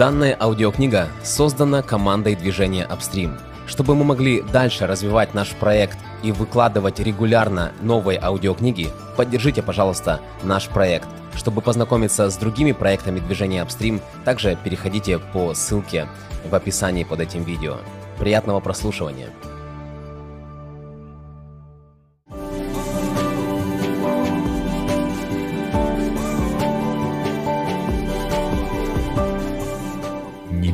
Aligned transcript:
Данная 0.00 0.34
аудиокнига 0.40 1.08
создана 1.22 1.82
командой 1.82 2.34
движения 2.34 2.88
Upstream. 2.90 3.38
Чтобы 3.66 3.94
мы 3.94 4.02
могли 4.04 4.40
дальше 4.40 4.86
развивать 4.86 5.34
наш 5.34 5.50
проект 5.50 5.98
и 6.22 6.32
выкладывать 6.32 7.00
регулярно 7.00 7.72
новые 7.82 8.18
аудиокниги, 8.18 8.88
поддержите, 9.18 9.62
пожалуйста, 9.62 10.20
наш 10.42 10.70
проект. 10.70 11.06
Чтобы 11.36 11.60
познакомиться 11.60 12.30
с 12.30 12.38
другими 12.38 12.72
проектами 12.72 13.20
движения 13.20 13.62
Upstream, 13.62 14.00
также 14.24 14.56
переходите 14.64 15.18
по 15.18 15.52
ссылке 15.52 16.08
в 16.50 16.54
описании 16.54 17.04
под 17.04 17.20
этим 17.20 17.44
видео. 17.44 17.76
Приятного 18.18 18.60
прослушивания! 18.60 19.28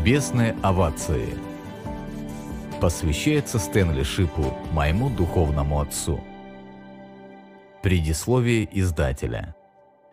Небесные 0.06 0.54
овации 0.62 1.36
посвящается 2.80 3.58
Стэнли 3.58 4.04
Шипу, 4.04 4.56
моему 4.70 5.10
духовному 5.10 5.80
отцу. 5.80 6.20
Предисловие 7.82 8.68
издателя. 8.70 9.56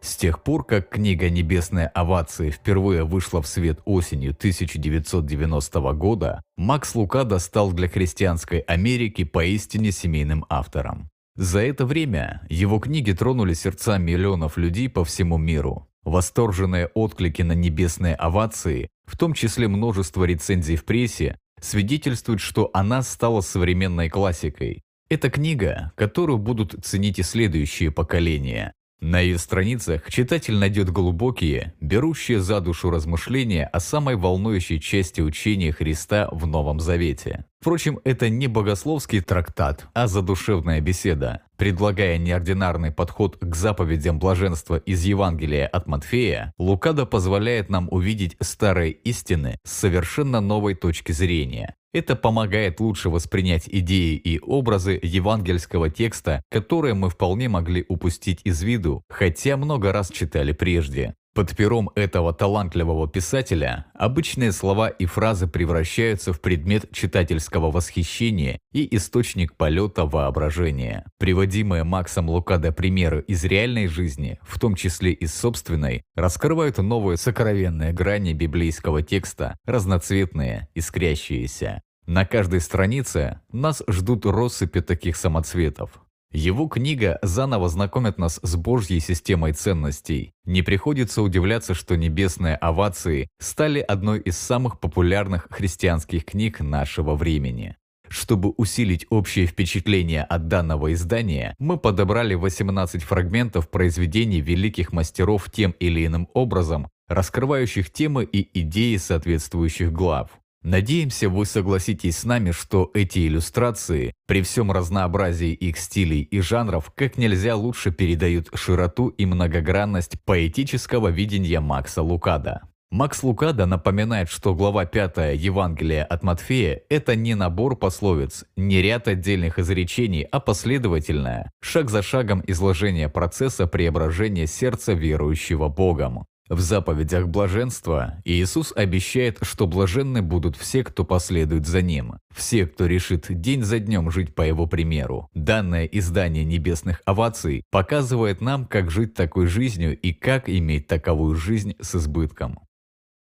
С 0.01 0.15
тех 0.15 0.41
пор, 0.41 0.65
как 0.65 0.89
книга 0.89 1.29
«Небесные 1.29 1.85
овации» 1.89 2.49
впервые 2.49 3.03
вышла 3.03 3.43
в 3.43 3.45
свет 3.45 3.81
осенью 3.85 4.31
1990 4.31 5.79
года, 5.93 6.41
Макс 6.57 6.95
Лукадо 6.95 7.37
стал 7.37 7.71
для 7.71 7.87
христианской 7.87 8.61
Америки 8.61 9.23
поистине 9.23 9.91
семейным 9.91 10.43
автором. 10.49 11.11
За 11.35 11.59
это 11.59 11.85
время 11.85 12.41
его 12.49 12.79
книги 12.79 13.11
тронули 13.11 13.53
сердца 13.53 13.99
миллионов 13.99 14.57
людей 14.57 14.89
по 14.89 15.05
всему 15.05 15.37
миру. 15.37 15.87
Восторженные 16.03 16.87
отклики 16.87 17.41
на 17.41 17.53
небесные 17.53 18.15
овации 18.15 18.89
в 19.05 19.17
том 19.17 19.33
числе 19.33 19.67
множество 19.67 20.23
рецензий 20.23 20.75
в 20.75 20.85
прессе, 20.85 21.37
свидетельствуют, 21.61 22.41
что 22.41 22.69
она 22.73 23.01
стала 23.01 23.41
современной 23.41 24.09
классикой. 24.09 24.81
Это 25.09 25.29
книга, 25.29 25.91
которую 25.95 26.39
будут 26.39 26.75
ценить 26.83 27.19
и 27.19 27.23
следующие 27.23 27.91
поколения. 27.91 28.73
На 28.99 29.19
ее 29.19 29.37
страницах 29.37 30.09
читатель 30.09 30.55
найдет 30.55 30.89
глубокие, 30.89 31.73
берущие 31.81 32.39
за 32.39 32.61
душу 32.61 32.89
размышления 32.89 33.65
о 33.65 33.81
самой 33.81 34.15
волнующей 34.15 34.79
части 34.79 35.19
учения 35.19 35.73
Христа 35.73 36.29
в 36.31 36.47
Новом 36.47 36.79
Завете. 36.79 37.45
Впрочем, 37.63 38.01
это 38.03 38.27
не 38.27 38.47
богословский 38.47 39.21
трактат, 39.21 39.87
а 39.93 40.07
задушевная 40.07 40.81
беседа. 40.81 41.43
Предлагая 41.55 42.17
неординарный 42.17 42.91
подход 42.91 43.37
к 43.39 43.55
заповедям 43.55 44.19
блаженства 44.19 44.75
из 44.75 45.05
Евангелия 45.05 45.67
от 45.67 45.87
Матфея, 45.87 46.51
Лукадо 46.57 47.05
позволяет 47.05 47.69
нам 47.69 47.87
увидеть 47.89 48.35
старые 48.41 48.91
истины 48.91 49.59
с 49.63 49.71
совершенно 49.71 50.41
новой 50.41 50.75
точки 50.75 51.13
зрения. 51.13 51.73
Это 51.93 52.17
помогает 52.17 52.81
лучше 52.81 53.09
воспринять 53.09 53.69
идеи 53.69 54.17
и 54.17 54.41
образы 54.41 54.99
евангельского 55.01 55.89
текста, 55.89 56.43
которые 56.51 56.95
мы 56.95 57.09
вполне 57.09 57.47
могли 57.47 57.85
упустить 57.87 58.41
из 58.43 58.61
виду, 58.61 59.03
хотя 59.07 59.55
много 59.55 59.93
раз 59.93 60.09
читали 60.09 60.51
прежде. 60.51 61.15
Под 61.35 61.55
пером 61.55 61.89
этого 61.95 62.31
талантливого 62.31 63.07
писателя 63.07 63.87
обычные 63.95 64.51
слова 64.51 64.87
и 64.87 65.07
фразы 65.07 65.47
превращаются 65.47 66.31
в 66.31 66.39
предмет 66.39 66.91
читательского 66.91 67.71
восхищения 67.71 68.59
и 68.71 68.95
источник 68.95 69.55
полета 69.55 70.05
воображения. 70.05 71.05
Приводимые 71.17 71.83
Максом 71.83 72.29
Лукадо 72.29 72.71
примеры 72.71 73.23
из 73.27 73.43
реальной 73.45 73.87
жизни, 73.87 74.37
в 74.43 74.59
том 74.59 74.75
числе 74.75 75.11
из 75.11 75.33
собственной, 75.33 76.03
раскрывают 76.15 76.77
новые 76.77 77.17
сокровенные 77.17 77.93
грани 77.93 78.33
библейского 78.33 79.01
текста, 79.01 79.57
разноцветные, 79.65 80.67
искрящиеся. 80.75 81.81
На 82.05 82.25
каждой 82.25 82.59
странице 82.59 83.39
нас 83.51 83.81
ждут 83.87 84.27
россыпи 84.27 84.81
таких 84.81 85.15
самоцветов. 85.15 85.99
Его 86.33 86.67
книга 86.67 87.19
заново 87.21 87.69
знакомит 87.69 88.17
нас 88.17 88.39
с 88.41 88.55
Божьей 88.55 88.99
системой 88.99 89.53
ценностей. 89.53 90.33
Не 90.45 90.63
приходится 90.63 91.21
удивляться, 91.21 91.75
что 91.75 91.95
«Небесные 91.95 92.55
овации» 92.55 93.29
стали 93.39 93.79
одной 93.79 94.19
из 94.19 94.35
самых 94.39 94.79
популярных 94.79 95.47
христианских 95.51 96.25
книг 96.25 96.59
нашего 96.59 97.15
времени. 97.15 97.77
Чтобы 98.09 98.49
усилить 98.57 99.05
общее 99.11 99.45
впечатление 99.45 100.23
от 100.23 100.47
данного 100.47 100.93
издания, 100.93 101.55
мы 101.59 101.77
подобрали 101.77 102.33
18 102.33 103.03
фрагментов 103.03 103.69
произведений 103.69 104.41
великих 104.41 104.91
мастеров 104.91 105.51
тем 105.51 105.75
или 105.79 106.03
иным 106.03 106.27
образом, 106.33 106.89
раскрывающих 107.07 107.91
темы 107.91 108.23
и 108.23 108.59
идеи 108.61 108.97
соответствующих 108.97 109.91
глав. 109.91 110.31
Надеемся, 110.63 111.27
вы 111.27 111.45
согласитесь 111.45 112.19
с 112.19 112.23
нами, 112.23 112.51
что 112.51 112.89
эти 112.93 113.27
иллюстрации, 113.27 114.13
при 114.27 114.41
всем 114.41 114.71
разнообразии 114.71 115.51
их 115.51 115.77
стилей 115.77 116.21
и 116.21 116.39
жанров, 116.39 116.89
как 116.95 117.17
нельзя 117.17 117.57
лучше 117.57 117.91
передают 117.91 118.47
широту 118.53 119.09
и 119.09 119.25
многогранность 119.25 120.15
поэтического 120.23 121.09
видения 121.09 121.59
Макса 121.59 122.01
Лукада. 122.01 122.61
Макс 122.91 123.23
Лукада 123.23 123.65
напоминает, 123.65 124.29
что 124.29 124.53
глава 124.53 124.85
5 124.85 125.35
Евангелия 125.35 126.05
от 126.05 126.23
Матфея– 126.23 126.83
это 126.89 127.15
не 127.15 127.33
набор 127.33 127.75
пословиц, 127.75 128.45
не 128.55 128.83
ряд 128.83 129.07
отдельных 129.07 129.59
изречений, 129.59 130.21
а 130.21 130.39
последовательное, 130.39 131.51
шаг 131.59 131.89
за 131.89 132.03
шагом 132.03 132.41
изложение 132.45 133.09
процесса 133.09 133.65
преображения 133.67 134.45
сердца 134.45 134.93
верующего 134.93 135.69
Богом. 135.69 136.25
В 136.49 136.59
заповедях 136.59 137.29
блаженства 137.29 138.21
Иисус 138.25 138.73
обещает, 138.75 139.39
что 139.43 139.65
блаженны 139.65 140.21
будут 140.21 140.57
все, 140.57 140.83
кто 140.83 141.05
последует 141.05 141.65
за 141.65 141.81
Ним, 141.81 142.15
все, 142.35 142.65
кто 142.65 142.85
решит 142.85 143.27
день 143.29 143.63
за 143.63 143.79
днем 143.79 144.11
жить 144.11 144.35
по 144.35 144.41
Его 144.41 144.67
примеру. 144.67 145.29
Данное 145.33 145.85
издание 145.85 146.43
небесных 146.43 147.01
оваций 147.05 147.63
показывает 147.71 148.41
нам, 148.41 148.65
как 148.65 148.91
жить 148.91 149.13
такой 149.13 149.47
жизнью 149.47 149.97
и 149.97 150.11
как 150.11 150.49
иметь 150.49 150.87
таковую 150.87 151.35
жизнь 151.35 151.75
с 151.79 151.95
избытком. 151.95 152.59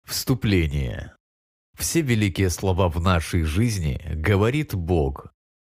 Вступление. 0.08 1.14
Все 1.78 2.02
великие 2.02 2.50
слова 2.50 2.90
в 2.90 3.00
нашей 3.00 3.44
жизни 3.44 4.02
говорит 4.16 4.74
Бог, 4.74 5.28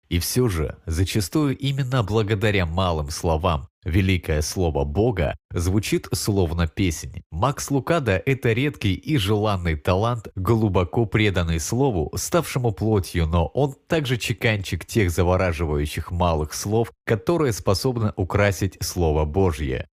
и 0.08 0.18
все 0.20 0.48
же, 0.48 0.78
зачастую 0.86 1.56
именно 1.58 2.02
благодаря 2.02 2.64
малым 2.64 3.10
словам, 3.10 3.68
великое 3.88 4.42
слово 4.42 4.84
Бога 4.84 5.36
звучит 5.50 6.08
словно 6.12 6.68
песнь. 6.68 7.22
Макс 7.30 7.70
Лукада– 7.70 8.22
это 8.26 8.52
редкий 8.52 8.94
и 8.94 9.16
желанный 9.16 9.76
талант, 9.76 10.28
глубоко 10.36 11.06
преданный 11.06 11.58
слову, 11.58 12.12
ставшему 12.14 12.72
плотью, 12.72 13.26
но 13.26 13.46
он 13.46 13.74
также 13.88 14.16
чеканчик 14.18 14.84
тех 14.84 15.10
завораживающих 15.10 16.10
малых 16.10 16.54
слов, 16.54 16.92
которые 17.04 17.52
способны 17.52 18.12
украсить 18.16 18.78
Слово 18.80 19.24
Божье. 19.24 19.88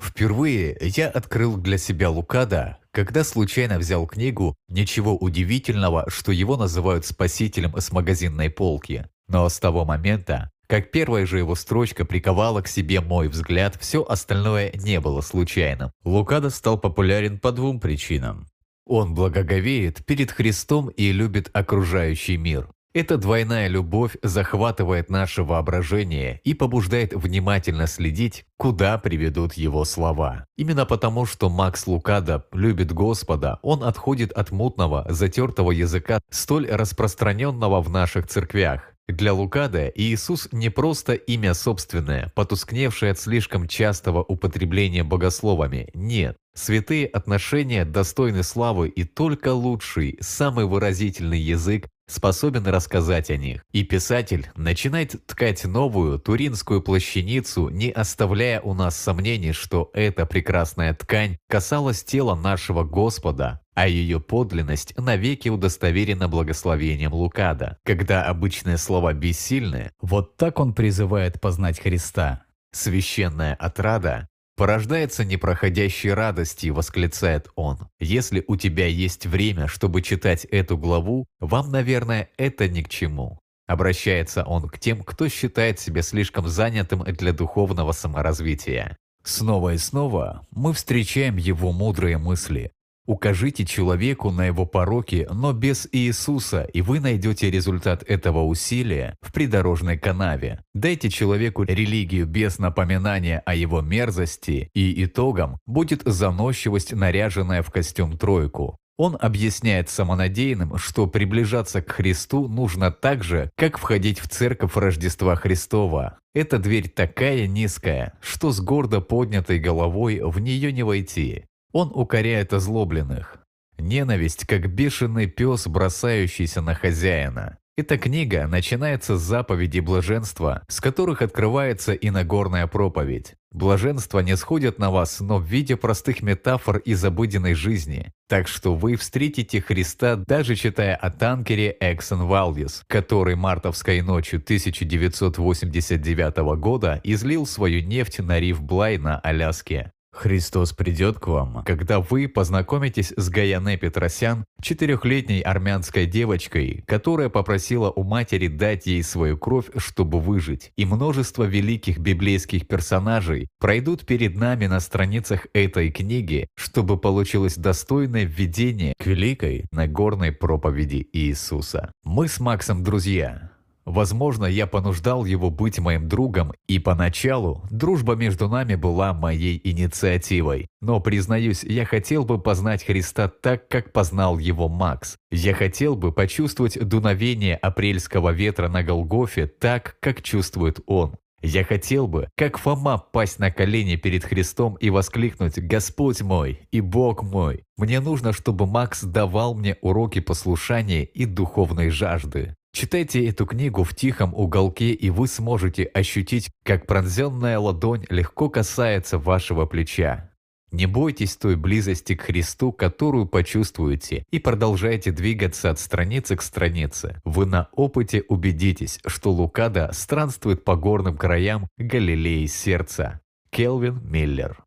Впервые 0.00 0.76
я 0.80 1.08
открыл 1.08 1.56
для 1.56 1.76
себя 1.76 2.08
Лукада, 2.10 2.78
когда 2.90 3.22
случайно 3.22 3.78
взял 3.78 4.06
книгу 4.06 4.56
«Ничего 4.68 5.14
удивительного, 5.16 6.06
что 6.08 6.32
его 6.32 6.56
называют 6.56 7.04
спасителем 7.04 7.76
с 7.76 7.92
магазинной 7.92 8.48
полки». 8.48 9.06
Но 9.28 9.48
с 9.48 9.60
того 9.60 9.84
момента, 9.84 10.50
как 10.70 10.92
первая 10.92 11.26
же 11.26 11.38
его 11.38 11.56
строчка 11.56 12.04
приковала 12.04 12.62
к 12.62 12.68
себе 12.68 13.00
мой 13.00 13.26
взгляд, 13.26 13.76
все 13.80 14.04
остальное 14.04 14.70
не 14.72 15.00
было 15.00 15.20
случайным. 15.20 15.90
Лукадо 16.04 16.48
стал 16.48 16.78
популярен 16.78 17.40
по 17.40 17.50
двум 17.50 17.80
причинам. 17.80 18.46
Он 18.86 19.12
благоговеет 19.12 20.06
перед 20.06 20.30
Христом 20.30 20.86
и 20.86 21.10
любит 21.10 21.50
окружающий 21.52 22.36
мир. 22.36 22.68
Эта 22.92 23.18
двойная 23.18 23.68
любовь 23.68 24.16
захватывает 24.22 25.10
наше 25.10 25.44
воображение 25.44 26.40
и 26.42 26.54
побуждает 26.54 27.14
внимательно 27.14 27.86
следить, 27.86 28.44
куда 28.56 28.98
приведут 28.98 29.54
его 29.54 29.84
слова. 29.84 30.44
Именно 30.56 30.86
потому, 30.86 31.24
что 31.24 31.48
Макс 31.48 31.86
Лукадо 31.86 32.46
любит 32.52 32.92
Господа, 32.92 33.58
он 33.62 33.84
отходит 33.84 34.32
от 34.32 34.50
мутного, 34.50 35.06
затертого 35.08 35.70
языка, 35.70 36.20
столь 36.30 36.68
распространенного 36.68 37.80
в 37.80 37.90
наших 37.90 38.26
церквях. 38.26 38.89
Для 39.12 39.32
Лукада 39.32 39.90
Иисус 39.94 40.48
не 40.52 40.70
просто 40.70 41.14
имя 41.14 41.54
собственное, 41.54 42.32
потускневшее 42.34 43.12
от 43.12 43.18
слишком 43.18 43.66
частого 43.66 44.22
употребления 44.22 45.02
богословами. 45.02 45.88
Нет. 45.94 46.36
Святые 46.54 47.06
отношения 47.06 47.84
достойны 47.84 48.42
славы 48.42 48.88
и 48.88 49.04
только 49.04 49.52
лучший, 49.52 50.18
самый 50.20 50.66
выразительный 50.66 51.40
язык 51.40 51.88
способен 52.10 52.66
рассказать 52.66 53.30
о 53.30 53.36
них. 53.36 53.64
И 53.72 53.84
писатель 53.84 54.48
начинает 54.56 55.24
ткать 55.26 55.64
новую 55.64 56.18
туринскую 56.18 56.82
плащаницу, 56.82 57.68
не 57.68 57.90
оставляя 57.90 58.60
у 58.60 58.74
нас 58.74 58.96
сомнений, 58.96 59.52
что 59.52 59.90
эта 59.94 60.26
прекрасная 60.26 60.94
ткань 60.94 61.38
касалась 61.48 62.02
тела 62.04 62.34
нашего 62.34 62.84
Господа, 62.84 63.60
а 63.74 63.88
ее 63.88 64.20
подлинность 64.20 64.96
навеки 64.98 65.48
удостоверена 65.48 66.28
благословением 66.28 67.14
Лукада. 67.14 67.78
Когда 67.84 68.24
обычные 68.24 68.76
слова 68.76 69.12
бессильны, 69.12 69.92
вот 70.00 70.36
так 70.36 70.58
он 70.60 70.74
призывает 70.74 71.40
познать 71.40 71.80
Христа. 71.80 72.42
Священная 72.72 73.54
отрада 73.54 74.29
порождается 74.60 75.24
непроходящей 75.24 76.12
радости, 76.12 76.68
восклицает 76.68 77.48
он. 77.54 77.78
Если 77.98 78.44
у 78.46 78.56
тебя 78.56 78.86
есть 78.88 79.24
время, 79.24 79.68
чтобы 79.68 80.02
читать 80.02 80.44
эту 80.44 80.76
главу, 80.76 81.24
вам, 81.40 81.70
наверное, 81.72 82.28
это 82.36 82.68
ни 82.68 82.82
к 82.82 82.90
чему. 82.90 83.38
Обращается 83.66 84.44
он 84.44 84.68
к 84.68 84.78
тем, 84.78 85.02
кто 85.02 85.30
считает 85.30 85.80
себя 85.80 86.02
слишком 86.02 86.46
занятым 86.46 87.04
для 87.04 87.32
духовного 87.32 87.92
саморазвития. 87.92 88.98
Снова 89.24 89.72
и 89.72 89.78
снова 89.78 90.46
мы 90.50 90.74
встречаем 90.74 91.38
его 91.38 91.72
мудрые 91.72 92.18
мысли. 92.18 92.70
Укажите 93.10 93.66
человеку 93.66 94.30
на 94.30 94.46
его 94.46 94.66
пороки, 94.66 95.26
но 95.32 95.52
без 95.52 95.88
Иисуса, 95.90 96.62
и 96.62 96.80
вы 96.80 97.00
найдете 97.00 97.50
результат 97.50 98.04
этого 98.06 98.44
усилия 98.44 99.16
в 99.20 99.32
придорожной 99.32 99.98
канаве. 99.98 100.62
Дайте 100.74 101.10
человеку 101.10 101.64
религию 101.64 102.24
без 102.24 102.60
напоминания 102.60 103.42
о 103.44 103.56
его 103.56 103.80
мерзости, 103.80 104.70
и 104.74 105.04
итогом 105.04 105.58
будет 105.66 106.02
заносчивость, 106.04 106.92
наряженная 106.92 107.64
в 107.64 107.72
костюм 107.72 108.16
тройку. 108.16 108.76
Он 108.96 109.16
объясняет 109.18 109.88
самонадеянным, 109.90 110.78
что 110.78 111.08
приближаться 111.08 111.82
к 111.82 111.90
Христу 111.90 112.46
нужно 112.46 112.92
так 112.92 113.24
же, 113.24 113.50
как 113.56 113.78
входить 113.78 114.20
в 114.20 114.28
церковь 114.28 114.76
Рождества 114.76 115.34
Христова. 115.34 116.20
Эта 116.32 116.58
дверь 116.58 116.88
такая 116.88 117.48
низкая, 117.48 118.12
что 118.20 118.52
с 118.52 118.60
гордо 118.60 119.00
поднятой 119.00 119.58
головой 119.58 120.20
в 120.22 120.38
нее 120.38 120.70
не 120.70 120.84
войти. 120.84 121.46
Он 121.72 121.90
укоряет 121.94 122.52
озлобленных. 122.52 123.38
Ненависть, 123.78 124.46
как 124.46 124.72
бешеный 124.72 125.26
пес, 125.26 125.66
бросающийся 125.66 126.60
на 126.60 126.74
хозяина. 126.74 127.58
Эта 127.76 127.96
книга 127.96 128.46
начинается 128.46 129.16
с 129.16 129.22
заповедей 129.22 129.80
блаженства, 129.80 130.62
с 130.68 130.82
которых 130.82 131.22
открывается 131.22 131.94
и 131.94 132.10
Нагорная 132.10 132.66
проповедь. 132.66 133.36
Блаженство 133.52 134.18
не 134.18 134.36
сходит 134.36 134.78
на 134.78 134.90
вас, 134.90 135.20
но 135.20 135.38
в 135.38 135.44
виде 135.44 135.76
простых 135.76 136.20
метафор 136.22 136.76
из 136.76 137.02
обыденной 137.04 137.54
жизни. 137.54 138.12
Так 138.28 138.48
что 138.48 138.74
вы 138.74 138.96
встретите 138.96 139.62
Христа, 139.62 140.16
даже 140.16 140.56
читая 140.56 140.94
о 140.94 141.10
танкере 141.10 141.74
Exxon 141.80 142.28
Valdez, 142.28 142.82
который 142.86 143.34
мартовской 143.34 144.02
ночью 144.02 144.40
1989 144.40 146.36
года 146.58 147.00
излил 147.02 147.46
свою 147.46 147.82
нефть 147.82 148.18
на 148.18 148.38
риф 148.38 148.60
Блай 148.60 148.98
на 148.98 149.18
Аляске. 149.20 149.90
Христос 150.12 150.72
придет 150.72 151.18
к 151.18 151.28
вам, 151.28 151.62
когда 151.64 152.00
вы 152.00 152.28
познакомитесь 152.28 153.12
с 153.16 153.28
Гаяне 153.28 153.76
Петросян, 153.76 154.44
четырехлетней 154.62 155.40
армянской 155.40 156.06
девочкой, 156.06 156.84
которая 156.86 157.28
попросила 157.28 157.90
у 157.90 158.02
матери 158.02 158.48
дать 158.48 158.86
ей 158.86 159.02
свою 159.02 159.38
кровь, 159.38 159.66
чтобы 159.76 160.20
выжить. 160.20 160.72
И 160.76 160.84
множество 160.84 161.44
великих 161.44 161.98
библейских 161.98 162.66
персонажей 162.66 163.48
пройдут 163.58 164.04
перед 164.04 164.36
нами 164.36 164.66
на 164.66 164.80
страницах 164.80 165.46
этой 165.54 165.90
книги, 165.90 166.48
чтобы 166.56 166.98
получилось 166.98 167.56
достойное 167.56 168.24
введение 168.24 168.94
к 168.98 169.06
великой 169.06 169.66
Нагорной 169.70 170.32
проповеди 170.32 171.08
Иисуса. 171.12 171.92
Мы 172.02 172.28
с 172.28 172.40
Максом 172.40 172.82
друзья. 172.82 173.50
Возможно, 173.90 174.44
я 174.46 174.68
понуждал 174.68 175.24
его 175.24 175.50
быть 175.50 175.80
моим 175.80 176.08
другом, 176.08 176.52
и 176.68 176.78
поначалу 176.78 177.64
дружба 177.70 178.14
между 178.14 178.48
нами 178.48 178.76
была 178.76 179.12
моей 179.12 179.60
инициативой. 179.64 180.68
Но, 180.80 181.00
признаюсь, 181.00 181.64
я 181.64 181.84
хотел 181.84 182.24
бы 182.24 182.40
познать 182.40 182.84
Христа 182.84 183.26
так, 183.28 183.66
как 183.68 183.92
познал 183.92 184.38
его 184.38 184.68
Макс. 184.68 185.16
Я 185.32 185.54
хотел 185.54 185.96
бы 185.96 186.12
почувствовать 186.12 186.78
дуновение 186.78 187.56
апрельского 187.56 188.30
ветра 188.30 188.68
на 188.68 188.84
Голгофе 188.84 189.48
так, 189.48 189.96
как 190.00 190.22
чувствует 190.22 190.78
он. 190.86 191.16
Я 191.42 191.64
хотел 191.64 192.06
бы, 192.06 192.28
как 192.36 192.58
Фома, 192.58 192.98
пасть 192.98 193.38
на 193.38 193.50
колени 193.50 193.96
перед 193.96 194.24
Христом 194.24 194.74
и 194.74 194.90
воскликнуть 194.90 195.58
«Господь 195.58 196.20
мой 196.20 196.60
и 196.70 196.80
Бог 196.80 197.22
мой». 197.22 197.64
Мне 197.76 197.98
нужно, 198.00 198.32
чтобы 198.32 198.66
Макс 198.66 199.02
давал 199.02 199.54
мне 199.54 199.76
уроки 199.80 200.20
послушания 200.20 201.02
и 201.02 201.24
духовной 201.24 201.88
жажды. 201.88 202.54
Читайте 202.72 203.26
эту 203.26 203.46
книгу 203.46 203.82
в 203.82 203.94
тихом 203.94 204.32
уголке, 204.34 204.92
и 204.92 205.10
вы 205.10 205.26
сможете 205.26 205.84
ощутить, 205.84 206.50
как 206.62 206.86
пронзенная 206.86 207.58
ладонь 207.58 208.06
легко 208.08 208.48
касается 208.48 209.18
вашего 209.18 209.66
плеча. 209.66 210.30
Не 210.72 210.86
бойтесь 210.86 211.36
той 211.36 211.56
близости 211.56 212.14
к 212.14 212.22
Христу, 212.22 212.70
которую 212.70 213.26
почувствуете, 213.26 214.24
и 214.30 214.38
продолжайте 214.38 215.10
двигаться 215.10 215.70
от 215.70 215.80
страницы 215.80 216.36
к 216.36 216.42
странице. 216.42 217.20
Вы 217.24 217.46
на 217.46 217.68
опыте 217.72 218.22
убедитесь, 218.28 219.00
что 219.04 219.32
Лукада 219.32 219.90
странствует 219.92 220.62
по 220.64 220.76
горным 220.76 221.16
краям 221.16 221.66
Галилеи 221.76 222.46
сердца. 222.46 223.20
Келвин 223.50 224.00
Миллер 224.04 224.64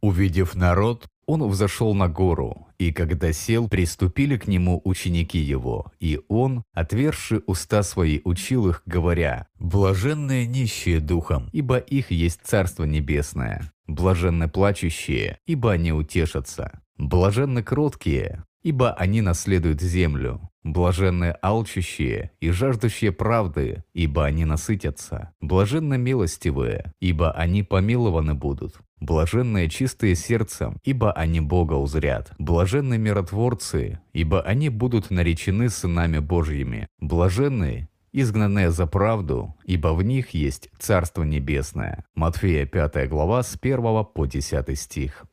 Увидев 0.00 0.54
народ, 0.54 1.08
он 1.26 1.48
взошел 1.48 1.94
на 1.94 2.08
гору, 2.08 2.68
и 2.84 2.92
когда 2.92 3.32
сел, 3.32 3.66
приступили 3.66 4.36
к 4.36 4.46
нему 4.46 4.80
ученики 4.84 5.38
его, 5.38 5.90
и 6.00 6.20
он, 6.28 6.64
отверши 6.74 7.42
уста 7.46 7.82
свои, 7.82 8.20
учил 8.24 8.68
их, 8.68 8.82
говоря, 8.84 9.46
«Блаженные 9.58 10.46
нищие 10.46 11.00
духом, 11.00 11.48
ибо 11.52 11.78
их 11.78 12.10
есть 12.10 12.40
Царство 12.44 12.84
Небесное, 12.84 13.72
блаженны 13.86 14.48
плачущие, 14.48 15.38
ибо 15.46 15.72
они 15.72 15.92
утешатся, 15.92 16.82
блаженны 16.98 17.62
кроткие, 17.62 18.44
ибо 18.62 18.92
они 18.92 19.22
наследуют 19.22 19.80
землю, 19.80 20.50
блаженны 20.62 21.34
алчущие 21.40 22.32
и 22.40 22.50
жаждущие 22.50 23.12
правды, 23.12 23.84
ибо 23.94 24.26
они 24.26 24.44
насытятся, 24.44 25.32
блаженны 25.40 25.96
милостивые, 25.96 26.92
ибо 27.00 27.32
они 27.32 27.62
помилованы 27.62 28.34
будут, 28.34 28.76
Блаженные 29.04 29.68
чистые 29.68 30.14
сердцем, 30.14 30.78
ибо 30.82 31.12
они 31.12 31.42
Бога 31.42 31.74
узрят. 31.74 32.32
Блаженны 32.38 32.96
миротворцы, 32.96 34.00
ибо 34.14 34.40
они 34.40 34.70
будут 34.70 35.10
наречены 35.10 35.68
сынами 35.68 36.20
Божьими. 36.20 36.86
Блаженные, 37.00 37.90
изгнанные 38.12 38.70
за 38.70 38.86
правду, 38.86 39.56
ибо 39.66 39.88
в 39.88 40.02
них 40.02 40.30
есть 40.30 40.70
Царство 40.78 41.22
Небесное. 41.22 42.06
Матфея 42.14 42.64
5 42.64 43.10
глава 43.10 43.42
с 43.42 43.58
1 43.60 44.06
по 44.06 44.24
10 44.24 44.78
стих. 44.78 45.26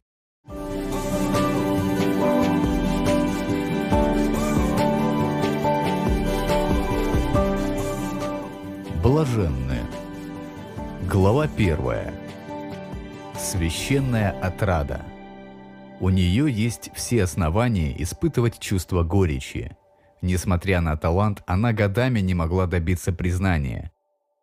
Блаженные. 9.02 9.86
Глава 11.10 11.48
первая. 11.48 12.21
Священная 13.42 14.40
отрада. 14.40 15.04
У 16.00 16.10
нее 16.10 16.50
есть 16.52 16.92
все 16.94 17.24
основания 17.24 17.92
испытывать 18.00 18.60
чувство 18.60 19.02
горечи. 19.02 19.76
Несмотря 20.22 20.80
на 20.80 20.96
талант, 20.96 21.42
она 21.48 21.74
годами 21.74 22.20
не 22.20 22.36
могла 22.36 22.68
добиться 22.68 23.12
признания. 23.12 23.92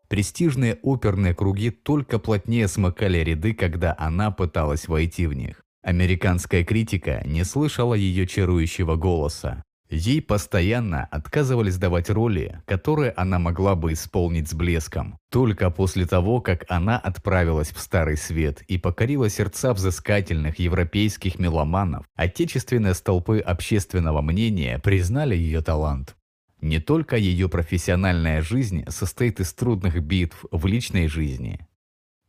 Престижные 0.09 0.81
оперные 0.83 1.33
круги 1.33 1.71
только 1.71 2.19
плотнее 2.19 2.67
смыкали 2.67 3.19
ряды, 3.19 3.55
когда 3.55 3.95
она 3.97 4.33
пыталась 4.33 4.89
войти 4.89 5.29
в 5.29 5.33
них. 5.33 5.63
Американская 5.83 6.65
критика 6.65 7.23
не 7.25 7.45
слышала 7.45 7.95
ее 7.95 8.27
чарующего 8.27 8.97
голоса. 8.97 9.63
Ей 9.91 10.21
постоянно 10.21 11.07
отказывались 11.07 11.79
давать 11.79 12.11
роли, 12.11 12.61
которые 12.67 13.11
она 13.13 13.39
могла 13.39 13.75
бы 13.75 13.95
исполнить 13.95 14.49
с 14.49 14.55
блеском. 14.55 15.19
Только 15.31 15.71
после 15.71 16.05
того, 16.05 16.43
как 16.43 16.67
она 16.69 16.99
отправилась 16.99 17.71
в 17.71 17.81
Старый 17.81 18.19
Свет 18.19 18.63
и 18.69 18.77
покорила 18.77 19.31
сердца 19.31 19.73
взыскательных 19.73 20.59
европейских 20.59 21.39
меломанов, 21.39 22.05
отечественные 22.17 22.93
столпы 22.93 23.39
общественного 23.39 24.21
мнения 24.21 24.79
признали 24.79 25.35
ее 25.35 25.63
талант. 25.63 26.17
Не 26.61 26.81
только 26.81 27.17
ее 27.17 27.49
профессиональная 27.49 28.43
жизнь 28.43 28.85
состоит 28.89 29.41
из 29.41 29.55
трудных 29.55 30.03
битв 30.03 30.45
в 30.51 30.67
личной 30.67 31.09
жизни. 31.09 31.67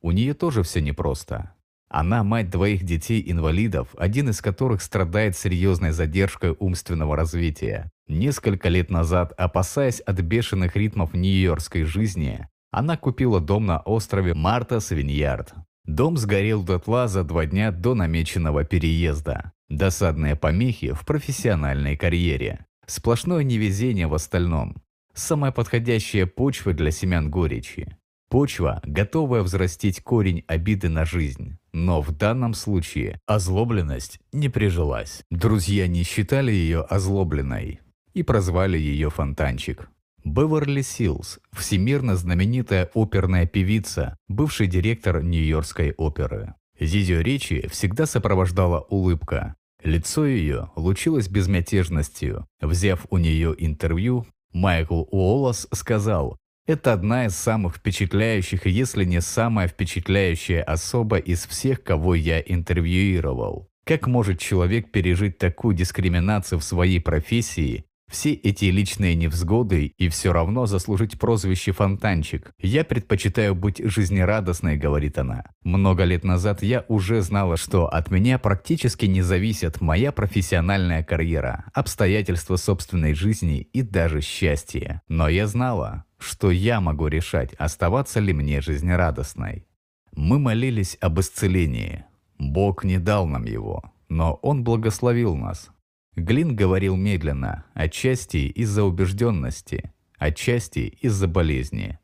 У 0.02 0.12
нее 0.12 0.34
тоже 0.34 0.64
все 0.64 0.80
непросто. 0.80 1.56
Она 1.90 2.24
мать 2.24 2.52
двоих 2.52 2.84
детей-инвалидов, 2.84 3.90
один 3.98 4.30
из 4.30 4.42
которых 4.42 4.82
страдает 4.84 5.36
серьезной 5.36 5.92
задержкой 5.92 6.56
умственного 6.60 7.16
развития. 7.16 7.92
Несколько 8.08 8.70
лет 8.70 8.92
назад, 8.92 9.34
опасаясь 9.38 10.00
от 10.00 10.20
бешеных 10.22 10.76
ритмов 10.76 11.14
нью-йоркской 11.14 11.84
жизни, 11.84 12.48
она 12.72 12.96
купила 12.96 13.40
дом 13.42 13.66
на 13.66 13.80
острове 13.80 14.36
Марта 14.36 14.80
Свиньярд. 14.80 15.54
Дом 15.86 16.18
сгорел 16.18 16.62
дотла 16.62 17.08
за 17.08 17.24
два 17.24 17.48
дня 17.48 17.72
до 17.72 17.96
намеченного 17.96 18.64
переезда. 18.64 19.54
Досадные 19.70 20.36
помехи 20.36 20.94
в 20.94 21.04
профессиональной 21.06 21.98
карьере. 21.98 22.66
Сплошное 22.86 23.44
невезение 23.44 24.06
в 24.06 24.14
остальном. 24.14 24.78
Самая 25.16 25.52
подходящая 25.52 26.28
почва 26.28 26.74
для 26.74 26.92
семян 26.92 27.32
горечи. 27.32 27.98
Почва, 28.30 28.80
готовая 28.86 29.42
взрастить 29.42 30.02
корень 30.02 30.44
обиды 30.48 30.88
на 30.88 31.04
жизнь. 31.04 31.58
Но 31.74 32.02
в 32.02 32.12
данном 32.12 32.54
случае 32.54 33.20
озлобленность 33.26 34.20
не 34.32 34.50
прижилась. 34.50 35.24
Друзья 35.32 35.88
не 35.88 36.04
считали 36.04 36.52
ее 36.52 36.82
озлобленной 36.82 37.80
и 38.14 38.24
прозвали 38.24 38.78
ее 38.78 39.10
фонтанчик. 39.10 39.90
Беверли 40.24 40.82
Силс, 40.82 41.40
всемирно 41.54 42.16
знаменитая 42.16 42.92
оперная 42.94 43.48
певица, 43.48 44.18
бывший 44.28 44.68
директор 44.68 45.24
Нью-Йоркской 45.24 45.94
оперы. 45.94 46.54
Ее 46.78 47.24
речи 47.24 47.68
всегда 47.70 48.06
сопровождала 48.06 48.82
улыбка. 48.82 49.56
Лицо 49.84 50.26
ее 50.26 50.72
лучилось 50.76 51.30
безмятежностью. 51.30 52.46
Взяв 52.62 53.06
у 53.10 53.18
нее 53.18 53.56
интервью, 53.58 54.28
Майкл 54.52 55.04
Уоллес 55.10 55.68
сказал, 55.74 56.38
«Это 56.70 56.94
одна 56.94 57.26
из 57.26 57.36
самых 57.36 57.78
впечатляющих, 57.78 58.68
если 58.68 59.04
не 59.04 59.22
самая 59.22 59.68
впечатляющая 59.68 60.62
особа 60.62 61.18
из 61.18 61.48
всех, 61.48 61.82
кого 61.82 62.14
я 62.14 62.40
интервьюировал. 62.40 63.72
Как 63.86 64.06
может 64.06 64.38
человек 64.38 64.92
пережить 64.92 65.40
такую 65.40 65.76
дискриминацию 65.76 66.60
в 66.60 66.64
своей 66.64 67.02
профессии 67.02 67.86
все 68.10 68.34
эти 68.34 68.66
личные 68.66 69.16
невзгоды 69.16 69.94
и 69.98 70.10
все 70.10 70.34
равно 70.34 70.66
заслужить 70.66 71.20
прозвище 71.20 71.72
«фонтанчик». 71.72 72.52
Я 72.60 72.84
предпочитаю 72.84 73.56
быть 73.56 73.82
жизнерадостной, 73.84 74.78
говорит 74.78 75.18
она. 75.18 75.46
Много 75.64 76.04
лет 76.04 76.24
назад 76.24 76.64
я 76.64 76.86
уже 76.88 77.22
знала, 77.22 77.56
что 77.56 77.88
от 77.88 78.10
меня 78.10 78.40
практически 78.40 79.06
не 79.06 79.22
зависит 79.22 79.80
моя 79.80 80.12
профессиональная 80.12 81.04
карьера, 81.04 81.66
обстоятельства 81.74 82.56
собственной 82.56 83.14
жизни 83.14 83.62
и 83.62 83.82
даже 83.84 84.22
счастье. 84.22 85.02
Но 85.08 85.30
я 85.30 85.46
знала, 85.48 86.06
что 86.18 86.52
я 86.52 86.82
могу 86.82 87.08
решать, 87.08 87.54
оставаться 87.54 88.20
ли 88.20 88.34
мне 88.34 88.62
жизнерадостной. 88.62 89.66
Мы 90.14 90.40
молились 90.40 90.98
об 91.00 91.20
исцелении. 91.20 92.06
Бог 92.40 92.84
не 92.84 92.98
дал 92.98 93.28
нам 93.28 93.46
его, 93.46 93.84
но 94.10 94.34
Он 94.42 94.64
благословил 94.64 95.36
нас. 95.36 95.70
Глин 96.16 96.56
говорил 96.56 96.96
медленно, 96.96 97.66
отчасти 97.74 98.38
из-за 98.38 98.84
убежденности, 98.84 99.94
отчасти 100.18 100.98
из-за 101.02 101.28
болезни. 101.28 102.00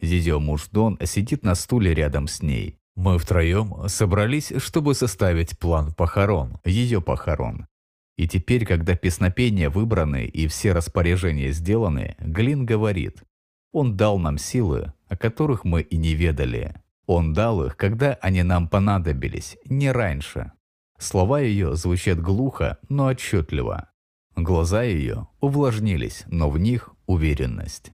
Зизё 0.00 0.40
муж 0.40 0.68
Дон 0.72 0.98
сидит 1.04 1.44
на 1.44 1.54
стуле 1.54 1.94
рядом 1.94 2.26
с 2.26 2.42
ней. 2.42 2.78
Мы 2.96 3.18
втроем 3.18 3.88
собрались, 3.88 4.52
чтобы 4.58 4.94
составить 4.94 5.58
план 5.58 5.94
похорон, 5.94 6.58
ее 6.64 7.00
похорон. 7.00 7.66
И 8.16 8.28
теперь, 8.28 8.66
когда 8.66 8.94
песнопения 8.96 9.70
выбраны 9.70 10.26
и 10.26 10.46
все 10.46 10.72
распоряжения 10.72 11.52
сделаны, 11.52 12.16
Глин 12.18 12.66
говорит, 12.66 13.22
«Он 13.72 13.96
дал 13.96 14.18
нам 14.18 14.36
силы, 14.36 14.92
о 15.08 15.16
которых 15.16 15.64
мы 15.64 15.80
и 15.82 15.96
не 15.96 16.14
ведали. 16.14 16.74
Он 17.06 17.32
дал 17.32 17.64
их, 17.64 17.76
когда 17.76 18.14
они 18.20 18.42
нам 18.42 18.68
понадобились, 18.68 19.56
не 19.64 19.90
раньше». 19.90 20.52
Слова 21.00 21.40
ее 21.40 21.76
звучат 21.76 22.20
глухо, 22.20 22.76
но 22.90 23.06
отчетливо. 23.06 23.88
Глаза 24.36 24.82
ее 24.82 25.28
увлажнились, 25.40 26.24
но 26.26 26.50
в 26.50 26.58
них 26.58 26.90
уверенность. 27.06 27.90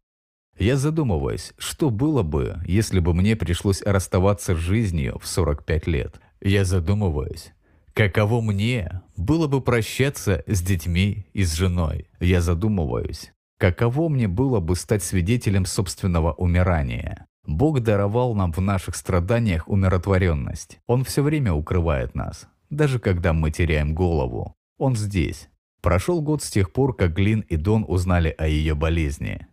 Я 0.59 0.77
задумываюсь, 0.77 1.53
что 1.57 1.91
было 1.91 2.25
бы, 2.25 2.61
если 2.67 2.99
бы 2.99 3.15
мне 3.15 3.37
пришлось 3.37 3.81
расставаться 3.83 4.57
с 4.57 4.59
жизнью 4.59 5.21
в 5.23 5.29
45 5.29 5.87
лет. 5.87 6.21
Я 6.41 6.65
задумываюсь, 6.65 7.53
каково 7.95 8.41
мне 8.41 9.03
было 9.17 9.47
бы 9.47 9.61
прощаться 9.61 10.43
с 10.49 10.61
детьми 10.61 11.27
и 11.33 11.45
с 11.45 11.55
женой. 11.55 12.09
Я 12.19 12.41
задумываюсь, 12.41 13.33
каково 13.59 14.09
мне 14.09 14.27
было 14.27 14.59
бы 14.59 14.75
стать 14.75 15.05
свидетелем 15.05 15.65
собственного 15.65 16.33
умирания. 16.33 17.27
Бог 17.47 17.79
даровал 17.79 18.35
нам 18.35 18.53
в 18.53 18.59
наших 18.59 18.97
страданиях 18.97 19.69
умиротворенность. 19.69 20.81
Он 20.89 21.05
все 21.05 21.23
время 21.23 21.53
укрывает 21.53 22.17
нас 22.17 22.49
даже 22.71 22.99
когда 22.99 23.33
мы 23.33 23.51
теряем 23.51 23.95
голову. 23.95 24.55
Он 24.79 24.97
здесь. 24.97 25.49
Прошел 25.81 26.21
год 26.21 26.43
с 26.43 26.51
тех 26.51 26.73
пор, 26.73 26.97
как 26.97 27.15
Глин 27.15 27.41
и 27.41 27.57
Дон 27.57 27.85
узнали 27.87 28.35
о 28.37 28.47
ее 28.47 28.75
болезни. 28.75 29.47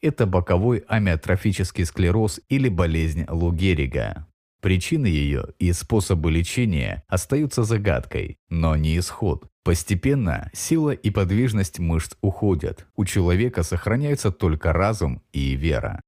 Это 0.00 0.26
боковой 0.26 0.84
амиотрофический 0.88 1.84
склероз 1.84 2.40
или 2.48 2.68
болезнь 2.68 3.26
Лу 3.28 3.52
Геррига. 3.52 4.26
Причины 4.60 5.06
ее 5.06 5.48
и 5.58 5.72
способы 5.72 6.30
лечения 6.30 7.04
остаются 7.06 7.64
загадкой, 7.64 8.38
но 8.48 8.76
не 8.76 8.98
исход. 8.98 9.46
Постепенно 9.62 10.50
сила 10.54 10.90
и 10.90 11.10
подвижность 11.10 11.78
мышц 11.78 12.16
уходят. 12.22 12.86
У 12.96 13.04
человека 13.04 13.62
сохраняются 13.62 14.30
только 14.30 14.72
разум 14.72 15.22
и 15.32 15.54
вера. 15.54 16.00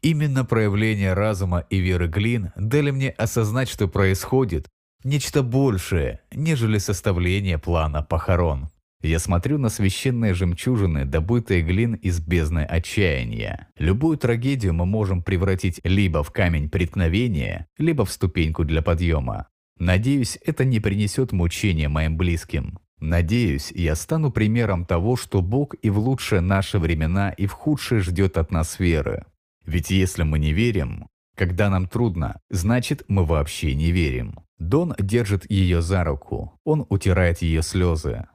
Именно 0.00 0.44
проявление 0.44 1.14
разума 1.14 1.60
и 1.70 1.78
веры 1.78 2.06
Глин 2.06 2.52
дали 2.56 2.90
мне 2.90 3.10
осознать, 3.10 3.68
что 3.68 3.88
происходит, 3.88 4.68
Нечто 5.04 5.42
большее, 5.42 6.20
нежели 6.32 6.78
составление 6.78 7.58
плана 7.58 8.02
похорон. 8.02 8.68
Я 9.00 9.20
смотрю 9.20 9.58
на 9.58 9.68
священные 9.68 10.34
жемчужины, 10.34 11.04
добытые 11.04 11.62
глин 11.62 11.94
из 11.94 12.18
бездны 12.20 12.64
отчаяния. 12.64 13.68
Любую 13.78 14.18
трагедию 14.18 14.74
мы 14.74 14.86
можем 14.86 15.22
превратить 15.22 15.80
либо 15.84 16.24
в 16.24 16.32
камень 16.32 16.68
преткновения, 16.68 17.68
либо 17.78 18.04
в 18.04 18.10
ступеньку 18.10 18.64
для 18.64 18.82
подъема. 18.82 19.46
Надеюсь, 19.78 20.36
это 20.44 20.64
не 20.64 20.80
принесет 20.80 21.30
мучения 21.30 21.88
моим 21.88 22.16
близким. 22.16 22.80
Надеюсь, 22.98 23.70
я 23.70 23.94
стану 23.94 24.32
примером 24.32 24.84
того, 24.84 25.14
что 25.14 25.40
Бог 25.40 25.76
и 25.80 25.90
в 25.90 25.98
лучшие 26.00 26.40
наши 26.40 26.80
времена, 26.80 27.30
и 27.30 27.46
в 27.46 27.52
худшие 27.52 28.00
ждет 28.00 28.36
от 28.36 28.50
нас 28.50 28.80
веры. 28.80 29.24
Ведь 29.64 29.90
если 29.90 30.24
мы 30.24 30.40
не 30.40 30.52
верим, 30.52 31.06
когда 31.36 31.70
нам 31.70 31.86
трудно, 31.86 32.40
значит 32.50 33.04
мы 33.06 33.24
вообще 33.24 33.76
не 33.76 33.92
верим. 33.92 34.40
Дон 34.58 34.94
держит 34.98 35.50
ее 35.50 35.82
за 35.82 36.04
руку. 36.04 36.58
Он 36.64 36.86
утирает 36.88 37.42
ее 37.42 37.62
слезы. 37.62 38.26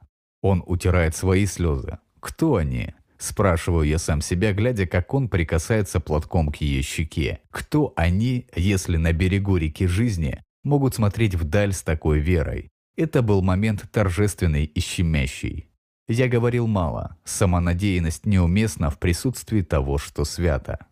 Он 0.41 0.63
утирает 0.65 1.15
свои 1.15 1.45
слезы. 1.45 1.99
Кто 2.19 2.55
они? 2.55 2.93
Спрашиваю 3.17 3.87
я 3.87 3.99
сам 3.99 4.21
себя, 4.21 4.53
глядя, 4.53 4.85
как 4.85 5.13
он 5.13 5.29
прикасается 5.29 5.99
платком 5.99 6.51
к 6.51 6.57
ее 6.57 6.81
щеке. 6.81 7.39
Кто 7.51 7.93
они, 7.95 8.47
если 8.55 8.97
на 8.97 9.13
берегу 9.13 9.55
реки 9.57 9.87
жизни 9.87 10.41
могут 10.63 10.95
смотреть 10.95 11.35
вдаль 11.35 11.73
с 11.73 11.83
такой 11.83 12.19
верой? 12.19 12.69
Это 12.97 13.21
был 13.21 13.41
момент 13.41 13.89
торжественный 13.91 14.65
и 14.65 14.79
щемящий. 14.79 15.69
Я 16.09 16.27
говорил 16.27 16.67
мало, 16.67 17.17
самонадеянность 17.23 18.25
неуместна 18.25 18.89
в 18.89 18.99
присутствии 18.99 19.61
того, 19.61 19.97
что 19.97 20.25
свято. 20.25 20.85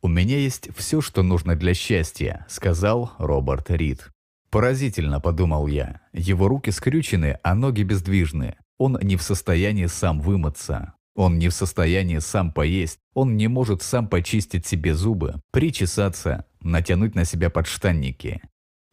«У 0.00 0.08
меня 0.08 0.38
есть 0.38 0.68
все, 0.76 1.00
что 1.00 1.22
нужно 1.22 1.54
для 1.54 1.74
счастья»,— 1.74 2.46
сказал 2.48 3.12
Роберт 3.18 3.70
Рид. 3.70 4.10
Поразительно, 4.54 5.18
подумал 5.18 5.66
я. 5.66 6.00
Его 6.12 6.46
руки 6.46 6.70
скрючены, 6.70 7.40
а 7.42 7.56
ноги 7.56 7.82
бездвижны. 7.82 8.54
Он 8.78 8.96
не 9.02 9.16
в 9.16 9.22
состоянии 9.22 9.86
сам 9.86 10.20
вымыться. 10.20 10.94
Он 11.16 11.40
не 11.40 11.48
в 11.48 11.52
состоянии 11.52 12.20
сам 12.20 12.52
поесть. 12.52 13.00
Он 13.14 13.36
не 13.36 13.48
может 13.48 13.82
сам 13.82 14.06
почистить 14.06 14.64
себе 14.64 14.94
зубы, 14.94 15.40
причесаться, 15.50 16.46
натянуть 16.60 17.16
на 17.16 17.24
себя 17.24 17.50
подштанники. 17.50 18.42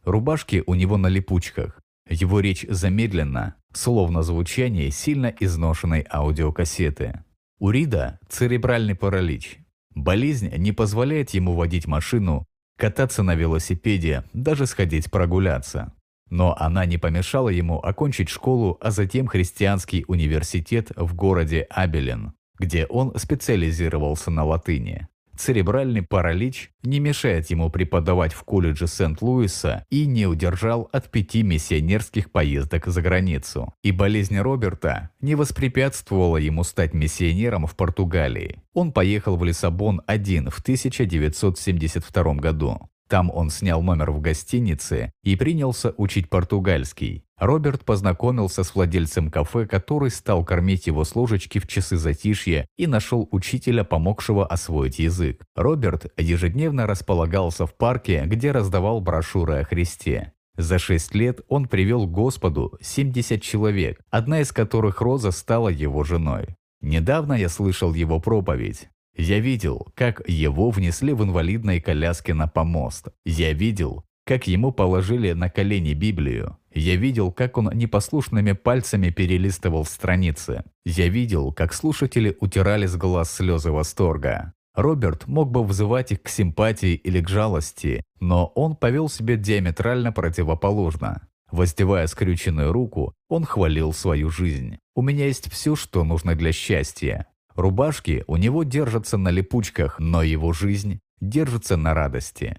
Рубашки 0.03 0.63
у 0.65 0.73
него 0.73 0.97
на 0.97 1.09
липучках. 1.09 1.79
Его 2.09 2.39
речь 2.39 2.65
замедлена, 2.67 3.53
словно 3.71 4.23
звучание 4.23 4.89
сильно 4.89 5.27
изношенной 5.27 6.07
аудиокассеты. 6.11 7.23
У 7.59 7.69
Рида 7.69 8.19
церебральный 8.29 8.95
паралич. 8.95 9.59
Болезнь 9.93 10.49
не 10.57 10.71
позволяет 10.71 11.29
ему 11.31 11.53
водить 11.53 11.85
машину, 11.85 12.47
кататься 12.81 13.21
на 13.21 13.35
велосипеде, 13.35 14.23
даже 14.33 14.65
сходить 14.65 15.11
прогуляться. 15.11 15.93
Но 16.31 16.55
она 16.57 16.87
не 16.87 16.97
помешала 16.97 17.49
ему 17.49 17.77
окончить 17.77 18.29
школу, 18.29 18.79
а 18.81 18.89
затем 18.89 19.27
христианский 19.27 20.03
университет 20.07 20.91
в 20.95 21.13
городе 21.13 21.67
Абелен, 21.69 22.33
где 22.57 22.87
он 22.87 23.13
специализировался 23.19 24.31
на 24.31 24.45
латыни. 24.45 25.07
Церебральный 25.41 26.03
паралич 26.03 26.69
не 26.83 26.99
мешает 26.99 27.49
ему 27.49 27.71
преподавать 27.71 28.31
в 28.31 28.43
колледже 28.43 28.85
Сент-Луиса 28.85 29.87
и 29.89 30.05
не 30.05 30.27
удержал 30.27 30.87
от 30.91 31.09
пяти 31.09 31.41
миссионерских 31.41 32.31
поездок 32.31 32.85
за 32.85 33.01
границу. 33.01 33.73
И 33.81 33.91
болезнь 33.91 34.37
Роберта 34.37 35.09
не 35.19 35.33
воспрепятствовала 35.33 36.37
ему 36.37 36.63
стать 36.63 36.93
миссионером 36.93 37.65
в 37.65 37.75
Португалии. 37.75 38.61
Он 38.75 38.91
поехал 38.91 39.35
в 39.35 39.43
Лиссабон 39.43 40.03
один 40.05 40.51
в 40.51 40.59
1972 40.59 42.35
году. 42.35 42.77
Там 43.09 43.31
он 43.33 43.49
снял 43.49 43.81
номер 43.81 44.11
в 44.11 44.21
гостинице 44.21 45.11
и 45.23 45.35
принялся 45.35 45.95
учить 45.97 46.29
португальский. 46.29 47.25
Роберт 47.41 47.85
познакомился 47.85 48.63
с 48.63 48.75
владельцем 48.75 49.31
кафе, 49.31 49.65
который 49.65 50.11
стал 50.11 50.45
кормить 50.45 50.85
его 50.85 51.03
с 51.03 51.15
ложечки 51.15 51.57
в 51.57 51.65
часы 51.65 51.97
затишья 51.97 52.67
и 52.77 52.85
нашел 52.85 53.27
учителя, 53.31 53.83
помогшего 53.83 54.45
освоить 54.45 54.99
язык. 54.99 55.43
Роберт 55.55 56.13
ежедневно 56.17 56.85
располагался 56.85 57.65
в 57.65 57.75
парке, 57.75 58.25
где 58.27 58.51
раздавал 58.51 59.01
брошюры 59.01 59.61
о 59.61 59.63
Христе. 59.63 60.33
За 60.55 60.77
шесть 60.77 61.15
лет 61.15 61.41
он 61.47 61.67
привел 61.67 62.05
к 62.05 62.11
Господу 62.11 62.77
70 62.79 63.41
человек, 63.41 63.99
одна 64.11 64.41
из 64.41 64.51
которых 64.51 65.01
Роза 65.01 65.31
стала 65.31 65.69
его 65.69 66.03
женой. 66.03 66.55
Недавно 66.79 67.33
я 67.33 67.49
слышал 67.49 67.95
его 67.95 68.19
проповедь. 68.19 68.87
Я 69.17 69.39
видел, 69.39 69.87
как 69.95 70.21
его 70.29 70.69
внесли 70.69 71.13
в 71.13 71.23
инвалидной 71.23 71.81
коляске 71.81 72.35
на 72.35 72.47
помост. 72.47 73.07
Я 73.25 73.53
видел, 73.53 74.05
как 74.27 74.45
ему 74.45 74.71
положили 74.71 75.31
на 75.31 75.49
колени 75.49 75.93
Библию. 75.95 76.59
Я 76.73 76.95
видел, 76.95 77.31
как 77.31 77.57
он 77.57 77.69
непослушными 77.73 78.53
пальцами 78.53 79.09
перелистывал 79.09 79.85
страницы. 79.85 80.63
Я 80.85 81.09
видел, 81.09 81.51
как 81.51 81.73
слушатели 81.73 82.35
утирали 82.39 82.85
с 82.85 82.95
глаз 82.95 83.31
слезы 83.31 83.71
восторга. 83.71 84.53
Роберт 84.73 85.27
мог 85.27 85.51
бы 85.51 85.63
вызывать 85.63 86.13
их 86.13 86.23
к 86.23 86.29
симпатии 86.29 86.93
или 86.93 87.19
к 87.19 87.27
жалости, 87.27 88.03
но 88.21 88.45
он 88.55 88.77
повел 88.77 89.09
себя 89.09 89.35
диаметрально 89.35 90.13
противоположно. 90.13 91.27
Воздевая 91.51 92.07
скрюченную 92.07 92.71
руку, 92.71 93.13
он 93.27 93.43
хвалил 93.43 93.91
свою 93.91 94.29
жизнь. 94.29 94.77
«У 94.95 95.01
меня 95.01 95.25
есть 95.25 95.51
все, 95.51 95.75
что 95.75 96.05
нужно 96.05 96.35
для 96.35 96.53
счастья. 96.53 97.27
Рубашки 97.55 98.23
у 98.27 98.37
него 98.37 98.63
держатся 98.63 99.17
на 99.17 99.29
липучках, 99.29 99.99
но 99.99 100.23
его 100.23 100.53
жизнь 100.53 100.99
держится 101.19 101.75
на 101.75 101.93
радости». 101.93 102.57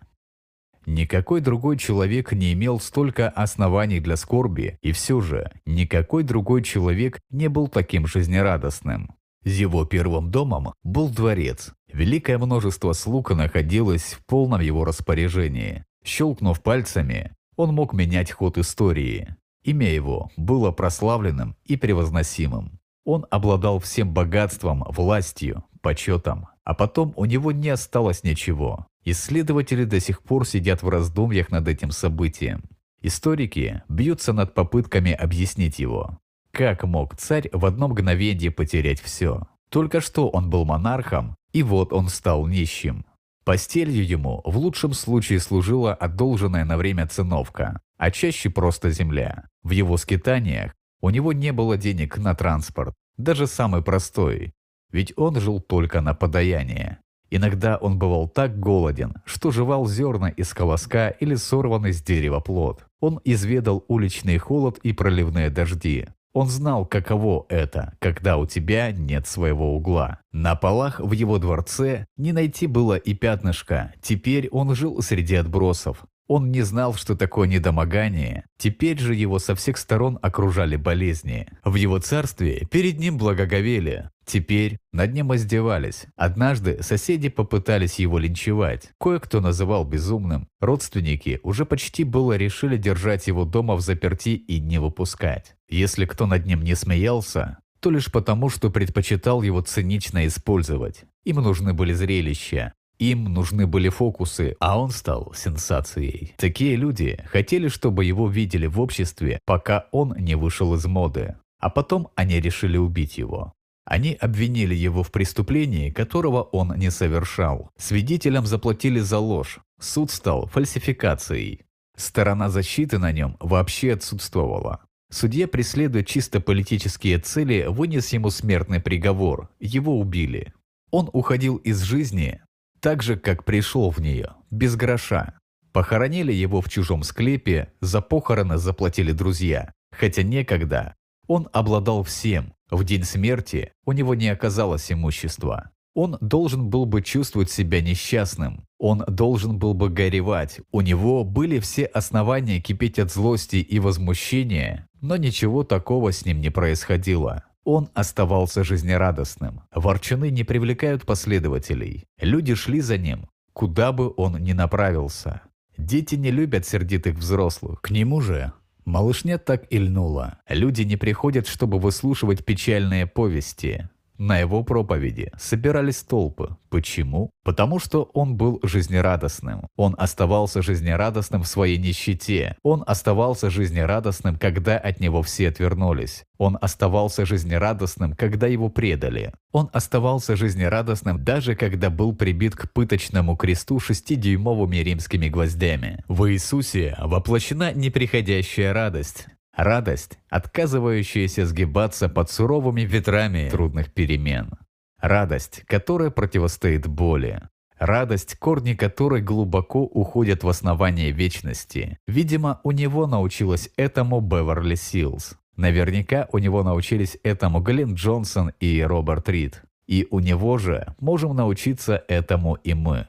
Никакой 0.86 1.40
другой 1.40 1.78
человек 1.78 2.32
не 2.32 2.52
имел 2.54 2.80
столько 2.80 3.28
оснований 3.28 4.00
для 4.00 4.16
скорби, 4.16 4.78
и 4.82 4.92
все 4.92 5.20
же 5.20 5.52
никакой 5.64 6.24
другой 6.24 6.62
человек 6.62 7.20
не 7.30 7.48
был 7.48 7.68
таким 7.68 8.06
жизнерадостным. 8.06 9.14
Его 9.44 9.84
первым 9.84 10.30
домом 10.30 10.74
был 10.82 11.08
дворец. 11.08 11.72
Великое 11.92 12.38
множество 12.38 12.92
слуг 12.92 13.30
находилось 13.30 14.14
в 14.14 14.26
полном 14.26 14.60
его 14.60 14.84
распоряжении. 14.84 15.84
Щелкнув 16.04 16.60
пальцами, 16.62 17.32
он 17.56 17.74
мог 17.74 17.92
менять 17.92 18.32
ход 18.32 18.58
истории. 18.58 19.36
Имя 19.64 19.88
его 19.88 20.30
было 20.36 20.72
прославленным 20.72 21.56
и 21.64 21.76
превозносимым. 21.76 22.80
Он 23.04 23.26
обладал 23.30 23.78
всем 23.78 24.12
богатством, 24.12 24.84
властью, 24.88 25.64
почетом, 25.80 26.48
а 26.64 26.74
потом 26.74 27.12
у 27.16 27.24
него 27.24 27.52
не 27.52 27.68
осталось 27.68 28.22
ничего. 28.24 28.86
Исследователи 29.04 29.84
до 29.84 30.00
сих 30.00 30.22
пор 30.22 30.46
сидят 30.46 30.82
в 30.82 30.88
раздумьях 30.88 31.50
над 31.50 31.66
этим 31.68 31.90
событием. 31.90 32.62
Историки 33.00 33.82
бьются 33.88 34.32
над 34.32 34.54
попытками 34.54 35.12
объяснить 35.12 35.78
его. 35.78 36.18
Как 36.52 36.84
мог 36.84 37.16
царь 37.16 37.48
в 37.52 37.66
одно 37.66 37.88
мгновение 37.88 38.50
потерять 38.50 39.00
все? 39.00 39.48
Только 39.70 40.00
что 40.00 40.28
он 40.28 40.50
был 40.50 40.64
монархом, 40.64 41.36
и 41.52 41.62
вот 41.62 41.92
он 41.92 42.08
стал 42.08 42.46
нищим. 42.46 43.04
Постелью 43.44 44.06
ему 44.06 44.40
в 44.44 44.56
лучшем 44.56 44.92
случае 44.92 45.40
служила 45.40 45.94
одолженная 45.94 46.64
на 46.64 46.76
время 46.76 47.08
циновка, 47.08 47.80
а 47.96 48.10
чаще 48.12 48.50
просто 48.50 48.90
земля. 48.90 49.48
В 49.64 49.70
его 49.70 49.96
скитаниях 49.96 50.74
у 51.00 51.10
него 51.10 51.32
не 51.32 51.52
было 51.52 51.76
денег 51.76 52.18
на 52.18 52.34
транспорт, 52.34 52.94
даже 53.16 53.48
самый 53.48 53.82
простой, 53.82 54.52
ведь 54.92 55.12
он 55.16 55.40
жил 55.40 55.60
только 55.60 56.00
на 56.00 56.14
подаяние. 56.14 57.01
Иногда 57.34 57.78
он 57.78 57.98
бывал 57.98 58.28
так 58.28 58.60
голоден, 58.60 59.14
что 59.24 59.50
жевал 59.50 59.86
зерна 59.86 60.28
из 60.28 60.52
колоска 60.52 61.08
или 61.08 61.34
сорванный 61.34 61.94
с 61.94 62.02
дерева 62.02 62.40
плод. 62.40 62.84
Он 63.00 63.22
изведал 63.24 63.86
уличный 63.88 64.36
холод 64.36 64.78
и 64.82 64.92
проливные 64.92 65.48
дожди. 65.48 66.08
Он 66.34 66.48
знал, 66.48 66.84
каково 66.84 67.46
это, 67.48 67.94
когда 68.00 68.36
у 68.36 68.44
тебя 68.44 68.92
нет 68.92 69.26
своего 69.26 69.74
угла. 69.74 70.18
На 70.30 70.56
полах 70.56 71.00
в 71.00 71.12
его 71.12 71.38
дворце 71.38 72.04
не 72.18 72.32
найти 72.32 72.66
было 72.66 72.96
и 72.96 73.14
пятнышка. 73.14 73.94
Теперь 74.02 74.50
он 74.50 74.74
жил 74.74 75.00
среди 75.00 75.36
отбросов. 75.36 76.04
Он 76.28 76.50
не 76.50 76.60
знал, 76.60 76.92
что 76.94 77.16
такое 77.16 77.48
недомогание. 77.48 78.44
Теперь 78.58 78.98
же 78.98 79.14
его 79.14 79.38
со 79.38 79.54
всех 79.54 79.78
сторон 79.78 80.18
окружали 80.20 80.76
болезни. 80.76 81.48
В 81.64 81.76
его 81.76 81.98
царстве 81.98 82.66
перед 82.70 82.98
ним 82.98 83.16
благоговели. 83.16 84.10
Теперь 84.24 84.78
над 84.92 85.12
ним 85.12 85.34
издевались. 85.34 86.06
Однажды 86.16 86.82
соседи 86.82 87.28
попытались 87.28 87.98
его 87.98 88.18
линчевать. 88.18 88.90
Кое-кто 88.98 89.40
называл 89.40 89.84
безумным. 89.84 90.48
Родственники 90.60 91.40
уже 91.42 91.64
почти 91.64 92.04
было 92.04 92.36
решили 92.36 92.76
держать 92.76 93.26
его 93.26 93.44
дома 93.44 93.74
в 93.74 93.80
заперти 93.80 94.30
и 94.30 94.60
не 94.60 94.78
выпускать. 94.78 95.56
Если 95.68 96.04
кто 96.04 96.26
над 96.26 96.46
ним 96.46 96.62
не 96.62 96.74
смеялся, 96.74 97.58
то 97.80 97.90
лишь 97.90 98.12
потому, 98.12 98.48
что 98.48 98.70
предпочитал 98.70 99.42
его 99.42 99.60
цинично 99.60 100.26
использовать. 100.26 101.04
Им 101.24 101.36
нужны 101.36 101.74
были 101.74 101.92
зрелища, 101.92 102.72
им 102.98 103.24
нужны 103.24 103.66
были 103.66 103.88
фокусы, 103.88 104.54
а 104.60 104.78
он 104.78 104.90
стал 104.90 105.32
сенсацией. 105.34 106.34
Такие 106.38 106.76
люди 106.76 107.18
хотели, 107.26 107.66
чтобы 107.66 108.04
его 108.04 108.28
видели 108.28 108.66
в 108.66 108.80
обществе, 108.80 109.40
пока 109.44 109.86
он 109.90 110.14
не 110.16 110.36
вышел 110.36 110.74
из 110.74 110.86
моды. 110.86 111.34
А 111.58 111.70
потом 111.70 112.08
они 112.14 112.40
решили 112.40 112.76
убить 112.76 113.18
его. 113.18 113.52
Они 113.84 114.14
обвинили 114.14 114.74
его 114.74 115.02
в 115.02 115.10
преступлении, 115.10 115.90
которого 115.90 116.42
он 116.42 116.74
не 116.76 116.90
совершал. 116.90 117.70
Свидетелям 117.76 118.46
заплатили 118.46 119.00
за 119.00 119.18
ложь. 119.18 119.58
Суд 119.80 120.10
стал 120.10 120.46
фальсификацией. 120.46 121.62
Сторона 121.96 122.48
защиты 122.48 122.98
на 122.98 123.12
нем 123.12 123.36
вообще 123.40 123.94
отсутствовала. 123.94 124.80
Судья, 125.10 125.46
преследуя 125.46 126.04
чисто 126.04 126.40
политические 126.40 127.18
цели, 127.18 127.66
вынес 127.68 128.12
ему 128.12 128.30
смертный 128.30 128.80
приговор. 128.80 129.50
Его 129.60 129.98
убили. 129.98 130.54
Он 130.90 131.10
уходил 131.12 131.56
из 131.56 131.80
жизни 131.82 132.40
так 132.80 133.02
же, 133.02 133.16
как 133.16 133.44
пришел 133.44 133.90
в 133.90 133.98
нее, 133.98 134.32
без 134.50 134.74
гроша. 134.74 135.38
Похоронили 135.72 136.32
его 136.32 136.60
в 136.60 136.68
чужом 136.68 137.02
склепе, 137.02 137.72
за 137.80 138.00
похороны 138.00 138.58
заплатили 138.58 139.12
друзья. 139.12 139.72
Хотя 139.90 140.22
некогда 140.22 140.94
он 141.26 141.48
обладал 141.52 142.02
всем, 142.02 142.54
в 142.72 142.84
день 142.84 143.04
смерти 143.04 143.72
у 143.84 143.92
него 143.92 144.14
не 144.14 144.28
оказалось 144.28 144.90
имущества. 144.90 145.70
Он 145.94 146.16
должен 146.22 146.70
был 146.70 146.86
бы 146.86 147.02
чувствовать 147.02 147.50
себя 147.50 147.82
несчастным. 147.82 148.64
Он 148.78 149.04
должен 149.06 149.58
был 149.58 149.74
бы 149.74 149.90
горевать. 149.90 150.60
У 150.70 150.80
него 150.80 151.22
были 151.22 151.58
все 151.58 151.84
основания 151.84 152.60
кипеть 152.60 152.98
от 152.98 153.12
злости 153.12 153.56
и 153.56 153.78
возмущения, 153.78 154.88
но 155.02 155.16
ничего 155.16 155.64
такого 155.64 156.12
с 156.12 156.24
ним 156.24 156.40
не 156.40 156.50
происходило. 156.50 157.44
Он 157.64 157.90
оставался 157.92 158.64
жизнерадостным. 158.64 159.60
Ворчуны 159.72 160.30
не 160.30 160.44
привлекают 160.44 161.04
последователей. 161.04 162.06
Люди 162.18 162.54
шли 162.54 162.80
за 162.80 162.96
ним, 162.96 163.28
куда 163.52 163.92
бы 163.92 164.12
он 164.16 164.38
ни 164.42 164.52
направился. 164.52 165.42
Дети 165.76 166.14
не 166.14 166.30
любят 166.30 166.66
сердитых 166.66 167.16
взрослых. 167.16 167.82
К 167.82 167.90
нему 167.90 168.20
же 168.22 168.52
Малышня 168.84 169.38
так 169.38 169.66
и 169.70 169.78
льнула. 169.78 170.38
Люди 170.48 170.82
не 170.82 170.96
приходят, 170.96 171.46
чтобы 171.46 171.78
выслушивать 171.78 172.44
печальные 172.44 173.06
повести. 173.06 173.88
На 174.24 174.38
его 174.38 174.62
проповеди 174.62 175.32
собирались 175.36 176.04
толпы. 176.04 176.56
Почему? 176.70 177.30
Потому 177.42 177.80
что 177.80 178.04
он 178.14 178.36
был 178.36 178.60
жизнерадостным. 178.62 179.66
Он 179.74 179.96
оставался 179.98 180.62
жизнерадостным 180.62 181.42
в 181.42 181.48
своей 181.48 181.76
нищете. 181.76 182.54
Он 182.62 182.84
оставался 182.86 183.50
жизнерадостным, 183.50 184.36
когда 184.38 184.78
от 184.78 185.00
него 185.00 185.22
все 185.22 185.48
отвернулись. 185.48 186.22
Он 186.38 186.56
оставался 186.60 187.26
жизнерадостным, 187.26 188.14
когда 188.14 188.46
его 188.46 188.68
предали. 188.68 189.32
Он 189.50 189.68
оставался 189.72 190.36
жизнерадостным, 190.36 191.24
даже 191.24 191.56
когда 191.56 191.90
был 191.90 192.14
прибит 192.14 192.54
к 192.54 192.72
пыточному 192.72 193.34
кресту 193.34 193.80
шестидюймовыми 193.80 194.76
римскими 194.76 195.28
гвоздями. 195.28 196.04
В 196.06 196.30
Иисусе 196.30 196.96
воплощена 197.00 197.72
неприходящая 197.72 198.72
радость. 198.72 199.26
Радость, 199.56 200.18
отказывающаяся 200.30 201.44
сгибаться 201.46 202.08
под 202.08 202.30
суровыми 202.30 202.82
ветрами 202.82 203.48
трудных 203.50 203.92
перемен. 203.92 204.52
Радость, 204.98 205.64
которая 205.66 206.10
противостоит 206.10 206.86
боли. 206.86 207.42
Радость, 207.78 208.36
корни 208.38 208.74
которой 208.74 209.20
глубоко 209.20 209.80
уходят 209.82 210.44
в 210.44 210.48
основание 210.48 211.10
вечности. 211.10 211.98
Видимо, 212.06 212.60
у 212.62 212.70
него 212.70 213.06
научилась 213.06 213.68
этому 213.76 214.20
Беверли 214.20 214.76
Силз. 214.76 215.36
Наверняка 215.56 216.28
у 216.32 216.38
него 216.38 216.62
научились 216.62 217.18
этому 217.22 217.60
Глен 217.60 217.94
Джонсон 217.94 218.52
и 218.60 218.80
Роберт 218.80 219.28
Рид. 219.28 219.62
И 219.86 220.06
у 220.10 220.20
него 220.20 220.58
же 220.58 220.94
можем 221.00 221.36
научиться 221.36 222.04
этому 222.08 222.54
и 222.54 222.72
мы. 222.72 223.06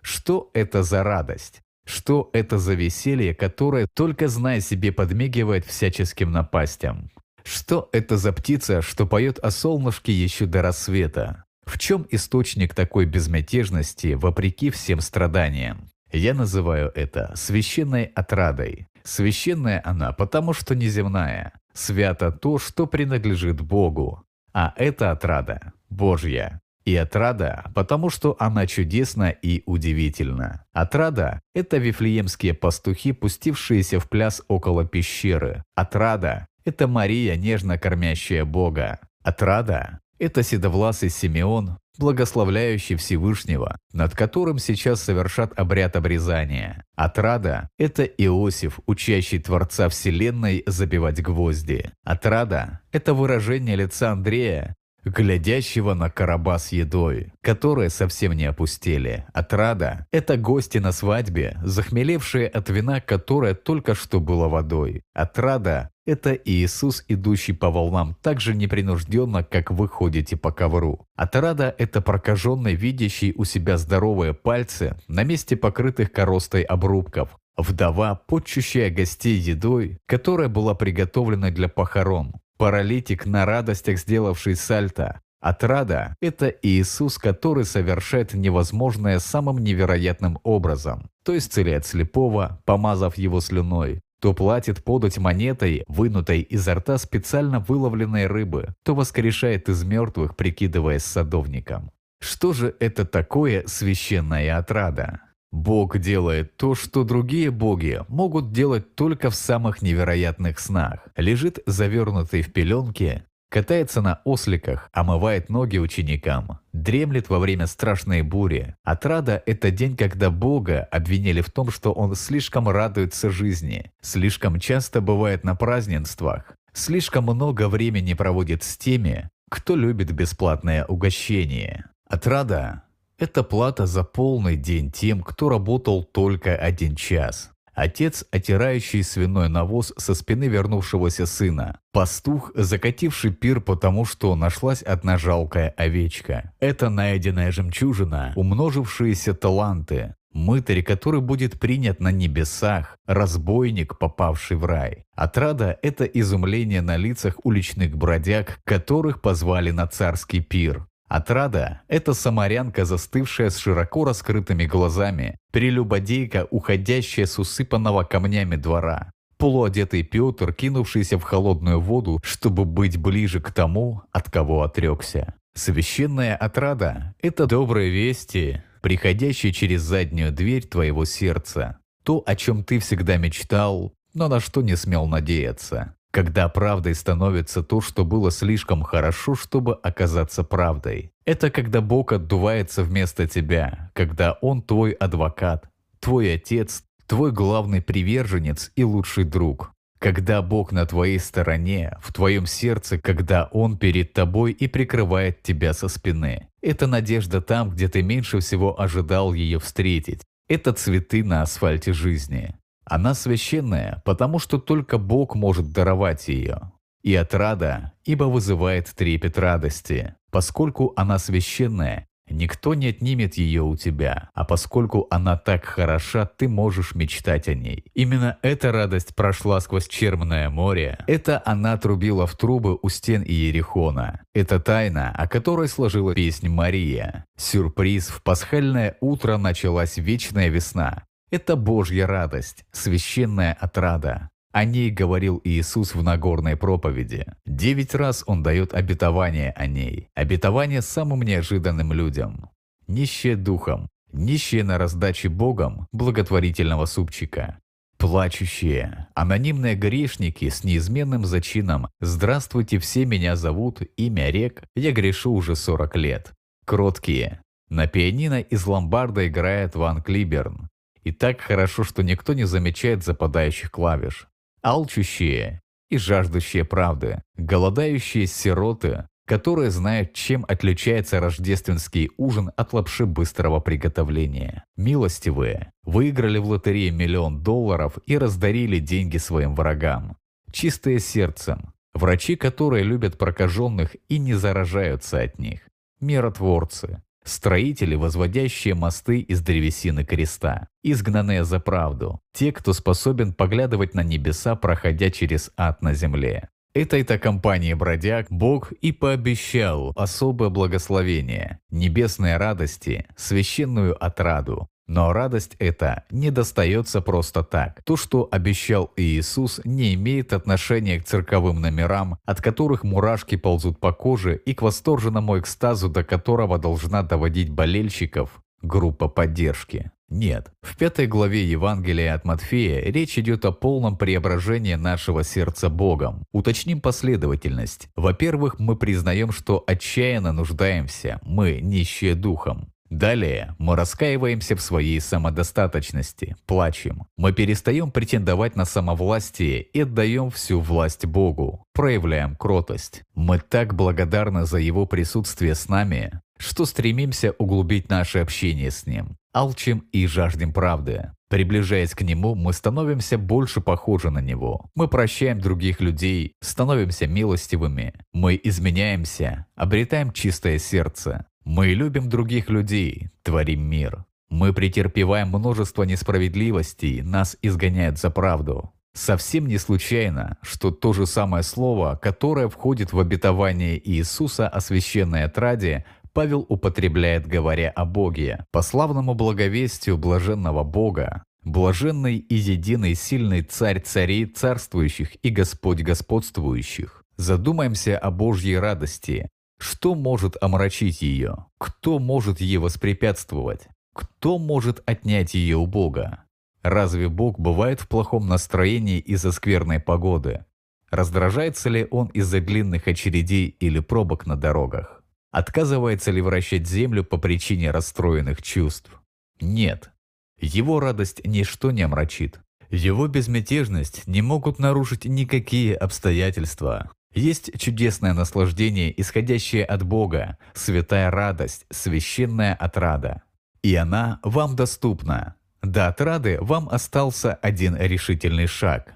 Что 0.00 0.50
это 0.54 0.82
за 0.82 1.02
радость? 1.02 1.62
Что 1.84 2.30
это 2.32 2.58
за 2.58 2.74
веселье, 2.74 3.34
которое, 3.34 3.86
только 3.92 4.28
зная 4.28 4.60
себе, 4.60 4.92
подмигивает 4.92 5.66
всяческим 5.66 6.30
напастям? 6.30 7.10
Что 7.44 7.88
это 7.92 8.16
за 8.16 8.32
птица, 8.32 8.82
что 8.82 9.06
поет 9.06 9.38
о 9.40 9.50
солнышке 9.50 10.12
еще 10.12 10.46
до 10.46 10.62
рассвета? 10.62 11.44
В 11.64 11.78
чем 11.78 12.06
источник 12.10 12.74
такой 12.74 13.06
безмятежности, 13.06 14.14
вопреки 14.14 14.70
всем 14.70 15.00
страданиям? 15.00 15.88
Я 16.12 16.34
называю 16.34 16.92
это 16.94 17.32
священной 17.34 18.04
отрадой. 18.04 18.86
Священная 19.02 19.80
она, 19.84 20.12
потому 20.12 20.52
что 20.52 20.74
неземная. 20.74 21.52
Свято 21.72 22.30
то, 22.30 22.58
что 22.58 22.86
принадлежит 22.86 23.60
Богу. 23.60 24.22
А 24.52 24.74
это 24.76 25.10
отрада 25.10 25.72
Божья. 25.88 26.60
И 26.84 26.96
отрада, 26.96 27.70
потому 27.74 28.10
что 28.10 28.36
она 28.38 28.66
чудесна 28.66 29.30
и 29.30 29.62
удивительна. 29.66 30.64
Отрада– 30.72 31.40
это 31.54 31.76
вифлеемские 31.78 32.54
пастухи, 32.54 33.12
пустившиеся 33.12 34.00
в 34.00 34.08
пляс 34.08 34.42
около 34.48 34.84
пещеры. 34.84 35.62
Отрада– 35.76 36.46
это 36.64 36.88
Мария, 36.88 37.36
нежно 37.36 37.78
кормящая 37.78 38.44
Бога. 38.44 38.98
Отрада– 39.22 40.00
Это 40.18 40.42
седовласый 40.44 41.10
Симеон, 41.10 41.78
благословляющий 41.98 42.96
Всевышнего, 42.96 43.76
над 43.92 44.14
которым 44.14 44.58
сейчас 44.58 45.02
совершат 45.02 45.58
обряд 45.58 45.96
обрезания. 45.96 46.84
Отрада– 46.96 47.68
это 47.78 48.04
Иосиф, 48.04 48.80
учащий 48.86 49.40
Творца 49.40 49.88
Вселенной 49.88 50.62
забивать 50.66 51.22
гвозди. 51.22 51.90
Отрада– 52.04 52.80
это 52.92 53.14
выражение 53.14 53.76
лица 53.76 54.12
Андрея, 54.12 54.74
глядящего 55.04 55.94
на 55.94 56.10
короба 56.10 56.58
с 56.58 56.72
едой, 56.72 57.32
которые 57.40 57.90
совсем 57.90 58.32
не 58.32 58.44
опустели. 58.44 59.24
Отрада– 59.32 60.06
это 60.12 60.36
гости 60.36 60.78
на 60.78 60.92
свадьбе, 60.92 61.58
захмелевшие 61.62 62.48
от 62.48 62.68
вина, 62.70 63.00
которое 63.00 63.54
только 63.54 63.94
что 63.94 64.20
было 64.20 64.48
водой. 64.48 65.02
Отрада– 65.14 65.90
это 66.06 66.34
Иисус, 66.34 67.04
идущий 67.08 67.52
по 67.52 67.70
волнам 67.70 68.16
так 68.22 68.40
же 68.40 68.54
непринужденно, 68.54 69.44
как 69.44 69.70
вы 69.70 69.88
ходите 69.88 70.36
по 70.36 70.52
ковру. 70.52 71.06
Отрада– 71.16 71.74
это 71.78 72.00
прокаженный, 72.00 72.74
видящий 72.74 73.32
у 73.36 73.44
себя 73.44 73.76
здоровые 73.76 74.34
пальцы 74.34 74.96
на 75.08 75.24
месте 75.24 75.56
покрытых 75.56 76.12
коростой 76.12 76.62
обрубков, 76.62 77.38
Вдова, 77.56 78.14
почущая 78.14 78.88
гостей 78.88 79.36
едой, 79.36 79.98
которая 80.06 80.48
была 80.48 80.74
приготовлена 80.74 81.50
для 81.50 81.68
похорон. 81.68 82.32
Паралитик 82.62 83.26
на 83.26 83.44
радостях, 83.44 83.98
сделавший 83.98 84.54
сальто. 84.54 85.20
Отрада– 85.40 86.14
это 86.20 86.46
Иисус, 86.46 87.18
который 87.18 87.64
совершает 87.64 88.34
невозможное 88.34 89.18
самым 89.18 89.58
невероятным 89.58 90.38
образом, 90.44 91.10
то 91.24 91.36
исцеляет 91.36 91.86
слепого, 91.86 92.62
помазав 92.64 93.18
его 93.18 93.40
слюной, 93.40 94.00
то 94.20 94.32
платит 94.32 94.84
подать 94.84 95.18
монетой, 95.18 95.82
вынутой 95.88 96.42
изо 96.42 96.76
рта 96.76 96.98
специально 96.98 97.58
выловленной 97.58 98.28
рыбы, 98.28 98.68
то 98.84 98.94
воскрешает 98.94 99.68
из 99.68 99.82
мертвых, 99.82 100.36
прикидываясь 100.36 101.02
садовником. 101.02 101.90
Что 102.20 102.52
же 102.52 102.76
это 102.78 103.04
такое 103.04 103.64
священная 103.66 104.56
отрада? 104.56 105.18
Бог 105.52 105.98
делает 105.98 106.56
то, 106.56 106.74
что 106.74 107.04
другие 107.04 107.50
боги 107.50 108.00
могут 108.08 108.52
делать 108.52 108.94
только 108.94 109.30
в 109.30 109.34
самых 109.34 109.82
невероятных 109.82 110.58
снах. 110.58 111.06
Лежит 111.14 111.60
завернутый 111.66 112.40
в 112.40 112.52
пеленки, 112.52 113.24
катается 113.50 114.00
на 114.00 114.22
осликах, 114.24 114.88
омывает 114.92 115.50
ноги 115.50 115.76
ученикам, 115.76 116.58
дремлет 116.72 117.28
во 117.28 117.38
время 117.38 117.66
страшной 117.66 118.22
бури. 118.22 118.74
Отрада– 118.82 119.42
это 119.46 119.70
день, 119.70 119.94
когда 119.94 120.30
Бога 120.30 120.88
обвинили 120.90 121.42
в 121.42 121.50
том, 121.50 121.70
что 121.70 121.92
Он 121.92 122.14
слишком 122.14 122.68
радуется 122.68 123.30
жизни, 123.30 123.92
слишком 124.00 124.58
часто 124.58 125.02
бывает 125.02 125.44
на 125.44 125.54
празднествах, 125.54 126.54
слишком 126.72 127.24
много 127.24 127.68
времени 127.68 128.14
проводит 128.14 128.64
с 128.64 128.78
теми, 128.78 129.28
кто 129.50 129.76
любит 129.76 130.12
бесплатное 130.12 130.86
угощение. 130.86 131.84
Отрада 132.08 132.84
это 133.18 133.42
плата 133.42 133.86
за 133.86 134.04
полный 134.04 134.56
день 134.56 134.90
тем, 134.90 135.22
кто 135.22 135.48
работал 135.48 136.04
только 136.04 136.56
один 136.56 136.96
час. 136.96 137.52
Отец, 137.74 138.24
отирающий 138.30 139.02
свиной 139.02 139.48
навоз 139.48 139.94
со 139.96 140.14
спины 140.14 140.44
вернувшегося 140.44 141.24
сына. 141.24 141.78
Пастух, 141.92 142.52
закативший 142.54 143.32
пир, 143.32 143.60
потому 143.60 144.04
что 144.04 144.34
нашлась 144.36 144.82
одна 144.82 145.16
жалкая 145.16 145.70
овечка. 145.76 146.52
Это 146.60 146.90
найденная 146.90 147.50
жемчужина, 147.50 148.34
умножившиеся 148.36 149.32
таланты. 149.34 150.14
Мытарь, 150.32 150.82
который 150.82 151.20
будет 151.20 151.60
принят 151.60 152.00
на 152.00 152.10
небесах, 152.10 152.96
разбойник, 153.06 153.98
попавший 153.98 154.56
в 154.56 154.64
рай. 154.64 155.04
Отрада– 155.14 155.78
это 155.82 156.04
изумление 156.04 156.80
на 156.80 156.96
лицах 156.96 157.36
уличных 157.44 157.96
бродяг, 157.96 158.60
которых 158.64 159.20
позвали 159.20 159.70
на 159.70 159.86
царский 159.86 160.40
пир. 160.40 160.86
Отрада– 161.12 161.82
это 161.88 162.14
самарянка, 162.14 162.86
застывшая 162.86 163.50
с 163.50 163.58
широко 163.58 164.06
раскрытыми 164.06 164.64
глазами, 164.64 165.36
прелюбодейка, 165.52 166.48
уходящая 166.50 167.26
с 167.26 167.38
усыпанного 167.38 168.04
камнями 168.04 168.56
двора, 168.56 169.12
полуодетый 169.36 170.04
Петр, 170.04 170.54
кинувшийся 170.54 171.18
в 171.18 171.22
холодную 171.22 171.80
воду, 171.80 172.18
чтобы 172.24 172.64
быть 172.64 172.96
ближе 172.96 173.40
к 173.40 173.52
тому, 173.52 174.00
от 174.10 174.30
кого 174.30 174.62
отрекся. 174.62 175.34
Священная 175.54 176.34
отрада– 176.34 177.14
это 177.20 177.44
добрые 177.44 177.90
вести, 177.90 178.62
приходящие 178.80 179.52
через 179.52 179.82
заднюю 179.82 180.32
дверь 180.32 180.66
твоего 180.66 181.04
сердца. 181.04 181.76
То, 182.04 182.22
о 182.24 182.34
чем 182.36 182.64
ты 182.64 182.78
всегда 182.78 183.18
мечтал, 183.18 183.92
но 184.14 184.28
на 184.28 184.40
что 184.40 184.62
не 184.62 184.76
смел 184.76 185.06
надеяться. 185.06 185.94
Когда 186.12 186.50
правдой 186.50 186.94
становится 186.94 187.62
то, 187.62 187.80
что 187.80 188.04
было 188.04 188.30
слишком 188.30 188.82
хорошо, 188.82 189.34
чтобы 189.34 189.76
оказаться 189.76 190.44
правдой. 190.44 191.10
Это 191.24 191.50
когда 191.50 191.80
Бог 191.80 192.12
отдувается 192.12 192.82
вместо 192.84 193.26
тебя, 193.26 193.90
когда 193.94 194.32
Он 194.42 194.60
твой 194.60 194.92
адвокат, 194.92 195.70
твой 196.00 196.34
отец, 196.34 196.84
твой 197.06 197.32
главный 197.32 197.80
приверженец 197.80 198.70
и 198.76 198.84
лучший 198.84 199.24
друг. 199.24 199.72
Когда 200.00 200.42
Бог 200.42 200.70
на 200.70 200.84
твоей 200.84 201.18
стороне, 201.18 201.96
в 202.02 202.12
твоем 202.12 202.44
сердце, 202.44 202.98
когда 202.98 203.48
Он 203.50 203.78
перед 203.78 204.12
тобой 204.12 204.52
и 204.52 204.68
прикрывает 204.68 205.42
тебя 205.42 205.72
со 205.72 205.88
спины. 205.88 206.48
Это 206.60 206.86
надежда 206.86 207.40
там, 207.40 207.70
где 207.70 207.88
ты 207.88 208.02
меньше 208.02 208.40
всего 208.40 208.78
ожидал 208.78 209.32
ее 209.32 209.58
встретить. 209.58 210.20
Это 210.46 210.74
цветы 210.74 211.24
на 211.24 211.40
асфальте 211.40 211.94
жизни. 211.94 212.54
Она 212.84 213.14
священная, 213.14 214.02
потому 214.04 214.38
что 214.38 214.58
только 214.58 214.98
Бог 214.98 215.34
может 215.34 215.72
даровать 215.72 216.28
ее. 216.28 216.72
И 217.02 217.14
отрада, 217.14 217.92
ибо 218.04 218.24
вызывает 218.24 218.88
трепет 218.94 219.38
радости. 219.38 220.14
Поскольку 220.30 220.92
она 220.96 221.18
священная, 221.18 222.06
никто 222.30 222.74
не 222.74 222.88
отнимет 222.88 223.34
ее 223.34 223.62
у 223.62 223.76
тебя, 223.76 224.30
а 224.34 224.44
поскольку 224.44 225.06
она 225.10 225.36
так 225.36 225.64
хороша, 225.64 226.26
ты 226.26 226.48
можешь 226.48 226.94
мечтать 226.94 227.48
о 227.48 227.54
ней. 227.54 227.84
Именно 227.94 228.38
эта 228.42 228.72
радость 228.72 229.14
прошла 229.14 229.60
сквозь 229.60 229.88
Черное 229.88 230.48
море. 230.48 230.98
Это 231.06 231.42
она 231.44 231.76
трубила 231.76 232.26
в 232.26 232.36
трубы 232.36 232.78
у 232.80 232.88
стен 232.88 233.22
Иерихона. 233.22 234.20
Это 234.32 234.60
тайна, 234.60 235.12
о 235.16 235.28
которой 235.28 235.68
сложила 235.68 236.14
песнь 236.14 236.48
Мария. 236.48 237.26
Сюрприз, 237.36 238.08
в 238.08 238.22
пасхальное 238.22 238.96
утро 239.00 239.36
началась 239.36 239.96
вечная 239.96 240.48
весна. 240.48 241.04
Это 241.32 241.56
Божья 241.56 242.06
радость, 242.06 242.66
священная 242.72 243.54
отрада. 243.54 244.28
О 244.52 244.66
ней 244.66 244.90
говорил 244.90 245.40
Иисус 245.44 245.94
в 245.94 246.02
Нагорной 246.02 246.58
проповеди. 246.58 247.24
Девять 247.46 247.94
раз 247.94 248.22
Он 248.26 248.42
дает 248.42 248.74
обетование 248.74 249.50
о 249.52 249.66
ней. 249.66 250.08
Обетование 250.14 250.82
самым 250.82 251.22
неожиданным 251.22 251.94
людям. 251.94 252.50
Нищие 252.86 253.36
духом, 253.36 253.88
нищие 254.12 254.62
на 254.62 254.76
раздаче 254.76 255.30
Богом 255.30 255.86
благотворительного 255.90 256.84
супчика. 256.84 257.58
Плачущие, 257.96 259.08
анонимные 259.14 259.74
грешники 259.74 260.50
с 260.50 260.64
неизменным 260.64 261.24
зачином 261.24 261.88
«Здравствуйте, 262.00 262.78
все 262.78 263.06
меня 263.06 263.36
зовут, 263.36 263.80
имя 263.96 264.28
рек, 264.28 264.64
я 264.76 264.92
грешу 264.92 265.32
уже 265.32 265.56
40 265.56 265.96
лет». 265.96 266.32
Кроткие. 266.66 267.40
На 267.70 267.86
пианино 267.86 268.40
из 268.40 268.66
ломбарда 268.66 269.28
играет 269.28 269.76
Ван 269.76 270.02
Клиберн. 270.02 270.68
И 271.02 271.12
так 271.12 271.40
хорошо, 271.40 271.84
что 271.84 272.02
никто 272.02 272.32
не 272.32 272.44
замечает 272.44 273.04
западающих 273.04 273.70
клавиш. 273.70 274.28
Алчущие 274.62 275.60
и 275.90 275.98
жаждущие 275.98 276.64
правды, 276.64 277.22
голодающие 277.36 278.26
сироты, 278.26 279.08
которые 279.26 279.70
знают, 279.70 280.14
чем 280.14 280.44
отличается 280.48 281.20
рождественский 281.20 282.10
ужин 282.16 282.50
от 282.56 282.72
лапши 282.72 283.06
быстрого 283.06 283.60
приготовления. 283.60 284.64
Милостивые, 284.76 285.72
выиграли 285.84 286.38
в 286.38 286.46
лотерее 286.46 286.90
миллион 286.90 287.42
долларов 287.42 287.98
и 288.06 288.18
раздарили 288.18 288.78
деньги 288.78 289.18
своим 289.18 289.54
врагам. 289.54 290.16
Чистые 290.50 290.98
сердцем, 290.98 291.72
врачи, 291.94 292.36
которые 292.36 292.84
любят 292.84 293.18
прокаженных 293.18 293.96
и 294.08 294.18
не 294.18 294.34
заражаются 294.34 295.20
от 295.20 295.38
них. 295.38 295.60
Миротворцы, 296.00 297.02
Строители, 297.24 297.94
возводящие 297.94 298.74
мосты 298.74 299.20
из 299.20 299.40
древесины 299.40 300.04
креста, 300.04 300.68
изгнанные 300.82 301.44
за 301.44 301.60
правду, 301.60 302.20
те, 302.32 302.52
кто 302.52 302.72
способен 302.72 303.32
поглядывать 303.32 303.94
на 303.94 304.02
небеса, 304.02 304.56
проходя 304.56 305.10
через 305.10 305.50
ад 305.56 305.82
на 305.82 305.94
земле. 305.94 306.48
Этой-то 306.74 307.18
компании 307.18 307.74
бродяг 307.74 308.28
Бог 308.30 308.72
и 308.72 308.92
пообещал 308.92 309.92
особое 309.94 310.48
благословение, 310.48 311.60
небесные 311.70 312.38
радости, 312.38 313.06
священную 313.14 314.02
отраду, 314.02 314.68
но 314.86 315.12
радость 315.12 315.56
эта 315.58 316.04
не 316.10 316.30
достается 316.30 317.00
просто 317.00 317.42
так. 317.42 317.82
То, 317.84 317.96
что 317.96 318.28
обещал 318.30 318.92
Иисус, 318.96 319.60
не 319.64 319.94
имеет 319.94 320.32
отношения 320.32 321.00
к 321.00 321.04
цирковым 321.04 321.60
номерам, 321.60 322.18
от 322.24 322.40
которых 322.40 322.84
мурашки 322.84 323.36
ползут 323.36 323.78
по 323.78 323.92
коже, 323.92 324.36
и 324.36 324.54
к 324.54 324.62
восторженному 324.62 325.38
экстазу, 325.38 325.88
до 325.88 326.04
которого 326.04 326.58
должна 326.58 327.02
доводить 327.02 327.50
болельщиков 327.50 328.42
группа 328.62 329.08
поддержки. 329.08 329.90
Нет, 330.08 330.52
в 330.60 330.76
пятой 330.76 331.06
главе 331.06 331.42
Евангелия 331.42 332.14
от 332.14 332.26
Матфея 332.26 332.82
речь 332.82 333.18
идет 333.18 333.46
о 333.46 333.52
полном 333.52 333.96
преображении 333.96 334.74
нашего 334.74 335.24
сердца 335.24 335.70
Богом. 335.70 336.24
Уточним 336.32 336.82
последовательность. 336.82 337.88
Во-первых, 337.96 338.58
мы 338.58 338.76
признаем, 338.76 339.32
что 339.32 339.64
отчаянно 339.66 340.32
нуждаемся, 340.32 341.18
мы 341.24 341.60
нищие 341.62 342.14
духом. 342.14 342.71
Далее 342.92 343.56
мы 343.58 343.74
раскаиваемся 343.74 344.54
в 344.54 344.60
своей 344.60 345.00
самодостаточности, 345.00 346.36
плачем. 346.44 347.06
Мы 347.16 347.32
перестаем 347.32 347.90
претендовать 347.90 348.54
на 348.54 348.66
самовластие 348.66 349.62
и 349.62 349.80
отдаем 349.80 350.30
всю 350.30 350.60
власть 350.60 351.06
Богу, 351.06 351.64
проявляем 351.72 352.36
кротость. 352.36 353.04
Мы 353.14 353.38
так 353.38 353.74
благодарны 353.74 354.44
за 354.44 354.58
Его 354.58 354.84
присутствие 354.84 355.54
с 355.54 355.70
нами, 355.70 356.20
что 356.36 356.66
стремимся 356.66 357.32
углубить 357.38 357.88
наше 357.88 358.18
общение 358.18 358.70
с 358.70 358.84
Ним. 358.84 359.16
Алчим 359.32 359.86
и 359.92 360.06
жаждем 360.06 360.52
правды. 360.52 361.12
Приближаясь 361.30 361.94
к 361.94 362.02
Нему, 362.02 362.34
мы 362.34 362.52
становимся 362.52 363.16
больше 363.16 363.62
похожи 363.62 364.10
на 364.10 364.18
Него. 364.18 364.66
Мы 364.74 364.86
прощаем 364.86 365.40
других 365.40 365.80
людей, 365.80 366.34
становимся 366.42 367.06
милостивыми. 367.06 367.94
Мы 368.12 368.38
изменяемся, 368.44 369.46
обретаем 369.54 370.12
чистое 370.12 370.58
сердце. 370.58 371.24
Мы 371.44 371.68
любим 371.68 372.08
других 372.08 372.48
людей, 372.48 373.10
творим 373.22 373.62
мир. 373.62 374.04
Мы 374.28 374.52
претерпеваем 374.52 375.28
множество 375.28 375.82
несправедливостей, 375.82 377.02
нас 377.02 377.36
изгоняют 377.42 377.98
за 377.98 378.10
правду. 378.10 378.72
Совсем 378.94 379.46
не 379.46 379.58
случайно, 379.58 380.36
что 380.42 380.70
то 380.70 380.92
же 380.92 381.06
самое 381.06 381.42
слово, 381.42 381.98
которое 382.00 382.48
входит 382.48 382.92
в 382.92 383.00
обетование 383.00 383.80
Иисуса 383.90 384.48
о 384.48 384.60
священной 384.60 385.24
отраде, 385.24 385.84
Павел 386.12 386.44
употребляет, 386.48 387.26
говоря 387.26 387.70
о 387.70 387.86
Боге, 387.86 388.46
по 388.52 388.62
славному 388.62 389.14
благовестию 389.14 389.96
блаженного 389.96 390.62
Бога, 390.62 391.24
блаженный 391.42 392.18
и 392.18 392.34
единый 392.34 392.94
сильный 392.94 393.42
царь 393.42 393.80
царей 393.80 394.26
царствующих 394.26 395.16
и 395.22 395.30
Господь 395.30 395.80
господствующих. 395.80 397.02
Задумаемся 397.16 397.98
о 397.98 398.10
Божьей 398.10 398.58
радости, 398.58 399.28
что 399.62 399.94
может 399.94 400.36
омрачить 400.42 401.02
ее? 401.02 401.46
Кто 401.58 401.98
может 401.98 402.40
ей 402.40 402.58
воспрепятствовать? 402.58 403.68
Кто 403.94 404.38
может 404.38 404.82
отнять 404.86 405.34
ее 405.34 405.56
у 405.56 405.66
Бога? 405.66 406.24
Разве 406.62 407.08
Бог 407.08 407.38
бывает 407.38 407.80
в 407.80 407.88
плохом 407.88 408.26
настроении 408.26 408.98
из-за 408.98 409.30
скверной 409.30 409.78
погоды? 409.78 410.44
Раздражается 410.90 411.68
ли 411.68 411.86
Он 411.90 412.08
из-за 412.08 412.40
длинных 412.40 412.88
очередей 412.88 413.56
или 413.60 413.78
пробок 413.78 414.26
на 414.26 414.36
дорогах? 414.36 415.02
Отказывается 415.30 416.10
ли 416.10 416.20
вращать 416.20 416.66
землю 416.66 417.04
по 417.04 417.16
причине 417.16 417.70
расстроенных 417.70 418.42
чувств? 418.42 419.00
Нет. 419.40 419.92
Его 420.40 420.80
радость 420.80 421.24
ничто 421.24 421.70
не 421.70 421.82
омрачит. 421.82 422.40
Его 422.68 423.06
безмятежность 423.06 424.06
не 424.06 424.22
могут 424.22 424.58
нарушить 424.58 425.04
никакие 425.04 425.76
обстоятельства. 425.76 426.90
Есть 427.14 427.58
чудесное 427.58 428.14
наслаждение, 428.14 428.98
исходящее 428.98 429.64
от 429.64 429.82
Бога, 429.82 430.38
святая 430.54 431.10
радость, 431.10 431.66
священная 431.70 432.54
отрада. 432.54 433.22
И 433.62 433.74
она 433.74 434.18
вам 434.22 434.56
доступна. 434.56 435.34
До 435.62 435.88
отрады 435.88 436.38
вам 436.40 436.68
остался 436.70 437.34
один 437.34 437.76
решительный 437.76 438.46
шаг. 438.46 438.94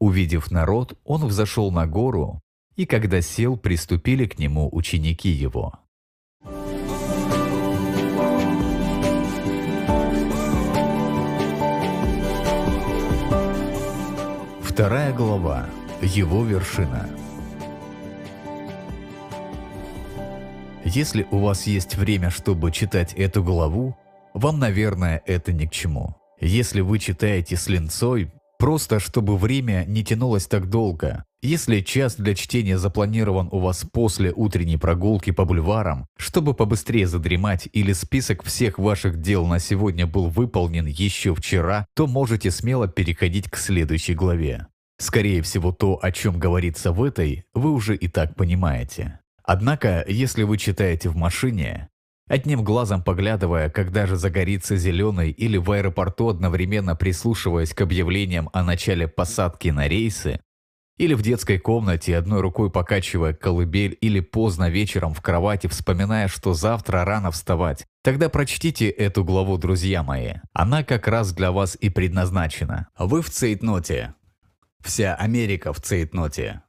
Увидев 0.00 0.50
народ, 0.50 0.98
он 1.04 1.24
взошел 1.26 1.70
на 1.70 1.86
гору, 1.86 2.40
и 2.74 2.84
когда 2.84 3.20
сел, 3.20 3.56
приступили 3.56 4.26
к 4.26 4.38
нему 4.38 4.68
ученики 4.72 5.28
его. 5.28 5.78
Вторая 14.62 15.12
глава. 15.12 15.66
Его 16.00 16.44
вершина. 16.44 17.08
Если 20.84 21.26
у 21.30 21.38
вас 21.38 21.66
есть 21.66 21.96
время, 21.96 22.30
чтобы 22.30 22.72
читать 22.72 23.14
эту 23.14 23.44
главу, 23.44 23.96
вам, 24.34 24.58
наверное, 24.58 25.22
это 25.26 25.52
ни 25.52 25.66
к 25.66 25.70
чему. 25.70 26.16
Если 26.40 26.80
вы 26.80 26.98
читаете 26.98 27.56
с 27.56 27.68
линцой, 27.68 28.32
просто 28.58 28.98
чтобы 28.98 29.36
время 29.36 29.84
не 29.86 30.02
тянулось 30.04 30.46
так 30.46 30.68
долго, 30.68 31.24
если 31.40 31.80
час 31.80 32.16
для 32.16 32.34
чтения 32.34 32.78
запланирован 32.78 33.48
у 33.52 33.60
вас 33.60 33.84
после 33.92 34.32
утренней 34.32 34.76
прогулки 34.76 35.30
по 35.30 35.44
бульварам, 35.44 36.06
чтобы 36.16 36.52
побыстрее 36.52 37.06
задремать 37.06 37.68
или 37.72 37.92
список 37.92 38.42
всех 38.42 38.78
ваших 38.78 39.20
дел 39.20 39.46
на 39.46 39.60
сегодня 39.60 40.06
был 40.06 40.28
выполнен 40.28 40.86
еще 40.86 41.34
вчера, 41.34 41.86
то 41.94 42.08
можете 42.08 42.50
смело 42.50 42.88
переходить 42.88 43.48
к 43.48 43.56
следующей 43.56 44.14
главе. 44.14 44.66
Скорее 44.98 45.42
всего, 45.42 45.72
то, 45.72 45.98
о 46.02 46.12
чем 46.12 46.38
говорится 46.38 46.92
в 46.92 47.02
этой, 47.02 47.44
вы 47.54 47.70
уже 47.70 47.96
и 47.96 48.08
так 48.08 48.36
понимаете. 48.36 49.21
Однако, 49.44 50.04
если 50.06 50.42
вы 50.42 50.58
читаете 50.58 51.08
в 51.08 51.16
машине, 51.16 51.88
одним 52.28 52.64
глазом 52.64 53.02
поглядывая, 53.02 53.70
когда 53.70 54.06
же 54.06 54.16
загорится 54.16 54.76
зеленый, 54.76 55.30
или 55.30 55.56
в 55.56 55.70
аэропорту 55.70 56.28
одновременно 56.28 56.96
прислушиваясь 56.96 57.74
к 57.74 57.80
объявлениям 57.80 58.50
о 58.52 58.62
начале 58.62 59.08
посадки 59.08 59.68
на 59.68 59.88
рейсы, 59.88 60.40
или 60.98 61.14
в 61.14 61.22
детской 61.22 61.58
комнате, 61.58 62.16
одной 62.16 62.40
рукой 62.42 62.70
покачивая 62.70 63.32
колыбель, 63.32 63.96
или 64.00 64.20
поздно 64.20 64.68
вечером 64.70 65.14
в 65.14 65.20
кровати, 65.20 65.66
вспоминая, 65.66 66.28
что 66.28 66.52
завтра 66.54 67.04
рано 67.04 67.30
вставать, 67.30 67.86
тогда 68.04 68.28
прочтите 68.28 68.88
эту 68.88 69.24
главу, 69.24 69.58
друзья 69.58 70.02
мои. 70.02 70.34
Она 70.52 70.84
как 70.84 71.08
раз 71.08 71.32
для 71.32 71.50
вас 71.50 71.76
и 71.80 71.88
предназначена. 71.88 72.88
Вы 72.98 73.22
в 73.22 73.30
цейтноте. 73.30 74.14
Вся 74.80 75.14
Америка 75.14 75.72
в 75.72 75.80
цейтноте. 75.80 76.62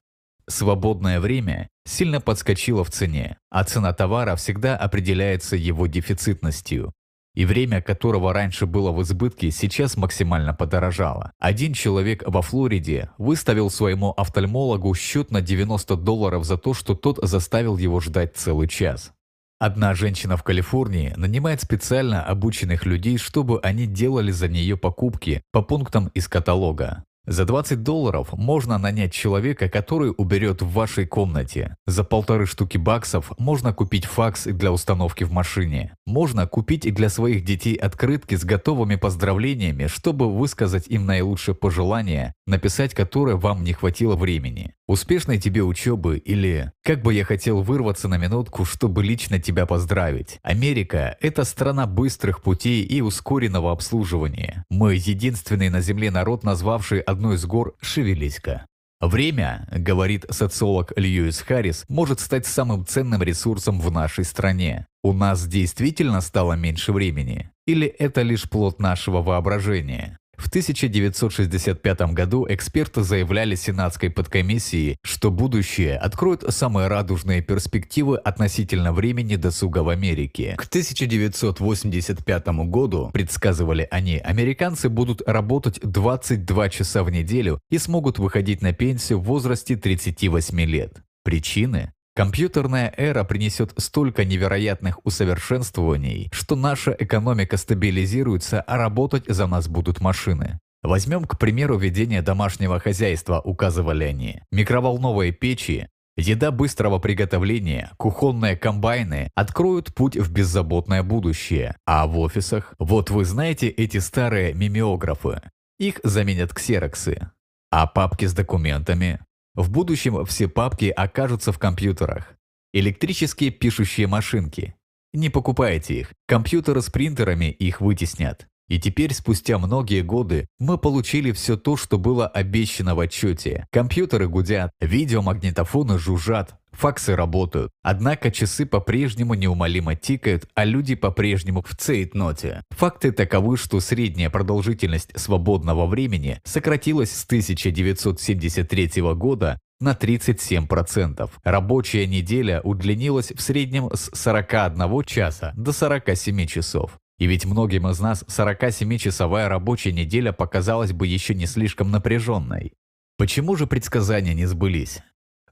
Свободное 0.48 1.20
время 1.20 1.70
сильно 1.86 2.20
подскочило 2.20 2.84
в 2.84 2.92
цене, 2.92 3.38
а 3.50 3.64
цена 3.64 3.94
товара 3.94 4.36
всегда 4.36 4.76
определяется 4.76 5.56
его 5.56 5.88
дефицитностью, 5.88 6.94
и 7.36 7.46
время 7.46 7.82
которого 7.82 8.34
раньше 8.34 8.66
было 8.66 8.92
в 8.92 9.02
избытке, 9.02 9.52
сейчас 9.52 9.98
максимально 9.98 10.54
подорожало. 10.54 11.32
Один 11.40 11.74
человек 11.74 12.24
во 12.26 12.42
Флориде 12.42 13.10
выставил 13.18 13.70
своему 13.70 14.14
офтальмологу 14.16 14.94
счет 14.94 15.32
на 15.32 15.42
90 15.42 15.96
долларов 15.96 16.46
за 16.46 16.58
то, 16.58 16.74
что 16.74 16.94
тот 16.94 17.20
заставил 17.22 17.78
его 17.78 18.00
ждать 18.00 18.36
целый 18.36 18.68
час. 18.68 19.14
Одна 19.60 19.94
женщина 19.94 20.36
в 20.36 20.44
Калифорнии 20.44 21.14
нанимает 21.16 21.62
специально 21.62 22.22
обученных 22.22 22.86
людей, 22.86 23.18
чтобы 23.18 23.62
они 23.62 23.88
делали 23.88 24.32
за 24.32 24.50
нее 24.50 24.76
покупки 24.76 25.42
по 25.52 25.62
пунктам 25.62 26.10
из 26.14 26.28
каталога. 26.28 27.06
За 27.26 27.46
20 27.46 27.84
долларов 27.84 28.34
можно 28.34 28.78
нанять 28.78 29.14
человека, 29.14 29.70
который 29.70 30.14
уберет 30.18 30.62
в 30.62 30.68
вашей 30.74 31.08
комнате. 31.08 31.78
За 31.88 32.04
полторы 32.04 32.46
штуки 32.46 32.78
баксов 32.78 33.32
можно 33.38 33.72
купить 33.72 34.04
факс 34.04 34.44
для 34.44 34.74
установки 34.74 35.24
в 35.24 35.32
машине. 35.32 35.96
Можно 36.06 36.48
купить 36.48 36.94
для 36.94 37.08
своих 37.08 37.46
детей 37.46 37.76
открытки 37.76 38.36
с 38.36 38.44
готовыми 38.44 38.98
поздравлениями, 38.98 39.88
чтобы 39.88 40.30
высказать 40.30 40.88
им 40.90 41.06
наилучшее 41.06 41.56
пожелание, 41.56 42.34
написать 42.46 42.94
которое 42.94 43.38
вам 43.38 43.64
не 43.64 43.72
хватило 43.72 44.18
времени. 44.18 44.74
Успешной 44.86 45.38
тебе 45.38 45.64
учебы 45.64 46.18
или 46.18 46.74
«Как 46.84 47.02
бы 47.02 47.14
я 47.14 47.24
хотел 47.24 47.62
вырваться 47.62 48.10
на 48.10 48.18
минутку, 48.18 48.66
чтобы 48.66 49.02
лично 49.02 49.40
тебя 49.40 49.66
поздравить». 49.66 50.40
Америка– 50.44 51.16
это 51.22 51.46
страна 51.46 51.88
быстрых 51.88 52.42
путей 52.42 52.84
и 52.84 53.00
ускоренного 53.00 53.72
обслуживания. 53.72 54.66
Мы 54.70 54.96
единственный 54.96 55.70
на 55.70 55.80
Земле 55.80 56.12
народ, 56.12 56.44
назвавший 56.44 57.00
одну 57.14 57.34
из 57.34 57.46
гор 57.46 57.76
Шевелиська. 57.82 58.66
Время, 59.00 59.68
говорит 59.72 60.26
социолог 60.30 60.94
Льюис 60.96 61.42
Харрис, 61.42 61.86
может 61.90 62.20
стать 62.20 62.46
самым 62.46 62.86
ценным 62.86 63.22
ресурсом 63.22 63.80
в 63.82 63.92
нашей 63.92 64.24
стране. 64.24 64.88
У 65.04 65.12
нас 65.14 65.46
действительно 65.46 66.22
стало 66.22 66.54
меньше 66.54 66.94
времени? 66.94 67.52
Или 67.66 67.88
это 67.88 68.22
лишь 68.22 68.50
плод 68.50 68.80
нашего 68.80 69.22
воображения? 69.22 70.18
В 70.44 70.50
1965 70.50 72.02
году 72.12 72.46
эксперты 72.50 73.02
заявляли 73.02 73.56
Сенатской 73.56 74.10
подкомиссии, 74.10 74.98
что 75.02 75.32
будущее 75.32 75.96
откроет 75.98 76.44
самые 76.50 76.90
радужные 76.90 77.42
перспективы 77.42 78.18
относительно 78.18 78.92
времени 78.92 79.38
досуга 79.38 79.84
в 79.84 79.90
Америке. 79.90 80.56
К 80.58 80.66
1985 80.66 82.48
году, 82.68 83.10
предсказывали 83.14 83.88
они, 83.90 84.18
американцы 84.18 84.90
будут 84.90 85.22
работать 85.26 85.80
22 85.82 86.70
часа 86.70 87.04
в 87.06 87.10
неделю 87.10 87.62
и 87.72 87.78
смогут 87.78 88.20
выходить 88.20 88.62
на 88.62 88.74
пенсию 88.74 89.20
в 89.20 89.24
возрасте 89.24 89.78
38 89.78 90.60
лет. 90.66 90.98
Причины? 91.24 91.94
Компьютерная 92.16 92.94
эра 92.96 93.24
принесет 93.24 93.74
столько 93.78 94.24
невероятных 94.24 95.04
усовершенствований, 95.04 96.30
что 96.32 96.56
наша 96.56 96.96
экономика 96.98 97.58
стабилизируется, 97.58 98.62
а 98.62 98.78
работать 98.78 99.26
за 99.28 99.48
нас 99.48 99.68
будут 99.68 100.00
машины. 100.00 100.60
Возьмем, 100.84 101.26
к 101.26 101.40
примеру, 101.40 101.78
ведение 101.78 102.22
домашнего 102.22 102.80
хозяйства, 102.80 103.42
указывали 103.42 104.04
они. 104.04 104.42
Микроволновые 104.52 105.32
печи, 105.32 105.88
Еда 106.16 106.52
быстрого 106.52 107.00
приготовления, 107.00 107.90
кухонные 107.98 108.56
комбайны 108.56 109.32
откроют 109.34 109.96
путь 109.96 110.16
в 110.16 110.32
беззаботное 110.32 111.02
будущее. 111.02 111.76
А 111.88 112.06
в 112.06 112.20
офисах? 112.20 112.76
Вот 112.78 113.10
вы 113.10 113.26
знаете 113.26 113.68
эти 113.68 113.98
старые 113.98 114.54
мимеографы? 114.54 115.42
Их 115.80 116.00
заменят 116.04 116.54
ксероксы. 116.54 117.32
А 117.72 117.88
папки 117.88 118.26
с 118.26 118.34
документами? 118.34 119.22
В 119.56 119.70
будущем 119.70 120.26
все 120.26 120.48
папки 120.48 120.86
окажутся 120.86 121.52
в 121.52 121.60
компьютерах. 121.60 122.36
Электрические 122.74 123.52
пишущие 123.52 124.08
машинки. 124.08 124.76
Не 125.14 125.30
покупайте 125.30 126.00
их, 126.00 126.14
компьютеры 126.28 126.82
с 126.82 126.90
принтерами 126.90 127.52
их 127.52 127.80
вытеснят. 127.80 128.48
И 128.68 128.80
теперь, 128.80 129.14
спустя 129.14 129.60
многие 129.60 130.02
годы, 130.02 130.48
мы 130.58 130.80
получили 130.80 131.32
все 131.32 131.56
то, 131.56 131.78
что 131.78 132.00
было 132.00 132.28
обещано 132.28 132.96
в 132.96 133.00
отчете. 133.00 133.68
Компьютеры 133.72 134.28
гудят, 134.28 134.72
видеомагнитофоны 134.82 136.00
жужжат, 136.00 136.56
факсы 136.74 137.16
работают. 137.16 137.72
Однако 137.82 138.32
часы 138.32 138.66
по-прежнему 138.66 139.34
неумолимо 139.34 139.96
тикают, 139.96 140.48
а 140.56 140.66
люди 140.66 140.96
по-прежнему 140.96 141.64
в 141.64 141.76
цейтноте. 141.76 142.64
Факты 142.72 143.12
таковы, 143.12 143.58
что 143.58 143.80
средняя 143.80 144.30
продолжительность 144.30 145.18
свободного 145.20 145.86
времени 145.86 146.42
сократилась 146.44 147.12
с 147.12 147.26
1973 147.26 149.02
года 149.14 149.60
на 149.80 149.92
37%. 149.92 151.30
Рабочая 151.44 152.08
неделя 152.08 152.62
удлинилась 152.62 153.32
в 153.32 153.42
среднем 153.42 153.90
с 153.94 154.10
41 154.14 155.04
часа 155.04 155.54
до 155.56 155.72
47 155.72 156.46
часов. 156.46 156.98
И 157.20 157.28
ведь 157.28 157.46
многим 157.46 157.88
из 157.88 158.00
нас 158.00 158.24
47-часовая 158.28 159.48
рабочая 159.48 159.92
неделя 159.92 160.32
показалась 160.32 160.94
бы 160.94 161.06
еще 161.06 161.36
не 161.36 161.46
слишком 161.46 161.92
напряженной. 161.92 162.74
Почему 163.18 163.56
же 163.56 163.68
предсказания 163.68 164.34
не 164.34 164.46
сбылись? 164.46 165.00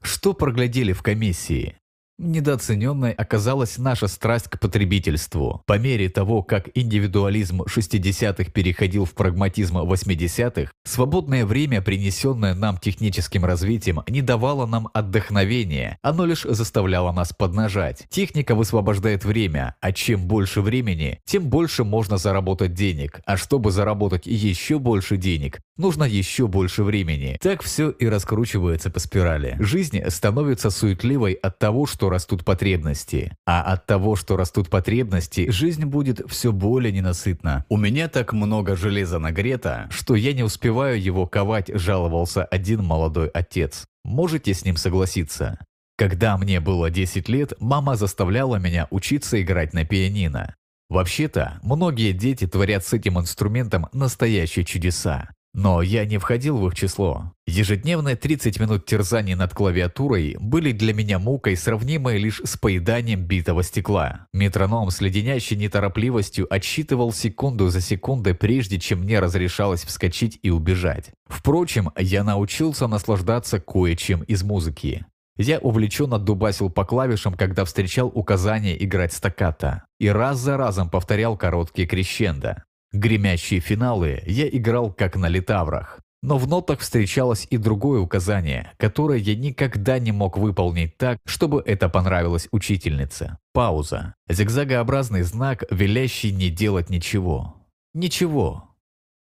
Что 0.02 0.34
проглядели 0.34 0.92
в 0.92 1.02
комиссии? 1.02 1.76
Недооцененной 2.18 3.12
оказалась 3.12 3.78
наша 3.78 4.06
страсть 4.06 4.48
к 4.48 4.60
потребительству. 4.60 5.62
По 5.66 5.78
мере 5.78 6.08
того, 6.08 6.42
как 6.42 6.68
индивидуализм 6.74 7.62
60-х 7.62 8.50
переходил 8.52 9.06
в 9.06 9.12
прагматизм 9.14 9.78
80-х, 9.78 10.70
свободное 10.84 11.44
время, 11.46 11.82
принесенное 11.82 12.54
нам 12.54 12.78
техническим 12.78 13.44
развитием, 13.44 14.02
не 14.08 14.22
давало 14.22 14.66
нам 14.66 14.88
отдохновения, 14.92 15.98
оно 16.02 16.24
лишь 16.24 16.42
заставляло 16.42 17.10
нас 17.12 17.32
поднажать. 17.32 18.04
Техника 18.08 18.54
высвобождает 18.54 19.24
время, 19.24 19.74
а 19.80 19.92
чем 19.92 20.28
больше 20.28 20.60
времени, 20.60 21.18
тем 21.24 21.48
больше 21.48 21.82
можно 21.82 22.18
заработать 22.18 22.74
денег, 22.74 23.20
а 23.24 23.36
чтобы 23.36 23.72
заработать 23.72 24.26
еще 24.26 24.78
больше 24.78 25.16
денег, 25.16 25.60
нужно 25.82 26.04
еще 26.04 26.46
больше 26.46 26.82
времени. 26.82 27.36
Так 27.42 27.62
все 27.62 27.90
и 27.90 28.06
раскручивается 28.06 28.88
по 28.88 29.00
спирали. 29.00 29.56
Жизнь 29.60 30.00
становится 30.08 30.70
суетливой 30.70 31.34
от 31.34 31.58
того, 31.58 31.84
что 31.84 32.08
растут 32.08 32.44
потребности. 32.44 33.36
А 33.44 33.60
от 33.62 33.84
того, 33.84 34.16
что 34.16 34.36
растут 34.38 34.70
потребности, 34.70 35.50
жизнь 35.50 35.84
будет 35.84 36.22
все 36.30 36.52
более 36.52 36.92
ненасытна. 36.92 37.66
У 37.68 37.76
меня 37.76 38.08
так 38.08 38.32
много 38.32 38.76
железа 38.76 39.18
нагрето, 39.18 39.88
что 39.90 40.14
я 40.14 40.32
не 40.32 40.42
успеваю 40.42 41.02
его 41.02 41.26
ковать, 41.26 41.70
жаловался 41.74 42.44
один 42.44 42.82
молодой 42.82 43.28
отец. 43.28 43.84
Можете 44.04 44.54
с 44.54 44.64
ним 44.64 44.76
согласиться? 44.76 45.58
Когда 45.98 46.38
мне 46.38 46.60
было 46.60 46.90
10 46.90 47.28
лет, 47.28 47.52
мама 47.60 47.96
заставляла 47.96 48.56
меня 48.56 48.88
учиться 48.90 49.40
играть 49.42 49.74
на 49.74 49.84
пианино. 49.84 50.54
Вообще-то, 50.88 51.58
многие 51.62 52.12
дети 52.12 52.46
творят 52.46 52.84
с 52.84 52.92
этим 52.92 53.18
инструментом 53.18 53.86
настоящие 53.92 54.64
чудеса. 54.64 55.30
Но 55.54 55.82
я 55.82 56.06
не 56.06 56.16
входил 56.16 56.56
в 56.56 56.66
их 56.66 56.74
число. 56.74 57.34
Ежедневные 57.46 58.16
30 58.16 58.58
минут 58.58 58.86
терзаний 58.86 59.34
над 59.34 59.52
клавиатурой 59.52 60.36
были 60.40 60.72
для 60.72 60.94
меня 60.94 61.18
мукой, 61.18 61.56
сравнимой 61.56 62.18
лишь 62.18 62.40
с 62.42 62.56
поеданием 62.56 63.22
битого 63.24 63.62
стекла. 63.62 64.26
Метроном 64.32 64.90
с 64.90 65.02
леденящей 65.02 65.56
неторопливостью 65.56 66.46
отсчитывал 66.52 67.12
секунду 67.12 67.68
за 67.68 67.82
секундой, 67.82 68.34
прежде 68.34 68.80
чем 68.80 69.00
мне 69.00 69.20
разрешалось 69.20 69.84
вскочить 69.84 70.38
и 70.42 70.50
убежать. 70.50 71.10
Впрочем, 71.26 71.90
я 71.98 72.24
научился 72.24 72.86
наслаждаться 72.86 73.60
кое-чем 73.60 74.22
из 74.22 74.42
музыки. 74.42 75.04
Я 75.36 75.58
увлеченно 75.58 76.18
дубасил 76.18 76.70
по 76.70 76.84
клавишам, 76.84 77.34
когда 77.34 77.64
встречал 77.64 78.08
указания 78.08 78.82
играть 78.82 79.12
стаккато, 79.12 79.84
и 79.98 80.08
раз 80.08 80.38
за 80.38 80.56
разом 80.56 80.88
повторял 80.88 81.36
короткие 81.36 81.88
крещендо. 81.88 82.64
Гремящие 82.92 83.60
финалы 83.60 84.22
я 84.26 84.48
играл 84.48 84.92
как 84.92 85.16
на 85.16 85.28
литаврах. 85.28 86.00
Но 86.22 86.38
в 86.38 86.46
нотах 86.46 86.80
встречалось 86.80 87.48
и 87.50 87.56
другое 87.56 88.00
указание, 88.00 88.70
которое 88.76 89.18
я 89.18 89.34
никогда 89.34 89.98
не 89.98 90.12
мог 90.12 90.38
выполнить 90.38 90.96
так, 90.96 91.18
чтобы 91.24 91.62
это 91.66 91.88
понравилось 91.88 92.48
учительнице. 92.52 93.38
Пауза. 93.52 94.14
Зигзагообразный 94.28 95.22
знак, 95.22 95.64
велящий 95.70 96.30
не 96.30 96.48
делать 96.48 96.90
ничего. 96.90 97.56
Ничего. 97.92 98.68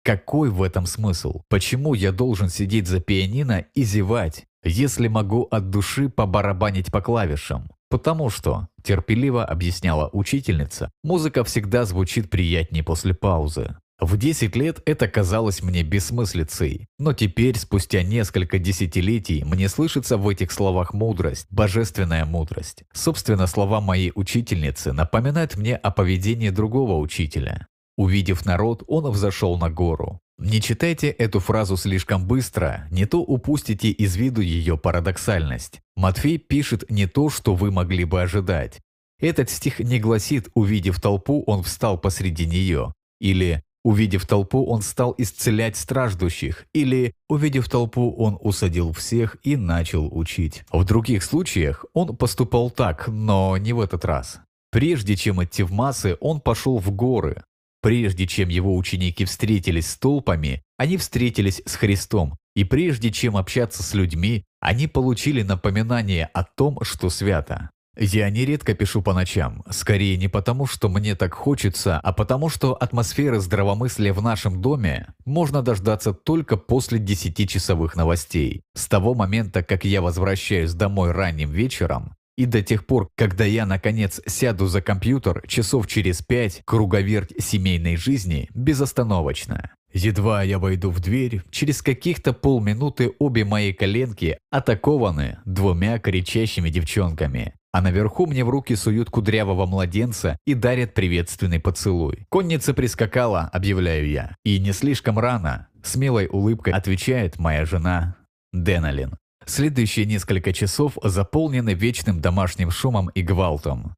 Какой 0.02 0.50
в 0.50 0.60
этом 0.60 0.86
смысл? 0.86 1.42
Почему 1.48 1.94
я 1.94 2.10
должен 2.10 2.48
сидеть 2.48 2.88
за 2.88 2.98
пианино 2.98 3.66
и 3.74 3.84
зевать, 3.84 4.46
если 4.64 5.08
могу 5.08 5.42
от 5.50 5.70
души 5.70 6.08
побарабанить 6.08 6.90
по 6.90 7.00
клавишам? 7.00 7.70
Потому 7.90 8.30
что, 8.30 8.68
терпеливо 8.82 9.44
объясняла 9.44 10.08
учительница, 10.12 10.90
музыка 11.04 11.44
всегда 11.44 11.84
звучит 11.84 12.30
приятнее 12.30 12.82
после 12.82 13.14
паузы. 13.14 13.76
В 14.00 14.16
10 14.16 14.56
лет 14.56 14.82
это 14.84 15.06
казалось 15.06 15.62
мне 15.62 15.84
бессмыслицей, 15.84 16.88
но 16.98 17.12
теперь, 17.12 17.56
спустя 17.56 18.02
несколько 18.02 18.58
десятилетий, 18.58 19.44
мне 19.44 19.68
слышится 19.68 20.16
в 20.16 20.28
этих 20.28 20.50
словах 20.50 20.92
мудрость, 20.92 21.46
божественная 21.50 22.24
мудрость. 22.24 22.82
Собственно, 22.92 23.46
слова 23.46 23.80
моей 23.80 24.10
учительницы 24.16 24.92
напоминают 24.92 25.56
мне 25.56 25.76
о 25.76 25.92
поведении 25.92 26.50
другого 26.50 26.98
учителя. 26.98 27.68
Увидев 27.96 28.44
народ, 28.44 28.82
он 28.88 29.08
взошел 29.10 29.56
на 29.56 29.70
гору. 29.70 30.18
Не 30.44 30.60
читайте 30.60 31.08
эту 31.08 31.38
фразу 31.38 31.76
слишком 31.76 32.26
быстро, 32.26 32.88
не 32.90 33.06
то 33.06 33.20
упустите 33.20 33.90
из 33.90 34.16
виду 34.16 34.40
ее 34.40 34.76
парадоксальность. 34.76 35.80
Матфей 35.94 36.36
пишет 36.36 36.90
не 36.90 37.06
то, 37.06 37.30
что 37.30 37.54
вы 37.54 37.70
могли 37.70 38.04
бы 38.04 38.20
ожидать. 38.20 38.80
Этот 39.20 39.50
стих 39.50 39.78
не 39.78 40.00
гласит 40.00 40.48
«увидев 40.54 41.00
толпу, 41.00 41.44
он 41.46 41.62
встал 41.62 41.96
посреди 41.96 42.44
нее» 42.44 42.92
или 43.20 43.62
«увидев 43.84 44.26
толпу, 44.26 44.66
он 44.66 44.82
стал 44.82 45.14
исцелять 45.16 45.76
страждущих» 45.76 46.66
или 46.74 47.12
«увидев 47.28 47.68
толпу, 47.68 48.12
он 48.12 48.36
усадил 48.40 48.92
всех 48.92 49.36
и 49.44 49.54
начал 49.54 50.08
учить». 50.10 50.64
В 50.72 50.84
других 50.84 51.22
случаях 51.22 51.84
он 51.94 52.16
поступал 52.16 52.68
так, 52.70 53.06
но 53.06 53.56
не 53.58 53.72
в 53.72 53.80
этот 53.80 54.04
раз. 54.04 54.40
Прежде 54.72 55.14
чем 55.14 55.44
идти 55.44 55.62
в 55.62 55.70
массы, 55.70 56.16
он 56.20 56.40
пошел 56.40 56.78
в 56.78 56.90
горы, 56.90 57.44
Прежде 57.82 58.28
чем 58.28 58.48
его 58.48 58.76
ученики 58.76 59.24
встретились 59.24 59.90
с 59.90 59.98
толпами, 59.98 60.62
они 60.78 60.96
встретились 60.96 61.60
с 61.66 61.74
Христом, 61.74 62.38
и 62.54 62.62
прежде 62.62 63.10
чем 63.10 63.36
общаться 63.36 63.82
с 63.82 63.92
людьми, 63.92 64.44
они 64.60 64.86
получили 64.86 65.42
напоминание 65.42 66.26
о 66.32 66.44
том, 66.44 66.78
что 66.82 67.10
свято. 67.10 67.70
Я 67.98 68.30
нередко 68.30 68.72
пишу 68.72 69.02
по 69.02 69.12
ночам, 69.12 69.62
скорее 69.68 70.16
не 70.16 70.28
потому, 70.28 70.66
что 70.66 70.88
мне 70.88 71.14
так 71.14 71.34
хочется, 71.34 71.98
а 71.98 72.12
потому, 72.14 72.48
что 72.48 72.72
атмосферы 72.72 73.38
здравомыслия 73.38 74.14
в 74.14 74.22
нашем 74.22 74.62
доме 74.62 75.08
можно 75.26 75.60
дождаться 75.60 76.14
только 76.14 76.56
после 76.56 76.98
10-часовых 76.98 77.94
новостей. 77.94 78.62
С 78.74 78.86
того 78.86 79.12
момента, 79.12 79.62
как 79.62 79.84
я 79.84 80.00
возвращаюсь 80.00 80.72
домой 80.72 81.10
ранним 81.10 81.50
вечером, 81.50 82.14
и 82.42 82.46
до 82.46 82.60
тех 82.60 82.86
пор, 82.86 83.08
когда 83.14 83.44
я, 83.44 83.66
наконец, 83.66 84.20
сяду 84.26 84.66
за 84.66 84.82
компьютер 84.82 85.44
часов 85.46 85.86
через 85.86 86.22
пять, 86.22 86.62
круговерть 86.64 87.32
семейной 87.38 87.94
жизни 87.94 88.48
безостановочно. 88.52 89.70
Едва 89.92 90.42
я 90.42 90.58
войду 90.58 90.90
в 90.90 90.98
дверь, 90.98 91.42
через 91.50 91.82
каких-то 91.82 92.32
полминуты 92.32 93.12
обе 93.20 93.44
мои 93.44 93.72
коленки 93.72 94.38
атакованы 94.50 95.38
двумя 95.44 96.00
кричащими 96.00 96.68
девчонками. 96.68 97.54
А 97.70 97.80
наверху 97.80 98.26
мне 98.26 98.44
в 98.44 98.50
руки 98.50 98.74
суют 98.74 99.08
кудрявого 99.08 99.64
младенца 99.64 100.36
и 100.44 100.54
дарят 100.54 100.94
приветственный 100.94 101.60
поцелуй. 101.60 102.26
Конница 102.28 102.74
прискакала, 102.74 103.50
объявляю 103.52 104.10
я. 104.10 104.34
И 104.44 104.58
не 104.58 104.72
слишком 104.72 105.16
рано, 105.16 105.68
смелой 105.84 106.26
улыбкой 106.26 106.72
отвечает 106.72 107.38
моя 107.38 107.64
жена 107.64 108.16
Деналин. 108.52 109.16
Следующие 109.46 110.06
несколько 110.06 110.52
часов 110.52 110.98
заполнены 111.02 111.74
вечным 111.74 112.20
домашним 112.20 112.70
шумом 112.70 113.08
и 113.10 113.22
гвалтом. 113.22 113.94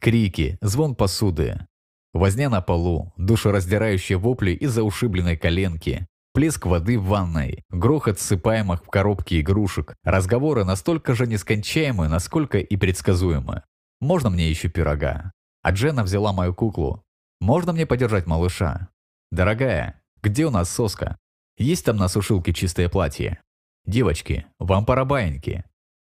Крики, 0.00 0.58
звон 0.60 0.94
посуды, 0.94 1.66
возня 2.12 2.48
на 2.50 2.60
полу, 2.60 3.12
душераздирающие 3.16 4.18
вопли 4.18 4.52
из-за 4.52 4.82
ушибленной 4.82 5.36
коленки, 5.36 6.06
плеск 6.34 6.66
воды 6.66 6.98
в 6.98 7.06
ванной, 7.06 7.64
грохот 7.70 8.20
ссыпаемых 8.20 8.84
в 8.84 8.88
коробки 8.88 9.40
игрушек, 9.40 9.96
разговоры 10.04 10.64
настолько 10.64 11.14
же 11.14 11.26
нескончаемы, 11.26 12.08
насколько 12.08 12.58
и 12.58 12.76
предсказуемы. 12.76 13.62
«Можно 14.00 14.30
мне 14.30 14.48
еще 14.48 14.68
пирога?» 14.68 15.32
А 15.62 15.72
Дженна 15.72 16.04
взяла 16.04 16.32
мою 16.32 16.54
куклу. 16.54 17.02
«Можно 17.40 17.72
мне 17.72 17.86
подержать 17.86 18.26
малыша?» 18.26 18.88
«Дорогая, 19.32 20.00
где 20.22 20.46
у 20.46 20.50
нас 20.50 20.70
соска? 20.70 21.18
Есть 21.56 21.84
там 21.84 21.96
на 21.96 22.08
сушилке 22.08 22.52
чистое 22.52 22.88
платье?» 22.88 23.40
«Девочки, 23.88 24.44
вам 24.58 24.84
пора 24.84 25.06
баиньки». 25.06 25.64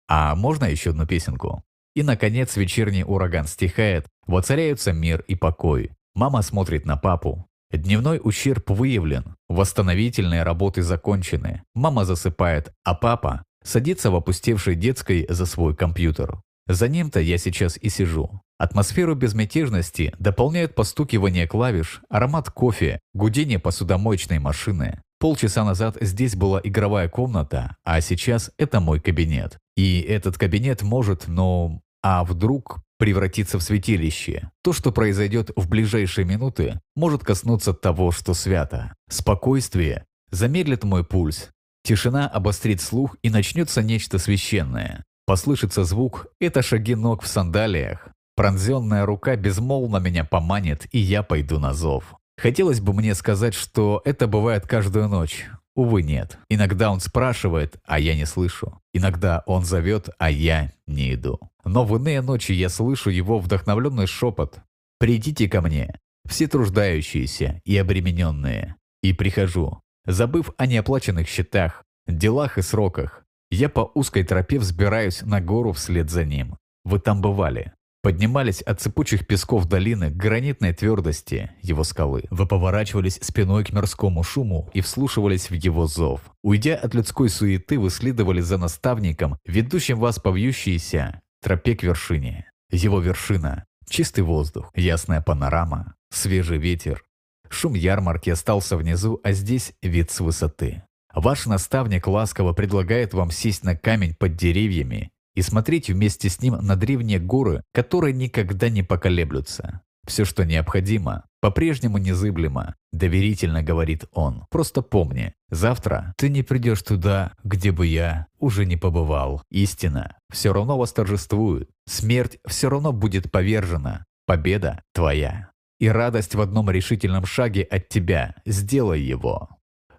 А 0.09 0.35
можно 0.35 0.64
еще 0.64 0.91
одну 0.91 1.07
песенку? 1.07 1.62
И, 1.95 2.03
наконец, 2.03 2.57
вечерний 2.57 3.05
ураган 3.05 3.47
стихает, 3.47 4.07
воцаряются 4.27 4.95
мир 4.95 5.23
и 5.29 5.35
покой. 5.35 5.91
Мама 6.14 6.41
смотрит 6.41 6.87
на 6.87 6.97
папу. 6.97 7.47
Дневной 7.71 8.23
ущерб 8.25 8.71
выявлен, 8.71 9.37
восстановительные 9.49 10.45
работы 10.45 10.81
закончены. 10.81 11.62
Мама 11.75 12.07
засыпает, 12.07 12.73
а 12.85 12.95
папа 12.95 13.45
садится 13.62 14.11
в 14.11 14.16
опустевшей 14.16 14.75
детской 14.75 15.27
за 15.29 15.45
свой 15.45 15.77
компьютер. 15.77 16.41
За 16.66 16.89
ним-то 16.89 17.21
я 17.21 17.37
сейчас 17.37 17.77
и 17.77 17.91
сижу. 17.91 18.41
Атмосферу 18.57 19.14
безмятежности 19.14 20.14
дополняют 20.19 20.75
постукивание 20.75 21.47
клавиш, 21.47 22.01
аромат 22.09 22.51
кофе, 22.51 22.99
гудение 23.12 23.59
посудомоечной 23.59 24.39
машины. 24.39 25.03
Полчаса 25.21 25.64
назад 25.64 25.97
здесь 26.01 26.37
была 26.37 26.61
игровая 26.62 27.09
комната, 27.09 27.77
а 27.85 28.01
сейчас 28.01 28.53
это 28.57 28.79
мой 28.79 29.01
кабинет. 29.01 29.59
И 29.77 30.01
этот 30.01 30.39
кабинет 30.39 30.83
может, 30.83 31.27
ну, 31.27 31.83
а 32.03 32.25
вдруг 32.25 32.79
превратиться 32.99 33.59
в 33.59 33.62
святилище. 33.62 34.51
То, 34.62 34.73
что 34.73 34.93
произойдет 34.93 35.51
в 35.57 35.69
ближайшие 35.69 36.25
минуты, 36.25 36.81
может 36.95 37.25
коснуться 37.25 37.73
того, 37.73 38.12
что 38.12 38.33
свято. 38.35 38.95
Спокойствие 39.09 40.05
замедлит 40.31 40.85
мой 40.85 41.05
пульс. 41.05 41.51
Тишина 41.83 42.29
обострит 42.29 42.81
слух 42.81 43.16
и 43.23 43.31
начнется 43.31 43.83
нечто 43.83 44.19
священное. 44.19 45.05
Послышится 45.27 45.85
звук– 45.85 46.29
это 46.41 46.62
шаги 46.62 46.95
ног 46.95 47.23
в 47.23 47.27
сандалиях. 47.27 48.09
Пронзенная 48.37 49.05
рука 49.05 49.35
безмолвно 49.35 49.97
меня 49.97 50.25
поманит, 50.25 50.87
и 50.93 50.99
я 50.99 51.25
пойду 51.25 51.59
на 51.59 51.75
зов. 51.75 52.14
Хотелось 52.39 52.80
бы 52.80 52.93
мне 52.93 53.14
сказать, 53.14 53.55
что 53.55 54.01
это 54.05 54.28
бывает 54.28 54.64
каждую 54.64 55.09
ночь. 55.09 55.47
Увы, 55.74 56.05
нет. 56.05 56.39
Иногда 56.49 56.91
он 56.91 57.01
спрашивает, 57.01 57.78
а 57.84 57.99
я 57.99 58.14
не 58.14 58.26
слышу. 58.26 58.80
Иногда 58.93 59.43
он 59.47 59.64
зовет, 59.64 60.09
а 60.18 60.30
я 60.30 60.72
не 60.86 61.14
иду. 61.14 61.41
Но 61.64 61.84
в 61.84 61.97
иные 61.97 62.20
ночи 62.20 62.53
я 62.53 62.68
слышу 62.68 63.11
его 63.11 63.41
вдохновленный 63.41 64.07
шепот. 64.07 64.61
«Придите 65.01 65.49
ко 65.49 65.61
мне, 65.61 65.95
все 66.28 66.49
труждающиеся 66.49 67.61
и 67.64 67.76
обремененные». 67.76 68.76
И 69.03 69.12
прихожу, 69.12 69.80
забыв 70.05 70.51
о 70.57 70.66
неоплаченных 70.66 71.28
счетах, 71.28 71.84
делах 72.09 72.59
и 72.59 72.62
сроках. 72.62 73.24
Я 73.51 73.68
по 73.68 73.91
узкой 73.95 74.24
тропе 74.24 74.59
взбираюсь 74.59 75.22
на 75.22 75.41
гору 75.41 75.72
вслед 75.72 76.11
за 76.11 76.24
ним. 76.24 76.57
Вы 76.84 76.99
там 76.99 77.20
бывали. 77.20 77.72
Поднимались 78.01 78.63
от 78.63 78.81
цепучих 78.81 79.27
песков 79.27 79.67
долины 79.67 80.11
к 80.11 80.15
гранитной 80.17 80.73
твердости 80.73 81.51
его 81.63 81.83
скалы. 81.83 82.25
Вы 82.31 82.47
поворачивались 82.47 83.19
спиной 83.21 83.65
к 83.65 83.73
мирскому 83.73 84.23
шуму 84.23 84.71
и 84.73 84.81
вслушивались 84.81 85.51
в 85.51 85.55
его 85.55 85.87
зов. 85.87 86.21
Уйдя 86.43 86.77
от 86.77 86.95
людской 86.95 87.29
суеты, 87.29 87.79
вы 87.79 87.91
следовали 87.91 88.41
за 88.41 88.57
наставником, 88.57 89.37
ведущим 89.45 89.99
вас 89.99 90.21
по 90.21 90.31
вьющейся 90.31 91.21
тропе 91.43 91.75
к 91.75 91.83
вершине. 91.83 92.49
Его 92.71 93.01
вершина– 93.01 93.65
чистый 93.89 94.21
воздух, 94.21 94.71
ясная 94.77 95.21
панорама, 95.21 95.95
свежий 96.11 96.59
ветер. 96.59 97.03
Шум 97.49 97.75
ярмарки 97.75 98.31
остался 98.31 98.77
внизу, 98.77 99.21
а 99.25 99.33
здесь 99.33 99.73
вид 99.83 100.13
с 100.13 100.21
высоты. 100.21 100.85
Ваш 101.13 101.47
наставник 101.47 102.07
ласково 102.07 102.53
предлагает 102.53 103.13
вам 103.13 103.33
сесть 103.33 103.65
на 103.65 103.75
камень 103.75 104.15
под 104.15 104.37
деревьями 104.37 105.11
и 105.39 105.43
смотреть 105.43 105.89
вместе 105.89 106.28
с 106.28 106.43
ним 106.43 106.55
на 106.55 106.74
древние 106.74 107.20
горы, 107.20 107.62
которые 107.72 108.12
никогда 108.12 108.68
не 108.68 108.82
поколеблются. 108.82 109.82
Все, 110.05 110.24
что 110.24 110.45
необходимо, 110.45 111.26
по-прежнему 111.41 111.99
незыблемо, 111.99 112.74
доверительно 112.93 113.62
говорит 113.62 114.07
он. 114.11 114.47
Просто 114.51 114.82
помни, 114.82 115.34
завтра 115.49 116.12
ты 116.16 116.28
не 116.28 116.43
придешь 116.43 116.82
туда, 116.82 117.34
где 117.45 117.70
бы 117.70 117.86
я 117.86 118.26
уже 118.41 118.66
не 118.66 118.76
побывал. 118.76 119.45
Истина 119.53 120.16
все 120.32 120.53
равно 120.53 120.76
восторжествует, 120.76 121.70
смерть 121.86 122.39
все 122.45 122.68
равно 122.68 122.93
будет 122.93 123.30
повержена, 123.30 124.07
победа 124.26 124.82
твоя. 124.93 125.51
И 125.78 125.86
радость 125.86 126.34
в 126.34 126.41
одном 126.41 126.68
решительном 126.68 127.26
шаге 127.26 127.62
от 127.62 127.89
тебя, 127.89 128.34
сделай 128.45 129.01
его. 129.01 129.51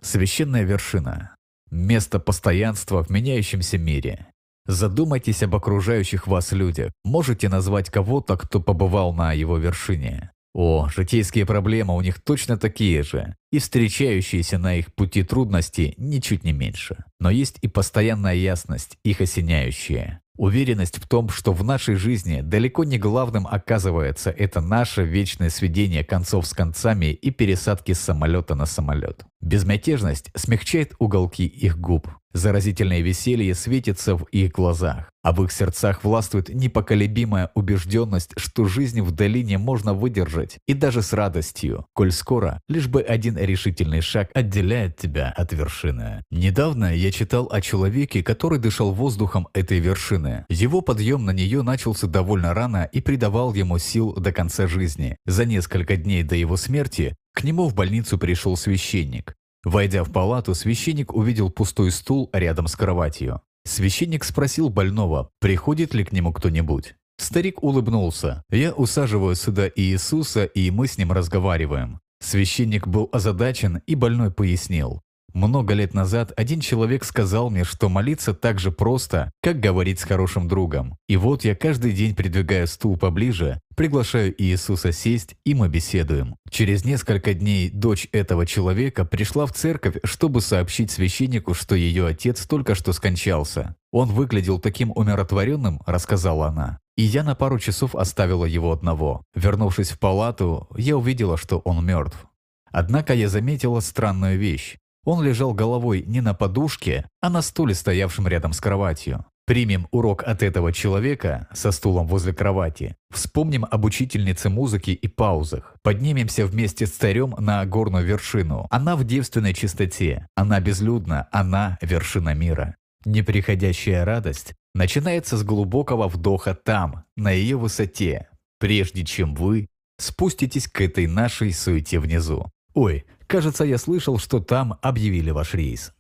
Священная 0.02 0.64
вершина. 0.64 1.38
Место 1.72 2.20
постоянства 2.20 3.06
в 3.06 3.10
меняющемся 3.10 3.78
мире. 3.78 4.29
Задумайтесь 4.66 5.44
об 5.44 5.56
окружающих 5.56 6.28
вас 6.28 6.52
людях. 6.52 6.92
Можете 7.04 7.50
назвать 7.50 7.90
кого-то, 7.90 8.38
кто 8.38 8.60
побывал 8.60 9.14
на 9.14 9.34
его 9.34 9.58
вершине? 9.58 10.32
О, 10.54 10.90
житейские 10.90 11.46
проблемы 11.46 11.96
у 11.96 12.02
них 12.02 12.20
точно 12.22 12.58
такие 12.58 13.04
же, 13.04 13.36
и 13.52 13.60
встречающиеся 13.60 14.58
на 14.58 14.76
их 14.76 14.94
пути 14.96 15.24
трудности 15.24 15.94
ничуть 15.98 16.44
не 16.44 16.54
меньше. 16.54 17.04
Но 17.20 17.30
есть 17.30 17.60
и 17.62 17.68
постоянная 17.68 18.34
ясность, 18.34 18.98
их 19.04 19.22
осеняющая. 19.22 20.22
Уверенность 20.38 20.98
в 20.98 21.08
том, 21.08 21.30
что 21.30 21.52
в 21.52 21.64
нашей 21.64 21.96
жизни 21.96 22.42
далеко 22.42 22.84
не 22.84 22.98
главным 22.98 23.46
оказывается 23.46 24.32
это 24.32 24.62
наше 24.62 25.04
вечное 25.04 25.50
сведение 25.50 26.04
концов 26.04 26.48
с 26.48 26.54
концами 26.54 27.08
и 27.08 27.30
пересадки 27.30 27.92
с 27.92 28.00
самолета 28.00 28.56
на 28.56 28.66
самолет. 28.66 29.26
Безмятежность 29.42 30.32
смягчает 30.36 30.94
уголки 31.00 31.46
их 31.46 31.80
губ. 31.80 32.10
Заразительное 32.34 33.02
веселье 33.02 33.56
светится 33.56 34.16
в 34.16 34.26
их 34.26 34.52
глазах, 34.52 35.10
а 35.24 35.32
в 35.32 35.44
их 35.44 35.52
сердцах 35.52 36.04
властвует 36.04 36.50
непоколебимая 36.50 37.50
убежденность, 37.56 38.34
что 38.38 38.66
жизнь 38.66 39.02
в 39.02 39.12
долине 39.12 39.58
можно 39.58 39.96
выдержать, 39.96 40.60
и 40.68 40.76
даже 40.76 41.02
с 41.02 41.12
радостью, 41.12 41.88
коль 41.94 42.12
скоро 42.12 42.62
лишь 42.68 42.88
бы 42.88 43.02
один 43.02 43.36
решительный 43.36 44.02
шаг 44.02 44.30
отделяет 44.36 44.98
тебя 44.98 45.34
от 45.36 45.54
вершины. 45.54 46.24
Недавно 46.30 46.96
я 46.96 47.12
читал 47.12 47.50
о 47.52 47.62
человеке, 47.62 48.22
который 48.22 48.60
дышал 48.60 48.92
воздухом 48.92 49.48
этой 49.54 49.80
вершины. 49.80 50.46
Его 50.50 50.82
подъем 50.82 51.26
на 51.26 51.32
нее 51.32 51.64
начался 51.64 52.06
довольно 52.06 52.54
рано 52.54 52.88
и 52.92 53.02
придавал 53.02 53.56
ему 53.56 53.80
сил 53.80 54.14
до 54.14 54.32
конца 54.32 54.68
жизни. 54.68 55.18
За 55.26 55.46
несколько 55.46 55.96
дней 55.96 56.22
до 56.22 56.36
его 56.36 56.58
смерти 56.58 57.16
к 57.40 57.44
нему 57.46 57.70
в 57.70 57.74
больницу 57.74 58.18
пришел 58.18 58.58
священник. 58.58 59.34
Войдя 59.64 60.04
в 60.04 60.12
палату, 60.12 60.54
священник 60.54 61.16
увидел 61.16 61.50
пустой 61.50 61.90
стул 61.90 62.30
рядом 62.34 62.68
с 62.68 62.76
кроватью. 62.76 63.42
Священник 63.64 64.26
спросил 64.26 64.68
больного, 64.68 65.30
приходит 65.40 65.94
ли 65.94 66.04
к 66.04 66.12
нему 66.12 66.34
кто-нибудь. 66.34 66.96
Старик 67.18 67.64
улыбнулся. 67.64 68.44
«Я 68.50 68.74
усаживаю 68.74 69.36
сюда 69.36 69.70
Иисуса, 69.74 70.44
и 70.44 70.70
мы 70.70 70.88
с 70.88 70.98
ним 70.98 71.14
разговариваем». 71.14 72.02
Священник 72.22 72.88
был 72.88 73.08
озадачен, 73.14 73.82
и 73.88 73.96
больной 73.96 74.32
пояснил. 74.32 75.02
Много 75.34 75.74
лет 75.74 75.94
назад 75.94 76.34
один 76.36 76.60
человек 76.60 77.04
сказал 77.04 77.50
мне, 77.50 77.64
что 77.64 77.90
молиться 77.90 78.34
так 78.34 78.60
же 78.60 78.72
просто, 78.72 79.32
как 79.42 79.60
говорить 79.60 80.00
с 80.00 80.04
хорошим 80.04 80.48
другом. 80.48 80.98
И 81.08 81.18
вот 81.18 81.44
я 81.44 81.56
каждый 81.56 81.92
день 81.92 82.16
придвигаю 82.16 82.68
стул 82.68 82.98
поближе, 82.98 83.60
приглашаю 83.76 84.34
Иисуса 84.42 84.92
сесть, 84.92 85.36
и 85.46 85.54
мы 85.54 85.70
беседуем. 85.70 86.36
Через 86.50 86.84
несколько 86.84 87.34
дней 87.34 87.70
дочь 87.70 88.08
этого 88.12 88.46
человека 88.46 89.06
пришла 89.06 89.46
в 89.46 89.54
церковь, 89.54 89.98
чтобы 90.04 90.42
сообщить 90.42 90.92
священнику, 90.92 91.54
что 91.54 91.76
ее 91.76 92.08
отец 92.08 92.46
только 92.46 92.76
что 92.76 92.92
скончался. 92.94 93.76
Он 93.92 94.10
выглядел 94.10 94.60
таким 94.60 94.92
умиротворенным, 94.96 95.82
рассказала 95.86 96.48
она. 96.48 96.80
И 96.98 97.04
я 97.04 97.24
на 97.24 97.34
пару 97.34 97.60
часов 97.60 97.96
оставила 97.96 98.46
его 98.46 98.72
одного. 98.72 99.24
Вернувшись 99.34 99.92
в 99.92 100.00
палату, 100.00 100.68
я 100.76 100.98
увидела, 100.98 101.38
что 101.38 101.60
он 101.60 101.86
мертв. 101.86 102.26
Однако 102.72 103.14
я 103.14 103.30
заметила 103.30 103.80
странную 103.80 104.38
вещь. 104.38 104.78
Он 105.06 105.24
лежал 105.24 105.54
головой 105.54 106.04
не 106.06 106.22
на 106.22 106.34
подушке, 106.34 107.10
а 107.22 107.30
на 107.30 107.42
стуле, 107.42 107.74
стоявшем 107.74 108.28
рядом 108.28 108.54
с 108.54 108.60
кроватью. 108.60 109.26
Примем 109.50 109.88
урок 109.90 110.22
от 110.24 110.44
этого 110.44 110.72
человека 110.72 111.48
со 111.54 111.72
стулом 111.72 112.06
возле 112.06 112.34
кровати. 112.34 112.96
Вспомним 113.10 113.66
об 113.66 113.84
учительнице 113.84 114.50
музыки 114.50 114.92
и 114.92 115.08
паузах. 115.08 115.76
Поднимемся 115.82 116.46
вместе 116.46 116.86
с 116.86 116.92
царем 116.92 117.34
на 117.40 117.66
горную 117.66 118.06
вершину. 118.06 118.68
Она 118.70 118.96
в 118.96 119.04
девственной 119.06 119.56
чистоте. 119.56 120.28
Она 120.36 120.60
безлюдна. 120.60 121.28
Она 121.32 121.80
вершина 121.82 122.36
мира. 122.36 122.76
Неприходящая 123.06 124.06
радость 124.06 124.54
начинается 124.76 125.36
с 125.36 125.44
глубокого 125.44 126.08
вдоха 126.08 126.54
там, 126.54 127.06
на 127.16 127.32
ее 127.32 127.58
высоте, 127.58 128.28
прежде 128.60 129.04
чем 129.04 129.34
вы 129.34 129.68
спуститесь 129.98 130.68
к 130.68 130.82
этой 130.82 131.08
нашей 131.08 131.54
суете 131.54 132.00
внизу. 132.00 132.52
Ой, 132.76 133.06
Кажется, 133.30 133.64
я 133.64 133.78
слышал, 133.78 134.18
что 134.18 134.40
там 134.40 134.80
объявили 134.82 135.30
ваш 135.30 135.54
рейс. 135.54 135.94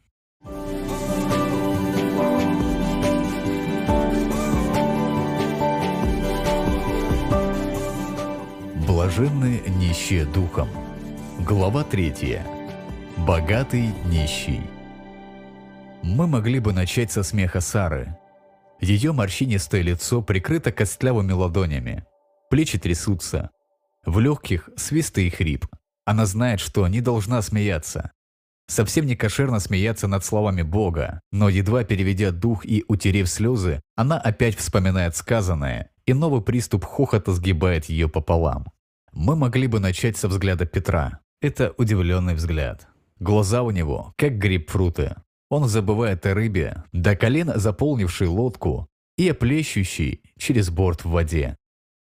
Блаженные 8.88 9.61
нищие 9.77 10.25
духом. 10.25 10.69
Глава 11.47 11.84
третья. 11.84 12.43
Богатый 13.15 13.93
нищий. 14.07 14.61
Мы 16.01 16.25
могли 16.25 16.59
бы 16.59 16.73
начать 16.73 17.11
со 17.11 17.21
смеха 17.21 17.61
Сары. 17.61 18.17
Ее 18.82 19.11
морщинистое 19.11 19.84
лицо 19.84 20.23
прикрыто 20.23 20.71
костлявыми 20.71 21.34
ладонями. 21.34 22.05
Плечи 22.49 22.80
трясутся. 22.80 23.51
В 24.03 24.17
легких 24.17 24.71
свисты 24.77 25.27
и 25.27 25.30
хрип. 25.30 25.67
Она 26.10 26.26
знает, 26.26 26.60
что 26.60 26.88
не 26.88 27.01
должна 27.01 27.39
смеяться. 27.43 28.12
Совсем 28.68 29.05
не 29.05 29.16
кошерно 29.16 29.60
смеяться 29.60 30.07
над 30.07 30.26
словами 30.26 30.64
Бога, 30.64 31.22
но 31.32 31.49
едва 31.49 31.84
переведя 31.84 32.32
дух 32.32 32.66
и 32.66 32.84
утерев 32.88 33.30
слезы, 33.30 33.80
она 33.95 34.18
опять 34.18 34.55
вспоминает 34.55 35.16
сказанное, 35.16 35.91
и 36.07 36.14
новый 36.14 36.41
приступ 36.41 36.84
хохота 36.84 37.32
сгибает 37.32 37.86
ее 37.86 38.10
пополам. 38.10 38.66
Мы 39.14 39.36
могли 39.36 39.68
бы 39.68 39.80
начать 39.80 40.18
со 40.18 40.28
взгляда 40.28 40.66
Петра. 40.66 41.20
Это 41.41 41.76
удивленный 41.78 42.34
взгляд. 42.34 42.88
Глаза 43.20 43.62
у 43.62 43.70
него, 43.70 44.12
как 44.18 44.39
грейпфруты. 44.39 45.16
Он 45.51 45.68
забывает 45.68 46.26
о 46.26 46.34
рыбе, 46.34 46.86
до 46.91 47.16
колен 47.16 47.51
заполнившей 47.53 48.26
лодку 48.26 48.88
и 49.16 49.30
о 49.30 49.36
через 50.39 50.72
борт 50.72 51.05
в 51.05 51.12
воде. 51.12 51.55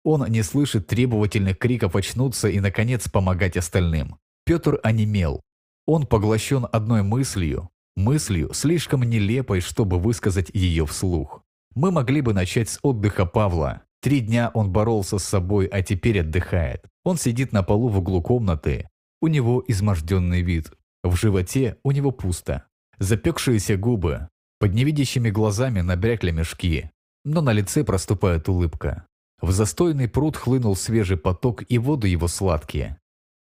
Он 0.03 0.25
не 0.27 0.41
слышит 0.41 0.87
требовательных 0.87 1.57
криков 1.57 1.95
очнуться 1.95 2.47
и, 2.47 2.59
наконец, 2.59 3.09
помогать 3.09 3.57
остальным. 3.57 4.17
Петр 4.45 4.79
онемел. 4.83 5.41
Он 5.85 6.07
поглощен 6.07 6.67
одной 6.71 7.03
мыслью, 7.03 7.69
мыслью, 7.95 8.51
слишком 8.53 9.03
нелепой, 9.03 9.61
чтобы 9.61 9.99
высказать 9.99 10.49
ее 10.53 10.85
вслух. 10.85 11.43
Мы 11.75 11.91
могли 11.91 12.21
бы 12.21 12.33
начать 12.33 12.69
с 12.69 12.79
отдыха 12.81 13.25
Павла. 13.25 13.83
Три 14.01 14.19
дня 14.19 14.51
он 14.53 14.71
боролся 14.71 15.19
с 15.19 15.23
собой, 15.23 15.67
а 15.67 15.81
теперь 15.81 16.21
отдыхает. 16.21 16.83
Он 17.03 17.17
сидит 17.17 17.51
на 17.51 17.63
полу 17.63 17.89
в 17.89 17.99
углу 17.99 18.21
комнаты. 18.21 18.89
У 19.21 19.27
него 19.27 19.63
изможденный 19.67 20.41
вид. 20.41 20.71
В 21.03 21.15
животе 21.15 21.77
у 21.83 21.91
него 21.91 22.11
пусто. 22.11 22.65
Запекшиеся 22.97 23.77
губы. 23.77 24.27
Под 24.59 24.73
невидящими 24.73 25.29
глазами 25.29 25.81
набрякли 25.81 26.31
мешки. 26.31 26.91
Но 27.23 27.41
на 27.41 27.53
лице 27.53 27.83
проступает 27.83 28.49
улыбка. 28.49 29.05
В 29.41 29.51
застойный 29.51 30.07
пруд 30.07 30.37
хлынул 30.37 30.75
свежий 30.75 31.17
поток, 31.17 31.63
и 31.67 31.77
воды 31.77 32.07
его 32.07 32.27
сладкие. 32.27 32.99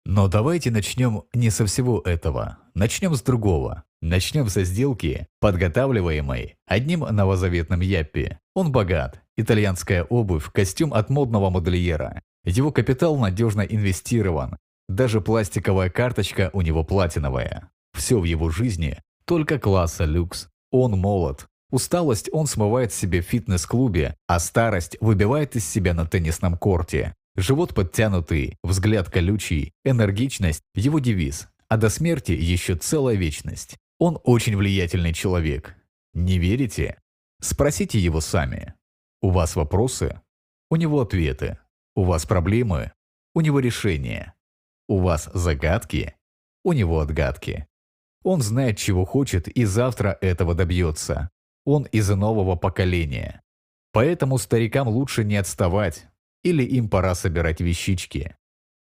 Но 0.05 0.27
давайте 0.27 0.69
начнем 0.71 1.23
не 1.33 1.49
со 1.49 1.65
всего 1.65 2.01
этого. 2.01 2.57
Начнем 2.73 3.15
с 3.15 3.21
другого. 3.21 3.83
Начнем 4.01 4.49
со 4.49 4.63
сделки, 4.63 5.27
подготавливаемой 5.39 6.55
одним 6.67 7.01
новозаветным 7.01 7.79
Яппи. 7.79 8.37
Он 8.53 8.71
богат. 8.71 9.21
Итальянская 9.37 10.03
обувь, 10.03 10.51
костюм 10.51 10.93
от 10.93 11.09
модного 11.09 11.49
модельера. 11.49 12.21
Его 12.43 12.71
капитал 12.71 13.17
надежно 13.17 13.61
инвестирован. 13.61 14.57
Даже 14.89 15.21
пластиковая 15.21 15.89
карточка 15.89 16.49
у 16.53 16.61
него 16.61 16.83
платиновая. 16.83 17.69
Все 17.93 18.19
в 18.19 18.25
его 18.25 18.49
жизни 18.49 18.99
только 19.25 19.57
класса 19.57 20.03
люкс. 20.03 20.49
Он 20.71 20.99
молод, 20.99 21.47
Усталость 21.73 22.29
он 22.31 22.45
смывает 22.45 22.93
себе 22.93 23.23
в 23.23 23.25
фитнес-клубе, 23.25 24.15
а 24.27 24.37
старость 24.37 24.95
выбивает 25.01 25.55
из 25.55 25.67
себя 25.67 25.95
на 25.95 26.05
теннисном 26.05 26.55
корте. 26.55 27.15
Живот 27.35 27.73
подтянутый, 27.73 28.59
взгляд 28.61 29.09
колючий, 29.09 29.73
энергичность– 29.83 30.61
его 30.75 30.99
девиз, 30.99 31.47
а 31.69 31.77
до 31.77 31.89
смерти 31.89 32.31
еще 32.31 32.75
целая 32.75 33.15
вечность. 33.15 33.79
Он 33.97 34.19
очень 34.23 34.55
влиятельный 34.55 35.13
человек. 35.13 35.75
Не 36.13 36.37
верите? 36.37 37.01
Спросите 37.41 37.97
его 37.97 38.21
сами. 38.21 38.75
У 39.23 39.31
вас 39.31 39.55
вопросы? 39.55 40.21
У 40.69 40.75
него 40.75 41.01
ответы. 41.01 41.57
У 41.95 42.03
вас 42.03 42.27
проблемы? 42.27 42.91
У 43.33 43.41
него 43.41 43.59
решения. 43.59 44.35
У 44.87 44.99
вас 44.99 45.27
загадки? 45.33 46.13
У 46.63 46.73
него 46.73 46.99
отгадки. 46.99 47.65
Он 48.21 48.43
знает, 48.43 48.77
чего 48.77 49.05
хочет, 49.05 49.47
и 49.47 49.65
завтра 49.65 50.15
этого 50.21 50.53
добьется. 50.53 51.31
Он 51.65 51.83
из 51.83 52.09
нового 52.09 52.55
поколения. 52.55 53.41
Поэтому 53.91 54.37
старикам 54.37 54.87
лучше 54.87 55.23
не 55.23 55.37
отставать, 55.37 56.07
или 56.43 56.63
им 56.63 56.89
пора 56.89 57.15
собирать 57.15 57.61
вещички. 57.61 58.35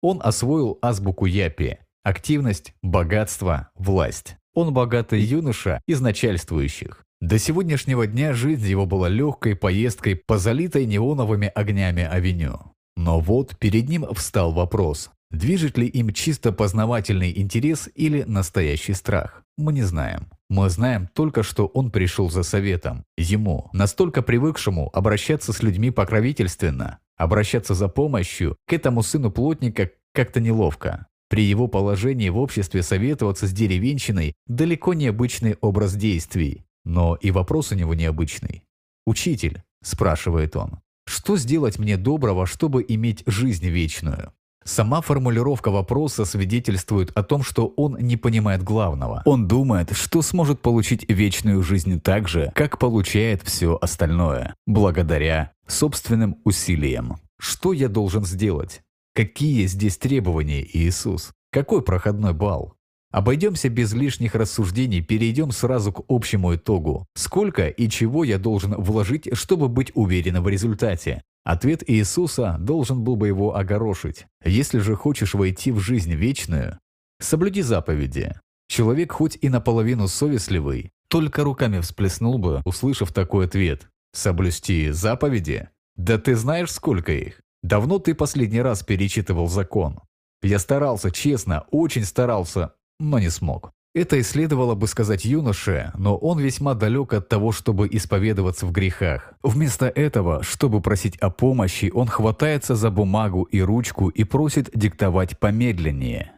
Он 0.01 0.21
освоил 0.23 0.79
азбуку 0.81 1.25
Япи– 1.25 1.79
активность, 2.03 2.73
богатство, 2.81 3.69
власть. 3.75 4.37
Он 4.53 4.73
богатый 4.73 5.19
юноша 5.19 5.81
из 5.87 5.99
начальствующих. 6.01 7.03
До 7.21 7.39
сегодняшнего 7.39 8.07
дня 8.07 8.33
жизнь 8.33 8.67
его 8.67 8.85
была 8.85 9.09
легкой 9.09 9.55
поездкой 9.55 10.15
по 10.15 10.37
залитой 10.37 10.85
неоновыми 10.85 11.47
огнями 11.47 12.03
авеню. 12.03 12.71
Но 12.95 13.19
вот 13.19 13.57
перед 13.57 13.89
ним 13.89 14.05
встал 14.13 14.51
вопрос, 14.53 15.11
движет 15.31 15.77
ли 15.77 15.87
им 15.87 16.13
чисто 16.13 16.51
познавательный 16.51 17.37
интерес 17.37 17.89
или 17.95 18.23
настоящий 18.23 18.93
страх. 18.93 19.43
Мы 19.57 19.73
не 19.73 19.83
знаем. 19.83 20.27
Мы 20.49 20.69
знаем 20.69 21.09
только, 21.13 21.41
что 21.41 21.65
он 21.67 21.89
пришел 21.89 22.29
за 22.29 22.43
советом. 22.43 23.03
Ему, 23.17 23.69
настолько 23.73 24.21
привыкшему 24.21 24.89
обращаться 24.93 25.53
с 25.53 25.63
людьми 25.63 25.89
покровительственно, 25.89 26.99
обращаться 27.17 27.73
за 27.73 27.87
помощью, 27.87 28.55
к 28.67 28.73
этому 28.73 29.01
сыну 29.01 29.31
плотника 29.31 29.89
как-то 30.13 30.39
неловко. 30.39 31.07
При 31.29 31.43
его 31.43 31.67
положении 31.67 32.29
в 32.29 32.37
обществе 32.37 32.83
советоваться 32.83 33.47
с 33.47 33.51
деревенщиной 33.51 34.35
далеко 34.45 34.93
необычный 34.93 35.57
образ 35.61 35.95
действий. 35.95 36.65
Но 36.83 37.15
и 37.15 37.31
вопрос 37.31 37.71
у 37.71 37.75
него 37.75 37.95
необычный. 37.95 38.63
«Учитель»,– 39.07 39.63
спрашивает 39.83 40.55
он,– 40.55 40.79
«что 41.07 41.37
сделать 41.37 41.79
мне 41.79 41.97
доброго, 41.97 42.45
чтобы 42.45 42.85
иметь 42.87 43.23
жизнь 43.25 43.67
вечную?» 43.67 44.31
Сама 44.67 45.01
формулировка 45.01 45.69
вопроса 45.69 46.25
свидетельствует 46.25 47.11
о 47.15 47.21
том, 47.21 47.43
что 47.43 47.67
он 47.77 47.97
не 47.99 48.17
понимает 48.17 48.63
главного. 48.63 49.21
Он 49.25 49.47
думает, 49.47 49.91
что 49.91 50.23
сможет 50.23 50.61
получить 50.61 51.07
вечную 51.07 51.61
жизнь 51.61 52.01
так 52.01 52.27
же, 52.27 52.51
как 52.55 52.79
получает 52.79 53.43
все 53.43 53.77
остальное, 53.79 54.55
благодаря 54.65 55.51
собственным 55.67 56.37
усилиям. 56.43 57.17
Что 57.37 57.73
я 57.73 57.89
должен 57.89 58.25
сделать? 58.25 58.81
Какие 59.13 59.67
здесь 59.67 59.97
требования, 59.97 60.63
Иисус? 60.63 61.31
Какой 61.51 61.83
проходной 61.83 62.33
балл? 62.33 62.74
Обойдемся 63.15 63.69
без 63.69 63.93
лишних 63.93 64.35
рассуждений, 64.35 64.99
перейдем 64.99 65.51
сразу 65.51 65.93
к 65.93 66.03
общему 66.09 66.53
итогу. 66.55 67.07
Сколько 67.15 67.69
и 67.69 67.87
чего 67.87 68.25
я 68.25 68.37
должен 68.37 68.75
вложить, 68.75 69.29
чтобы 69.37 69.69
быть 69.69 69.89
уверенным 69.93 70.43
в 70.43 70.49
результате? 70.49 71.21
Ответ 71.45 71.81
Иисуса 71.89 72.57
должен 72.59 73.05
был 73.05 73.15
бы 73.15 73.27
его 73.27 73.55
огорошить. 73.55 74.25
Если 74.43 74.79
же 74.79 74.97
хочешь 74.97 75.33
войти 75.33 75.71
в 75.71 75.79
жизнь 75.79 76.13
вечную, 76.13 76.77
соблюди 77.21 77.61
заповеди. 77.61 78.33
Человек 78.67 79.13
хоть 79.13 79.37
и 79.41 79.47
наполовину 79.47 80.09
совестливый, 80.09 80.91
только 81.07 81.45
руками 81.45 81.79
всплеснул 81.79 82.37
бы, 82.37 82.61
услышав 82.65 83.13
такой 83.13 83.45
ответ. 83.45 83.87
Соблюсти 84.11 84.89
заповеди? 84.89 85.69
Да 85.95 86.17
ты 86.17 86.35
знаешь, 86.35 86.69
сколько 86.69 87.13
их? 87.13 87.39
Давно 87.63 87.99
ты 87.99 88.13
последний 88.13 88.61
раз 88.61 88.83
перечитывал 88.83 89.47
закон? 89.47 90.01
Я 90.41 90.59
старался, 90.59 91.11
честно, 91.11 91.63
очень 91.71 92.03
старался, 92.03 92.73
но 92.99 93.19
не 93.19 93.29
смог. 93.29 93.71
Это 93.95 94.17
и 94.17 94.23
следовало 94.23 94.75
бы 94.75 94.87
сказать 94.87 95.23
юноше, 95.23 95.93
но 95.97 96.17
он 96.17 96.37
весьма 96.37 96.73
далек 96.73 97.13
от 97.13 97.29
того, 97.29 97.53
чтобы 97.53 97.87
исповедоваться 97.89 98.65
в 98.65 98.73
грехах. 98.73 99.33
Вместо 99.41 99.87
этого, 99.87 100.43
чтобы 100.43 100.81
просить 100.81 101.15
о 101.19 101.29
помощи, 101.29 101.89
он 101.93 102.07
хватается 102.07 102.75
за 102.75 102.91
бумагу 102.91 103.43
и 103.43 103.61
ручку 103.61 104.09
и 104.09 104.25
просит 104.25 104.69
диктовать 104.73 105.39
помедленнее. 105.39 106.33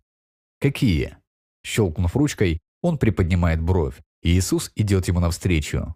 «Какие?» 0.59 1.17
Щелкнув 1.65 2.15
ручкой, 2.15 2.59
он 2.83 2.99
приподнимает 2.99 3.59
бровь, 3.59 3.95
и 4.21 4.37
Иисус 4.37 4.71
идет 4.75 5.07
ему 5.07 5.19
навстречу. 5.19 5.95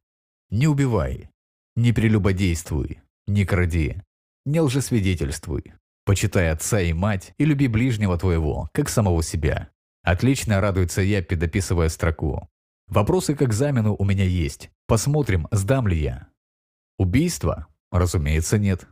«Не 0.49 0.67
убивай, 0.67 1.29
не 1.75 1.93
прелюбодействуй, 1.93 3.01
не 3.27 3.45
кради, 3.45 4.01
не 4.45 4.61
лжесвидетельствуй, 4.61 5.73
почитай 6.05 6.49
отца 6.49 6.81
и 6.81 6.91
мать 6.91 7.33
и 7.37 7.45
люби 7.45 7.67
ближнего 7.67 8.17
твоего, 8.17 8.67
как 8.73 8.89
самого 8.89 9.21
себя». 9.21 9.69
Отлично 10.03 10.61
радуется 10.61 11.01
я, 11.01 11.21
дописывая 11.21 11.89
строку. 11.89 12.49
Вопросы 12.87 13.35
к 13.35 13.41
экзамену 13.41 13.95
у 13.97 14.03
меня 14.03 14.25
есть. 14.25 14.69
Посмотрим, 14.87 15.47
сдам 15.51 15.87
ли 15.87 15.97
я. 15.97 16.27
Убийство? 16.97 17.67
Разумеется, 17.91 18.57
нет. 18.57 18.87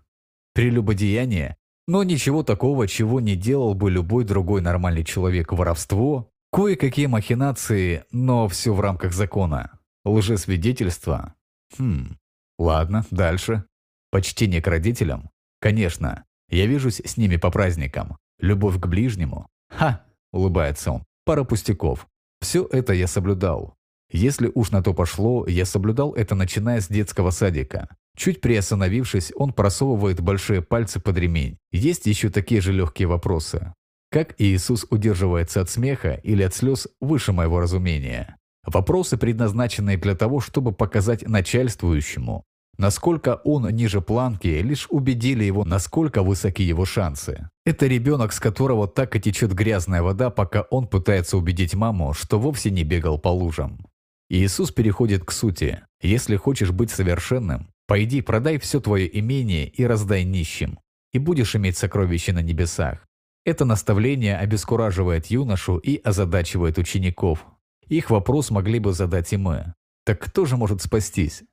Прелюбодеяние? 0.54 1.58
Но 1.88 2.04
ничего 2.04 2.44
такого, 2.44 2.88
чего 2.88 3.20
не 3.20 3.36
делал 3.36 3.74
бы 3.74 3.90
любой 3.90 4.24
другой 4.24 4.62
нормальный 4.62 5.04
человек. 5.04 5.52
Воровство? 5.52 6.30
Кое-какие 6.52 7.08
махинации, 7.08 8.06
но 8.12 8.48
все 8.48 8.74
в 8.74 8.80
рамках 8.80 9.14
закона. 9.14 9.80
Лжесвидетельство? 10.06 11.36
Хм, 11.78 12.18
ладно, 12.58 13.06
дальше. 13.12 13.66
Почтение 14.12 14.62
к 14.62 14.68
родителям? 14.68 15.30
Конечно, 15.60 16.26
я 16.50 16.66
вижусь 16.66 17.02
с 17.04 17.18
ними 17.18 17.36
по 17.36 17.52
праздникам. 17.52 18.18
Любовь 18.40 18.80
к 18.80 18.88
ближнему? 18.88 19.48
Ха,– 19.70 20.06
улыбается 20.32 20.92
он. 20.92 21.04
«Пара 21.26 21.44
пустяков. 21.44 22.08
Все 22.42 22.68
это 22.72 22.94
я 22.94 23.08
соблюдал. 23.08 23.76
Если 24.12 24.52
уж 24.56 24.72
на 24.72 24.82
то 24.82 24.94
пошло, 24.94 25.46
я 25.48 25.66
соблюдал 25.66 26.14
это 26.14 26.34
начиная 26.34 26.82
с 26.82 26.88
детского 26.88 27.30
садика. 27.30 27.90
Чуть 28.18 28.42
приостановившись, 28.42 29.32
он 29.36 29.54
просовывает 29.54 30.20
большие 30.20 30.62
пальцы 30.62 31.00
под 31.00 31.18
ремень. 31.18 31.58
Есть 31.72 32.08
еще 32.08 32.30
такие 32.30 32.60
же 32.60 32.74
легкие 32.74 33.08
вопросы. 33.08 33.74
Как 34.12 34.34
Иисус 34.40 34.88
удерживается 34.90 35.62
от 35.62 35.70
смеха 35.70 36.14
или 36.24 36.42
от 36.42 36.56
слез, 36.56 36.88
выше 37.00 37.32
моего 37.32 37.60
разумения. 37.60 38.38
Вопросы, 38.66 39.18
предназначенные 39.18 39.98
для 39.98 40.16
того, 40.16 40.40
чтобы 40.40 40.72
показать 40.72 41.28
начальствующему, 41.28 42.44
насколько 42.80 43.42
он 43.44 43.68
ниже 43.70 44.02
планки, 44.02 44.48
лишь 44.48 44.88
убедили 44.90 45.44
его, 45.44 45.66
насколько 45.66 46.24
высоки 46.24 46.64
его 46.64 46.86
шансы. 46.86 47.50
Это 47.66 47.86
ребенок, 47.86 48.32
с 48.34 48.40
которого 48.40 48.88
так 48.88 49.16
и 49.16 49.20
течет 49.20 49.54
грязная 49.54 50.02
вода, 50.02 50.30
пока 50.30 50.62
он 50.62 50.88
пытается 50.88 51.38
убедить 51.38 51.76
маму, 51.76 52.14
что 52.14 52.40
вовсе 52.40 52.72
не 52.72 52.84
бегал 52.84 53.20
по 53.20 53.28
лужам. 53.28 53.86
Иисус 54.30 54.72
переходит 54.72 55.26
к 55.26 55.32
сути. 55.32 55.82
Если 56.02 56.38
хочешь 56.38 56.72
быть 56.72 56.90
совершенным, 56.90 57.68
пойди 57.86 58.22
продай 58.22 58.58
все 58.58 58.80
твое 58.80 59.20
имение 59.20 59.68
и 59.68 59.86
раздай 59.86 60.24
нищим, 60.24 60.80
и 61.12 61.20
будешь 61.20 61.56
иметь 61.56 61.78
сокровища 61.78 62.32
на 62.32 62.42
небесах. 62.42 63.06
Это 63.44 63.66
наставление 63.66 64.38
обескураживает 64.38 65.26
юношу 65.28 65.78
и 65.78 65.98
озадачивает 65.98 66.78
учеников. 66.78 67.46
Их 67.88 68.10
вопрос 68.10 68.52
могли 68.52 68.80
бы 68.80 68.94
задать 68.94 69.34
и 69.34 69.38
мы. 69.38 69.74
Так 70.06 70.20
кто 70.20 70.46
же 70.46 70.56
может 70.56 70.82
спастись? 70.82 71.44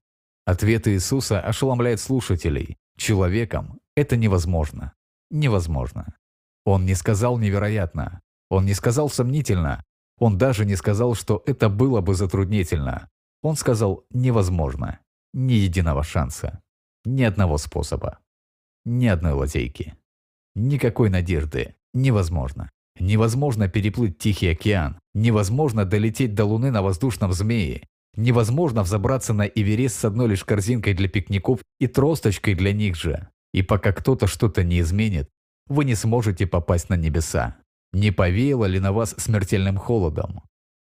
Ответ 0.47 0.87
Иисуса 0.87 1.41
ошеломляет 1.41 2.01
слушателей. 2.01 2.77
Человеком 2.97 3.81
это 3.97 4.17
невозможно. 4.17 4.93
Невозможно. 5.31 6.15
Он 6.65 6.87
не 6.87 6.95
сказал 6.95 7.37
невероятно. 7.39 8.23
Он 8.49 8.65
не 8.65 8.75
сказал 8.75 9.11
сомнительно. 9.11 9.85
Он 10.19 10.39
даже 10.39 10.65
не 10.65 10.77
сказал, 10.77 11.15
что 11.15 11.43
это 11.47 11.69
было 11.69 12.01
бы 12.01 12.15
затруднительно. 12.15 13.11
Он 13.43 13.57
сказал 13.57 14.05
невозможно. 14.11 15.01
Ни 15.35 15.55
единого 15.55 16.05
шанса. 16.05 16.63
Ни 17.05 17.25
одного 17.25 17.59
способа. 17.59 18.21
Ни 18.85 19.07
одной 19.07 19.33
лазейки. 19.33 19.97
Никакой 20.55 21.11
надежды. 21.11 21.75
Невозможно. 21.93 22.71
Невозможно 23.01 23.69
переплыть 23.69 24.19
Тихий 24.19 24.49
океан. 24.49 25.01
Невозможно 25.13 25.85
долететь 25.85 26.35
до 26.35 26.45
Луны 26.45 26.71
на 26.71 26.83
воздушном 26.83 27.33
змее. 27.33 27.89
Невозможно 28.17 28.83
взобраться 28.83 29.35
на 29.35 29.43
Эверест 29.43 30.01
с 30.01 30.05
одной 30.07 30.29
лишь 30.29 30.45
корзинкой 30.45 30.95
для 30.95 31.09
пикников 31.09 31.61
и 31.79 31.87
тросточкой 31.87 32.55
для 32.55 32.73
них 32.73 32.97
же. 32.97 33.29
И 33.53 33.63
пока 33.63 33.93
кто-то 33.93 34.27
что-то 34.27 34.65
не 34.65 34.81
изменит, 34.81 35.29
вы 35.69 35.85
не 35.85 35.95
сможете 35.95 36.47
попасть 36.47 36.89
на 36.89 36.95
небеса. 36.95 37.57
Не 37.93 38.11
повеяло 38.11 38.65
ли 38.65 38.81
на 38.81 38.93
вас 38.93 39.15
смертельным 39.19 39.77
холодом? 39.77 40.43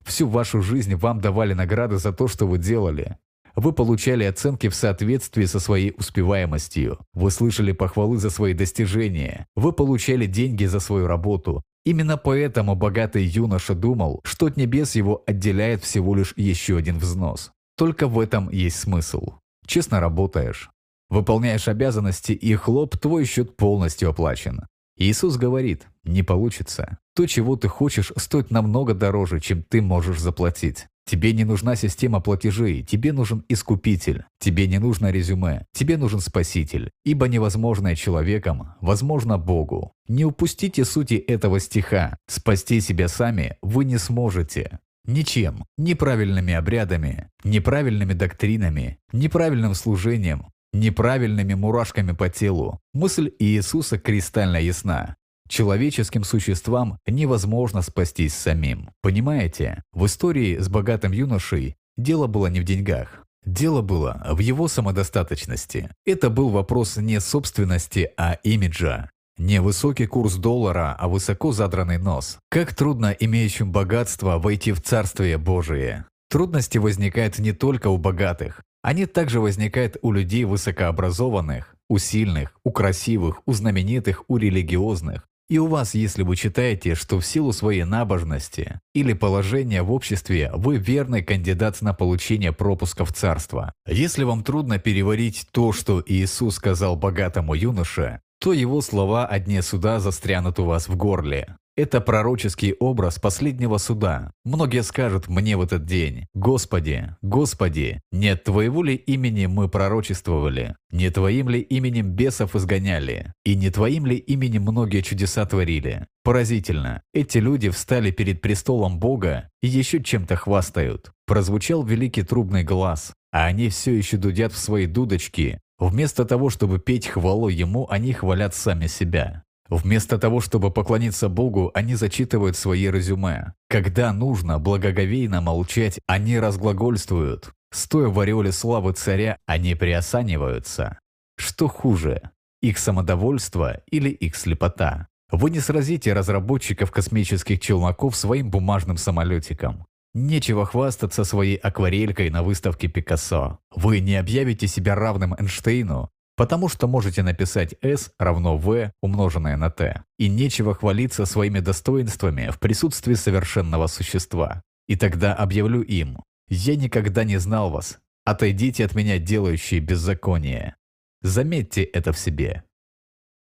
Всю 0.06 0.28
вашу 0.28 0.62
жизнь 0.62 0.96
вам 0.96 1.22
давали 1.22 1.54
награды 1.54 1.98
за 1.98 2.14
то, 2.14 2.28
что 2.28 2.48
вы 2.48 2.58
делали. 2.58 3.18
Вы 3.56 3.74
получали 3.74 4.24
оценки 4.24 4.70
в 4.70 4.76
соответствии 4.76 5.46
со 5.46 5.60
своей 5.60 5.94
успеваемостью. 5.98 7.00
Вы 7.14 7.30
слышали 7.30 7.74
похвалы 7.74 8.18
за 8.18 8.30
свои 8.30 8.54
достижения. 8.54 9.48
Вы 9.56 9.74
получали 9.74 10.26
деньги 10.26 10.66
за 10.66 10.80
свою 10.80 11.08
работу. 11.08 11.62
Именно 11.86 12.18
поэтому 12.18 12.76
богатый 12.76 13.24
юноша 13.24 13.74
думал, 13.74 14.22
что 14.24 14.48
от 14.48 14.58
небес 14.58 14.96
его 14.96 15.24
отделяет 15.26 15.84
всего 15.84 16.16
лишь 16.16 16.34
еще 16.36 16.78
один 16.78 17.00
взнос. 17.00 17.52
Только 17.78 18.08
в 18.08 18.20
этом 18.20 18.50
есть 18.50 18.80
смысл. 18.80 19.40
Честно 19.66 20.00
работаешь, 20.00 20.70
Выполняешь 21.10 21.68
обязанности, 21.68 22.34
и 22.34 22.54
хлоп, 22.54 22.98
твой 22.98 23.26
счет 23.26 23.58
полностью 23.58 24.10
оплачен. 24.10 24.62
Иисус 24.96 25.38
говорит, 25.38 25.88
не 26.04 26.24
получится. 26.24 27.00
То, 27.16 27.26
чего 27.26 27.56
ты 27.56 27.68
хочешь, 27.68 28.12
стоит 28.16 28.52
намного 28.52 28.94
дороже, 28.94 29.40
чем 29.40 29.64
ты 29.64 29.82
можешь 29.82 30.20
заплатить. 30.20 30.88
Тебе 31.10 31.34
не 31.34 31.44
нужна 31.44 31.76
система 31.76 32.20
платежей, 32.20 32.84
тебе 32.84 33.14
нужен 33.14 33.44
искупитель, 33.50 34.26
тебе 34.38 34.68
не 34.68 34.78
нужно 34.78 35.10
резюме, 35.10 35.66
тебе 35.74 35.98
нужен 35.98 36.20
спаситель, 36.20 36.92
ибо 37.04 37.28
невозможное 37.28 37.96
человеком 37.96 38.76
возможно 38.80 39.40
Богу. 39.40 39.92
Не 40.08 40.24
упустите 40.24 40.86
сути 40.86 41.16
этого 41.16 41.60
стиха. 41.60 42.16
Спасти 42.28 42.80
себя 42.80 43.08
сами 43.08 43.58
вы 43.64 43.86
не 43.86 43.98
сможете. 43.98 44.78
Ничем, 45.04 45.66
неправильными 45.80 46.54
обрядами, 46.54 47.32
неправильными 47.44 48.14
доктринами, 48.14 49.00
неправильным 49.12 49.74
служением, 49.74 50.46
неправильными 50.74 51.56
мурашками 51.56 52.12
по 52.12 52.30
телу. 52.30 52.82
Мысль 52.94 53.32
Иисуса 53.40 53.98
кристально 53.98 54.58
ясна. 54.58 55.16
Человеческим 55.50 56.24
существам 56.24 57.00
невозможно 57.08 57.82
спастись 57.82 58.36
самим. 58.36 58.92
Понимаете, 59.02 59.84
в 59.92 60.06
истории 60.06 60.60
с 60.60 60.70
богатым 60.70 61.12
юношей 61.12 61.76
дело 61.98 62.28
было 62.28 62.48
не 62.48 62.60
в 62.60 62.64
деньгах. 62.64 63.26
Дело 63.46 63.82
было 63.82 64.24
в 64.30 64.40
его 64.40 64.68
самодостаточности. 64.68 65.90
Это 66.06 66.30
был 66.30 66.50
вопрос 66.50 66.98
не 66.98 67.20
собственности, 67.20 68.12
а 68.16 68.34
имиджа. 68.44 69.10
Не 69.40 69.60
высокий 69.60 70.06
курс 70.06 70.36
доллара, 70.36 70.96
а 71.00 71.08
высоко 71.08 71.52
задранный 71.52 71.98
нос. 71.98 72.38
Как 72.50 72.76
трудно 72.76 73.16
имеющим 73.20 73.72
богатство 73.72 74.38
войти 74.38 74.72
в 74.72 74.82
Царствие 74.82 75.40
Божие. 75.40 76.06
Трудности 76.30 76.78
возникают 76.78 77.40
не 77.40 77.54
только 77.54 77.88
у 77.88 77.98
богатых. 77.98 78.62
Они 78.84 79.08
также 79.08 79.40
возникают 79.40 79.98
у 80.04 80.12
людей 80.12 80.44
высокообразованных, 80.44 81.76
у 81.90 81.98
сильных, 81.98 82.54
у 82.64 82.72
красивых, 82.72 83.42
у 83.48 83.54
знаменитых, 83.54 84.26
у 84.28 84.38
религиозных. 84.38 85.29
И 85.50 85.58
у 85.58 85.66
вас, 85.66 85.96
если 85.96 86.22
вы 86.22 86.36
считаете, 86.36 86.94
что 86.94 87.20
в 87.20 87.26
силу 87.26 87.52
своей 87.54 87.84
набожности 87.84 88.80
или 88.94 89.14
положения 89.14 89.82
в 89.82 89.92
обществе 89.92 90.52
вы 90.54 90.78
верный 90.78 91.24
кандидат 91.24 91.82
на 91.82 91.94
получение 91.94 92.52
пропуска 92.52 93.04
в 93.04 93.14
царство. 93.14 93.74
Если 93.88 94.24
вам 94.24 94.44
трудно 94.44 94.78
переварить 94.78 95.48
то, 95.52 95.72
что 95.74 96.04
Иисус 96.06 96.56
сказал 96.56 96.96
богатому 96.96 97.56
юноше, 97.56 98.22
то 98.40 98.54
его 98.54 98.82
слова 98.82 99.26
о 99.26 99.40
дне 99.40 99.64
суда 99.64 100.00
застрянут 100.00 100.60
у 100.60 100.66
вас 100.66 100.88
в 100.88 100.96
горле. 100.96 101.58
Это 101.80 102.02
пророческий 102.02 102.74
образ 102.74 103.20
последнего 103.20 103.78
суда. 103.78 104.34
Многие 104.44 104.84
скажут 104.84 105.30
мне 105.30 105.56
в 105.56 105.62
этот 105.62 105.86
день, 105.86 106.28
«Господи, 106.34 107.16
Господи, 107.22 108.02
нет 108.12 108.44
Твоего 108.44 108.84
ли 108.84 108.96
имени 108.96 109.46
мы 109.46 109.70
пророчествовали? 109.70 110.76
Не 110.92 111.10
Твоим 111.10 111.48
ли 111.48 111.62
именем 111.62 112.10
бесов 112.10 112.54
изгоняли? 112.54 113.34
И 113.46 113.56
не 113.56 113.70
Твоим 113.70 114.06
ли 114.06 114.18
именем 114.18 114.64
многие 114.64 115.00
чудеса 115.00 115.46
творили?» 115.46 116.06
Поразительно, 116.22 117.02
эти 117.14 117.38
люди 117.38 117.70
встали 117.70 118.12
перед 118.12 118.42
престолом 118.42 119.00
Бога 119.00 119.50
и 119.62 119.70
еще 119.70 120.04
чем-то 120.04 120.36
хвастают. 120.36 121.14
Прозвучал 121.26 121.86
великий 121.86 122.24
трубный 122.24 122.64
глаз, 122.64 123.14
а 123.32 123.46
они 123.46 123.70
все 123.70 123.94
еще 123.94 124.18
дудят 124.18 124.52
в 124.52 124.58
свои 124.58 124.86
дудочки. 124.86 125.62
Вместо 125.78 126.26
того, 126.26 126.50
чтобы 126.50 126.80
петь 126.80 127.08
хвалу 127.08 127.48
Ему, 127.48 127.88
они 127.90 128.12
хвалят 128.12 128.54
сами 128.54 128.88
себя. 128.88 129.44
Вместо 129.70 130.18
того, 130.18 130.42
чтобы 130.42 130.72
поклониться 130.72 131.30
Богу, 131.30 131.70
они 131.76 131.94
зачитывают 131.94 132.58
свои 132.58 132.90
резюме. 132.90 133.54
Когда 133.70 134.12
нужно 134.12 134.58
благоговейно 134.58 135.42
молчать, 135.42 136.00
они 136.08 136.40
разглагольствуют. 136.40 137.52
Стоя 137.72 138.08
в 138.08 138.20
ореоле 138.20 138.52
славы 138.52 138.94
царя, 138.94 139.38
они 139.46 139.76
приосаниваются. 139.76 140.98
Что 141.38 141.68
хуже, 141.68 142.32
их 142.62 142.80
самодовольство 142.80 143.82
или 143.92 144.10
их 144.10 144.36
слепота? 144.36 145.08
Вы 145.32 145.52
не 145.52 145.60
сразите 145.60 146.14
разработчиков 146.14 146.90
космических 146.90 147.60
челноков 147.60 148.16
своим 148.16 148.50
бумажным 148.50 148.98
самолетиком. 148.98 149.86
Нечего 150.16 150.66
хвастаться 150.66 151.24
своей 151.24 151.58
акварелькой 151.58 152.32
на 152.32 152.42
выставке 152.42 152.88
Пикассо. 152.88 153.60
Вы 153.76 154.00
не 154.00 154.16
объявите 154.16 154.66
себя 154.66 154.96
равным 154.96 155.36
Эйнштейну, 155.36 156.10
Потому 156.40 156.70
что 156.70 156.88
можете 156.88 157.22
написать 157.22 157.76
S 157.82 158.14
равно 158.18 158.58
V 158.58 158.94
умноженное 159.02 159.58
на 159.58 159.70
T. 159.70 160.02
И 160.18 160.30
нечего 160.30 160.74
хвалиться 160.74 161.26
своими 161.26 161.60
достоинствами 161.60 162.50
в 162.50 162.60
присутствии 162.60 163.16
совершенного 163.16 163.88
существа. 163.88 164.62
И 164.88 164.96
тогда 164.96 165.36
объявлю 165.36 165.82
им, 165.82 166.20
«Я 166.48 166.78
никогда 166.78 167.26
не 167.26 167.36
знал 167.40 167.70
вас. 167.70 168.00
Отойдите 168.24 168.86
от 168.86 168.96
меня, 168.96 169.20
делающие 169.20 169.82
беззаконие». 169.82 170.78
Заметьте 171.22 171.84
это 171.84 172.14
в 172.14 172.18
себе. 172.18 172.64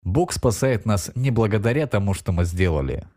Бог 0.03 0.33
спасает 0.33 0.85
нас 0.85 1.09
не 1.15 1.31
благодаря 1.31 1.87
тому, 1.87 2.13
что 2.13 2.33
мы 2.33 2.43
сделали. 2.43 3.07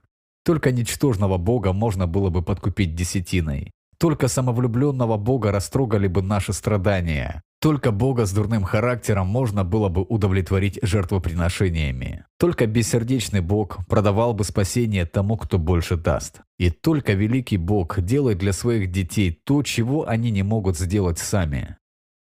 Только 0.44 0.70
ничтожного 0.70 1.38
Бога 1.38 1.72
можно 1.72 2.06
было 2.06 2.30
бы 2.30 2.42
подкупить 2.42 2.94
десятиной. 2.94 3.72
Только 3.98 4.28
самовлюбленного 4.28 5.16
Бога 5.16 5.50
растрогали 5.50 6.06
бы 6.06 6.22
наши 6.22 6.52
страдания. 6.52 7.42
Только 7.62 7.92
Бога 7.92 8.26
с 8.26 8.32
дурным 8.32 8.64
характером 8.64 9.28
можно 9.28 9.62
было 9.62 9.88
бы 9.88 10.02
удовлетворить 10.02 10.80
жертвоприношениями. 10.82 12.24
Только 12.36 12.66
бессердечный 12.66 13.40
Бог 13.40 13.86
продавал 13.86 14.34
бы 14.34 14.42
спасение 14.42 15.06
тому, 15.06 15.36
кто 15.36 15.60
больше 15.60 15.96
даст. 15.96 16.40
И 16.58 16.70
только 16.70 17.12
великий 17.12 17.58
Бог 17.58 18.00
делает 18.00 18.38
для 18.38 18.52
своих 18.52 18.90
детей 18.90 19.40
то, 19.44 19.62
чего 19.62 20.08
они 20.08 20.32
не 20.32 20.42
могут 20.42 20.76
сделать 20.76 21.20
сами. 21.20 21.76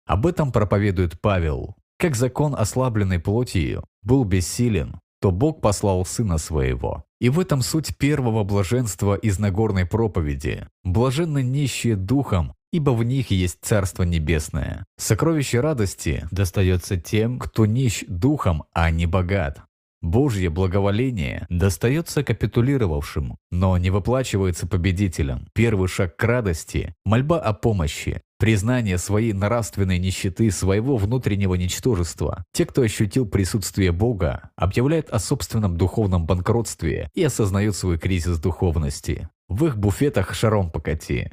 Об 0.07 0.26
этом 0.26 0.53
проповедует 0.53 1.20
Павел. 1.20 1.74
Как 1.99 2.16
закон, 2.16 2.55
ослабленный 2.57 3.18
плотью, 3.18 3.84
был 4.03 4.24
бессилен, 4.24 5.01
то 5.20 5.32
Бог 5.32 5.61
послал 5.61 6.07
Сына 6.07 6.39
Своего. 6.39 7.05
И 7.20 7.28
в 7.28 7.41
этом 7.41 7.61
суть 7.61 7.99
первого 7.99 8.43
блаженства 8.43 9.14
из 9.14 9.39
Нагорной 9.39 9.84
проповеди. 9.84 10.66
Блаженны 10.82 11.43
нищие 11.43 11.97
духом, 11.97 12.55
ибо 12.77 12.91
в 12.91 13.03
них 13.03 13.31
есть 13.31 13.61
Царство 13.62 14.03
Небесное. 14.03 14.85
Сокровище 14.99 15.61
радости 15.61 16.29
достается 16.31 16.99
тем, 16.99 17.39
кто 17.39 17.64
нищ 17.64 18.05
духом, 18.07 18.64
а 18.74 18.91
не 18.91 19.07
богат. 19.07 19.62
Божье 20.03 20.51
благоволение 20.51 21.47
достается 21.49 22.22
капитулировавшим, 22.22 23.39
но 23.51 23.79
не 23.79 23.89
выплачивается 23.89 24.66
победителям. 24.66 25.49
Первый 25.55 25.89
шаг 25.89 26.16
к 26.16 26.22
радости– 26.22 26.95
мольба 27.07 27.41
о 27.41 27.55
помощи. 27.55 28.20
признание 28.39 28.99
своей 28.99 29.33
нравственной 29.33 29.99
нищеты, 29.99 30.51
своего 30.51 30.99
внутреннего 30.99 31.55
ничтожества. 31.55 32.45
Те, 32.53 32.66
кто 32.66 32.83
ощутил 32.83 33.27
присутствие 33.27 33.93
Бога, 33.93 34.51
объявляют 34.55 35.09
о 35.09 35.18
собственном 35.18 35.79
духовном 35.79 36.27
банкротстве 36.27 37.09
и 37.14 37.24
осознают 37.24 37.74
свой 37.74 37.99
кризис 37.99 38.39
духовности. 38.39 39.31
В 39.49 39.64
их 39.64 39.79
буфетах 39.79 40.35
шаром 40.35 40.70
покати. 40.70 41.33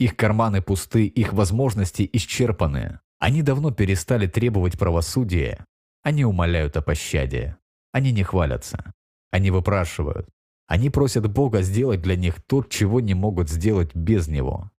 Их 0.00 0.16
карманы 0.16 0.62
пусты, 0.62 1.06
их 1.06 1.34
возможности 1.34 2.08
исчерпаны. 2.10 3.00
Они 3.18 3.42
давно 3.42 3.70
перестали 3.70 4.26
требовать 4.26 4.78
правосудия. 4.78 5.66
Они 6.02 6.24
умоляют 6.24 6.78
о 6.78 6.82
пощаде. 6.82 7.58
Они 7.92 8.10
не 8.10 8.22
хвалятся. 8.22 8.94
Они 9.30 9.50
выпрашивают. 9.50 10.26
Они 10.66 10.88
просят 10.88 11.30
Бога 11.30 11.60
сделать 11.60 12.00
для 12.00 12.16
них 12.16 12.40
то, 12.46 12.62
чего 12.62 13.00
не 13.00 13.12
могут 13.12 13.50
сделать 13.50 13.94
без 13.94 14.26
Него. 14.26 14.70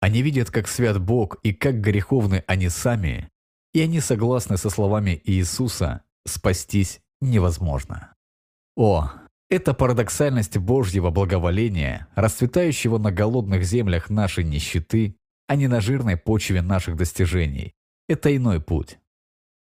Они 0.00 0.20
видят, 0.20 0.50
как 0.50 0.66
свят 0.66 1.00
Бог 1.00 1.36
и 1.44 1.52
как 1.52 1.80
греховны 1.80 2.42
они 2.48 2.70
сами, 2.70 3.30
и 3.72 3.80
они 3.82 4.00
согласны 4.00 4.56
со 4.56 4.68
словами 4.68 5.20
Иисуса 5.24 6.02
«спастись 6.26 7.00
невозможно». 7.20 8.14
О, 8.76 9.12
это 9.50 9.74
парадоксальность 9.74 10.56
Божьего 10.56 11.10
благоволения, 11.10 12.06
расцветающего 12.14 12.98
на 12.98 13.10
голодных 13.10 13.64
землях 13.64 14.08
нашей 14.08 14.44
нищеты, 14.44 15.16
а 15.48 15.56
не 15.56 15.66
на 15.66 15.80
жирной 15.80 16.16
почве 16.16 16.62
наших 16.62 16.96
достижений. 16.96 17.74
Это 18.08 18.34
иной 18.34 18.60
путь. 18.60 18.98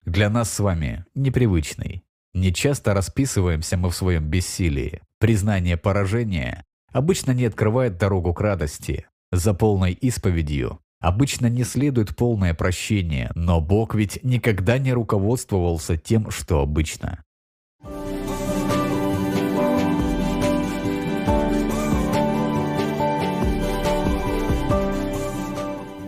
Для 0.05 0.31
нас 0.31 0.53
с 0.53 0.61
вами 0.61 1.05
непривычный. 1.15 2.05
Не 2.33 2.55
часто 2.55 2.95
расписываемся 2.95 3.77
мы 3.77 3.91
в 3.91 3.97
своем 3.97 4.25
бессилии. 4.25 5.03
Признание 5.19 5.77
поражения 5.77 6.65
обычно 6.93 7.33
не 7.33 7.45
открывает 7.45 7.99
дорогу 7.99 8.33
к 8.33 8.41
радости. 8.41 9.07
За 9.33 9.53
полной 9.53 9.93
исповедью 9.93 10.79
обычно 11.01 11.47
не 11.47 11.65
следует 11.65 12.15
полное 12.17 12.55
прощение, 12.55 13.33
но 13.35 13.61
Бог 13.61 13.95
ведь 13.97 14.23
никогда 14.23 14.79
не 14.79 14.93
руководствовался 14.93 15.97
тем, 15.97 16.31
что 16.31 16.61
обычно. 16.61 17.25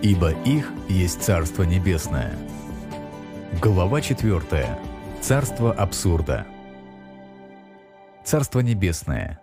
Ибо 0.05 0.33
их 0.45 0.71
есть 0.87 1.23
Царство 1.23 1.63
Небесное. 1.63 2.37
Глава 3.63 4.03
4. 4.03 4.79
Царство 5.23 5.73
абсурда. 5.73 6.47
Царство 8.23 8.61
Небесное. 8.61 9.41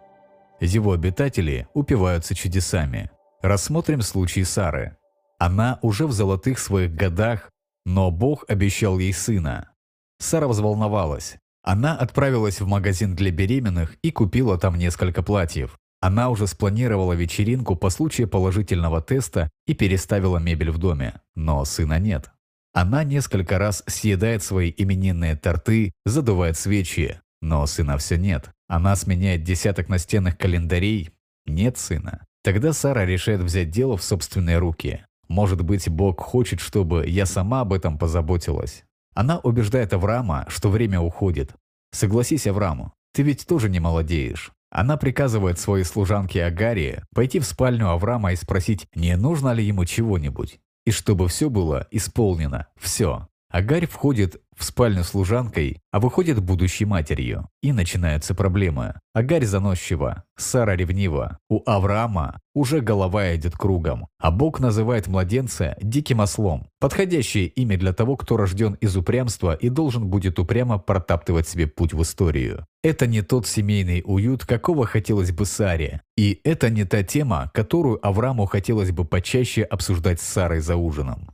Его 0.59 0.91
обитатели 0.91 1.67
упиваются 1.73 2.35
чудесами. 2.35 3.09
Рассмотрим 3.41 4.03
случай 4.03 4.43
Сары. 4.43 4.97
Она 5.39 5.79
уже 5.81 6.05
в 6.05 6.11
золотых 6.11 6.59
своих 6.59 6.93
годах, 6.93 7.49
но 7.87 8.11
Бог 8.11 8.45
обещал 8.47 8.99
ей 8.99 9.13
сына. 9.13 9.71
Сара 10.19 10.47
взволновалась. 10.47 11.37
Она 11.63 11.97
отправилась 11.97 12.61
в 12.61 12.67
магазин 12.67 13.15
для 13.15 13.31
беременных 13.31 13.95
и 14.03 14.11
купила 14.11 14.59
там 14.59 14.75
несколько 14.75 15.23
платьев. 15.23 15.79
Она 16.01 16.31
уже 16.31 16.47
спланировала 16.47 17.13
вечеринку 17.13 17.75
по 17.75 17.91
случаю 17.91 18.27
положительного 18.27 19.01
теста 19.01 19.51
и 19.67 19.75
переставила 19.75 20.39
мебель 20.39 20.71
в 20.71 20.79
доме, 20.79 21.21
но 21.35 21.63
сына 21.63 21.99
нет. 21.99 22.31
Она 22.73 23.03
несколько 23.03 23.59
раз 23.59 23.83
съедает 23.85 24.41
свои 24.41 24.73
именинные 24.75 25.35
торты, 25.35 25.91
задувает 26.05 26.57
свечи, 26.57 27.21
но 27.41 27.67
сына 27.67 27.99
все 27.99 28.17
нет. 28.17 28.49
Она 28.67 28.95
сменяет 28.95 29.43
десяток 29.43 29.89
настенных 29.89 30.37
календарей, 30.37 31.11
нет 31.45 31.77
сына. 31.77 32.25
Тогда 32.43 32.73
Сара 32.73 33.05
решает 33.05 33.41
взять 33.41 33.69
дело 33.69 33.95
в 33.95 34.03
собственные 34.03 34.57
руки. 34.57 35.05
Может 35.27 35.61
быть, 35.61 35.87
Бог 35.87 36.19
хочет, 36.19 36.59
чтобы 36.59 37.07
я 37.07 37.27
сама 37.27 37.61
об 37.61 37.73
этом 37.73 37.99
позаботилась. 37.99 38.83
Она 39.13 39.39
убеждает 39.39 39.93
Авраама, 39.93 40.45
что 40.47 40.69
время 40.69 40.99
уходит. 40.99 41.53
Согласись, 41.91 42.47
Аврааму, 42.47 42.93
ты 43.13 43.21
ведь 43.21 43.45
тоже 43.45 43.69
не 43.69 43.79
молодеешь. 43.79 44.51
Она 44.71 44.95
приказывает 44.95 45.59
своей 45.59 45.83
служанке 45.83 46.45
Агарии 46.45 47.03
пойти 47.13 47.39
в 47.39 47.45
спальню 47.45 47.89
Авраама 47.89 48.31
и 48.31 48.37
спросить, 48.37 48.87
не 48.95 49.17
нужно 49.17 49.51
ли 49.51 49.63
ему 49.65 49.83
чего-нибудь. 49.83 50.59
И 50.85 50.91
чтобы 50.91 51.27
все 51.27 51.49
было 51.49 51.87
исполнено. 51.91 52.67
Все. 52.79 53.27
Агарь 53.51 53.85
входит 53.85 54.41
в 54.55 54.63
спальню 54.63 55.03
служанкой, 55.03 55.81
а 55.91 55.99
выходит 55.99 56.39
будущей 56.39 56.85
матерью. 56.85 57.49
И 57.61 57.73
начинаются 57.73 58.33
проблемы. 58.33 58.95
Агарь 59.13 59.43
заносчива, 59.43 60.23
Сара 60.37 60.77
ревнива, 60.77 61.37
у 61.49 61.61
Авраама 61.65 62.39
уже 62.53 62.79
голова 62.79 63.35
идет 63.35 63.57
кругом, 63.57 64.07
а 64.19 64.31
Бог 64.31 64.61
называет 64.61 65.07
младенца 65.07 65.75
диким 65.81 66.21
ослом. 66.21 66.69
Подходящее 66.79 67.47
имя 67.47 67.77
для 67.77 67.91
того, 67.91 68.15
кто 68.15 68.37
рожден 68.37 68.75
из 68.75 68.95
упрямства 68.95 69.53
и 69.53 69.67
должен 69.67 70.07
будет 70.07 70.39
упрямо 70.39 70.79
протаптывать 70.79 71.47
себе 71.47 71.67
путь 71.67 71.93
в 71.93 72.01
историю. 72.01 72.65
Это 72.83 73.05
не 73.05 73.21
тот 73.21 73.47
семейный 73.47 74.01
уют, 74.05 74.45
какого 74.45 74.85
хотелось 74.85 75.31
бы 75.31 75.45
Саре. 75.45 76.01
И 76.15 76.39
это 76.45 76.69
не 76.69 76.85
та 76.85 77.03
тема, 77.03 77.51
которую 77.53 78.05
Аврааму 78.05 78.45
хотелось 78.45 78.91
бы 78.91 79.03
почаще 79.03 79.63
обсуждать 79.63 80.21
с 80.21 80.25
Сарой 80.25 80.61
за 80.61 80.77
ужином. 80.77 81.31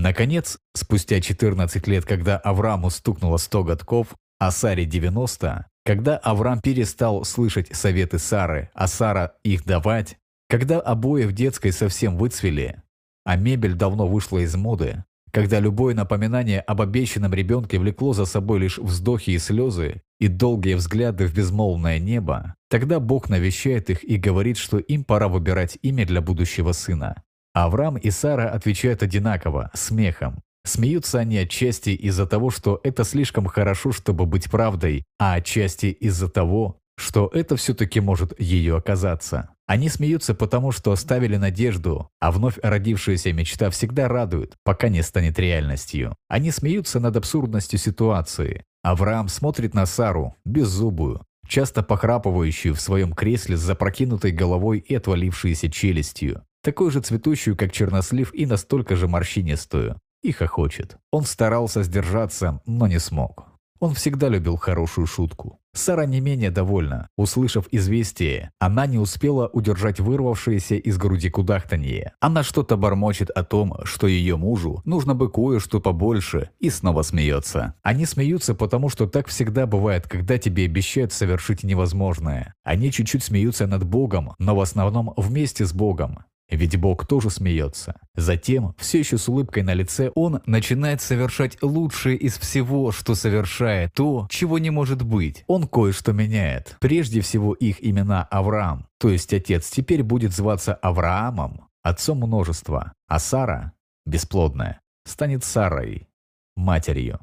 Наконец, 0.00 0.58
спустя 0.74 1.20
14 1.20 1.88
лет, 1.88 2.04
когда 2.04 2.38
Аврааму 2.38 2.88
стукнуло 2.88 3.36
100 3.36 3.64
годков, 3.64 4.14
а 4.38 4.52
Саре 4.52 4.84
90, 4.84 5.66
когда 5.84 6.16
Авраам 6.18 6.60
перестал 6.60 7.24
слышать 7.24 7.74
советы 7.74 8.20
Сары, 8.20 8.70
а 8.74 8.86
Сара 8.86 9.32
их 9.42 9.64
давать, 9.64 10.16
когда 10.48 10.78
обои 10.78 11.24
в 11.24 11.32
детской 11.32 11.72
совсем 11.72 12.16
выцвели, 12.16 12.76
а 13.24 13.34
мебель 13.34 13.74
давно 13.74 14.06
вышла 14.06 14.38
из 14.38 14.54
моды, 14.54 15.04
когда 15.32 15.58
любое 15.58 15.96
напоминание 15.96 16.60
об 16.60 16.80
обещанном 16.80 17.34
ребенке 17.34 17.80
влекло 17.80 18.12
за 18.12 18.24
собой 18.24 18.60
лишь 18.60 18.78
вздохи 18.78 19.30
и 19.30 19.38
слезы 19.38 20.02
и 20.20 20.28
долгие 20.28 20.74
взгляды 20.74 21.26
в 21.26 21.34
безмолвное 21.34 21.98
небо, 21.98 22.54
тогда 22.70 23.00
Бог 23.00 23.28
навещает 23.28 23.90
их 23.90 24.04
и 24.04 24.16
говорит, 24.16 24.58
что 24.58 24.78
им 24.78 25.02
пора 25.02 25.26
выбирать 25.26 25.76
имя 25.82 26.06
для 26.06 26.20
будущего 26.20 26.70
сына. 26.70 27.24
Авраам 27.64 27.96
и 27.96 28.10
Сара 28.10 28.50
отвечают 28.50 29.02
одинаково, 29.02 29.70
смехом. 29.74 30.40
Смеются 30.64 31.18
они 31.18 31.38
отчасти 31.38 31.90
из-за 31.90 32.26
того, 32.26 32.50
что 32.50 32.80
это 32.84 33.02
слишком 33.02 33.46
хорошо, 33.46 33.90
чтобы 33.90 34.26
быть 34.26 34.50
правдой, 34.50 35.04
а 35.18 35.34
отчасти 35.34 35.86
из-за 35.86 36.28
того, 36.28 36.78
что 36.96 37.30
это 37.32 37.56
все-таки 37.56 38.00
может 38.00 38.38
ее 38.40 38.76
оказаться. 38.76 39.50
Они 39.66 39.88
смеются 39.88 40.34
потому, 40.34 40.72
что 40.72 40.92
оставили 40.92 41.36
надежду, 41.36 42.10
а 42.20 42.30
вновь 42.30 42.58
родившаяся 42.62 43.32
мечта 43.32 43.70
всегда 43.70 44.08
радует, 44.08 44.54
пока 44.62 44.88
не 44.88 45.02
станет 45.02 45.38
реальностью. 45.38 46.14
Они 46.28 46.50
смеются 46.50 47.00
над 47.00 47.16
абсурдностью 47.16 47.78
ситуации. 47.78 48.62
Авраам 48.82 49.28
смотрит 49.28 49.74
на 49.74 49.86
Сару, 49.86 50.36
беззубую, 50.44 51.22
часто 51.46 51.82
похрапывающую 51.82 52.74
в 52.74 52.80
своем 52.80 53.12
кресле 53.12 53.56
с 53.56 53.60
запрокинутой 53.60 54.30
головой 54.30 54.78
и 54.78 54.94
отвалившейся 54.94 55.70
челюстью 55.70 56.44
такую 56.68 56.90
же 56.90 57.00
цветущую, 57.00 57.56
как 57.56 57.72
чернослив, 57.72 58.30
и 58.34 58.44
настолько 58.44 58.94
же 58.94 59.08
морщинистую. 59.08 59.96
И 60.22 60.32
хохочет. 60.32 60.98
Он 61.10 61.24
старался 61.24 61.82
сдержаться, 61.82 62.60
но 62.66 62.86
не 62.86 62.98
смог. 62.98 63.46
Он 63.80 63.94
всегда 63.94 64.28
любил 64.28 64.56
хорошую 64.56 65.06
шутку. 65.06 65.60
Сара 65.72 66.04
не 66.04 66.20
менее 66.20 66.50
довольна. 66.50 67.08
Услышав 67.16 67.68
известие, 67.70 68.50
она 68.58 68.86
не 68.86 68.98
успела 68.98 69.46
удержать 69.46 69.98
вырвавшееся 69.98 70.74
из 70.74 70.98
груди 70.98 71.30
кудахтанье. 71.30 72.12
Она 72.20 72.42
что-то 72.42 72.76
бормочет 72.76 73.30
о 73.30 73.44
том, 73.44 73.74
что 73.84 74.06
ее 74.06 74.36
мужу 74.36 74.82
нужно 74.84 75.14
бы 75.14 75.30
кое-что 75.30 75.80
побольше, 75.80 76.50
и 76.58 76.68
снова 76.68 77.00
смеется. 77.00 77.76
Они 77.82 78.04
смеются, 78.04 78.54
потому 78.54 78.90
что 78.90 79.06
так 79.06 79.28
всегда 79.28 79.66
бывает, 79.66 80.06
когда 80.06 80.36
тебе 80.36 80.66
обещают 80.66 81.14
совершить 81.14 81.62
невозможное. 81.62 82.52
Они 82.62 82.92
чуть-чуть 82.92 83.24
смеются 83.24 83.66
над 83.66 83.84
Богом, 83.84 84.34
но 84.38 84.54
в 84.54 84.60
основном 84.60 85.14
вместе 85.16 85.64
с 85.64 85.72
Богом. 85.72 86.18
Ведь 86.50 86.76
Бог 86.78 87.06
тоже 87.06 87.28
смеется. 87.28 88.00
Затем, 88.14 88.74
все 88.78 89.00
еще 89.00 89.18
с 89.18 89.28
улыбкой 89.28 89.62
на 89.62 89.74
лице, 89.74 90.10
он 90.14 90.40
начинает 90.46 91.02
совершать 91.02 91.62
лучшее 91.62 92.16
из 92.16 92.38
всего, 92.38 92.90
что 92.90 93.14
совершает, 93.14 93.92
то, 93.92 94.26
чего 94.30 94.58
не 94.58 94.70
может 94.70 95.02
быть. 95.02 95.44
Он 95.46 95.68
кое-что 95.68 96.12
меняет. 96.12 96.76
Прежде 96.80 97.20
всего 97.20 97.52
их 97.52 97.84
имена 97.84 98.24
Авраам, 98.30 98.88
то 98.98 99.10
есть 99.10 99.32
отец, 99.34 99.70
теперь 99.70 100.02
будет 100.02 100.32
зваться 100.32 100.74
Авраамом, 100.74 101.68
отцом 101.82 102.18
множества, 102.18 102.94
а 103.06 103.18
Сара, 103.18 103.72
бесплодная, 104.06 104.80
станет 105.04 105.44
Сарой, 105.44 106.08
матерью. 106.56 107.20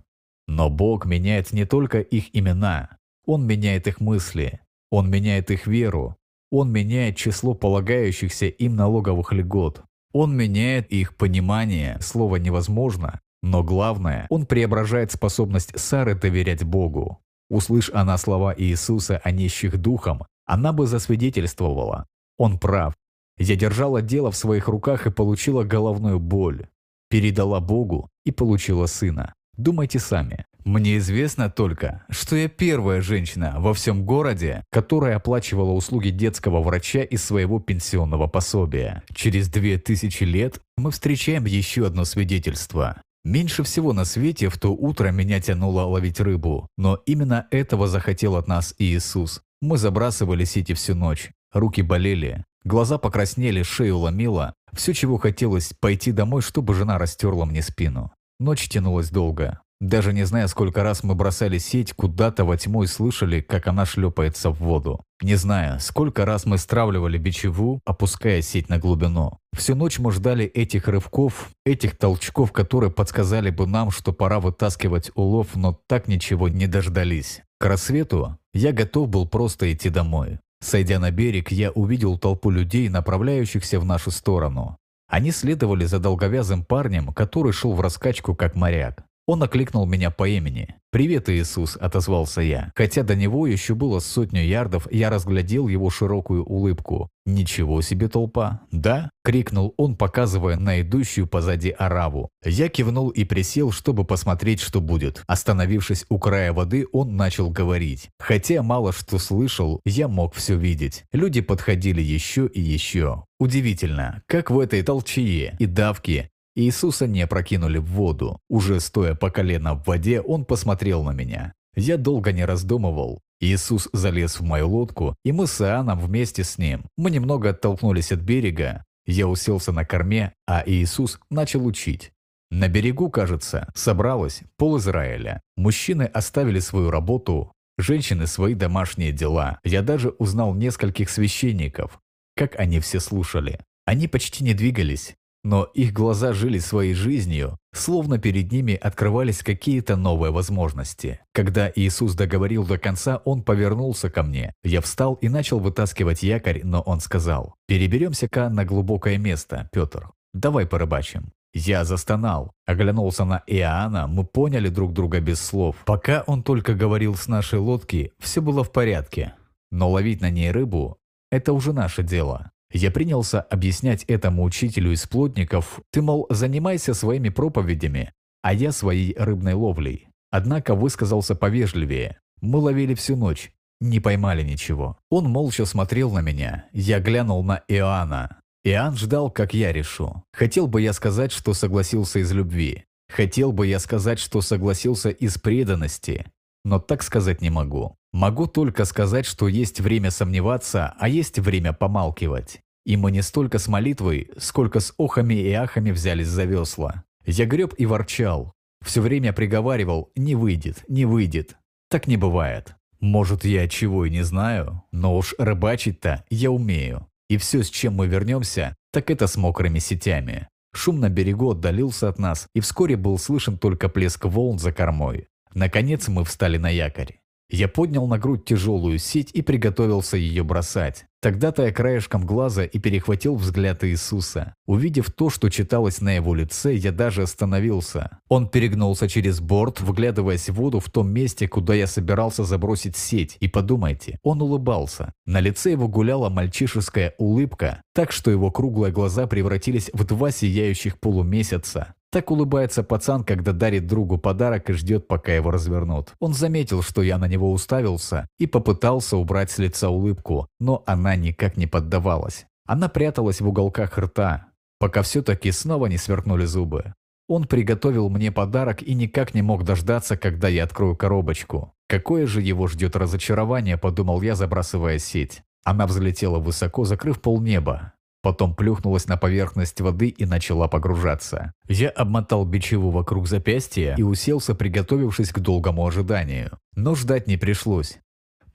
Но 0.48 0.70
Бог 0.70 1.06
меняет 1.06 1.52
не 1.52 1.66
только 1.66 2.00
их 2.00 2.36
имена, 2.36 2.98
Он 3.26 3.48
меняет 3.48 3.88
их 3.88 4.00
мысли, 4.00 4.60
Он 4.92 5.10
меняет 5.10 5.50
их 5.50 5.66
веру, 5.66 6.16
он 6.52 6.72
меняет 6.72 7.18
число 7.18 7.54
полагающихся 7.54 8.46
им 8.48 8.76
налоговых 8.76 9.34
льгот. 9.34 9.84
Он 10.14 10.36
меняет 10.36 10.88
их 10.92 11.18
понимание, 11.18 11.98
слово 12.02 12.38
невозможно, 12.38 13.20
но 13.42 13.64
главное, 13.64 14.28
он 14.30 14.46
преображает 14.46 15.12
способность 15.12 15.78
Сары 15.78 16.16
доверять 16.16 16.64
Богу. 16.64 17.20
Услышь 17.50 17.92
она 17.94 18.18
слова 18.18 18.56
Иисуса 18.58 19.22
о 19.24 19.32
нищих 19.32 19.78
духом, 19.78 20.24
она 20.46 20.74
бы 20.74 20.88
засвидетельствовала. 20.88 22.08
Он 22.38 22.58
прав. 22.58 22.96
Я 23.38 23.56
держала 23.56 24.02
дело 24.02 24.32
в 24.32 24.38
своих 24.38 24.68
руках 24.68 25.08
и 25.08 25.12
получила 25.12 25.64
головную 25.64 26.20
боль. 26.20 26.68
Передала 27.10 27.60
Богу 27.60 28.10
и 28.26 28.32
получила 28.32 28.86
сына. 28.86 29.34
Думайте 29.58 30.00
сами. 30.00 30.46
Мне 30.66 30.98
известно 30.98 31.52
только, 31.52 32.04
что 32.10 32.36
я 32.36 32.50
первая 32.50 33.00
женщина 33.00 33.54
во 33.60 33.76
всем 33.76 34.04
городе, 34.04 34.64
которая 34.72 35.18
оплачивала 35.18 35.72
услуги 35.72 36.10
детского 36.10 36.60
врача 36.60 37.02
из 37.02 37.24
своего 37.24 37.60
пенсионного 37.60 38.26
пособия. 38.26 39.04
Через 39.14 39.48
две 39.48 39.78
тысячи 39.78 40.24
лет 40.24 40.60
мы 40.76 40.90
встречаем 40.90 41.46
еще 41.46 41.86
одно 41.86 42.04
свидетельство. 42.04 43.00
Меньше 43.24 43.62
всего 43.62 43.94
на 43.94 44.06
свете 44.06 44.50
в 44.50 44.58
то 44.58 44.70
утро 44.70 45.12
меня 45.12 45.40
тянуло 45.40 45.84
ловить 45.84 46.20
рыбу, 46.20 46.68
но 46.78 46.96
именно 47.06 47.48
этого 47.52 47.88
захотел 47.88 48.36
от 48.36 48.48
нас 48.48 48.74
Иисус. 48.80 49.42
Мы 49.62 49.78
забрасывали 49.78 50.46
сети 50.46 50.74
всю 50.74 50.96
ночь, 50.96 51.30
руки 51.54 51.84
болели, 51.84 52.44
глаза 52.64 52.98
покраснели, 52.98 53.62
шею 53.62 54.00
ломило, 54.00 54.56
все, 54.74 54.94
чего 54.94 55.18
хотелось, 55.18 55.74
пойти 55.80 56.12
домой, 56.12 56.42
чтобы 56.42 56.74
жена 56.74 56.98
растерла 56.98 57.46
мне 57.46 57.62
спину. 57.62 58.12
Ночь 58.40 58.68
тянулась 58.68 59.12
долго. 59.12 59.62
Даже 59.82 60.14
не 60.14 60.24
зная, 60.26 60.48
сколько 60.48 60.84
раз 60.84 61.04
мы 61.04 61.16
бросали 61.16 61.58
сеть 61.58 61.94
куда-то 61.94 62.46
во 62.46 62.56
тьму 62.56 62.84
и 62.84 62.88
слышали, 62.88 63.42
как 63.42 63.68
она 63.68 63.86
шлепается 63.86 64.50
в 64.50 64.60
воду. 64.60 65.04
Не 65.22 65.36
зная, 65.36 65.80
сколько 65.80 66.26
раз 66.26 66.46
мы 66.46 66.58
стравливали 66.58 67.18
бичеву, 67.18 67.82
опуская 67.86 68.42
сеть 68.42 68.70
на 68.70 68.78
глубину. 68.78 69.38
Всю 69.54 69.76
ночь 69.76 70.00
мы 70.00 70.12
ждали 70.12 70.46
этих 70.46 70.88
рывков, 70.88 71.50
этих 71.66 71.98
толчков, 71.98 72.54
которые 72.54 72.90
подсказали 72.90 73.50
бы 73.50 73.68
нам, 73.68 73.92
что 73.92 74.14
пора 74.14 74.40
вытаскивать 74.40 75.12
улов, 75.14 75.56
но 75.56 75.78
так 75.88 76.08
ничего 76.08 76.48
не 76.48 76.68
дождались. 76.68 77.42
К 77.60 77.66
рассвету 77.66 78.38
я 78.54 78.72
готов 78.72 79.10
был 79.10 79.28
просто 79.28 79.72
идти 79.74 79.90
домой. 79.90 80.40
Сойдя 80.62 81.00
на 81.00 81.12
берег, 81.12 81.52
я 81.52 81.72
увидел 81.72 82.18
толпу 82.18 82.50
людей, 82.50 82.88
направляющихся 82.88 83.80
в 83.80 83.86
нашу 83.86 84.12
сторону. 84.12 84.78
Они 85.08 85.32
следовали 85.32 85.86
за 85.86 86.00
долговязым 86.00 86.64
парнем, 86.64 87.14
который 87.14 87.52
шел 87.52 87.74
в 87.74 87.82
раскачку 87.82 88.36
как 88.36 88.56
моряк. 88.56 89.06
Он 89.28 89.42
окликнул 89.42 89.86
меня 89.88 90.12
по 90.12 90.28
имени. 90.28 90.76
«Привет, 90.92 91.30
Иисус»,– 91.30 91.78
отозвался 91.82 92.42
я. 92.42 92.72
Хотя 92.76 93.04
до 93.04 93.16
него 93.16 93.48
еще 93.48 93.74
было 93.74 94.00
сотню 94.00 94.44
ярдов, 94.44 94.88
я 94.92 95.10
разглядел 95.10 95.68
его 95.68 95.90
широкую 95.90 96.46
улыбку. 96.46 97.10
«Ничего 97.26 97.82
себе 97.82 98.08
толпа!» 98.08 98.62
«Да?»– 98.72 99.10
крикнул 99.24 99.74
он, 99.78 99.96
показывая 99.96 100.58
на 100.58 100.80
идущую 100.82 101.28
позади 101.28 101.72
араву. 101.72 102.30
Я 102.46 102.70
кивнул 102.70 103.10
и 103.10 103.24
присел, 103.24 103.72
чтобы 103.72 104.06
посмотреть, 104.06 104.62
что 104.62 104.80
будет. 104.80 105.24
Остановившись 105.28 106.06
у 106.08 106.20
края 106.20 106.54
воды, 106.54 106.86
он 106.94 107.18
начал 107.18 107.50
говорить. 107.50 108.10
Хотя 108.20 108.62
мало 108.62 108.94
что 108.94 109.18
слышал, 109.18 109.82
я 109.86 110.08
мог 110.08 110.36
все 110.36 110.56
видеть. 110.56 111.04
Люди 111.12 111.42
подходили 111.42 112.02
еще 112.02 112.46
и 112.48 112.62
еще. 112.62 113.26
Удивительно, 113.40 114.22
как 114.28 114.52
в 114.52 114.60
этой 114.60 114.84
толчее 114.84 115.56
и 115.60 115.66
давке 115.66 116.30
Иисуса 116.56 117.06
не 117.08 117.22
опрокинули 117.22 117.78
в 117.78 117.86
воду. 117.86 118.40
Уже 118.50 118.80
стоя 118.80 119.14
по 119.14 119.30
колено 119.30 119.76
в 119.76 119.86
воде, 119.86 120.22
он 120.22 120.46
посмотрел 120.46 121.04
на 121.04 121.12
меня. 121.12 121.54
Я 121.76 121.98
долго 121.98 122.32
не 122.32 122.46
раздумывал. 122.46 123.22
Иисус 123.42 123.90
залез 123.92 124.40
в 124.40 124.44
мою 124.44 124.70
лодку, 124.70 125.16
и 125.26 125.34
мы 125.34 125.46
с 125.48 125.60
Иоанном 125.62 126.00
вместе 126.00 126.44
с 126.46 126.58
ним. 126.58 126.86
Мы 126.98 127.12
немного 127.12 127.50
оттолкнулись 127.50 128.14
от 128.14 128.20
берега. 128.20 128.86
Я 129.06 129.28
уселся 129.28 129.72
на 129.74 129.86
корме, 129.86 130.34
а 130.48 130.64
Иисус 130.66 131.20
начал 131.30 131.66
учить. 131.66 132.12
На 132.50 132.70
берегу, 132.70 133.10
кажется, 133.10 133.68
собралось 133.76 134.42
пол 134.58 134.78
Израиля. 134.78 135.42
Мужчины 135.58 136.04
оставили 136.04 136.60
свою 136.60 136.90
работу, 136.90 137.52
женщины 137.78 138.28
свои 138.28 138.54
домашние 138.54 139.12
дела. 139.12 139.60
Я 139.64 139.82
даже 139.82 140.10
узнал 140.10 140.54
нескольких 140.56 141.10
священников, 141.10 142.00
как 142.36 142.58
они 142.58 142.80
все 142.80 143.02
слушали. 143.02 143.60
Они 143.86 144.08
почти 144.08 144.44
не 144.44 144.54
двигались, 144.54 145.16
но 145.46 145.64
их 145.76 145.94
глаза 145.94 146.34
жили 146.34 146.58
своей 146.58 146.96
жизнью, 146.96 147.60
словно 147.72 148.18
перед 148.18 148.52
ними 148.52 148.74
открывались 148.74 149.44
какие-то 149.44 149.96
новые 149.96 150.32
возможности. 150.32 151.20
Когда 151.34 151.72
Иисус 151.74 152.16
договорил 152.16 152.66
до 152.66 152.80
конца, 152.80 153.22
он 153.26 153.44
повернулся 153.44 154.10
ко 154.10 154.24
мне. 154.24 154.54
Я 154.64 154.82
встал 154.82 155.14
и 155.22 155.30
начал 155.30 155.60
вытаскивать 155.60 156.24
якорь, 156.24 156.62
но 156.64 156.82
он 156.82 157.00
сказал, 157.00 157.54
«Переберемся-ка 157.68 158.50
на 158.50 158.66
глубокое 158.66 159.20
место, 159.20 159.70
Петр. 159.72 160.10
Давай 160.34 160.66
порыбачим». 160.66 161.32
Я 161.54 161.86
застонал, 161.86 162.52
оглянулся 162.66 163.24
на 163.24 163.44
Иоанна, 163.46 164.08
мы 164.08 164.26
поняли 164.26 164.70
друг 164.70 164.94
друга 164.94 165.20
без 165.20 165.40
слов. 165.40 165.76
Пока 165.86 166.24
он 166.26 166.42
только 166.42 166.74
говорил 166.74 167.16
с 167.16 167.28
нашей 167.28 167.60
лодки, 167.60 168.14
все 168.18 168.42
было 168.42 168.64
в 168.64 168.72
порядке. 168.72 169.36
Но 169.70 169.92
ловить 169.92 170.22
на 170.22 170.32
ней 170.32 170.50
рыбу– 170.50 170.98
это 171.32 171.54
уже 171.54 171.72
наше 171.72 172.02
дело. 172.02 172.52
Я 172.78 172.92
принялся 172.92 173.40
объяснять 173.40 174.04
этому 174.04 174.44
учителю 174.44 174.92
из 174.92 175.08
плотников, 175.08 175.80
ты, 175.94 176.02
мол, 176.02 176.28
занимайся 176.30 176.94
своими 176.94 177.30
проповедями, 177.30 178.12
а 178.42 178.54
я 178.54 178.74
своей 178.74 179.16
рыбной 179.18 179.54
ловлей. 179.54 180.10
Однако 180.30 180.76
высказался 180.76 181.36
повежливее. 181.36 182.20
Мы 182.42 182.60
ловили 182.60 182.94
всю 182.94 183.16
ночь, 183.16 183.54
не 183.80 184.02
поймали 184.02 184.44
ничего. 184.44 184.98
Он 185.10 185.24
молча 185.24 185.64
смотрел 185.64 186.12
на 186.12 186.20
меня. 186.20 186.66
Я 186.74 187.00
глянул 187.00 187.46
на 187.46 187.64
Иоанна. 187.70 188.42
Иоанн 188.66 188.98
ждал, 188.98 189.32
как 189.32 189.54
я 189.54 189.72
решу. 189.72 190.26
Хотел 190.34 190.68
бы 190.68 190.82
я 190.82 190.92
сказать, 190.92 191.32
что 191.32 191.54
согласился 191.54 192.20
из 192.20 192.34
любви. 192.34 192.84
Хотел 193.08 193.54
бы 193.54 193.68
я 193.68 193.80
сказать, 193.80 194.20
что 194.20 194.42
согласился 194.42 195.12
из 195.12 195.38
преданности. 195.38 196.26
Но 196.66 196.80
так 196.80 197.04
сказать 197.04 197.42
не 197.42 197.50
могу. 197.50 197.96
Могу 198.12 198.48
только 198.48 198.84
сказать, 198.84 199.26
что 199.26 199.48
есть 199.48 199.80
время 199.80 200.12
сомневаться, 200.12 200.94
а 201.00 201.08
есть 201.08 201.40
время 201.40 201.72
помалкивать. 201.72 202.60
И 202.86 202.98
мы 202.98 203.12
не 203.12 203.22
столько 203.22 203.58
с 203.58 203.68
молитвой, 203.68 204.30
сколько 204.38 204.80
с 204.80 204.94
охами 204.98 205.34
и 205.34 205.52
ахами 205.52 205.92
взялись 205.92 206.28
за 206.28 206.44
весла. 206.44 207.04
Я 207.26 207.46
греб 207.46 207.74
и 207.78 207.86
ворчал. 207.86 208.54
Все 208.84 209.02
время 209.02 209.34
приговаривал 209.34 210.12
«не 210.16 210.36
выйдет, 210.36 210.84
не 210.88 211.06
выйдет». 211.06 211.58
Так 211.90 212.08
не 212.08 212.18
бывает. 212.18 212.76
Может, 213.00 213.46
я 213.46 213.68
чего 213.68 214.06
и 214.06 214.10
не 214.10 214.24
знаю, 214.24 214.84
но 214.92 215.16
уж 215.18 215.34
рыбачить-то 215.38 216.24
я 216.30 216.52
умею. 216.52 217.08
И 217.30 217.38
все, 217.38 217.64
с 217.64 217.70
чем 217.70 217.96
мы 217.96 218.08
вернемся, 218.08 218.76
так 218.92 219.10
это 219.10 219.28
с 219.28 219.36
мокрыми 219.36 219.80
сетями. 219.80 220.48
Шум 220.74 221.00
на 221.00 221.10
берегу 221.10 221.52
отдалился 221.52 222.10
от 222.10 222.20
нас, 222.20 222.48
и 222.54 222.60
вскоре 222.60 222.98
был 222.98 223.18
слышен 223.18 223.58
только 223.58 223.90
плеск 223.90 224.26
волн 224.26 224.60
за 224.60 224.72
кормой. 224.72 225.28
Наконец 225.54 226.08
мы 226.08 226.24
встали 226.26 226.58
на 226.58 226.70
якорь. 226.70 227.20
Я 227.50 227.68
поднял 227.68 228.08
на 228.08 228.18
грудь 228.18 228.46
тяжелую 228.46 228.98
сеть 228.98 229.32
и 229.34 229.42
приготовился 229.42 230.18
ее 230.18 230.44
бросать. 230.44 231.06
Тогда-то 231.26 231.64
я 231.64 231.72
краешком 231.72 232.24
глаза 232.24 232.66
и 232.66 232.78
перехватил 232.78 233.36
взгляд 233.36 233.84
Иисуса. 233.84 234.54
Увидев 234.68 235.10
то, 235.10 235.32
что 235.32 235.50
читалось 235.50 236.00
на 236.00 236.16
его 236.16 236.36
лице, 236.36 236.76
я 236.76 236.92
даже 236.92 237.24
остановился. 237.24 238.20
Он 238.30 238.48
перегнулся 238.48 239.10
через 239.10 239.40
борт, 239.40 239.82
вглядываясь 239.82 240.50
в 240.50 240.54
воду 240.54 240.80
в 240.80 240.92
том 240.92 241.12
месте, 241.12 241.48
куда 241.48 241.74
я 241.74 241.88
собирался 241.88 242.44
забросить 242.44 242.96
сеть. 242.96 243.38
И 243.40 243.48
подумайте, 243.48 244.20
он 244.22 244.40
улыбался. 244.44 245.14
На 245.26 245.40
лице 245.40 245.72
его 245.72 245.88
гуляла 245.88 246.30
мальчишеская 246.30 247.16
улыбка, 247.18 247.82
так 247.96 248.12
что 248.12 248.30
его 248.30 248.52
круглые 248.52 248.94
глаза 248.94 249.26
превратились 249.26 249.90
в 249.94 250.04
два 250.04 250.30
сияющих 250.30 251.00
полумесяца. 251.00 251.95
Так 252.16 252.32
улыбается 252.32 252.82
пацан, 252.82 253.26
когда 253.26 253.52
дарит 253.52 253.88
другу 253.88 254.18
подарок 254.18 254.70
и 254.70 254.74
ждет, 254.74 255.06
пока 255.06 255.34
его 255.34 255.52
развернут. 255.52 256.14
Он 256.22 256.34
заметил, 256.34 256.82
что 256.82 257.02
я 257.02 257.18
на 257.18 257.28
него 257.28 257.52
уставился 257.52 258.30
и 258.40 258.48
попытался 258.48 259.18
убрать 259.18 259.52
с 259.52 259.58
лица 259.58 259.90
улыбку, 259.90 260.48
но 260.58 260.82
она 260.86 261.18
никак 261.18 261.58
не 261.58 261.68
поддавалась. 261.68 262.46
Она 262.66 262.88
пряталась 262.88 263.42
в 263.42 263.50
уголках 263.50 263.98
рта, 263.98 264.46
пока 264.80 265.02
все-таки 265.02 265.52
снова 265.52 265.88
не 265.88 265.98
сверкнули 265.98 266.46
зубы. 266.46 266.94
Он 267.28 267.44
приготовил 267.44 268.10
мне 268.10 268.32
подарок 268.32 268.82
и 268.82 268.94
никак 268.94 269.34
не 269.34 269.42
мог 269.42 269.66
дождаться, 269.66 270.16
когда 270.16 270.48
я 270.48 270.64
открою 270.64 270.96
коробочку. 270.96 271.74
Какое 271.90 272.28
же 272.28 272.42
его 272.42 272.68
ждет 272.68 272.96
разочарование, 272.96 273.78
подумал 273.78 274.22
я, 274.22 274.36
забрасывая 274.36 275.00
сеть. 275.00 275.42
Она 275.66 275.86
взлетела 275.86 276.40
высоко, 276.40 276.86
закрыв 276.86 277.20
полнеба. 277.20 277.92
Потом 278.26 278.56
плюхнулась 278.56 279.06
на 279.06 279.18
поверхность 279.18 279.80
воды 279.82 280.08
и 280.08 280.26
начала 280.26 280.68
погружаться. 280.68 281.54
Я 281.70 281.90
обмотал 281.90 282.44
бичеву 282.44 282.90
вокруг 282.90 283.28
запястья 283.28 283.94
и 284.00 284.02
уселся, 284.02 284.56
приготовившись 284.56 285.32
к 285.32 285.38
долгому 285.38 285.86
ожиданию. 285.86 286.58
Но 286.76 286.96
ждать 286.96 287.28
не 287.28 287.38
пришлось. 287.38 288.00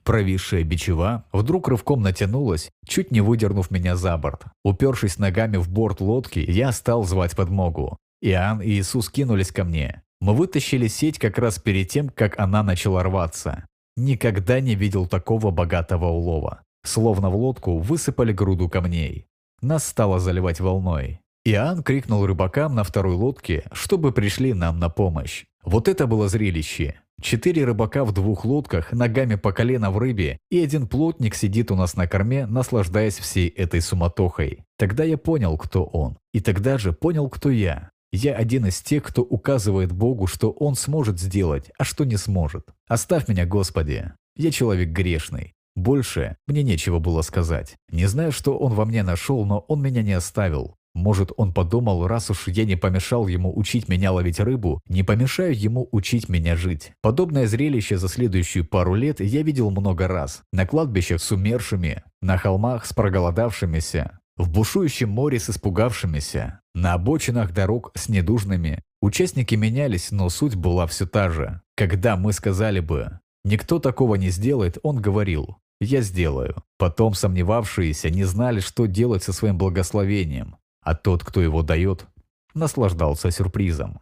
Провисшая 0.03 0.65
бичева 0.65 1.23
вдруг 1.31 1.69
рывком 1.69 2.01
натянулась, 2.01 2.69
чуть 2.85 3.11
не 3.11 3.21
выдернув 3.21 3.71
меня 3.71 3.95
за 3.95 4.17
борт. 4.17 4.43
Упершись 4.65 5.17
ногами 5.17 5.55
в 5.55 5.69
борт 5.69 6.01
лодки, 6.01 6.39
я 6.39 6.73
стал 6.73 7.05
звать 7.05 7.37
подмогу. 7.37 7.97
Иоанн 8.21 8.61
и 8.61 8.71
Иисус 8.71 9.09
кинулись 9.09 9.53
ко 9.53 9.63
мне. 9.63 10.03
Мы 10.19 10.35
вытащили 10.35 10.87
сеть 10.87 11.17
как 11.17 11.37
раз 11.37 11.59
перед 11.59 11.87
тем, 11.87 12.09
как 12.09 12.37
она 12.37 12.61
начала 12.61 13.03
рваться. 13.03 13.63
Никогда 13.95 14.59
не 14.59 14.75
видел 14.75 15.07
такого 15.07 15.49
богатого 15.49 16.07
улова. 16.07 16.63
Словно 16.83 17.29
в 17.29 17.37
лодку 17.37 17.77
высыпали 17.77 18.33
груду 18.33 18.67
камней. 18.67 19.27
Нас 19.61 19.85
стало 19.85 20.19
заливать 20.19 20.59
волной. 20.59 21.19
Иоанн 21.45 21.83
крикнул 21.83 22.25
рыбакам 22.25 22.73
на 22.73 22.83
второй 22.83 23.15
лодке, 23.15 23.63
чтобы 23.71 24.11
пришли 24.11 24.53
нам 24.53 24.79
на 24.79 24.89
помощь. 24.89 25.45
Вот 25.63 25.87
это 25.87 26.07
было 26.07 26.27
зрелище. 26.27 26.95
Четыре 27.21 27.65
рыбака 27.65 28.03
в 28.03 28.11
двух 28.11 28.45
лодках, 28.45 28.91
ногами 28.91 29.35
по 29.35 29.51
колено 29.51 29.91
в 29.91 29.99
рыбе, 29.99 30.39
и 30.49 30.59
один 30.59 30.87
плотник 30.87 31.35
сидит 31.35 31.69
у 31.69 31.75
нас 31.75 31.95
на 31.95 32.07
корме, 32.07 32.47
наслаждаясь 32.47 33.19
всей 33.19 33.47
этой 33.49 33.81
суматохой. 33.81 34.65
Тогда 34.77 35.03
я 35.03 35.19
понял, 35.19 35.55
кто 35.57 35.83
он. 35.83 36.17
И 36.33 36.39
тогда 36.39 36.79
же 36.79 36.93
понял, 36.93 37.29
кто 37.29 37.51
я. 37.51 37.91
Я 38.11 38.33
один 38.35 38.65
из 38.65 38.81
тех, 38.81 39.03
кто 39.03 39.21
указывает 39.21 39.91
Богу, 39.91 40.27
что 40.27 40.51
Он 40.51 40.75
сможет 40.75 41.19
сделать, 41.19 41.71
а 41.77 41.85
что 41.85 42.03
не 42.03 42.17
сможет. 42.17 42.67
Оставь 42.87 43.27
меня, 43.27 43.45
Господи. 43.45 44.11
Я 44.35 44.51
человек 44.51 44.89
грешный. 44.89 45.53
Больше 45.75 46.37
мне 46.47 46.63
нечего 46.63 46.99
было 46.99 47.21
сказать. 47.21 47.77
Не 47.89 48.05
знаю, 48.05 48.31
что 48.31 48.57
он 48.57 48.73
во 48.73 48.85
мне 48.85 49.03
нашел, 49.03 49.45
но 49.45 49.59
он 49.67 49.81
меня 49.81 50.01
не 50.03 50.13
оставил. 50.13 50.75
Может, 50.93 51.31
он 51.37 51.53
подумал, 51.53 52.05
раз 52.05 52.29
уж 52.29 52.49
я 52.49 52.65
не 52.65 52.75
помешал 52.75 53.27
ему 53.27 53.57
учить 53.57 53.87
меня 53.87 54.11
ловить 54.11 54.41
рыбу, 54.41 54.81
не 54.89 55.03
помешаю 55.03 55.57
ему 55.57 55.87
учить 55.91 56.27
меня 56.27 56.57
жить. 56.57 56.91
Подобное 57.01 57.47
зрелище 57.47 57.97
за 57.97 58.09
следующую 58.09 58.65
пару 58.65 58.95
лет 58.95 59.21
я 59.21 59.41
видел 59.41 59.71
много 59.71 60.07
раз. 60.07 60.41
На 60.51 60.65
кладбищах 60.65 61.21
с 61.21 61.31
умершими, 61.31 62.03
на 62.21 62.37
холмах 62.37 62.85
с 62.85 62.93
проголодавшимися, 62.93 64.19
в 64.35 64.49
бушующем 64.49 65.09
море 65.09 65.39
с 65.39 65.49
испугавшимися, 65.49 66.59
на 66.73 66.93
обочинах 66.93 67.53
дорог 67.53 67.91
с 67.95 68.09
недужными. 68.09 68.81
Участники 69.01 69.55
менялись, 69.55 70.11
но 70.11 70.29
суть 70.29 70.55
была 70.55 70.87
все 70.87 71.05
та 71.07 71.29
же. 71.29 71.61
Когда 71.75 72.17
мы 72.17 72.33
сказали 72.33 72.81
бы 72.81 73.20
«никто 73.43 73.79
такого 73.79 74.15
не 74.15 74.29
сделает», 74.29 74.77
он 74.83 75.01
говорил 75.01 75.57
«я 75.79 76.01
сделаю». 76.01 76.63
Потом 76.77 77.13
сомневавшиеся 77.13 78.09
не 78.09 78.23
знали, 78.23 78.59
что 78.59 78.85
делать 78.85 79.23
со 79.23 79.33
своим 79.33 79.57
благословением 79.57 80.57
а 80.81 80.95
тот, 80.95 81.23
кто 81.23 81.41
его 81.41 81.61
дает, 81.61 82.07
наслаждался 82.53 83.31
сюрпризом. 83.31 83.99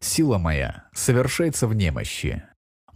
«Сила 0.00 0.38
моя 0.38 0.84
совершается 0.92 1.66
в 1.66 1.74
немощи». 1.74 2.42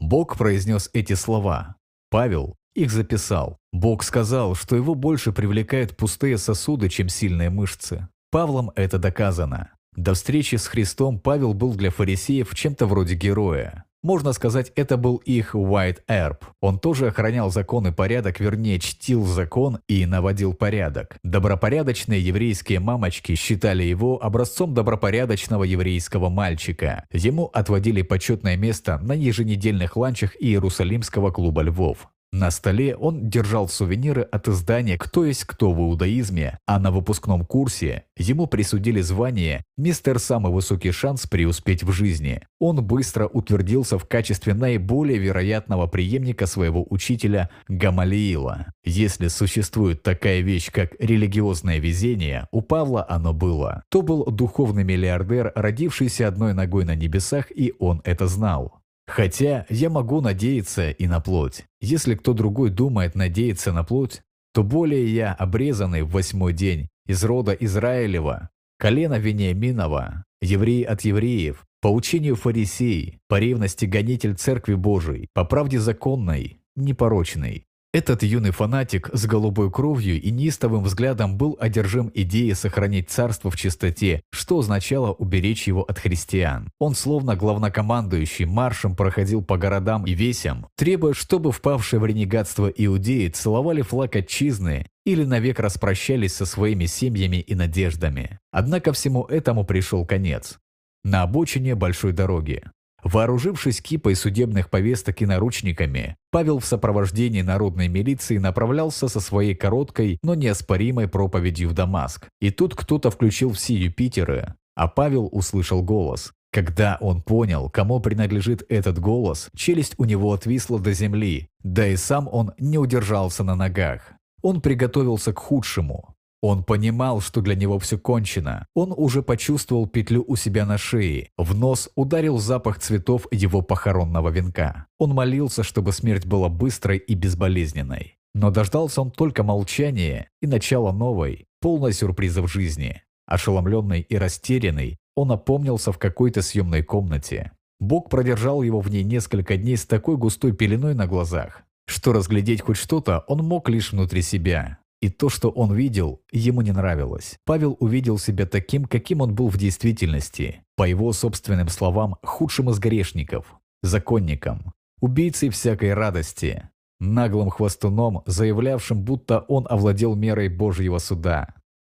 Бог 0.00 0.36
произнес 0.36 0.90
эти 0.92 1.12
слова. 1.14 1.76
Павел 2.10 2.56
их 2.74 2.90
записал. 2.90 3.58
Бог 3.72 4.02
сказал, 4.02 4.54
что 4.54 4.74
его 4.74 4.94
больше 4.94 5.32
привлекают 5.32 5.96
пустые 5.96 6.38
сосуды, 6.38 6.88
чем 6.88 7.08
сильные 7.08 7.50
мышцы. 7.50 8.08
Павлом 8.30 8.72
это 8.74 8.98
доказано. 8.98 9.70
До 9.94 10.14
встречи 10.14 10.56
с 10.56 10.66
Христом 10.66 11.20
Павел 11.20 11.54
был 11.54 11.74
для 11.74 11.90
фарисеев 11.90 12.52
чем-то 12.54 12.86
вроде 12.86 13.14
героя. 13.14 13.84
Можно 14.04 14.34
сказать, 14.34 14.70
это 14.76 14.98
был 14.98 15.16
их 15.16 15.54
White 15.54 16.00
Herb. 16.06 16.36
Он 16.60 16.78
тоже 16.78 17.06
охранял 17.06 17.50
закон 17.50 17.86
и 17.86 17.90
порядок, 17.90 18.38
вернее, 18.38 18.78
чтил 18.78 19.24
закон 19.24 19.78
и 19.88 20.04
наводил 20.04 20.52
порядок. 20.52 21.16
Добропорядочные 21.22 22.20
еврейские 22.20 22.80
мамочки 22.80 23.34
считали 23.34 23.82
его 23.82 24.22
образцом 24.22 24.74
добропорядочного 24.74 25.64
еврейского 25.64 26.28
мальчика. 26.28 27.06
Ему 27.12 27.46
отводили 27.46 28.02
почетное 28.02 28.58
место 28.58 28.98
на 28.98 29.14
еженедельных 29.14 29.96
ланчах 29.96 30.36
Иерусалимского 30.38 31.30
клуба 31.30 31.62
львов. 31.62 32.10
На 32.34 32.50
столе 32.50 32.96
он 32.96 33.30
держал 33.30 33.68
сувениры 33.68 34.22
от 34.22 34.48
издания 34.48 34.98
«Кто 34.98 35.24
есть 35.24 35.44
кто 35.44 35.70
в 35.70 35.78
иудаизме», 35.78 36.58
а 36.66 36.80
на 36.80 36.90
выпускном 36.90 37.46
курсе 37.46 38.06
ему 38.16 38.48
присудили 38.48 39.00
звание 39.02 39.62
«Мистер 39.76 40.18
самый 40.18 40.50
высокий 40.50 40.90
шанс 40.90 41.28
преуспеть 41.28 41.84
в 41.84 41.92
жизни». 41.92 42.42
Он 42.58 42.84
быстро 42.84 43.28
утвердился 43.28 44.00
в 44.00 44.08
качестве 44.08 44.52
наиболее 44.52 45.18
вероятного 45.18 45.86
преемника 45.86 46.46
своего 46.46 46.84
учителя 46.90 47.50
Гамалиила. 47.68 48.66
Если 48.84 49.28
существует 49.28 50.02
такая 50.02 50.40
вещь, 50.40 50.72
как 50.72 50.90
религиозное 50.98 51.78
везение, 51.78 52.48
у 52.50 52.62
Павла 52.62 53.06
оно 53.08 53.32
было. 53.32 53.84
То 53.90 54.02
был 54.02 54.24
духовный 54.24 54.82
миллиардер, 54.82 55.52
родившийся 55.54 56.26
одной 56.26 56.52
ногой 56.52 56.84
на 56.84 56.96
небесах, 56.96 57.52
и 57.54 57.74
он 57.78 58.00
это 58.04 58.26
знал. 58.26 58.80
Хотя 59.06 59.66
я 59.68 59.90
могу 59.90 60.20
надеяться 60.20 60.90
и 60.90 61.06
на 61.06 61.20
плоть. 61.20 61.64
Если 61.80 62.14
кто 62.14 62.32
другой 62.32 62.70
думает 62.70 63.14
надеяться 63.14 63.72
на 63.72 63.84
плоть, 63.84 64.22
то 64.52 64.62
более 64.62 65.12
я 65.12 65.32
обрезанный 65.32 66.02
в 66.02 66.10
восьмой 66.10 66.52
день 66.52 66.88
из 67.06 67.22
рода 67.24 67.52
Израилева, 67.52 68.50
колена 68.78 69.18
Вениаминова, 69.18 70.24
еврей 70.40 70.82
от 70.82 71.02
евреев, 71.02 71.64
по 71.80 71.88
учению 71.88 72.34
фарисей, 72.36 73.18
по 73.28 73.38
ревности 73.38 73.84
гонитель 73.84 74.34
Церкви 74.36 74.74
Божией, 74.74 75.28
по 75.34 75.44
правде 75.44 75.78
законной, 75.78 76.60
непорочной, 76.76 77.66
этот 77.94 78.24
юный 78.24 78.50
фанатик 78.50 79.08
с 79.12 79.24
голубой 79.24 79.70
кровью 79.70 80.20
и 80.20 80.32
неистовым 80.32 80.82
взглядом 80.82 81.36
был 81.36 81.56
одержим 81.60 82.10
идеей 82.12 82.54
сохранить 82.54 83.08
царство 83.08 83.52
в 83.52 83.56
чистоте, 83.56 84.22
что 84.32 84.58
означало 84.58 85.12
уберечь 85.12 85.68
его 85.68 85.82
от 85.82 86.00
христиан. 86.00 86.72
Он 86.80 86.96
словно 86.96 87.36
главнокомандующий 87.36 88.46
маршем 88.46 88.96
проходил 88.96 89.44
по 89.44 89.58
городам 89.58 90.06
и 90.06 90.12
весям, 90.12 90.66
требуя, 90.76 91.14
чтобы 91.14 91.52
впавшие 91.52 92.00
в 92.00 92.04
ренегатство 92.04 92.66
иудеи 92.66 93.28
целовали 93.28 93.82
флаг 93.82 94.16
отчизны 94.16 94.88
или 95.06 95.22
навек 95.22 95.60
распрощались 95.60 96.34
со 96.34 96.46
своими 96.46 96.86
семьями 96.86 97.36
и 97.36 97.54
надеждами. 97.54 98.40
Однако 98.50 98.92
всему 98.92 99.22
этому 99.26 99.64
пришел 99.64 100.04
конец. 100.04 100.58
На 101.04 101.22
обочине 101.22 101.76
большой 101.76 102.10
дороги. 102.10 102.64
Вооружившись 103.04 103.82
кипой 103.82 104.14
судебных 104.14 104.70
повесток 104.70 105.20
и 105.20 105.26
наручниками, 105.26 106.16
Павел 106.30 106.58
в 106.58 106.64
сопровождении 106.64 107.42
народной 107.42 107.88
милиции 107.88 108.38
направлялся 108.38 109.08
со 109.08 109.20
своей 109.20 109.54
короткой, 109.54 110.18
но 110.22 110.34
неоспоримой 110.34 111.06
проповедью 111.06 111.68
в 111.68 111.74
Дамаск. 111.74 112.28
И 112.40 112.50
тут 112.50 112.74
кто-то 112.74 113.10
включил 113.10 113.52
все 113.52 113.74
Юпитеры, 113.74 114.54
а 114.74 114.88
Павел 114.88 115.28
услышал 115.30 115.82
голос. 115.82 116.32
Когда 116.50 116.96
он 117.00 117.20
понял, 117.20 117.68
кому 117.68 118.00
принадлежит 118.00 118.64
этот 118.70 118.98
голос, 118.98 119.50
челюсть 119.54 119.94
у 119.98 120.04
него 120.04 120.32
отвисла 120.32 120.78
до 120.78 120.92
земли, 120.92 121.48
да 121.62 121.86
и 121.86 121.96
сам 121.96 122.26
он 122.30 122.52
не 122.58 122.78
удержался 122.78 123.44
на 123.44 123.54
ногах. 123.54 124.12
Он 124.40 124.60
приготовился 124.60 125.32
к 125.32 125.38
худшему. 125.40 126.13
Он 126.46 126.62
понимал, 126.62 127.22
что 127.22 127.40
для 127.40 127.54
него 127.54 127.78
все 127.78 127.96
кончено. 127.96 128.66
Он 128.74 128.92
уже 128.94 129.22
почувствовал 129.22 129.86
петлю 129.86 130.22
у 130.28 130.36
себя 130.36 130.66
на 130.66 130.76
шее. 130.76 131.30
В 131.38 131.56
нос 131.56 131.88
ударил 131.94 132.36
запах 132.36 132.78
цветов 132.80 133.26
его 133.30 133.62
похоронного 133.62 134.28
венка. 134.28 134.84
Он 134.98 135.14
молился, 135.14 135.62
чтобы 135.62 135.92
смерть 135.92 136.26
была 136.26 136.50
быстрой 136.50 136.98
и 136.98 137.14
безболезненной. 137.14 138.18
Но 138.34 138.50
дождался 138.50 139.00
он 139.00 139.10
только 139.10 139.42
молчания 139.42 140.28
и 140.42 140.46
начала 140.46 140.92
новой, 140.92 141.46
полной 141.62 141.94
сюрпризов 141.94 142.52
жизни. 142.52 143.00
Ошеломленный 143.24 144.02
и 144.02 144.14
растерянный, 144.18 144.98
он 145.16 145.32
опомнился 145.32 145.92
в 145.92 145.98
какой-то 145.98 146.42
съемной 146.42 146.82
комнате. 146.82 147.52
Бог 147.80 148.10
продержал 148.10 148.60
его 148.60 148.80
в 148.80 148.90
ней 148.90 149.02
несколько 149.02 149.56
дней 149.56 149.78
с 149.78 149.86
такой 149.86 150.18
густой 150.18 150.52
пеленой 150.52 150.92
на 150.92 151.06
глазах, 151.06 151.62
что 151.86 152.12
разглядеть 152.12 152.60
хоть 152.60 152.76
что-то 152.76 153.24
он 153.28 153.38
мог 153.38 153.70
лишь 153.70 153.92
внутри 153.92 154.20
себя. 154.20 154.78
И 155.04 155.10
то, 155.10 155.28
что 155.28 155.50
он 155.50 155.74
видел, 155.74 156.22
ему 156.32 156.62
не 156.62 156.72
нравилось. 156.72 157.36
Павел 157.44 157.76
увидел 157.78 158.16
себя 158.16 158.46
таким, 158.46 158.86
каким 158.86 159.20
он 159.20 159.34
был 159.34 159.48
в 159.48 159.58
действительности. 159.58 160.64
По 160.76 160.84
его 160.84 161.12
собственным 161.12 161.68
словам, 161.68 162.16
худшим 162.22 162.70
из 162.70 162.78
грешников, 162.78 163.54
законником, 163.82 164.72
убийцей 165.02 165.50
всякой 165.50 165.92
радости, 165.92 166.70
наглым 167.00 167.50
хвостуном, 167.50 168.22
заявлявшим, 168.24 169.02
будто 169.02 169.40
он 169.40 169.66
овладел 169.68 170.14
мерой 170.14 170.48
Божьего 170.48 170.96
суда, 170.96 171.48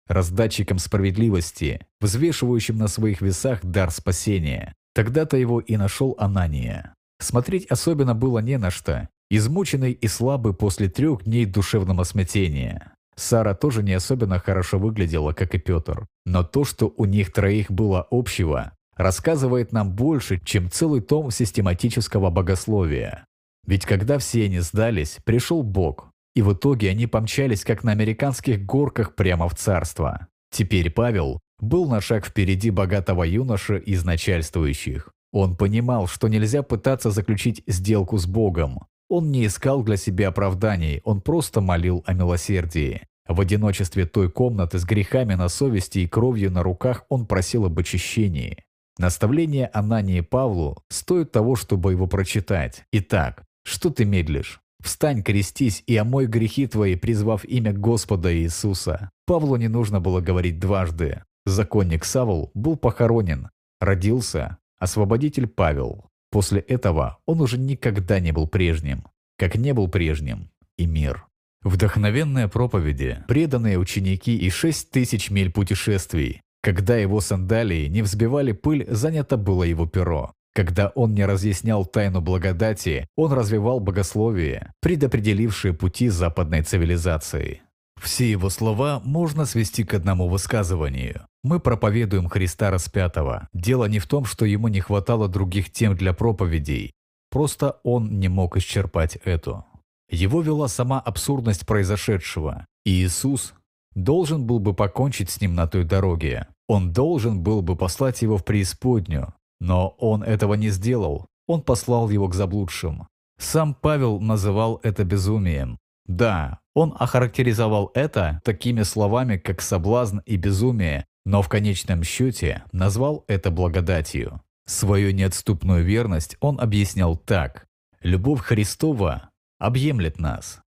раздатчиком 0.09 0.81
справедливости, 0.81 1.87
взвешивающим 2.01 2.79
на 2.79 2.89
своих 2.89 3.21
весах 3.21 3.61
дар 3.63 3.93
спасения. 3.93 4.75
Тогда-то 4.93 5.37
его 5.37 5.61
и 5.61 5.77
нашел 5.77 6.17
Анания. 6.19 6.97
Смотреть 7.21 7.67
особенно 7.67 8.17
было 8.17 8.41
не 8.41 8.59
на 8.59 8.73
что, 8.73 9.09
измученный 9.31 9.93
и 9.93 10.09
слабый 10.09 10.53
после 10.53 10.89
трех 10.89 11.23
дней 11.23 11.47
душевного 11.47 12.03
смятения. 12.03 12.94
Сара 13.17 13.55
тоже 13.55 13.83
не 13.83 13.93
особенно 13.93 14.39
хорошо 14.39 14.79
выглядела, 14.79 15.33
как 15.33 15.55
и 15.55 15.59
Петр. 15.59 16.07
Но 16.27 16.43
то, 16.43 16.65
что 16.65 16.93
у 16.97 17.05
них 17.05 17.33
троих 17.33 17.71
было 17.71 18.07
общего, 18.11 18.73
рассказывает 18.97 19.73
нам 19.73 19.93
больше, 19.93 20.41
чем 20.45 20.71
целый 20.71 21.01
том 21.01 21.31
систематического 21.31 22.31
богословия. 22.31 23.27
Ведь 23.67 23.87
когда 23.87 24.19
все 24.19 24.45
они 24.45 24.61
сдались, 24.61 25.19
пришел 25.25 25.63
Бог, 25.63 26.11
и 26.35 26.43
в 26.43 26.53
итоге 26.53 26.91
они 26.91 27.07
помчались, 27.07 27.65
как 27.65 27.85
на 27.85 27.93
американских 27.93 28.65
горках, 28.65 29.15
прямо 29.15 29.49
в 29.49 29.55
царство. 29.55 30.29
Теперь 30.51 30.91
Павел 30.91 31.41
был 31.61 31.89
на 31.89 32.01
шаг 32.01 32.27
впереди 32.27 32.71
богатого 32.71 33.25
юноши 33.25 33.79
из 33.79 34.05
начальствующих. 34.05 35.11
Он 35.33 35.57
понимал, 35.57 36.07
что 36.07 36.29
нельзя 36.29 36.63
пытаться 36.63 37.11
заключить 37.11 37.63
сделку 37.67 38.19
с 38.19 38.27
Богом, 38.27 38.87
он 39.15 39.31
не 39.31 39.47
искал 39.47 39.85
для 39.85 39.97
себя 39.97 40.29
оправданий, 40.29 41.01
он 41.05 41.21
просто 41.21 41.61
молил 41.61 42.03
о 42.05 42.15
милосердии. 42.15 43.03
В 43.29 43.41
одиночестве 43.41 44.07
той 44.07 44.29
комнаты 44.29 44.81
с 44.81 44.85
грехами 44.85 45.35
на 45.35 45.49
совести 45.49 46.01
и 46.01 46.09
кровью 46.09 46.51
на 46.51 46.65
руках 46.65 47.05
он 47.09 47.25
просил 47.27 47.65
об 47.65 47.79
очищении. 47.79 48.65
Наставление 48.99 49.71
Анании 49.73 50.21
Павлу 50.21 50.83
стоит 50.89 51.31
того, 51.31 51.55
чтобы 51.55 51.93
его 51.93 52.09
прочитать. 52.09 52.83
Итак, 52.91 53.45
что 53.65 53.91
ты 53.91 54.05
медлишь? 54.05 54.61
Встань, 54.83 55.23
крестись 55.23 55.85
и 55.87 55.97
омой 55.97 56.27
грехи 56.27 56.67
твои, 56.67 56.97
призвав 56.97 57.45
имя 57.45 57.73
Господа 57.73 58.37
Иисуса. 58.37 59.11
Павлу 59.27 59.55
не 59.55 59.69
нужно 59.69 60.01
было 60.01 60.21
говорить 60.21 60.59
дважды. 60.59 61.23
Законник 61.47 62.05
Савл 62.05 62.51
был 62.55 62.77
похоронен. 62.77 63.49
Родился 63.81 64.59
освободитель 64.79 65.47
Павел. 65.47 66.11
После 66.35 66.59
этого 66.63 67.19
он 67.27 67.41
уже 67.41 67.59
никогда 67.59 68.19
не 68.19 68.33
был 68.33 68.49
прежним, 68.49 69.05
как 69.39 69.55
не 69.55 69.73
был 69.73 69.87
прежним 69.87 70.51
и 70.77 70.85
мир. 70.85 71.27
Вдохновенные 71.63 72.49
проповеди, 72.49 73.23
преданные 73.29 73.79
ученики 73.79 74.37
и 74.37 74.51
шесть 74.51 74.91
тысяч 74.91 75.31
миль 75.31 75.53
путешествий. 75.53 76.41
Когда 76.61 76.97
его 76.97 77.21
сандалии 77.21 77.87
не 77.87 78.03
взбивали 78.03 78.51
пыль, 78.51 78.85
занято 78.91 79.37
было 79.37 79.63
его 79.63 79.87
перо. 79.87 80.33
Когда 80.57 80.89
он 80.97 81.15
не 81.15 81.25
разъяснял 81.25 81.87
тайну 81.87 82.21
благодати, 82.21 83.07
он 83.15 83.33
развивал 83.33 83.79
богословие, 83.79 84.73
предопределившее 84.81 85.73
пути 85.73 86.09
западной 86.09 86.63
цивилизации. 86.63 87.63
Все 88.01 88.31
его 88.31 88.51
слова 88.51 89.01
можно 89.05 89.45
свести 89.47 89.85
к 89.85 89.95
одному 89.95 90.29
высказыванию. 90.29 91.27
Мы 91.43 91.61
проповедуем 91.61 92.29
Христа 92.29 92.71
распятого. 92.71 93.49
Дело 93.53 93.85
не 93.87 93.99
в 93.99 94.07
том, 94.07 94.25
что 94.25 94.45
ему 94.45 94.69
не 94.69 94.81
хватало 94.81 95.29
других 95.29 95.71
тем 95.71 95.97
для 95.97 96.13
проповедей. 96.13 96.93
Просто 97.31 97.81
он 97.83 98.19
не 98.19 98.29
мог 98.29 98.57
исчерпать 98.57 99.17
эту. 99.17 99.65
Его 100.11 100.43
вела 100.43 100.69
сама 100.69 101.01
абсурдность 101.01 101.67
произошедшего. 101.67 102.67
И 102.85 102.91
Иисус 102.91 103.55
должен 103.95 104.45
был 104.45 104.59
бы 104.59 104.75
покончить 104.75 105.31
с 105.31 105.41
ним 105.41 105.55
на 105.55 105.67
той 105.67 105.85
дороге. 105.85 106.49
Он 106.69 106.93
должен 106.93 107.43
был 107.43 107.63
бы 107.63 107.77
послать 107.77 108.23
его 108.23 108.39
в 108.39 108.45
преисподнюю. 108.45 109.35
Но 109.61 109.89
он 109.99 110.23
этого 110.23 110.55
не 110.55 110.69
сделал. 110.69 111.27
Он 111.47 111.63
послал 111.63 112.09
его 112.11 112.29
к 112.29 112.35
заблудшим. 112.35 113.07
Сам 113.39 113.75
Павел 113.75 114.21
называл 114.21 114.81
это 114.83 115.05
безумием. 115.05 115.79
Да, 116.07 116.61
он 116.75 116.95
охарактеризовал 116.99 117.91
это 117.95 118.41
такими 118.45 118.83
словами, 118.83 119.37
как 119.37 119.61
соблазн 119.61 120.19
и 120.27 120.37
безумие, 120.37 121.07
но 121.25 121.41
в 121.41 121.49
конечном 121.49 122.03
счете 122.03 122.65
назвал 122.73 123.25
это 123.29 123.51
благодатью. 123.51 124.43
Свою 124.67 125.13
неотступную 125.13 125.85
верность 125.85 126.37
он 126.41 126.61
объяснял 126.61 127.17
так. 127.17 127.67
«Любовь 128.03 128.41
Христова 128.41 129.31
объемлет 129.59 130.19
нас». 130.19 130.64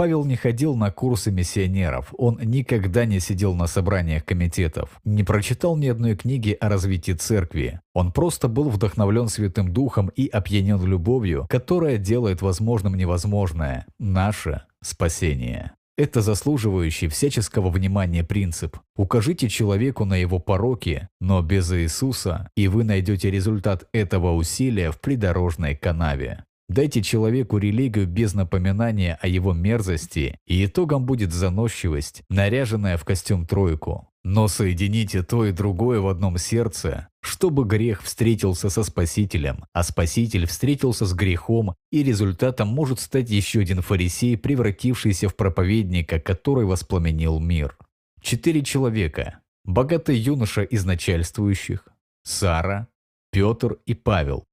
Павел 0.00 0.24
не 0.24 0.34
ходил 0.34 0.76
на 0.76 0.90
курсы 0.90 1.30
миссионеров, 1.30 2.14
он 2.16 2.40
никогда 2.42 3.04
не 3.04 3.20
сидел 3.20 3.54
на 3.54 3.66
собраниях 3.66 4.24
комитетов, 4.24 4.98
не 5.04 5.24
прочитал 5.24 5.76
ни 5.76 5.88
одной 5.88 6.16
книги 6.16 6.56
о 6.58 6.70
развитии 6.70 7.12
церкви. 7.12 7.82
Он 7.92 8.10
просто 8.10 8.48
был 8.48 8.70
вдохновлен 8.70 9.28
Святым 9.28 9.74
Духом 9.74 10.08
и 10.16 10.26
опьянен 10.26 10.82
любовью, 10.86 11.46
которая 11.50 11.98
делает 11.98 12.40
возможным 12.40 12.94
невозможное– 12.94 13.84
наше 13.98 14.62
спасение. 14.82 15.72
Это 15.98 16.22
заслуживающий 16.22 17.08
всяческого 17.08 17.68
внимания 17.68 18.24
принцип. 18.24 18.78
Укажите 18.96 19.50
человеку 19.50 20.06
на 20.06 20.14
его 20.14 20.38
пороки, 20.38 21.10
но 21.20 21.42
без 21.42 21.70
Иисуса, 21.74 22.48
и 22.56 22.68
вы 22.68 22.84
найдете 22.84 23.30
результат 23.30 23.86
этого 23.92 24.32
усилия 24.32 24.92
в 24.92 25.00
придорожной 25.02 25.76
канаве. 25.76 26.46
Дайте 26.70 27.02
человеку 27.02 27.58
религию 27.58 28.06
без 28.06 28.32
напоминания 28.32 29.18
о 29.20 29.26
его 29.26 29.52
мерзости, 29.52 30.38
и 30.46 30.66
итогом 30.66 31.04
будет 31.04 31.32
заносчивость, 31.32 32.22
наряженная 32.28 32.96
в 32.96 33.04
костюм 33.04 33.44
тройку. 33.44 34.08
Но 34.22 34.46
соедините 34.46 35.24
то 35.24 35.44
и 35.44 35.50
другое 35.50 35.98
в 35.98 36.06
одном 36.06 36.38
сердце, 36.38 37.08
чтобы 37.22 37.64
грех 37.64 38.04
встретился 38.04 38.70
со 38.70 38.84
Спасителем, 38.84 39.64
а 39.72 39.82
Спаситель 39.82 40.46
встретился 40.46 41.06
с 41.06 41.12
грехом, 41.12 41.74
и 41.90 42.04
результатом 42.04 42.68
может 42.68 43.00
стать 43.00 43.30
еще 43.30 43.62
один 43.62 43.82
фарисей, 43.82 44.38
превратившийся 44.38 45.28
в 45.28 45.34
проповедника, 45.34 46.20
который 46.20 46.66
воспламенил 46.66 47.40
мир. 47.40 47.76
Четыре 48.22 48.62
человека. 48.62 49.40
Богатый 49.64 50.16
юноша 50.16 50.62
из 50.62 50.84
начальствующих, 50.84 51.88
Сара, 52.22 52.86
Петр 53.32 53.78
и 53.86 53.94
Павел. 53.94 54.44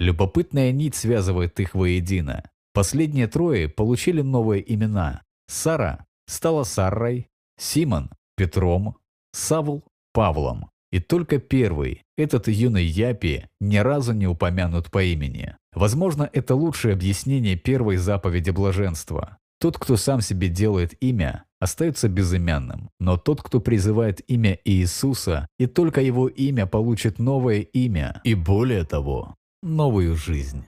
Любопытная 0.00 0.72
нить 0.72 0.94
связывает 0.94 1.60
их 1.60 1.74
воедино. 1.74 2.42
Последние 2.72 3.28
трое 3.28 3.68
получили 3.68 4.22
новые 4.22 4.64
имена. 4.74 5.20
Сара 5.46 6.06
стала 6.26 6.64
Саррой, 6.64 7.28
Симон– 7.58 8.10
Петром, 8.36 8.96
Савл– 9.32 9.84
Павлом. 10.14 10.70
И 10.90 11.00
только 11.00 11.38
первый, 11.38 12.02
этот 12.16 12.48
юный 12.48 12.84
Япи, 12.84 13.46
ни 13.60 13.76
разу 13.76 14.14
не 14.14 14.26
упомянут 14.26 14.90
по 14.90 15.04
имени. 15.04 15.54
Возможно, 15.74 16.28
это 16.32 16.54
лучшее 16.54 16.94
объяснение 16.94 17.56
первой 17.56 17.98
заповеди 17.98 18.50
блаженства. 18.50 19.36
Тот, 19.60 19.76
кто 19.76 19.98
сам 19.98 20.22
себе 20.22 20.48
делает 20.48 20.94
имя, 21.02 21.44
остается 21.58 22.08
безымянным. 22.08 22.88
Но 22.98 23.18
тот, 23.18 23.42
кто 23.42 23.60
призывает 23.60 24.22
имя 24.28 24.58
Иисуса, 24.64 25.46
и 25.58 25.66
только 25.66 26.00
его 26.00 26.26
имя 26.26 26.64
получит 26.66 27.18
новое 27.18 27.60
имя. 27.60 28.22
И 28.24 28.34
более 28.34 28.84
того, 28.84 29.34
новую 29.62 30.16
жизнь. 30.16 30.64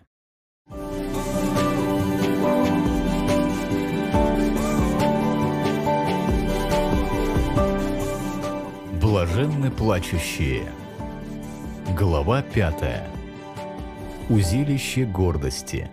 Блаженны 9.01 9.71
плачущие. 9.71 10.71
Глава 11.97 12.43
пятая. 12.43 13.09
Узилище 14.29 15.07
гордости. 15.07 15.91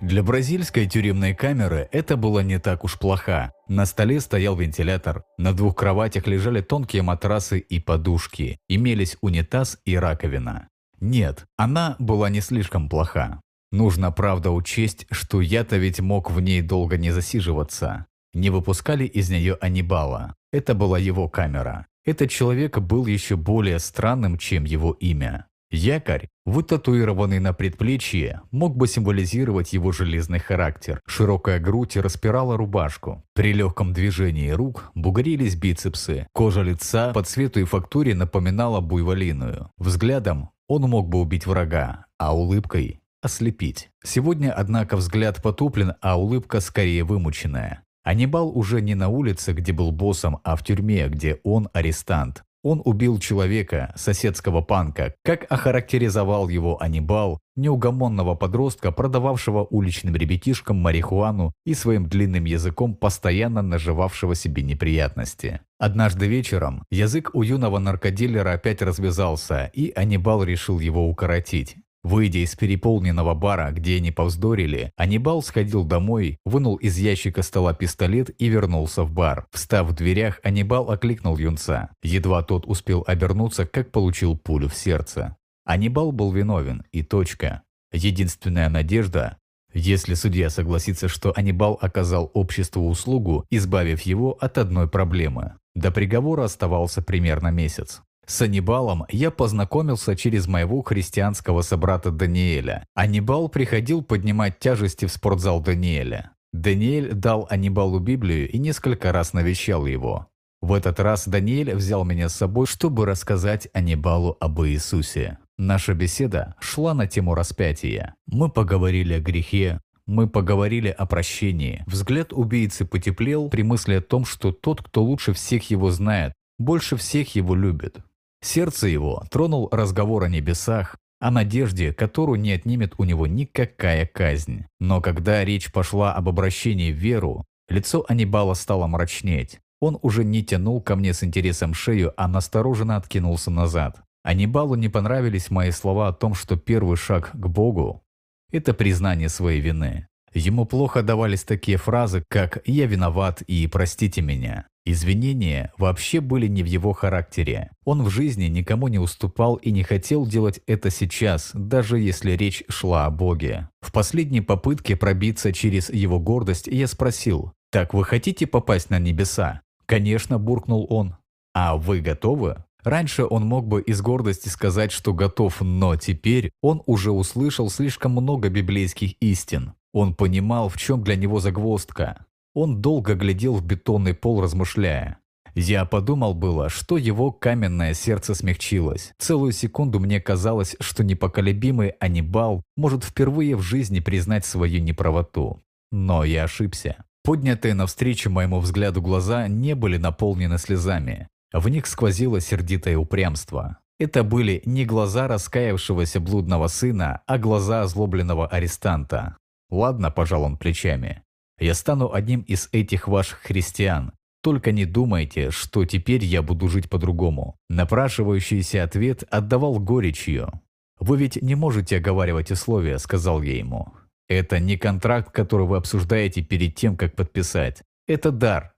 Для 0.00 0.22
бразильской 0.22 0.88
тюремной 0.88 1.34
камеры 1.34 1.88
это 1.92 2.16
было 2.16 2.40
не 2.40 2.58
так 2.58 2.82
уж 2.82 2.98
плохо. 2.98 3.52
На 3.68 3.84
столе 3.86 4.20
стоял 4.20 4.56
вентилятор, 4.56 5.24
на 5.36 5.52
двух 5.52 5.76
кроватях 5.76 6.26
лежали 6.26 6.60
тонкие 6.60 7.02
матрасы 7.02 7.58
и 7.58 7.78
подушки, 7.78 8.58
имелись 8.68 9.16
унитаз 9.20 9.78
и 9.84 9.96
раковина. 9.96 10.71
Нет, 11.02 11.46
она 11.56 11.96
была 11.98 12.30
не 12.30 12.40
слишком 12.40 12.88
плоха. 12.88 13.40
Нужно, 13.72 14.12
правда, 14.12 14.52
учесть, 14.52 15.06
что 15.10 15.40
я-то 15.40 15.76
ведь 15.76 15.98
мог 15.98 16.30
в 16.30 16.40
ней 16.40 16.62
долго 16.62 16.96
не 16.96 17.10
засиживаться. 17.10 18.06
Не 18.34 18.50
выпускали 18.50 19.04
из 19.04 19.28
нее 19.28 19.58
Анибала. 19.60 20.36
Это 20.52 20.74
была 20.74 21.00
его 21.00 21.28
камера. 21.28 21.86
Этот 22.04 22.30
человек 22.30 22.78
был 22.78 23.06
еще 23.06 23.34
более 23.34 23.80
странным, 23.80 24.38
чем 24.38 24.62
его 24.62 24.92
имя. 24.92 25.46
Якорь, 25.72 26.28
вытатуированный 26.44 27.40
на 27.40 27.52
предплечье, 27.52 28.42
мог 28.52 28.76
бы 28.76 28.86
символизировать 28.86 29.72
его 29.72 29.90
железный 29.90 30.38
характер. 30.38 31.00
Широкая 31.06 31.58
грудь 31.58 31.96
распирала 31.96 32.56
рубашку. 32.56 33.24
При 33.34 33.52
легком 33.52 33.92
движении 33.92 34.50
рук 34.50 34.92
бугрились 34.94 35.56
бицепсы. 35.56 36.28
Кожа 36.32 36.62
лица 36.62 37.12
по 37.12 37.24
цвету 37.24 37.58
и 37.58 37.64
фактуре 37.64 38.14
напоминала 38.14 38.80
буйволиную. 38.80 39.70
Взглядом 39.78 40.50
он 40.72 40.88
мог 40.88 41.08
бы 41.08 41.20
убить 41.20 41.46
врага, 41.46 42.06
а 42.16 42.34
улыбкой– 42.34 43.02
ослепить. 43.22 43.90
Сегодня, 44.02 44.52
однако, 44.52 44.96
взгляд 44.96 45.42
потуплен, 45.42 45.96
а 46.00 46.18
улыбка 46.18 46.60
скорее 46.60 47.04
вымученная. 47.04 47.82
Анибал 48.02 48.48
уже 48.56 48.80
не 48.80 48.94
на 48.94 49.08
улице, 49.08 49.52
где 49.52 49.72
был 49.72 49.92
боссом, 49.92 50.38
а 50.44 50.56
в 50.56 50.64
тюрьме, 50.64 51.08
где 51.08 51.40
он 51.44 51.68
арестант. 51.74 52.44
Он 52.62 52.80
убил 52.84 53.18
человека, 53.18 53.92
соседского 53.96 54.60
панка, 54.60 55.14
как 55.24 55.50
охарактеризовал 55.50 56.48
его 56.48 56.80
Анибал, 56.80 57.40
неугомонного 57.56 58.34
подростка, 58.34 58.92
продававшего 58.92 59.64
уличным 59.64 60.14
ребятишкам 60.14 60.76
марихуану 60.76 61.52
и 61.64 61.74
своим 61.74 62.08
длинным 62.08 62.44
языком 62.44 62.94
постоянно 62.94 63.62
наживавшего 63.62 64.34
себе 64.34 64.62
неприятности. 64.62 65.60
Однажды 65.78 66.26
вечером 66.26 66.84
язык 66.90 67.30
у 67.34 67.42
юного 67.42 67.78
наркодилера 67.78 68.52
опять 68.52 68.80
развязался, 68.80 69.70
и 69.74 69.92
Анибал 69.96 70.44
решил 70.44 70.78
его 70.78 71.08
укоротить. 71.08 71.76
Выйдя 72.02 72.40
из 72.40 72.56
переполненного 72.56 73.34
бара, 73.34 73.70
где 73.70 73.96
они 73.96 74.10
повздорили, 74.10 74.92
Анибал 74.96 75.42
сходил 75.42 75.84
домой, 75.84 76.38
вынул 76.44 76.76
из 76.76 76.98
ящика 76.98 77.42
стола 77.42 77.74
пистолет 77.74 78.30
и 78.40 78.48
вернулся 78.48 79.04
в 79.04 79.12
бар. 79.12 79.46
Встав 79.52 79.88
в 79.88 79.94
дверях, 79.94 80.40
Анибал 80.42 80.90
окликнул 80.90 81.38
юнца. 81.38 81.90
Едва 82.02 82.42
тот 82.42 82.66
успел 82.66 83.04
обернуться, 83.06 83.66
как 83.66 83.92
получил 83.92 84.36
пулю 84.36 84.68
в 84.68 84.74
сердце. 84.74 85.36
Анибал 85.64 86.10
был 86.10 86.32
виновен, 86.32 86.84
и 86.90 87.02
точка. 87.02 87.62
Единственная 87.92 88.68
надежда 88.68 89.38
если 89.74 90.14
судья 90.14 90.50
согласится, 90.50 91.08
что 91.08 91.32
Анибал 91.34 91.78
оказал 91.80 92.30
обществу 92.34 92.88
услугу, 92.88 93.46
избавив 93.50 94.02
его 94.02 94.32
от 94.32 94.58
одной 94.58 94.88
проблемы. 94.88 95.54
До 95.74 95.90
приговора 95.90 96.44
оставался 96.44 97.02
примерно 97.02 97.48
месяц. 97.48 98.02
С 98.26 98.42
Анибалом 98.42 99.04
я 99.08 99.30
познакомился 99.30 100.16
через 100.16 100.46
моего 100.46 100.82
христианского 100.82 101.62
собрата 101.62 102.10
Даниэля. 102.10 102.86
Анибал 102.94 103.48
приходил 103.48 104.02
поднимать 104.02 104.58
тяжести 104.58 105.06
в 105.06 105.12
спортзал 105.12 105.60
Даниэля. 105.60 106.32
Даниэль 106.52 107.14
дал 107.14 107.46
Анибалу 107.50 107.98
Библию 107.98 108.48
и 108.48 108.58
несколько 108.58 109.10
раз 109.10 109.32
навещал 109.32 109.86
его. 109.86 110.28
В 110.60 110.74
этот 110.74 111.00
раз 111.00 111.26
Даниэль 111.26 111.74
взял 111.74 112.04
меня 112.04 112.28
с 112.28 112.36
собой, 112.36 112.66
чтобы 112.66 113.04
рассказать 113.06 113.68
Анибалу 113.72 114.36
об 114.38 114.62
Иисусе. 114.62 115.38
Наша 115.58 115.94
беседа 115.94 116.54
шла 116.60 116.94
на 116.94 117.06
тему 117.06 117.34
распятия. 117.34 118.14
Мы 118.26 118.48
поговорили 118.48 119.14
о 119.14 119.20
грехе, 119.20 119.80
мы 120.06 120.28
поговорили 120.28 120.88
о 120.88 121.06
прощении. 121.06 121.82
Взгляд 121.86 122.32
убийцы 122.32 122.84
потеплел 122.84 123.48
при 123.48 123.62
мысли 123.62 123.94
о 123.94 124.00
том, 124.00 124.24
что 124.24 124.52
тот, 124.52 124.82
кто 124.82 125.02
лучше 125.02 125.32
всех 125.32 125.70
его 125.70 125.90
знает, 125.90 126.32
больше 126.58 126.96
всех 126.96 127.34
его 127.34 127.54
любит. 127.54 127.98
Сердце 128.42 128.88
его 128.88 129.24
тронул 129.30 129.68
разговор 129.70 130.24
о 130.24 130.28
небесах, 130.28 130.96
о 131.20 131.30
надежде, 131.30 131.92
которую 131.92 132.40
не 132.40 132.50
отнимет 132.52 132.94
у 132.98 133.04
него 133.04 133.28
никакая 133.28 134.04
казнь. 134.06 134.66
Но 134.80 135.00
когда 135.00 135.44
речь 135.44 135.70
пошла 135.70 136.12
об 136.14 136.28
обращении 136.28 136.90
в 136.90 136.96
веру, 136.96 137.44
лицо 137.68 138.04
Анибала 138.08 138.54
стало 138.54 138.88
мрачнеть. 138.88 139.60
Он 139.80 139.98
уже 140.02 140.24
не 140.24 140.44
тянул 140.44 140.80
ко 140.80 140.96
мне 140.96 141.14
с 141.14 141.22
интересом 141.22 141.74
шею, 141.74 142.12
а 142.16 142.26
настороженно 142.26 142.96
откинулся 142.96 143.50
назад. 143.50 144.02
Анибалу 144.24 144.74
не 144.74 144.88
понравились 144.88 145.50
мои 145.50 145.70
слова 145.70 146.08
о 146.08 146.12
том, 146.12 146.34
что 146.34 146.56
первый 146.56 146.96
шаг 146.96 147.30
к 147.32 147.46
Богу– 147.46 148.02
это 148.52 148.74
признание 148.74 149.28
своей 149.28 149.60
вины. 149.60 150.08
Ему 150.34 150.64
плохо 150.64 151.02
давались 151.02 151.44
такие 151.44 151.76
фразы, 151.76 152.24
как 152.28 152.62
«я 152.64 152.86
виноват» 152.86 153.42
и 153.42 153.66
«простите 153.66 154.22
меня». 154.22 154.66
Извинения 154.84 155.72
вообще 155.78 156.20
были 156.20 156.48
не 156.48 156.62
в 156.62 156.66
его 156.66 156.92
характере. 156.92 157.70
Он 157.84 158.02
в 158.02 158.10
жизни 158.10 158.46
никому 158.46 158.88
не 158.88 158.98
уступал 158.98 159.54
и 159.56 159.70
не 159.70 159.84
хотел 159.84 160.26
делать 160.26 160.60
это 160.66 160.90
сейчас, 160.90 161.50
даже 161.54 162.00
если 162.00 162.32
речь 162.32 162.64
шла 162.68 163.06
о 163.06 163.10
Боге. 163.10 163.68
В 163.80 163.92
последней 163.92 164.40
попытке 164.40 164.96
пробиться 164.96 165.52
через 165.52 165.88
его 165.88 166.18
гордость 166.18 166.66
я 166.66 166.88
спросил, 166.88 167.52
«Так 167.70 167.94
вы 167.94 168.04
хотите 168.04 168.46
попасть 168.46 168.90
на 168.90 168.98
небеса?» 168.98 169.60
«Конечно»,– 169.86 170.38
буркнул 170.40 170.86
он. 170.90 171.16
«А 171.54 171.76
вы 171.76 172.00
готовы?» 172.00 172.64
Раньше 172.82 173.24
он 173.24 173.46
мог 173.46 173.68
бы 173.68 173.80
из 173.80 174.00
гордости 174.00 174.48
сказать, 174.48 174.90
что 174.90 175.14
готов, 175.14 175.60
но 175.60 175.94
теперь 175.94 176.50
он 176.60 176.82
уже 176.86 177.12
услышал 177.12 177.70
слишком 177.70 178.10
много 178.12 178.48
библейских 178.48 179.14
истин. 179.20 179.74
Он 179.92 180.14
понимал, 180.14 180.68
в 180.68 180.76
чем 180.76 181.02
для 181.02 181.16
него 181.16 181.40
загвоздка. 181.40 182.26
Он 182.54 182.80
долго 182.80 183.14
глядел 183.14 183.54
в 183.54 183.64
бетонный 183.64 184.14
пол, 184.14 184.40
размышляя. 184.40 185.18
Я 185.54 185.84
подумал 185.84 186.32
было, 186.34 186.70
что 186.70 186.96
его 186.96 187.30
каменное 187.30 187.92
сердце 187.92 188.34
смягчилось. 188.34 189.12
Целую 189.18 189.52
секунду 189.52 190.00
мне 190.00 190.18
казалось, 190.18 190.76
что 190.80 191.04
непоколебимый 191.04 191.90
Анибал 192.00 192.62
может 192.76 193.04
впервые 193.04 193.56
в 193.56 193.60
жизни 193.60 194.00
признать 194.00 194.46
свою 194.46 194.80
неправоту. 194.80 195.62
Но 195.90 196.24
я 196.24 196.44
ошибся. 196.44 197.04
Поднятые 197.22 197.74
навстречу 197.74 198.30
моему 198.30 198.60
взгляду 198.60 199.02
глаза 199.02 199.46
не 199.46 199.74
были 199.74 199.98
наполнены 199.98 200.56
слезами. 200.58 201.28
В 201.52 201.68
них 201.68 201.86
сквозило 201.86 202.40
сердитое 202.40 202.96
упрямство. 202.96 203.78
Это 203.98 204.24
были 204.24 204.62
не 204.64 204.86
глаза 204.86 205.28
раскаявшегося 205.28 206.18
блудного 206.18 206.66
сына, 206.68 207.20
а 207.26 207.38
глаза 207.38 207.82
озлобленного 207.82 208.48
арестанта. 208.48 209.36
«Ладно»,– 209.72 210.10
пожал 210.12 210.42
он 210.42 210.58
плечами. 210.58 211.22
«Я 211.58 211.74
стану 211.74 212.12
одним 212.12 212.42
из 212.42 212.68
этих 212.72 213.08
ваших 213.08 213.38
христиан. 213.38 214.12
Только 214.42 214.70
не 214.70 214.84
думайте, 214.84 215.50
что 215.50 215.86
теперь 215.86 216.22
я 216.22 216.42
буду 216.42 216.68
жить 216.68 216.90
по-другому». 216.90 217.56
Напрашивающийся 217.70 218.84
ответ 218.84 219.24
отдавал 219.30 219.80
горечью. 219.80 220.60
«Вы 221.00 221.16
ведь 221.16 221.40
не 221.40 221.54
можете 221.54 221.96
оговаривать 221.96 222.50
условия»,– 222.50 222.98
сказал 223.00 223.40
я 223.40 223.56
ему. 223.56 223.94
«Это 224.28 224.60
не 224.60 224.76
контракт, 224.76 225.32
который 225.32 225.66
вы 225.66 225.78
обсуждаете 225.78 226.42
перед 226.42 226.74
тем, 226.74 226.94
как 226.94 227.16
подписать. 227.16 227.82
Это 228.06 228.30
дар. 228.30 228.74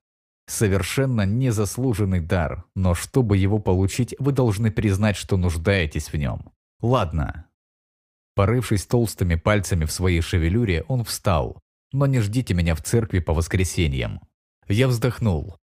Совершенно 0.46 1.26
незаслуженный 1.26 2.20
дар, 2.20 2.64
но 2.76 2.94
чтобы 2.94 3.36
его 3.36 3.58
получить, 3.58 4.14
вы 4.20 4.30
должны 4.30 4.70
признать, 4.70 5.16
что 5.16 5.36
нуждаетесь 5.36 6.12
в 6.12 6.16
нем. 6.16 6.52
Ладно, 6.80 7.46
Порывшись 8.34 8.86
толстыми 8.86 9.36
пальцами 9.36 9.84
в 9.84 9.92
своей 9.92 10.20
шевелюре, 10.20 10.84
он 10.88 11.04
встал. 11.04 11.60
«Но 11.92 12.06
не 12.06 12.20
ждите 12.20 12.54
меня 12.54 12.74
в 12.74 12.82
церкви 12.82 13.20
по 13.20 13.32
воскресеньям». 13.32 14.20
Я 14.68 14.88
вздохнул. 14.88 15.56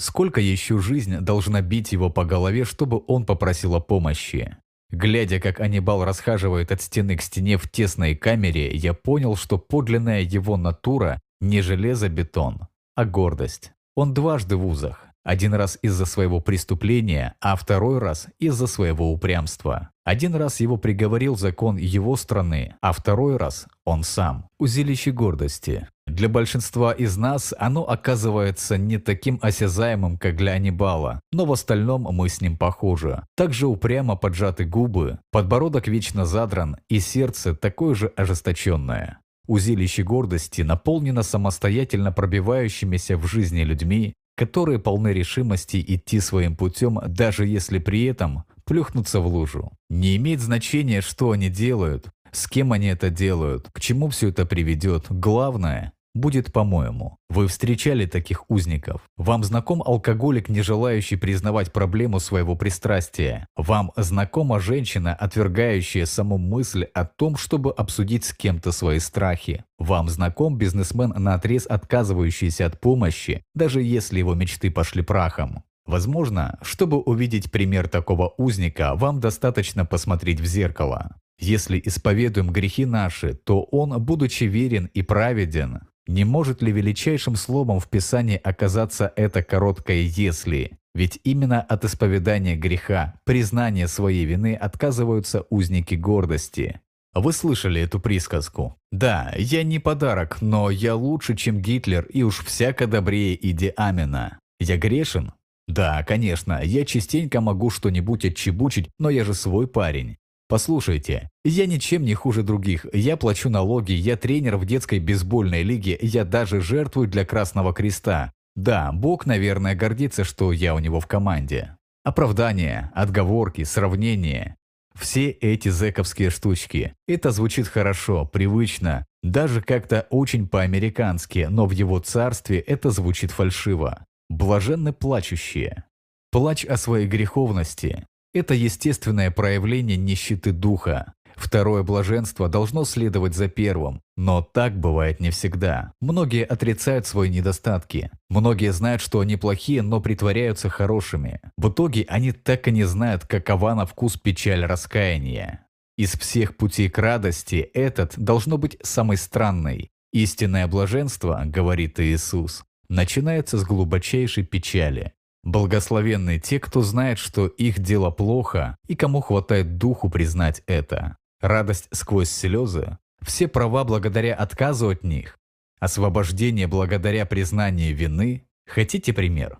Сколько 0.00 0.40
еще 0.40 0.78
жизнь 0.78 1.18
должна 1.18 1.60
бить 1.60 1.92
его 1.92 2.08
по 2.08 2.24
голове, 2.24 2.64
чтобы 2.64 3.02
он 3.06 3.26
попросил 3.26 3.74
о 3.74 3.80
помощи? 3.80 4.56
Глядя, 4.90 5.40
как 5.40 5.60
Анибал 5.60 6.04
расхаживает 6.04 6.70
от 6.72 6.80
стены 6.80 7.16
к 7.16 7.22
стене 7.22 7.58
в 7.58 7.68
тесной 7.68 8.14
камере, 8.14 8.74
я 8.74 8.94
понял, 8.94 9.36
что 9.36 9.58
подлинная 9.58 10.20
его 10.20 10.56
натура 10.56 11.20
не 11.40 11.62
железобетон, 11.62 12.68
а 12.94 13.04
гордость. 13.04 13.72
Он 13.96 14.14
дважды 14.14 14.56
в 14.56 14.66
узах. 14.66 15.04
Один 15.24 15.52
раз 15.52 15.78
из-за 15.82 16.06
своего 16.06 16.40
преступления, 16.40 17.34
а 17.40 17.56
второй 17.56 17.98
раз 17.98 18.28
из-за 18.38 18.66
своего 18.66 19.12
упрямства. 19.12 19.90
Один 20.08 20.34
раз 20.34 20.60
его 20.60 20.78
приговорил 20.78 21.36
закон 21.36 21.76
его 21.76 22.16
страны, 22.16 22.76
а 22.80 22.92
второй 22.92 23.36
раз 23.36 23.66
он 23.84 24.04
сам. 24.04 24.48
Узилище 24.58 25.10
гордости. 25.10 25.86
Для 26.06 26.30
большинства 26.30 26.92
из 26.92 27.18
нас 27.18 27.52
оно 27.58 27.86
оказывается 27.86 28.78
не 28.78 28.96
таким 28.96 29.38
осязаемым, 29.42 30.16
как 30.16 30.36
для 30.36 30.52
Анибала, 30.52 31.20
но 31.30 31.44
в 31.44 31.52
остальном 31.52 32.04
мы 32.10 32.30
с 32.30 32.40
ним 32.40 32.56
похожи. 32.56 33.22
Также 33.36 33.66
упрямо 33.66 34.16
поджаты 34.16 34.64
губы, 34.64 35.18
подбородок 35.30 35.88
вечно 35.88 36.24
задран 36.24 36.78
и 36.88 37.00
сердце 37.00 37.54
такое 37.54 37.94
же 37.94 38.06
ожесточенное. 38.16 39.18
Узилище 39.46 40.04
гордости 40.04 40.62
наполнено 40.62 41.22
самостоятельно 41.22 42.12
пробивающимися 42.12 43.18
в 43.18 43.26
жизни 43.26 43.60
людьми, 43.60 44.14
которые 44.38 44.78
полны 44.78 45.08
решимости 45.08 45.84
идти 45.86 46.20
своим 46.20 46.56
путем, 46.56 46.98
даже 47.08 47.44
если 47.44 47.78
при 47.78 48.04
этом 48.04 48.44
плюхнуться 48.68 49.20
в 49.20 49.26
лужу. 49.26 49.72
Не 49.88 50.16
имеет 50.16 50.40
значения, 50.40 51.00
что 51.00 51.30
они 51.30 51.48
делают, 51.48 52.08
с 52.30 52.46
кем 52.46 52.72
они 52.72 52.88
это 52.88 53.08
делают, 53.08 53.68
к 53.72 53.80
чему 53.80 54.10
все 54.10 54.28
это 54.28 54.44
приведет. 54.44 55.06
Главное 55.08 55.92
будет 56.14 56.52
по-моему. 56.52 57.16
Вы 57.30 57.46
встречали 57.46 58.04
таких 58.04 58.50
узников. 58.50 59.02
Вам 59.16 59.44
знаком 59.44 59.82
алкоголик, 59.82 60.48
не 60.48 60.62
желающий 60.62 61.16
признавать 61.16 61.72
проблему 61.72 62.20
своего 62.20 62.56
пристрастия. 62.56 63.46
Вам 63.56 63.92
знакома 63.96 64.60
женщина, 64.60 65.14
отвергающая 65.14 66.06
саму 66.06 66.36
мысль 66.38 66.84
о 66.94 67.04
том, 67.04 67.36
чтобы 67.36 67.72
обсудить 67.72 68.24
с 68.24 68.34
кем-то 68.34 68.72
свои 68.72 68.98
страхи. 68.98 69.64
Вам 69.78 70.08
знаком 70.08 70.58
бизнесмен, 70.58 71.14
наотрез 71.16 71.66
отказывающийся 71.66 72.66
от 72.66 72.80
помощи, 72.80 73.42
даже 73.54 73.82
если 73.82 74.18
его 74.18 74.34
мечты 74.34 74.70
пошли 74.70 75.02
прахом. 75.02 75.62
Возможно, 75.88 76.58
чтобы 76.60 76.98
увидеть 76.98 77.50
пример 77.50 77.88
такого 77.88 78.34
узника, 78.36 78.94
вам 78.94 79.20
достаточно 79.20 79.86
посмотреть 79.86 80.38
в 80.38 80.44
зеркало. 80.44 81.16
Если 81.40 81.80
исповедуем 81.82 82.50
грехи 82.50 82.84
наши, 82.84 83.32
то 83.32 83.62
Он, 83.62 83.98
будучи 83.98 84.44
верен 84.44 84.90
и 84.92 85.00
праведен, 85.00 85.80
не 86.06 86.24
может 86.24 86.60
ли 86.60 86.72
величайшим 86.72 87.36
словом 87.36 87.80
в 87.80 87.88
Писании 87.88 88.36
оказаться 88.36 89.10
это 89.16 89.42
короткое 89.42 90.02
«если»? 90.02 90.72
Ведь 90.94 91.20
именно 91.24 91.62
от 91.62 91.86
исповедания 91.86 92.56
греха, 92.56 93.14
признания 93.24 93.88
своей 93.88 94.26
вины 94.26 94.54
отказываются 94.54 95.46
узники 95.48 95.94
гордости. 95.94 96.80
Вы 97.14 97.32
слышали 97.32 97.80
эту 97.80 97.98
присказку? 97.98 98.76
Да, 98.92 99.32
я 99.38 99.62
не 99.62 99.78
подарок, 99.78 100.42
но 100.42 100.68
я 100.70 100.94
лучше, 100.96 101.34
чем 101.34 101.62
Гитлер 101.62 102.04
и 102.04 102.24
уж 102.24 102.44
всяко 102.44 102.86
добрее 102.86 103.38
Иди 103.40 103.72
Амина. 103.76 104.38
Я 104.60 104.76
грешен? 104.76 105.32
Да, 105.68 106.02
конечно, 106.02 106.60
я 106.64 106.84
частенько 106.84 107.40
могу 107.40 107.70
что-нибудь 107.70 108.24
отчебучить, 108.24 108.88
но 108.98 109.10
я 109.10 109.24
же 109.24 109.34
свой 109.34 109.68
парень. 109.68 110.16
Послушайте, 110.48 111.28
я 111.44 111.66
ничем 111.66 112.04
не 112.04 112.14
хуже 112.14 112.42
других, 112.42 112.86
я 112.94 113.18
плачу 113.18 113.50
налоги, 113.50 113.92
я 113.92 114.16
тренер 114.16 114.56
в 114.56 114.64
детской 114.64 114.98
бейсбольной 114.98 115.62
лиге, 115.62 115.98
я 116.00 116.24
даже 116.24 116.62
жертвую 116.62 117.06
для 117.06 117.26
Красного 117.26 117.74
Креста. 117.74 118.32
Да, 118.56 118.90
Бог, 118.92 119.26
наверное, 119.26 119.74
гордится, 119.74 120.24
что 120.24 120.52
я 120.52 120.74
у 120.74 120.78
него 120.78 121.00
в 121.00 121.06
команде. 121.06 121.76
Оправдания, 122.02 122.90
отговорки, 122.94 123.62
сравнения. 123.64 124.56
Все 124.98 125.28
эти 125.28 125.68
зэковские 125.68 126.30
штучки. 126.30 126.94
Это 127.06 127.30
звучит 127.30 127.68
хорошо, 127.68 128.24
привычно, 128.24 129.06
даже 129.22 129.60
как-то 129.60 130.06
очень 130.08 130.48
по-американски, 130.48 131.46
но 131.50 131.66
в 131.66 131.72
его 131.72 131.98
царстве 131.98 132.58
это 132.58 132.90
звучит 132.90 133.30
фальшиво. 133.30 134.06
Блаженны 134.28 134.92
плачущие. 134.92 135.84
Плач 136.30 136.64
о 136.64 136.76
своей 136.76 137.06
греховности, 137.06 138.06
это 138.34 138.54
естественное 138.54 139.30
проявление 139.30 139.96
нищеты 139.96 140.52
духа. 140.52 141.14
Второе 141.38 141.82
блаженство 141.84 142.48
должно 142.48 142.84
следовать 142.84 143.34
за 143.34 143.48
первым, 143.48 144.02
но 144.16 144.42
так 144.42 144.78
бывает 144.78 145.20
не 145.20 145.30
всегда. 145.30 145.92
Многие 146.00 146.44
отрицают 146.44 147.06
свои 147.06 147.30
недостатки. 147.30 148.10
Многие 148.28 148.72
знают, 148.72 149.00
что 149.00 149.20
они 149.20 149.36
плохие, 149.36 149.82
но 149.82 150.00
притворяются 150.00 150.68
хорошими. 150.68 151.40
В 151.56 151.70
итоге 151.70 152.04
они 152.08 152.32
так 152.32 152.66
и 152.68 152.72
не 152.72 152.84
знают, 152.84 153.24
какова 153.24 153.74
на 153.74 153.86
вкус 153.86 154.16
печаль 154.16 154.64
раскаяния. 154.64 155.64
Из 155.96 156.12
всех 156.12 156.56
путей 156.56 156.90
к 156.90 156.98
радости 156.98 157.70
этот 157.72 158.18
должно 158.18 158.58
быть 158.58 158.76
самый 158.82 159.16
странный. 159.16 159.90
Истинное 160.12 160.66
блаженство, 160.66 161.42
говорит 161.44 162.00
Иисус, 162.00 162.64
начинается 162.88 163.58
с 163.58 163.64
глубочайшей 163.64 164.44
печали. 164.44 165.12
Благословенны 165.44 166.38
те, 166.38 166.58
кто 166.60 166.82
знает, 166.82 167.18
что 167.18 167.46
их 167.46 167.78
дело 167.78 168.10
плохо 168.10 168.76
и 168.86 168.96
кому 168.96 169.20
хватает 169.20 169.78
духу 169.78 170.10
признать 170.10 170.62
это. 170.66 171.16
Радость 171.40 171.88
сквозь 171.92 172.30
слезы, 172.30 172.98
все 173.22 173.48
права 173.48 173.84
благодаря 173.84 174.34
отказу 174.34 174.90
от 174.90 175.04
них, 175.04 175.38
освобождение 175.80 176.66
благодаря 176.66 177.26
признанию 177.26 177.94
вины. 177.94 178.46
Хотите 178.66 179.12
пример? 179.12 179.58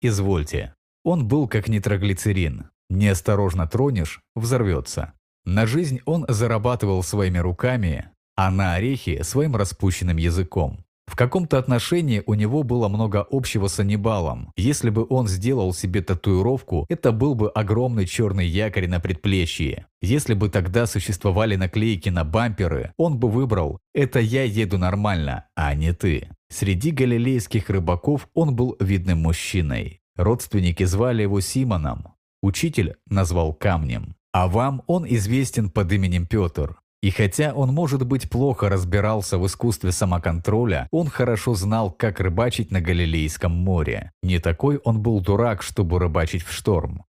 Извольте. 0.00 0.74
Он 1.04 1.28
был 1.28 1.46
как 1.48 1.68
нитроглицерин. 1.68 2.70
Неосторожно 2.90 3.66
тронешь– 3.66 4.20
взорвется. 4.34 5.12
На 5.44 5.66
жизнь 5.66 6.00
он 6.04 6.24
зарабатывал 6.28 7.02
своими 7.02 7.38
руками, 7.38 8.10
а 8.34 8.50
на 8.50 8.74
орехи– 8.74 9.22
своим 9.22 9.56
распущенным 9.56 10.16
языком. 10.16 10.84
В 11.08 11.16
каком-то 11.16 11.56
отношении 11.58 12.22
у 12.26 12.34
него 12.34 12.62
было 12.62 12.88
много 12.88 13.26
общего 13.30 13.66
с 13.68 13.80
Аннибалом. 13.80 14.52
Если 14.56 14.90
бы 14.90 15.06
он 15.08 15.26
сделал 15.26 15.72
себе 15.72 16.02
татуировку, 16.02 16.84
это 16.90 17.12
был 17.12 17.34
бы 17.34 17.48
огромный 17.48 18.06
черный 18.06 18.46
якорь 18.46 18.88
на 18.88 19.00
предплечье. 19.00 19.86
Если 20.02 20.34
бы 20.34 20.50
тогда 20.50 20.86
существовали 20.86 21.56
наклейки 21.56 22.10
на 22.10 22.24
бамперы, 22.24 22.92
он 22.98 23.18
бы 23.18 23.30
выбрал 23.30 23.78
«это 23.94 24.20
я 24.20 24.44
еду 24.44 24.76
нормально, 24.76 25.46
а 25.56 25.74
не 25.74 25.94
ты». 25.94 26.28
Среди 26.50 26.90
галилейских 26.90 27.70
рыбаков 27.70 28.28
он 28.34 28.54
был 28.54 28.76
видным 28.78 29.22
мужчиной. 29.22 30.02
Родственники 30.14 30.84
звали 30.84 31.22
его 31.22 31.40
Симоном. 31.40 32.08
Учитель 32.42 32.96
назвал 33.08 33.54
камнем. 33.54 34.14
А 34.32 34.46
вам 34.46 34.82
он 34.86 35.06
известен 35.06 35.70
под 35.70 35.90
именем 35.90 36.26
Петр. 36.26 36.76
И 37.00 37.10
хотя 37.10 37.54
он, 37.54 37.72
может 37.72 38.04
быть, 38.04 38.28
плохо 38.28 38.68
разбирался 38.68 39.38
в 39.38 39.46
искусстве 39.46 39.92
самоконтроля, 39.92 40.88
он 40.90 41.08
хорошо 41.08 41.54
знал, 41.54 41.92
как 41.92 42.18
рыбачить 42.18 42.72
на 42.72 42.80
Галилейском 42.80 43.52
море. 43.52 44.12
Не 44.22 44.40
такой 44.40 44.78
он 44.78 45.00
был 45.00 45.20
дурак, 45.20 45.62
чтобы 45.62 46.00
рыбачить 46.00 46.42
в 46.42 46.52
шторм. 46.52 47.04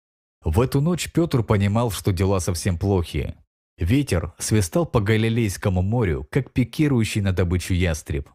В 0.43 0.59
эту 0.59 0.81
ночь 0.81 1.11
Петр 1.13 1.41
понимал, 1.41 1.91
что 1.91 2.11
дела 2.11 2.39
совсем 2.39 2.77
плохи. 2.77 3.35
Ветер 3.77 4.33
свистал 4.39 4.85
по 4.85 4.99
Галилейскому 4.99 5.81
морю, 5.81 6.27
как 6.31 6.51
пикирующий 6.51 7.21
на 7.21 7.31
добычу 7.31 7.73
ястреб. 7.73 8.29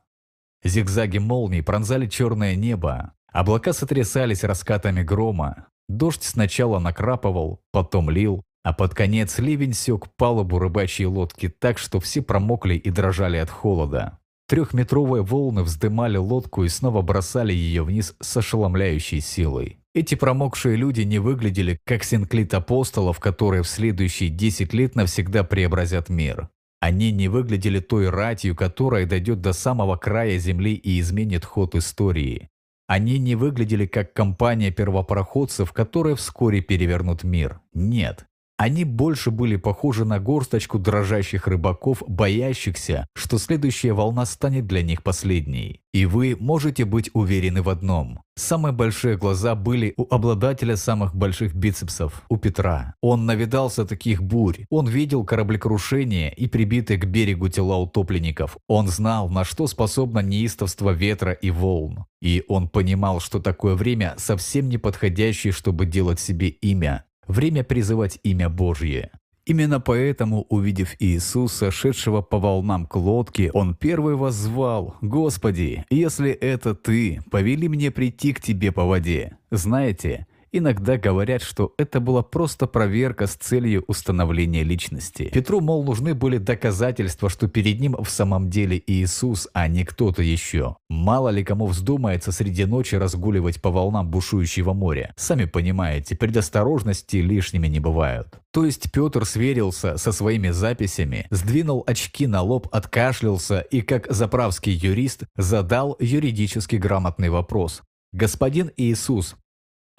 Зигзаги 0.65 1.19
молний 1.19 1.63
пронзали 1.63 2.07
черное 2.07 2.55
небо, 2.55 3.13
облака 3.33 3.73
сотрясались 3.73 4.45
раскатами 4.45 5.03
грома, 5.03 5.67
дождь 5.89 6.23
сначала 6.23 6.79
накрапывал, 6.79 7.61
потом 7.73 8.09
лил, 8.09 8.45
а 8.63 8.73
под 8.73 8.95
конец 8.95 9.39
ливень 9.39 9.75
сёк 9.75 10.15
палубу 10.17 10.59
рыбачьей 10.59 11.07
лодки 11.07 11.49
так, 11.49 11.79
что 11.79 12.01
все 12.01 12.23
промокли 12.23 12.75
и 12.75 12.91
дрожали 12.91 13.37
от 13.37 13.51
холода. 13.51 14.19
Трехметровые 14.49 15.23
волны 15.23 15.63
вздымали 15.63 16.17
лодку 16.19 16.65
и 16.65 16.69
снова 16.69 17.03
бросали 17.03 17.53
ее 17.53 17.83
вниз 17.85 18.15
с 18.21 18.37
ошеломляющей 18.37 19.21
силой. 19.21 19.79
Эти 19.95 20.15
промокшие 20.15 20.77
люди 20.77 21.03
не 21.03 21.19
выглядели 21.19 21.79
как 21.85 22.05
синклит 22.05 22.55
апостолов, 22.55 23.19
которые 23.21 23.63
в 23.63 23.69
следующие 23.69 24.31
10 24.31 24.73
лет 24.73 24.95
навсегда 24.95 25.45
преобразят 25.45 26.09
мир. 26.09 26.49
Они 26.81 27.13
не 27.13 27.29
выглядели 27.29 27.79
той 27.79 28.09
ратью, 28.09 28.57
которая 28.57 29.07
дойдет 29.07 29.41
до 29.41 29.53
самого 29.53 29.97
края 29.97 30.39
земли 30.39 30.75
и 30.75 30.99
изменит 30.99 31.45
ход 31.45 31.75
истории. 31.75 32.49
Они 32.89 33.19
не 33.19 33.37
выглядели 33.37 33.87
как 33.87 34.13
компания 34.13 34.71
первопроходцев, 34.71 35.73
которые 35.73 36.17
вскоре 36.17 36.61
перевернут 36.61 37.23
мир. 37.23 37.61
Нет, 37.73 38.27
они 38.63 38.85
больше 38.85 39.33
были 39.33 39.57
похожи 39.57 40.05
на 40.05 40.21
горсточку 40.21 40.79
дрожащих 40.79 41.49
рыбаков, 41.49 42.01
боящихся, 42.07 43.09
что 43.13 43.39
следующая 43.39 43.93
волна 43.93 44.25
станет 44.25 44.69
для 44.69 44.85
них 44.85 45.03
последней. 45.03 45.81
И 45.93 46.07
вы 46.07 46.37
можете 46.39 46.85
быть 46.85 47.11
уверены 47.13 47.61
в 47.61 47.69
одном. 47.69 48.23
Самые 48.37 48.73
большие 48.73 49.17
глаза 49.17 49.57
были 49.57 49.95
у 49.97 50.07
обладателя 50.15 50.77
самых 50.77 51.13
больших 51.13 51.57
бицепсов, 51.57 52.23
у 52.29 52.37
Петра. 52.37 52.95
Он 53.03 53.27
навидался 53.27 53.85
таких 53.85 54.23
бурь. 54.23 54.65
Он 54.71 54.87
видел 54.87 55.25
кораблекрушение 55.25 56.33
и 56.33 56.47
прибитые 56.47 57.01
к 57.01 57.05
берегу 57.05 57.49
тела 57.49 57.79
утопленников. 57.79 58.57
Он 58.69 58.87
знал, 58.87 59.29
на 59.29 59.43
что 59.43 59.67
способно 59.67 60.21
неистовство 60.21 60.91
ветра 60.91 61.33
и 61.33 61.51
волн. 61.51 62.07
И 62.21 62.45
он 62.47 62.69
понимал, 62.69 63.19
что 63.19 63.41
такое 63.41 63.75
время 63.75 64.15
совсем 64.19 64.69
не 64.69 64.79
подходящее, 64.79 65.53
чтобы 65.53 65.85
делать 65.85 66.21
себе 66.21 66.49
имя. 66.49 67.07
Время 67.27 67.65
призывать 67.65 68.19
имя 68.23 68.49
Божье. 68.49 69.11
Именно 69.45 69.81
поэтому, 69.81 70.47
увидев 70.49 70.95
Иисуса, 71.01 71.73
шедшего 71.73 72.23
по 72.23 72.39
волнам 72.39 72.87
к 72.87 72.95
лодке, 72.95 73.51
он 73.51 73.75
первый 73.75 74.15
воззвал 74.15 74.97
«Господи, 75.01 75.85
если 75.91 76.31
это 76.31 76.77
Ты, 76.77 77.21
повели 77.31 77.69
мне 77.69 77.91
прийти 77.91 78.33
к 78.33 78.41
Тебе 78.41 78.71
по 78.71 78.85
воде». 78.85 79.37
Знаете, 79.51 80.27
Иногда 80.55 80.99
говорят, 80.99 81.41
что 81.41 81.73
это 81.79 81.99
была 81.99 82.23
просто 82.23 82.67
проверка 82.67 83.27
с 83.27 83.37
целью 83.37 83.85
установления 83.87 84.63
личности. 84.65 85.31
Петру, 85.33 85.63
мол, 85.63 85.83
нужны 85.83 86.15
были 86.15 86.37
доказательства, 86.37 87.31
что 87.31 87.49
перед 87.49 87.81
ним 87.81 87.97
в 87.99 88.11
самом 88.11 88.51
деле 88.51 88.83
Иисус, 88.87 89.49
а 89.55 89.67
не 89.67 89.87
кто-то 89.87 90.23
еще. 90.23 90.77
Мало 90.91 91.31
ли 91.31 91.43
кому 91.43 91.67
вздумается 91.67 92.33
среди 92.33 92.67
ночи 92.67 92.97
разгуливать 92.97 93.63
по 93.63 93.71
волнам 93.71 94.11
бушующего 94.11 94.75
моря. 94.75 95.15
Сами 95.17 95.47
понимаете, 95.47 96.17
предосторожности 96.17 97.17
лишними 97.17 97.69
не 97.69 97.81
бывают. 97.81 98.39
То 98.53 98.67
есть 98.67 98.93
Петр 98.93 99.25
сверился 99.25 99.97
со 99.97 100.13
своими 100.13 100.51
записями, 100.51 101.27
сдвинул 101.31 101.83
очки 101.87 102.27
на 102.27 102.43
лоб, 102.43 102.69
откашлялся 102.73 103.61
и, 103.61 103.81
как 103.81 104.13
заправский 104.13 104.75
юрист, 104.75 105.23
задал 105.35 105.97
юридически 105.99 106.77
грамотный 106.77 107.31
вопрос. 107.31 107.81
«Господин 108.13 108.71
Иисус, 108.77 109.37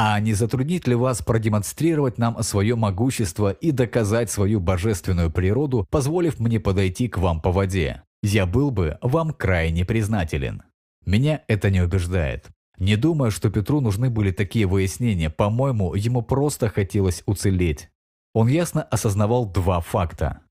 а 0.06 0.20
не 0.20 0.34
затруднит 0.34 0.86
ли 0.86 0.96
вас 0.96 1.22
продемонстрировать 1.22 2.18
нам 2.18 2.44
свое 2.44 2.76
могущество 2.76 3.52
и 3.52 3.72
доказать 3.72 4.30
свою 4.30 4.60
божественную 4.60 5.32
природу, 5.32 5.88
позволив 5.90 6.42
мне 6.42 6.60
подойти 6.60 7.08
к 7.08 7.18
вам 7.18 7.40
по 7.40 7.54
воде? 7.54 8.04
Я 8.22 8.46
был 8.46 8.70
бы 8.70 8.98
вам 9.02 9.32
крайне 9.32 9.86
признателен. 9.86 10.64
Меня 11.06 11.44
это 11.48 11.70
не 11.70 11.80
убеждает. 11.80 12.50
Не 12.78 12.98
думаю, 12.98 13.32
что 13.32 13.50
Петру 13.50 13.80
нужны 13.80 14.10
были 14.10 14.32
такие 14.32 14.66
выяснения, 14.66 15.30
по-моему, 15.30 15.94
ему 15.94 16.22
просто 16.22 16.68
хотелось 16.68 17.24
уцелеть. 17.26 17.90
Он 18.34 18.50
ясно 18.50 18.84
осознавал 18.84 19.46
два 19.46 19.80
факта. 19.80 20.42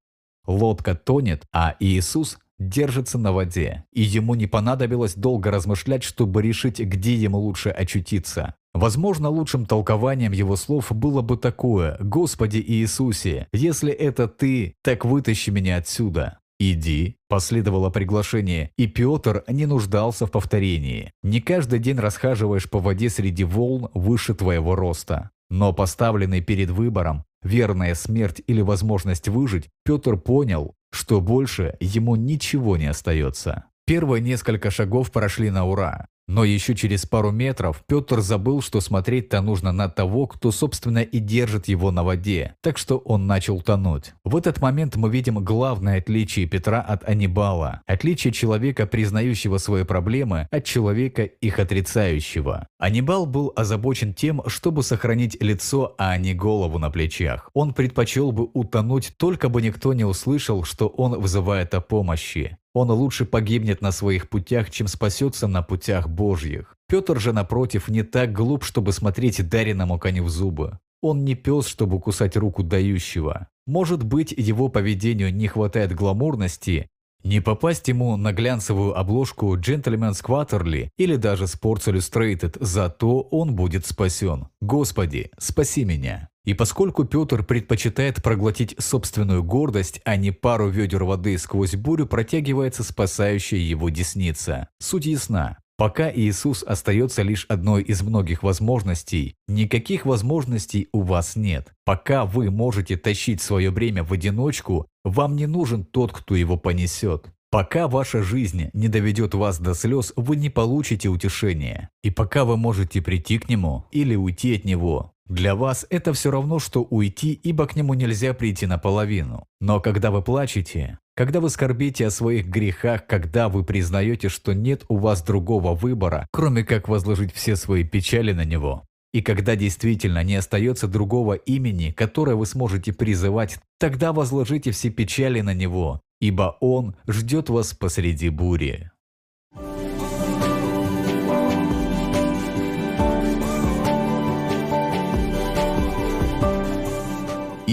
Лодка 0.47 0.95
тонет, 0.95 1.45
а 1.53 1.77
Иисус 1.79 2.39
держится 2.59 3.19
на 3.19 3.33
воде, 3.33 3.85
и 3.93 4.01
ему 4.01 4.35
не 4.35 4.47
понадобилось 4.47 5.13
долго 5.15 5.51
размышлять, 5.51 6.05
чтобы 6.05 6.41
решить, 6.41 6.81
где 6.81 7.15
ему 7.15 7.39
лучше 7.39 7.69
очутиться. 7.69 8.55
Возможно, 8.75 9.29
лучшим 9.29 9.67
толкованием 9.67 10.33
его 10.33 10.57
слов 10.57 10.93
было 10.93 11.21
бы 11.21 11.37
такое 11.37 11.97
«Господи 12.01 12.59
Иисусе, 12.59 13.47
если 13.53 13.93
это 13.93 14.29
Ты, 14.29 14.75
так 14.83 15.05
вытащи 15.05 15.51
меня 15.51 15.77
отсюда». 15.77 16.39
«Иди»,– 16.59 17.17
последовало 17.29 17.91
приглашение, 17.91 18.71
и 18.77 18.87
Петр 18.87 19.43
не 19.49 19.67
нуждался 19.67 20.27
в 20.27 20.31
повторении. 20.31 21.11
Не 21.23 21.41
каждый 21.41 21.81
день 21.81 21.99
расхаживаешь 21.99 22.71
по 22.71 22.79
воде 22.79 23.11
среди 23.11 23.43
волн 23.43 23.89
выше 23.95 24.35
твоего 24.35 24.77
роста. 24.77 25.31
Но 25.51 25.73
поставленный 25.73 26.41
перед 26.41 26.71
выбором, 26.71 27.25
верная 27.43 27.95
смерть 27.95 28.43
или 28.47 28.61
возможность 28.61 29.29
выжить, 29.29 29.71
Петр 29.85 30.17
понял, 30.17 30.75
что 30.93 31.21
больше 31.21 31.77
ему 31.81 32.15
ничего 32.15 32.77
не 32.77 32.87
остается. 32.87 33.65
Первые 33.85 34.23
несколько 34.23 34.71
шагов 34.71 35.11
прошли 35.11 35.51
на 35.51 35.67
ура. 35.67 36.07
Но 36.33 36.45
еще 36.45 36.75
через 36.75 37.05
пару 37.05 37.31
метров 37.31 37.83
Петр 37.87 38.23
забыл, 38.23 38.63
что 38.63 38.81
смотреть-то 38.81 39.43
нужно 39.43 39.71
на 39.71 39.91
того, 39.91 40.27
кто, 40.27 40.51
собственно, 40.51 41.01
и 41.01 41.19
держит 41.19 41.69
его 41.69 41.91
на 41.91 42.03
воде, 42.05 42.57
так 42.63 42.79
что 42.79 42.97
он 42.97 43.27
начал 43.27 43.61
тонуть. 43.61 44.15
В 44.25 44.35
этот 44.35 44.63
момент 44.63 44.97
мы 44.97 45.11
видим 45.11 45.45
главное 45.45 45.99
отличие 45.99 46.47
Петра 46.47 46.81
от 46.81 47.07
Анибала. 47.07 47.83
Отличие 47.87 48.33
человека, 48.33 48.87
признающего 48.87 49.59
свои 49.59 49.85
проблемы, 49.85 50.49
от 50.51 50.65
человека, 50.65 51.25
их 51.25 51.59
отрицающего. 51.59 52.67
Анибал 52.79 53.27
был 53.27 53.53
озабочен 53.55 54.15
тем, 54.15 54.41
чтобы 54.47 54.83
сохранить 54.83 55.37
лицо, 55.43 55.95
а 55.99 56.17
не 56.17 56.33
голову 56.33 56.79
на 56.79 56.89
плечах. 56.89 57.51
Он 57.53 57.75
предпочел 57.75 58.33
бы 58.33 58.49
утонуть, 58.55 59.13
только 59.19 59.51
бы 59.51 59.61
никто 59.61 59.93
не 59.93 60.05
услышал, 60.05 60.65
что 60.65 60.89
он 60.89 61.21
вызывает 61.21 61.75
о 61.75 61.83
помощи. 61.83 62.57
Он 62.75 62.91
лучше 62.91 63.25
погибнет 63.25 63.83
на 63.83 63.93
своих 63.93 64.29
путях, 64.29 64.71
чем 64.71 64.89
спасется 64.89 65.47
на 65.47 65.63
путях 65.63 66.09
Божьих. 66.09 66.77
Петр 66.89 67.21
же, 67.21 67.33
напротив, 67.33 67.89
не 67.89 68.03
так 68.03 68.33
глуп, 68.33 68.65
чтобы 68.65 68.93
смотреть 68.93 69.49
дареному 69.49 69.99
коню 69.99 70.25
в 70.25 70.31
зубы. 70.31 70.79
Он 71.03 71.25
не 71.25 71.35
пес, 71.35 71.67
чтобы 71.67 72.01
кусать 72.01 72.37
руку 72.37 72.63
дающего. 72.63 73.49
Может 73.67 74.03
быть, 74.05 74.33
его 74.33 74.69
поведению 74.69 75.35
не 75.35 75.49
хватает 75.49 75.95
гламурности, 75.95 76.89
не 77.25 77.41
попасть 77.41 77.87
ему 77.87 78.17
на 78.17 78.33
глянцевую 78.33 78.99
обложку 78.99 79.57
Gentleman's 79.57 80.25
Quarterly 80.25 80.89
или 80.97 81.17
даже 81.17 81.45
Sports 81.45 81.87
Illustrated, 81.87 82.57
зато 82.61 83.21
он 83.21 83.55
будет 83.55 83.87
спасен. 83.87 84.49
Господи, 84.61 85.31
спаси 85.39 85.85
меня. 85.85 86.29
И 86.45 86.55
поскольку 86.55 87.05
Петр 87.05 87.45
предпочитает 87.45 88.23
проглотить 88.23 88.75
собственную 88.79 89.45
гордость, 89.45 90.01
а 90.05 90.17
не 90.17 90.33
пару 90.33 90.69
ведер 90.69 91.05
воды 91.05 91.39
сквозь 91.39 91.77
бурю, 91.77 92.07
протягивается 92.07 92.83
спасающая 92.83 93.59
его 93.59 93.91
десница. 93.91 94.69
Суть 94.81 95.07
ясна. 95.07 95.59
Пока 95.79 96.13
Иисус 96.13 96.63
остается 96.63 97.23
лишь 97.23 97.47
одной 97.47 97.83
из 97.83 98.03
многих 98.03 98.43
возможностей, 98.43 99.35
никаких 99.49 100.05
возможностей 100.05 100.89
у 100.93 101.03
вас 101.03 101.35
нет. 101.35 101.73
Пока 101.85 102.25
вы 102.25 102.51
можете 102.51 102.97
тащить 102.97 103.41
свое 103.41 103.71
бремя 103.71 104.05
в 104.05 104.13
одиночку, 104.13 104.87
вам 105.05 105.35
не 105.35 105.47
нужен 105.47 105.85
тот, 105.85 106.13
кто 106.13 106.37
его 106.37 106.57
понесет. 106.57 107.27
Пока 107.51 107.87
ваша 107.87 108.23
жизнь 108.23 108.71
не 108.73 108.89
доведет 108.89 109.35
вас 109.35 109.59
до 109.59 109.75
слез, 109.75 110.13
вы 110.17 110.37
не 110.37 110.49
получите 110.49 111.09
утешения. 111.09 111.91
И 112.03 112.11
пока 112.11 112.45
вы 112.45 112.57
можете 112.57 113.03
прийти 113.03 113.39
к 113.39 113.49
нему 113.49 113.85
или 113.91 114.15
уйти 114.15 114.57
от 114.57 114.65
него, 114.65 115.12
Для 115.33 115.55
вас 115.55 115.87
это 115.89 116.13
все 116.13 116.31
равно, 116.31 116.59
что 116.59 116.83
уйти, 116.83 117.33
ибо 117.33 117.67
к 117.67 117.75
нему 117.75 117.95
нельзя 117.95 118.35
прийти 118.35 118.67
наполовину. 118.67 119.47
Но 119.63 119.81
когда 119.81 120.11
вы 120.11 120.21
плачете, 120.21 120.99
когда 121.17 121.41
вы 121.41 121.49
скорбите 121.49 122.07
о 122.07 122.11
своих 122.11 122.49
грехах, 122.49 123.07
когда 123.07 123.49
вы 123.49 123.65
признаете, 123.65 124.29
что 124.29 124.53
нет 124.53 124.85
у 124.91 124.99
вас 124.99 125.23
другого 125.23 125.75
выбора, 125.75 126.27
кроме 126.33 126.65
как 126.65 126.87
возложить 126.87 127.33
все 127.33 127.57
свои 127.57 127.83
печали 127.83 128.33
на 128.33 128.45
него, 128.45 128.85
и 129.15 129.23
когда 129.23 129.57
действительно 129.57 130.23
не 130.23 130.37
остается 130.37 130.87
другого 130.87 131.33
имени, 131.33 131.93
которое 131.93 132.37
вы 132.37 132.45
сможете 132.45 132.93
призывать, 132.93 133.59
тогда 133.79 134.13
возложите 134.13 134.71
все 134.71 134.91
печали 134.91 135.41
на 135.41 135.55
него, 135.55 136.03
ибо 136.21 136.59
он 136.61 136.95
ждет 137.09 137.49
вас 137.49 137.73
посреди 137.73 138.29
бури. 138.29 138.92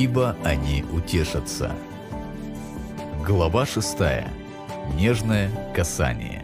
Ибо 0.01 0.38
они 0.45 0.85
утешатся. 0.93 1.76
Глава 3.27 3.65
6. 3.65 3.97
Нежное 4.95 5.51
касание. 5.76 6.39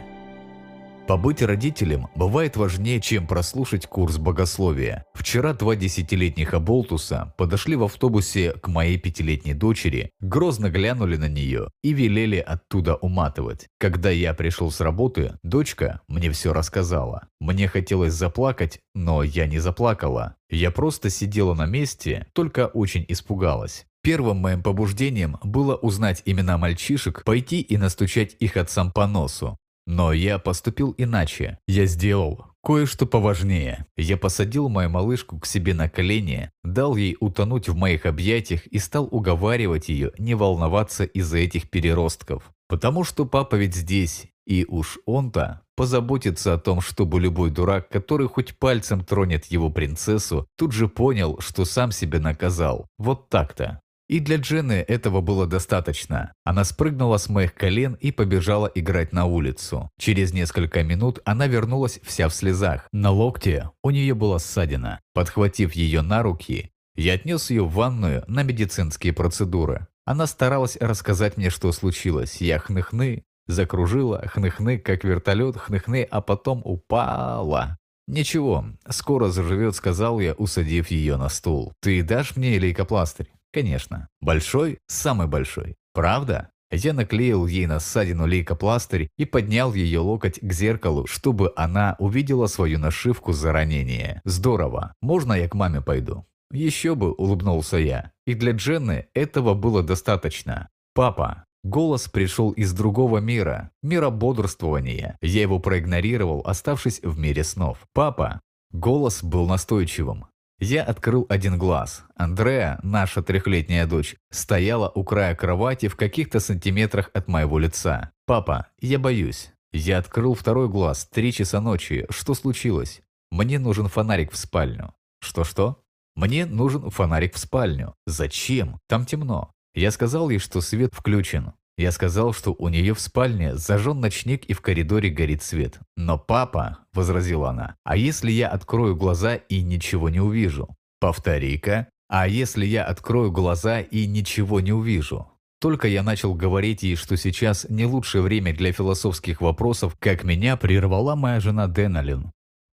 Побыть 1.07 1.43
родителем 1.43 2.07
бывает 2.15 2.57
важнее, 2.57 2.99
чем 2.99 3.27
прослушать 3.27 3.85
курс 3.85 4.17
богословия. 4.17 5.05
Вчера 5.13 5.53
два 5.53 5.75
десятилетних 5.75 6.55
оболтуса 6.55 7.31
подошли 7.37 7.75
в 7.75 7.83
автобусе 7.83 8.53
к 8.53 8.67
моей 8.67 8.97
пятилетней 8.97 9.53
дочери, 9.53 10.09
грозно 10.19 10.71
глянули 10.71 11.17
на 11.17 11.29
нее 11.29 11.69
и 11.83 11.93
велели 11.93 12.37
оттуда 12.37 12.95
уматывать. 12.95 13.67
Когда 13.77 14.09
я 14.09 14.33
пришел 14.33 14.71
с 14.71 14.81
работы, 14.81 15.37
дочка 15.43 16.01
мне 16.07 16.31
все 16.31 16.53
рассказала. 16.53 17.27
Мне 17.39 17.67
хотелось 17.67 18.13
заплакать, 18.13 18.79
но 18.95 19.21
я 19.21 19.45
не 19.45 19.59
заплакала. 19.59 20.37
Я 20.49 20.71
просто 20.71 21.11
сидела 21.11 21.53
на 21.53 21.67
месте, 21.67 22.25
только 22.33 22.65
очень 22.65 23.05
испугалась. 23.07 23.85
Первым 24.01 24.37
моим 24.37 24.63
побуждением 24.63 25.37
было 25.43 25.75
узнать 25.75 26.23
имена 26.25 26.57
мальчишек, 26.57 27.23
пойти 27.23 27.61
и 27.61 27.77
настучать 27.77 28.35
их 28.39 28.57
отцам 28.57 28.91
по 28.91 29.05
носу. 29.07 29.57
Но 29.87 30.13
я 30.13 30.39
поступил 30.39 30.95
иначе. 30.97 31.59
Я 31.67 31.85
сделал 31.85 32.45
кое-что 32.63 33.05
поважнее. 33.05 33.85
Я 33.95 34.17
посадил 34.17 34.69
мою 34.69 34.89
малышку 34.89 35.39
к 35.39 35.45
себе 35.45 35.75
на 35.75 35.87
колени, 35.87 36.49
дал 36.63 36.95
ей 36.95 37.15
утонуть 37.19 37.69
в 37.69 37.75
моих 37.75 38.07
объятиях 38.07 38.65
и 38.67 38.79
стал 38.79 39.07
уговаривать 39.11 39.89
ее 39.89 40.11
не 40.17 40.33
волноваться 40.33 41.03
из-за 41.03 41.37
этих 41.37 41.69
переростков. 41.69 42.51
Потому 42.67 43.03
что 43.03 43.25
папа 43.25 43.55
ведь 43.55 43.75
здесь, 43.75 44.25
и 44.47 44.65
уж 44.67 44.97
он-то 45.05 45.61
позаботится 45.75 46.53
о 46.53 46.57
том, 46.57 46.81
чтобы 46.81 47.19
любой 47.19 47.51
дурак, 47.51 47.89
который 47.89 48.27
хоть 48.27 48.57
пальцем 48.57 49.03
тронет 49.03 49.45
его 49.45 49.69
принцессу, 49.69 50.47
тут 50.57 50.71
же 50.71 50.87
понял, 50.87 51.39
что 51.39 51.65
сам 51.65 51.91
себя 51.91 52.19
наказал. 52.19 52.87
Вот 52.97 53.29
так-то. 53.29 53.81
И 54.07 54.19
для 54.19 54.37
Джены 54.37 54.85
этого 54.87 55.21
было 55.21 55.47
достаточно. 55.47 56.33
Она 56.43 56.63
спрыгнула 56.63 57.17
с 57.17 57.27
моих 57.27 57.55
колен 57.55 57.93
и 57.93 58.11
побежала 58.11 58.67
играть 58.73 59.13
на 59.13 59.25
улицу. 59.25 59.89
Через 59.97 60.31
несколько 60.31 60.83
минут 60.83 61.19
она 61.25 61.47
вернулась 61.47 61.99
вся 62.03 62.29
в 62.29 62.33
слезах. 62.33 62.87
На 62.91 63.09
локте 63.09 63.71
у 63.83 63.89
нее 63.89 64.13
была 64.13 64.37
ссадина. 64.37 64.99
Подхватив 65.13 65.73
ее 65.73 66.01
на 66.01 66.21
руки, 66.21 66.71
я 66.95 67.13
отнес 67.13 67.49
ее 67.49 67.65
в 67.65 67.73
ванную 67.73 68.23
на 68.27 68.43
медицинские 68.43 69.11
процедуры. 69.11 69.87
Она 70.05 70.27
старалась 70.27 70.77
рассказать 70.79 71.35
мне, 71.35 71.49
что 71.49 71.71
случилось. 71.71 72.41
Я 72.41 72.59
хныхны, 72.59 73.23
закружила, 73.47 74.23
хныхны, 74.27 74.77
как 74.77 75.03
вертолет, 75.03 75.57
хныхны, 75.57 76.07
а 76.09 76.21
потом 76.21 76.61
упала. 76.63 77.77
«Ничего, 78.07 78.65
скоро 78.87 79.29
заживет»,— 79.29 79.75
сказал 79.75 80.19
я, 80.19 80.33
усадив 80.33 80.91
ее 80.91 81.17
на 81.17 81.27
стул. 81.27 81.73
«Ты 81.81 82.03
дашь 82.03 82.35
мне 82.35 82.59
лейкопластырь?» 82.59 83.31
Конечно. 83.55 84.09
Большой– 84.19 84.79
самый 84.87 85.27
большой. 85.27 85.77
Правда? 85.93 86.49
Я 86.71 86.91
наклеил 86.91 87.47
ей 87.47 87.67
на 87.67 87.79
ссадину 87.79 88.25
лейкопластырь 88.25 89.07
и 89.17 89.23
поднял 89.23 89.73
ее 89.73 89.99
локоть 89.99 90.39
к 90.41 90.51
зеркалу, 90.51 91.07
чтобы 91.07 91.53
она 91.55 91.95
увидела 91.97 92.47
свою 92.47 92.79
нашивку 92.79 93.31
за 93.31 93.53
ранение. 93.53 94.19
Здорово. 94.25 94.93
Можно 95.01 95.31
я 95.31 95.47
к 95.47 95.53
маме 95.53 95.79
пойду? 95.79 96.25
Еще 96.51 96.95
бы, 96.95 97.13
улыбнулся 97.13 97.77
я. 97.77 98.11
И 98.27 98.33
для 98.33 98.51
Дженны 98.51 99.07
этого 99.13 99.53
было 99.53 99.81
достаточно. 99.81 100.67
Папа. 100.93 101.45
Голос 101.63 102.09
пришел 102.09 102.51
из 102.51 102.73
другого 102.73 103.19
мира, 103.19 103.71
мира 103.81 104.09
бодрствования. 104.09 105.17
Я 105.21 105.43
его 105.43 105.59
проигнорировал, 105.59 106.41
оставшись 106.45 106.99
в 107.01 107.17
мире 107.17 107.45
снов. 107.45 107.77
Папа. 107.93 108.41
Голос 108.73 109.23
был 109.23 109.47
настойчивым. 109.47 110.25
Я 110.59 110.83
открыл 110.83 111.25
один 111.29 111.57
глаз. 111.57 112.03
Андреа, 112.15 112.79
наша 112.81 113.21
трехлетняя 113.21 113.85
дочь, 113.85 114.15
стояла 114.31 114.89
у 114.89 115.03
края 115.03 115.35
кровати 115.35 115.87
в 115.87 115.95
каких-то 115.97 116.39
сантиметрах 116.39 117.11
от 117.13 117.27
моего 117.27 117.59
лица. 117.59 118.11
«Папа, 118.25 118.67
я 118.79 118.97
боюсь». 118.99 119.51
Я 119.73 119.97
открыл 119.97 120.35
второй 120.35 120.69
глаз. 120.69 121.05
Три 121.11 121.33
часа 121.33 121.59
ночи. 121.59 122.05
Что 122.09 122.33
случилось? 122.33 123.01
Мне 123.29 123.59
нужен 123.59 123.89
фонарик 123.89 124.31
в 124.31 124.37
спальню. 124.37 124.93
Что-что? 125.19 125.83
Мне 126.15 126.45
нужен 126.45 126.89
фонарик 126.89 127.35
в 127.35 127.39
спальню. 127.39 127.93
Зачем? 128.05 128.79
Там 128.87 129.05
темно. 129.05 129.51
Я 129.73 129.91
сказал 129.91 130.29
ей, 130.29 130.39
что 130.39 130.61
свет 130.61 130.93
включен. 130.93 131.51
Я 131.77 131.91
сказал, 131.91 132.31
что 132.33 132.55
у 132.57 132.69
нее 132.69 132.93
в 132.93 133.01
спальне 133.01 133.55
зажжен 133.55 133.99
ночник 133.99 134.45
и 134.45 134.53
в 134.53 134.61
коридоре 134.61 135.09
горит 135.09 135.43
свет. 135.43 135.79
«Но 135.97 136.17
папа»,– 136.17 136.79
возразила 136.93 137.49
она,– 137.49 137.75
«а 137.83 137.97
если 137.97 138.31
я 138.31 138.47
открою 138.47 138.95
глаза 138.95 139.35
и 139.35 139.61
ничего 139.61 140.09
не 140.09 140.21
увижу?» 140.21 140.69
«Повтори-ка». 140.99 141.89
«А 142.07 142.27
если 142.27 142.65
я 142.65 142.85
открою 142.85 143.31
глаза 143.31 143.81
и 143.81 144.05
ничего 144.05 144.59
не 144.61 144.71
увижу?» 144.71 145.27
Только 145.59 145.87
я 145.87 146.03
начал 146.03 146.35
говорить 146.35 146.83
ей, 146.83 146.95
что 146.95 147.17
сейчас 147.17 147.65
не 147.69 147.85
лучшее 147.85 148.21
время 148.21 148.53
для 148.53 148.71
философских 148.71 149.41
вопросов, 149.41 149.95
как 149.99 150.23
меня 150.23 150.57
прервала 150.57 151.15
моя 151.15 151.39
жена 151.39 151.67
Деналин. 151.67 152.31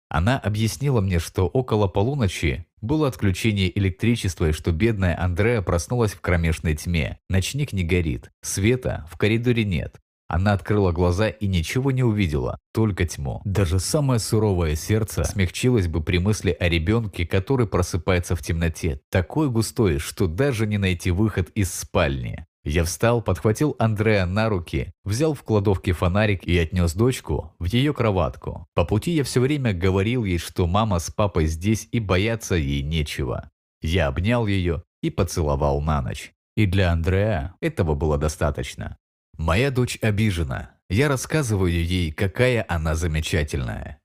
Она 0.09 0.39
объяснила 0.39 1.01
мне, 1.01 1.19
что 1.19 1.47
около 1.47 1.87
полуночи 1.87 2.65
было 2.81 3.07
отключение 3.07 3.77
электричества 3.77 4.49
и 4.49 4.51
что 4.51 4.71
бедная 4.71 5.21
Андреа 5.21 5.61
проснулась 5.61 6.13
в 6.13 6.21
кромешной 6.21 6.75
тьме. 6.75 7.19
Ночник 7.29 7.73
не 7.73 7.83
горит, 7.83 8.31
света 8.41 9.05
в 9.11 9.17
коридоре 9.17 9.65
нет. 9.65 9.99
Она 10.29 10.53
открыла 10.53 10.91
глаза 10.91 11.27
и 11.27 11.47
ничего 11.47 11.89
не 11.89 12.03
увидела, 12.03 12.59
только 12.71 13.05
тьму. 13.05 13.41
Даже 13.45 13.79
самое 13.79 14.19
суровое 14.19 14.75
сердце 14.75 15.23
смягчилось 15.23 15.87
бы 15.87 16.03
при 16.03 16.19
мысли 16.19 16.55
о 16.57 16.69
ребенке, 16.69 17.25
который 17.25 17.65
просыпается 17.67 18.35
в 18.35 18.43
темноте, 18.43 19.01
такой 19.09 19.49
густой, 19.49 19.97
что 19.97 20.27
даже 20.27 20.67
не 20.67 20.77
найти 20.77 21.09
выход 21.09 21.49
из 21.55 21.73
спальни. 21.73 22.45
Я 22.63 22.83
встал, 22.83 23.21
подхватил 23.21 23.75
Андрея 23.79 24.25
на 24.25 24.49
руки, 24.49 24.91
взял 25.05 25.33
в 25.33 25.43
кладовке 25.43 25.93
фонарик 25.93 26.43
и 26.43 26.57
отнес 26.57 26.93
дочку 26.93 27.55
в 27.57 27.65
ее 27.65 27.93
кроватку. 27.93 28.67
По 28.73 28.83
пути 28.85 29.11
я 29.11 29.23
все 29.23 29.39
время 29.39 29.73
говорил 29.73 30.25
ей, 30.25 30.37
что 30.37 30.67
мама 30.67 30.99
с 30.99 31.09
папой 31.09 31.45
здесь 31.45 31.87
и 31.91 31.99
бояться 31.99 32.55
ей 32.55 32.81
нечего. 32.83 33.49
Я 33.81 34.07
обнял 34.07 34.45
ее 34.45 34.83
и 35.01 35.09
поцеловал 35.09 35.81
на 35.81 36.01
ночь. 36.01 36.33
И 36.57 36.65
для 36.65 36.91
Андрея 36.91 37.55
этого 37.61 37.95
было 37.95 38.17
достаточно. 38.17 38.97
Моя 39.37 39.71
дочь 39.71 39.97
обижена. 40.01 40.71
Я 40.89 41.07
рассказываю 41.07 41.71
ей, 41.71 42.11
какая 42.11 42.65
она 42.67 42.95
замечательная. 42.95 44.01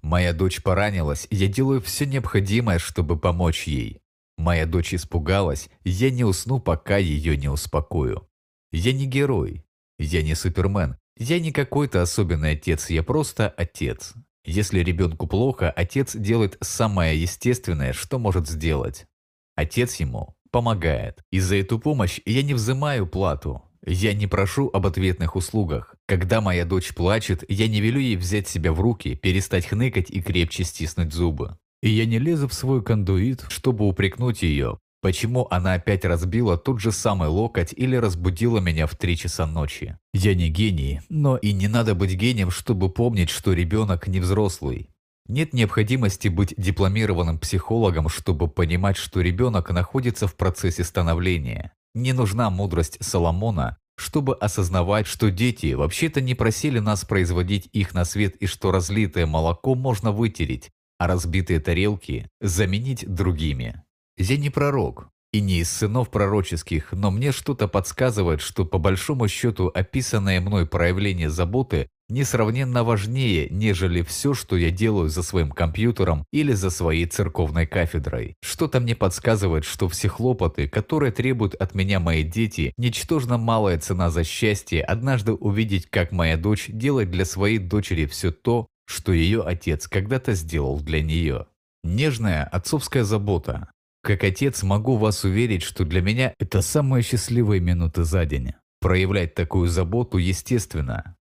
Моя 0.00 0.32
дочь 0.32 0.62
поранилась, 0.62 1.26
я 1.30 1.48
делаю 1.48 1.82
все 1.82 2.06
необходимое, 2.06 2.78
чтобы 2.78 3.18
помочь 3.18 3.66
ей. 3.66 4.00
Моя 4.36 4.66
дочь 4.66 4.94
испугалась, 4.94 5.68
я 5.84 6.10
не 6.10 6.24
усну, 6.24 6.60
пока 6.60 6.96
ее 6.96 7.36
не 7.36 7.48
успокою. 7.48 8.28
Я 8.72 8.92
не 8.92 9.06
герой, 9.06 9.64
я 9.98 10.22
не 10.22 10.34
супермен, 10.34 10.96
я 11.16 11.38
не 11.38 11.52
какой-то 11.52 12.02
особенный 12.02 12.52
отец, 12.52 12.90
я 12.90 13.02
просто 13.02 13.48
отец. 13.48 14.14
Если 14.44 14.80
ребенку 14.80 15.26
плохо, 15.26 15.70
отец 15.70 16.14
делает 16.14 16.58
самое 16.60 17.20
естественное, 17.20 17.92
что 17.92 18.18
может 18.18 18.48
сделать. 18.48 19.06
Отец 19.54 19.94
ему 19.96 20.34
помогает. 20.50 21.22
И 21.30 21.40
за 21.40 21.56
эту 21.56 21.78
помощь 21.78 22.20
я 22.26 22.42
не 22.42 22.54
взимаю 22.54 23.06
плату. 23.06 23.62
Я 23.86 24.12
не 24.14 24.26
прошу 24.26 24.70
об 24.72 24.86
ответных 24.86 25.36
услугах. 25.36 25.94
Когда 26.06 26.40
моя 26.40 26.64
дочь 26.64 26.94
плачет, 26.94 27.44
я 27.48 27.68
не 27.68 27.80
велю 27.80 28.00
ей 28.00 28.16
взять 28.16 28.48
себя 28.48 28.72
в 28.72 28.80
руки, 28.80 29.14
перестать 29.14 29.66
хныкать 29.66 30.10
и 30.10 30.22
крепче 30.22 30.64
стиснуть 30.64 31.12
зубы. 31.12 31.58
И 31.84 31.90
я 31.90 32.06
не 32.06 32.18
лезу 32.18 32.48
в 32.48 32.54
свой 32.54 32.82
кондуит, 32.82 33.44
чтобы 33.50 33.86
упрекнуть 33.86 34.40
ее, 34.40 34.78
почему 35.02 35.46
она 35.50 35.74
опять 35.74 36.06
разбила 36.06 36.56
тот 36.56 36.80
же 36.80 36.90
самый 36.90 37.28
локоть 37.28 37.74
или 37.76 37.94
разбудила 37.94 38.58
меня 38.58 38.86
в 38.86 38.96
три 38.96 39.18
часа 39.18 39.46
ночи. 39.46 39.98
Я 40.14 40.34
не 40.34 40.48
гений, 40.48 41.02
но 41.10 41.36
и 41.36 41.52
не 41.52 41.68
надо 41.68 41.94
быть 41.94 42.14
гением, 42.14 42.50
чтобы 42.50 42.88
помнить, 42.88 43.28
что 43.28 43.52
ребенок 43.52 44.08
не 44.08 44.20
взрослый. 44.20 44.88
Нет 45.28 45.52
необходимости 45.52 46.28
быть 46.28 46.54
дипломированным 46.56 47.38
психологом, 47.38 48.08
чтобы 48.08 48.48
понимать, 48.48 48.96
что 48.96 49.20
ребенок 49.20 49.70
находится 49.70 50.26
в 50.26 50.36
процессе 50.36 50.84
становления. 50.84 51.72
Не 51.94 52.14
нужна 52.14 52.48
мудрость 52.48 52.96
Соломона, 53.04 53.76
чтобы 53.98 54.34
осознавать, 54.36 55.06
что 55.06 55.30
дети 55.30 55.74
вообще-то 55.74 56.22
не 56.22 56.34
просили 56.34 56.78
нас 56.78 57.04
производить 57.04 57.68
их 57.74 57.92
на 57.92 58.06
свет 58.06 58.36
и 58.36 58.46
что 58.46 58.72
разлитое 58.72 59.26
молоко 59.26 59.74
можно 59.74 60.12
вытереть, 60.12 60.70
а 60.98 61.06
разбитые 61.06 61.60
тарелки 61.60 62.28
заменить 62.40 63.06
другими. 63.06 63.82
Я 64.16 64.36
не 64.36 64.50
пророк 64.50 65.08
и 65.32 65.40
не 65.40 65.58
из 65.58 65.70
сынов 65.70 66.10
пророческих, 66.10 66.92
но 66.92 67.10
мне 67.10 67.32
что-то 67.32 67.66
подсказывает, 67.66 68.40
что 68.40 68.64
по 68.64 68.78
большому 68.78 69.26
счету 69.26 69.70
описанное 69.74 70.40
мной 70.40 70.66
проявление 70.66 71.28
заботы 71.28 71.88
несравненно 72.08 72.84
важнее, 72.84 73.48
нежели 73.50 74.02
все, 74.02 74.34
что 74.34 74.56
я 74.56 74.70
делаю 74.70 75.08
за 75.08 75.22
своим 75.22 75.50
компьютером 75.50 76.24
или 76.32 76.52
за 76.52 76.70
своей 76.70 77.06
церковной 77.06 77.66
кафедрой. 77.66 78.36
Что-то 78.42 78.78
мне 78.80 78.94
подсказывает, 78.94 79.64
что 79.64 79.88
все 79.88 80.08
хлопоты, 80.08 80.68
которые 80.68 81.12
требуют 81.12 81.54
от 81.54 81.74
меня 81.74 82.00
мои 82.00 82.22
дети, 82.22 82.72
ничтожно 82.76 83.38
малая 83.38 83.78
цена 83.78 84.10
за 84.10 84.22
счастье 84.22 84.82
однажды 84.82 85.32
увидеть, 85.32 85.86
как 85.90 86.12
моя 86.12 86.36
дочь 86.36 86.66
делает 86.68 87.10
для 87.10 87.24
своей 87.24 87.58
дочери 87.58 88.06
все 88.06 88.30
то, 88.30 88.68
что 88.86 89.12
ее 89.12 89.42
отец 89.42 89.88
когда-то 89.88 90.34
сделал 90.34 90.80
для 90.80 91.02
нее. 91.02 91.46
Нежная 91.82 92.44
отцовская 92.44 93.04
забота. 93.04 93.70
Как 94.02 94.24
отец 94.24 94.62
могу 94.62 94.96
вас 94.96 95.24
уверить, 95.24 95.62
что 95.62 95.84
для 95.84 96.02
меня 96.02 96.34
это 96.38 96.62
самые 96.62 97.02
счастливые 97.02 97.60
минуты 97.60 98.04
за 98.04 98.24
день. 98.26 98.52
Проявлять 98.80 99.34
такую 99.34 99.68
заботу 99.68 100.18
естественно. 100.18 101.16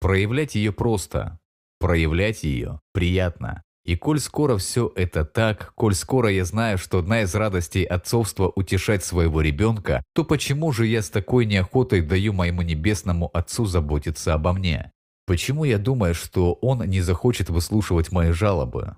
Проявлять 0.00 0.54
ее 0.54 0.72
просто. 0.72 1.38
Проявлять 1.78 2.42
ее 2.42 2.80
приятно. 2.92 3.62
И 3.84 3.96
коль 3.96 4.18
скоро 4.18 4.56
все 4.56 4.90
это 4.96 5.26
так, 5.26 5.72
коль 5.74 5.94
скоро 5.94 6.30
я 6.30 6.46
знаю, 6.46 6.78
что 6.78 6.98
одна 6.98 7.20
из 7.22 7.34
радостей 7.34 7.84
отцовства 7.84 8.50
утешать 8.56 9.04
своего 9.04 9.42
ребенка, 9.42 10.02
то 10.14 10.24
почему 10.24 10.72
же 10.72 10.86
я 10.86 11.02
с 11.02 11.10
такой 11.10 11.44
неохотой 11.44 12.00
даю 12.00 12.32
моему 12.32 12.62
небесному 12.62 13.30
отцу 13.36 13.66
заботиться 13.66 14.32
обо 14.32 14.54
мне? 14.54 14.90
Почему 15.26 15.64
я 15.64 15.78
думаю, 15.78 16.14
что 16.14 16.54
он 16.54 16.82
не 16.84 17.00
захочет 17.00 17.48
выслушивать 17.48 18.12
мои 18.12 18.30
жалобы? 18.30 18.96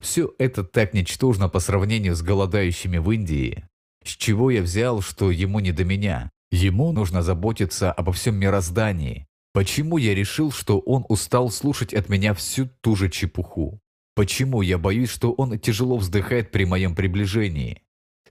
Все 0.00 0.32
это 0.38 0.64
так 0.64 0.94
ничтожно 0.94 1.48
по 1.48 1.60
сравнению 1.60 2.16
с 2.16 2.22
голодающими 2.22 2.98
в 2.98 3.10
Индии. 3.12 3.64
С 4.04 4.10
чего 4.10 4.50
я 4.50 4.62
взял, 4.62 5.00
что 5.00 5.30
ему 5.30 5.60
не 5.60 5.70
до 5.70 5.84
меня? 5.84 6.30
Ему 6.50 6.92
нужно 6.92 7.22
заботиться 7.22 7.92
обо 7.92 8.12
всем 8.12 8.36
мироздании. 8.36 9.26
Почему 9.52 9.98
я 9.98 10.14
решил, 10.14 10.50
что 10.50 10.80
он 10.80 11.04
устал 11.08 11.50
слушать 11.50 11.94
от 11.94 12.08
меня 12.08 12.34
всю 12.34 12.68
ту 12.80 12.96
же 12.96 13.08
чепуху? 13.08 13.80
Почему 14.14 14.60
я 14.62 14.76
боюсь, 14.76 15.10
что 15.10 15.32
он 15.32 15.58
тяжело 15.58 15.96
вздыхает 15.96 16.50
при 16.50 16.64
моем 16.64 16.94
приближении? 16.94 17.82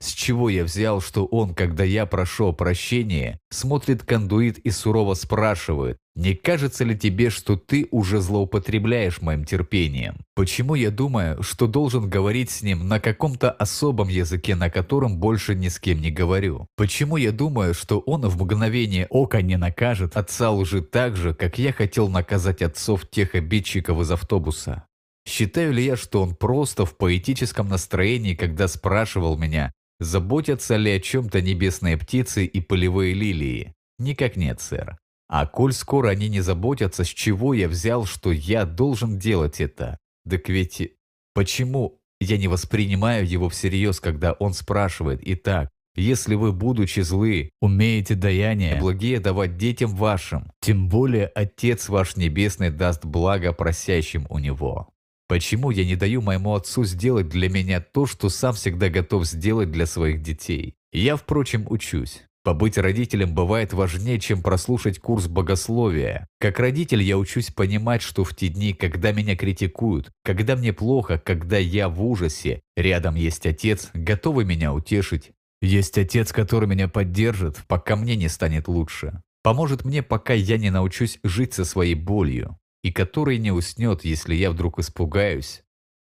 С 0.02 0.08
чего 0.08 0.48
я 0.48 0.64
взял, 0.64 1.00
что 1.00 1.26
он, 1.26 1.54
когда 1.54 1.84
я 1.84 2.06
прошу 2.06 2.52
прощения, 2.52 3.38
смотрит 3.50 4.02
кондуит 4.02 4.58
и 4.58 4.70
сурово 4.72 5.14
спрашивает, 5.14 5.96
не 6.16 6.34
кажется 6.34 6.82
ли 6.82 6.98
тебе, 6.98 7.30
что 7.30 7.54
ты 7.54 7.86
уже 7.92 8.20
злоупотребляешь 8.20 9.22
моим 9.22 9.44
терпением? 9.44 10.16
Почему 10.34 10.74
я 10.74 10.90
думаю, 10.90 11.40
что 11.44 11.68
должен 11.68 12.10
говорить 12.10 12.50
с 12.50 12.62
ним 12.62 12.88
на 12.88 12.98
каком-то 12.98 13.52
особом 13.52 14.08
языке, 14.08 14.56
на 14.56 14.70
котором 14.70 15.18
больше 15.18 15.54
ни 15.54 15.68
с 15.68 15.78
кем 15.78 16.00
не 16.00 16.10
говорю? 16.10 16.66
Почему 16.76 17.16
я 17.16 17.30
думаю, 17.30 17.72
что 17.72 18.00
он 18.00 18.22
в 18.22 18.42
мгновение 18.42 19.06
ока 19.08 19.40
не 19.40 19.56
накажет 19.56 20.16
отца 20.16 20.50
лжи 20.50 20.82
так 20.82 21.14
же, 21.14 21.32
как 21.32 21.60
я 21.60 21.72
хотел 21.72 22.08
наказать 22.08 22.60
отцов 22.60 23.08
тех 23.08 23.36
обидчиков 23.36 24.00
из 24.00 24.10
автобуса? 24.10 24.84
Считаю 25.28 25.72
ли 25.72 25.84
я, 25.84 25.96
что 25.96 26.22
он 26.22 26.34
просто 26.34 26.84
в 26.84 26.96
поэтическом 26.96 27.68
настроении, 27.68 28.34
когда 28.34 28.66
спрашивал 28.66 29.38
меня, 29.38 29.70
Заботятся 30.02 30.74
ли 30.74 30.90
о 30.90 31.00
чем-то 31.00 31.40
небесные 31.40 31.96
птицы 31.96 32.44
и 32.44 32.60
полевые 32.60 33.14
лилии? 33.14 33.72
Никак 33.98 34.36
нет, 34.36 34.60
сэр. 34.60 34.98
А 35.28 35.46
коль 35.46 35.72
скоро 35.72 36.08
они 36.08 36.28
не 36.28 36.40
заботятся, 36.40 37.04
с 37.04 37.08
чего 37.08 37.54
я 37.54 37.68
взял, 37.68 38.04
что 38.04 38.32
я 38.32 38.64
должен 38.64 39.18
делать 39.18 39.60
это? 39.60 39.96
Так 40.28 40.48
ведь 40.48 40.92
почему 41.34 42.00
я 42.20 42.36
не 42.36 42.48
воспринимаю 42.48 43.26
его 43.28 43.48
всерьез, 43.48 44.00
когда 44.00 44.32
он 44.32 44.54
спрашивает 44.54 45.20
«Итак, 45.22 45.70
если 45.94 46.34
вы, 46.34 46.52
будучи 46.52 47.00
злы, 47.00 47.50
умеете 47.60 48.16
даяние, 48.16 48.80
благие 48.80 49.20
давать 49.20 49.56
детям 49.56 49.94
вашим, 49.94 50.50
тем 50.60 50.88
более 50.88 51.26
Отец 51.26 51.88
ваш 51.88 52.16
Небесный 52.16 52.70
даст 52.70 53.04
благо 53.04 53.52
просящим 53.52 54.26
у 54.30 54.38
Него». 54.38 54.91
Почему 55.32 55.70
я 55.70 55.86
не 55.86 55.96
даю 55.96 56.20
моему 56.20 56.54
отцу 56.54 56.84
сделать 56.84 57.30
для 57.30 57.48
меня 57.48 57.80
то, 57.80 58.04
что 58.04 58.28
сам 58.28 58.52
всегда 58.52 58.90
готов 58.90 59.24
сделать 59.24 59.70
для 59.70 59.86
своих 59.86 60.20
детей? 60.20 60.74
Я, 60.92 61.16
впрочем, 61.16 61.64
учусь. 61.70 62.20
Побыть 62.44 62.76
родителем 62.76 63.34
бывает 63.34 63.72
важнее, 63.72 64.20
чем 64.20 64.42
прослушать 64.42 64.98
курс 64.98 65.28
богословия. 65.28 66.28
Как 66.38 66.58
родитель 66.58 67.00
я 67.00 67.16
учусь 67.16 67.50
понимать, 67.50 68.02
что 68.02 68.24
в 68.24 68.36
те 68.36 68.48
дни, 68.48 68.74
когда 68.74 69.12
меня 69.12 69.34
критикуют, 69.34 70.10
когда 70.22 70.54
мне 70.54 70.74
плохо, 70.74 71.16
когда 71.16 71.56
я 71.56 71.88
в 71.88 72.04
ужасе, 72.04 72.60
рядом 72.76 73.14
есть 73.14 73.46
отец, 73.46 73.88
готовый 73.94 74.44
меня 74.44 74.74
утешить. 74.74 75.30
Есть 75.62 75.96
отец, 75.96 76.30
который 76.30 76.68
меня 76.68 76.88
поддержит, 76.88 77.56
пока 77.68 77.96
мне 77.96 78.16
не 78.16 78.28
станет 78.28 78.68
лучше. 78.68 79.22
Поможет 79.42 79.86
мне, 79.86 80.02
пока 80.02 80.34
я 80.34 80.58
не 80.58 80.68
научусь 80.68 81.20
жить 81.24 81.54
со 81.54 81.64
своей 81.64 81.94
болью 81.94 82.58
и 82.82 82.90
который 82.90 83.38
не 83.38 83.52
уснет, 83.52 84.04
если 84.04 84.34
я 84.34 84.50
вдруг 84.50 84.78
испугаюсь, 84.78 85.62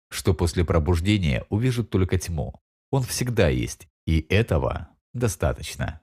что 0.10 0.34
после 0.34 0.66
пробуждения 0.66 1.46
увижу 1.50 1.84
только 1.84 2.18
тьму. 2.18 2.54
Он 2.90 3.04
всегда 3.04 3.50
есть, 3.50 3.88
и 4.06 4.26
этого 4.30 4.90
достаточно. 5.14 6.02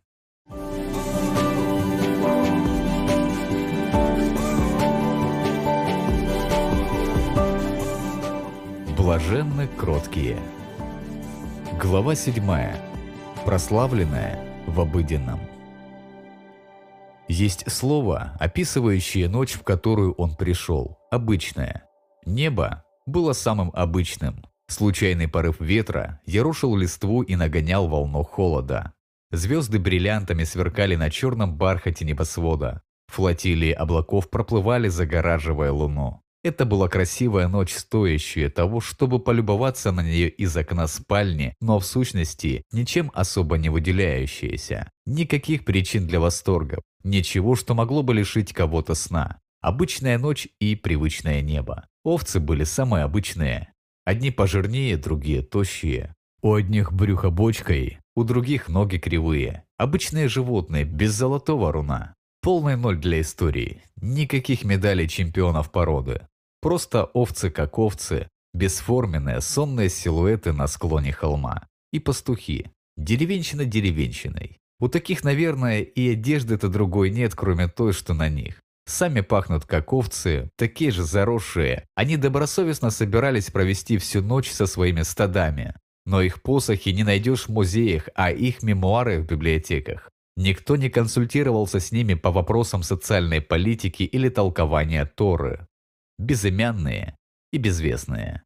Блаженны 8.97 9.69
кроткие. 9.69 10.39
Глава 11.81 12.15
7. 12.15 12.43
Прославленная 13.45 14.65
в 14.67 14.81
обыденном. 14.81 15.48
Есть 17.29 17.71
слово, 17.71 18.35
описывающее 18.41 19.29
ночь, 19.29 19.53
в 19.53 19.63
которую 19.63 20.15
он 20.15 20.35
пришел, 20.35 20.99
обычное. 21.11 21.85
Небо 22.25 22.85
было 23.05 23.35
самым 23.35 23.71
обычным. 23.75 24.45
Случайный 24.67 25.29
порыв 25.29 25.61
ветра 25.61 26.21
ярушил 26.25 26.75
листву 26.77 27.23
и 27.23 27.37
нагонял 27.37 27.87
волну 27.87 28.23
холода. 28.23 28.95
Звезды 29.31 29.79
бриллиантами 29.79 30.45
сверкали 30.45 30.97
на 30.97 31.11
черном 31.11 31.57
бархате 31.57 32.07
небосвода. 32.07 32.83
Флотилии 33.09 33.73
облаков 33.73 34.31
проплывали, 34.31 34.89
загораживая 34.89 35.71
луну. 35.71 36.23
Это 36.45 36.65
была 36.65 36.89
красивая 36.89 37.49
ночь, 37.49 37.75
стоящая 37.75 38.49
того, 38.49 38.81
чтобы 38.81 39.19
полюбоваться 39.19 39.91
на 39.91 40.03
нее 40.03 40.29
из 40.29 40.57
окна 40.57 40.87
спальни, 40.87 41.55
но 41.61 41.81
в 41.81 41.85
сущности 41.85 42.63
ничем 42.71 43.11
особо 43.13 43.59
не 43.59 43.71
выделяющаяся. 43.71 44.91
Никаких 45.05 45.65
причин 45.65 46.07
для 46.07 46.21
восторга, 46.21 46.81
ничего, 47.03 47.57
что 47.57 47.75
могло 47.75 48.03
бы 48.05 48.15
лишить 48.15 48.53
кого-то 48.53 48.95
сна. 48.95 49.41
Обычная 49.61 50.19
ночь 50.19 50.47
и 50.61 50.77
привычное 50.77 51.43
небо. 51.43 51.89
Овцы 52.05 52.39
были 52.39 52.63
самые 52.63 53.05
обычные. 53.05 53.73
Одни 54.05 54.31
пожирнее, 54.31 54.97
другие 54.97 55.43
тощие. 55.43 56.15
У 56.41 56.55
одних 56.55 56.93
брюхо 56.93 57.31
бочкой, 57.31 57.99
у 58.15 58.23
других 58.23 58.69
ноги 58.69 58.99
кривые. 58.99 59.65
Обычные 59.77 60.29
животные, 60.29 60.85
без 60.85 61.13
золотого 61.13 61.73
руна. 61.73 62.15
Полный 62.49 62.79
ноль 62.79 62.97
для 62.97 63.21
истории. 63.21 63.83
Никаких 64.01 64.65
медалей 64.65 65.07
чемпионов 65.07 65.71
породы. 65.71 66.27
Просто 66.63 67.05
овцы 67.05 67.51
как 67.51 67.79
овцы, 67.79 68.31
бесформенные 68.55 69.43
сонные 69.43 69.91
силуэты 69.91 70.55
на 70.55 70.67
склоне 70.67 71.13
холма. 71.13 71.69
И 71.93 71.99
пастухи. 71.99 72.71
Деревенщина 72.97 73.67
деревенщиной. 73.67 74.57
У 74.81 74.89
таких, 74.89 75.25
наверное, 75.25 75.83
и 75.83 76.13
одежды-то 76.13 76.71
другой 76.71 77.11
нет, 77.11 77.35
кроме 77.35 77.69
той, 77.69 77.93
что 77.93 78.15
на 78.15 78.31
них. 78.31 78.63
Сами 78.87 79.21
пахнут 79.21 79.67
как 79.67 79.93
овцы, 79.93 80.49
такие 80.57 80.91
же 80.91 81.03
заросшие. 81.03 81.85
Они 81.97 82.17
добросовестно 82.17 82.89
собирались 82.89 83.51
провести 83.51 83.99
всю 83.99 84.23
ночь 84.23 84.51
со 84.51 84.65
своими 84.65 85.03
стадами. 85.03 85.75
Но 86.07 86.23
их 86.23 86.41
посохи 86.41 86.89
не 86.89 87.05
найдешь 87.05 87.45
в 87.45 87.51
музеях, 87.51 88.09
а 88.15 88.31
их 88.31 88.63
мемуары 88.63 89.21
в 89.21 89.27
библиотеках. 89.27 90.09
Никто 90.41 90.77
не 90.77 90.89
консультировался 90.89 91.81
с 91.81 91.91
ними 91.91 92.15
по 92.15 92.31
вопросам 92.31 92.85
социальной 92.85 93.41
политики 93.41 94.05
или 94.05 94.29
толкования 94.29 95.05
Торы. 95.05 95.67
Безымянные 96.17 97.17
и 97.53 97.59
безвестные. 97.59 98.45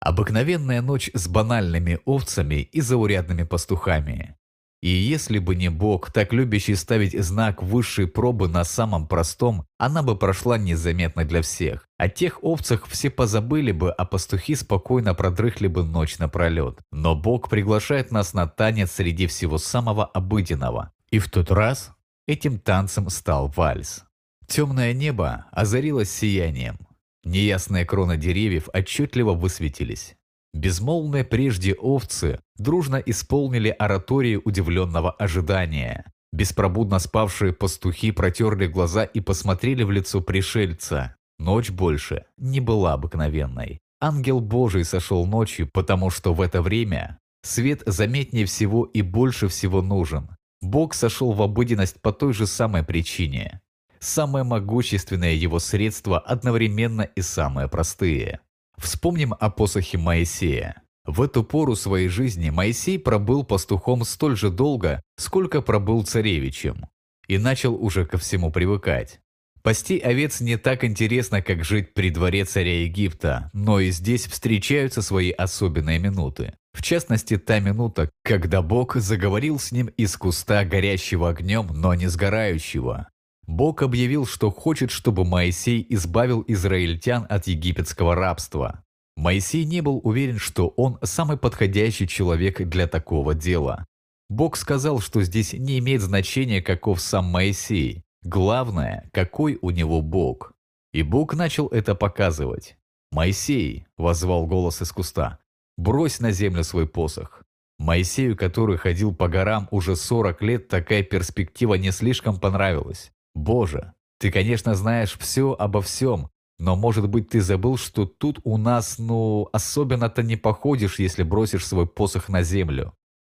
Обыкновенная 0.00 0.80
ночь 0.80 1.10
с 1.12 1.28
банальными 1.28 1.98
овцами 2.06 2.62
и 2.62 2.80
заурядными 2.80 3.42
пастухами. 3.42 4.38
И 4.80 4.88
если 4.88 5.38
бы 5.38 5.54
не 5.54 5.68
Бог, 5.68 6.10
так 6.10 6.32
любящий 6.32 6.74
ставить 6.74 7.12
знак 7.22 7.62
высшей 7.62 8.06
пробы 8.06 8.48
на 8.48 8.64
самом 8.64 9.06
простом, 9.06 9.66
она 9.76 10.02
бы 10.02 10.16
прошла 10.16 10.56
незаметно 10.56 11.26
для 11.26 11.42
всех. 11.42 11.86
О 11.98 12.08
тех 12.08 12.42
овцах 12.42 12.86
все 12.86 13.10
позабыли 13.10 13.72
бы, 13.72 13.92
а 13.92 14.06
пастухи 14.06 14.54
спокойно 14.54 15.12
продрыхли 15.12 15.66
бы 15.66 15.84
ночь 15.84 16.16
напролет. 16.16 16.80
Но 16.92 17.14
Бог 17.14 17.50
приглашает 17.50 18.10
нас 18.10 18.32
на 18.32 18.46
танец 18.46 18.92
среди 18.92 19.26
всего 19.26 19.58
самого 19.58 20.06
обыденного, 20.06 20.92
и 21.10 21.18
в 21.18 21.30
тот 21.30 21.50
раз 21.50 21.92
этим 22.26 22.58
танцем 22.58 23.08
стал 23.10 23.48
вальс. 23.48 24.04
Темное 24.46 24.92
небо 24.92 25.46
озарилось 25.50 26.10
сиянием. 26.10 26.78
Неясные 27.24 27.84
кроны 27.84 28.16
деревьев 28.16 28.68
отчетливо 28.72 29.32
высветились. 29.32 30.16
Безмолвные 30.54 31.24
прежде 31.24 31.74
овцы 31.74 32.40
дружно 32.56 32.96
исполнили 32.96 33.68
оратории 33.68 34.40
удивленного 34.42 35.10
ожидания. 35.10 36.12
Беспробудно 36.32 36.98
спавшие 36.98 37.52
пастухи 37.52 38.12
протерли 38.12 38.66
глаза 38.66 39.04
и 39.04 39.20
посмотрели 39.20 39.82
в 39.82 39.90
лицо 39.90 40.20
пришельца. 40.20 41.16
Ночь 41.38 41.70
больше 41.70 42.24
не 42.38 42.60
была 42.60 42.94
обыкновенной. 42.94 43.80
Ангел 44.00 44.40
Божий 44.40 44.84
сошел 44.84 45.26
ночью, 45.26 45.68
потому 45.72 46.10
что 46.10 46.32
в 46.32 46.40
это 46.40 46.62
время 46.62 47.18
свет 47.42 47.82
заметнее 47.86 48.46
всего 48.46 48.84
и 48.84 49.02
больше 49.02 49.48
всего 49.48 49.82
нужен. 49.82 50.28
Бог 50.66 50.94
сошел 50.94 51.32
в 51.32 51.40
обыденность 51.42 52.00
по 52.02 52.12
той 52.12 52.32
же 52.32 52.46
самой 52.46 52.82
причине. 52.82 53.60
Самое 54.00 54.44
могущественное 54.44 55.32
его 55.32 55.58
средство 55.58 56.18
одновременно 56.18 57.02
и 57.02 57.22
самое 57.22 57.68
простые. 57.68 58.40
Вспомним 58.76 59.34
о 59.38 59.48
посохе 59.48 59.96
Моисея. 59.96 60.82
В 61.04 61.22
эту 61.22 61.44
пору 61.44 61.76
своей 61.76 62.08
жизни 62.08 62.50
Моисей 62.50 62.98
пробыл 62.98 63.44
пастухом 63.44 64.04
столь 64.04 64.36
же 64.36 64.50
долго, 64.50 65.00
сколько 65.16 65.62
пробыл 65.62 66.02
царевичем, 66.02 66.86
и 67.28 67.38
начал 67.38 67.74
уже 67.74 68.04
ко 68.04 68.18
всему 68.18 68.50
привыкать. 68.50 69.20
Пасти 69.66 69.98
овец 69.98 70.40
не 70.40 70.56
так 70.58 70.84
интересно, 70.84 71.42
как 71.42 71.64
жить 71.64 71.92
при 71.92 72.10
дворе 72.10 72.44
царя 72.44 72.82
Египта, 72.84 73.50
но 73.52 73.80
и 73.80 73.90
здесь 73.90 74.28
встречаются 74.28 75.02
свои 75.02 75.32
особенные 75.32 75.98
минуты. 75.98 76.54
В 76.72 76.82
частности, 76.82 77.36
та 77.36 77.58
минута, 77.58 78.08
когда 78.22 78.62
Бог 78.62 78.94
заговорил 78.94 79.58
с 79.58 79.72
ним 79.72 79.88
из 79.96 80.16
куста 80.16 80.64
горящего 80.64 81.30
огнем, 81.30 81.66
но 81.72 81.94
не 81.94 82.06
сгорающего. 82.06 83.08
Бог 83.48 83.82
объявил, 83.82 84.24
что 84.24 84.52
хочет, 84.52 84.92
чтобы 84.92 85.24
Моисей 85.24 85.84
избавил 85.88 86.44
израильтян 86.46 87.26
от 87.28 87.48
египетского 87.48 88.14
рабства. 88.14 88.84
Моисей 89.16 89.64
не 89.64 89.80
был 89.80 90.00
уверен, 90.04 90.38
что 90.38 90.68
он 90.76 91.00
самый 91.02 91.38
подходящий 91.38 92.06
человек 92.06 92.62
для 92.68 92.86
такого 92.86 93.34
дела. 93.34 93.84
Бог 94.28 94.56
сказал, 94.56 95.00
что 95.00 95.24
здесь 95.24 95.54
не 95.54 95.80
имеет 95.80 96.02
значения, 96.02 96.62
каков 96.62 97.00
сам 97.00 97.24
Моисей. 97.24 98.05
Главное, 98.26 99.08
какой 99.12 99.56
у 99.62 99.70
него 99.70 100.02
Бог. 100.02 100.52
И 100.92 101.04
Бог 101.04 101.34
начал 101.34 101.68
это 101.68 101.94
показывать. 101.94 102.76
«Моисей!»– 103.12 103.86
возвал 103.96 104.46
голос 104.48 104.82
из 104.82 104.90
куста. 104.90 105.38
«Брось 105.76 106.18
на 106.18 106.32
землю 106.32 106.64
свой 106.64 106.88
посох». 106.88 107.44
Моисею, 107.78 108.36
который 108.36 108.78
ходил 108.78 109.14
по 109.14 109.28
горам 109.28 109.68
уже 109.70 109.94
40 109.94 110.42
лет, 110.42 110.66
такая 110.66 111.04
перспектива 111.04 111.74
не 111.74 111.92
слишком 111.92 112.40
понравилась. 112.40 113.12
«Боже, 113.36 113.94
ты, 114.18 114.32
конечно, 114.32 114.74
знаешь 114.74 115.16
все 115.16 115.54
обо 115.56 115.80
всем, 115.80 116.28
но, 116.58 116.74
может 116.74 117.08
быть, 117.08 117.28
ты 117.28 117.40
забыл, 117.40 117.76
что 117.76 118.06
тут 118.06 118.40
у 118.42 118.56
нас, 118.56 118.98
ну, 118.98 119.48
особенно-то 119.52 120.24
не 120.24 120.34
походишь, 120.34 120.98
если 120.98 121.22
бросишь 121.22 121.64
свой 121.64 121.86
посох 121.86 122.28
на 122.28 122.42
землю. 122.42 122.92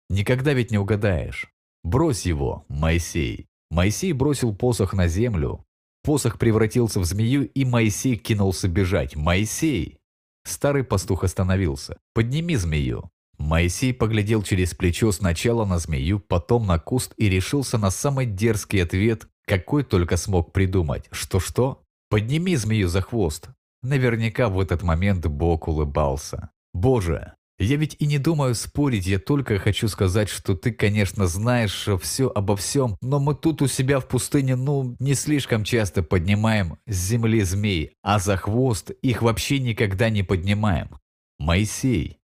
Никогда 0.10 0.54
ведь 0.54 0.72
не 0.72 0.80
угадаешь. 0.80 1.54
Брось 1.84 2.26
его, 2.26 2.66
Моисей. 2.70 3.49
Моисей 3.70 4.14
бросил 4.14 4.56
посох 4.56 4.94
на 4.94 5.08
землю. 5.08 5.66
Посох 6.04 6.40
превратился 6.40 7.00
в 7.00 7.06
змею, 7.06 7.46
и 7.46 7.66
Моисей 7.66 8.16
кинулся 8.16 8.68
бежать. 8.68 9.16
«Моисей!» 9.16 9.98
Старый 10.46 10.84
пастух 10.84 11.24
остановился. 11.24 11.98
«Подними 12.14 12.56
змею!» 12.56 13.10
Моисей 13.38 13.94
поглядел 13.94 14.44
через 14.44 14.74
плечо 14.74 15.12
сначала 15.12 15.66
на 15.66 15.80
змею, 15.80 16.20
потом 16.20 16.66
на 16.66 16.80
куст 16.80 17.14
и 17.18 17.30
решился 17.30 17.78
на 17.78 17.90
самый 17.90 18.26
дерзкий 18.26 18.80
ответ, 18.80 19.28
какой 19.46 19.84
только 19.84 20.18
смог 20.18 20.52
придумать. 20.52 21.08
Что-что? 21.12 21.82
«Подними 22.10 22.56
змею 22.56 22.88
за 22.88 23.02
хвост!» 23.02 23.50
Наверняка 23.84 24.50
в 24.50 24.60
этот 24.60 24.82
момент 24.82 25.28
Бог 25.28 25.68
улыбался. 25.68 26.50
«Боже, 26.74 27.34
я 27.60 27.76
ведь 27.76 27.98
и 28.00 28.06
не 28.06 28.18
думаю 28.18 28.56
спорить, 28.56 29.06
я 29.06 29.20
только 29.20 29.60
хочу 29.60 29.90
сказать, 29.90 30.30
что 30.30 30.56
ты, 30.56 30.72
конечно, 30.72 31.28
знаешь 31.28 31.88
все 32.02 32.32
обо 32.34 32.56
всем, 32.56 32.98
но 33.02 33.20
мы 33.20 33.36
тут 33.36 33.62
у 33.62 33.68
себя 33.68 34.00
в 34.00 34.08
пустыне, 34.08 34.56
ну, 34.56 34.96
не 35.00 35.14
слишком 35.14 35.66
часто 35.66 36.02
поднимаем 36.02 36.78
с 36.88 36.96
земли 36.96 37.42
змей, 37.42 37.98
а 38.02 38.20
за 38.20 38.38
хвост 38.38 38.92
их 39.02 39.22
вообще 39.22 39.60
никогда 39.60 40.10
не 40.10 40.24
поднимаем. 40.24 40.98
Моисей. 41.38 42.20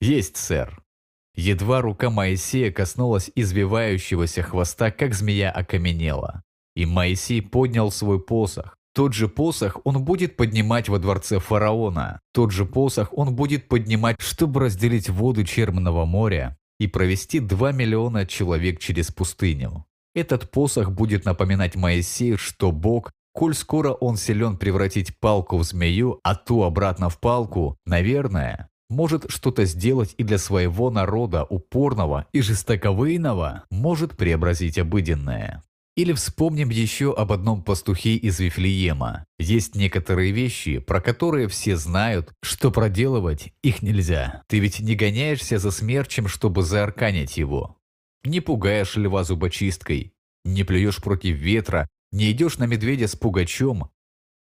Есть, 0.00 0.36
сэр. 0.36 0.82
Едва 1.34 1.80
рука 1.80 2.10
Моисея 2.10 2.70
коснулась 2.70 3.30
извивающегося 3.34 4.42
хвоста, 4.42 4.90
как 4.90 5.14
змея 5.14 5.50
окаменела. 5.50 6.42
И 6.76 6.86
Моисей 6.86 7.42
поднял 7.42 7.90
свой 7.90 8.20
посох. 8.20 8.76
Тот 8.94 9.12
же 9.12 9.26
посох 9.26 9.78
он 9.82 10.04
будет 10.04 10.36
поднимать 10.36 10.88
во 10.88 11.00
дворце 11.00 11.40
фараона. 11.40 12.20
Тот 12.32 12.52
же 12.52 12.64
посох 12.64 13.12
он 13.12 13.34
будет 13.34 13.66
поднимать, 13.66 14.20
чтобы 14.20 14.60
разделить 14.60 15.08
воду 15.08 15.42
Черного 15.42 16.04
моря 16.04 16.56
и 16.78 16.86
провести 16.86 17.40
2 17.40 17.72
миллиона 17.72 18.24
человек 18.24 18.78
через 18.78 19.10
пустыню. 19.10 19.84
Этот 20.14 20.48
посох 20.52 20.92
будет 20.92 21.24
напоминать 21.24 21.74
Моисею, 21.74 22.38
что 22.38 22.70
Бог, 22.70 23.10
коль 23.32 23.54
скоро 23.54 23.90
он 23.90 24.16
силен 24.16 24.56
превратить 24.56 25.18
палку 25.18 25.58
в 25.58 25.64
змею, 25.64 26.20
а 26.22 26.36
ту 26.36 26.62
обратно 26.62 27.08
в 27.08 27.18
палку, 27.18 27.76
наверное, 27.84 28.68
может 28.88 29.28
что-то 29.28 29.64
сделать 29.64 30.14
и 30.18 30.22
для 30.22 30.38
своего 30.38 30.90
народа 30.90 31.44
упорного 31.44 32.26
и 32.32 32.40
жестоковыйного, 32.40 33.64
может 33.72 34.16
преобразить 34.16 34.78
обыденное. 34.78 35.64
Или 35.96 36.12
вспомним 36.12 36.70
еще 36.70 37.14
об 37.14 37.30
одном 37.30 37.62
пастухе 37.62 38.16
из 38.16 38.40
Вифлеема. 38.40 39.26
Есть 39.38 39.76
некоторые 39.76 40.32
вещи, 40.32 40.78
про 40.78 41.00
которые 41.00 41.46
все 41.46 41.76
знают, 41.76 42.32
что 42.42 42.72
проделывать 42.72 43.52
их 43.62 43.80
нельзя. 43.80 44.42
Ты 44.48 44.58
ведь 44.58 44.80
не 44.80 44.96
гоняешься 44.96 45.58
за 45.58 45.70
смерчем, 45.70 46.26
чтобы 46.26 46.62
заарканить 46.62 47.36
его. 47.36 47.76
Не 48.24 48.40
пугаешь 48.40 48.96
льва 48.96 49.22
зубочисткой, 49.22 50.14
не 50.44 50.64
плюешь 50.64 51.00
против 51.00 51.36
ветра, 51.36 51.88
не 52.10 52.32
идешь 52.32 52.58
на 52.58 52.64
медведя 52.64 53.06
с 53.06 53.14
пугачом 53.14 53.90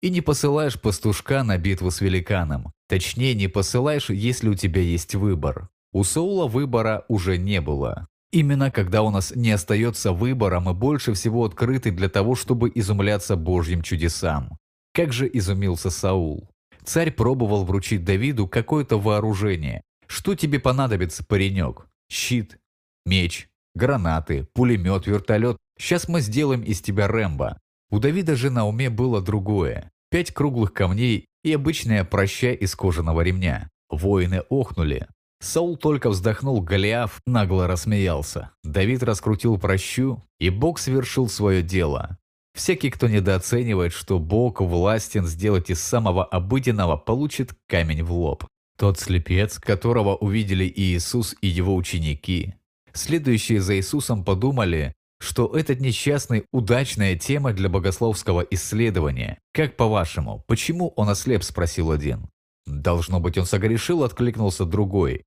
и 0.02 0.10
не 0.10 0.20
посылаешь 0.20 0.80
пастушка 0.80 1.44
на 1.44 1.58
битву 1.58 1.92
с 1.92 2.00
великаном. 2.00 2.72
Точнее, 2.88 3.34
не 3.34 3.46
посылаешь, 3.46 4.10
если 4.10 4.48
у 4.48 4.54
тебя 4.54 4.80
есть 4.80 5.14
выбор. 5.14 5.68
У 5.92 6.02
Саула 6.02 6.46
выбора 6.46 7.04
уже 7.08 7.38
не 7.38 7.60
было. 7.60 8.08
Именно 8.36 8.70
когда 8.70 9.02
у 9.02 9.08
нас 9.08 9.34
не 9.34 9.50
остается 9.50 10.12
выбора, 10.12 10.60
мы 10.60 10.74
больше 10.74 11.14
всего 11.14 11.46
открыты 11.46 11.90
для 11.90 12.10
того, 12.10 12.34
чтобы 12.34 12.70
изумляться 12.74 13.34
Божьим 13.34 13.80
чудесам. 13.80 14.58
Как 14.92 15.10
же 15.10 15.26
изумился 15.32 15.88
Саул. 15.88 16.50
Царь 16.84 17.12
пробовал 17.12 17.64
вручить 17.64 18.04
Давиду 18.04 18.46
какое-то 18.46 18.98
вооружение. 19.00 19.80
Что 20.06 20.34
тебе 20.34 20.60
понадобится, 20.60 21.24
паренек? 21.24 21.86
Щит, 22.10 22.58
меч, 23.06 23.48
гранаты, 23.74 24.46
пулемет, 24.52 25.06
вертолет. 25.06 25.56
Сейчас 25.78 26.06
мы 26.06 26.20
сделаем 26.20 26.60
из 26.60 26.82
тебя 26.82 27.08
Рэмбо. 27.08 27.58
У 27.88 28.00
Давида 28.00 28.36
же 28.36 28.50
на 28.50 28.66
уме 28.66 28.90
было 28.90 29.22
другое. 29.22 29.90
Пять 30.10 30.30
круглых 30.34 30.74
камней 30.74 31.24
и 31.42 31.54
обычная 31.54 32.04
проща 32.04 32.52
из 32.52 32.76
кожаного 32.76 33.22
ремня. 33.22 33.70
Воины 33.88 34.42
охнули. 34.50 35.06
Саул 35.40 35.76
только 35.76 36.08
вздохнул, 36.10 36.60
Голиаф 36.60 37.20
нагло 37.26 37.66
рассмеялся. 37.66 38.50
Давид 38.64 39.02
раскрутил 39.02 39.58
прощу, 39.58 40.22
и 40.38 40.50
Бог 40.50 40.78
совершил 40.78 41.28
свое 41.28 41.62
дело. 41.62 42.18
Всякий, 42.54 42.90
кто 42.90 43.06
недооценивает, 43.06 43.92
что 43.92 44.18
Бог 44.18 44.62
властен 44.62 45.26
сделать 45.26 45.68
из 45.68 45.80
самого 45.82 46.24
обыденного, 46.24 46.96
получит 46.96 47.52
камень 47.68 48.02
в 48.02 48.12
лоб. 48.12 48.46
Тот 48.78 48.98
слепец, 48.98 49.58
которого 49.58 50.16
увидели 50.16 50.64
и 50.64 50.94
Иисус, 50.94 51.34
и 51.42 51.48
его 51.48 51.76
ученики. 51.76 52.54
Следующие 52.94 53.60
за 53.60 53.76
Иисусом 53.76 54.24
подумали, 54.24 54.94
что 55.20 55.54
этот 55.54 55.80
несчастный– 55.80 56.44
удачная 56.52 57.16
тема 57.16 57.52
для 57.52 57.68
богословского 57.68 58.40
исследования. 58.50 59.38
«Как 59.52 59.76
по-вашему, 59.76 60.42
почему 60.46 60.94
он 60.96 61.10
ослеп?»– 61.10 61.42
спросил 61.44 61.90
один. 61.90 62.28
Должно 62.66 63.20
быть, 63.20 63.38
он 63.38 63.46
согрешил, 63.46 64.02
откликнулся 64.02 64.64
другой. 64.64 65.22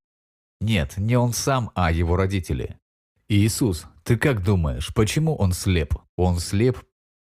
Нет, 0.62 0.96
не 0.98 1.16
он 1.16 1.34
сам, 1.34 1.72
а 1.76 1.92
его 1.92 2.16
родители. 2.16 2.78
Иисус, 3.28 3.86
ты 4.04 4.18
как 4.18 4.44
думаешь, 4.44 4.94
почему 4.94 5.36
он 5.36 5.54
слеп? 5.54 5.94
Он 6.18 6.40
слеп, 6.40 6.80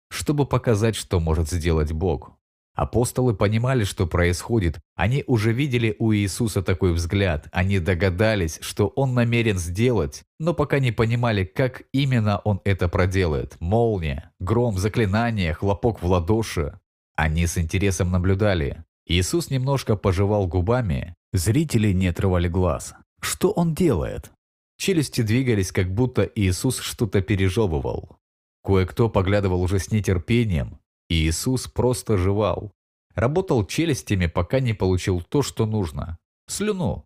чтобы 0.09 0.47
показать, 0.47 0.97
что 0.97 1.21
может 1.21 1.51
сделать 1.51 1.93
Бог. 1.93 2.37
Апостолы 2.77 3.35
понимали, 3.35 3.85
что 3.85 4.07
происходит. 4.07 4.79
Они 4.95 5.25
уже 5.27 5.53
видели 5.53 5.97
у 5.99 6.13
Иисуса 6.13 6.63
такой 6.63 6.93
взгляд. 6.93 7.49
Они 7.51 7.79
догадались, 7.79 8.59
что 8.61 8.89
Он 8.89 9.15
намерен 9.15 9.57
сделать, 9.57 10.25
но 10.39 10.53
пока 10.53 10.79
не 10.79 10.93
понимали, 10.93 11.45
как 11.45 11.85
именно 11.93 12.39
Он 12.45 12.61
это 12.65 12.89
проделает. 12.89 13.57
Молния, 13.61 14.31
гром, 14.41 14.77
заклинание, 14.77 15.55
хлопок 15.55 16.03
в 16.03 16.07
ладоши. 16.07 16.79
Они 17.17 17.47
с 17.47 17.57
интересом 17.57 18.11
наблюдали. 18.11 18.85
Иисус 19.07 19.49
немножко 19.49 19.97
пожевал 19.97 20.47
губами, 20.47 21.15
зрители 21.33 21.93
не 21.93 22.09
отрывали 22.09 22.49
глаз. 22.49 22.95
Что 23.21 23.51
он 23.51 23.75
делает? 23.75 24.31
Челюсти 24.79 25.23
двигались, 25.23 25.73
как 25.73 25.93
будто 25.93 26.23
Иисус 26.23 26.79
что-то 26.79 27.23
пережевывал. 27.23 28.17
Кое-кто 28.63 29.09
поглядывал 29.09 29.63
уже 29.63 29.79
с 29.79 29.91
нетерпением, 29.91 30.79
и 31.09 31.27
Иисус 31.27 31.69
просто 31.69 32.17
жевал. 32.17 32.73
Работал 33.15 33.65
челюстями, 33.65 34.27
пока 34.27 34.61
не 34.61 34.75
получил 34.75 35.23
то, 35.23 35.43
что 35.43 35.65
нужно. 35.67 36.19
Слюну. 36.49 37.05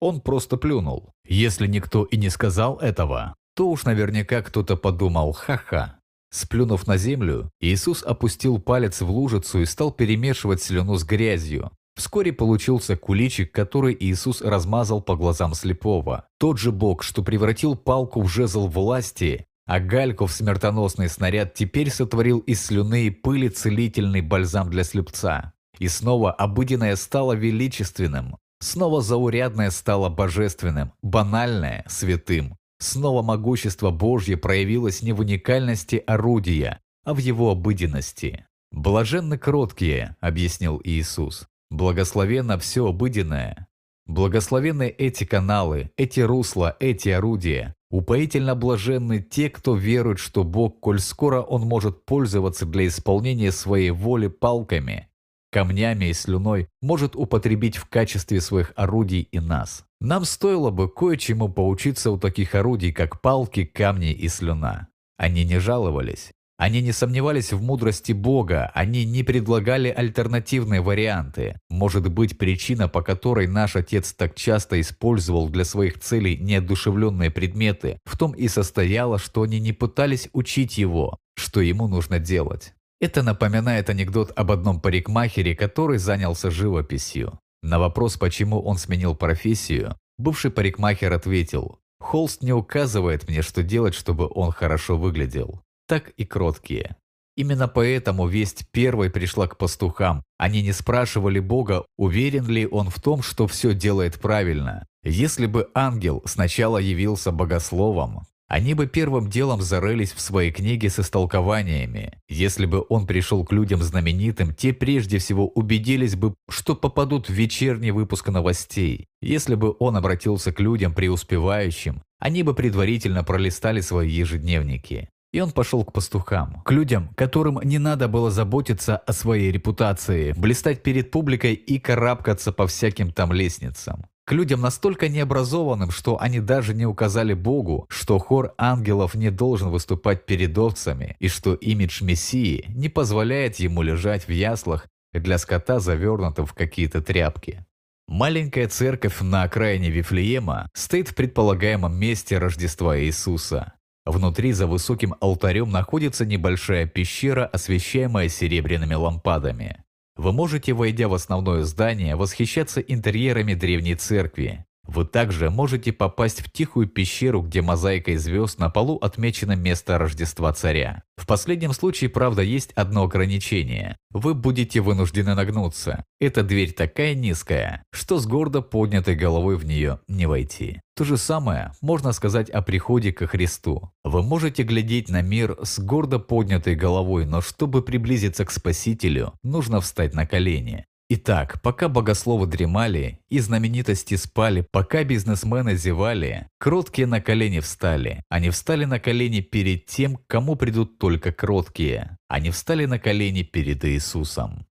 Он 0.00 0.20
просто 0.20 0.56
плюнул. 0.56 1.12
Если 1.26 1.66
никто 1.66 2.04
и 2.04 2.16
не 2.16 2.30
сказал 2.30 2.78
этого, 2.78 3.34
то 3.56 3.68
уж 3.68 3.84
наверняка 3.84 4.42
кто-то 4.42 4.76
подумал 4.76 5.32
«ха-ха». 5.32 5.98
Сплюнув 6.30 6.86
на 6.86 6.98
землю, 6.98 7.50
Иисус 7.58 8.02
опустил 8.04 8.60
палец 8.60 9.00
в 9.00 9.10
лужицу 9.10 9.60
и 9.60 9.64
стал 9.64 9.90
перемешивать 9.90 10.62
слюну 10.62 10.96
с 10.96 11.04
грязью. 11.04 11.72
Вскоре 11.98 12.32
получился 12.32 12.96
куличик, 12.96 13.50
который 13.50 13.96
Иисус 13.98 14.40
размазал 14.40 15.02
по 15.02 15.16
глазам 15.16 15.52
слепого. 15.54 16.28
Тот 16.38 16.56
же 16.56 16.70
Бог, 16.70 17.02
что 17.02 17.24
превратил 17.24 17.74
палку 17.74 18.22
в 18.22 18.28
жезл 18.28 18.68
власти, 18.68 19.46
а 19.66 19.80
гальку 19.80 20.26
в 20.26 20.32
смертоносный 20.32 21.08
снаряд 21.08 21.54
теперь 21.54 21.90
сотворил 21.90 22.38
из 22.38 22.64
слюны 22.64 23.06
и 23.06 23.10
пыли 23.10 23.48
целительный 23.48 24.20
бальзам 24.20 24.70
для 24.70 24.84
слепца. 24.84 25.52
И 25.80 25.88
снова 25.88 26.30
обыденное 26.30 26.94
стало 26.94 27.32
величественным, 27.32 28.36
снова 28.60 29.02
заурядное 29.02 29.72
стало 29.72 30.08
божественным, 30.08 30.92
банальное– 31.02 31.84
святым. 31.88 32.56
Снова 32.78 33.22
могущество 33.22 33.90
Божье 33.90 34.36
проявилось 34.36 35.02
не 35.02 35.12
в 35.12 35.18
уникальности 35.18 35.96
орудия, 36.06 36.78
а 37.04 37.12
в 37.12 37.18
его 37.18 37.50
обыденности. 37.50 38.46
«Блаженны 38.70 39.36
кроткие»,– 39.36 40.14
объяснил 40.20 40.80
Иисус. 40.84 41.48
«Благословенно 41.70 42.58
все 42.58 42.86
обыденное. 42.86 43.68
Благословенны 44.06 44.88
эти 44.88 45.24
каналы, 45.24 45.90
эти 45.98 46.20
русла, 46.20 46.76
эти 46.80 47.10
орудия. 47.10 47.74
Упоительно 47.90 48.54
блаженны 48.54 49.20
те, 49.20 49.50
кто 49.50 49.74
верует, 49.74 50.18
что 50.18 50.44
Бог, 50.44 50.80
коль 50.80 50.98
скоро 50.98 51.40
Он 51.40 51.62
может 51.62 52.04
пользоваться 52.04 52.66
для 52.66 52.86
исполнения 52.86 53.52
своей 53.52 53.90
воли 53.90 54.28
палками, 54.28 55.08
камнями 55.50 56.06
и 56.06 56.12
слюной, 56.12 56.68
может 56.82 57.16
употребить 57.16 57.76
в 57.76 57.86
качестве 57.86 58.40
своих 58.40 58.72
орудий 58.76 59.28
и 59.30 59.40
нас. 59.40 59.84
Нам 60.00 60.24
стоило 60.24 60.70
бы 60.70 60.88
кое-чему 60.88 61.48
поучиться 61.48 62.10
у 62.10 62.18
таких 62.18 62.54
орудий, 62.54 62.92
как 62.92 63.20
палки, 63.20 63.64
камни 63.64 64.12
и 64.12 64.28
слюна. 64.28 64.88
Они 65.16 65.44
не 65.44 65.58
жаловались. 65.58 66.30
Они 66.58 66.82
не 66.82 66.90
сомневались 66.90 67.52
в 67.52 67.62
мудрости 67.62 68.10
Бога, 68.10 68.72
они 68.74 69.04
не 69.04 69.22
предлагали 69.22 69.90
альтернативные 69.90 70.80
варианты. 70.80 71.56
Может 71.70 72.10
быть, 72.10 72.36
причина, 72.36 72.88
по 72.88 73.00
которой 73.00 73.46
наш 73.46 73.76
Отец 73.76 74.12
так 74.12 74.34
часто 74.34 74.80
использовал 74.80 75.48
для 75.48 75.64
своих 75.64 76.00
целей 76.00 76.36
неодушевленные 76.36 77.30
предметы, 77.30 78.00
в 78.04 78.18
том 78.18 78.32
и 78.32 78.48
состояла, 78.48 79.20
что 79.20 79.42
они 79.42 79.60
не 79.60 79.72
пытались 79.72 80.30
учить 80.32 80.78
Его, 80.78 81.16
что 81.36 81.60
Ему 81.60 81.86
нужно 81.86 82.18
делать. 82.18 82.74
Это 83.00 83.22
напоминает 83.22 83.88
анекдот 83.88 84.32
об 84.34 84.50
одном 84.50 84.80
парикмахере, 84.80 85.54
который 85.54 85.98
занялся 85.98 86.50
живописью. 86.50 87.38
На 87.62 87.78
вопрос, 87.78 88.16
почему 88.16 88.60
он 88.60 88.78
сменил 88.78 89.14
профессию, 89.14 89.94
бывший 90.16 90.50
парикмахер 90.50 91.12
ответил, 91.12 91.78
«Холст 92.00 92.42
не 92.42 92.52
указывает 92.52 93.28
мне, 93.28 93.42
что 93.42 93.62
делать, 93.62 93.94
чтобы 93.94 94.28
он 94.28 94.50
хорошо 94.50 94.96
выглядел. 94.96 95.62
Так 95.88 96.10
и 96.10 96.24
кроткие». 96.24 96.96
Именно 97.36 97.68
поэтому 97.68 98.26
весть 98.26 98.66
первой 98.72 99.10
пришла 99.10 99.46
к 99.46 99.58
пастухам. 99.58 100.24
Они 100.38 100.60
не 100.60 100.72
спрашивали 100.72 101.38
Бога, 101.38 101.84
уверен 101.96 102.46
ли 102.48 102.66
он 102.66 102.90
в 102.90 103.00
том, 103.00 103.22
что 103.22 103.46
все 103.46 103.74
делает 103.74 104.20
правильно. 104.20 104.86
Если 105.04 105.46
бы 105.46 105.68
ангел 105.72 106.20
сначала 106.26 106.78
явился 106.78 107.30
богословом, 107.30 108.22
они 108.48 108.72
бы 108.72 108.86
первым 108.86 109.28
делом 109.28 109.60
зарылись 109.60 110.12
в 110.12 110.20
свои 110.20 110.50
книги 110.50 110.88
с 110.88 110.98
истолкованиями. 110.98 112.14
Если 112.28 112.64
бы 112.64 112.84
он 112.88 113.06
пришел 113.06 113.44
к 113.44 113.52
людям 113.52 113.82
знаменитым, 113.82 114.54
те 114.54 114.72
прежде 114.72 115.18
всего 115.18 115.48
убедились 115.48 116.16
бы, 116.16 116.34
что 116.48 116.74
попадут 116.74 117.28
в 117.28 117.32
вечерний 117.32 117.90
выпуск 117.90 118.28
новостей. 118.28 119.06
Если 119.20 119.54
бы 119.54 119.76
он 119.78 119.98
обратился 119.98 120.50
к 120.50 120.60
людям 120.60 120.94
преуспевающим, 120.94 122.02
они 122.18 122.42
бы 122.42 122.54
предварительно 122.54 123.22
пролистали 123.22 123.82
свои 123.82 124.10
ежедневники. 124.10 125.10
И 125.32 125.40
он 125.40 125.50
пошел 125.50 125.84
к 125.84 125.92
пастухам, 125.92 126.62
к 126.64 126.70
людям, 126.70 127.10
которым 127.14 127.60
не 127.62 127.78
надо 127.78 128.08
было 128.08 128.30
заботиться 128.30 128.96
о 128.96 129.12
своей 129.12 129.52
репутации, 129.52 130.32
блистать 130.32 130.82
перед 130.82 131.10
публикой 131.10 131.54
и 131.54 131.78
карабкаться 131.78 132.52
по 132.52 132.66
всяким 132.66 133.12
там 133.12 133.32
лестницам 133.32 134.06
к 134.28 134.32
людям 134.32 134.60
настолько 134.60 135.08
необразованным, 135.08 135.90
что 135.90 136.20
они 136.20 136.38
даже 136.38 136.74
не 136.74 136.84
указали 136.84 137.32
Богу, 137.32 137.86
что 137.88 138.18
хор 138.18 138.52
ангелов 138.58 139.14
не 139.14 139.30
должен 139.30 139.70
выступать 139.70 140.26
перед 140.26 140.56
овцами 140.58 141.16
и 141.18 141.28
что 141.28 141.54
имидж 141.54 142.04
Мессии 142.04 142.66
не 142.68 142.90
позволяет 142.90 143.56
ему 143.56 143.80
лежать 143.80 144.28
в 144.28 144.30
яслах 144.30 144.86
для 145.14 145.38
скота, 145.38 145.80
завернутым 145.80 146.44
в 146.44 146.52
какие-то 146.52 147.00
тряпки. 147.00 147.64
Маленькая 148.06 148.68
церковь 148.68 149.22
на 149.22 149.44
окраине 149.44 149.88
Вифлеема 149.88 150.68
стоит 150.74 151.08
в 151.08 151.14
предполагаемом 151.14 151.98
месте 151.98 152.36
Рождества 152.36 153.00
Иисуса. 153.00 153.77
Внутри 154.08 154.52
за 154.52 154.66
высоким 154.66 155.14
алтарем 155.20 155.70
находится 155.70 156.24
небольшая 156.24 156.86
пещера, 156.86 157.44
освещаемая 157.44 158.30
серебряными 158.30 158.94
лампадами. 158.94 159.84
Вы 160.16 160.32
можете, 160.32 160.72
войдя 160.72 161.08
в 161.08 161.14
основное 161.14 161.62
здание, 161.64 162.16
восхищаться 162.16 162.80
интерьерами 162.80 163.52
древней 163.52 163.96
церкви. 163.96 164.64
Вы 164.88 165.04
также 165.04 165.50
можете 165.50 165.92
попасть 165.92 166.40
в 166.40 166.50
тихую 166.50 166.88
пещеру, 166.88 167.42
где 167.42 167.60
мозаикой 167.60 168.16
звезд 168.16 168.58
на 168.58 168.70
полу 168.70 168.96
отмечено 168.96 169.54
место 169.54 169.98
Рождества 169.98 170.50
Царя. 170.54 171.02
В 171.18 171.26
последнем 171.26 171.74
случае, 171.74 172.08
правда, 172.08 172.40
есть 172.40 172.72
одно 172.72 173.02
ограничение. 173.02 173.98
Вы 174.10 174.32
будете 174.32 174.80
вынуждены 174.80 175.34
нагнуться. 175.34 176.06
Эта 176.20 176.42
дверь 176.42 176.72
такая 176.72 177.14
низкая, 177.14 177.82
что 177.92 178.18
с 178.18 178.26
гордо 178.26 178.62
поднятой 178.62 179.14
головой 179.14 179.56
в 179.56 179.66
нее 179.66 180.00
не 180.08 180.24
войти. 180.24 180.80
То 180.96 181.04
же 181.04 181.18
самое 181.18 181.72
можно 181.82 182.12
сказать 182.12 182.48
о 182.48 182.62
приходе 182.62 183.12
ко 183.12 183.26
Христу. 183.26 183.90
Вы 184.04 184.22
можете 184.22 184.62
глядеть 184.62 185.10
на 185.10 185.20
мир 185.20 185.58
с 185.62 185.78
гордо 185.78 186.18
поднятой 186.18 186.74
головой, 186.74 187.26
но 187.26 187.42
чтобы 187.42 187.82
приблизиться 187.82 188.46
к 188.46 188.50
Спасителю, 188.50 189.34
нужно 189.42 189.82
встать 189.82 190.14
на 190.14 190.26
колени. 190.26 190.86
Итак, 191.10 191.62
пока 191.62 191.88
богословы 191.88 192.46
дремали 192.46 193.20
и 193.30 193.38
знаменитости 193.40 194.14
спали, 194.16 194.60
пока 194.70 195.04
бизнесмены 195.04 195.74
зевали, 195.74 196.48
кроткие 196.58 197.06
на 197.06 197.22
колени 197.22 197.60
встали. 197.60 198.22
Они 198.28 198.50
встали 198.50 198.84
на 198.84 199.00
колени 199.00 199.40
перед 199.40 199.86
тем, 199.86 200.18
кому 200.26 200.54
придут 200.54 200.98
только 200.98 201.32
кроткие. 201.32 202.18
Они 202.28 202.50
встали 202.50 202.84
на 202.84 202.98
колени 202.98 203.42
перед 203.42 203.86
Иисусом. 203.86 204.66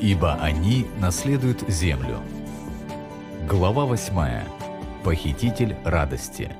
Ибо 0.00 0.34
они 0.42 0.86
наследуют 0.98 1.62
землю. 1.68 2.18
Глава 3.48 3.84
8. 3.84 4.42
Похититель 5.04 5.76
радости. 5.84 6.50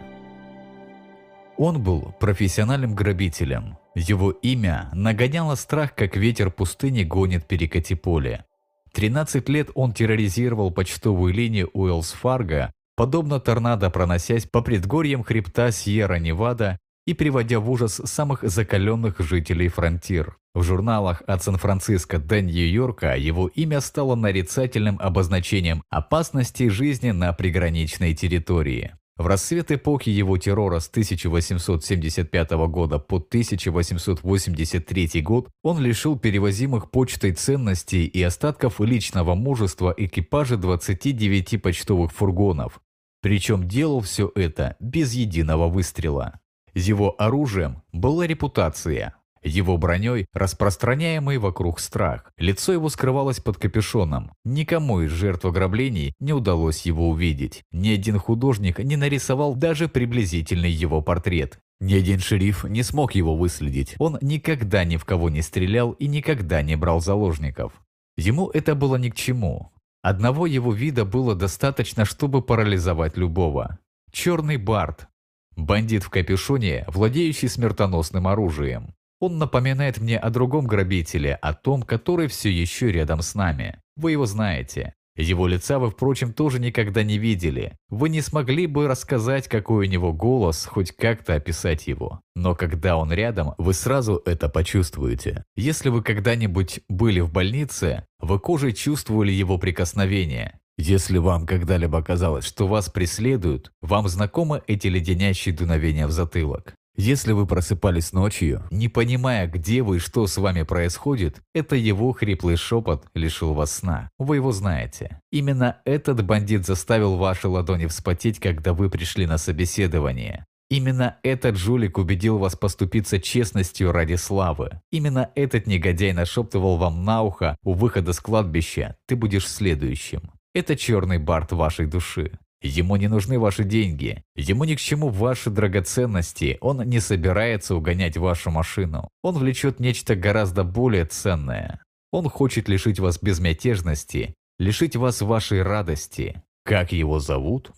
Он 1.62 1.82
был 1.82 2.14
профессиональным 2.18 2.94
грабителем. 2.94 3.76
Его 3.94 4.30
имя 4.30 4.88
нагоняло 4.94 5.56
страх, 5.56 5.94
как 5.94 6.16
ветер 6.16 6.50
пустыни 6.50 7.02
гонит 7.02 7.46
перекати 7.46 7.94
поле. 7.94 8.46
13 8.94 9.46
лет 9.50 9.68
он 9.74 9.92
терроризировал 9.92 10.70
почтовую 10.70 11.34
линию 11.34 11.68
Уэллс-Фарго, 11.74 12.70
подобно 12.96 13.40
торнадо 13.40 13.90
проносясь 13.90 14.46
по 14.46 14.62
предгорьям 14.62 15.22
хребта 15.22 15.70
Сьерра-Невада 15.70 16.78
и 17.06 17.12
приводя 17.12 17.60
в 17.60 17.70
ужас 17.70 18.00
самых 18.06 18.42
закаленных 18.42 19.20
жителей 19.20 19.68
фронтир. 19.68 20.38
В 20.54 20.62
журналах 20.62 21.22
от 21.26 21.42
Сан-Франциско 21.42 22.18
до 22.18 22.40
Нью-Йорка 22.40 23.16
его 23.16 23.48
имя 23.48 23.82
стало 23.82 24.14
нарицательным 24.14 24.96
обозначением 24.98 25.82
опасности 25.90 26.68
жизни 26.68 27.10
на 27.10 27.34
приграничной 27.34 28.14
территории. 28.14 28.94
В 29.20 29.26
рассвет 29.26 29.70
эпохи 29.70 30.08
его 30.08 30.38
террора 30.38 30.80
с 30.80 30.88
1875 30.88 32.50
года 32.68 32.98
по 32.98 33.16
1883 33.16 35.20
год 35.20 35.50
он 35.62 35.78
лишил 35.78 36.18
перевозимых 36.18 36.90
почтой 36.90 37.32
ценностей 37.32 38.06
и 38.06 38.22
остатков 38.22 38.80
личного 38.80 39.34
мужества 39.34 39.94
экипажа 39.94 40.56
29 40.56 41.60
почтовых 41.60 42.12
фургонов. 42.12 42.80
Причем 43.20 43.68
делал 43.68 44.00
все 44.00 44.32
это 44.34 44.76
без 44.80 45.12
единого 45.12 45.68
выстрела. 45.68 46.40
Его 46.72 47.14
оружием 47.18 47.82
была 47.92 48.26
репутация, 48.26 49.16
его 49.42 49.76
броней 49.76 50.26
распространяемый 50.32 51.38
вокруг 51.38 51.80
страх. 51.80 52.32
Лицо 52.36 52.72
его 52.72 52.88
скрывалось 52.88 53.40
под 53.40 53.56
капюшоном. 53.56 54.32
Никому 54.44 55.00
из 55.00 55.10
жертв 55.10 55.44
ограблений 55.44 56.14
не 56.20 56.32
удалось 56.32 56.82
его 56.82 57.08
увидеть. 57.08 57.62
Ни 57.72 57.90
один 57.90 58.18
художник 58.18 58.78
не 58.78 58.96
нарисовал 58.96 59.54
даже 59.54 59.88
приблизительный 59.88 60.70
его 60.70 61.00
портрет. 61.02 61.58
Ни 61.80 61.94
один 61.94 62.20
шериф 62.20 62.64
не 62.64 62.82
смог 62.82 63.14
его 63.14 63.36
выследить. 63.36 63.94
Он 63.98 64.18
никогда 64.20 64.84
ни 64.84 64.96
в 64.96 65.04
кого 65.04 65.30
не 65.30 65.40
стрелял 65.40 65.92
и 65.92 66.06
никогда 66.06 66.62
не 66.62 66.76
брал 66.76 67.00
заложников. 67.00 67.72
Ему 68.16 68.50
это 68.50 68.74
было 68.74 68.96
ни 68.96 69.08
к 69.08 69.14
чему. 69.14 69.72
Одного 70.02 70.46
его 70.46 70.72
вида 70.72 71.04
было 71.04 71.34
достаточно, 71.34 72.04
чтобы 72.04 72.42
парализовать 72.42 73.16
любого. 73.16 73.78
Черный 74.12 74.56
бард, 74.56 75.08
Бандит 75.56 76.04
в 76.04 76.10
капюшоне, 76.10 76.84
владеющий 76.88 77.48
смертоносным 77.48 78.26
оружием. 78.26 78.94
Он 79.20 79.38
напоминает 79.38 80.00
мне 80.00 80.18
о 80.18 80.30
другом 80.30 80.66
грабителе, 80.66 81.34
о 81.34 81.52
том, 81.52 81.82
который 81.82 82.26
все 82.26 82.50
еще 82.50 82.90
рядом 82.90 83.20
с 83.20 83.34
нами. 83.34 83.78
Вы 83.96 84.12
его 84.12 84.24
знаете. 84.24 84.94
Его 85.14 85.46
лица 85.46 85.78
вы, 85.78 85.90
впрочем, 85.90 86.32
тоже 86.32 86.58
никогда 86.58 87.02
не 87.02 87.18
видели. 87.18 87.76
Вы 87.90 88.08
не 88.08 88.22
смогли 88.22 88.66
бы 88.66 88.88
рассказать, 88.88 89.48
какой 89.48 89.86
у 89.86 89.90
него 89.90 90.14
голос, 90.14 90.64
хоть 90.64 90.92
как-то 90.92 91.34
описать 91.34 91.86
его. 91.86 92.20
Но 92.34 92.54
когда 92.54 92.96
он 92.96 93.12
рядом, 93.12 93.52
вы 93.58 93.74
сразу 93.74 94.22
это 94.24 94.48
почувствуете. 94.48 95.44
Если 95.54 95.90
вы 95.90 96.02
когда-нибудь 96.02 96.80
были 96.88 97.20
в 97.20 97.30
больнице, 97.30 98.06
вы 98.20 98.38
кожей 98.38 98.72
чувствовали 98.72 99.32
его 99.32 99.58
прикосновение. 99.58 100.58
Если 100.78 101.18
вам 101.18 101.46
когда-либо 101.46 102.02
казалось, 102.02 102.46
что 102.46 102.66
вас 102.66 102.88
преследуют, 102.88 103.70
вам 103.82 104.08
знакомы 104.08 104.62
эти 104.66 104.86
леденящие 104.86 105.54
дуновения 105.54 106.06
в 106.06 106.10
затылок. 106.10 106.74
Если 107.02 107.32
вы 107.32 107.46
просыпались 107.46 108.12
ночью, 108.12 108.62
не 108.70 108.88
понимая, 108.88 109.46
где 109.46 109.80
вы 109.80 109.96
и 109.96 110.00
что 110.00 110.26
с 110.26 110.36
вами 110.36 110.64
происходит, 110.64 111.40
это 111.54 111.74
его 111.74 112.12
хриплый 112.12 112.56
шепот 112.56 113.06
лишил 113.14 113.54
вас 113.54 113.72
сна. 113.72 114.10
Вы 114.18 114.36
его 114.36 114.52
знаете. 114.52 115.18
Именно 115.32 115.78
этот 115.86 116.22
бандит 116.22 116.66
заставил 116.66 117.16
ваши 117.16 117.48
ладони 117.48 117.86
вспотеть, 117.86 118.38
когда 118.38 118.74
вы 118.74 118.90
пришли 118.90 119.24
на 119.24 119.38
собеседование. 119.38 120.44
Именно 120.68 121.16
этот 121.22 121.56
жулик 121.56 121.96
убедил 121.96 122.36
вас 122.36 122.54
поступиться 122.54 123.18
честностью 123.18 123.92
ради 123.92 124.16
славы. 124.16 124.82
Именно 124.92 125.30
этот 125.34 125.66
негодяй 125.66 126.12
нашептывал 126.12 126.76
вам 126.76 127.06
на 127.06 127.22
ухо 127.22 127.56
у 127.62 127.72
выхода 127.72 128.12
с 128.12 128.20
кладбища 128.20 128.98
«ты 129.06 129.16
будешь 129.16 129.48
следующим». 129.48 130.20
Это 130.54 130.76
черный 130.76 131.16
бард 131.16 131.52
вашей 131.52 131.86
души. 131.86 132.32
Ему 132.62 132.96
не 132.96 133.08
нужны 133.08 133.38
ваши 133.38 133.64
деньги, 133.64 134.22
ему 134.34 134.64
ни 134.64 134.74
к 134.74 134.80
чему 134.80 135.08
ваши 135.08 135.48
драгоценности, 135.48 136.58
он 136.60 136.82
не 136.82 137.00
собирается 137.00 137.74
угонять 137.74 138.18
вашу 138.18 138.50
машину. 138.50 139.08
Он 139.22 139.38
влечет 139.38 139.80
нечто 139.80 140.14
гораздо 140.14 140.62
более 140.62 141.06
ценное. 141.06 141.82
Он 142.12 142.28
хочет 142.28 142.68
лишить 142.68 142.98
вас 142.98 143.18
безмятежности, 143.20 144.34
лишить 144.58 144.94
вас 144.94 145.22
вашей 145.22 145.62
радости. 145.62 146.42
Как 146.64 146.92
его 146.92 147.18
зовут? 147.18 147.72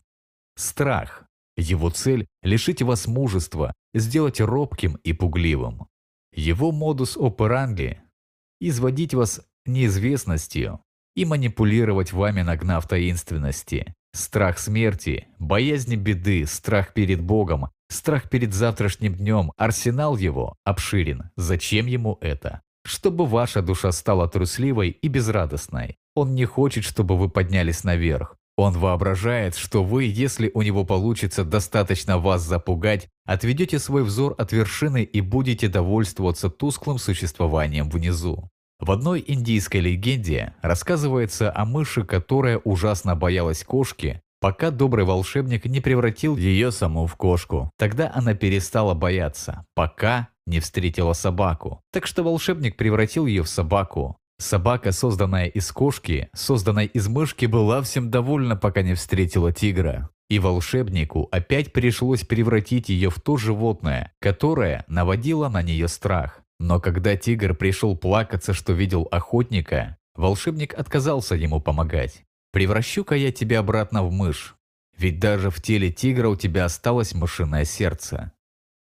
Страх. 0.56 1.24
Его 1.56 1.90
цель– 1.90 2.26
лишить 2.42 2.82
вас 2.82 3.06
мужества, 3.06 3.74
сделать 3.94 4.40
робким 4.40 4.96
и 5.04 5.12
пугливым. 5.12 5.86
Его 6.34 6.72
модус 6.72 7.16
операнди– 7.16 8.00
изводить 8.60 9.14
вас 9.14 9.42
неизвестностью 9.66 10.80
и 11.14 11.24
манипулировать 11.24 12.12
вами, 12.12 12.42
нагнав 12.42 12.88
таинственности. 12.88 13.94
Страх 14.14 14.59
смерти, 14.59 15.26
боязнь 15.39 15.97
беды, 15.97 16.44
страх 16.47 16.93
перед 16.93 17.22
Богом, 17.22 17.70
страх 17.89 18.28
перед 18.28 18.52
завтрашним 18.52 19.14
днем, 19.14 19.52
арсенал 19.56 20.18
его 20.18 20.56
обширен. 20.64 21.30
Зачем 21.36 21.86
ему 21.86 22.18
это? 22.20 22.60
Чтобы 22.84 23.24
ваша 23.26 23.62
душа 23.62 23.90
стала 23.90 24.28
трусливой 24.28 24.90
и 24.90 25.09
безрадостной. 25.09 25.97
Он 26.14 26.34
не 26.34 26.44
хочет, 26.44 26.84
чтобы 26.84 27.16
вы 27.16 27.30
поднялись 27.30 27.84
наверх. 27.84 28.36
Он 28.56 28.74
воображает, 28.74 29.56
что 29.56 29.82
вы, 29.82 30.05
если 30.05 30.51
у 30.52 30.60
него 30.60 30.84
получится 30.84 31.43
достаточно 31.43 32.18
вас 32.18 32.43
запугать, 32.43 33.09
отведете 33.24 33.78
свой 33.78 34.05
взор 34.05 34.34
от 34.36 34.52
вершины 34.52 35.05
и 35.05 35.22
будете 35.22 35.68
довольствоваться 35.68 36.51
тусклым 36.51 36.98
существованием 36.98 37.89
внизу. 37.89 38.51
В 38.82 38.90
одной 38.90 39.22
индийской 39.24 39.80
легенде 39.80 40.54
рассказывается 40.60 41.52
о 41.54 41.64
мыши, 41.64 42.02
которая 42.02 42.59
ужасно 42.59 43.14
боялась 43.14 43.62
кошки, 43.62 44.20
пока 44.40 44.72
добрый 44.72 45.04
волшебник 45.04 45.66
не 45.66 45.80
превратил 45.80 46.36
ее 46.36 46.72
саму 46.72 47.06
в 47.06 47.14
кошку. 47.14 47.70
Тогда 47.78 48.10
она 48.12 48.34
перестала 48.34 48.94
бояться, 48.94 49.64
пока 49.76 50.30
не 50.48 50.59
встретила 50.59 51.12
собаку. 51.12 51.80
Так 51.92 52.09
что 52.09 52.24
волшебник 52.24 52.76
превратил 52.76 53.26
ее 53.26 53.44
в 53.44 53.48
собаку. 53.48 54.16
Собака, 54.40 54.90
созданная 54.90 55.46
из 55.46 55.70
кошки, 55.70 56.28
созданной 56.34 56.86
из 56.86 57.06
мышки, 57.06 57.46
была 57.46 57.82
всем 57.82 58.10
довольна, 58.10 58.56
пока 58.56 58.82
не 58.82 58.94
встретила 58.94 59.52
тигра. 59.52 60.10
И 60.28 60.40
волшебнику 60.40 61.28
опять 61.30 61.72
пришлось 61.72 62.22
превратить 62.22 62.88
ее 62.88 63.10
в 63.10 63.20
то 63.20 63.36
животное, 63.36 64.10
которое 64.18 64.84
наводило 64.88 65.48
на 65.48 65.62
нее 65.62 65.86
страх. 65.86 66.41
Но 66.62 66.78
когда 66.78 67.16
тигр 67.16 67.56
пришел 67.56 67.97
плакаться, 67.97 68.52
что 68.52 68.72
видел 68.72 69.09
охотника, 69.10 69.97
волшебник 70.14 70.78
отказался 70.78 71.34
ему 71.34 71.60
помогать. 71.60 72.22
«Превращу-ка 72.52 73.16
я 73.16 73.32
тебя 73.32 73.59
обратно 73.59 74.05
в 74.05 74.12
мышь, 74.12 74.55
ведь 74.97 75.18
даже 75.18 75.51
в 75.51 75.60
теле 75.60 75.90
тигра 75.90 76.28
у 76.28 76.36
тебя 76.36 76.66
осталось 76.66 77.14
мышиное 77.14 77.64
сердце». 77.64 78.30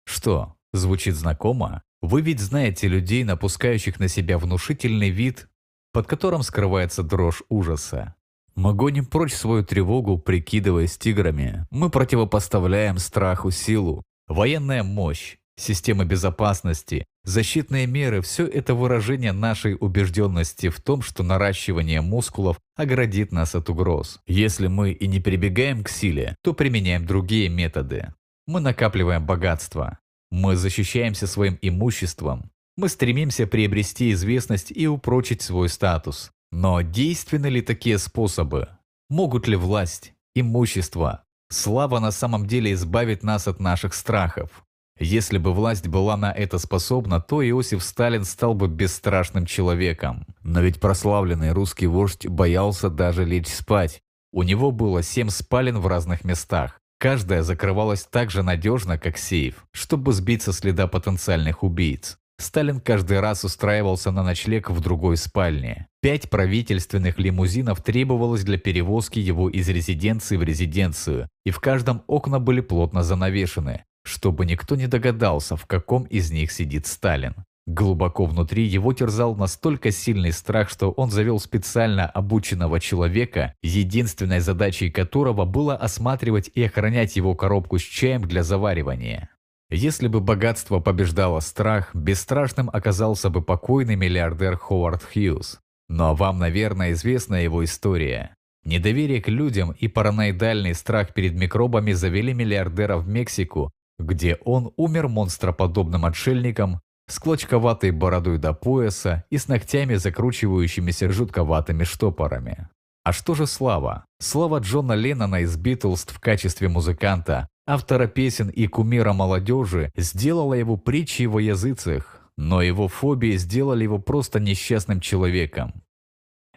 Что, 0.05 0.57
звучит 0.73 1.15
знакомо? 1.15 1.81
Вы 2.01 2.21
ведь 2.21 2.39
знаете 2.39 2.87
людей, 2.87 3.23
напускающих 3.23 3.99
на 3.99 4.07
себя 4.07 4.37
внушительный 4.37 5.09
вид, 5.09 5.49
под 5.91 6.05
которым 6.05 6.43
скрывается 6.43 7.01
дрожь 7.01 7.41
ужаса. 7.49 8.13
Мы 8.53 8.75
гоним 8.75 9.07
прочь 9.07 9.33
свою 9.33 9.65
тревогу, 9.65 10.19
прикидываясь 10.19 10.99
тиграми. 10.99 11.65
Мы 11.71 11.89
противопоставляем 11.89 12.99
страху 12.99 13.49
силу, 13.49 14.03
военная 14.27 14.83
мощь, 14.83 15.37
система 15.61 16.05
безопасности, 16.05 17.05
защитные 17.23 17.87
меры– 17.87 18.21
все 18.23 18.45
это 18.45 18.73
выражение 18.73 19.31
нашей 19.31 19.77
убежденности 19.79 20.69
в 20.69 20.81
том, 20.81 21.01
что 21.01 21.23
наращивание 21.23 22.01
мускулов 22.01 22.59
оградит 22.75 23.31
нас 23.31 23.55
от 23.55 23.69
угроз. 23.69 24.19
Если 24.25 24.67
мы 24.67 24.91
и 24.91 25.07
не 25.07 25.19
прибегаем 25.19 25.83
к 25.83 25.89
силе, 25.89 26.35
то 26.43 26.53
применяем 26.53 27.05
другие 27.05 27.49
методы. 27.49 28.13
Мы 28.47 28.59
накапливаем 28.59 29.25
богатство. 29.25 29.99
Мы 30.31 30.55
защищаемся 30.55 31.27
своим 31.27 31.57
имуществом. 31.61 32.51
Мы 32.77 32.89
стремимся 32.89 33.47
приобрести 33.47 34.11
известность 34.11 34.71
и 34.71 34.87
упрочить 34.87 35.41
свой 35.41 35.69
статус. 35.69 36.31
Но 36.51 36.81
действенны 36.81 37.47
ли 37.47 37.61
такие 37.61 37.97
способы? 37.97 38.69
Могут 39.09 39.47
ли 39.47 39.55
власть, 39.55 40.13
имущество, 40.35 41.23
слава 41.49 41.99
на 41.99 42.11
самом 42.11 42.47
деле 42.47 42.73
избавить 42.73 43.23
нас 43.23 43.47
от 43.47 43.59
наших 43.59 43.93
страхов? 43.93 44.63
Если 45.03 45.39
бы 45.39 45.51
власть 45.51 45.87
была 45.87 46.15
на 46.15 46.31
это 46.31 46.59
способна, 46.59 47.19
то 47.19 47.41
Иосиф 47.41 47.81
Сталин 47.81 48.23
стал 48.23 48.53
бы 48.53 48.67
бесстрашным 48.67 49.47
человеком. 49.47 50.27
Но 50.43 50.61
ведь 50.61 50.79
прославленный 50.79 51.53
русский 51.53 51.87
вождь 51.87 52.27
боялся 52.27 52.87
даже 52.87 53.25
лечь 53.25 53.47
спать. 53.47 54.03
У 54.31 54.43
него 54.43 54.69
было 54.69 55.01
семь 55.01 55.29
спален 55.29 55.79
в 55.79 55.87
разных 55.87 56.23
местах. 56.23 56.79
Каждая 56.99 57.41
закрывалась 57.41 58.03
так 58.03 58.29
же 58.29 58.43
надежно, 58.43 58.99
как 58.99 59.17
сейф, 59.17 59.65
чтобы 59.71 60.13
сбить 60.13 60.43
со 60.43 60.53
следа 60.53 60.85
потенциальных 60.85 61.63
убийц. 61.63 62.19
Сталин 62.37 62.79
каждый 62.79 63.21
раз 63.21 63.43
устраивался 63.43 64.11
на 64.11 64.21
ночлег 64.21 64.69
в 64.69 64.81
другой 64.81 65.17
спальне. 65.17 65.87
Пять 66.01 66.29
правительственных 66.29 67.17
лимузинов 67.17 67.81
требовалось 67.81 68.43
для 68.43 68.59
перевозки 68.59 69.17
его 69.17 69.49
из 69.49 69.67
резиденции 69.67 70.37
в 70.37 70.43
резиденцию, 70.43 71.27
и 71.43 71.49
в 71.49 71.59
каждом 71.59 72.03
окна 72.05 72.39
были 72.39 72.61
плотно 72.61 73.01
занавешены, 73.01 73.83
чтобы 74.03 74.45
никто 74.45 74.75
не 74.75 74.87
догадался, 74.87 75.55
в 75.55 75.65
каком 75.65 76.03
из 76.03 76.31
них 76.31 76.51
сидит 76.51 76.87
Сталин. 76.87 77.35
Глубоко 77.67 78.25
внутри 78.25 78.63
его 78.63 78.91
терзал 78.91 79.35
настолько 79.35 79.91
сильный 79.91 80.31
страх, 80.31 80.69
что 80.69 80.91
он 80.91 81.11
завел 81.11 81.39
специально 81.39 82.07
обученного 82.07 82.79
человека, 82.79 83.53
единственной 83.61 84.39
задачей 84.39 84.89
которого 84.89 85.45
было 85.45 85.75
осматривать 85.75 86.49
и 86.53 86.63
охранять 86.63 87.15
его 87.15 87.35
коробку 87.35 87.77
с 87.77 87.83
чаем 87.83 88.23
для 88.23 88.43
заваривания. 88.43 89.29
Если 89.69 90.07
бы 90.07 90.19
богатство 90.19 90.79
побеждало 90.79 91.39
страх, 91.39 91.95
бесстрашным 91.95 92.69
оказался 92.73 93.29
бы 93.29 93.41
покойный 93.41 93.95
миллиардер 93.95 94.57
Ховард 94.57 95.03
Хьюз. 95.03 95.59
Но 95.87 96.13
вам, 96.13 96.39
наверное, 96.39 96.91
известна 96.91 97.35
его 97.35 97.63
история. 97.63 98.35
Недоверие 98.65 99.21
к 99.21 99.29
людям 99.29 99.71
и 99.71 99.87
параноидальный 99.87 100.73
страх 100.73 101.13
перед 101.13 101.35
микробами 101.35 101.93
завели 101.93 102.33
миллиардера 102.33 102.97
в 102.97 103.07
Мексику, 103.07 103.71
где 104.01 104.37
он 104.43 104.71
умер 104.77 105.07
монстроподобным 105.07 106.05
отшельником 106.05 106.81
с 107.07 107.19
клочковатой 107.19 107.91
бородой 107.91 108.37
до 108.37 108.53
пояса 108.53 109.25
и 109.29 109.37
с 109.37 109.47
ногтями, 109.47 109.95
закручивающимися 109.95 111.09
жутковатыми 111.11 111.83
штопорами. 111.83 112.69
А 113.03 113.13
что 113.13 113.33
же 113.33 113.47
слава? 113.47 114.05
Слава 114.19 114.59
Джона 114.59 114.93
Леннона 114.93 115.41
из 115.41 115.57
Битлз 115.57 116.05
в 116.05 116.19
качестве 116.19 116.69
музыканта, 116.69 117.47
автора 117.65 118.07
песен 118.07 118.49
и 118.49 118.67
кумира 118.67 119.13
молодежи, 119.13 119.91
сделала 119.95 120.53
его 120.53 120.77
притчей 120.77 121.25
во 121.25 121.41
языцах, 121.41 122.21
но 122.37 122.61
его 122.61 122.87
фобии 122.87 123.37
сделали 123.37 123.83
его 123.83 123.97
просто 123.99 124.39
несчастным 124.39 124.99
человеком. 124.99 125.83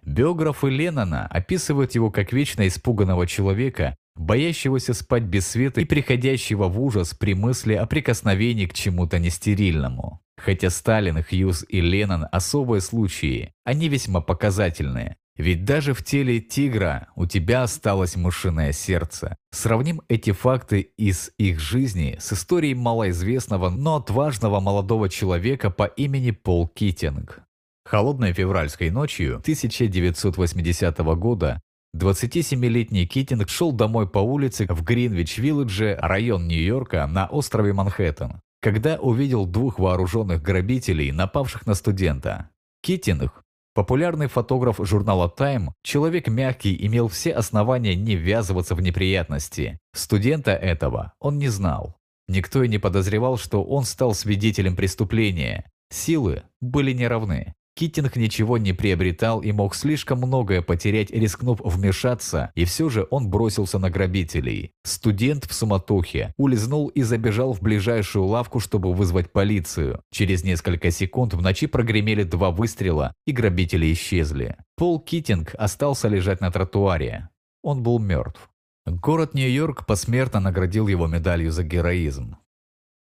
Биографы 0.02 0.68
Леннона 0.68 1.26
описывают 1.26 1.94
его 1.94 2.10
как 2.10 2.32
вечно 2.32 2.68
испуганного 2.68 3.26
человека, 3.26 3.96
боящегося 4.16 4.94
спать 4.94 5.24
без 5.24 5.46
света 5.46 5.80
и 5.80 5.84
приходящего 5.84 6.68
в 6.68 6.80
ужас 6.80 7.14
при 7.14 7.34
мысли 7.34 7.74
о 7.74 7.86
прикосновении 7.86 8.66
к 8.66 8.74
чему-то 8.74 9.18
нестерильному. 9.18 10.20
Хотя 10.36 10.70
Сталин, 10.70 11.22
Хьюз 11.22 11.64
и 11.68 11.80
Леннон– 11.80 12.26
особые 12.32 12.80
случаи, 12.80 13.52
они 13.64 13.88
весьма 13.88 14.20
показательные. 14.20 15.16
Ведь 15.36 15.64
даже 15.64 15.94
в 15.94 16.04
теле 16.04 16.40
тигра 16.40 17.08
у 17.16 17.26
тебя 17.26 17.64
осталось 17.64 18.14
мышиное 18.14 18.72
сердце. 18.72 19.36
Сравним 19.50 20.00
эти 20.08 20.30
факты 20.30 20.80
из 20.96 21.32
их 21.38 21.58
жизни 21.58 22.16
с 22.20 22.32
историей 22.32 22.74
малоизвестного, 22.74 23.68
но 23.70 23.96
отважного 23.96 24.60
молодого 24.60 25.08
человека 25.08 25.70
по 25.70 25.84
имени 25.84 26.30
Пол 26.30 26.68
Китинг. 26.68 27.42
Холодной 27.84 28.32
февральской 28.32 28.90
ночью 28.90 29.36
1980 29.38 30.98
года 31.16 31.60
27-летний 31.94 33.06
Китинг 33.06 33.48
шел 33.48 33.70
домой 33.70 34.08
по 34.08 34.18
улице 34.18 34.66
в 34.68 34.82
Гринвич-Вилледже, 34.82 35.96
район 36.00 36.48
Нью-Йорка, 36.48 37.06
на 37.06 37.26
острове 37.26 37.72
Манхэттен, 37.72 38.40
когда 38.60 38.96
увидел 38.96 39.46
двух 39.46 39.78
вооруженных 39.78 40.42
грабителей, 40.42 41.12
напавших 41.12 41.66
на 41.66 41.74
студента. 41.74 42.50
Китинг 42.82 43.44
Популярный 43.74 44.28
фотограф 44.28 44.78
журнала 44.78 45.32
Time, 45.36 45.70
человек 45.82 46.28
мягкий, 46.28 46.76
имел 46.86 47.08
все 47.08 47.32
основания 47.32 47.96
не 47.96 48.14
ввязываться 48.14 48.76
в 48.76 48.80
неприятности. 48.80 49.80
Студента 49.92 50.52
этого 50.52 51.12
он 51.18 51.38
не 51.38 51.48
знал. 51.48 51.96
Никто 52.28 52.62
и 52.62 52.68
не 52.68 52.78
подозревал, 52.78 53.36
что 53.36 53.64
он 53.64 53.84
стал 53.84 54.14
свидетелем 54.14 54.76
преступления. 54.76 55.70
Силы 55.90 56.44
были 56.60 56.92
неравны. 56.92 57.54
Китинг 57.76 58.14
ничего 58.14 58.56
не 58.56 58.72
приобретал 58.72 59.40
и 59.40 59.50
мог 59.50 59.74
слишком 59.74 60.18
многое 60.18 60.62
потерять, 60.62 61.10
рискнув 61.10 61.60
вмешаться, 61.64 62.52
и 62.54 62.64
все 62.64 62.88
же 62.88 63.08
он 63.10 63.28
бросился 63.28 63.80
на 63.80 63.90
грабителей. 63.90 64.70
Студент 64.84 65.44
в 65.46 65.52
суматохе 65.52 66.32
улизнул 66.36 66.88
и 66.88 67.02
забежал 67.02 67.52
в 67.52 67.60
ближайшую 67.60 68.26
лавку, 68.26 68.60
чтобы 68.60 68.92
вызвать 68.92 69.32
полицию. 69.32 70.02
Через 70.12 70.44
несколько 70.44 70.92
секунд 70.92 71.34
в 71.34 71.42
ночи 71.42 71.66
прогремели 71.66 72.22
два 72.22 72.52
выстрела, 72.52 73.12
и 73.26 73.32
грабители 73.32 73.92
исчезли. 73.92 74.56
Пол 74.76 75.00
Китинг 75.00 75.54
остался 75.58 76.06
лежать 76.06 76.40
на 76.40 76.52
тротуаре. 76.52 77.28
Он 77.62 77.82
был 77.82 77.98
мертв. 77.98 78.50
Город 78.86 79.34
Нью-Йорк 79.34 79.86
посмертно 79.86 80.40
наградил 80.40 80.86
его 80.86 81.06
медалью 81.06 81.50
за 81.50 81.64
героизм. 81.64 82.36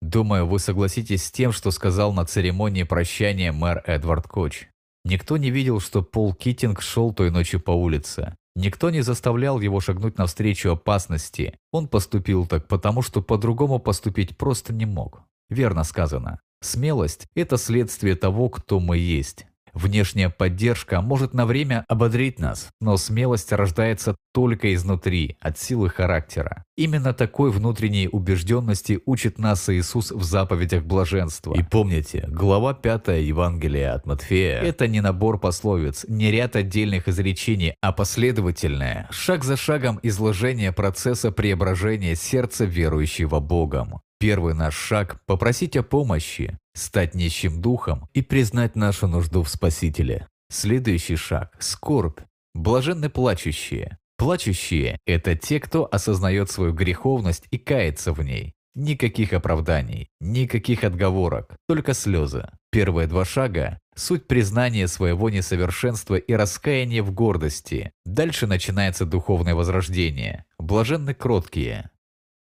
Думаю, 0.01 0.45
вы 0.47 0.59
согласитесь 0.59 1.25
с 1.25 1.31
тем, 1.31 1.51
что 1.51 1.71
сказал 1.71 2.13
на 2.13 2.25
церемонии 2.25 2.83
прощания 2.83 3.51
мэр 3.51 3.81
Эдвард 3.85 4.27
Коч. 4.27 4.67
Никто 5.03 5.37
не 5.37 5.51
видел, 5.51 5.79
что 5.79 6.01
Пол 6.01 6.33
Китинг 6.33 6.81
шел 6.81 7.13
той 7.13 7.31
ночью 7.31 7.59
по 7.59 7.71
улице. 7.71 8.35
Никто 8.55 8.89
не 8.89 9.01
заставлял 9.01 9.59
его 9.59 9.79
шагнуть 9.79 10.17
навстречу 10.17 10.71
опасности. 10.71 11.57
Он 11.71 11.87
поступил 11.87 12.47
так, 12.47 12.67
потому 12.67 13.01
что 13.01 13.21
по-другому 13.21 13.79
поступить 13.79 14.37
просто 14.37 14.73
не 14.73 14.85
мог. 14.85 15.23
Верно 15.49 15.83
сказано. 15.83 16.39
Смелость– 16.61 17.27
это 17.35 17.57
следствие 17.57 18.15
того, 18.15 18.49
кто 18.49 18.79
мы 18.79 18.97
есть. 18.97 19.45
Внешняя 19.75 20.29
поддержка 20.29 21.01
может 21.01 21.33
на 21.33 21.45
время 21.45 21.83
ободрить 21.89 22.39
нас, 22.39 22.69
но 22.79 22.95
смелость 22.95 23.51
рождается 23.51 24.15
только 24.33 24.73
изнутри, 24.73 25.35
от 25.41 25.59
силы 25.59 25.89
характера. 25.89 26.63
Именно 26.77 27.13
такой 27.13 27.51
внутренней 27.51 28.07
убежденности 28.09 29.01
учит 29.05 29.37
нас 29.37 29.67
Иисус 29.69 30.11
в 30.11 30.23
заповедях 30.23 30.85
блаженства. 30.85 31.53
И 31.53 31.61
помните, 31.61 32.25
глава 32.29 32.73
5 32.73 33.07
Евангелия 33.21 33.93
от 33.93 34.05
Матфея– 34.05 34.61
это 34.61 34.87
не 34.87 35.01
набор 35.01 35.39
пословиц, 35.39 36.05
не 36.07 36.31
ряд 36.31 36.55
отдельных 36.55 37.09
изречений, 37.09 37.75
а 37.81 37.91
последовательное, 37.91 39.09
шаг 39.11 39.43
за 39.43 39.57
шагом 39.57 39.99
изложение 40.03 40.71
процесса 40.71 41.31
преображения 41.31 42.15
сердца 42.15 42.63
верующего 42.63 43.41
Богом. 43.41 43.99
Первый 44.19 44.53
наш 44.53 44.75
шаг– 44.75 45.19
попросить 45.25 45.75
о 45.75 45.83
помощи, 45.83 46.57
стать 46.75 47.15
нищим 47.15 47.61
духом 47.61 48.07
и 48.13 48.21
признать 48.21 48.75
нашу 48.75 49.07
нужду 49.07 49.41
в 49.41 49.49
Спасителе. 49.49 50.27
Следующий 50.51 51.15
шаг– 51.15 51.55
скорбь. 51.59 52.19
Блаженны 52.53 53.09
плачущие. 53.09 53.97
Плачущие– 54.17 54.99
это 55.05 55.35
те, 55.35 55.59
кто 55.59 55.89
осознает 55.91 56.51
свою 56.51 56.73
греховность 56.73 57.45
и 57.51 57.57
кается 57.57 58.13
в 58.13 58.21
ней. 58.21 58.53
Никаких 58.75 59.31
оправданий, 59.33 60.09
никаких 60.19 60.83
отговорок, 60.83 61.55
только 61.67 61.93
слезы. 61.93 62.49
Первые 62.71 63.07
два 63.07 63.23
шага– 63.23 63.79
суть 63.95 64.27
признания 64.27 64.87
своего 64.87 65.29
несовершенства 65.29 66.15
и 66.15 66.33
раскаяния 66.33 67.01
в 67.01 67.11
гордости. 67.11 67.93
Дальше 68.05 68.47
начинается 68.47 69.05
духовное 69.05 69.55
возрождение. 69.55 70.43
Блаженны 70.59 71.13
кроткие, 71.13 71.89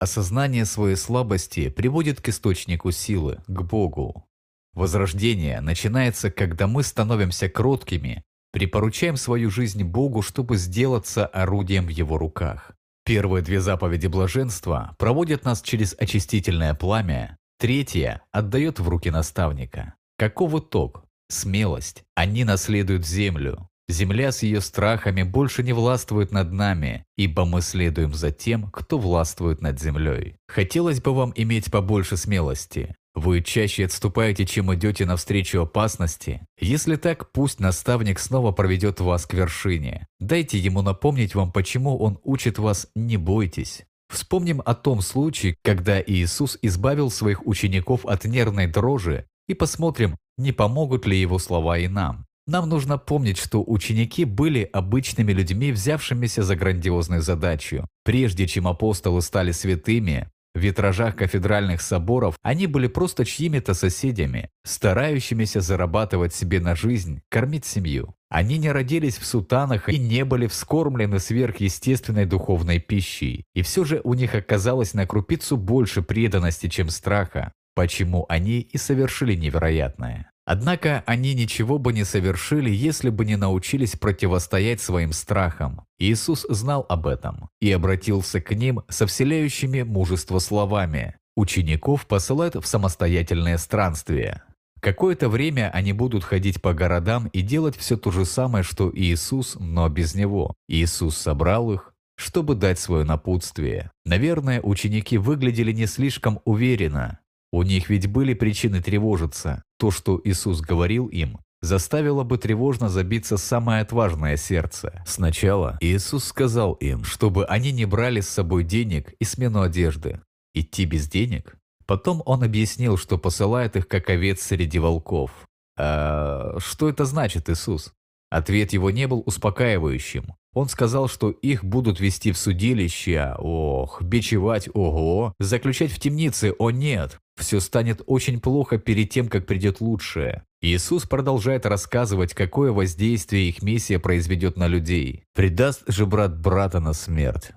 Осознание 0.01 0.65
своей 0.65 0.97
слабости 0.97 1.69
приводит 1.69 2.23
к 2.23 2.31
источнику 2.31 2.91
силы, 2.91 3.43
к 3.47 3.61
Богу. 3.63 4.27
Возрождение 4.73 5.61
начинается, 5.61 6.31
когда 6.31 6.67
мы 6.67 6.83
становимся 6.83 7.51
кроткими, 7.51 8.25
припоручаем 8.51 9.17
свою 9.17 9.51
жизнь 9.51 9.85
Богу, 9.85 10.23
чтобы 10.23 10.57
сделаться 10.57 11.27
орудием 11.27 11.85
в 11.85 11.91
Его 11.91 12.17
руках. 12.17 12.73
Первые 13.05 13.43
две 13.43 13.61
заповеди 13.61 14.07
блаженства 14.07 14.97
проводят 14.99 15.45
нас 15.45 15.61
через 15.61 15.95
очистительное 15.99 16.75
пламя, 16.75 17.37
третья 17.59 18.23
отдает 18.33 18.81
в 18.81 18.89
руки 18.89 19.11
наставника. 19.11 19.95
Каков 20.17 20.55
итог? 20.55 21.05
Смелость. 21.29 22.05
Они 22.15 22.45
наследуют 22.45 23.07
землю. 23.07 23.70
Земля 23.91 24.31
с 24.31 24.45
ее 24.45 24.61
страхами 24.61 25.25
больше 25.25 25.65
не 25.65 25.73
властвует 25.73 26.31
над 26.31 26.53
нами, 26.53 27.05
ибо 27.17 27.45
мы 27.45 27.61
следуем 27.61 28.15
за 28.15 28.31
тем, 28.31 28.71
кто 28.71 28.99
властвует 28.99 29.61
над 29.61 29.81
землей. 29.81 30.37
Хотелось 30.47 31.01
бы 31.01 31.13
вам 31.13 31.33
иметь 31.35 31.73
побольше 31.73 32.17
смелости. 32.17 32.95
Вы 33.15 33.43
чаще 33.43 33.87
отступаете, 33.87 34.47
чем 34.47 34.73
идете 34.73 35.07
навстречу 35.07 35.63
опасности. 35.63 36.47
Если 36.61 36.95
так, 36.95 37.33
пусть 37.33 37.59
наставник 37.59 38.21
снова 38.21 38.53
проведет 38.53 39.01
вас 39.01 39.27
к 39.27 39.35
вершине. 39.35 40.07
Дайте 40.21 40.57
ему 40.57 40.83
напомнить 40.83 41.35
вам, 41.35 41.51
почему 41.51 41.99
он 41.99 42.21
учит 42.23 42.59
вас 42.59 42.87
«не 42.95 43.17
бойтесь». 43.17 43.83
Вспомним 44.09 44.63
о 44.65 44.75
том 44.75 45.01
случае, 45.01 45.57
когда 45.63 46.01
Иисус 46.01 46.59
избавил 46.63 47.11
своих 47.11 47.45
учеников 47.45 48.07
от 48.07 48.25
нервной 48.25 48.69
дрожи 48.69 49.27
и 49.49 49.55
посмотрим, 49.55 50.17
не 50.39 50.53
помогут 50.53 51.07
ли 51.07 51.21
его 51.21 51.41
слова 51.41 51.79
и 51.79 51.89
нам. 51.89 52.27
Нам 52.51 52.69
нужно 52.69 52.99
помнить, 52.99 53.39
что 53.39 53.63
ученики 53.65 54.25
были 54.25 54.69
обычными 54.73 55.31
людьми, 55.33 55.71
взявшимися 55.71 56.43
за 56.43 56.57
грандиозную 56.57 57.23
задачу. 57.23 57.87
Прежде 58.03 58.49
чем 58.49 58.67
апостолы 58.67 59.23
стали 59.23 59.53
святыми, 59.53 60.29
в 60.57 60.59
витражах 60.59 61.15
кафедральных 61.15 61.81
соборов 61.81 62.35
они 62.43 62.67
были 62.67 62.89
просто 62.89 63.25
чьими-то 63.25 63.73
соседями, 63.73 64.51
старающимися 64.65 65.61
зарабатывать 65.61 66.35
себе 66.35 66.59
на 66.59 66.75
жизнь, 66.75 67.21
кормить 67.29 67.67
семью. 67.67 68.17
Они 68.29 68.59
не 68.59 68.73
родились 68.73 69.19
в 69.19 69.27
сутанах 69.27 69.89
и 69.89 69.97
не 69.97 70.25
были 70.25 70.49
вскормлены 70.49 71.21
сверхъестественной 71.21 72.27
духовной 72.27 72.81
пищей. 72.81 73.45
И 73.55 73.63
все 73.63 73.85
же 73.85 74.01
у 74.03 74.15
них 74.15 74.35
оказалось 74.35 74.93
на 74.93 75.07
крупицу 75.07 75.57
больше 75.57 76.03
преданности, 76.03 76.69
чем 76.69 76.89
страха, 76.91 77.53
почему 77.77 78.27
они 78.29 78.59
и 78.59 78.77
совершили 78.77 79.37
невероятное. 79.37 80.33
Однако 80.53 81.05
они 81.07 81.35
ничего 81.35 81.79
бы 81.79 81.93
не 81.93 82.03
совершили, 82.03 82.71
если 82.71 83.09
бы 83.11 83.25
не 83.25 83.37
научились 83.37 83.95
противостоять 83.95 84.81
своим 84.81 85.13
страхам. 85.13 85.87
Иисус 86.01 86.45
знал 86.49 86.85
об 86.89 87.07
этом 87.07 87.51
и 87.61 87.71
обратился 87.71 88.41
к 88.41 88.53
ним 88.57 88.81
со 88.89 89.07
вселяющими 89.07 89.83
мужество 89.83 90.41
словами. 90.41 91.15
Учеников 91.37 92.05
посылают 92.09 92.57
в 92.57 92.67
самостоятельное 92.67 93.59
странствие. 93.59 94.43
Какое-то 94.81 95.29
время 95.29 95.71
они 95.73 95.93
будут 95.93 96.25
ходить 96.25 96.61
по 96.61 96.75
городам 96.75 97.29
и 97.29 97.43
делать 97.43 97.77
все 97.77 97.97
то 97.97 98.11
же 98.11 98.25
самое, 98.25 98.65
что 98.65 98.91
Иисус, 98.93 99.57
но 99.61 99.89
без 99.89 100.17
Него. 100.17 100.55
Иисус 100.67 101.17
собрал 101.17 101.71
их, 101.71 101.95
чтобы 102.17 102.57
дать 102.57 102.81
свое 102.81 103.05
напутствие. 103.05 103.93
Наверное, 104.05 104.61
ученики 104.61 105.17
выглядели 105.17 105.71
не 105.71 105.87
слишком 105.87 106.41
уверенно, 106.45 107.20
у 107.53 107.63
них 107.63 107.91
ведь 107.91 108.07
были 108.07 108.35
причины 108.35 108.83
тревожиться. 108.83 109.63
То, 109.79 109.91
что 109.91 110.21
Иисус 110.23 110.61
говорил 110.61 111.07
им, 111.07 111.39
заставило 111.63 112.23
бы 112.23 112.39
тревожно 112.39 112.89
забиться 112.89 113.37
самое 113.37 113.83
отважное 113.83 114.37
сердце. 114.37 115.03
Сначала 115.07 115.77
Иисус 115.81 116.25
сказал 116.25 116.75
им, 116.75 117.05
чтобы 117.05 117.45
они 117.47 117.73
не 117.73 117.85
брали 117.85 118.21
с 118.21 118.29
собой 118.29 118.65
денег 118.65 119.13
и 119.19 119.25
смену 119.25 119.63
одежды. 119.63 120.21
Идти 120.55 120.85
без 120.85 121.09
денег? 121.09 121.57
Потом 121.87 122.23
он 122.25 122.45
объяснил, 122.45 122.97
что 122.97 123.19
посылает 123.19 123.77
их 123.77 123.89
как 123.89 124.11
овец 124.11 124.43
среди 124.43 124.79
волков. 124.79 125.31
А 125.77 126.57
что 126.59 126.89
это 126.89 127.05
значит, 127.05 127.49
Иисус? 127.49 127.93
Ответ 128.31 128.73
его 128.73 128.91
не 128.91 129.09
был 129.09 129.23
успокаивающим. 129.27 130.35
Он 130.53 130.69
сказал, 130.69 131.09
что 131.09 131.31
их 131.31 131.65
будут 131.65 132.01
вести 132.01 132.33
в 132.33 132.39
судилище, 132.39 133.35
ох, 133.39 134.03
бичевать, 134.03 134.69
ого, 134.73 135.35
заключать 135.39 135.93
в 135.93 135.99
темнице, 135.99 136.55
о 136.59 136.71
нет. 136.71 137.19
Все 137.37 137.61
станет 137.61 138.03
очень 138.07 138.41
плохо 138.41 138.79
перед 138.79 139.11
тем, 139.11 139.29
как 139.29 139.47
придет 139.47 139.81
лучшее. 139.81 140.45
Иисус 140.61 141.07
продолжает 141.07 141.67
рассказывать, 141.67 142.35
какое 142.35 142.73
воздействие 142.73 143.49
их 143.49 143.63
миссия 143.63 143.99
произведет 143.99 144.57
на 144.57 144.67
людей. 144.67 145.25
«Предаст 145.35 145.83
же 145.89 146.05
брат 146.05 146.39
брата 146.39 146.81
на 146.81 146.93
смерть, 146.93 147.53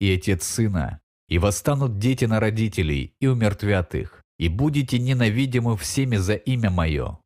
и 0.00 0.12
отец 0.12 0.44
сына, 0.44 1.00
и 1.28 1.38
восстанут 1.38 1.98
дети 1.98 2.24
на 2.24 2.40
родителей, 2.40 3.14
и 3.20 3.26
умертвят 3.26 3.94
их, 3.94 4.22
и 4.38 4.48
будете 4.48 4.98
ненавидимы 4.98 5.76
всеми 5.76 6.16
за 6.16 6.34
имя 6.34 6.70
Мое. 6.70 7.18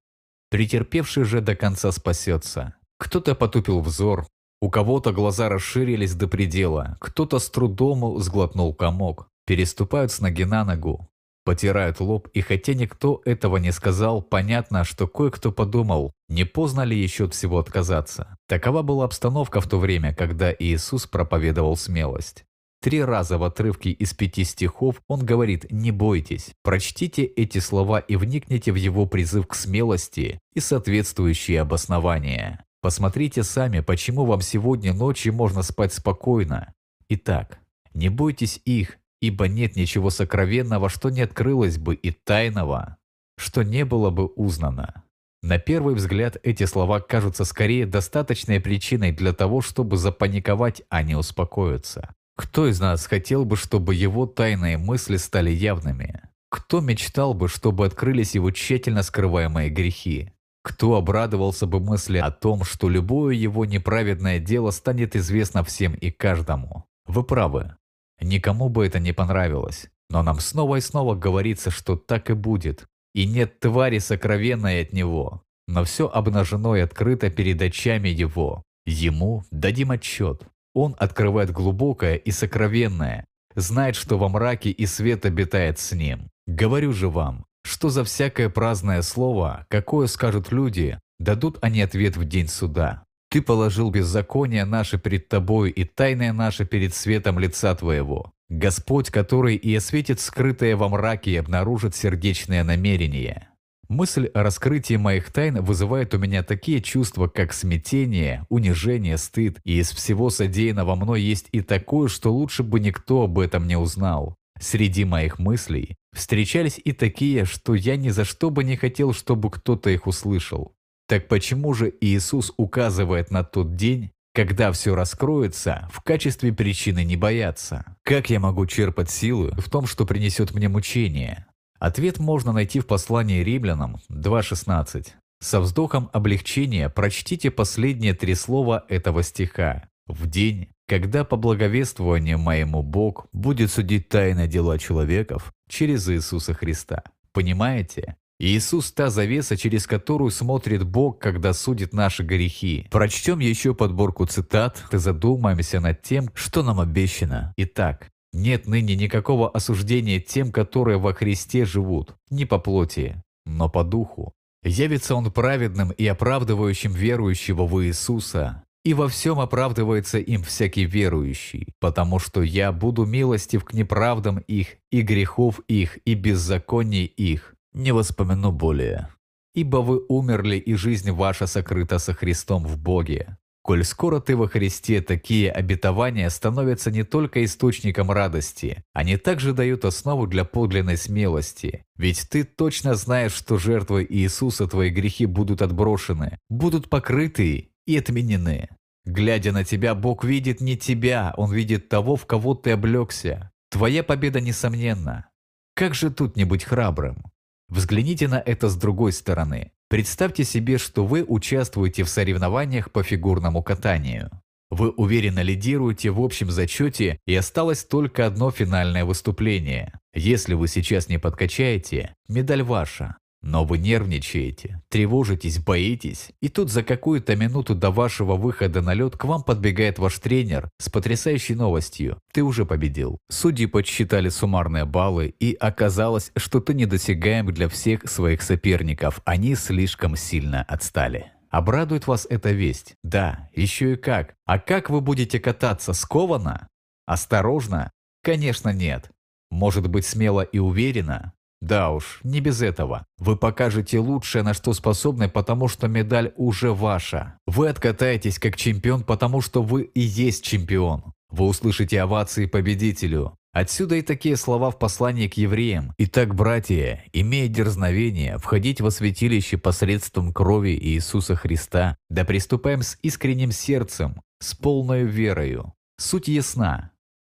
Претерпевший 0.50 1.24
же 1.24 1.40
до 1.40 1.56
конца 1.56 1.90
спасется. 1.90 2.74
Кто-то 3.04 3.34
потупил 3.34 3.82
взор, 3.82 4.26
у 4.62 4.70
кого-то 4.70 5.12
глаза 5.12 5.50
расширились 5.50 6.14
до 6.14 6.26
предела, 6.26 6.96
кто-то 7.00 7.38
с 7.38 7.50
трудом 7.50 8.18
сглотнул 8.18 8.72
комок, 8.72 9.28
переступают 9.46 10.10
с 10.10 10.20
ноги 10.20 10.44
на 10.44 10.64
ногу, 10.64 11.10
потирают 11.44 12.00
лоб, 12.00 12.28
и 12.28 12.40
хотя 12.40 12.72
никто 12.72 13.20
этого 13.26 13.58
не 13.58 13.72
сказал, 13.72 14.22
понятно, 14.22 14.84
что 14.84 15.06
кое-кто 15.06 15.52
подумал, 15.52 16.12
не 16.30 16.44
поздно 16.44 16.80
ли 16.80 16.98
еще 16.98 17.26
от 17.26 17.34
всего 17.34 17.58
отказаться. 17.58 18.38
Такова 18.48 18.80
была 18.80 19.04
обстановка 19.04 19.60
в 19.60 19.68
то 19.68 19.78
время, 19.78 20.14
когда 20.14 20.50
Иисус 20.50 21.06
проповедовал 21.06 21.76
смелость. 21.76 22.46
Три 22.80 23.04
раза 23.04 23.36
в 23.36 23.44
отрывке 23.44 23.90
из 23.90 24.14
пяти 24.14 24.44
стихов 24.44 25.02
он 25.08 25.26
говорит 25.26 25.70
«не 25.70 25.90
бойтесь». 25.90 26.52
Прочтите 26.62 27.24
эти 27.24 27.58
слова 27.58 27.98
и 27.98 28.16
вникните 28.16 28.72
в 28.72 28.76
его 28.76 29.04
призыв 29.04 29.46
к 29.46 29.54
смелости 29.54 30.38
и 30.54 30.60
соответствующие 30.60 31.60
обоснования. 31.60 32.64
Посмотрите 32.84 33.44
сами, 33.44 33.80
почему 33.80 34.26
вам 34.26 34.42
сегодня 34.42 34.92
ночью 34.92 35.32
можно 35.32 35.62
спать 35.62 35.94
спокойно. 35.94 36.74
Итак, 37.08 37.58
не 37.94 38.10
бойтесь 38.10 38.60
их, 38.66 38.98
ибо 39.22 39.48
нет 39.48 39.74
ничего 39.74 40.10
сокровенного, 40.10 40.90
что 40.90 41.08
не 41.08 41.22
открылось 41.22 41.78
бы, 41.78 41.94
и 41.94 42.10
тайного, 42.10 42.98
что 43.38 43.62
не 43.62 43.86
было 43.86 44.10
бы 44.10 44.26
узнано. 44.26 45.02
На 45.42 45.58
первый 45.58 45.94
взгляд 45.94 46.36
эти 46.42 46.64
слова 46.64 47.00
кажутся 47.00 47.46
скорее 47.46 47.86
достаточной 47.86 48.60
причиной 48.60 49.12
для 49.12 49.32
того, 49.32 49.62
чтобы 49.62 49.96
запаниковать, 49.96 50.82
а 50.90 51.02
не 51.02 51.14
успокоиться. 51.14 52.14
Кто 52.36 52.68
из 52.68 52.80
нас 52.80 53.06
хотел 53.06 53.46
бы, 53.46 53.56
чтобы 53.56 53.94
его 53.94 54.26
тайные 54.26 54.76
мысли 54.76 55.16
стали 55.16 55.50
явными? 55.50 56.20
Кто 56.50 56.82
мечтал 56.82 57.32
бы, 57.32 57.48
чтобы 57.48 57.86
открылись 57.86 58.34
его 58.34 58.50
тщательно 58.50 59.02
скрываемые 59.02 59.70
грехи? 59.70 60.34
Кто 60.64 60.94
обрадовался 60.94 61.66
бы 61.66 61.78
мысли 61.78 62.16
о 62.16 62.30
том, 62.30 62.64
что 62.64 62.88
любое 62.88 63.34
его 63.34 63.66
неправедное 63.66 64.38
дело 64.38 64.70
станет 64.70 65.14
известно 65.14 65.62
всем 65.62 65.92
и 65.92 66.10
каждому? 66.10 66.86
Вы 67.04 67.22
правы. 67.22 67.76
Никому 68.18 68.70
бы 68.70 68.86
это 68.86 68.98
не 68.98 69.12
понравилось. 69.12 69.88
Но 70.08 70.22
нам 70.22 70.40
снова 70.40 70.76
и 70.76 70.80
снова 70.80 71.14
говорится, 71.14 71.70
что 71.70 71.96
так 71.96 72.30
и 72.30 72.32
будет. 72.32 72.86
И 73.14 73.26
нет 73.26 73.60
твари 73.60 73.98
сокровенной 73.98 74.80
от 74.80 74.94
него. 74.94 75.42
Но 75.68 75.84
все 75.84 76.08
обнажено 76.08 76.76
и 76.76 76.80
открыто 76.80 77.28
перед 77.30 77.60
очами 77.60 78.08
его. 78.08 78.62
Ему 78.86 79.44
дадим 79.50 79.90
отчет. 79.90 80.44
Он 80.72 80.96
открывает 80.98 81.50
глубокое 81.50 82.16
и 82.16 82.30
сокровенное, 82.30 83.26
знает, 83.54 83.96
что 83.96 84.16
во 84.16 84.28
мраке 84.28 84.70
и 84.70 84.86
свет 84.86 85.26
обитает 85.26 85.78
с 85.78 85.92
ним. 85.92 86.30
Говорю 86.46 86.92
же 86.92 87.08
вам, 87.08 87.44
что 87.64 87.88
за 87.88 88.04
всякое 88.04 88.48
праздное 88.48 89.02
слово, 89.02 89.66
какое 89.68 90.06
скажут 90.06 90.52
люди, 90.52 90.98
дадут 91.18 91.58
они 91.62 91.80
ответ 91.80 92.16
в 92.16 92.24
день 92.24 92.48
суда. 92.48 93.04
Ты 93.30 93.42
положил 93.42 93.90
беззаконие 93.90 94.64
наше 94.64 94.98
перед 94.98 95.28
тобой 95.28 95.70
и 95.70 95.84
тайное 95.84 96.32
наше 96.32 96.64
перед 96.64 96.94
светом 96.94 97.38
лица 97.38 97.74
твоего. 97.74 98.32
Господь, 98.48 99.10
который 99.10 99.56
и 99.56 99.74
осветит 99.74 100.20
скрытое 100.20 100.76
во 100.76 100.88
мраке 100.88 101.32
и 101.32 101.36
обнаружит 101.36 101.96
сердечное 101.96 102.62
намерение. 102.62 103.48
Мысль 103.88 104.26
о 104.26 104.42
раскрытии 104.42 104.96
моих 104.96 105.32
тайн 105.32 105.62
вызывает 105.62 106.14
у 106.14 106.18
меня 106.18 106.42
такие 106.42 106.80
чувства, 106.80 107.26
как 107.26 107.52
смятение, 107.52 108.46
унижение, 108.48 109.18
стыд, 109.18 109.58
и 109.64 109.78
из 109.78 109.90
всего 109.90 110.30
содеянного 110.30 110.94
мной 110.94 111.20
есть 111.20 111.48
и 111.52 111.60
такое, 111.60 112.08
что 112.08 112.32
лучше 112.32 112.62
бы 112.62 112.80
никто 112.80 113.22
об 113.22 113.38
этом 113.38 113.66
не 113.66 113.76
узнал. 113.76 114.36
Среди 114.60 115.04
моих 115.04 115.38
мыслей 115.38 115.96
встречались 116.12 116.80
и 116.82 116.92
такие, 116.92 117.44
что 117.44 117.74
я 117.74 117.96
ни 117.96 118.10
за 118.10 118.24
что 118.24 118.50
бы 118.50 118.64
не 118.64 118.76
хотел, 118.76 119.12
чтобы 119.12 119.50
кто-то 119.50 119.90
их 119.90 120.06
услышал. 120.06 120.74
Так 121.06 121.28
почему 121.28 121.74
же 121.74 121.92
Иисус 122.00 122.52
указывает 122.56 123.30
на 123.30 123.44
тот 123.44 123.76
день, 123.76 124.10
когда 124.32 124.72
все 124.72 124.94
раскроется, 124.94 125.88
в 125.92 126.00
качестве 126.02 126.52
причины 126.52 127.04
не 127.04 127.16
бояться? 127.16 127.96
Как 128.02 128.30
я 128.30 128.40
могу 128.40 128.66
черпать 128.66 129.10
силы 129.10 129.52
в 129.56 129.68
том, 129.68 129.86
что 129.86 130.06
принесет 130.06 130.54
мне 130.54 130.68
мучение? 130.68 131.46
Ответ 131.78 132.18
можно 132.18 132.52
найти 132.52 132.80
в 132.80 132.86
послании 132.86 133.42
римлянам 133.42 133.96
2.16. 134.10 135.08
Со 135.40 135.60
вздохом 135.60 136.08
облегчения 136.12 136.88
прочтите 136.88 137.50
последние 137.50 138.14
три 138.14 138.34
слова 138.34 138.86
этого 138.88 139.22
стиха. 139.22 139.88
«В 140.06 140.26
день, 140.26 140.68
когда 140.86 141.24
по 141.24 141.36
благовествованию 141.36 142.38
моему 142.38 142.82
Бог 142.82 143.26
будет 143.32 143.70
судить 143.70 144.08
тайны 144.08 144.46
дела 144.46 144.78
человеков 144.78 145.52
через 145.68 146.08
Иисуса 146.08 146.54
Христа». 146.54 147.02
Понимаете? 147.34 148.16
Иисус– 148.38 148.92
та 148.94 149.10
завеса, 149.10 149.56
через 149.56 149.86
которую 149.86 150.30
смотрит 150.30 150.84
Бог, 150.84 151.18
когда 151.18 151.52
судит 151.52 151.92
наши 151.92 152.22
грехи. 152.22 152.86
Прочтем 152.90 153.40
еще 153.40 153.74
подборку 153.74 154.26
цитат 154.26 154.82
и 154.92 154.96
задумаемся 154.96 155.80
над 155.80 156.02
тем, 156.02 156.30
что 156.34 156.62
нам 156.62 156.80
обещано. 156.80 157.52
Итак, 157.56 158.10
нет 158.32 158.66
ныне 158.66 158.96
никакого 158.96 159.50
осуждения 159.50 160.20
тем, 160.20 160.50
которые 160.50 160.98
во 160.98 161.12
Христе 161.12 161.64
живут, 161.64 162.14
не 162.30 162.44
по 162.44 162.58
плоти, 162.58 163.22
но 163.46 163.68
по 163.68 163.84
духу. 163.84 164.32
Явится 164.64 165.14
Он 165.14 165.30
праведным 165.30 165.90
и 165.90 166.06
оправдывающим 166.06 166.92
верующего 166.92 167.66
в 167.66 167.84
Иисуса, 167.84 168.63
и 168.84 168.92
во 168.92 169.08
всем 169.08 169.40
оправдывается 169.40 170.18
им 170.18 170.42
всякий 170.42 170.84
верующий, 170.84 171.72
потому 171.80 172.18
что 172.18 172.42
я 172.42 172.70
буду 172.70 173.06
милостив 173.06 173.64
к 173.64 173.72
неправдам 173.72 174.38
их, 174.38 174.76
и 174.90 175.00
грехов 175.00 175.60
их, 175.68 175.98
и 176.04 176.14
беззаконий 176.14 177.06
их, 177.06 177.54
не 177.72 177.92
воспомяну 177.92 178.52
более. 178.52 179.08
Ибо 179.54 179.78
вы 179.78 180.04
умерли, 180.08 180.56
и 180.56 180.74
жизнь 180.74 181.10
ваша 181.10 181.46
сокрыта 181.46 181.98
со 181.98 182.12
Христом 182.12 182.64
в 182.64 182.76
Боге. 182.76 183.38
Коль 183.62 183.82
скоро 183.84 184.20
ты 184.20 184.36
во 184.36 184.46
Христе, 184.46 185.00
такие 185.00 185.50
обетования 185.50 186.28
становятся 186.28 186.90
не 186.90 187.02
только 187.02 187.42
источником 187.42 188.10
радости, 188.10 188.84
они 188.92 189.16
также 189.16 189.54
дают 189.54 189.86
основу 189.86 190.26
для 190.26 190.44
подлинной 190.44 190.98
смелости. 190.98 191.86
Ведь 191.96 192.28
ты 192.28 192.44
точно 192.44 192.94
знаешь, 192.94 193.32
что 193.32 193.56
жертвой 193.56 194.06
Иисуса 194.06 194.66
твои 194.66 194.90
грехи 194.90 195.24
будут 195.24 195.62
отброшены, 195.62 196.38
будут 196.50 196.90
покрыты 196.90 197.70
и 197.86 197.96
отменены. 197.96 198.68
Глядя 199.04 199.52
на 199.52 199.64
тебя, 199.64 199.94
Бог 199.94 200.24
видит 200.24 200.60
не 200.60 200.76
тебя, 200.76 201.34
Он 201.36 201.52
видит 201.52 201.88
того, 201.88 202.16
в 202.16 202.26
кого 202.26 202.54
ты 202.54 202.70
облегся. 202.70 203.50
Твоя 203.70 204.02
победа 204.02 204.40
несомненна. 204.40 205.28
Как 205.74 205.94
же 205.94 206.10
тут 206.10 206.36
не 206.36 206.44
быть 206.44 206.64
храбрым? 206.64 207.24
Взгляните 207.68 208.28
на 208.28 208.40
это 208.40 208.68
с 208.68 208.76
другой 208.76 209.12
стороны. 209.12 209.72
Представьте 209.88 210.44
себе, 210.44 210.78
что 210.78 211.04
вы 211.06 211.24
участвуете 211.24 212.04
в 212.04 212.08
соревнованиях 212.08 212.90
по 212.90 213.02
фигурному 213.02 213.62
катанию. 213.62 214.30
Вы 214.70 214.90
уверенно 214.90 215.40
лидируете 215.40 216.10
в 216.10 216.20
общем 216.20 216.50
зачете 216.50 217.18
и 217.26 217.34
осталось 217.34 217.84
только 217.84 218.26
одно 218.26 218.50
финальное 218.50 219.04
выступление. 219.04 219.92
Если 220.14 220.54
вы 220.54 220.68
сейчас 220.68 221.08
не 221.08 221.18
подкачаете, 221.18 222.14
медаль 222.28 222.62
ваша. 222.62 223.16
Но 223.46 223.66
вы 223.66 223.76
нервничаете, 223.76 224.80
тревожитесь, 224.88 225.58
боитесь, 225.58 226.30
и 226.40 226.48
тут 226.48 226.70
за 226.70 226.82
какую-то 226.82 227.36
минуту 227.36 227.74
до 227.74 227.90
вашего 227.90 228.36
выхода 228.36 228.80
на 228.80 228.94
лед 228.94 229.18
к 229.18 229.24
вам 229.26 229.42
подбегает 229.42 229.98
ваш 229.98 230.18
тренер 230.18 230.70
с 230.78 230.88
потрясающей 230.88 231.54
новостью. 231.54 232.18
Ты 232.32 232.42
уже 232.42 232.64
победил. 232.64 233.18
Судьи 233.28 233.66
подсчитали 233.66 234.30
суммарные 234.30 234.86
баллы, 234.86 235.34
и 235.40 235.52
оказалось, 235.60 236.32
что 236.36 236.58
ты 236.58 236.72
недосягаем 236.72 237.52
для 237.52 237.68
всех 237.68 238.08
своих 238.08 238.40
соперников. 238.40 239.20
Они 239.26 239.54
слишком 239.56 240.16
сильно 240.16 240.62
отстали. 240.62 241.30
Обрадует 241.50 242.06
вас 242.06 242.26
эта 242.30 242.50
весть? 242.50 242.94
Да, 243.02 243.50
еще 243.54 243.92
и 243.92 243.96
как. 243.96 244.36
А 244.46 244.58
как 244.58 244.88
вы 244.88 245.02
будете 245.02 245.38
кататься, 245.38 245.92
скованно? 245.92 246.66
Осторожно? 247.04 247.90
Конечно 248.22 248.70
нет. 248.70 249.10
Может 249.50 249.86
быть 249.88 250.06
смело 250.06 250.40
и 250.40 250.58
уверенно? 250.58 251.34
Да 251.64 251.92
уж, 251.92 252.20
не 252.24 252.40
без 252.40 252.60
этого. 252.60 253.06
Вы 253.16 253.38
покажете 253.38 253.98
лучшее, 253.98 254.42
на 254.42 254.52
что 254.52 254.74
способны, 254.74 255.30
потому 255.30 255.66
что 255.66 255.88
медаль 255.88 256.34
уже 256.36 256.74
ваша. 256.74 257.38
Вы 257.46 257.68
откатаетесь 257.68 258.38
как 258.38 258.54
чемпион, 258.54 259.02
потому 259.02 259.40
что 259.40 259.62
вы 259.62 259.84
и 259.84 260.00
есть 260.00 260.44
чемпион. 260.44 261.14
Вы 261.30 261.46
услышите 261.46 262.02
овации 262.02 262.44
победителю. 262.44 263.38
Отсюда 263.54 263.94
и 263.94 264.02
такие 264.02 264.36
слова 264.36 264.70
в 264.70 264.78
послании 264.78 265.26
к 265.26 265.38
евреям. 265.38 265.94
«Итак, 265.96 266.34
братья, 266.34 267.02
имея 267.14 267.48
дерзновение 267.48 268.36
входить 268.36 268.82
во 268.82 268.90
святилище 268.90 269.56
посредством 269.56 270.34
крови 270.34 270.78
Иисуса 270.78 271.34
Христа, 271.34 271.96
да 272.10 272.26
приступаем 272.26 272.82
с 272.82 272.98
искренним 273.00 273.52
сердцем, 273.52 274.20
с 274.38 274.54
полной 274.54 275.04
верою. 275.04 275.72
Суть 275.96 276.28
ясна. 276.28 276.90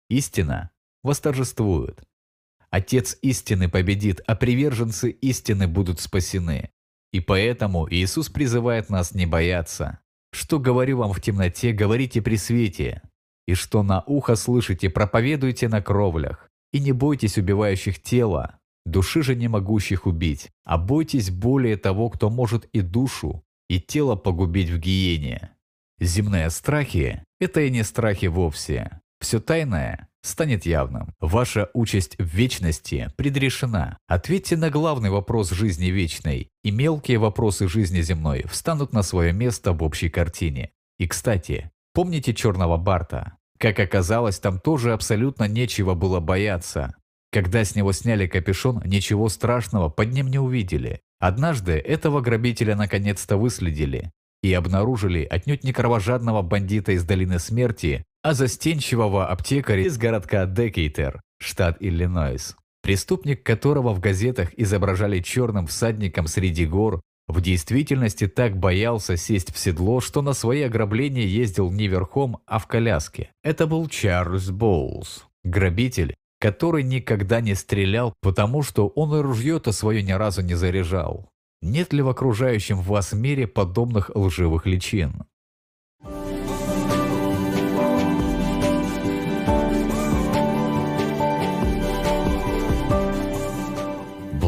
Истина 0.10 0.72
восторжествует. 1.03 2.01
Отец 2.74 3.20
истины 3.22 3.70
победит, 3.70 4.22
а 4.26 4.34
приверженцы 4.34 5.12
истины 5.12 5.68
будут 5.68 6.00
спасены. 6.00 6.72
И 7.12 7.20
поэтому 7.20 7.88
Иисус 7.88 8.30
призывает 8.30 8.90
нас 8.90 9.14
не 9.14 9.28
бояться. 9.28 10.00
Что 10.32 10.58
говорю 10.58 10.98
вам 10.98 11.14
в 11.14 11.22
темноте, 11.22 11.72
говорите 11.72 12.24
при 12.24 12.36
свете. 12.36 13.04
И 13.48 13.54
что 13.54 13.84
на 13.84 14.02
ухо 14.08 14.36
слышите, 14.36 14.90
проповедуйте 14.90 15.70
на 15.70 15.84
кровлях. 15.84 16.50
И 16.72 16.80
не 16.80 16.94
бойтесь 16.94 17.38
убивающих 17.38 18.02
тела, 18.02 18.58
души 18.88 19.22
же 19.22 19.36
не 19.36 19.48
могущих 19.48 20.08
убить, 20.08 20.50
а 20.66 20.80
бойтесь 20.80 21.30
более 21.30 21.78
того, 21.78 22.10
кто 22.10 22.32
может 22.32 22.66
и 22.74 22.82
душу, 22.82 23.44
и 23.70 23.80
тело 23.80 24.16
погубить 24.16 24.72
в 24.72 24.80
гиене. 24.80 25.52
Земные 26.00 26.50
страхи– 26.50 27.24
это 27.40 27.62
и 27.62 27.70
не 27.70 27.84
страхи 27.84 28.26
вовсе. 28.26 29.00
Все 29.20 29.40
тайное 29.40 30.10
станет 30.24 30.66
явным. 30.66 31.14
Ваша 31.20 31.70
участь 31.74 32.16
в 32.18 32.24
вечности 32.24 33.12
предрешена. 33.18 33.98
Ответьте 34.08 34.58
на 34.58 34.70
главный 34.70 35.10
вопрос 35.10 35.52
жизни 35.52 35.88
вечной, 35.88 36.50
и 36.64 36.72
мелкие 36.72 37.20
вопросы 37.20 37.68
жизни 37.68 38.02
земной 38.02 38.45
встанут 38.50 38.94
на 38.94 39.04
свое 39.04 39.34
место 39.34 39.74
в 39.74 39.84
общей 39.84 40.10
картине. 40.10 40.72
И, 40.98 41.08
кстати, 41.08 41.72
помните 41.94 42.34
черного 42.34 42.78
Барта? 42.78 43.38
Как 43.60 43.80
оказалось, 43.80 44.40
там 44.40 44.60
тоже 44.60 44.94
абсолютно 44.94 45.48
нечего 45.48 45.94
было 45.94 46.20
бояться. 46.20 46.95
Когда 47.32 47.64
с 47.64 47.76
него 47.76 47.91
сняли 47.91 48.28
капюшон, 48.28 48.82
ничего 48.86 49.28
страшного 49.30 49.90
под 49.90 50.12
ним 50.12 50.28
не 50.28 50.40
увидели. 50.40 51.02
Однажды 51.20 51.74
этого 51.74 52.22
грабителя 52.22 52.76
наконец-то 52.76 53.38
выследили 53.38 54.12
и 54.44 54.54
обнаружили 54.54 55.24
отнюдь 55.24 55.64
не 55.64 55.74
кровожадного 55.74 56.41
бандита 56.41 56.91
из 56.91 57.06
Долины 57.06 57.40
Смерти, 57.40 58.06
а 58.24 58.34
застенчивого 58.34 59.28
аптекаря 59.28 59.84
из 59.84 59.98
городка 59.98 60.45
Декейтер, 60.45 61.22
штат 61.40 61.78
Иллинойс. 61.82 62.56
Преступник, 62.82 63.44
которого 63.44 63.94
в 63.94 64.00
газетах 64.00 64.50
изображали 64.58 65.20
черным 65.20 65.68
всадником 65.68 66.28
среди 66.28 66.66
гор, 66.66 67.02
в 67.28 67.41
действительности 67.41 68.28
так 68.28 68.58
боялся 68.58 69.18
сесть 69.18 69.54
в 69.54 69.58
седло, 69.58 70.02
что 70.02 70.22
на 70.22 70.34
свои 70.34 70.62
ограбления 70.62 71.26
ездил 71.26 71.72
не 71.72 71.88
верхом, 71.88 72.40
а 72.45 72.60
в 72.60 72.68
коляске. 72.68 73.30
Это 73.44 73.68
был 73.68 73.88
Чарльз 73.88 74.50
Боулс, 74.50 75.26
грабитель, 75.44 76.16
который 76.40 76.84
никогда 76.84 77.40
не 77.41 77.56
стрелял, 77.56 78.14
потому 78.22 78.64
что 78.64 78.88
он 78.88 79.16
и 79.18 79.22
ружье-то 79.22 79.72
свое 79.72 80.02
ни 80.02 80.12
разу 80.12 80.41
не 80.41 80.56
заряжал. 80.56 81.30
Нет 81.62 81.94
ли 81.94 82.02
в 82.02 82.10
окружающем 82.10 82.82
вас 82.82 83.14
мире 83.14 83.48
подобных 83.48 84.12
лживых 84.14 84.66
личин? 84.66 85.24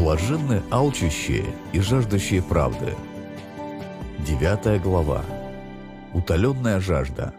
Блаженны 0.06 0.62
алчущие 0.70 1.44
и 1.72 1.80
жаждущие 1.80 2.40
правды. 2.40 2.94
Девятая 4.20 4.78
глава. 4.78 5.24
Утоленная 6.14 6.78
жажда. 6.78 7.34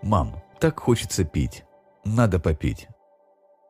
«Мам, 0.00 0.40
так 0.60 0.78
хочется 0.78 1.24
пить. 1.24 1.64
Надо 2.04 2.38
попить». 2.38 2.86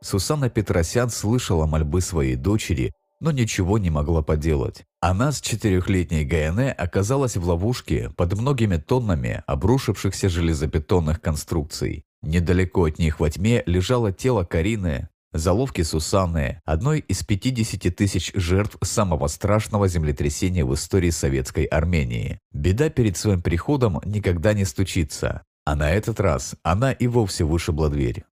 Сусанна 0.03 0.51
Петросян 0.51 1.09
слышала 1.09 1.65
мольбы 1.65 2.03
своей 2.03 2.37
дочери, 2.37 2.93
но 3.21 3.31
ничего 3.31 3.79
не 3.79 3.89
могла 3.89 4.21
поделать. 4.21 4.85
Она 5.01 5.33
с 5.33 5.41
четырехлетней 5.41 6.27
ГНЭ 6.27 6.73
оказалась 6.73 7.39
в 7.39 7.49
ловушке 7.49 8.11
под 8.19 8.35
многими 8.35 8.77
тоннами 8.77 9.43
обрушившихся 9.47 10.29
железобетонных 10.29 11.23
конструкций. 11.23 12.05
Недалеко 12.21 12.85
от 12.85 12.99
них 12.99 13.19
во 13.19 13.31
тьме 13.31 13.63
лежало 13.65 14.13
тело 14.13 14.45
Карины, 14.45 15.09
заловки 15.35 15.83
Сусанны, 15.83 16.61
одной 16.65 17.01
из 17.01 17.25
50 17.25 17.95
тысяч 17.95 18.31
жертв 18.35 18.79
самого 18.83 19.27
страшного 19.27 19.89
землетрясения 19.89 20.65
в 20.65 20.73
истории 20.75 21.11
советской 21.11 21.65
Армении. 21.65 22.39
Беда 22.53 22.89
перед 22.89 23.17
своим 23.17 23.43
приходом 23.43 24.01
никогда 24.05 24.55
не 24.55 24.65
стучится, 24.65 25.43
а 25.67 25.75
на 25.75 25.91
этот 25.91 26.21
раз 26.21 26.55
она 26.63 26.93
и 26.93 27.09
вовсе 27.09 27.45
вышибла 27.45 27.91
дверь. 27.91 28.25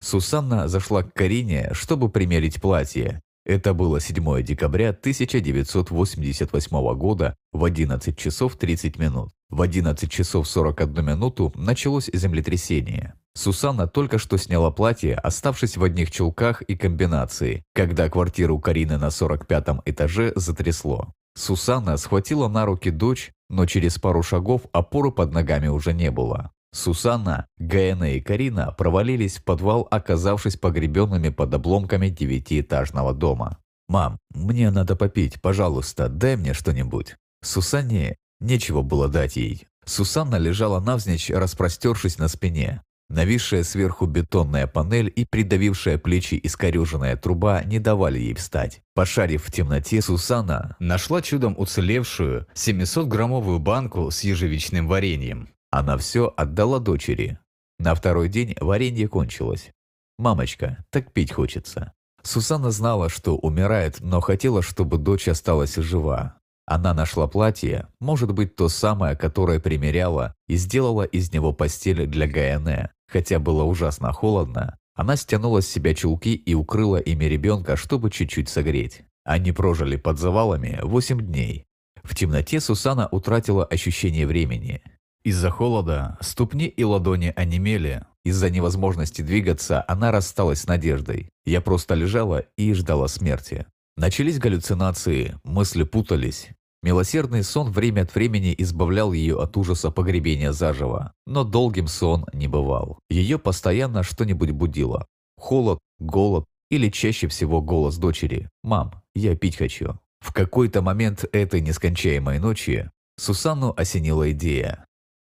Сусанна 0.00 0.68
зашла 0.68 1.02
к 1.02 1.12
Карине, 1.12 1.70
чтобы 1.72 2.08
примерить 2.08 2.60
платье. 2.60 3.20
Это 3.44 3.74
было 3.74 4.00
7 4.00 4.42
декабря 4.42 4.90
1988 4.90 6.94
года 6.94 7.36
в 7.52 7.64
11 7.64 8.16
часов 8.16 8.56
30 8.56 8.98
минут. 8.98 9.30
В 9.48 9.62
11 9.62 10.10
часов 10.10 10.46
41 10.46 11.04
минуту 11.04 11.52
началось 11.56 12.10
землетрясение. 12.12 13.14
Сусанна 13.38 13.86
только 13.86 14.18
что 14.18 14.36
сняла 14.36 14.72
платье, 14.72 15.14
оставшись 15.14 15.76
в 15.76 15.84
одних 15.84 16.10
чулках 16.10 16.60
и 16.62 16.74
комбинации, 16.74 17.62
когда 17.72 18.08
квартиру 18.08 18.58
Карины 18.58 18.98
на 18.98 19.12
45 19.12 19.82
этаже 19.84 20.32
затрясло. 20.34 21.12
Сусанна 21.36 21.98
схватила 21.98 22.48
на 22.48 22.66
руки 22.66 22.90
дочь, 22.90 23.30
но 23.48 23.64
через 23.64 23.96
пару 23.96 24.24
шагов 24.24 24.62
опоры 24.72 25.12
под 25.12 25.32
ногами 25.32 25.68
уже 25.68 25.92
не 25.92 26.10
было. 26.10 26.50
Сусанна, 26.74 27.46
Гаэна 27.58 28.14
и 28.14 28.20
Карина 28.20 28.72
провалились 28.72 29.36
в 29.36 29.44
подвал, 29.44 29.86
оказавшись 29.88 30.56
погребенными 30.56 31.28
под 31.28 31.54
обломками 31.54 32.08
девятиэтажного 32.08 33.14
дома. 33.14 33.58
«Мам, 33.88 34.18
мне 34.34 34.72
надо 34.72 34.96
попить, 34.96 35.40
пожалуйста, 35.40 36.08
дай 36.08 36.34
мне 36.34 36.54
что-нибудь». 36.54 37.14
Сусанне 37.44 38.16
нечего 38.40 38.82
было 38.82 39.06
дать 39.06 39.36
ей. 39.36 39.68
Сусанна 39.84 40.36
лежала 40.36 40.80
навзничь, 40.80 41.30
распростершись 41.30 42.18
на 42.18 42.26
спине. 42.26 42.82
Нависшая 43.10 43.64
сверху 43.64 44.04
бетонная 44.04 44.66
панель 44.66 45.10
и 45.14 45.24
придавившая 45.24 45.96
плечи 45.96 46.38
искореженная 46.42 47.16
труба 47.16 47.62
не 47.64 47.78
давали 47.78 48.18
ей 48.18 48.34
встать. 48.34 48.82
Пошарив 48.94 49.44
в 49.44 49.50
темноте, 49.50 50.02
Сусанна 50.02 50.76
нашла 50.78 51.22
чудом 51.22 51.54
уцелевшую 51.56 52.46
700-граммовую 52.54 53.60
банку 53.60 54.10
с 54.10 54.24
ежевичным 54.24 54.86
вареньем. 54.86 55.48
Она 55.70 55.96
все 55.96 56.32
отдала 56.36 56.80
дочери. 56.80 57.38
На 57.78 57.94
второй 57.94 58.28
день 58.28 58.54
варенье 58.60 59.08
кончилось. 59.08 59.70
«Мамочка, 60.18 60.84
так 60.90 61.12
пить 61.12 61.32
хочется». 61.32 61.92
Сусанна 62.22 62.72
знала, 62.72 63.08
что 63.08 63.36
умирает, 63.36 64.00
но 64.00 64.20
хотела, 64.20 64.60
чтобы 64.60 64.98
дочь 64.98 65.28
осталась 65.28 65.76
жива. 65.76 66.38
Она 66.66 66.92
нашла 66.92 67.26
платье, 67.26 67.88
может 67.98 68.34
быть, 68.34 68.54
то 68.54 68.68
самое, 68.68 69.16
которое 69.16 69.60
примеряла, 69.60 70.34
и 70.48 70.56
сделала 70.56 71.04
из 71.04 71.32
него 71.32 71.54
постель 71.54 72.06
для 72.06 72.26
Гаяне. 72.26 72.90
Хотя 73.08 73.38
было 73.38 73.64
ужасно 73.64 74.12
холодно, 74.12 74.76
она 74.94 75.16
стянула 75.16 75.62
с 75.62 75.68
себя 75.68 75.94
чулки 75.94 76.34
и 76.34 76.54
укрыла 76.54 76.96
ими 76.96 77.24
ребенка, 77.24 77.76
чтобы 77.76 78.10
чуть-чуть 78.10 78.48
согреть. 78.48 79.02
Они 79.24 79.52
прожили 79.52 79.96
под 79.96 80.18
завалами 80.18 80.80
8 80.82 81.20
дней. 81.20 81.66
В 82.02 82.14
темноте 82.14 82.60
Сусана 82.60 83.08
утратила 83.10 83.64
ощущение 83.64 84.26
времени. 84.26 84.82
Из-за 85.24 85.50
холода 85.50 86.16
ступни 86.20 86.66
и 86.66 86.84
ладони 86.84 87.32
онемели. 87.36 88.04
Из-за 88.24 88.50
невозможности 88.50 89.22
двигаться 89.22 89.84
она 89.86 90.10
рассталась 90.10 90.62
с 90.62 90.66
надеждой. 90.66 91.30
Я 91.44 91.60
просто 91.60 91.94
лежала 91.94 92.44
и 92.56 92.72
ждала 92.72 93.08
смерти. 93.08 93.66
Начались 93.96 94.38
галлюцинации, 94.38 95.36
мысли 95.44 95.82
путались. 95.82 96.48
Милосердный 96.82 97.42
сон 97.42 97.72
время 97.72 98.02
от 98.02 98.14
времени 98.14 98.54
избавлял 98.56 99.12
ее 99.12 99.40
от 99.40 99.56
ужаса 99.56 99.90
погребения 99.90 100.52
заживо, 100.52 101.12
но 101.26 101.42
долгим 101.42 101.88
сон 101.88 102.24
не 102.32 102.46
бывал. 102.46 103.00
Ее 103.10 103.38
постоянно 103.38 104.04
что-нибудь 104.04 104.52
будило. 104.52 105.06
Холод, 105.36 105.80
голод 105.98 106.44
или 106.70 106.88
чаще 106.88 107.26
всего 107.28 107.60
голос 107.60 107.96
дочери 107.96 108.48
«Мам, 108.62 109.02
я 109.14 109.34
пить 109.36 109.56
хочу». 109.56 109.98
В 110.20 110.32
какой-то 110.32 110.82
момент 110.82 111.24
этой 111.32 111.60
нескончаемой 111.60 112.38
ночи 112.38 112.90
Сусанну 113.16 113.74
осенила 113.76 114.30
идея. 114.32 114.84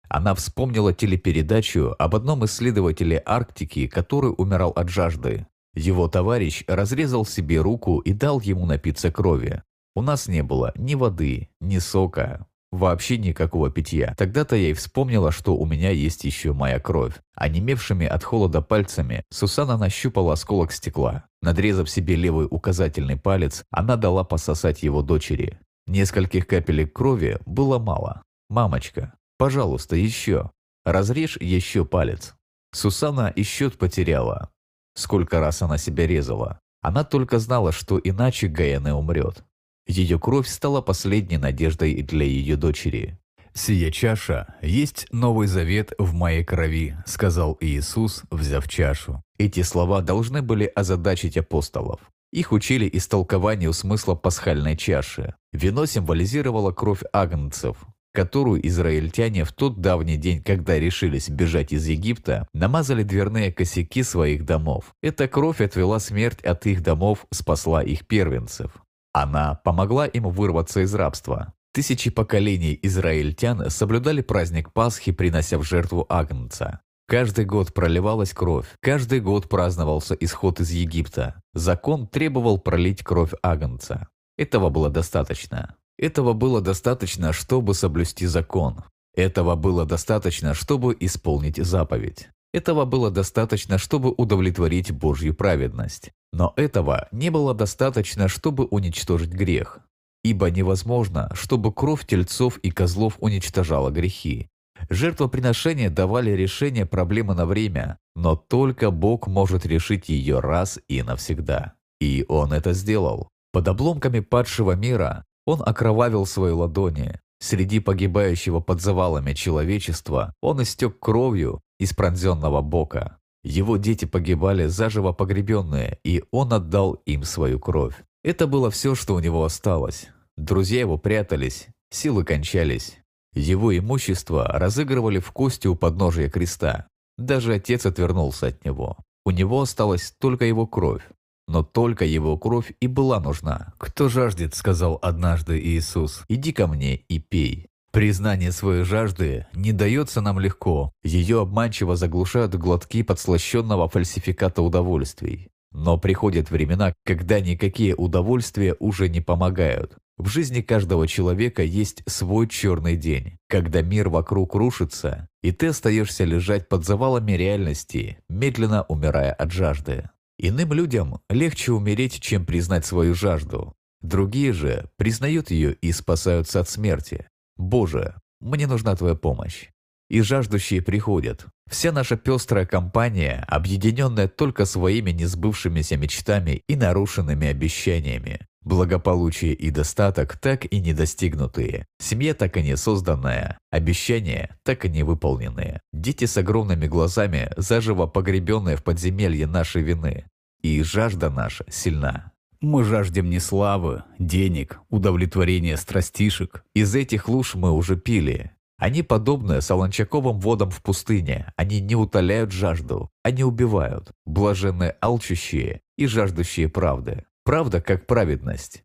Она 0.08 0.36
вспомнила 0.36 0.94
телепередачу 0.94 1.96
об 1.98 2.16
одном 2.16 2.46
исследователе 2.46 3.22
Арктики, 3.26 3.88
который 3.88 4.34
умирал 4.38 4.72
от 4.72 4.90
жажды. 4.90 5.48
Его 5.74 6.10
товарищ 6.10 6.64
разрезал 6.68 7.26
себе 7.26 7.62
руку 7.62 8.00
и 8.00 8.12
дал 8.12 8.42
ему 8.42 8.66
напиться 8.66 9.12
крови. 9.12 9.64
У 9.96 10.02
нас 10.02 10.28
не 10.28 10.44
было 10.44 10.72
ни 10.76 10.96
воды, 10.96 11.50
ни 11.60 11.80
сока, 11.80 12.48
вообще 12.72 13.18
никакого 13.18 13.70
питья. 13.70 14.16
Тогда-то 14.18 14.56
я 14.56 14.70
и 14.70 14.74
вспомнила, 14.74 15.32
что 15.32 15.56
у 15.56 15.66
меня 15.66 15.90
есть 15.90 16.24
еще 16.24 16.54
моя 16.54 16.80
кровь. 16.80 17.16
Онемевшими 17.36 18.06
от 18.06 18.24
холода 18.24 18.62
пальцами 18.62 19.24
Сусана 19.30 19.78
нащупала 19.78 20.34
осколок 20.34 20.72
стекла. 20.72 21.26
Надрезав 21.42 21.90
себе 21.90 22.16
левый 22.16 22.48
указательный 22.50 23.18
палец, 23.18 23.64
она 23.72 23.96
дала 23.96 24.24
пососать 24.24 24.84
его 24.84 25.02
дочери. 25.02 25.60
Нескольких 25.88 26.48
капелек 26.48 26.94
крови 26.94 27.40
было 27.46 27.80
мало. 27.80 28.24
«Мамочка, 28.50 29.14
Пожалуйста, 29.42 29.96
еще. 29.96 30.52
Разрежь 30.86 31.36
еще 31.38 31.84
палец. 31.84 32.36
Сусана 32.74 33.30
и 33.30 33.42
счет 33.42 33.76
потеряла. 33.76 34.52
Сколько 34.94 35.40
раз 35.40 35.64
она 35.64 35.80
себя 35.80 36.06
резала. 36.06 36.60
Она 36.84 37.04
только 37.04 37.40
знала, 37.40 37.72
что 37.72 38.00
иначе 38.04 38.48
Гаэне 38.48 38.94
умрет. 38.94 39.44
Ее 39.88 40.20
кровь 40.20 40.48
стала 40.48 40.82
последней 40.82 41.38
надеждой 41.38 42.02
для 42.04 42.26
ее 42.26 42.56
дочери. 42.56 43.18
«Сия 43.54 43.92
чаша 43.92 44.56
есть 44.62 45.08
новый 45.12 45.48
завет 45.48 45.94
в 45.98 46.14
моей 46.14 46.44
крови»,– 46.44 46.96
сказал 47.06 47.58
Иисус, 47.60 48.24
взяв 48.32 48.68
чашу. 48.68 49.22
Эти 49.38 49.62
слова 49.62 50.02
должны 50.02 50.42
были 50.42 50.72
озадачить 50.74 51.36
апостолов. 51.36 52.00
Их 52.32 52.54
учили 52.54 52.90
истолкованию 52.94 53.74
смысла 53.74 54.16
пасхальной 54.16 54.78
чаши. 54.78 55.36
Вино 55.52 55.86
символизировало 55.86 56.72
кровь 56.72 57.02
агнцев, 57.12 57.76
которую 58.14 58.66
израильтяне 58.66 59.44
в 59.44 59.52
тот 59.52 59.82
давний 59.82 60.16
день, 60.16 60.42
когда 60.42 60.80
решились 60.80 61.30
бежать 61.30 61.74
из 61.74 61.88
Египта, 61.88 62.48
намазали 62.54 63.04
дверные 63.04 63.52
косяки 63.52 64.04
своих 64.04 64.46
домов. 64.46 64.94
Эта 65.02 65.28
кровь 65.28 65.60
отвела 65.60 66.00
смерть 66.00 66.42
от 66.42 66.66
их 66.68 66.82
домов, 66.84 67.26
спасла 67.32 67.84
их 67.84 68.08
первенцев. 68.08 68.72
Она 69.14 69.56
помогла 69.56 70.06
им 70.06 70.30
вырваться 70.30 70.82
из 70.82 70.94
рабства. 70.94 71.54
Тысячи 71.74 72.10
поколений 72.10 72.78
израильтян 72.82 73.70
соблюдали 73.70 74.22
праздник 74.22 74.74
Пасхи, 74.74 75.12
принося 75.12 75.58
в 75.58 75.64
жертву 75.64 76.06
Агнца. 76.10 76.82
Каждый 77.08 77.46
год 77.46 77.74
проливалась 77.74 78.34
кровь, 78.34 78.68
каждый 78.80 79.20
год 79.20 79.50
праздновался 79.50 80.16
исход 80.16 80.60
из 80.62 80.72
Египта. 80.72 81.42
Закон 81.54 82.08
требовал 82.08 82.58
пролить 82.58 83.04
кровь 83.04 83.34
Агнца. 83.42 84.08
Этого 84.38 84.70
было 84.70 84.90
достаточно. 84.90 85.76
Этого 85.98 86.34
было 86.34 86.62
достаточно, 86.62 87.34
чтобы 87.34 87.74
соблюсти 87.74 88.26
закон. 88.26 88.84
Этого 89.14 89.56
было 89.56 89.86
достаточно, 89.86 90.54
чтобы 90.54 90.96
исполнить 91.00 91.58
заповедь. 91.58 92.30
Этого 92.54 92.86
было 92.86 93.10
достаточно, 93.12 93.78
чтобы 93.78 94.12
удовлетворить 94.12 94.92
Божью 94.92 95.34
праведность. 95.34 96.12
Но 96.34 96.54
этого 96.58 97.08
не 97.12 97.30
было 97.30 97.54
достаточно, 97.54 98.28
чтобы 98.28 98.66
уничтожить 98.66 99.32
грех. 99.32 99.80
Ибо 100.24 100.52
невозможно, 100.52 101.32
чтобы 101.34 101.74
кровь 101.74 102.06
тельцов 102.06 102.58
и 102.58 102.72
козлов 102.72 103.18
уничтожала 103.20 103.90
грехи. 103.90 104.50
Жертвоприношения 104.90 105.90
давали 105.90 106.32
решение 106.32 106.86
проблемы 106.86 107.34
на 107.36 107.46
время, 107.46 107.98
но 108.16 108.36
только 108.36 108.92
Бог 108.92 109.28
может 109.28 109.66
решить 109.66 110.10
ее 110.10 110.40
раз 110.40 110.80
и 110.88 111.04
навсегда. 111.04 111.74
И 112.00 112.26
Он 112.28 112.52
это 112.54 112.74
сделал. 112.74 113.30
Под 113.52 113.68
обломками 113.68 114.20
падшего 114.20 114.74
мира 114.74 115.26
Он 115.46 115.62
окровавил 115.64 116.26
свои 116.26 116.52
ладони. 116.52 117.20
Среди 117.40 117.80
погибающего 117.80 118.60
под 118.60 118.82
завалами 118.82 119.34
человечества 119.34 120.34
Он 120.42 120.62
истек 120.62 121.00
кровью 121.00 121.62
из 121.82 121.94
пронзенного 121.94 122.62
бока. 122.62 123.18
Его 123.44 123.78
дети 123.78 124.06
погибали 124.06 124.68
заживо 124.68 125.14
погребенные, 125.14 125.98
и 126.04 126.24
Он 126.30 126.54
отдал 126.54 126.94
им 127.08 127.24
свою 127.24 127.60
кровь. 127.60 127.96
Это 128.24 128.46
было 128.46 128.70
все, 128.70 128.94
что 128.94 129.16
у 129.16 129.20
него 129.20 129.44
осталось. 129.44 130.10
Друзья 130.38 130.82
его 130.82 131.00
прятались, 131.00 131.68
силы 131.90 132.24
кончались. 132.24 133.00
Его 133.34 133.76
имущество 133.76 134.46
разыгрывали 134.46 135.18
в 135.18 135.32
кости 135.32 135.68
у 135.68 135.76
подножия 135.76 136.30
креста. 136.30 136.86
Даже 137.18 137.56
отец 137.56 137.88
отвернулся 137.88 138.48
от 138.48 138.64
него. 138.64 138.98
У 139.26 139.32
него 139.32 139.62
осталась 139.62 140.14
только 140.20 140.46
его 140.46 140.68
кровь. 140.68 141.04
Но 141.48 141.64
только 141.64 142.06
его 142.06 142.38
кровь 142.38 142.74
и 142.80 142.86
была 142.86 143.20
нужна. 143.20 143.74
«Кто 143.80 144.08
жаждет,— 144.08 144.54
сказал 144.56 145.00
однажды 145.02 145.60
Иисус,— 145.60 146.24
иди 146.30 146.54
ко 146.54 146.68
мне 146.68 146.96
и 146.96 147.18
пей». 147.18 147.71
Признание 147.92 148.54
своей 148.54 148.84
жажды 148.84 149.48
не 149.54 149.74
дается 149.74 150.22
нам 150.22 150.40
легко. 150.40 150.94
Ее 151.04 151.42
обманчиво 151.42 151.98
заглушают 151.98 152.56
глотки 152.56 153.04
подслащенного 153.04 153.90
фальсификата 153.90 154.62
удовольствий. 154.62 155.50
Но 155.74 155.98
приходят 155.98 156.52
времена, 156.52 156.94
когда 157.06 157.42
никакие 157.42 157.94
удовольствия 157.96 158.76
уже 158.80 159.10
не 159.10 159.20
помогают. 159.20 159.98
В 160.18 160.28
жизни 160.28 160.62
каждого 160.62 161.08
человека 161.08 161.64
есть 161.64 162.04
свой 162.08 162.48
черный 162.48 162.96
день, 162.96 163.38
когда 163.50 163.82
мир 163.82 164.08
вокруг 164.08 164.56
рушится, 164.56 165.28
и 165.42 165.52
ты 165.52 165.68
остаешься 165.68 166.24
лежать 166.24 166.70
под 166.70 166.86
завалами 166.86 167.34
реальности, 167.34 168.20
медленно 168.30 168.84
умирая 168.84 169.34
от 169.34 169.52
жажды. 169.52 170.10
Иным 170.38 170.72
людям 170.74 171.20
легче 171.30 171.72
умереть, 171.72 172.22
чем 172.22 172.46
признать 172.46 172.86
свою 172.86 173.16
жажду. 173.16 173.74
Другие 174.02 174.54
же 174.54 174.90
признают 174.98 175.52
ее 175.52 175.74
и 175.74 175.92
спасаются 175.92 176.60
от 176.60 176.70
смерти. 176.70 177.28
«Боже, 177.58 178.16
мне 178.40 178.68
нужна 178.68 178.96
Твоя 178.96 179.16
помощь». 179.16 179.70
И 180.10 180.22
жаждущие 180.22 180.82
приходят. 180.82 181.46
Вся 181.70 181.92
наша 181.94 182.18
пестрая 182.18 182.66
компания, 182.66 183.46
объединенная 183.48 184.28
только 184.28 184.66
своими 184.66 185.12
несбывшимися 185.12 185.96
мечтами 185.96 186.64
и 186.68 186.76
нарушенными 186.76 187.48
обещаниями, 187.48 188.42
Благополучие 188.64 189.54
и 189.54 189.72
достаток 189.72 190.38
так 190.38 190.72
и 190.72 190.80
не 190.80 190.94
достигнутые, 190.94 191.88
семья 192.00 192.36
так 192.36 192.58
и 192.58 192.62
не 192.62 192.78
созданная, 192.78 193.58
обещания 193.72 194.56
так 194.64 194.86
и 194.86 194.90
не 194.90 195.02
выполненные, 195.02 195.82
дети 195.92 196.26
с 196.26 196.38
огромными 196.38 196.86
глазами, 196.86 197.52
заживо 197.58 198.06
погребенные 198.06 198.76
в 198.76 198.84
подземелье 198.84 199.48
нашей 199.48 199.82
вины. 199.82 200.26
И 200.62 200.84
жажда 200.84 201.32
наша 201.32 201.66
сильна. 201.72 202.31
Мы 202.62 202.84
жаждем 202.84 203.28
не 203.28 203.40
славы, 203.40 204.04
денег, 204.20 204.82
удовлетворения 204.90 205.76
страстишек. 205.78 206.64
Из 206.76 206.94
этих 206.94 207.28
луж 207.28 207.56
мы 207.56 207.72
уже 207.72 207.96
пили. 207.96 208.52
Они 208.78 209.02
подобны 209.02 209.62
солончаковым 209.62 210.40
водам 210.40 210.70
в 210.70 210.84
пустыне. 210.84 211.52
Они 211.58 211.82
не 211.82 211.96
утоляют 211.96 212.52
жажду, 212.52 213.10
они 213.24 213.44
убивают. 213.44 214.12
Блаженные 214.26 214.96
алчущие 215.02 215.82
и 215.98 216.06
жаждущие 216.06 216.70
правды. 216.70 217.26
Правда, 217.44 217.82
как 217.82 218.06
праведность. 218.06 218.84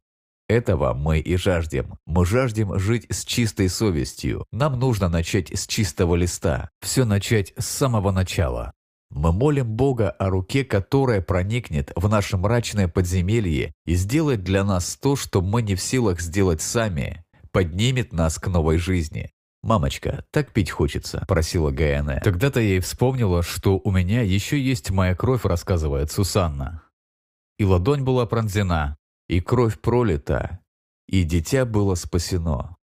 Этого 0.49 0.95
мы 0.95 1.19
и 1.19 1.37
жаждем. 1.37 1.99
Мы 2.07 2.25
жаждем 2.25 2.79
жить 2.79 3.07
с 3.11 3.27
чистой 3.27 3.69
совестью. 3.69 4.47
Нам 4.53 4.79
нужно 4.79 5.11
начать 5.11 5.51
с 5.55 5.67
чистого 5.67 6.15
листа. 6.15 6.71
Все 6.81 7.05
начать 7.05 7.53
с 7.59 7.67
самого 7.67 8.11
начала. 8.11 8.73
Мы 9.11 9.33
молим 9.33 9.67
Бога 9.77 10.11
о 10.11 10.31
руке, 10.31 10.65
которая 10.65 11.21
проникнет 11.21 11.93
в 11.97 12.09
наше 12.09 12.37
мрачное 12.37 12.89
подземелье 12.89 13.73
и 13.85 13.95
сделает 13.95 14.43
для 14.43 14.65
нас 14.65 14.97
то, 14.97 15.17
что 15.17 15.41
мы 15.43 15.63
не 15.63 15.75
в 15.75 15.81
силах 15.81 16.21
сделать 16.21 16.61
сами, 16.61 17.25
поднимет 17.53 18.13
нас 18.13 18.39
к 18.39 18.49
новой 18.49 18.79
жизни. 18.79 19.31
«Мамочка, 19.63 20.25
так 20.31 20.53
пить 20.53 20.71
хочется»,– 20.71 21.25
просила 21.29 21.71
Гаяне. 21.71 22.21
Тогда-то 22.23 22.61
я 22.61 22.77
и 22.77 22.81
вспомнила, 22.81 23.43
что 23.43 23.81
у 23.83 23.91
меня 23.91 24.23
еще 24.23 24.61
есть 24.61 24.91
моя 24.91 25.15
кровь, 25.15 25.45
рассказывает 25.45 26.13
Сусанна 26.13 26.83
и 27.59 27.65
ладонь 27.65 28.03
была 28.03 28.27
пронзена, 28.27 28.97
и 29.29 29.41
кровь 29.41 29.81
пролита, 29.81 30.61
и 31.09 31.23
дитя 31.25 31.65
было 31.65 31.95
спасено. 31.95 32.77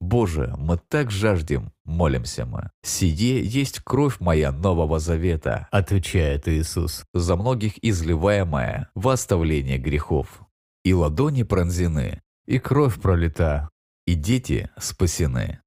Боже, 0.00 0.54
мы 0.58 0.78
так 0.88 1.10
жаждем, 1.10 1.72
молимся 1.84 2.44
мы. 2.44 2.70
Сие 2.82 3.42
есть 3.42 3.80
кровь 3.80 4.20
моя 4.20 4.52
Нового 4.52 4.98
Завета, 4.98 5.68
отвечает 5.70 6.48
Иисус, 6.48 7.04
за 7.14 7.36
многих 7.36 7.82
изливаемая 7.82 8.90
в 8.94 9.08
оставление 9.08 9.78
грехов. 9.78 10.42
И 10.84 10.92
ладони 10.92 11.42
пронзены, 11.42 12.22
и 12.46 12.58
кровь 12.58 13.00
пролита, 13.00 13.70
и 14.06 14.14
дети 14.14 14.70
спасены. 14.78 15.60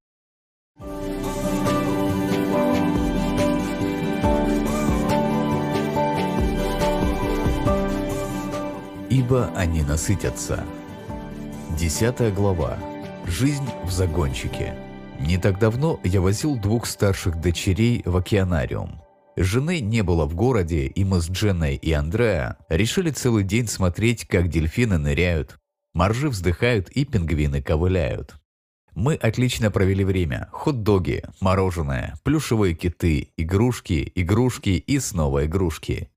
ибо 9.10 9.50
они 9.54 9.82
насытятся. 9.82 10.64
Десятая 11.78 12.32
глава. 12.32 12.78
Жизнь 13.30 13.68
в 13.84 13.92
загончике. 13.92 14.74
Не 15.20 15.38
так 15.38 15.60
давно 15.60 16.00
я 16.02 16.20
возил 16.20 16.56
двух 16.56 16.84
старших 16.84 17.40
дочерей 17.40 18.02
в 18.04 18.16
океанариум. 18.16 19.00
Жены 19.36 19.78
не 19.78 20.02
было 20.02 20.26
в 20.26 20.34
городе, 20.34 20.86
и 20.86 21.04
мы 21.04 21.20
с 21.20 21.30
Дженной 21.30 21.76
и 21.76 21.92
Андреа 21.92 22.56
решили 22.68 23.12
целый 23.12 23.44
день 23.44 23.68
смотреть, 23.68 24.26
как 24.26 24.48
дельфины 24.48 24.98
ныряют, 24.98 25.60
моржи 25.94 26.28
вздыхают 26.28 26.88
и 26.90 27.04
пингвины 27.04 27.62
ковыляют. 27.62 28.34
Мы 28.96 29.14
отлично 29.14 29.70
провели 29.70 30.02
время. 30.02 30.48
Хот-доги, 30.50 31.22
мороженое, 31.40 32.16
плюшевые 32.24 32.74
киты, 32.74 33.30
игрушки, 33.36 34.10
игрушки 34.16 34.70
и 34.70 34.98
снова 34.98 35.46
игрушки. 35.46 36.10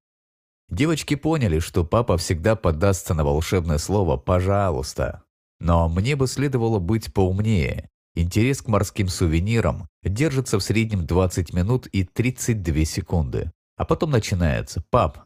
Девочки 0.68 1.14
поняли, 1.14 1.60
что 1.60 1.84
папа 1.84 2.18
всегда 2.18 2.56
поддастся 2.56 3.14
на 3.14 3.24
волшебное 3.24 3.78
слово 3.78 4.18
«пожалуйста». 4.18 5.23
Но 5.64 5.88
мне 5.88 6.18
бы 6.18 6.28
следовало 6.28 6.80
быть 6.80 7.14
поумнее. 7.14 7.88
Интерес 8.16 8.62
к 8.62 8.68
морским 8.68 9.08
сувенирам 9.08 9.88
держится 10.04 10.60
в 10.60 10.64
среднем 10.64 11.06
20 11.08 11.54
минут 11.54 11.88
и 11.88 12.04
32 12.04 12.84
секунды. 12.84 13.50
А 13.78 13.86
потом 13.86 14.12
начинается 14.12 14.84
«Пап, 14.92 15.24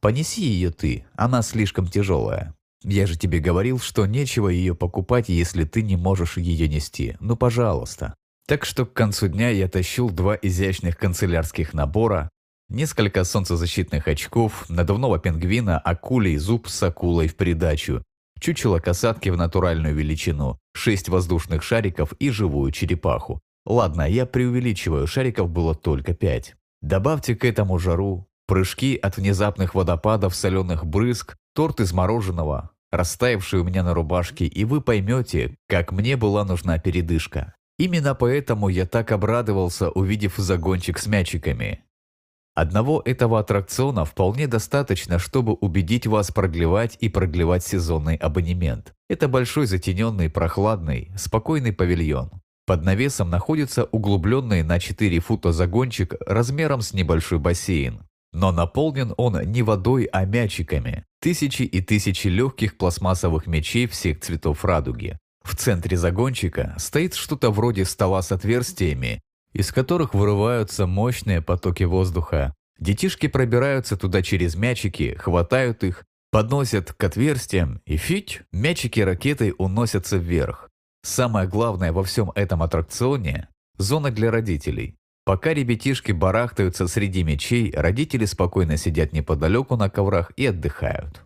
понеси 0.00 0.42
ее 0.42 0.70
ты, 0.70 1.06
она 1.16 1.40
слишком 1.40 1.88
тяжелая». 1.88 2.54
Я 2.84 3.06
же 3.06 3.16
тебе 3.16 3.40
говорил, 3.40 3.80
что 3.80 4.04
нечего 4.04 4.48
ее 4.48 4.74
покупать, 4.74 5.30
если 5.30 5.64
ты 5.64 5.82
не 5.82 5.96
можешь 5.96 6.36
ее 6.36 6.68
нести. 6.68 7.16
Ну, 7.18 7.34
пожалуйста. 7.34 8.14
Так 8.46 8.66
что 8.66 8.84
к 8.84 8.92
концу 8.92 9.28
дня 9.28 9.48
я 9.48 9.68
тащил 9.68 10.10
два 10.10 10.38
изящных 10.40 10.98
канцелярских 10.98 11.72
набора, 11.72 12.28
Несколько 12.70 13.24
солнцезащитных 13.24 14.08
очков, 14.08 14.68
надувного 14.68 15.18
пингвина, 15.18 15.78
акулий 15.78 16.36
зуб 16.36 16.68
с 16.68 16.82
акулой 16.82 17.26
в 17.26 17.34
придачу, 17.34 18.02
чучело 18.40 18.78
касатки 18.78 19.28
в 19.28 19.36
натуральную 19.36 19.94
величину, 19.94 20.58
шесть 20.72 21.08
воздушных 21.08 21.62
шариков 21.62 22.12
и 22.14 22.30
живую 22.30 22.72
черепаху. 22.72 23.40
Ладно, 23.66 24.08
я 24.08 24.26
преувеличиваю, 24.26 25.06
шариков 25.06 25.50
было 25.50 25.74
только 25.74 26.14
пять. 26.14 26.54
Добавьте 26.80 27.34
к 27.34 27.44
этому 27.44 27.78
жару, 27.78 28.28
прыжки 28.46 28.96
от 28.96 29.16
внезапных 29.16 29.74
водопадов, 29.74 30.34
соленых 30.34 30.86
брызг, 30.86 31.36
торт 31.54 31.80
из 31.80 31.92
мороженого, 31.92 32.70
растаявший 32.90 33.60
у 33.60 33.64
меня 33.64 33.82
на 33.82 33.94
рубашке, 33.94 34.46
и 34.46 34.64
вы 34.64 34.80
поймете, 34.80 35.56
как 35.68 35.92
мне 35.92 36.16
была 36.16 36.44
нужна 36.44 36.78
передышка. 36.78 37.54
Именно 37.78 38.14
поэтому 38.14 38.68
я 38.68 38.86
так 38.86 39.12
обрадовался, 39.12 39.90
увидев 39.90 40.36
загончик 40.36 40.98
с 40.98 41.06
мячиками. 41.06 41.84
Одного 42.58 43.00
этого 43.04 43.38
аттракциона 43.38 44.04
вполне 44.04 44.48
достаточно, 44.48 45.20
чтобы 45.20 45.52
убедить 45.52 46.08
вас 46.08 46.32
продлевать 46.32 46.96
и 46.98 47.08
продлевать 47.08 47.64
сезонный 47.64 48.16
абонемент. 48.16 48.94
Это 49.08 49.28
большой 49.28 49.66
затененный, 49.66 50.28
прохладный, 50.28 51.12
спокойный 51.16 51.72
павильон. 51.72 52.32
Под 52.66 52.82
навесом 52.82 53.30
находится 53.30 53.84
углубленный 53.84 54.64
на 54.64 54.80
4 54.80 55.20
фута 55.20 55.52
загончик 55.52 56.14
размером 56.26 56.80
с 56.80 56.92
небольшой 56.92 57.38
бассейн. 57.38 58.00
Но 58.32 58.50
наполнен 58.50 59.14
он 59.16 59.40
не 59.52 59.62
водой, 59.62 60.06
а 60.06 60.24
мячиками. 60.24 61.04
Тысячи 61.20 61.62
и 61.62 61.80
тысячи 61.80 62.26
легких 62.26 62.76
пластмассовых 62.76 63.46
мячей 63.46 63.86
всех 63.86 64.18
цветов 64.18 64.64
радуги. 64.64 65.16
В 65.44 65.54
центре 65.54 65.96
загончика 65.96 66.74
стоит 66.76 67.14
что-то 67.14 67.52
вроде 67.52 67.84
стола 67.84 68.20
с 68.20 68.32
отверстиями, 68.32 69.22
из 69.52 69.72
которых 69.72 70.14
вырываются 70.14 70.86
мощные 70.86 71.40
потоки 71.42 71.84
воздуха. 71.84 72.54
Детишки 72.78 73.26
пробираются 73.26 73.96
туда 73.96 74.22
через 74.22 74.54
мячики, 74.54 75.16
хватают 75.18 75.82
их, 75.84 76.04
подносят 76.30 76.92
к 76.92 77.02
отверстиям 77.02 77.80
и 77.86 77.96
фить, 77.96 78.42
мячики 78.52 79.00
ракетой 79.00 79.54
уносятся 79.58 80.16
вверх. 80.16 80.70
Самое 81.02 81.48
главное 81.48 81.92
во 81.92 82.04
всем 82.04 82.30
этом 82.34 82.62
аттракционе– 82.62 83.48
зона 83.78 84.10
для 84.10 84.30
родителей. 84.30 84.96
Пока 85.24 85.52
ребятишки 85.52 86.12
барахтаются 86.12 86.86
среди 86.88 87.22
мячей, 87.22 87.72
родители 87.74 88.24
спокойно 88.24 88.76
сидят 88.76 89.12
неподалеку 89.12 89.76
на 89.76 89.90
коврах 89.90 90.32
и 90.36 90.46
отдыхают. 90.46 91.22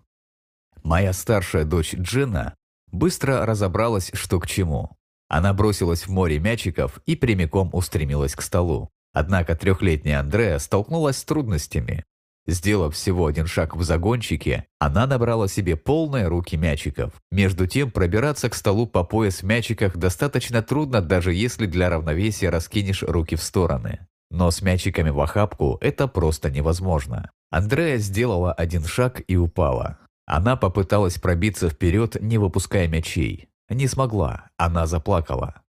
Моя 0.83 1.13
старшая 1.13 1.65
дочь 1.65 1.95
Джина 1.95 2.55
быстро 2.91 3.47
разобралась, 3.47 4.11
что 4.15 4.41
к 4.41 4.47
чему. 4.47 4.97
Она 5.33 5.55
бросилась 5.55 6.07
в 6.07 6.11
море 6.11 6.39
мячиков 6.39 7.01
и 7.07 7.17
прямиком 7.17 7.71
устремилась 7.73 8.35
к 8.35 8.43
столу. 8.43 8.91
Однако 9.15 9.57
трехлетняя 9.57 10.21
Андреа 10.21 10.59
столкнулась 10.59 11.17
с 11.17 11.25
трудностями. 11.25 12.05
Сделав 12.47 12.95
всего 12.95 13.25
один 13.25 13.47
шаг 13.47 13.75
в 13.75 13.83
загончике, 13.83 14.67
она 14.79 15.07
набрала 15.07 15.49
себе 15.49 15.77
полные 15.77 16.29
руки 16.29 16.59
мячиков. 16.59 17.15
Между 17.31 17.67
тем, 17.67 17.91
пробираться 17.91 18.51
к 18.51 18.55
столу 18.55 18.87
по 18.87 19.05
пояс 19.05 19.41
в 19.41 19.45
мячиках 19.45 19.97
достаточно 19.97 20.63
трудно, 20.63 21.01
даже 21.01 21.33
если 21.33 21.65
для 21.65 21.89
равновесия 21.89 22.51
раскинешь 22.51 23.03
руки 23.03 23.35
в 23.35 23.43
стороны. 23.43 24.07
Но 24.31 24.51
с 24.51 24.61
мячиками 24.61 25.09
в 25.09 25.19
охапку 25.19 25.79
это 25.81 26.09
просто 26.09 26.51
невозможно. 26.51 27.31
Андрея 27.51 27.97
сделала 27.97 28.53
один 28.53 28.85
шаг 28.85 29.23
и 29.27 29.37
упала. 29.37 29.97
Она 30.27 30.57
попыталась 30.57 31.19
пробиться 31.19 31.71
вперед, 31.71 32.21
не 32.21 32.37
выпуская 32.37 32.87
мячей. 32.87 33.49
Не 33.73 33.87
смогла, 33.87 34.51
она 34.59 34.87
заплакала. 34.87 35.63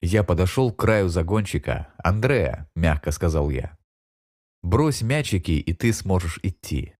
Я 0.00 0.24
подошел 0.24 0.72
к 0.72 0.78
краю 0.78 1.08
загончика. 1.08 1.88
«Андреа»,– 1.98 2.68
мягко 2.74 3.10
сказал 3.10 3.50
я,– 3.50 3.76
«брось 4.62 5.02
мячики, 5.02 5.52
и 5.52 5.74
ты 5.74 5.92
сможешь 5.92 6.40
идти». 6.42 6.94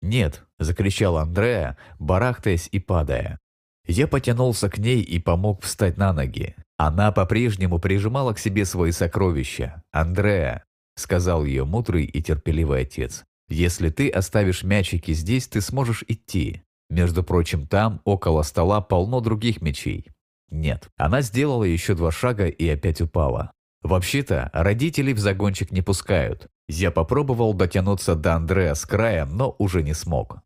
«Нет»,– 0.00 0.44
закричала 0.58 1.22
Андреа, 1.22 1.76
барахтаясь 2.00 2.68
и 2.72 2.80
падая. 2.80 3.38
Я 3.86 4.08
потянулся 4.08 4.68
к 4.68 4.78
ней 4.78 5.00
и 5.00 5.20
помог 5.20 5.62
встать 5.62 5.96
на 5.96 6.12
ноги. 6.12 6.56
Она 6.76 7.12
по-прежнему 7.12 7.78
прижимала 7.78 8.32
к 8.32 8.40
себе 8.40 8.64
свои 8.64 8.90
сокровища. 8.90 9.84
«Андреа»,– 9.92 10.64
сказал 10.96 11.44
ее 11.44 11.64
мудрый 11.64 12.04
и 12.04 12.20
терпеливый 12.20 12.80
отец,– 12.80 13.24
«если 13.48 13.90
ты 13.90 14.08
оставишь 14.08 14.64
мячики 14.64 15.12
здесь, 15.12 15.46
ты 15.46 15.60
сможешь 15.60 16.04
идти. 16.08 16.62
Между 16.92 17.22
прочим, 17.22 17.66
там, 17.66 18.02
около 18.04 18.42
стола, 18.42 18.82
полно 18.82 19.20
других 19.20 19.62
мечей. 19.62 20.08
Нет, 20.50 20.90
она 20.98 21.22
сделала 21.22 21.64
еще 21.64 21.94
два 21.94 22.10
шага 22.10 22.48
и 22.48 22.68
опять 22.68 23.00
упала. 23.00 23.50
Вообще-то, 23.80 24.50
родителей 24.52 25.14
в 25.14 25.18
загончик 25.18 25.70
не 25.70 25.80
пускают. 25.80 26.48
Я 26.68 26.90
попробовал 26.90 27.54
дотянуться 27.54 28.14
до 28.14 28.34
Андрея 28.34 28.74
с 28.74 28.84
края, 28.84 29.24
но 29.24 29.56
уже 29.58 29.82
не 29.82 29.94
смог. 29.94 30.42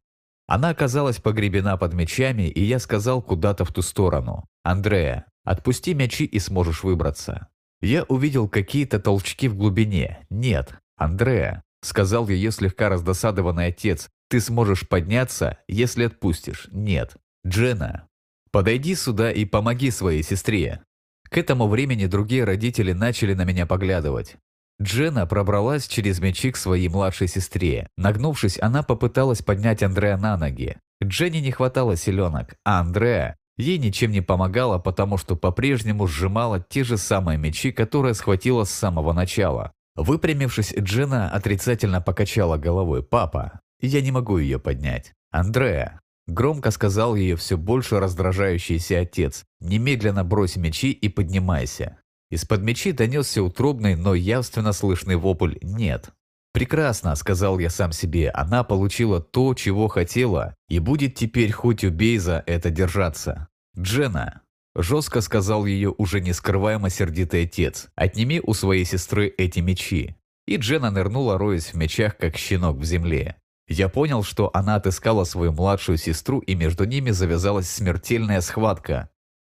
Она 0.47 0.68
оказалась 0.68 1.18
погребена 1.18 1.77
под 1.78 1.94
мечами, 1.94 2.44
и 2.44 2.62
я 2.62 2.78
сказал 2.78 3.23
куда-то 3.23 3.64
в 3.64 3.73
ту 3.73 3.82
сторону. 3.82 4.44
«Андрея, 4.62 5.27
отпусти 5.43 5.94
мячи 5.94 6.24
и 6.24 6.39
сможешь 6.39 6.85
выбраться». 6.85 7.48
Я 7.81 8.05
увидел 8.05 8.48
какие-то 8.48 9.01
толчки 9.01 9.48
в 9.48 9.56
глубине. 9.56 10.24
«Нет, 10.31 10.78
Андрея»,— 10.97 11.64
сказал 11.82 12.28
ее 12.28 12.52
слегка 12.52 12.89
раздосадованный 12.89 13.66
отец, 13.66 14.09
ты 14.28 14.40
сможешь 14.40 14.89
подняться, 14.89 15.59
если 15.69 16.05
отпустишь. 16.05 16.69
Нет. 16.73 17.16
Джена, 17.47 18.09
подойди 18.51 18.94
сюда 18.94 19.31
и 19.31 19.44
помоги 19.44 19.90
своей 19.90 20.23
сестре. 20.23 20.82
К 21.31 21.39
этому 21.39 21.69
времени 21.69 22.07
другие 22.07 22.44
родители 22.44 22.93
начали 22.93 23.35
на 23.35 23.44
меня 23.44 23.66
поглядывать. 23.66 24.36
Джена 24.81 25.27
пробралась 25.27 25.89
через 25.89 26.20
мячи 26.20 26.51
к 26.51 26.57
своей 26.57 26.89
младшей 26.89 27.28
сестре. 27.28 27.89
Нагнувшись, 27.97 28.59
она 28.61 28.82
попыталась 28.82 29.43
поднять 29.43 29.82
Андрея 29.82 30.16
на 30.16 30.36
ноги. 30.36 30.77
Дженни 31.03 31.39
не 31.39 31.51
хватало 31.51 31.97
силенок, 31.97 32.57
а 32.65 32.81
Андрея 32.81 33.36
ей 33.57 33.78
ничем 33.78 34.11
не 34.11 34.20
помогала, 34.20 34.78
потому 34.78 35.16
что 35.16 35.35
по-прежнему 35.35 36.07
сжимала 36.07 36.61
те 36.61 36.85
же 36.85 36.98
самые 36.98 37.39
мячи, 37.39 37.73
которые 37.73 38.15
схватила 38.15 38.65
с 38.65 38.70
самого 38.70 39.12
начала. 39.12 39.73
Выпрямившись, 39.94 40.74
Джена 40.78 41.31
отрицательно 41.31 42.03
покачала 42.03 42.59
головой. 42.59 43.03
«Папа, 43.03 43.61
я 43.81 44.01
не 44.01 44.11
могу 44.11 44.39
ее 44.39 44.59
поднять. 44.59 45.12
Андреа, 45.31 46.01
громко 46.27 46.70
сказал 46.70 47.15
ее 47.15 47.36
все 47.36 47.57
больше 47.57 48.01
раздражающийся 48.01 49.01
отец, 49.01 49.44
немедленно 49.61 50.24
брось 50.24 50.57
мечи 50.57 50.90
и 50.93 51.09
поднимайся. 51.09 51.98
Из-под 52.31 52.62
мечи 52.62 52.93
донесся 52.93 53.43
утробный, 53.43 53.94
но 53.94 54.15
явственно 54.15 54.73
слышный 54.73 55.16
вопль 55.16 55.57
«нет». 55.62 56.11
«Прекрасно»,— 56.53 57.15
сказал 57.16 57.59
я 57.59 57.69
сам 57.69 57.93
себе,— 57.93 58.31
«она 58.35 58.65
получила 58.65 59.20
то, 59.20 59.53
чего 59.55 59.89
хотела, 59.89 60.55
и 60.69 60.78
будет 60.78 61.15
теперь 61.15 61.53
хоть 61.53 61.85
убей 61.85 62.19
за 62.19 62.43
это 62.47 62.70
держаться». 62.70 63.48
«Джена»,— 63.78 64.40
жестко 64.74 65.20
сказал 65.20 65.66
ее 65.66 65.94
уже 65.97 66.20
не 66.20 66.32
скрываемо 66.32 66.89
сердитый 66.89 67.43
отец,— 67.43 67.89
«отними 67.94 68.40
у 68.43 68.55
своей 68.55 68.86
сестры 68.86 69.28
эти 69.36 69.61
мечи». 69.61 70.16
И 70.47 70.57
Джена 70.57 70.90
нырнула, 70.90 71.39
роясь 71.39 71.73
в 71.73 71.74
мечах, 71.74 72.16
как 72.16 72.36
щенок 72.36 72.78
в 72.78 72.85
земле. 72.85 73.36
Я 73.68 73.88
понял, 73.88 74.22
что 74.22 74.51
она 74.55 74.76
отыскала 74.76 75.24
свою 75.24 75.52
младшую 75.52 75.98
сестру, 75.98 76.38
и 76.38 76.55
между 76.55 76.84
ними 76.84 77.10
завязалась 77.10 77.68
смертельная 77.68 78.40
схватка, 78.40 79.10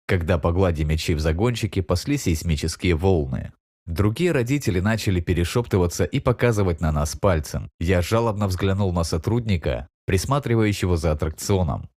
когда 0.08 0.38
по 0.38 0.52
глади 0.52 0.84
мечей 0.84 1.16
в 1.16 1.20
загончике 1.20 1.82
пасли 1.82 2.18
сейсмические 2.18 2.96
волны. 2.96 3.54
Другие 3.86 4.32
родители 4.32 4.80
начали 4.80 5.20
перешептываться 5.20 6.06
и 6.06 6.20
показывать 6.20 6.80
на 6.80 6.92
нас 6.92 7.16
пальцем. 7.16 7.70
Я 7.80 8.02
жалобно 8.02 8.48
взглянул 8.48 8.94
на 8.94 9.04
сотрудника, 9.04 9.90
присматривающего 10.06 10.96
за 10.96 11.12
аттракционом. 11.12 11.90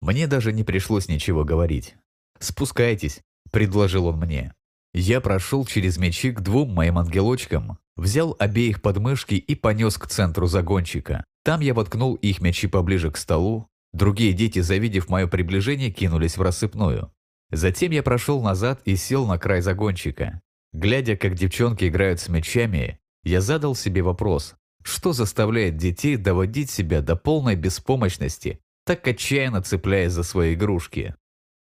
Мне 0.00 0.26
даже 0.26 0.52
не 0.52 0.64
пришлось 0.64 1.08
ничего 1.08 1.44
говорить. 1.44 1.94
«Спускайтесь»,– 2.38 3.20
предложил 3.52 4.06
он 4.06 4.18
мне. 4.18 4.54
Я 4.92 5.20
прошел 5.20 5.64
через 5.66 5.98
мечи 5.98 6.32
к 6.32 6.40
двум 6.40 6.74
моим 6.74 6.98
ангелочкам, 6.98 7.78
взял 7.96 8.34
обеих 8.38 8.82
подмышки 8.82 9.34
и 9.34 9.54
понес 9.54 9.98
к 9.98 10.08
центру 10.08 10.46
загончика. 10.46 11.24
Там 11.42 11.60
я 11.60 11.74
воткнул 11.74 12.14
их 12.16 12.40
мячи 12.40 12.68
поближе 12.68 13.10
к 13.10 13.16
столу. 13.16 13.66
Другие 13.92 14.32
дети, 14.32 14.60
завидев 14.60 15.08
мое 15.08 15.26
приближение, 15.26 15.90
кинулись 15.90 16.36
в 16.36 16.42
рассыпную. 16.42 17.12
Затем 17.50 17.90
я 17.92 18.02
прошел 18.02 18.42
назад 18.42 18.80
и 18.84 18.94
сел 18.96 19.26
на 19.26 19.38
край 19.38 19.60
загончика. 19.60 20.40
Глядя, 20.72 21.16
как 21.16 21.34
девчонки 21.34 21.88
играют 21.88 22.20
с 22.20 22.28
мячами, 22.28 23.00
я 23.24 23.40
задал 23.40 23.74
себе 23.74 24.02
вопрос, 24.02 24.54
что 24.82 25.12
заставляет 25.12 25.76
детей 25.76 26.16
доводить 26.16 26.70
себя 26.70 27.02
до 27.02 27.16
полной 27.16 27.56
беспомощности, 27.56 28.60
так 28.84 29.06
отчаянно 29.06 29.62
цепляясь 29.62 30.12
за 30.12 30.22
свои 30.22 30.54
игрушки. 30.54 31.16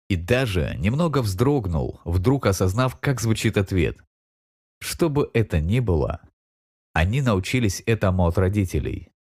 И 0.10 0.16
даже 0.16 0.76
немного 0.78 1.22
вздрогнул, 1.22 2.00
вдруг 2.06 2.46
осознав, 2.46 3.00
как 3.00 3.22
звучит 3.22 3.58
ответ. 3.58 3.98
Что 4.80 5.10
бы 5.10 5.30
это 5.34 5.60
ни 5.60 5.80
было, 5.80 6.22
они 6.94 7.22
научились 7.22 7.82
этому 7.86 8.28
от 8.28 8.38
родителей. 8.38 9.11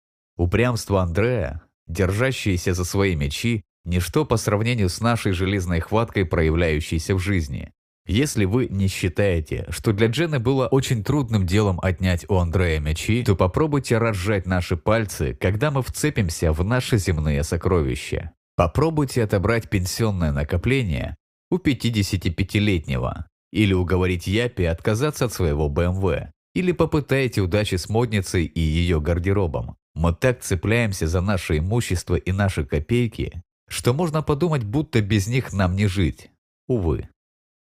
Упрямство 0.41 1.03
Андрея, 1.03 1.61
держащееся 1.85 2.73
за 2.73 2.83
свои 2.83 3.15
мечи, 3.15 3.61
ничто 3.85 4.25
по 4.25 4.37
сравнению 4.37 4.89
с 4.89 4.99
нашей 4.99 5.33
железной 5.33 5.81
хваткой, 5.81 6.25
проявляющейся 6.25 7.13
в 7.13 7.19
жизни. 7.19 7.69
Если 8.07 8.45
вы 8.45 8.65
не 8.67 8.87
считаете, 8.87 9.67
что 9.69 9.93
для 9.93 10.07
Джены 10.07 10.39
было 10.39 10.65
очень 10.65 11.03
трудным 11.03 11.45
делом 11.45 11.79
отнять 11.83 12.27
у 12.27 12.37
Андрея 12.37 12.79
мечи, 12.79 13.23
то 13.23 13.35
попробуйте 13.35 13.99
разжать 13.99 14.47
наши 14.47 14.77
пальцы, 14.77 15.37
когда 15.39 15.69
мы 15.69 15.83
вцепимся 15.83 16.53
в 16.53 16.63
наши 16.63 16.97
земные 16.97 17.43
сокровища. 17.43 18.31
Попробуйте 18.55 19.23
отобрать 19.23 19.69
пенсионное 19.69 20.31
накопление 20.31 21.17
у 21.51 21.59
55-летнего 21.59 23.27
или 23.51 23.73
уговорить 23.73 24.25
Япи 24.25 24.63
отказаться 24.63 25.25
от 25.25 25.33
своего 25.33 25.69
БМВ, 25.69 26.31
или 26.55 26.71
попытайте 26.71 27.41
удачи 27.41 27.75
с 27.75 27.89
модницей 27.89 28.45
и 28.45 28.59
ее 28.59 28.99
гардеробом. 28.99 29.75
Мы 29.93 30.13
так 30.13 30.41
цепляемся 30.41 31.07
за 31.07 31.21
наше 31.21 31.57
имущество 31.57 32.15
и 32.15 32.31
наши 32.31 32.65
копейки, 32.65 33.41
что 33.67 33.93
можно 33.93 34.21
подумать, 34.21 34.63
будто 34.63 35.01
без 35.01 35.27
них 35.27 35.53
нам 35.53 35.75
не 35.75 35.87
жить. 35.87 36.31
Увы. 36.67 37.09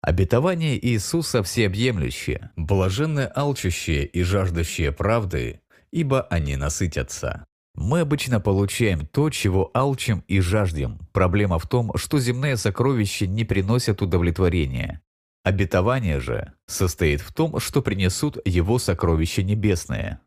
Обетование 0.01 0.83
Иисуса 0.85 1.43
всеобъемлющее, 1.43 2.51
блаженное 2.55 3.31
алчущее 3.35 4.05
и 4.05 4.23
жаждущее 4.23 4.91
правды 4.91 5.61
ибо 5.91 6.21
они 6.23 6.55
насытятся. 6.55 7.45
Мы 7.75 8.01
обычно 8.01 8.39
получаем 8.39 9.05
то, 9.05 9.29
чего 9.29 9.71
алчим 9.73 10.23
и 10.27 10.39
жаждем. 10.39 10.99
Проблема 11.13 11.59
в 11.59 11.67
том, 11.67 11.95
что 11.95 12.19
земные 12.19 12.57
сокровища 12.57 13.25
не 13.25 13.45
приносят 13.45 14.01
удовлетворения. 14.01 15.01
Обетование 15.43 16.19
же 16.19 16.53
состоит 16.67 17.21
в 17.21 17.33
том, 17.33 17.59
что 17.59 17.81
принесут 17.81 18.37
его 18.45 18.79
сокровища 18.79 19.43
небесные. 19.43 20.19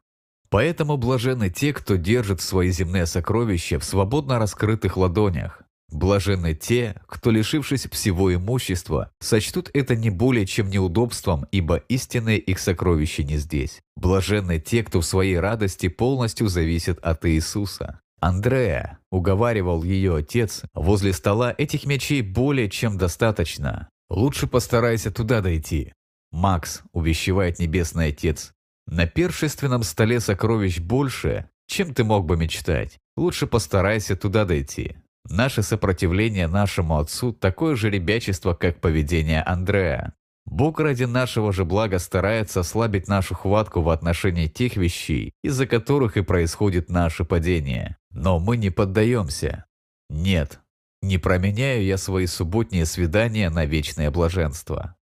Поэтому 0.53 0.99
блажены 0.99 1.49
те, 1.49 1.73
кто 1.73 1.97
держит 1.97 2.43
свои 2.43 2.71
земные 2.71 3.07
сокровища 3.07 3.79
в 3.79 3.85
свободно 3.85 4.39
раскрытых 4.39 4.99
ладонях. 4.99 5.63
Блажены 5.91 6.55
те, 6.55 6.95
кто, 7.07 7.31
лишившись 7.31 7.89
всего 7.91 8.35
имущества, 8.35 9.11
сочтут 9.19 9.71
это 9.73 9.97
не 9.97 10.11
более 10.11 10.45
чем 10.45 10.69
неудобством, 10.69 11.47
ибо 11.53 11.77
истинные 11.89 12.39
их 12.39 12.59
сокровища 12.59 13.23
не 13.23 13.39
здесь. 13.39 13.81
Блаженны 13.97 14.61
те, 14.61 14.85
кто 14.85 15.01
в 15.01 15.07
своей 15.07 15.39
радости 15.39 15.89
полностью 15.89 16.49
зависит 16.49 16.99
от 16.99 17.25
Иисуса. 17.25 18.01
Андрея, 18.21 18.99
уговаривал 19.11 19.83
ее 19.83 20.17
отец, 20.17 20.65
возле 20.75 21.15
стола 21.15 21.55
этих 21.57 21.87
мечей 21.87 22.21
более 22.21 22.69
чем 22.69 22.99
достаточно. 22.99 23.89
Лучше 24.11 24.47
постарайся 24.47 25.11
туда 25.11 25.41
дойти. 25.41 25.95
Макс, 26.31 26.83
увещевает 26.93 27.59
Небесный 27.59 28.09
Отец, 28.09 28.53
на 28.87 29.07
першественном 29.07 29.83
столе 29.83 30.21
сокровищ 30.21 30.81
больше, 30.81 31.49
чем 31.67 31.95
ты 31.95 32.05
мог 32.05 32.27
бы 32.27 32.37
мечтать. 32.37 32.99
Лучше 33.17 33.47
постарайся 33.47 34.17
туда 34.17 34.45
дойти. 34.45 34.97
Наше 35.29 35.63
сопротивление 35.63 36.49
нашему 36.49 36.99
отцу 36.99 37.33
такое 37.33 37.77
же 37.77 37.91
ребячество, 37.91 38.55
как 38.55 38.81
поведение 38.81 39.43
Андрея. 39.43 40.15
Бог 40.45 40.81
ради 40.81 41.05
нашего 41.05 41.53
же 41.53 41.65
блага 41.65 41.99
старается 41.99 42.61
ослабить 42.61 43.07
нашу 43.07 43.35
хватку 43.35 43.81
в 43.81 43.89
отношении 43.91 44.49
тех 44.49 44.77
вещей, 44.77 45.33
из-за 45.43 45.67
которых 45.67 46.17
и 46.17 46.23
происходит 46.23 46.91
наше 46.91 47.25
падение. 47.25 47.97
Но 48.11 48.41
мы 48.41 48.57
не 48.57 48.71
поддаемся. 48.71 49.67
Нет, 50.11 50.61
не 51.01 51.19
променяю 51.19 51.85
я 51.85 51.97
свои 51.97 52.27
субботние 52.27 52.87
свидания 52.87 53.51
на 53.51 53.65
вечное 53.65 54.11
блаженство. 54.11 54.97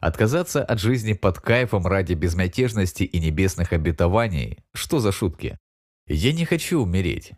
Отказаться 0.00 0.62
от 0.62 0.80
жизни 0.80 1.12
под 1.12 1.40
кайфом 1.40 1.86
ради 1.86 2.14
безмятежности 2.14 3.02
и 3.02 3.18
небесных 3.18 3.72
обетований– 3.72 4.58
что 4.72 5.00
за 5.00 5.10
шутки? 5.10 5.58
Я 6.06 6.32
не 6.32 6.44
хочу 6.44 6.80
умереть. 6.80 7.32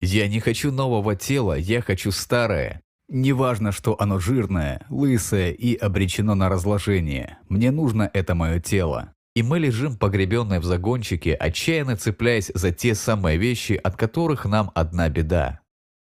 Я 0.00 0.28
не 0.28 0.38
хочу 0.38 0.70
нового 0.70 1.16
тела, 1.16 1.54
я 1.54 1.80
хочу 1.80 2.12
старое. 2.12 2.80
Неважно, 3.08 3.72
что 3.72 4.00
оно 4.00 4.18
жирное, 4.18 4.86
лысое 4.88 5.50
и 5.50 5.74
обречено 5.74 6.34
на 6.34 6.48
разложение. 6.48 7.38
Мне 7.48 7.70
нужно 7.70 8.10
это 8.12 8.34
мое 8.34 8.60
тело. 8.60 9.12
И 9.34 9.42
мы 9.42 9.58
лежим 9.58 9.96
погребенные 9.96 10.60
в 10.60 10.64
загончике, 10.64 11.34
отчаянно 11.34 11.96
цепляясь 11.96 12.52
за 12.54 12.70
те 12.70 12.94
самые 12.94 13.36
вещи, 13.36 13.72
от 13.72 13.96
которых 13.96 14.44
нам 14.44 14.70
одна 14.74 15.08
беда. 15.08 15.60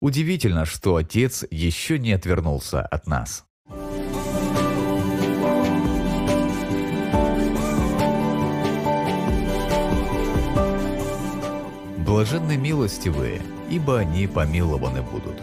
Удивительно, 0.02 0.66
что 0.66 0.96
Отец 0.96 1.44
еще 1.50 1.98
не 1.98 2.14
отвернулся 2.14 2.84
от 2.84 3.08
нас. 3.08 3.47
Блаженны 12.08 12.56
милостивые, 12.56 13.42
ибо 13.70 14.00
они 14.00 14.28
помилованы 14.28 15.02
будут. 15.02 15.36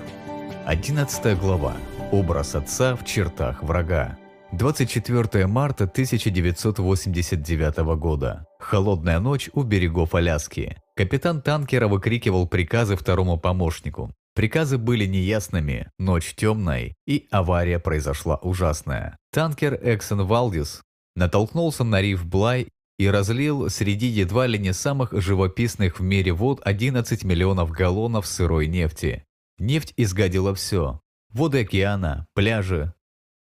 11 0.64 1.38
глава. 1.38 1.76
Образ 2.10 2.54
отца 2.54 2.96
в 2.96 3.04
чертах 3.04 3.62
врага. 3.62 4.16
24 4.52 5.46
марта 5.46 5.84
1989 5.84 7.76
года. 7.98 8.46
Холодная 8.58 9.20
ночь 9.20 9.50
у 9.52 9.62
берегов 9.62 10.14
Аляски. 10.14 10.78
Капитан 10.96 11.42
танкера 11.42 11.86
выкрикивал 11.86 12.48
приказы 12.48 12.96
второму 12.96 13.36
помощнику. 13.36 14.14
Приказы 14.34 14.78
были 14.78 15.04
неясными, 15.04 15.90
ночь 15.98 16.34
темной, 16.34 16.94
и 17.06 17.28
авария 17.30 17.78
произошла 17.78 18.36
ужасная. 18.36 19.18
Танкер 19.34 19.78
Эксон 19.82 20.24
Валдис 20.26 20.80
натолкнулся 21.14 21.84
на 21.84 22.00
риф 22.00 22.24
Блай 22.24 22.68
и 22.98 23.08
разлил 23.08 23.68
среди 23.70 24.06
едва 24.06 24.46
ли 24.46 24.58
не 24.58 24.72
самых 24.72 25.12
живописных 25.12 25.98
в 25.98 26.02
мире 26.02 26.32
вод 26.32 26.60
11 26.64 27.24
миллионов 27.24 27.70
галлонов 27.70 28.26
сырой 28.26 28.66
нефти. 28.66 29.24
Нефть 29.58 29.94
изгадила 29.96 30.54
все. 30.54 31.00
Воды 31.30 31.62
океана, 31.62 32.26
пляжи, 32.34 32.94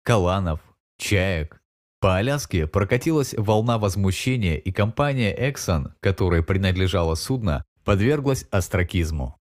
каланов, 0.02 0.60
чаек. 0.98 1.60
По 2.00 2.16
Аляске 2.16 2.66
прокатилась 2.66 3.34
волна 3.36 3.78
возмущения, 3.78 4.56
и 4.56 4.70
компания 4.70 5.34
Exxon, 5.34 5.92
которой 6.00 6.42
принадлежало 6.42 7.14
судно, 7.14 7.64
подверглась 7.84 8.46
остракизму. 8.50 9.38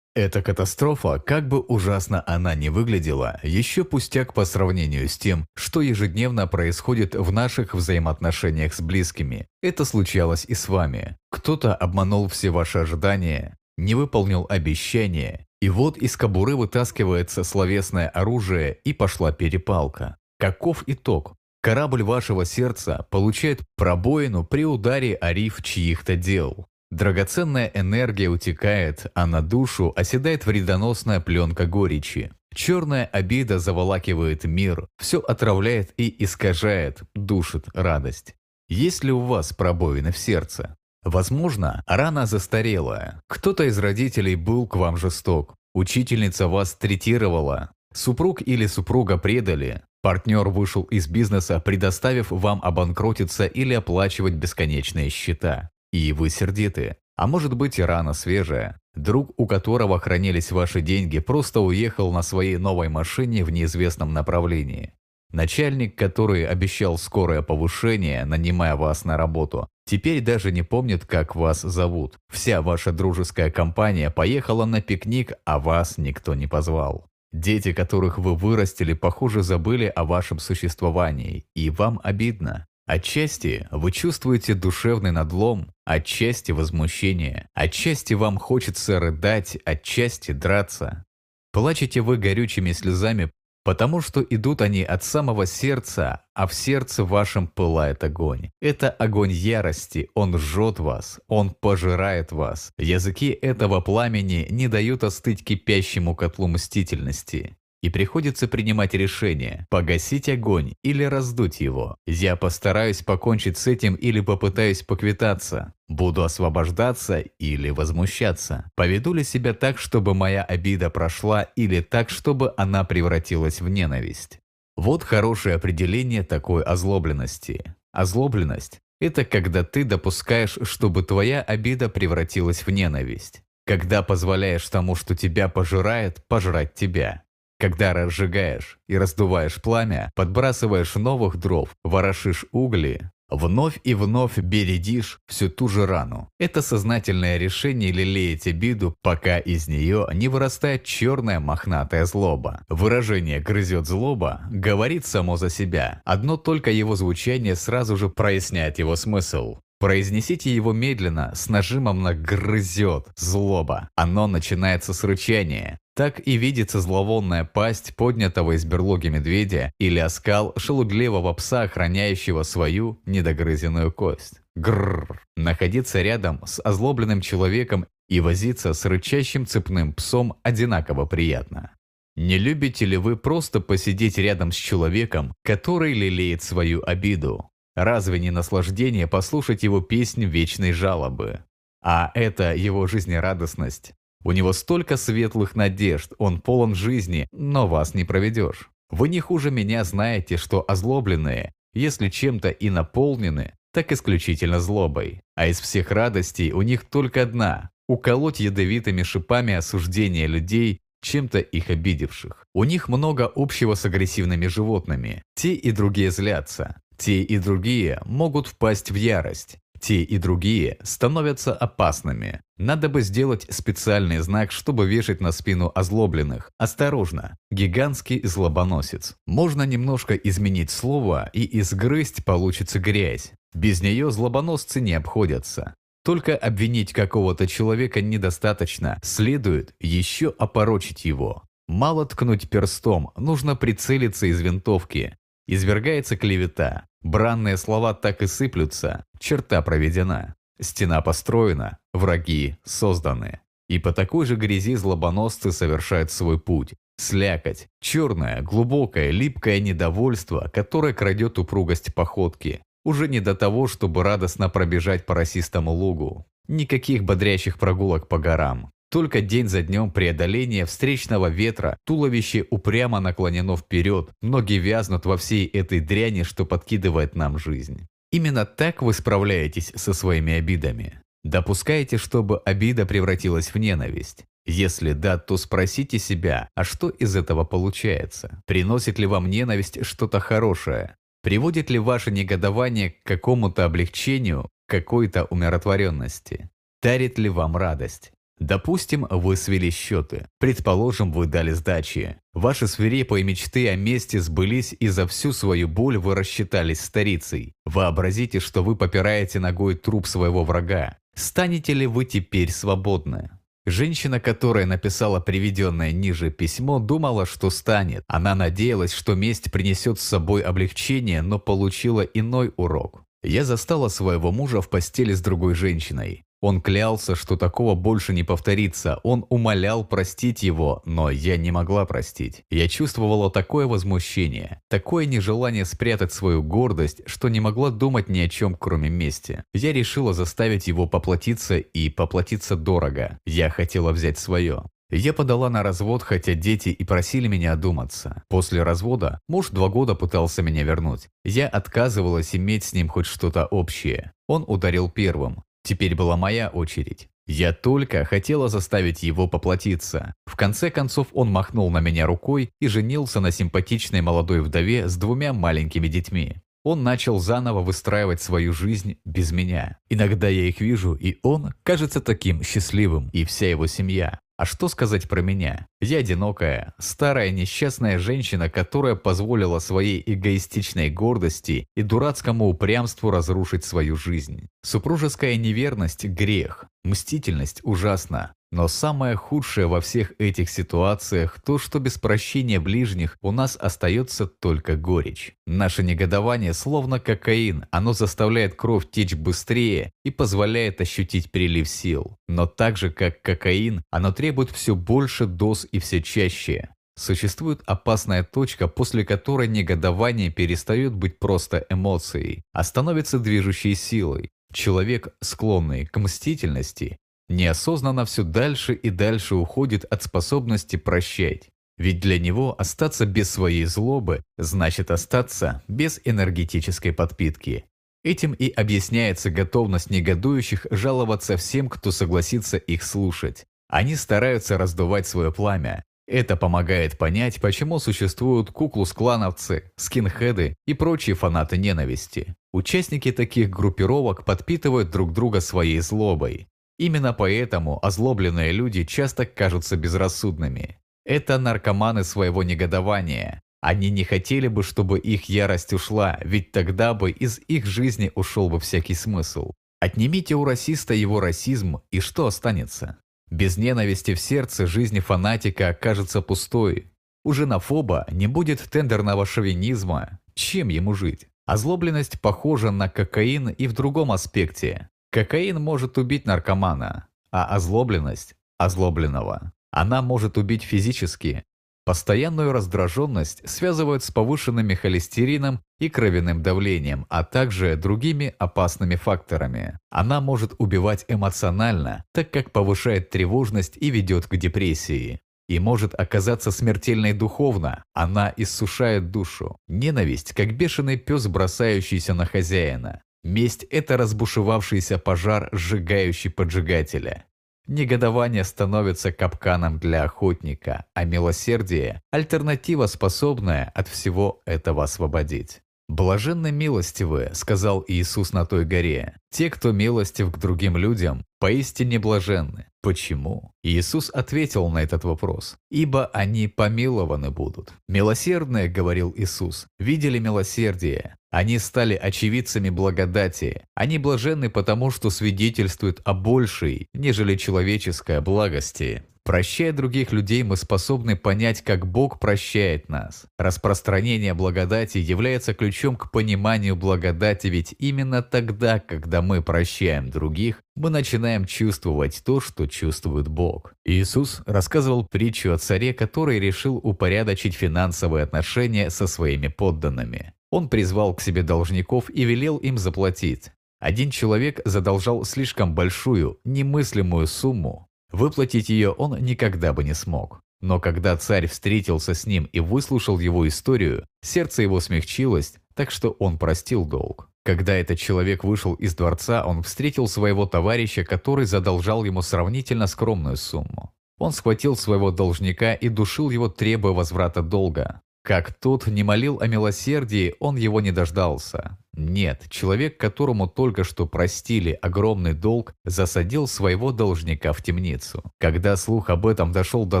Эта 0.16 0.40
катастрофа, 0.40 1.18
как 1.18 1.46
бы 1.46 1.60
ужасно 1.60 2.24
она 2.26 2.54
ни 2.54 2.70
выглядела, 2.70 3.38
еще 3.42 3.84
пустяк 3.84 4.32
по 4.32 4.46
сравнению 4.46 5.10
с 5.10 5.18
тем, 5.18 5.44
что 5.54 5.82
ежедневно 5.82 6.46
происходит 6.46 7.14
в 7.14 7.30
наших 7.32 7.74
взаимоотношениях 7.74 8.72
с 8.72 8.80
близкими. 8.80 9.46
Это 9.60 9.84
случалось 9.84 10.46
и 10.48 10.54
с 10.54 10.68
вами. 10.68 11.18
Кто-то 11.30 11.74
обманул 11.74 12.28
все 12.28 12.48
ваши 12.48 12.78
ожидания, 12.78 13.58
не 13.76 13.94
выполнил 13.94 14.46
обещания, 14.48 15.44
и 15.60 15.68
вот 15.68 15.98
из 15.98 16.16
кобуры 16.16 16.56
вытаскивается 16.56 17.44
словесное 17.44 18.08
оружие 18.08 18.78
и 18.84 18.94
пошла 18.94 19.32
перепалка. 19.32 20.16
Каков 20.38 20.82
итог? 20.86 21.34
Корабль 21.60 22.02
вашего 22.02 22.46
сердца 22.46 23.06
получает 23.10 23.60
пробоину 23.76 24.44
при 24.44 24.64
ударе 24.64 25.14
о 25.14 25.34
риф 25.34 25.62
чьих-то 25.62 26.16
дел. 26.16 26.68
Драгоценная 26.96 27.70
энергия 27.74 28.28
утекает, 28.28 29.08
а 29.14 29.26
на 29.26 29.42
душу 29.42 29.92
оседает 29.94 30.46
вредоносная 30.46 31.20
пленка 31.20 31.66
горечи. 31.66 32.32
Черная 32.54 33.04
обида 33.04 33.58
заволакивает 33.58 34.44
мир, 34.44 34.88
все 34.96 35.18
отравляет 35.18 35.92
и 35.98 36.24
искажает, 36.24 37.02
душит 37.14 37.66
радость. 37.74 38.34
Есть 38.70 39.04
ли 39.04 39.12
у 39.12 39.20
вас 39.20 39.52
пробоины 39.52 40.10
в 40.10 40.16
сердце? 40.16 40.74
Возможно, 41.02 41.84
рана 41.86 42.24
застарелая. 42.24 43.20
Кто-то 43.28 43.64
из 43.64 43.78
родителей 43.78 44.34
был 44.34 44.66
к 44.66 44.76
вам 44.76 44.96
жесток. 44.96 45.54
Учительница 45.74 46.48
вас 46.48 46.72
третировала. 46.76 47.72
Супруг 47.92 48.40
или 48.40 48.64
супруга 48.64 49.18
предали. 49.18 49.82
Партнер 50.00 50.48
вышел 50.48 50.84
из 50.84 51.08
бизнеса, 51.08 51.60
предоставив 51.60 52.30
вам 52.30 52.58
обанкротиться 52.62 53.44
или 53.44 53.74
оплачивать 53.74 54.32
бесконечные 54.32 55.10
счета. 55.10 55.68
И 55.92 56.12
вы 56.12 56.30
сердиты. 56.30 56.96
А 57.16 57.26
может 57.26 57.54
быть 57.54 57.78
и 57.78 57.82
рана 57.82 58.12
свежая. 58.12 58.78
Друг, 58.94 59.32
у 59.36 59.46
которого 59.46 59.98
хранились 59.98 60.52
ваши 60.52 60.80
деньги, 60.80 61.18
просто 61.18 61.60
уехал 61.60 62.12
на 62.12 62.22
своей 62.22 62.58
новой 62.58 62.88
машине 62.88 63.44
в 63.44 63.50
неизвестном 63.50 64.12
направлении. 64.12 64.92
Начальник, 65.32 65.96
который 65.96 66.46
обещал 66.46 66.98
скорое 66.98 67.42
повышение, 67.42 68.24
нанимая 68.24 68.76
вас 68.76 69.04
на 69.04 69.16
работу, 69.16 69.68
теперь 69.86 70.20
даже 70.20 70.52
не 70.52 70.62
помнит, 70.62 71.04
как 71.04 71.34
вас 71.34 71.62
зовут. 71.62 72.18
Вся 72.32 72.62
ваша 72.62 72.92
дружеская 72.92 73.50
компания 73.50 74.10
поехала 74.10 74.64
на 74.66 74.80
пикник, 74.80 75.32
а 75.44 75.58
вас 75.58 75.98
никто 75.98 76.34
не 76.34 76.46
позвал. 76.46 77.06
Дети, 77.32 77.72
которых 77.72 78.18
вы 78.18 78.34
вырастили, 78.34 78.92
похоже, 78.92 79.42
забыли 79.42 79.92
о 79.94 80.04
вашем 80.04 80.38
существовании, 80.38 81.44
и 81.54 81.70
вам 81.70 82.00
обидно. 82.02 82.66
Отчасти 82.86 83.66
вы 83.72 83.90
чувствуете 83.90 84.54
душевный 84.54 85.10
надлом, 85.10 85.72
отчасти 85.84 86.52
возмущение, 86.52 87.48
отчасти 87.52 88.14
вам 88.14 88.38
хочется 88.38 89.00
рыдать, 89.00 89.58
отчасти 89.64 90.30
драться. 90.30 91.04
Плачете 91.52 92.00
вы 92.00 92.16
горючими 92.16 92.70
слезами, 92.70 93.32
потому 93.64 94.00
что 94.00 94.22
идут 94.22 94.62
они 94.62 94.84
от 94.84 95.02
самого 95.02 95.46
сердца, 95.46 96.22
а 96.32 96.46
в 96.46 96.54
сердце 96.54 97.02
вашем 97.02 97.48
пылает 97.48 98.04
огонь. 98.04 98.50
Это 98.60 98.90
огонь 98.90 99.32
ярости, 99.32 100.08
он 100.14 100.38
жжет 100.38 100.78
вас, 100.78 101.18
он 101.26 101.50
пожирает 101.50 102.30
вас. 102.30 102.70
Языки 102.78 103.30
этого 103.30 103.80
пламени 103.80 104.46
не 104.48 104.68
дают 104.68 105.02
остыть 105.02 105.44
кипящему 105.44 106.14
котлу 106.14 106.46
мстительности 106.46 107.56
и 107.82 107.90
приходится 107.90 108.48
принимать 108.48 108.94
решение, 108.94 109.66
погасить 109.70 110.28
огонь 110.28 110.74
или 110.82 111.04
раздуть 111.04 111.60
его. 111.60 111.96
Я 112.06 112.36
постараюсь 112.36 113.02
покончить 113.02 113.58
с 113.58 113.66
этим 113.66 113.94
или 113.94 114.20
попытаюсь 114.20 114.82
поквитаться. 114.82 115.74
Буду 115.88 116.24
освобождаться 116.24 117.20
или 117.20 117.70
возмущаться. 117.70 118.70
Поведу 118.74 119.12
ли 119.12 119.22
себя 119.22 119.54
так, 119.54 119.78
чтобы 119.78 120.14
моя 120.14 120.42
обида 120.42 120.90
прошла 120.90 121.42
или 121.42 121.80
так, 121.80 122.10
чтобы 122.10 122.54
она 122.56 122.84
превратилась 122.84 123.60
в 123.60 123.68
ненависть? 123.68 124.40
Вот 124.76 125.02
хорошее 125.02 125.54
определение 125.54 126.22
такой 126.22 126.62
озлобленности. 126.62 127.74
Озлобленность– 127.92 128.80
это 129.00 129.24
когда 129.24 129.64
ты 129.64 129.84
допускаешь, 129.84 130.58
чтобы 130.62 131.02
твоя 131.02 131.40
обида 131.40 131.88
превратилась 131.88 132.66
в 132.66 132.70
ненависть. 132.70 133.42
Когда 133.64 134.02
позволяешь 134.02 134.68
тому, 134.68 134.94
что 134.94 135.16
тебя 135.16 135.48
пожирает, 135.48 136.22
пожрать 136.28 136.74
тебя. 136.74 137.22
Когда 137.58 137.92
разжигаешь 137.94 138.78
и 138.88 138.98
раздуваешь 138.98 139.60
пламя, 139.62 140.10
подбрасываешь 140.14 140.94
новых 140.94 141.36
дров, 141.38 141.70
ворошишь 141.84 142.44
угли, 142.52 143.10
Вновь 143.28 143.80
и 143.82 143.94
вновь 143.94 144.38
бередишь 144.38 145.18
всю 145.26 145.48
ту 145.48 145.66
же 145.66 145.84
рану. 145.84 146.30
Это 146.38 146.62
сознательное 146.62 147.38
решение 147.38 147.90
лелеять 147.90 148.46
обиду, 148.46 148.94
пока 149.02 149.38
из 149.38 149.66
нее 149.66 150.06
не 150.12 150.28
вырастает 150.28 150.84
черная 150.84 151.40
мохнатая 151.40 152.04
злоба. 152.04 152.64
Выражение 152.68 153.40
«грызет 153.40 153.86
злоба» 153.86 154.42
говорит 154.50 155.06
само 155.06 155.36
за 155.36 155.50
себя. 155.50 156.02
Одно 156.04 156.36
только 156.36 156.70
его 156.70 156.94
звучание 156.94 157.56
сразу 157.56 157.96
же 157.96 158.08
проясняет 158.08 158.78
его 158.78 158.94
смысл. 158.94 159.58
Произнесите 159.78 160.54
его 160.54 160.72
медленно, 160.72 161.32
с 161.34 161.48
нажимом 161.48 162.02
на 162.02 162.14
«грызет» 162.14 163.08
злоба. 163.16 163.90
Оно 163.96 164.28
начинается 164.28 164.94
с 164.94 165.02
рычания. 165.02 165.80
Так 165.96 166.20
и 166.28 166.36
видится 166.36 166.82
зловонная 166.82 167.44
пасть 167.44 167.96
поднятого 167.96 168.52
из 168.52 168.66
берлоги 168.66 169.08
медведя 169.08 169.72
или 169.78 169.98
оскал 169.98 170.52
шелудливого 170.58 171.32
пса, 171.32 171.62
охраняющего 171.62 172.42
свою 172.42 173.00
недогрызенную 173.06 173.90
кость. 173.90 174.42
Грррр. 174.56 175.22
Находиться 175.38 176.02
рядом 176.02 176.42
с 176.44 176.60
озлобленным 176.60 177.22
человеком 177.22 177.86
и 178.10 178.20
возиться 178.20 178.74
с 178.74 178.84
рычащим 178.84 179.46
цепным 179.46 179.94
псом 179.94 180.34
одинаково 180.42 181.06
приятно. 181.06 181.72
Не 182.14 182.36
любите 182.36 182.84
ли 182.84 182.98
вы 182.98 183.16
просто 183.16 183.60
посидеть 183.60 184.18
рядом 184.18 184.52
с 184.52 184.56
человеком, 184.56 185.32
который 185.42 185.94
лелеет 185.94 186.42
свою 186.42 186.82
обиду? 186.84 187.48
Разве 187.74 188.20
не 188.20 188.30
наслаждение 188.30 189.06
послушать 189.06 189.62
его 189.62 189.80
песнь 189.80 190.24
вечной 190.24 190.72
жалобы? 190.72 191.44
А 191.82 192.10
это 192.14 192.54
его 192.54 192.86
жизнерадостность. 192.86 193.94
У 194.24 194.32
него 194.32 194.52
столько 194.52 194.96
светлых 194.96 195.54
надежд, 195.54 196.12
он 196.18 196.40
полон 196.40 196.74
жизни, 196.74 197.28
но 197.32 197.66
вас 197.66 197.94
не 197.94 198.04
проведешь. 198.04 198.70
Вы 198.90 199.08
не 199.08 199.20
хуже 199.20 199.50
меня 199.50 199.84
знаете, 199.84 200.36
что 200.36 200.64
озлобленные, 200.66 201.52
если 201.74 202.08
чем-то 202.08 202.50
и 202.50 202.70
наполнены, 202.70 203.52
так 203.72 203.92
исключительно 203.92 204.60
злобой. 204.60 205.20
А 205.34 205.46
из 205.46 205.60
всех 205.60 205.90
радостей 205.90 206.52
у 206.52 206.62
них 206.62 206.84
только 206.86 207.22
одна– 207.22 207.70
уколоть 207.88 208.40
ядовитыми 208.40 209.02
шипами 209.02 209.54
осуждения 209.54 210.26
людей, 210.26 210.80
чем-то 211.02 211.38
их 211.38 211.70
обидевших. 211.70 212.46
У 212.54 212.64
них 212.64 212.88
много 212.88 213.30
общего 213.34 213.74
с 213.74 213.84
агрессивными 213.84 214.46
животными. 214.46 215.22
Те 215.34 215.54
и 215.54 215.70
другие 215.72 216.10
злятся. 216.10 216.80
Те 216.96 217.22
и 217.22 217.38
другие 217.38 218.00
могут 218.06 218.46
впасть 218.46 218.90
в 218.90 218.94
ярость. 218.94 219.58
Те 219.80 220.02
и 220.02 220.18
другие 220.18 220.78
становятся 220.82 221.54
опасными. 221.54 222.40
Надо 222.56 222.88
бы 222.88 223.02
сделать 223.02 223.46
специальный 223.50 224.18
знак, 224.18 224.52
чтобы 224.52 224.86
вешать 224.86 225.20
на 225.20 225.32
спину 225.32 225.70
озлобленных. 225.74 226.50
Осторожно, 226.58 227.36
гигантский 227.50 228.26
злобоносец. 228.26 229.14
Можно 229.26 229.64
немножко 229.64 230.14
изменить 230.14 230.70
слово, 230.70 231.30
и 231.32 231.60
изгрызть 231.60 232.24
получится 232.24 232.78
грязь. 232.78 233.32
Без 233.54 233.82
нее 233.82 234.10
злобоносцы 234.10 234.80
не 234.80 234.94
обходятся. 234.94 235.74
Только 236.04 236.36
обвинить 236.36 236.92
какого-то 236.92 237.46
человека 237.46 238.00
недостаточно, 238.00 239.00
следует 239.02 239.74
еще 239.80 240.32
опорочить 240.38 241.04
его. 241.04 241.42
Мало 241.68 242.06
ткнуть 242.06 242.48
перстом, 242.48 243.10
нужно 243.16 243.56
прицелиться 243.56 244.26
из 244.26 244.40
винтовки. 244.40 245.16
Извергается 245.46 246.16
клевета. 246.16 246.86
Бранные 247.02 247.56
слова 247.56 247.94
так 247.94 248.22
и 248.22 248.26
сыплются. 248.26 249.04
Черта 249.20 249.62
проведена. 249.62 250.34
Стена 250.60 251.00
построена. 251.02 251.78
Враги 251.92 252.56
созданы. 252.64 253.40
И 253.68 253.78
по 253.78 253.92
такой 253.92 254.26
же 254.26 254.36
грязи 254.36 254.74
злобоносцы 254.74 255.52
совершают 255.52 256.10
свой 256.10 256.40
путь. 256.40 256.74
Слякоть. 256.98 257.68
Черное, 257.80 258.42
глубокое, 258.42 259.10
липкое 259.10 259.60
недовольство, 259.60 260.50
которое 260.52 260.94
крадет 260.94 261.38
упругость 261.38 261.94
походки. 261.94 262.62
Уже 262.84 263.06
не 263.08 263.20
до 263.20 263.34
того, 263.34 263.66
чтобы 263.66 264.02
радостно 264.02 264.48
пробежать 264.48 265.06
по 265.06 265.14
росистому 265.14 265.72
лугу. 265.72 266.24
Никаких 266.48 267.04
бодрящих 267.04 267.58
прогулок 267.58 268.08
по 268.08 268.18
горам. 268.18 268.70
Только 268.90 269.20
день 269.20 269.48
за 269.48 269.62
днем 269.62 269.90
преодоления 269.90 270.64
встречного 270.64 271.26
ветра, 271.28 271.76
туловище 271.84 272.46
упрямо 272.50 273.00
наклонено 273.00 273.56
вперед, 273.56 274.10
ноги 274.22 274.54
вязнут 274.54 275.06
во 275.06 275.16
всей 275.16 275.46
этой 275.46 275.80
дряни, 275.80 276.22
что 276.22 276.46
подкидывает 276.46 277.16
нам 277.16 277.38
жизнь. 277.38 277.86
Именно 278.12 278.46
так 278.46 278.82
вы 278.82 278.92
справляетесь 278.92 279.72
со 279.74 279.92
своими 279.92 280.34
обидами. 280.34 281.00
Допускаете, 281.24 281.98
чтобы 281.98 282.38
обида 282.38 282.86
превратилась 282.86 283.52
в 283.52 283.58
ненависть? 283.58 284.24
Если 284.46 284.92
да, 284.92 285.18
то 285.18 285.36
спросите 285.36 285.98
себя, 285.98 286.48
а 286.54 286.62
что 286.62 286.88
из 286.88 287.16
этого 287.16 287.42
получается? 287.42 288.40
Приносит 288.46 289.00
ли 289.00 289.06
вам 289.06 289.28
ненависть 289.28 289.84
что-то 289.84 290.20
хорошее? 290.20 290.94
Приводит 291.22 291.68
ли 291.68 291.80
ваше 291.80 292.12
негодование 292.12 292.90
к 292.90 293.02
какому-то 293.02 293.64
облегчению, 293.64 294.48
какой-то 294.68 295.24
умиротворенности? 295.24 296.48
Дарит 296.80 297.18
ли 297.18 297.28
вам 297.28 297.56
радость? 297.56 298.12
Допустим, 298.38 299.06
вы 299.08 299.36
свели 299.36 299.70
счеты. 299.70 300.26
Предположим, 300.38 301.10
вы 301.10 301.26
дали 301.26 301.52
сдачи. 301.52 302.16
Ваши 302.34 302.66
свирепые 302.66 303.24
мечты 303.24 303.68
о 303.70 303.76
мести 303.76 304.18
сбылись, 304.18 304.74
и 304.78 304.88
за 304.88 305.06
всю 305.06 305.32
свою 305.32 305.68
боль 305.68 305.96
вы 305.96 306.14
рассчитались 306.14 306.80
старицей. 306.80 307.54
Вообразите, 307.64 308.40
что 308.40 308.62
вы 308.62 308.76
попираете 308.76 309.40
ногой 309.40 309.74
труп 309.74 310.06
своего 310.06 310.44
врага. 310.44 310.98
Станете 311.14 311.72
ли 311.72 311.86
вы 311.86 312.04
теперь 312.04 312.52
свободны? 312.52 313.30
Женщина, 313.64 314.20
которая 314.20 314.64
написала 314.64 315.18
приведенное 315.18 315.90
ниже 315.90 316.30
письмо, 316.30 316.78
думала, 316.78 317.26
что 317.26 317.50
станет. 317.50 318.04
Она 318.06 318.34
надеялась, 318.34 318.92
что 318.92 319.14
месть 319.14 319.50
принесет 319.50 319.98
с 319.98 320.04
собой 320.04 320.42
облегчение, 320.42 321.22
но 321.22 321.40
получила 321.40 322.02
иной 322.02 322.52
урок. 322.56 323.02
Я 323.24 323.44
застала 323.44 323.88
своего 323.88 324.30
мужа 324.30 324.60
в 324.60 324.70
постели 324.70 325.14
с 325.14 325.20
другой 325.20 325.54
женщиной. 325.54 326.25
Он 326.40 326.60
клялся, 326.60 327.14
что 327.14 327.36
такого 327.36 327.74
больше 327.74 328.12
не 328.12 328.22
повторится. 328.22 329.00
Он 329.02 329.24
умолял 329.30 329.84
простить 329.84 330.42
его, 330.42 330.82
но 330.84 331.10
я 331.10 331.36
не 331.36 331.50
могла 331.50 331.86
простить. 331.86 332.44
Я 332.50 332.68
чувствовала 332.68 333.30
такое 333.30 333.66
возмущение, 333.66 334.60
такое 334.68 335.06
нежелание 335.06 335.64
спрятать 335.64 336.12
свою 336.12 336.42
гордость, 336.42 337.00
что 337.06 337.28
не 337.28 337.40
могла 337.40 337.70
думать 337.70 338.08
ни 338.08 338.20
о 338.20 338.28
чем, 338.28 338.54
кроме 338.54 338.88
мести. 338.88 339.44
Я 339.54 339.72
решила 339.72 340.12
заставить 340.12 340.66
его 340.66 340.86
поплатиться 340.86 341.58
и 341.58 341.88
поплатиться 341.88 342.56
дорого. 342.56 343.18
Я 343.24 343.50
хотела 343.50 343.92
взять 343.92 344.18
свое. 344.18 344.64
Я 344.88 345.12
подала 345.12 345.50
на 345.50 345.64
развод, 345.64 346.04
хотя 346.04 346.34
дети 346.34 346.68
и 346.68 346.84
просили 346.84 347.26
меня 347.26 347.54
одуматься. 347.54 348.22
После 348.28 348.62
развода 348.62 349.20
муж 349.28 349.48
два 349.50 349.68
года 349.68 349.96
пытался 349.96 350.42
меня 350.42 350.62
вернуть. 350.62 351.08
Я 351.24 351.48
отказывалась 351.48 352.36
иметь 352.36 352.62
с 352.62 352.72
ним 352.72 352.88
хоть 352.88 353.06
что-то 353.06 353.46
общее. 353.46 354.12
Он 354.28 354.44
ударил 354.46 354.88
первым. 354.88 355.42
Теперь 355.66 355.96
была 355.96 356.16
моя 356.16 356.48
очередь. 356.48 357.08
Я 357.26 357.52
только 357.52 358.04
хотела 358.04 358.46
заставить 358.46 359.02
его 359.02 359.26
поплатиться. 359.26 360.14
В 360.24 360.36
конце 360.36 360.70
концов 360.70 361.08
он 361.12 361.28
махнул 361.32 361.72
на 361.72 361.80
меня 361.80 362.06
рукой 362.06 362.50
и 362.60 362.68
женился 362.68 363.18
на 363.18 363.32
симпатичной 363.32 364.00
молодой 364.00 364.42
вдове 364.42 364.86
с 364.86 364.96
двумя 364.96 365.32
маленькими 365.32 365.88
детьми. 365.88 366.36
Он 366.62 366.84
начал 366.84 367.18
заново 367.18 367.62
выстраивать 367.62 368.22
свою 368.22 368.52
жизнь 368.52 368.98
без 369.04 369.32
меня. 369.32 369.78
Иногда 369.90 370.28
я 370.28 370.42
их 370.42 370.60
вижу, 370.60 370.94
и 370.94 371.18
он 371.24 371.52
кажется 371.64 372.00
таким 372.00 372.44
счастливым, 372.44 373.08
и 373.08 373.24
вся 373.24 373.50
его 373.50 373.66
семья. 373.66 374.20
А 374.38 374.44
что 374.44 374.68
сказать 374.68 375.08
про 375.08 375.22
меня? 375.22 375.66
Я 375.80 375.98
одинокая, 375.98 376.74
старая 376.78 377.30
несчастная 377.30 377.98
женщина, 377.98 378.50
которая 378.50 378.94
позволила 378.94 379.60
своей 379.60 380.02
эгоистичной 380.04 380.90
гордости 380.90 381.66
и 381.74 381.82
дурацкому 381.82 382.48
упрямству 382.48 383.10
разрушить 383.10 383.64
свою 383.64 383.96
жизнь. 383.96 384.48
Супружеская 384.62 385.36
неверность– 385.36 386.04
грех, 386.04 386.66
мстительность 386.84 387.60
ужасна. 387.64 388.34
Но 388.52 388.68
самое 388.68 389.16
худшее 389.16 389.66
во 389.66 389.80
всех 389.80 390.12
этих 390.18 390.48
ситуациях 390.48 391.40
то, 391.44 391.58
что 391.58 391.78
без 391.80 391.98
прощения 391.98 392.60
ближних 392.60 393.18
у 393.20 393.32
нас 393.32 393.56
остается 393.56 394.26
только 394.26 394.76
горечь. 394.76 395.34
Наше 395.46 395.82
негодование 395.82 396.54
словно 396.54 397.00
кокаин, 397.00 397.66
оно 397.70 397.92
заставляет 397.92 398.54
кровь 398.54 398.88
течь 398.90 399.14
быстрее 399.14 399.90
и 400.04 400.10
позволяет 400.10 400.80
ощутить 400.80 401.32
прилив 401.32 401.68
сил. 401.68 402.16
Но 402.28 402.46
так 402.46 402.76
же, 402.76 402.90
как 402.90 403.20
кокаин, 403.22 403.82
оно 403.90 404.12
требует 404.12 404.50
все 404.50 404.76
больше 404.76 405.26
доз 405.26 405.66
и 405.72 405.80
все 405.80 406.00
чаще. 406.00 406.68
Существует 406.98 407.60
опасная 407.66 408.22
точка, 408.22 408.68
после 408.68 409.04
которой 409.04 409.48
негодование 409.48 410.30
перестает 410.30 410.94
быть 410.94 411.18
просто 411.18 411.66
эмоцией, 411.68 412.42
а 412.52 412.64
становится 412.64 413.18
движущей 413.18 413.74
силой. 413.74 414.30
Человек, 414.52 415.08
склонный 415.20 415.84
к 415.84 415.98
мстительности, 415.98 416.96
неосознанно 417.28 418.04
все 418.04 418.22
дальше 418.22 418.74
и 418.74 418.90
дальше 418.90 419.34
уходит 419.34 419.84
от 419.84 420.02
способности 420.02 420.76
прощать. 420.76 421.48
Ведь 421.78 422.00
для 422.00 422.18
него 422.18 422.54
остаться 422.58 423.04
без 423.04 423.30
своей 423.30 423.64
злобы 423.66 424.22
значит 424.38 424.90
остаться 424.90 425.62
без 425.68 426.00
энергетической 426.04 426.92
подпитки. 426.92 427.66
Этим 428.02 428.32
и 428.32 428.48
объясняется 428.50 429.30
готовность 429.30 429.90
негодующих 429.90 430.66
жаловаться 430.70 431.36
всем, 431.36 431.68
кто 431.68 431.90
согласится 431.90 432.56
их 432.56 432.82
слушать. 432.82 433.44
Они 433.68 433.96
стараются 433.96 434.56
раздувать 434.56 435.06
свое 435.06 435.32
пламя, 435.32 435.82
Это 436.06 436.36
помогает 436.36 436.98
понять, 436.98 437.40
почему 437.40 437.80
существуют 437.80 438.52
куклус-клановцы, 438.52 439.72
скинхеды 439.74 440.54
и 440.64 440.72
прочие 440.72 441.16
фанаты 441.16 441.56
ненависти. 441.56 442.36
Участники 442.52 443.10
таких 443.10 443.50
группировок 443.50 444.24
подпитывают 444.24 444.90
друг 444.92 445.12
друга 445.12 445.40
своей 445.40 445.80
злобой. 445.80 446.46
Именно 446.78 447.12
поэтому 447.12 447.84
озлобленные 447.84 448.52
люди 448.52 448.84
часто 448.84 449.24
кажутся 449.24 449.76
безрассудными. 449.76 450.78
Это 451.04 451.38
наркоманы 451.38 452.04
своего 452.04 452.42
негодования. 452.42 453.40
Они 453.60 453.90
не 453.90 454.04
хотели 454.04 454.48
бы, 454.48 454.62
чтобы 454.62 454.98
их 454.98 455.28
ярость 455.28 455.72
ушла, 455.72 456.18
ведь 456.22 456.52
тогда 456.52 456.94
бы 456.94 457.10
из 457.10 457.40
их 457.48 457.64
жизни 457.64 458.12
ушел 458.14 458.50
бы 458.50 458.60
всякий 458.60 458.94
смысл. 458.94 459.52
Отнимите 459.80 460.34
у 460.34 460.44
расиста 460.44 460.94
его 460.94 461.20
расизм, 461.20 461.80
и 461.90 462.00
что 462.00 462.26
останется? 462.26 462.98
Без 463.30 463.56
ненависти 463.56 464.14
в 464.14 464.20
сердце 464.20 464.66
жизни 464.66 465.00
фанатика 465.00 465.68
окажется 465.68 466.22
пустой. 466.22 466.92
У 467.24 467.32
женофоба 467.32 468.06
не 468.10 468.26
будет 468.26 468.60
тендерного 468.70 469.26
шовинизма. 469.26 470.20
Чем 470.34 470.68
ему 470.68 470.94
жить? 470.94 471.26
Озлобленность 471.44 472.20
похожа 472.20 472.70
на 472.70 472.88
кокаин 472.88 473.48
и 473.48 473.66
в 473.66 473.72
другом 473.72 474.12
аспекте. 474.12 474.88
Кокаин 475.10 475.60
может 475.60 475.98
убить 475.98 476.26
наркомана, 476.26 477.08
а 477.30 477.46
озлобленность– 477.46 478.36
озлобленного. 478.58 479.52
Она 479.70 480.02
может 480.02 480.38
убить 480.38 480.62
физически, 480.62 481.44
Постоянную 481.86 482.50
раздраженность 482.50 483.48
связывают 483.48 484.02
с 484.02 484.10
повышенным 484.10 484.74
холестерином 484.74 485.60
и 485.78 485.88
кровяным 485.88 486.42
давлением, 486.42 487.06
а 487.08 487.22
также 487.22 487.76
другими 487.76 488.34
опасными 488.40 488.96
факторами. 488.96 489.78
Она 489.88 490.20
может 490.20 490.52
убивать 490.58 491.04
эмоционально, 491.06 492.04
так 492.12 492.32
как 492.32 492.50
повышает 492.50 493.10
тревожность 493.10 493.76
и 493.76 493.90
ведет 493.90 494.26
к 494.26 494.36
депрессии. 494.36 495.20
И 495.48 495.60
может 495.60 495.94
оказаться 495.94 496.50
смертельной 496.50 497.12
духовно, 497.12 497.84
она 497.94 498.34
иссушает 498.36 499.12
душу. 499.12 499.56
Ненависть, 499.68 500.32
как 500.32 500.56
бешеный 500.56 500.96
пес, 500.96 501.28
бросающийся 501.28 502.14
на 502.14 502.26
хозяина. 502.26 503.02
Месть– 503.26 503.64
это 503.70 503.96
разбушевавшийся 503.96 504.98
пожар, 504.98 505.48
сжигающий 505.50 506.30
поджигателя. 506.30 507.24
Негодование 507.66 508.44
становится 508.44 509.10
капканом 509.10 509.80
для 509.80 510.04
охотника, 510.04 510.84
а 510.94 511.02
милосердие– 511.02 512.02
альтернатива, 512.12 512.86
способная 512.86 513.72
от 513.74 513.88
всего 513.88 514.42
этого 514.46 514.84
освободить. 514.84 515.62
«Блаженны 515.88 516.52
милостивые»,– 516.52 517.32
сказал 517.34 517.84
Иисус 517.88 518.32
на 518.32 518.46
той 518.46 518.64
горе. 518.64 519.16
«Те, 519.30 519.50
кто 519.50 519.72
милостив 519.72 520.32
к 520.32 520.38
другим 520.38 520.76
людям, 520.76 521.24
поистине 521.38 521.98
блаженны». 521.98 522.66
Почему? 522.82 523.52
Иисус 523.64 524.10
ответил 524.10 524.68
на 524.68 524.78
этот 524.82 525.04
вопрос. 525.04 525.56
«Ибо 525.70 526.06
они 526.06 526.46
помилованы 526.46 527.30
будут». 527.30 527.72
«Милосердные»,– 527.88 528.68
говорил 528.68 529.12
Иисус,– 529.16 529.66
«видели 529.78 530.18
милосердие, 530.18 531.16
они 531.36 531.58
стали 531.58 531.94
очевидцами 531.94 532.70
благодати. 532.70 533.64
Они 533.74 533.98
блаженны 533.98 534.48
потому, 534.48 534.90
что 534.90 535.10
свидетельствуют 535.10 536.00
о 536.04 536.14
большей, 536.14 536.88
нежели 536.94 537.36
человеческой 537.36 538.22
благости. 538.22 539.04
Прощая 539.26 539.72
других 539.72 540.12
людей, 540.12 540.44
мы 540.44 540.56
способны 540.56 541.16
понять, 541.16 541.60
как 541.60 541.84
Бог 541.84 542.20
прощает 542.20 542.88
нас. 542.88 543.26
Распространение 543.38 544.34
благодати 544.34 544.98
является 544.98 545.52
ключом 545.52 545.96
к 545.96 546.12
пониманию 546.12 546.76
благодати, 546.76 547.48
ведь 547.48 547.74
именно 547.80 548.22
тогда, 548.22 548.78
когда 548.78 549.22
мы 549.22 549.42
прощаем 549.42 550.10
других, 550.10 550.62
мы 550.76 550.90
начинаем 550.90 551.44
чувствовать 551.44 552.22
то, 552.24 552.40
что 552.40 552.68
чувствует 552.68 553.26
Бог. 553.26 553.74
Иисус 553.84 554.42
рассказывал 554.46 555.04
притчу 555.04 555.52
о 555.52 555.58
царе, 555.58 555.92
который 555.92 556.38
решил 556.38 556.76
упорядочить 556.76 557.56
финансовые 557.56 558.22
отношения 558.22 558.90
со 558.90 559.08
своими 559.08 559.48
подданными. 559.48 560.34
Он 560.52 560.68
призвал 560.68 561.14
к 561.14 561.20
себе 561.20 561.42
должников 561.42 562.08
и 562.10 562.22
велел 562.22 562.58
им 562.58 562.78
заплатить. 562.78 563.50
Один 563.80 564.10
человек 564.10 564.60
задолжал 564.64 565.24
слишком 565.24 565.74
большую, 565.74 566.38
немыслимую 566.44 567.26
сумму. 567.26 567.85
Выплатить 568.12 568.68
ее 568.68 568.90
он 568.90 569.18
никогда 569.22 569.72
бы 569.72 569.84
не 569.84 569.94
смог. 569.94 570.40
Но 570.60 570.80
когда 570.80 571.16
царь 571.16 571.46
встретился 571.46 572.14
с 572.14 572.26
ним 572.26 572.48
и 572.52 572.60
выслушал 572.60 573.18
его 573.18 573.46
историю, 573.46 574.06
сердце 574.22 574.62
его 574.62 574.80
смягчилось, 574.80 575.54
так 575.74 575.90
что 575.90 576.10
он 576.18 576.38
простил 576.38 576.86
долг. 576.86 577.28
Когда 577.44 577.74
этот 577.74 577.98
человек 577.98 578.42
вышел 578.42 578.74
из 578.74 578.94
дворца, 578.94 579.44
он 579.46 579.62
встретил 579.62 580.08
своего 580.08 580.46
товарища, 580.46 581.04
который 581.04 581.44
задолжал 581.44 582.04
ему 582.04 582.22
сравнительно 582.22 582.86
скромную 582.86 583.36
сумму. 583.36 583.92
Он 584.18 584.32
схватил 584.32 584.76
своего 584.76 585.10
должника 585.10 585.74
и 585.74 585.88
душил 585.88 586.30
его, 586.30 586.48
требуя 586.48 586.92
возврата 586.92 587.42
долга. 587.42 588.00
Как 588.26 588.52
тот 588.52 588.88
не 588.88 589.04
молил 589.04 589.38
о 589.40 589.46
милосердии, 589.46 590.34
он 590.40 590.56
его 590.56 590.80
не 590.80 590.90
дождался. 590.90 591.78
Нет, 591.92 592.46
человек, 592.50 592.98
которому 592.98 593.46
только 593.46 593.84
что 593.84 594.04
простили 594.04 594.76
огромный 594.82 595.32
долг, 595.32 595.74
засадил 595.84 596.48
своего 596.48 596.90
должника 596.90 597.52
в 597.52 597.62
темницу. 597.62 598.24
Когда 598.40 598.74
слух 598.74 599.10
об 599.10 599.28
этом 599.28 599.52
дошел 599.52 599.86
до 599.86 600.00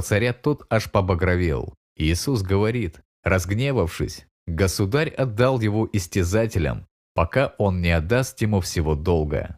царя, 0.00 0.32
тот 0.32 0.66
аж 0.68 0.90
побагровел. 0.90 1.72
Иисус 1.96 2.42
говорит, 2.42 3.00
разгневавшись, 3.22 4.26
государь 4.48 5.10
отдал 5.10 5.60
его 5.60 5.88
истязателям, 5.92 6.88
пока 7.14 7.54
он 7.58 7.80
не 7.80 7.92
отдаст 7.92 8.40
ему 8.40 8.60
всего 8.60 8.96
долга. 8.96 9.56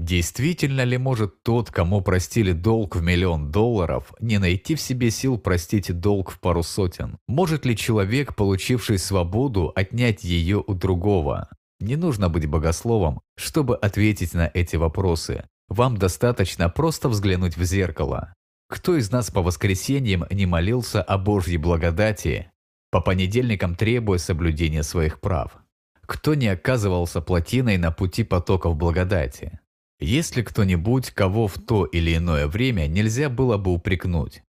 Действительно 0.00 0.84
ли 0.84 0.96
может 0.96 1.42
тот, 1.42 1.70
кому 1.70 2.00
простили 2.00 2.52
долг 2.52 2.96
в 2.96 3.02
миллион 3.02 3.50
долларов, 3.52 4.14
не 4.18 4.38
найти 4.38 4.74
в 4.74 4.80
себе 4.80 5.10
сил 5.10 5.36
простить 5.36 5.92
долг 5.92 6.30
в 6.30 6.40
пару 6.40 6.62
сотен? 6.62 7.18
Может 7.28 7.66
ли 7.66 7.76
человек, 7.76 8.34
получивший 8.34 8.96
свободу, 8.96 9.70
отнять 9.76 10.24
ее 10.24 10.64
у 10.66 10.72
другого? 10.72 11.50
Не 11.80 11.96
нужно 11.96 12.30
быть 12.30 12.46
богословом, 12.46 13.20
чтобы 13.36 13.76
ответить 13.76 14.32
на 14.32 14.50
эти 14.54 14.76
вопросы. 14.76 15.44
Вам 15.68 15.98
достаточно 15.98 16.70
просто 16.70 17.10
взглянуть 17.10 17.58
в 17.58 17.64
зеркало. 17.64 18.32
Кто 18.70 18.96
из 18.96 19.12
нас 19.12 19.30
по 19.30 19.42
воскресеньям 19.42 20.24
не 20.30 20.46
молился 20.46 21.02
о 21.02 21.18
Божьей 21.18 21.58
благодати, 21.58 22.50
по 22.90 23.02
понедельникам 23.02 23.74
требуя 23.74 24.16
соблюдения 24.16 24.82
своих 24.82 25.20
прав? 25.20 25.58
Кто 26.06 26.34
не 26.34 26.48
оказывался 26.48 27.20
плотиной 27.20 27.76
на 27.76 27.92
пути 27.92 28.24
потоков 28.24 28.76
благодати? 28.76 29.59
Есть 30.00 30.34
ли 30.34 30.42
кто-нибудь, 30.42 31.10
кого 31.10 31.46
в 31.46 31.58
то 31.58 31.84
или 31.84 32.16
иное 32.16 32.46
время 32.46 32.86
нельзя 32.86 33.28
было 33.28 33.58
бы 33.58 33.72
упрекнуть? 33.72 34.42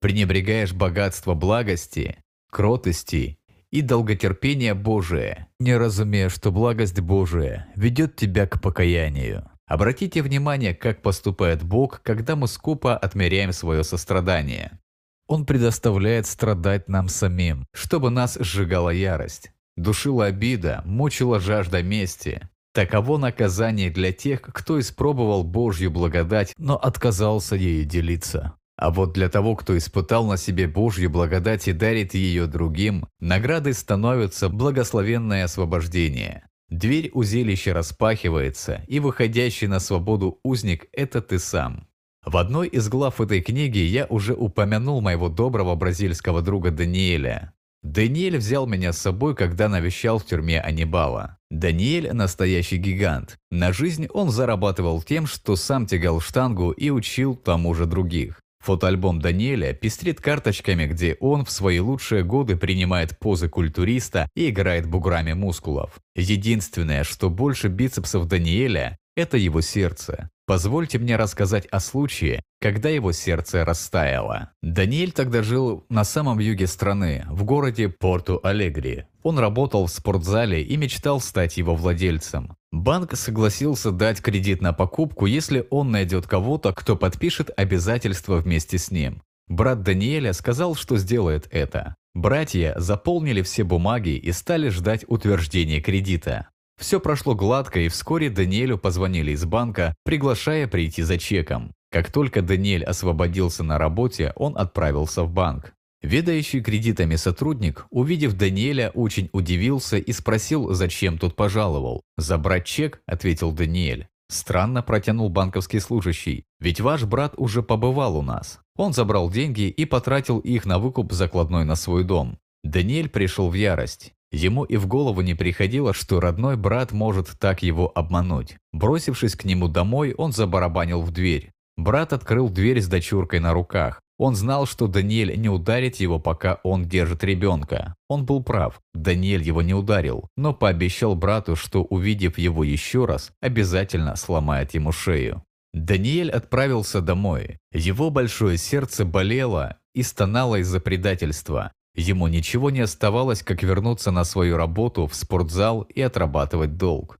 Пренебрегаешь 0.00 0.72
богатство 0.72 1.34
благости, 1.34 2.16
кротости 2.50 3.38
и 3.70 3.82
долготерпения 3.82 4.74
Божие, 4.74 5.48
не 5.58 5.76
разумея, 5.76 6.30
что 6.30 6.50
благость 6.50 6.98
Божия 7.00 7.68
ведет 7.76 8.16
тебя 8.16 8.46
к 8.46 8.62
покаянию. 8.62 9.50
Обратите 9.66 10.22
внимание, 10.22 10.74
как 10.74 11.02
поступает 11.02 11.62
Бог, 11.62 12.00
когда 12.02 12.34
мы 12.34 12.48
скупо 12.48 12.96
отмеряем 12.96 13.52
свое 13.52 13.84
сострадание. 13.84 14.80
Он 15.28 15.44
предоставляет 15.44 16.26
страдать 16.26 16.88
нам 16.88 17.08
самим, 17.08 17.66
чтобы 17.72 18.10
нас 18.10 18.36
сжигала 18.40 18.90
ярость, 18.90 19.52
душила 19.76 20.24
обида, 20.24 20.82
мучила 20.86 21.38
жажда 21.38 21.82
мести, 21.82 22.48
Таково 22.72 23.18
наказание 23.18 23.90
для 23.90 24.12
тех, 24.12 24.42
кто 24.42 24.78
испробовал 24.78 25.42
Божью 25.42 25.90
благодать, 25.90 26.54
но 26.56 26.76
отказался 26.76 27.56
ею 27.56 27.84
делиться. 27.84 28.54
А 28.76 28.90
вот 28.90 29.12
для 29.12 29.28
того, 29.28 29.56
кто 29.56 29.76
испытал 29.76 30.24
на 30.26 30.36
себе 30.36 30.66
Божью 30.66 31.10
благодать 31.10 31.68
и 31.68 31.72
дарит 31.72 32.14
ее 32.14 32.46
другим, 32.46 33.06
наградой 33.18 33.74
становится 33.74 34.48
благословенное 34.48 35.44
освобождение. 35.44 36.46
Дверь 36.70 37.10
узилища 37.12 37.74
распахивается, 37.74 38.84
и 38.86 39.00
выходящий 39.00 39.66
на 39.66 39.80
свободу 39.80 40.38
узник– 40.44 40.86
это 40.92 41.20
ты 41.20 41.40
сам. 41.40 41.88
В 42.24 42.36
одной 42.36 42.68
из 42.68 42.88
глав 42.88 43.20
этой 43.20 43.42
книги 43.42 43.78
я 43.78 44.06
уже 44.06 44.34
упомянул 44.34 45.00
моего 45.00 45.28
доброго 45.28 45.74
бразильского 45.74 46.40
друга 46.40 46.70
Даниэля. 46.70 47.52
Даниэль 47.82 48.36
взял 48.36 48.66
меня 48.66 48.92
с 48.92 48.98
собой, 48.98 49.34
когда 49.34 49.68
навещал 49.68 50.18
в 50.18 50.26
тюрьме 50.26 50.60
Анибала. 50.60 51.38
Даниэль– 51.50 52.10
настоящий 52.12 52.76
гигант. 52.76 53.38
На 53.50 53.72
жизнь 53.72 54.06
он 54.12 54.30
зарабатывал 54.30 55.02
тем, 55.02 55.26
что 55.26 55.56
сам 55.56 55.86
тягал 55.86 56.20
штангу 56.20 56.72
и 56.72 56.90
учил 56.90 57.34
тому 57.34 57.74
же 57.74 57.86
других. 57.86 58.40
Фотоальбом 58.60 59.20
Даниэля 59.20 59.72
пестрит 59.72 60.20
карточками, 60.20 60.84
где 60.84 61.16
он 61.18 61.46
в 61.46 61.50
свои 61.50 61.80
лучшие 61.80 62.22
годы 62.22 62.56
принимает 62.56 63.18
позы 63.18 63.48
культуриста 63.48 64.28
и 64.34 64.50
играет 64.50 64.86
буграми 64.86 65.32
мускулов. 65.32 65.98
Единственное, 66.14 67.04
что 67.04 67.30
больше 67.30 67.68
бицепсов 67.68 68.26
Даниэля– 68.26 68.98
это 69.16 69.38
его 69.38 69.62
сердце. 69.62 70.28
Позвольте 70.50 70.98
мне 70.98 71.14
рассказать 71.14 71.66
о 71.66 71.78
случае, 71.78 72.42
когда 72.60 72.88
его 72.88 73.12
сердце 73.12 73.64
растаяло. 73.64 74.50
Даниэль 74.62 75.12
тогда 75.12 75.44
жил 75.44 75.84
на 75.88 76.02
самом 76.02 76.40
юге 76.40 76.66
страны, 76.66 77.24
в 77.30 77.44
городе 77.44 77.88
Порту-Алегри. 77.88 79.04
Он 79.22 79.38
работал 79.38 79.86
в 79.86 79.92
спортзале 79.92 80.60
и 80.60 80.76
мечтал 80.76 81.20
стать 81.20 81.56
его 81.56 81.76
владельцем. 81.76 82.56
Банк 82.72 83.14
согласился 83.14 83.92
дать 83.92 84.20
кредит 84.20 84.60
на 84.60 84.72
покупку, 84.72 85.26
если 85.26 85.68
он 85.70 85.92
найдет 85.92 86.26
кого-то, 86.26 86.72
кто 86.72 86.96
подпишет 86.96 87.52
обязательства 87.56 88.38
вместе 88.38 88.76
с 88.76 88.90
ним. 88.90 89.22
Брат 89.46 89.84
Даниэля 89.84 90.32
сказал, 90.32 90.74
что 90.74 90.96
сделает 90.96 91.46
это. 91.52 91.94
Братья 92.12 92.74
заполнили 92.76 93.42
все 93.42 93.62
бумаги 93.62 94.16
и 94.16 94.32
стали 94.32 94.68
ждать 94.68 95.04
утверждения 95.06 95.80
кредита. 95.80 96.48
Все 96.80 96.98
прошло 96.98 97.34
гладко, 97.34 97.78
и 97.78 97.88
вскоре 97.88 98.30
Даниэлю 98.30 98.78
позвонили 98.78 99.32
из 99.32 99.44
банка, 99.44 99.94
приглашая 100.02 100.66
прийти 100.66 101.02
за 101.02 101.18
чеком. 101.18 101.74
Как 101.90 102.10
только 102.10 102.40
Даниэль 102.40 102.84
освободился 102.84 103.62
на 103.62 103.76
работе, 103.76 104.32
он 104.34 104.56
отправился 104.56 105.22
в 105.24 105.30
банк. 105.30 105.74
Ведающий 106.00 106.62
кредитами 106.62 107.16
сотрудник, 107.16 107.86
увидев 107.90 108.32
Даниэля, 108.32 108.90
очень 108.94 109.28
удивился 109.32 109.98
и 109.98 110.12
спросил, 110.12 110.72
зачем 110.72 111.18
тот 111.18 111.36
пожаловал. 111.36 112.00
«Забрать 112.16 112.64
чек?»– 112.64 113.02
ответил 113.06 113.52
Даниэль. 113.52 114.08
Странно 114.30 114.82
протянул 114.82 115.28
банковский 115.28 115.80
служащий, 115.80 116.44
ведь 116.60 116.80
ваш 116.80 117.04
брат 117.04 117.34
уже 117.36 117.62
побывал 117.62 118.16
у 118.16 118.22
нас. 118.22 118.60
Он 118.76 118.94
забрал 118.94 119.28
деньги 119.28 119.68
и 119.68 119.84
потратил 119.84 120.38
их 120.38 120.64
на 120.64 120.78
выкуп 120.78 121.12
закладной 121.12 121.66
на 121.66 121.74
свой 121.74 122.04
дом. 122.04 122.38
Даниэль 122.64 123.10
пришел 123.10 123.50
в 123.50 123.54
ярость. 123.54 124.14
Ему 124.32 124.64
и 124.64 124.76
в 124.76 124.86
голову 124.86 125.22
не 125.22 125.34
приходило, 125.34 125.92
что 125.92 126.20
родной 126.20 126.56
брат 126.56 126.92
может 126.92 127.28
так 127.38 127.62
его 127.62 127.90
обмануть. 127.94 128.56
Бросившись 128.72 129.34
к 129.34 129.44
нему 129.44 129.68
домой, 129.68 130.14
он 130.16 130.32
забарабанил 130.32 131.00
в 131.00 131.10
дверь. 131.10 131.52
Брат 131.76 132.12
открыл 132.12 132.48
дверь 132.48 132.80
с 132.80 132.86
дочуркой 132.86 133.40
на 133.40 133.52
руках. 133.52 134.02
Он 134.18 134.34
знал, 134.34 134.66
что 134.66 134.86
Даниэль 134.86 135.40
не 135.40 135.48
ударит 135.48 135.96
его, 135.96 136.18
пока 136.18 136.60
он 136.62 136.84
держит 136.84 137.24
ребенка. 137.24 137.94
Он 138.06 138.26
был 138.26 138.42
прав, 138.42 138.78
Даниэль 138.92 139.42
его 139.42 139.62
не 139.62 139.72
ударил, 139.72 140.28
но 140.36 140.52
пообещал 140.52 141.14
брату, 141.14 141.56
что 141.56 141.82
увидев 141.84 142.36
его 142.36 142.62
еще 142.62 143.06
раз, 143.06 143.32
обязательно 143.40 144.14
сломает 144.16 144.74
ему 144.74 144.92
шею. 144.92 145.42
Даниэль 145.72 146.30
отправился 146.30 147.00
домой. 147.00 147.58
Его 147.72 148.10
большое 148.10 148.58
сердце 148.58 149.06
болело 149.06 149.78
и 149.94 150.02
стонало 150.02 150.56
из-за 150.56 150.80
предательства. 150.80 151.72
Ему 152.00 152.28
ничего 152.28 152.70
не 152.70 152.80
оставалось, 152.80 153.42
как 153.42 153.62
вернуться 153.62 154.10
на 154.10 154.24
свою 154.24 154.56
работу 154.56 155.06
в 155.06 155.14
спортзал 155.14 155.82
и 155.82 156.00
отрабатывать 156.00 156.78
долг. 156.78 157.18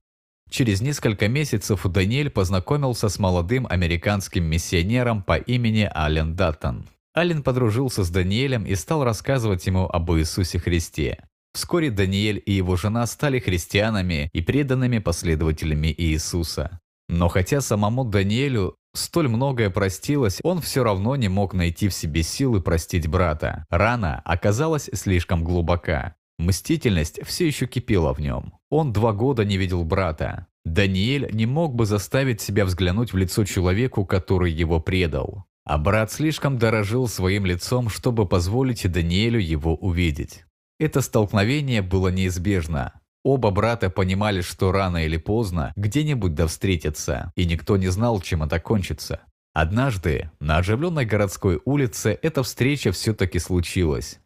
Через 0.49 0.81
несколько 0.81 1.27
месяцев 1.27 1.85
Даниэль 1.85 2.31
познакомился 2.31 3.07
с 3.07 3.19
молодым 3.19 3.67
американским 3.69 4.43
миссионером 4.43 5.21
по 5.21 5.37
имени 5.37 5.87
Ален 5.93 6.35
Даттон. 6.35 6.87
Ален 7.15 7.43
подружился 7.43 8.03
с 8.03 8.09
Даниэлем 8.09 8.65
и 8.65 8.73
стал 8.73 9.03
рассказывать 9.03 9.67
ему 9.67 9.85
об 9.85 10.11
Иисусе 10.13 10.57
Христе. 10.57 11.25
Вскоре 11.53 11.91
Даниэль 11.91 12.41
и 12.43 12.51
его 12.51 12.75
жена 12.75 13.05
стали 13.05 13.37
христианами 13.37 14.31
и 14.33 14.41
преданными 14.41 14.97
последователями 14.97 15.93
Иисуса. 15.95 16.79
Но 17.07 17.27
хотя 17.27 17.61
самому 17.61 18.03
Даниэлю 18.03 18.77
столь 18.93 19.27
многое 19.27 19.69
простилось, 19.69 20.39
он 20.43 20.61
все 20.61 20.83
равно 20.83 21.15
не 21.15 21.27
мог 21.27 21.53
найти 21.53 21.87
в 21.87 21.93
себе 21.93 22.23
силы 22.23 22.61
простить 22.61 23.07
брата. 23.07 23.65
Рана 23.69 24.21
оказалась 24.25 24.89
слишком 24.93 25.43
глубока. 25.43 26.15
Мстительность 26.37 27.19
все 27.23 27.45
еще 27.45 27.67
кипела 27.67 28.13
в 28.13 28.19
нем. 28.19 28.53
Он 28.69 28.91
два 28.91 29.13
года 29.13 29.45
не 29.45 29.57
видел 29.57 29.83
брата. 29.83 30.47
Даниэль 30.65 31.29
не 31.31 31.45
мог 31.45 31.75
бы 31.75 31.85
заставить 31.85 32.41
себя 32.41 32.65
взглянуть 32.65 33.13
в 33.13 33.17
лицо 33.17 33.45
человеку, 33.45 34.05
который 34.05 34.51
его 34.51 34.79
предал. 34.79 35.45
А 35.63 35.77
брат 35.77 36.11
слишком 36.11 36.57
дорожил 36.57 37.07
своим 37.07 37.45
лицом, 37.45 37.89
чтобы 37.89 38.27
позволить 38.27 38.91
Даниэлю 38.91 39.39
его 39.39 39.75
увидеть. 39.75 40.45
Это 40.79 41.01
столкновение 41.01 41.83
было 41.83 42.07
неизбежно. 42.07 43.00
Оба 43.23 43.51
брата 43.51 43.89
понимали, 43.89 44.41
что 44.41 44.71
рано 44.71 45.05
или 45.05 45.17
поздно 45.17 45.73
где-нибудь 45.75 46.33
да 46.33 46.47
встретятся, 46.47 47.31
и 47.35 47.45
никто 47.45 47.77
не 47.77 47.87
знал, 47.87 48.19
чем 48.19 48.43
это 48.43 48.59
кончится. 48.59 49.21
Однажды 49.53 50.31
на 50.39 50.57
оживленной 50.57 51.05
городской 51.05 51.61
улице 51.65 52.17
эта 52.21 52.41
встреча 52.41 52.91
все-таки 52.91 53.37
случилась. 53.37 54.19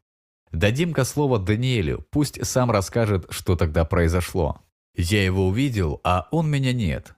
Дадим-ка 0.52 1.04
слово 1.04 1.40
Даниэлю, 1.40 2.06
пусть 2.12 2.46
сам 2.46 2.72
расскажет, 2.72 3.26
что 3.30 3.56
тогда 3.56 3.84
произошло. 3.84 4.62
Я 4.96 5.26
его 5.26 5.48
увидел, 5.48 6.00
а 6.04 6.28
он 6.32 6.50
меня 6.50 6.72
нет. 6.72 7.16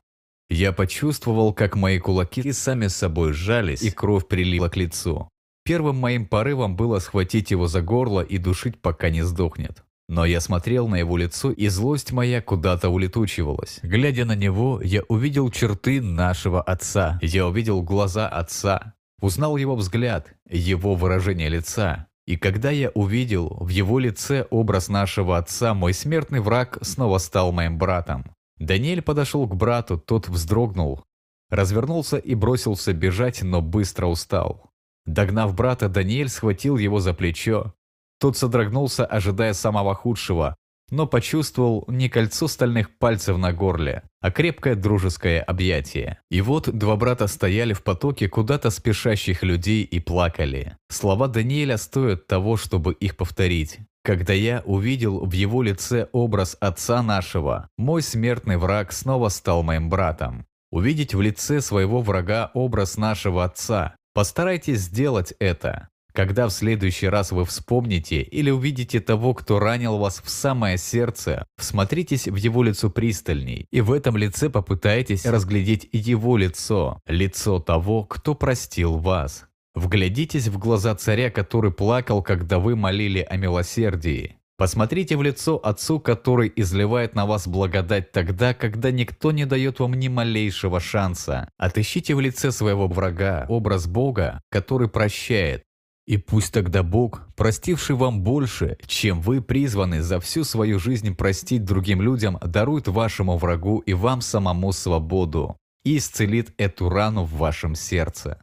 Я 0.50 0.72
почувствовал, 0.72 1.54
как 1.54 1.76
мои 1.76 2.00
кулаки 2.00 2.52
сами 2.54 2.88
собой 2.88 3.34
сжались, 3.34 3.84
и 3.84 3.92
кровь 3.92 4.28
прилила 4.28 4.70
к 4.70 4.78
лицу. 4.78 5.30
Первым 5.64 5.98
моим 5.98 6.26
порывом 6.26 6.78
было 6.78 7.00
схватить 7.00 7.52
его 7.52 7.68
за 7.68 7.82
горло 7.82 8.22
и 8.22 8.38
душить, 8.38 8.82
пока 8.82 9.10
не 9.10 9.22
сдохнет. 9.24 9.84
Но 10.10 10.26
я 10.26 10.40
смотрел 10.40 10.88
на 10.88 10.96
его 10.96 11.18
лицо, 11.18 11.52
и 11.52 11.68
злость 11.68 12.12
моя 12.12 12.42
куда-то 12.42 12.90
улетучивалась. 12.90 13.80
Глядя 13.84 14.24
на 14.26 14.36
него, 14.36 14.82
я 14.82 15.02
увидел 15.10 15.50
черты 15.52 16.02
нашего 16.02 16.62
отца. 16.62 17.20
Я 17.22 17.48
увидел 17.48 17.82
глаза 17.82 18.28
отца. 18.28 18.94
Узнал 19.20 19.58
его 19.58 19.76
взгляд, 19.76 20.34
его 20.50 20.96
выражение 20.96 21.50
лица. 21.50 22.08
И 22.26 22.38
когда 22.38 22.72
я 22.72 22.90
увидел 22.90 23.58
в 23.60 23.70
его 23.70 24.00
лице 24.00 24.46
образ 24.50 24.90
нашего 24.90 25.38
отца, 25.38 25.74
мой 25.74 25.94
смертный 25.94 26.40
враг 26.40 26.78
снова 26.82 27.18
стал 27.18 27.52
моим 27.52 27.78
братом. 27.78 28.26
Даниэль 28.60 29.02
подошел 29.02 29.48
к 29.48 29.56
брату, 29.56 29.98
тот 29.98 30.28
вздрогнул, 30.28 31.04
развернулся 31.50 32.18
и 32.18 32.36
бросился 32.36 32.94
бежать, 32.94 33.44
но 33.44 33.62
быстро 33.62 34.08
устал. 34.08 34.72
Догнав 35.06 35.56
брата, 35.56 35.88
Даниэль 35.88 36.28
схватил 36.28 36.78
его 36.78 37.00
за 37.00 37.14
плечо. 37.14 37.74
Тот 38.20 38.38
содрогнулся, 38.38 39.06
ожидая 39.06 39.54
самого 39.54 39.94
худшего, 39.94 40.56
но 40.90 41.06
почувствовал 41.06 41.84
не 41.88 42.10
кольцо 42.10 42.48
стальных 42.48 42.98
пальцев 42.98 43.38
на 43.38 43.52
горле, 43.52 44.04
а 44.22 44.32
крепкое 44.32 44.76
дружеское 44.76 45.42
объятие. 45.42 46.20
И 46.30 46.42
вот 46.42 46.70
два 46.70 46.96
брата 46.96 47.28
стояли 47.28 47.74
в 47.74 47.84
потоке 47.84 48.30
куда-то 48.30 48.70
спешащих 48.70 49.44
людей 49.44 49.84
и 49.84 50.00
плакали. 50.00 50.78
Слова 50.90 51.28
Даниэля 51.28 51.78
стоят 51.78 52.28
того, 52.28 52.58
чтобы 52.58 52.94
их 52.94 53.18
повторить. 53.18 53.80
Когда 54.04 54.32
я 54.32 54.64
увидел 54.66 55.26
в 55.26 55.34
его 55.34 55.62
лице 55.62 56.08
образ 56.14 56.56
отца 56.62 57.04
нашего, 57.04 57.70
мой 57.78 58.02
смертный 58.02 58.56
враг 58.56 58.94
снова 58.94 59.28
стал 59.28 59.64
моим 59.64 59.90
братом. 59.90 60.46
Увидеть 60.72 61.14
в 61.14 61.22
лице 61.22 61.60
своего 61.60 62.02
врага 62.02 62.52
образ 62.54 62.98
нашего 62.98 63.44
отца. 63.44 63.96
Постарайтесь 64.14 64.80
сделать 64.80 65.34
это. 65.40 65.90
Когда 66.18 66.48
в 66.48 66.52
следующий 66.52 67.10
раз 67.10 67.32
вы 67.32 67.46
вспомните 67.46 68.24
или 68.24 68.50
увидите 68.50 69.00
того, 69.00 69.36
кто 69.36 69.60
ранил 69.60 70.00
вас 70.00 70.20
в 70.26 70.32
самое 70.32 70.80
сердце, 70.80 71.46
всмотритесь 71.60 72.28
в 72.28 72.36
его 72.38 72.64
лицо 72.64 72.90
пристальней, 72.90 73.68
и 73.70 73.82
в 73.82 73.92
этом 73.92 74.18
лице 74.18 74.50
попытайтесь 74.50 75.28
разглядеть 75.28 75.88
его 75.92 76.36
лицо, 76.36 77.00
лицо 77.06 77.60
того, 77.60 78.04
кто 78.04 78.34
простил 78.34 78.98
вас. 78.98 79.46
Вглядитесь 79.76 80.48
в 80.48 80.58
глаза 80.58 80.96
царя, 80.96 81.30
который 81.30 81.72
плакал, 81.72 82.24
когда 82.24 82.58
вы 82.58 82.76
молили 82.76 83.20
о 83.20 83.38
милосердии. 83.38 84.38
Посмотрите 84.58 85.16
в 85.18 85.22
лицо 85.22 85.58
отцу, 85.64 86.00
который 86.00 86.52
изливает 86.56 87.14
на 87.14 87.28
вас 87.28 87.48
благодать 87.48 88.12
тогда, 88.12 88.56
когда 88.56 88.90
никто 88.90 89.32
не 89.32 89.46
дает 89.46 89.80
вам 89.80 89.94
ни 89.94 90.08
малейшего 90.08 90.80
шанса. 90.80 91.48
Отыщите 91.60 92.16
в 92.16 92.20
лице 92.20 92.52
своего 92.52 92.88
врага 92.88 93.46
образ 93.50 93.86
Бога, 93.86 94.42
который 94.50 94.90
прощает, 94.90 95.62
и 96.08 96.16
пусть 96.16 96.54
тогда 96.54 96.84
Бог, 96.84 97.28
простивший 97.36 97.98
вам 97.98 98.22
больше, 98.22 98.78
чем 98.88 99.20
вы 99.20 99.42
призваны 99.42 100.02
за 100.02 100.22
всю 100.22 100.46
свою 100.46 100.80
жизнь 100.80 101.14
простить 101.14 101.66
другим 101.66 102.02
людям, 102.02 102.40
дарует 102.42 102.88
вашему 102.88 103.38
врагу 103.38 103.80
и 103.80 103.94
вам 103.94 104.22
самому 104.22 104.72
свободу 104.72 105.58
и 105.84 105.98
исцелит 105.98 106.54
эту 106.58 106.90
рану 106.90 107.24
в 107.24 107.34
вашем 107.34 107.76
сердце. 107.76 108.42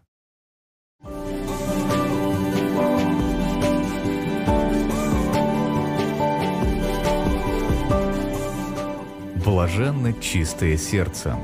Блаженны 9.43 10.15
чистые 10.21 10.77
сердцем. 10.77 11.39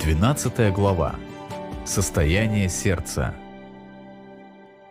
12 0.00 0.72
глава. 0.74 1.16
Состояние 1.86 2.68
сердца. 2.68 3.34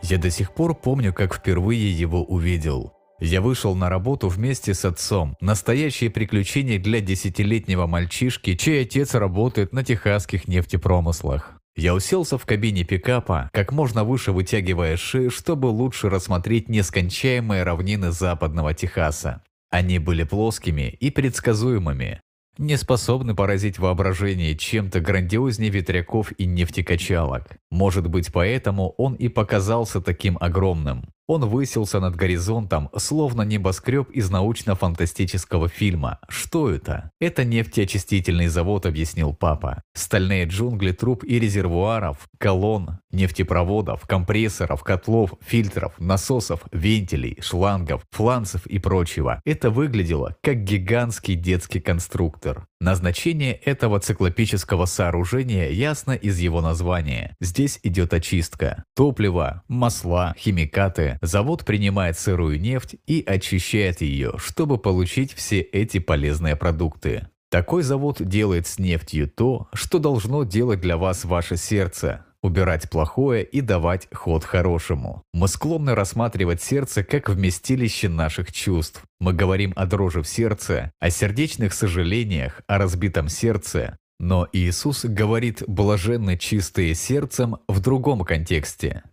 Я 0.03 0.17
до 0.17 0.29
сих 0.29 0.53
пор 0.53 0.75
помню, 0.75 1.13
как 1.13 1.33
впервые 1.33 1.91
его 1.91 2.23
увидел. 2.23 2.93
Я 3.19 3.39
вышел 3.39 3.73
на 3.73 3.89
работу 3.89 4.27
вместе 4.27 4.73
с 4.73 4.83
отцом. 4.83 5.37
Настоящее 5.39 6.09
приключение 6.09 6.77
для 6.77 6.99
десятилетнего 6.99 7.87
мальчишки, 7.87 8.55
чей 8.55 8.81
отец 8.81 9.13
работает 9.15 9.71
на 9.71 9.83
техасских 9.83 10.47
нефтепромыслах. 10.49 11.53
Я 11.77 11.95
уселся 11.95 12.37
в 12.37 12.45
кабине 12.45 12.83
пикапа, 12.83 13.49
как 13.53 13.71
можно 13.71 14.03
выше 14.03 14.33
вытягивая 14.33 14.97
шею, 14.97 15.31
чтобы 15.31 15.67
лучше 15.67 16.09
рассмотреть 16.09 16.67
нескончаемые 16.67 17.63
равнины 17.63 18.11
западного 18.11 18.73
Техаса. 18.73 19.41
Они 19.71 19.99
были 19.99 20.23
плоскими 20.23 20.89
и 20.99 21.09
предсказуемыми 21.11 22.19
не 22.57 22.77
способны 22.77 23.35
поразить 23.35 23.79
воображение 23.79 24.55
чем-то 24.55 24.99
грандиознее 24.99 25.71
ветряков 25.71 26.31
и 26.37 26.45
нефтекачалок. 26.45 27.57
Может 27.71 28.07
быть, 28.07 28.31
поэтому 28.31 28.89
он 28.97 29.15
и 29.15 29.27
показался 29.27 30.01
таким 30.01 30.37
огромным. 30.39 31.09
Он 31.27 31.45
высился 31.45 31.99
над 31.99 32.15
горизонтом, 32.15 32.89
словно 32.97 33.43
небоскреб 33.43 34.09
из 34.11 34.29
научно-фантастического 34.29 35.69
фильма. 35.69 36.19
Что 36.27 36.69
это? 36.69 37.11
Это 37.19 37.45
нефтеочистительный 37.45 38.47
завод, 38.47 38.85
объяснил 38.85 39.33
папа. 39.33 39.81
Стальные 39.93 40.45
джунгли 40.45 40.91
труб 40.91 41.23
и 41.23 41.39
резервуаров, 41.39 42.27
колонн, 42.37 42.99
нефтепроводов, 43.11 44.01
компрессоров, 44.05 44.83
котлов, 44.83 45.33
фильтров, 45.39 45.93
насосов, 45.97 46.65
вентилей, 46.71 47.37
шлангов, 47.41 48.03
фланцев 48.11 48.67
и 48.67 48.79
прочего. 48.79 49.41
Это 49.45 49.69
выглядело 49.69 50.35
как 50.41 50.63
гигантский 50.63 51.35
детский 51.35 51.79
конструктор. 51.79 52.67
Назначение 52.83 53.53
этого 53.53 54.01
циклопического 54.01 54.83
сооружения 54.83 55.69
ясно 55.69 56.11
из 56.11 56.39
его 56.39 56.59
названия. 56.59 57.33
Здесь 57.39 57.79
идет 57.81 58.13
очистка. 58.13 58.83
Топливо, 58.93 59.63
масла, 59.69 60.35
химикаты. 60.37 61.17
Завод 61.21 61.63
принимает 61.63 62.19
сырую 62.19 62.59
нефть 62.59 62.97
и 63.07 63.23
очищает 63.25 64.01
ее, 64.01 64.33
чтобы 64.35 64.77
получить 64.77 65.31
все 65.33 65.61
эти 65.61 65.99
полезные 65.99 66.57
продукты. 66.57 67.29
Такой 67.49 67.83
завод 67.83 68.17
делает 68.19 68.67
с 68.67 68.77
нефтью 68.79 69.29
то, 69.29 69.69
что 69.71 69.97
должно 69.97 70.43
делать 70.43 70.81
для 70.81 70.97
вас 70.97 71.23
ваше 71.23 71.55
сердце 71.55 72.25
убирать 72.43 72.89
плохое 72.89 73.43
и 73.43 73.61
давать 73.61 74.07
ход 74.13 74.43
хорошему. 74.43 75.23
Мы 75.33 75.47
склонны 75.47 75.95
рассматривать 75.95 76.61
сердце 76.61 77.03
как 77.03 77.29
вместилище 77.29 78.09
наших 78.09 78.51
чувств. 78.51 79.01
Мы 79.19 79.33
говорим 79.33 79.73
о 79.75 79.87
дрожи 79.87 80.21
в 80.21 80.27
сердце, 80.27 80.91
о 80.99 81.09
сердечных 81.09 81.73
сожалениях, 81.73 82.61
о 82.67 82.77
разбитом 82.77 83.29
сердце. 83.29 83.97
Но 84.19 84.47
Иисус 84.53 85.05
говорит 85.05 85.63
«блаженны 85.67 86.37
чистые 86.37 86.93
сердцем» 86.93 87.57
в 87.67 87.79
другом 87.79 88.21
контексте. 88.21 89.03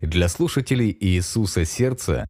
Для 0.00 0.28
слушателей 0.28 0.96
Иисуса 1.00 1.64
сердце 1.64 2.28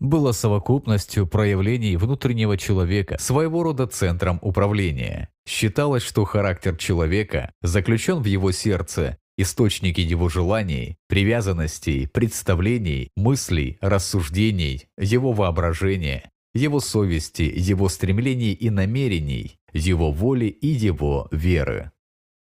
было 0.00 0.32
совокупностью 0.32 1.26
проявлений 1.26 1.96
внутреннего 1.96 2.56
человека, 2.56 3.16
своего 3.18 3.62
рода 3.62 3.86
центром 3.86 4.38
управления. 4.42 5.28
Считалось, 5.46 6.02
что 6.02 6.24
характер 6.24 6.76
человека 6.76 7.52
заключен 7.62 8.22
в 8.22 8.26
его 8.26 8.52
сердце, 8.52 9.18
источники 9.38 10.00
его 10.00 10.28
желаний, 10.28 10.96
привязанностей, 11.08 12.06
представлений, 12.06 13.10
мыслей, 13.16 13.78
рассуждений, 13.80 14.88
его 14.98 15.32
воображения, 15.32 16.30
его 16.54 16.80
совести, 16.80 17.50
его 17.54 17.88
стремлений 17.88 18.52
и 18.52 18.68
намерений, 18.68 19.56
его 19.72 20.10
воли 20.10 20.46
и 20.46 20.66
его 20.66 21.28
веры. 21.30 21.92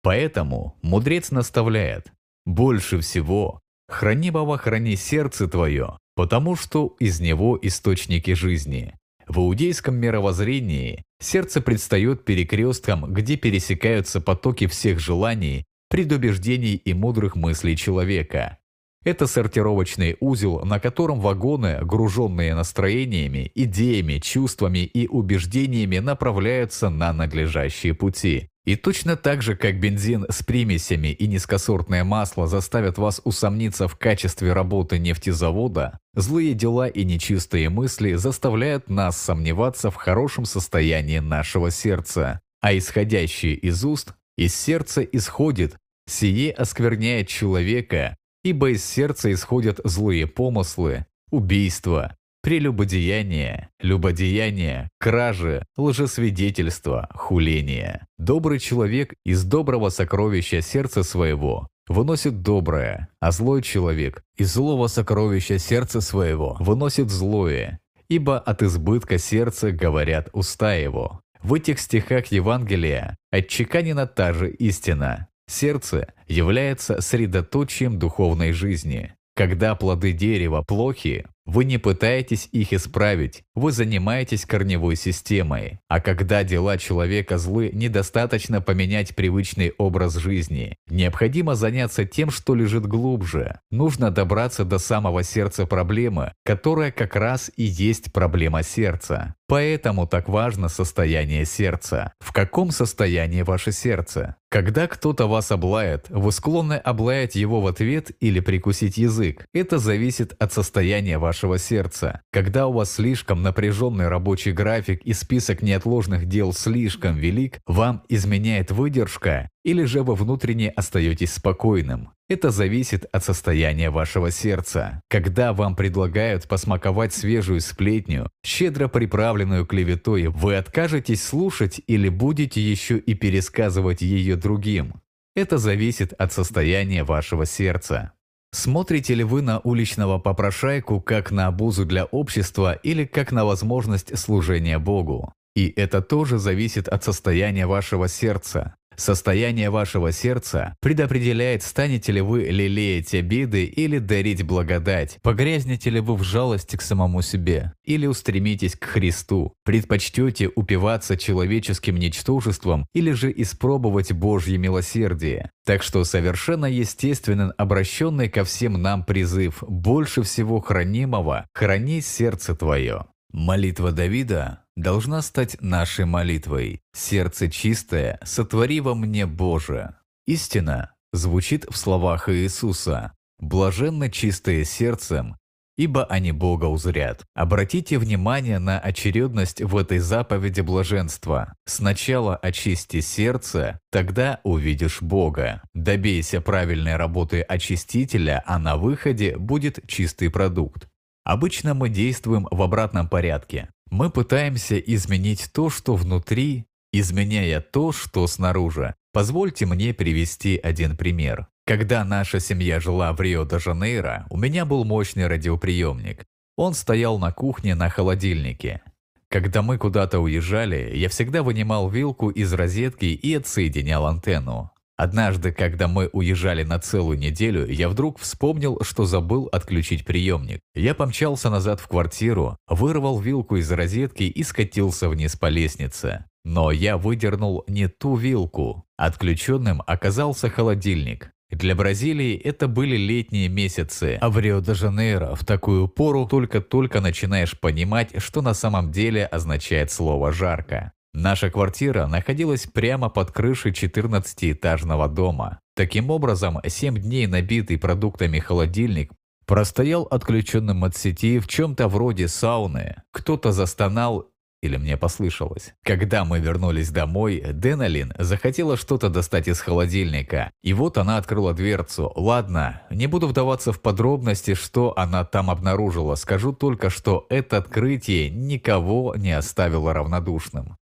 Поэтому 0.04 0.78
мудрец 0.82 1.32
наставляет, 1.32 2.14
больше 2.46 3.00
всего 3.00 3.60
храни 3.88 4.32
Бава, 4.32 4.58
храни 4.58 4.96
сердце 4.96 5.48
твое, 5.48 5.98
потому 6.16 6.56
что 6.56 6.96
из 7.00 7.20
него 7.20 7.58
источники 7.62 8.34
жизни. 8.34 8.94
В 9.28 9.40
иудейском 9.40 9.96
мировоззрении 9.96 11.04
сердце 11.22 11.62
предстает 11.62 12.26
перекрестком, 12.26 13.12
где 13.14 13.38
пересекаются 13.38 14.20
потоки 14.22 14.68
всех 14.68 15.00
желаний 15.00 15.66
предубеждений 15.94 16.74
и 16.74 16.96
мудрых 16.96 17.36
мыслей 17.36 17.78
человека. 17.78 18.58
Это 19.06 19.28
сортировочный 19.28 20.18
узел, 20.20 20.66
на 20.66 20.80
котором 20.80 21.20
вагоны, 21.20 21.82
груженные 21.84 22.56
настроениями, 22.56 23.52
идеями, 23.54 24.18
чувствами 24.18 24.80
и 24.80 25.08
убеждениями, 25.08 26.00
направляются 26.00 26.90
на 26.90 27.14
надлежащие 27.14 27.94
пути. 27.94 28.50
И 28.66 28.76
точно 28.76 29.18
так 29.18 29.44
же, 29.44 29.56
как 29.56 29.80
бензин 29.80 30.26
с 30.32 30.42
примесями 30.42 31.10
и 31.10 31.28
низкосортное 31.28 32.04
масло 32.04 32.48
заставят 32.48 32.98
вас 32.98 33.22
усомниться 33.24 33.88
в 33.88 33.96
качестве 33.96 34.52
работы 34.52 34.98
нефтезавода, 34.98 36.00
злые 36.16 36.56
дела 36.56 36.88
и 36.88 37.06
нечистые 37.06 37.70
мысли 37.70 38.16
заставляют 38.16 38.90
нас 38.90 39.16
сомневаться 39.22 39.92
в 39.92 39.96
хорошем 39.96 40.46
состоянии 40.46 41.20
нашего 41.20 41.70
сердца, 41.70 42.42
а 42.62 42.76
исходящие 42.76 43.54
из 43.54 43.86
уст 43.86 44.16
из 44.36 44.56
сердца 44.56 45.02
исходит 45.04 45.78
Сие 46.08 46.52
оскверняет 46.52 47.28
человека, 47.28 48.18
ибо 48.44 48.72
из 48.72 48.86
сердца 48.86 49.32
исходят 49.32 49.80
злые 49.84 50.28
помыслы, 50.28 51.06
убийства, 51.32 52.18
прелюбодеяние, 52.42 53.70
любодеяние, 53.80 54.90
кражи, 55.00 55.66
лжесвидетельство, 55.78 57.10
хуление. 57.14 58.06
Добрый 58.18 58.60
человек 58.60 59.14
из 59.24 59.46
доброго 59.46 59.90
сокровища 59.90 60.62
сердца 60.62 61.04
своего 61.04 61.70
выносит 61.88 62.42
доброе, 62.42 63.10
а 63.20 63.32
злой 63.32 63.62
человек 63.62 64.24
из 64.38 64.54
злого 64.54 64.88
сокровища 64.88 65.58
сердца 65.58 66.02
своего 66.02 66.58
выносит 66.60 67.10
злое, 67.10 67.80
ибо 68.10 68.40
от 68.40 68.62
избытка 68.62 69.18
сердца 69.18 69.72
говорят 69.72 70.30
уста 70.34 70.74
его. 70.74 71.22
В 71.42 71.54
этих 71.54 71.80
стихах 71.80 72.28
Евангелия 72.28 73.18
отчеканена 73.32 74.08
та 74.08 74.34
же 74.34 74.50
истина. 74.50 75.28
Сердце 75.48 76.14
является 76.28 77.02
средоточием 77.02 78.00
духовной 78.00 78.52
жизни. 78.52 79.14
Когда 79.36 79.74
плоды 79.74 80.12
дерева 80.12 80.62
плохи, 80.62 81.26
вы 81.46 81.66
не 81.66 81.78
пытаетесь 81.78 82.48
их 82.52 82.72
исправить, 82.72 83.44
вы 83.56 83.72
занимаетесь 83.72 84.46
корневой 84.46 84.96
системой. 84.96 85.80
А 85.90 86.00
когда 86.00 86.44
дела 86.44 86.78
человека 86.78 87.38
злы, 87.38 87.72
недостаточно 87.74 88.62
поменять 88.62 89.16
привычный 89.16 89.74
образ 89.78 90.16
жизни. 90.16 90.78
Необходимо 90.88 91.56
заняться 91.56 92.06
тем, 92.06 92.30
что 92.30 92.54
лежит 92.54 92.86
глубже. 92.86 93.60
Нужно 93.72 94.12
добраться 94.12 94.64
до 94.64 94.78
самого 94.78 95.24
сердца 95.24 95.66
проблемы, 95.66 96.34
которая 96.46 96.92
как 96.92 97.16
раз 97.16 97.52
и 97.58 97.64
есть 97.64 98.14
проблема 98.14 98.62
сердца. 98.62 99.36
Поэтому 99.48 100.08
так 100.08 100.30
важно 100.30 100.70
состояние 100.70 101.46
сердца. 101.46 102.14
В 102.20 102.32
каком 102.32 102.72
состоянии 102.72 103.42
ваше 103.42 103.72
сердце? 103.72 104.36
Когда 104.50 104.88
кто-то 104.88 105.28
вас 105.28 105.52
облает, 105.52 106.06
вы 106.10 106.32
склонны 106.32 106.74
облаять 106.74 107.36
его 107.36 107.60
в 107.60 107.68
ответ 107.68 108.12
или 108.20 108.40
прикусить 108.40 108.98
язык. 108.98 109.46
Это 109.54 109.80
зависит 109.80 110.36
от 110.40 110.54
состояния 110.54 111.18
вашего 111.18 111.58
сердца. 111.58 112.22
Когда 112.32 112.68
у 112.68 112.74
вас 112.74 112.94
слишком 112.94 113.42
напряженный 113.42 114.08
рабочий 114.08 114.52
график 114.52 115.02
и 115.02 115.14
список 115.14 115.62
неотложных 115.62 116.26
дел 116.26 116.54
слишком 116.54 117.16
велик, 117.16 117.60
вам 117.66 118.04
изменяет 118.10 118.72
выдержка 118.72 119.50
или 119.64 119.83
же 119.83 120.03
вы 120.03 120.16
внутренне 120.16 120.69
остаетесь 120.69 121.33
спокойным. 121.33 122.11
Это 122.30 122.51
зависит 122.51 123.06
от 123.11 123.24
состояния 123.24 123.90
вашего 123.90 124.32
сердца. 124.32 125.01
Когда 125.09 125.53
вам 125.53 125.75
предлагают 125.75 126.48
посмаковать 126.48 127.14
свежую 127.14 127.61
сплетню, 127.61 128.30
щедро 128.45 128.88
приправленную 128.88 129.66
клеветой, 129.66 130.27
вы 130.27 130.56
откажетесь 130.56 131.24
слушать 131.24 131.82
или 131.88 132.09
будете 132.09 132.61
еще 132.61 132.98
и 132.98 133.14
пересказывать 133.14 134.01
ее 134.01 134.35
другим. 134.35 135.01
Это 135.35 135.58
зависит 135.58 136.14
от 136.14 136.32
состояния 136.32 137.03
вашего 137.03 137.45
сердца. 137.45 138.14
Смотрите 138.51 139.16
ли 139.16 139.24
вы 139.24 139.42
на 139.42 139.59
уличного 139.59 140.19
попрошайку 140.19 141.01
как 141.01 141.32
на 141.32 141.48
обузу 141.48 141.85
для 141.85 142.06
общества 142.06 142.74
или 142.74 143.03
как 143.03 143.32
на 143.32 143.45
возможность 143.45 144.17
служения 144.17 144.77
Богу? 144.77 145.33
И 145.56 145.74
это 145.75 146.01
тоже 146.01 146.38
зависит 146.38 146.88
от 146.88 147.03
состояния 147.03 147.66
вашего 147.66 148.08
сердца. 148.08 148.75
Состояние 148.96 149.70
вашего 149.70 150.12
сердца 150.12 150.76
предопределяет, 150.82 151.64
станете 151.64 152.12
ли 152.12 152.22
вы 152.22 152.44
лелеять 152.44 153.14
обиды 153.14 153.66
или 153.66 154.00
дарить 154.00 154.44
благодать, 154.44 155.20
погрязнете 155.22 155.90
ли 155.90 156.00
вы 156.00 156.16
в 156.16 156.24
жалости 156.24 156.76
к 156.76 156.82
самому 156.82 157.22
себе, 157.22 157.74
или 157.84 158.06
устремитесь 158.06 158.76
к 158.76 158.86
Христу, 158.86 159.54
предпочтете 159.64 160.50
упиваться 160.56 161.18
человеческим 161.18 161.98
ничтожеством 161.98 162.88
или 162.94 163.12
же 163.12 163.34
испробовать 163.36 164.12
Божье 164.12 164.58
милосердие. 164.58 165.52
Так 165.66 165.84
что 165.84 166.04
совершенно 166.04 166.66
естественен 166.66 167.54
обращенный 167.58 168.30
ко 168.30 168.44
всем 168.44 168.82
нам 168.82 169.04
призыв 169.04 169.64
«больше 169.68 170.24
всего 170.24 170.60
хранимого, 170.60 171.48
храни 171.54 172.02
сердце 172.02 172.56
твое». 172.56 173.06
Молитва 173.32 173.92
Давида 173.92 174.62
должна 174.76 175.22
стать 175.22 175.61
нашей 175.61 176.06
молитвой. 176.06 176.82
«Сердце 176.93 177.50
чистое, 177.50 178.19
сотвори 178.24 178.82
во 178.82 178.95
мне, 178.95 179.26
Боже». 179.26 179.95
Истина 180.26 180.93
звучит 181.11 181.66
в 181.69 181.76
словах 181.77 182.30
Иисуса 182.30 183.14
«Блаженно 183.40 184.10
чистое 184.10 184.64
сердцем, 184.64 185.38
ибо 185.77 186.06
они 186.06 186.32
Бога 186.32 186.66
узрят». 186.66 187.26
Обратите 187.35 187.98
внимание 187.98 188.60
на 188.60 188.80
очередность 188.80 189.61
в 189.61 189.76
этой 189.76 190.00
заповеди 190.00 190.61
блаженства. 190.61 191.56
Сначала 191.66 192.35
очисти 192.38 193.02
сердце, 193.02 193.80
тогда 193.92 194.40
увидишь 194.43 195.02
Бога. 195.02 195.61
Добейся 195.74 196.42
правильной 196.42 196.95
работы 196.95 197.42
очистителя, 197.42 198.43
а 198.45 198.60
на 198.60 198.77
выходе 198.77 199.38
будет 199.38 199.80
чистый 199.88 200.30
продукт. 200.30 200.88
Обычно 201.26 201.74
мы 201.74 201.90
действуем 201.90 202.48
в 202.52 202.61
обратном 202.61 203.08
порядке. 203.08 203.69
Мы 203.94 204.10
пытаемся 204.10 204.80
изменить 204.80 205.52
то, 205.54 205.70
что 205.70 205.96
внутри, 205.96 206.66
изменяя 206.92 207.62
то, 207.62 207.92
что 207.92 208.26
снаружи. 208.26 208.96
Позвольте 209.12 209.68
мне 209.68 209.94
привести 209.94 210.58
один 210.58 210.98
пример. 210.98 211.46
Когда 211.68 212.04
наша 212.04 212.40
семья 212.40 212.80
жила 212.80 213.14
в 213.14 213.22
Рио-де-Жанейро, 213.22 214.26
у 214.32 214.38
меня 214.38 214.66
был 214.66 214.84
мощный 214.84 215.28
радиоприемник. 215.28 216.26
Он 216.58 216.74
стоял 216.74 217.20
на 217.20 217.32
кухне 217.32 217.76
на 217.76 217.88
холодильнике. 217.88 218.82
Когда 219.30 219.62
мы 219.62 219.78
куда-то 219.78 220.22
уезжали, 220.22 220.92
я 220.96 221.08
всегда 221.08 221.44
вынимал 221.44 221.88
вилку 221.88 222.32
из 222.32 222.52
розетки 222.52 223.06
и 223.06 223.36
отсоединял 223.36 224.08
антенну. 224.08 224.72
Однажды, 224.96 225.52
когда 225.52 225.88
мы 225.88 226.10
уезжали 226.14 226.64
на 226.64 226.80
целую 226.80 227.18
неделю, 227.18 227.68
я 227.68 227.90
вдруг 227.90 228.20
вспомнил, 228.20 228.80
что 228.82 229.06
забыл 229.06 229.50
отключить 229.52 230.06
приемник. 230.06 230.60
Я 230.76 230.94
помчался 230.94 231.50
назад 231.50 231.80
в 231.80 231.88
квартиру, 231.88 232.58
вырвал 232.68 233.20
вилку 233.20 233.56
из 233.56 233.72
розетки 233.72 234.24
и 234.24 234.44
скатился 234.44 235.10
вниз 235.10 235.36
по 235.36 235.48
лестнице. 235.48 236.26
Но 236.46 236.72
я 236.72 236.98
выдернул 236.98 237.64
не 237.68 237.88
ту 237.88 238.16
вилку. 238.16 238.86
Отключенным 238.98 239.82
оказался 239.88 240.50
холодильник. 240.50 241.32
Для 241.50 241.76
Бразилии 241.76 242.36
это 242.36 242.68
были 242.68 242.98
летние 242.98 243.48
месяцы, 243.48 244.18
а 244.20 244.30
в 244.30 244.40
Рио-де-Жанейро 244.40 245.36
в 245.36 245.46
такую 245.46 245.88
пору 245.88 246.28
только-только 246.28 247.00
начинаешь 247.00 247.60
понимать, 247.60 248.22
что 248.22 248.42
на 248.42 248.54
самом 248.54 248.92
деле 248.92 249.26
означает 249.26 249.92
слово 249.92 250.32
«жарко». 250.32 250.94
Наша 251.14 251.51
квартира 251.51 252.08
находилась 252.08 252.66
прямо 252.66 253.09
под 253.09 253.32
крышей 253.32 253.72
14-этажного 253.72 255.08
дома. 255.08 255.59
Таким 255.75 256.09
образом, 256.09 256.59
7 256.66 256.98
дней 256.98 257.27
набитый 257.27 257.77
продуктами 257.77 258.40
холодильник 258.40 259.11
простоял 259.45 260.03
отключенным 260.03 260.83
от 260.83 260.95
сети 260.95 261.40
в 261.40 261.48
чем-то 261.48 261.88
вроде 261.88 262.27
сауны. 262.27 262.95
Кто-то 263.11 263.51
застонал 263.51 264.30
или 264.64 264.77
мне 264.77 264.95
послышалось. 264.95 265.74
Когда 265.83 266.24
мы 266.24 266.40
вернулись 266.40 266.90
домой, 266.90 267.43
Деналин 267.51 268.14
захотела 268.17 268.77
что-то 268.77 269.09
достать 269.09 269.50
из 269.50 269.59
холодильника. 269.59 270.51
И 270.64 270.74
вот 270.74 270.98
она 270.98 271.17
открыла 271.17 271.53
дверцу. 271.53 272.14
Ладно, 272.16 272.82
не 272.90 273.08
буду 273.08 273.27
вдаваться 273.27 273.74
в 273.74 273.82
подробности, 273.82 274.53
что 274.53 274.98
она 274.98 275.25
там 275.25 275.50
обнаружила. 275.50 276.16
Скажу 276.16 276.53
только, 276.53 276.90
что 276.90 277.25
это 277.30 277.58
открытие 277.58 278.30
никого 278.30 279.16
не 279.17 279.33
оставило 279.33 279.93
равнодушным. 279.93 280.77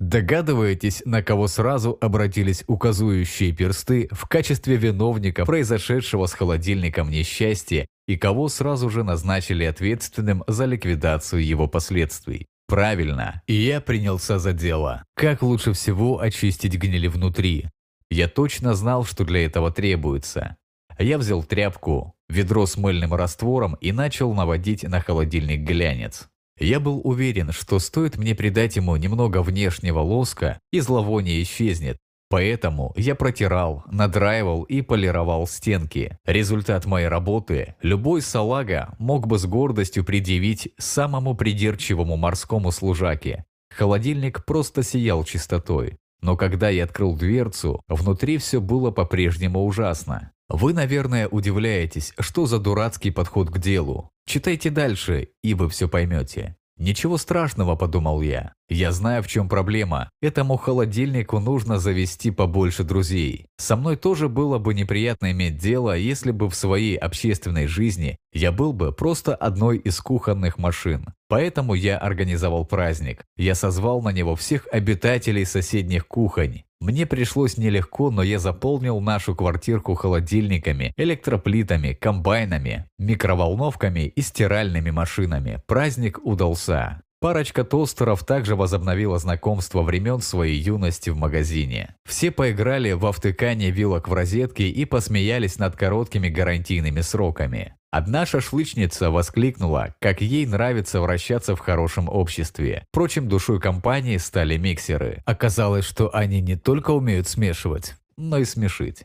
Догадываетесь, 0.00 1.02
на 1.04 1.22
кого 1.22 1.48
сразу 1.48 1.98
обратились 2.00 2.62
указующие 2.68 3.52
персты 3.52 4.08
в 4.12 4.28
качестве 4.28 4.76
виновника 4.76 5.44
произошедшего 5.44 6.26
с 6.26 6.32
холодильником 6.32 7.10
несчастья 7.10 7.86
и 8.06 8.16
кого 8.16 8.48
сразу 8.48 8.90
же 8.90 9.02
назначили 9.02 9.64
ответственным 9.64 10.44
за 10.46 10.66
ликвидацию 10.66 11.44
его 11.44 11.66
последствий? 11.66 12.46
Правильно, 12.68 13.42
и 13.46 13.54
я 13.54 13.80
принялся 13.80 14.38
за 14.38 14.52
дело. 14.52 15.02
Как 15.16 15.42
лучше 15.42 15.72
всего 15.72 16.20
очистить 16.20 16.78
гнили 16.78 17.08
внутри? 17.08 17.66
Я 18.10 18.28
точно 18.28 18.74
знал, 18.74 19.04
что 19.04 19.24
для 19.24 19.44
этого 19.44 19.72
требуется. 19.72 20.56
Я 20.98 21.18
взял 21.18 21.42
тряпку, 21.42 22.14
ведро 22.28 22.66
с 22.66 22.76
мыльным 22.76 23.14
раствором 23.14 23.74
и 23.80 23.92
начал 23.92 24.32
наводить 24.32 24.82
на 24.82 25.00
холодильник 25.00 25.60
глянец. 25.60 26.28
Я 26.58 26.80
был 26.80 27.00
уверен, 27.04 27.52
что 27.52 27.78
стоит 27.78 28.16
мне 28.16 28.34
придать 28.34 28.76
ему 28.76 28.96
немного 28.96 29.42
внешнего 29.42 30.00
лоска, 30.00 30.60
и 30.72 30.80
зловоние 30.80 31.42
исчезнет. 31.42 31.98
Поэтому 32.30 32.92
я 32.96 33.14
протирал, 33.14 33.84
надраивал 33.90 34.64
и 34.64 34.82
полировал 34.82 35.46
стенки. 35.46 36.18
Результат 36.26 36.84
моей 36.84 37.08
работы 37.08 37.74
любой 37.80 38.20
салага 38.20 38.94
мог 38.98 39.26
бы 39.26 39.38
с 39.38 39.46
гордостью 39.46 40.04
предъявить 40.04 40.68
самому 40.76 41.34
придирчивому 41.34 42.16
морскому 42.16 42.70
служаке. 42.70 43.44
Холодильник 43.74 44.44
просто 44.44 44.82
сиял 44.82 45.24
чистотой. 45.24 45.96
Но 46.20 46.36
когда 46.36 46.68
я 46.68 46.84
открыл 46.84 47.16
дверцу, 47.16 47.80
внутри 47.88 48.38
все 48.38 48.60
было 48.60 48.90
по-прежнему 48.90 49.64
ужасно. 49.64 50.32
Вы, 50.48 50.72
наверное, 50.72 51.28
удивляетесь, 51.28 52.14
что 52.18 52.46
за 52.46 52.58
дурацкий 52.58 53.10
подход 53.10 53.50
к 53.50 53.58
делу. 53.58 54.10
Читайте 54.26 54.70
дальше, 54.70 55.28
и 55.42 55.54
вы 55.54 55.68
все 55.68 55.88
поймете. 55.88 56.56
«Ничего 56.78 57.18
страшного»,– 57.18 57.74
подумал 57.76 58.22
я. 58.22 58.52
«Я 58.68 58.92
знаю, 58.92 59.24
в 59.24 59.26
чем 59.26 59.48
проблема. 59.48 60.10
Этому 60.22 60.56
холодильнику 60.56 61.40
нужно 61.40 61.78
завести 61.78 62.30
побольше 62.30 62.84
друзей. 62.84 63.46
Со 63.56 63.74
мной 63.74 63.96
тоже 63.96 64.28
было 64.28 64.58
бы 64.58 64.74
неприятно 64.74 65.32
иметь 65.32 65.56
дело, 65.56 65.96
если 65.96 66.30
бы 66.30 66.48
в 66.48 66.54
своей 66.54 66.96
общественной 66.96 67.66
жизни 67.66 68.16
я 68.32 68.52
был 68.52 68.72
бы 68.72 68.92
просто 68.92 69.34
одной 69.34 69.78
из 69.78 69.98
кухонных 70.00 70.58
машин. 70.58 71.06
Поэтому 71.28 71.74
я 71.74 71.98
организовал 71.98 72.64
праздник. 72.64 73.24
Я 73.36 73.56
созвал 73.56 74.00
на 74.00 74.10
него 74.10 74.36
всех 74.36 74.68
обитателей 74.70 75.44
соседних 75.44 76.06
кухонь. 76.06 76.62
Мне 76.80 77.06
пришлось 77.06 77.56
нелегко, 77.56 78.10
но 78.10 78.22
я 78.22 78.38
заполнил 78.38 79.00
нашу 79.00 79.34
квартирку 79.34 79.94
холодильниками, 79.94 80.92
электроплитами, 80.96 81.92
комбайнами, 81.92 82.88
микроволновками 82.98 84.06
и 84.06 84.20
стиральными 84.20 84.90
машинами. 84.90 85.60
Праздник 85.66 86.20
удался. 86.22 87.02
Парочка 87.20 87.64
тостеров 87.64 88.24
также 88.24 88.54
возобновила 88.54 89.18
знакомство 89.18 89.82
времен 89.82 90.20
своей 90.20 90.56
юности 90.56 91.10
в 91.10 91.16
магазине. 91.16 91.96
Все 92.04 92.30
поиграли 92.30 92.92
в 92.92 93.10
втыкание 93.10 93.72
вилок 93.72 94.06
в 94.06 94.12
розетки 94.12 94.62
и 94.62 94.84
посмеялись 94.84 95.58
над 95.58 95.74
короткими 95.74 96.28
гарантийными 96.28 97.00
сроками. 97.00 97.74
Одна 97.90 98.26
шашлычница 98.26 99.10
воскликнула, 99.10 99.94
как 99.98 100.20
ей 100.20 100.44
нравится 100.44 101.00
вращаться 101.00 101.56
в 101.56 101.60
хорошем 101.60 102.08
обществе. 102.10 102.84
Впрочем, 102.90 103.28
душой 103.28 103.60
компании 103.60 104.18
стали 104.18 104.58
миксеры. 104.58 105.22
Оказалось, 105.24 105.86
что 105.86 106.14
они 106.14 106.42
не 106.42 106.56
только 106.56 106.90
умеют 106.90 107.28
смешивать, 107.28 107.94
но 108.18 108.38
и 108.38 108.44
смешить. 108.44 109.04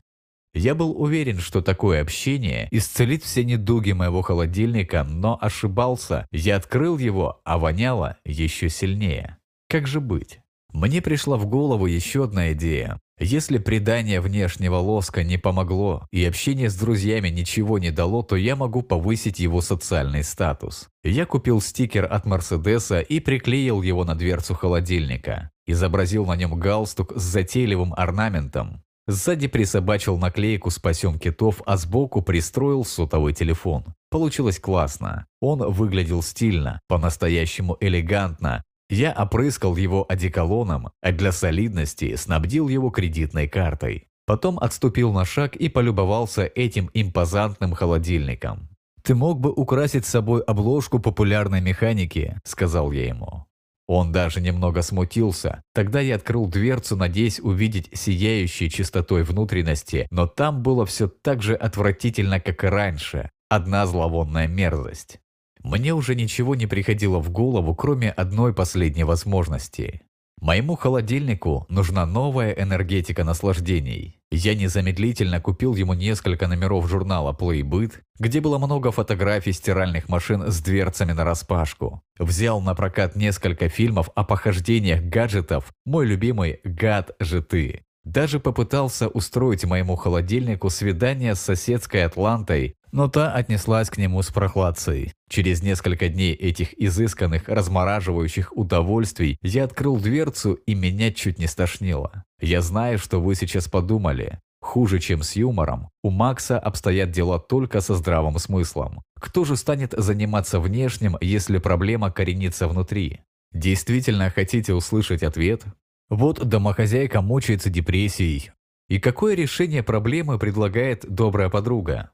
Я 0.54 0.76
был 0.76 1.02
уверен, 1.02 1.40
что 1.40 1.62
такое 1.62 2.02
общение 2.02 2.68
исцелит 2.72 3.24
все 3.24 3.46
недуги 3.46 3.94
моего 3.94 4.22
холодильника, 4.22 5.04
но 5.04 5.38
ошибался. 5.42 6.28
Я 6.32 6.58
открыл 6.58 6.98
его, 6.98 7.42
а 7.46 7.58
воняло 7.58 8.18
еще 8.26 8.70
сильнее. 8.70 9.38
Как 9.70 9.88
же 9.88 10.02
быть? 10.02 10.42
Мне 10.74 11.02
пришла 11.02 11.38
в 11.38 11.46
голову 11.46 11.86
еще 11.86 12.26
одна 12.26 12.52
идея. 12.52 13.00
Если 13.20 13.60
придание 13.60 14.20
внешнего 14.22 14.78
лоска 14.78 15.24
не 15.24 15.38
помогло 15.38 16.08
и 16.12 16.26
общение 16.26 16.70
с 16.70 16.76
друзьями 16.76 17.30
ничего 17.30 17.78
не 17.78 17.92
дало, 17.92 18.24
то 18.24 18.36
я 18.36 18.56
могу 18.56 18.82
повысить 18.82 19.40
его 19.40 19.62
социальный 19.62 20.24
статус. 20.24 20.90
Я 21.04 21.26
купил 21.26 21.62
стикер 21.62 22.12
от 22.12 22.26
Мерседеса 22.26 23.02
и 23.02 23.20
приклеил 23.20 23.82
его 23.84 24.04
на 24.04 24.16
дверцу 24.16 24.56
холодильника. 24.56 25.52
Изобразил 25.68 26.26
на 26.26 26.36
нем 26.36 26.60
галстук 26.60 27.14
с 27.16 27.22
затейливым 27.22 27.94
орнаментом. 27.96 28.82
Сзади 29.06 29.48
присобачил 29.48 30.18
наклейку 30.18 30.70
«Спасем 30.70 31.20
китов», 31.20 31.62
а 31.66 31.78
сбоку 31.78 32.22
пристроил 32.22 32.86
сотовый 32.86 33.34
телефон. 33.34 33.84
Получилось 34.10 34.60
классно. 34.60 35.28
Он 35.42 35.60
выглядел 35.72 36.22
стильно, 36.24 36.80
по-настоящему 36.88 37.76
элегантно, 37.82 38.64
я 38.94 39.12
опрыскал 39.12 39.76
его 39.76 40.06
одеколоном, 40.08 40.92
а 41.02 41.12
для 41.12 41.32
солидности 41.32 42.16
снабдил 42.16 42.68
его 42.68 42.90
кредитной 42.90 43.48
картой. 43.48 44.08
Потом 44.26 44.58
отступил 44.60 45.12
на 45.12 45.26
шаг 45.26 45.56
и 45.56 45.68
полюбовался 45.68 46.44
этим 46.44 46.90
импозантным 46.94 47.74
холодильником. 47.74 48.70
«Ты 49.04 49.16
мог 49.16 49.42
бы 49.42 49.52
украсить 49.52 50.06
собой 50.06 50.42
обложку 50.42 51.00
популярной 51.00 51.60
механики»,– 51.60 52.40
сказал 52.46 52.92
я 52.94 53.08
ему. 53.08 53.46
Он 53.86 54.14
даже 54.14 54.40
немного 54.40 54.82
смутился. 54.82 55.62
Тогда 55.74 56.00
я 56.00 56.16
открыл 56.16 56.48
дверцу, 56.48 56.96
надеясь 56.96 57.42
увидеть 57.42 57.90
сияющие 57.94 58.70
чистотой 58.70 59.24
внутренности, 59.24 60.08
но 60.10 60.26
там 60.26 60.64
было 60.64 60.86
все 60.86 61.10
так 61.10 61.42
же 61.42 61.54
отвратительно, 61.54 62.40
как 62.40 62.64
и 62.64 62.68
раньше. 62.68 63.30
Одна 63.50 63.86
зловонная 63.86 64.48
мерзость. 64.48 65.20
Мне 65.64 65.94
уже 65.94 66.14
ничего 66.16 66.56
не 66.56 66.68
приходило 66.68 67.20
в 67.20 67.30
голову, 67.30 67.74
кроме 67.74 68.12
одной 68.12 68.54
последней 68.54 69.06
возможности. 69.06 70.02
Моему 70.42 70.76
холодильнику 70.76 71.66
нужна 71.70 72.06
новая 72.06 72.52
энергетика 72.52 73.24
наслаждений. 73.24 74.20
Я 74.30 74.56
незамедлительно 74.56 75.40
купил 75.40 75.74
ему 75.76 75.94
несколько 75.94 76.50
номеров 76.50 76.90
журнала 76.90 77.32
Playbit, 77.32 77.94
где 78.20 78.42
было 78.42 78.58
много 78.58 78.92
фотографий 78.92 79.54
стиральных 79.54 80.10
машин 80.10 80.52
с 80.52 80.60
дверцами 80.60 81.14
на 81.14 81.24
распашку. 81.24 82.02
Взял 82.20 82.60
на 82.60 82.76
прокат 82.76 83.16
несколько 83.16 83.70
фильмов 83.70 84.10
о 84.16 84.26
похождениях 84.26 85.02
гаджетов, 85.04 85.72
мой 85.86 86.06
любимый 86.06 86.60
«Гад 86.66 87.12
Житы». 87.22 87.86
Даже 88.04 88.42
попытался 88.42 89.08
устроить 89.08 89.64
моему 89.64 89.96
холодильнику 89.96 90.70
свидание 90.70 91.36
с 91.36 91.40
соседской 91.40 92.04
Атлантой, 92.04 92.76
но 92.94 93.10
та 93.10 93.34
отнеслась 93.34 93.90
к 93.90 93.98
нему 93.98 94.22
с 94.22 94.30
прохладцей. 94.30 95.14
Через 95.28 95.64
несколько 95.64 96.10
дней 96.10 96.34
этих 96.34 96.80
изысканных, 96.80 97.50
размораживающих 97.50 98.56
удовольствий 98.56 99.38
я 99.42 99.64
открыл 99.64 99.98
дверцу 99.98 100.54
и 100.54 100.76
меня 100.76 101.12
чуть 101.12 101.40
не 101.40 101.48
стошнило. 101.48 102.24
Я 102.40 102.62
знаю, 102.62 103.00
что 103.00 103.20
вы 103.20 103.34
сейчас 103.34 103.68
подумали. 103.68 104.40
Хуже, 104.62 105.00
чем 105.00 105.24
с 105.24 105.36
юмором, 105.36 105.90
у 106.04 106.12
Макса 106.12 106.60
обстоят 106.60 107.12
дела 107.12 107.40
только 107.40 107.82
со 107.82 107.96
здравым 107.96 108.38
смыслом. 108.38 109.02
Кто 109.20 109.44
же 109.44 109.58
станет 109.58 109.94
заниматься 109.98 110.60
внешним, 110.60 111.18
если 111.20 111.58
проблема 111.58 112.12
коренится 112.12 112.68
внутри? 112.68 113.22
Действительно 113.52 114.30
хотите 114.30 114.74
услышать 114.74 115.24
ответ? 115.24 115.64
Вот 116.10 116.48
домохозяйка 116.48 117.22
мучается 117.22 117.72
депрессией. 117.72 118.52
И 118.88 119.00
какое 119.00 119.34
решение 119.34 119.82
проблемы 119.82 120.38
предлагает 120.38 121.06
добрая 121.10 121.50
подруга? 121.50 122.12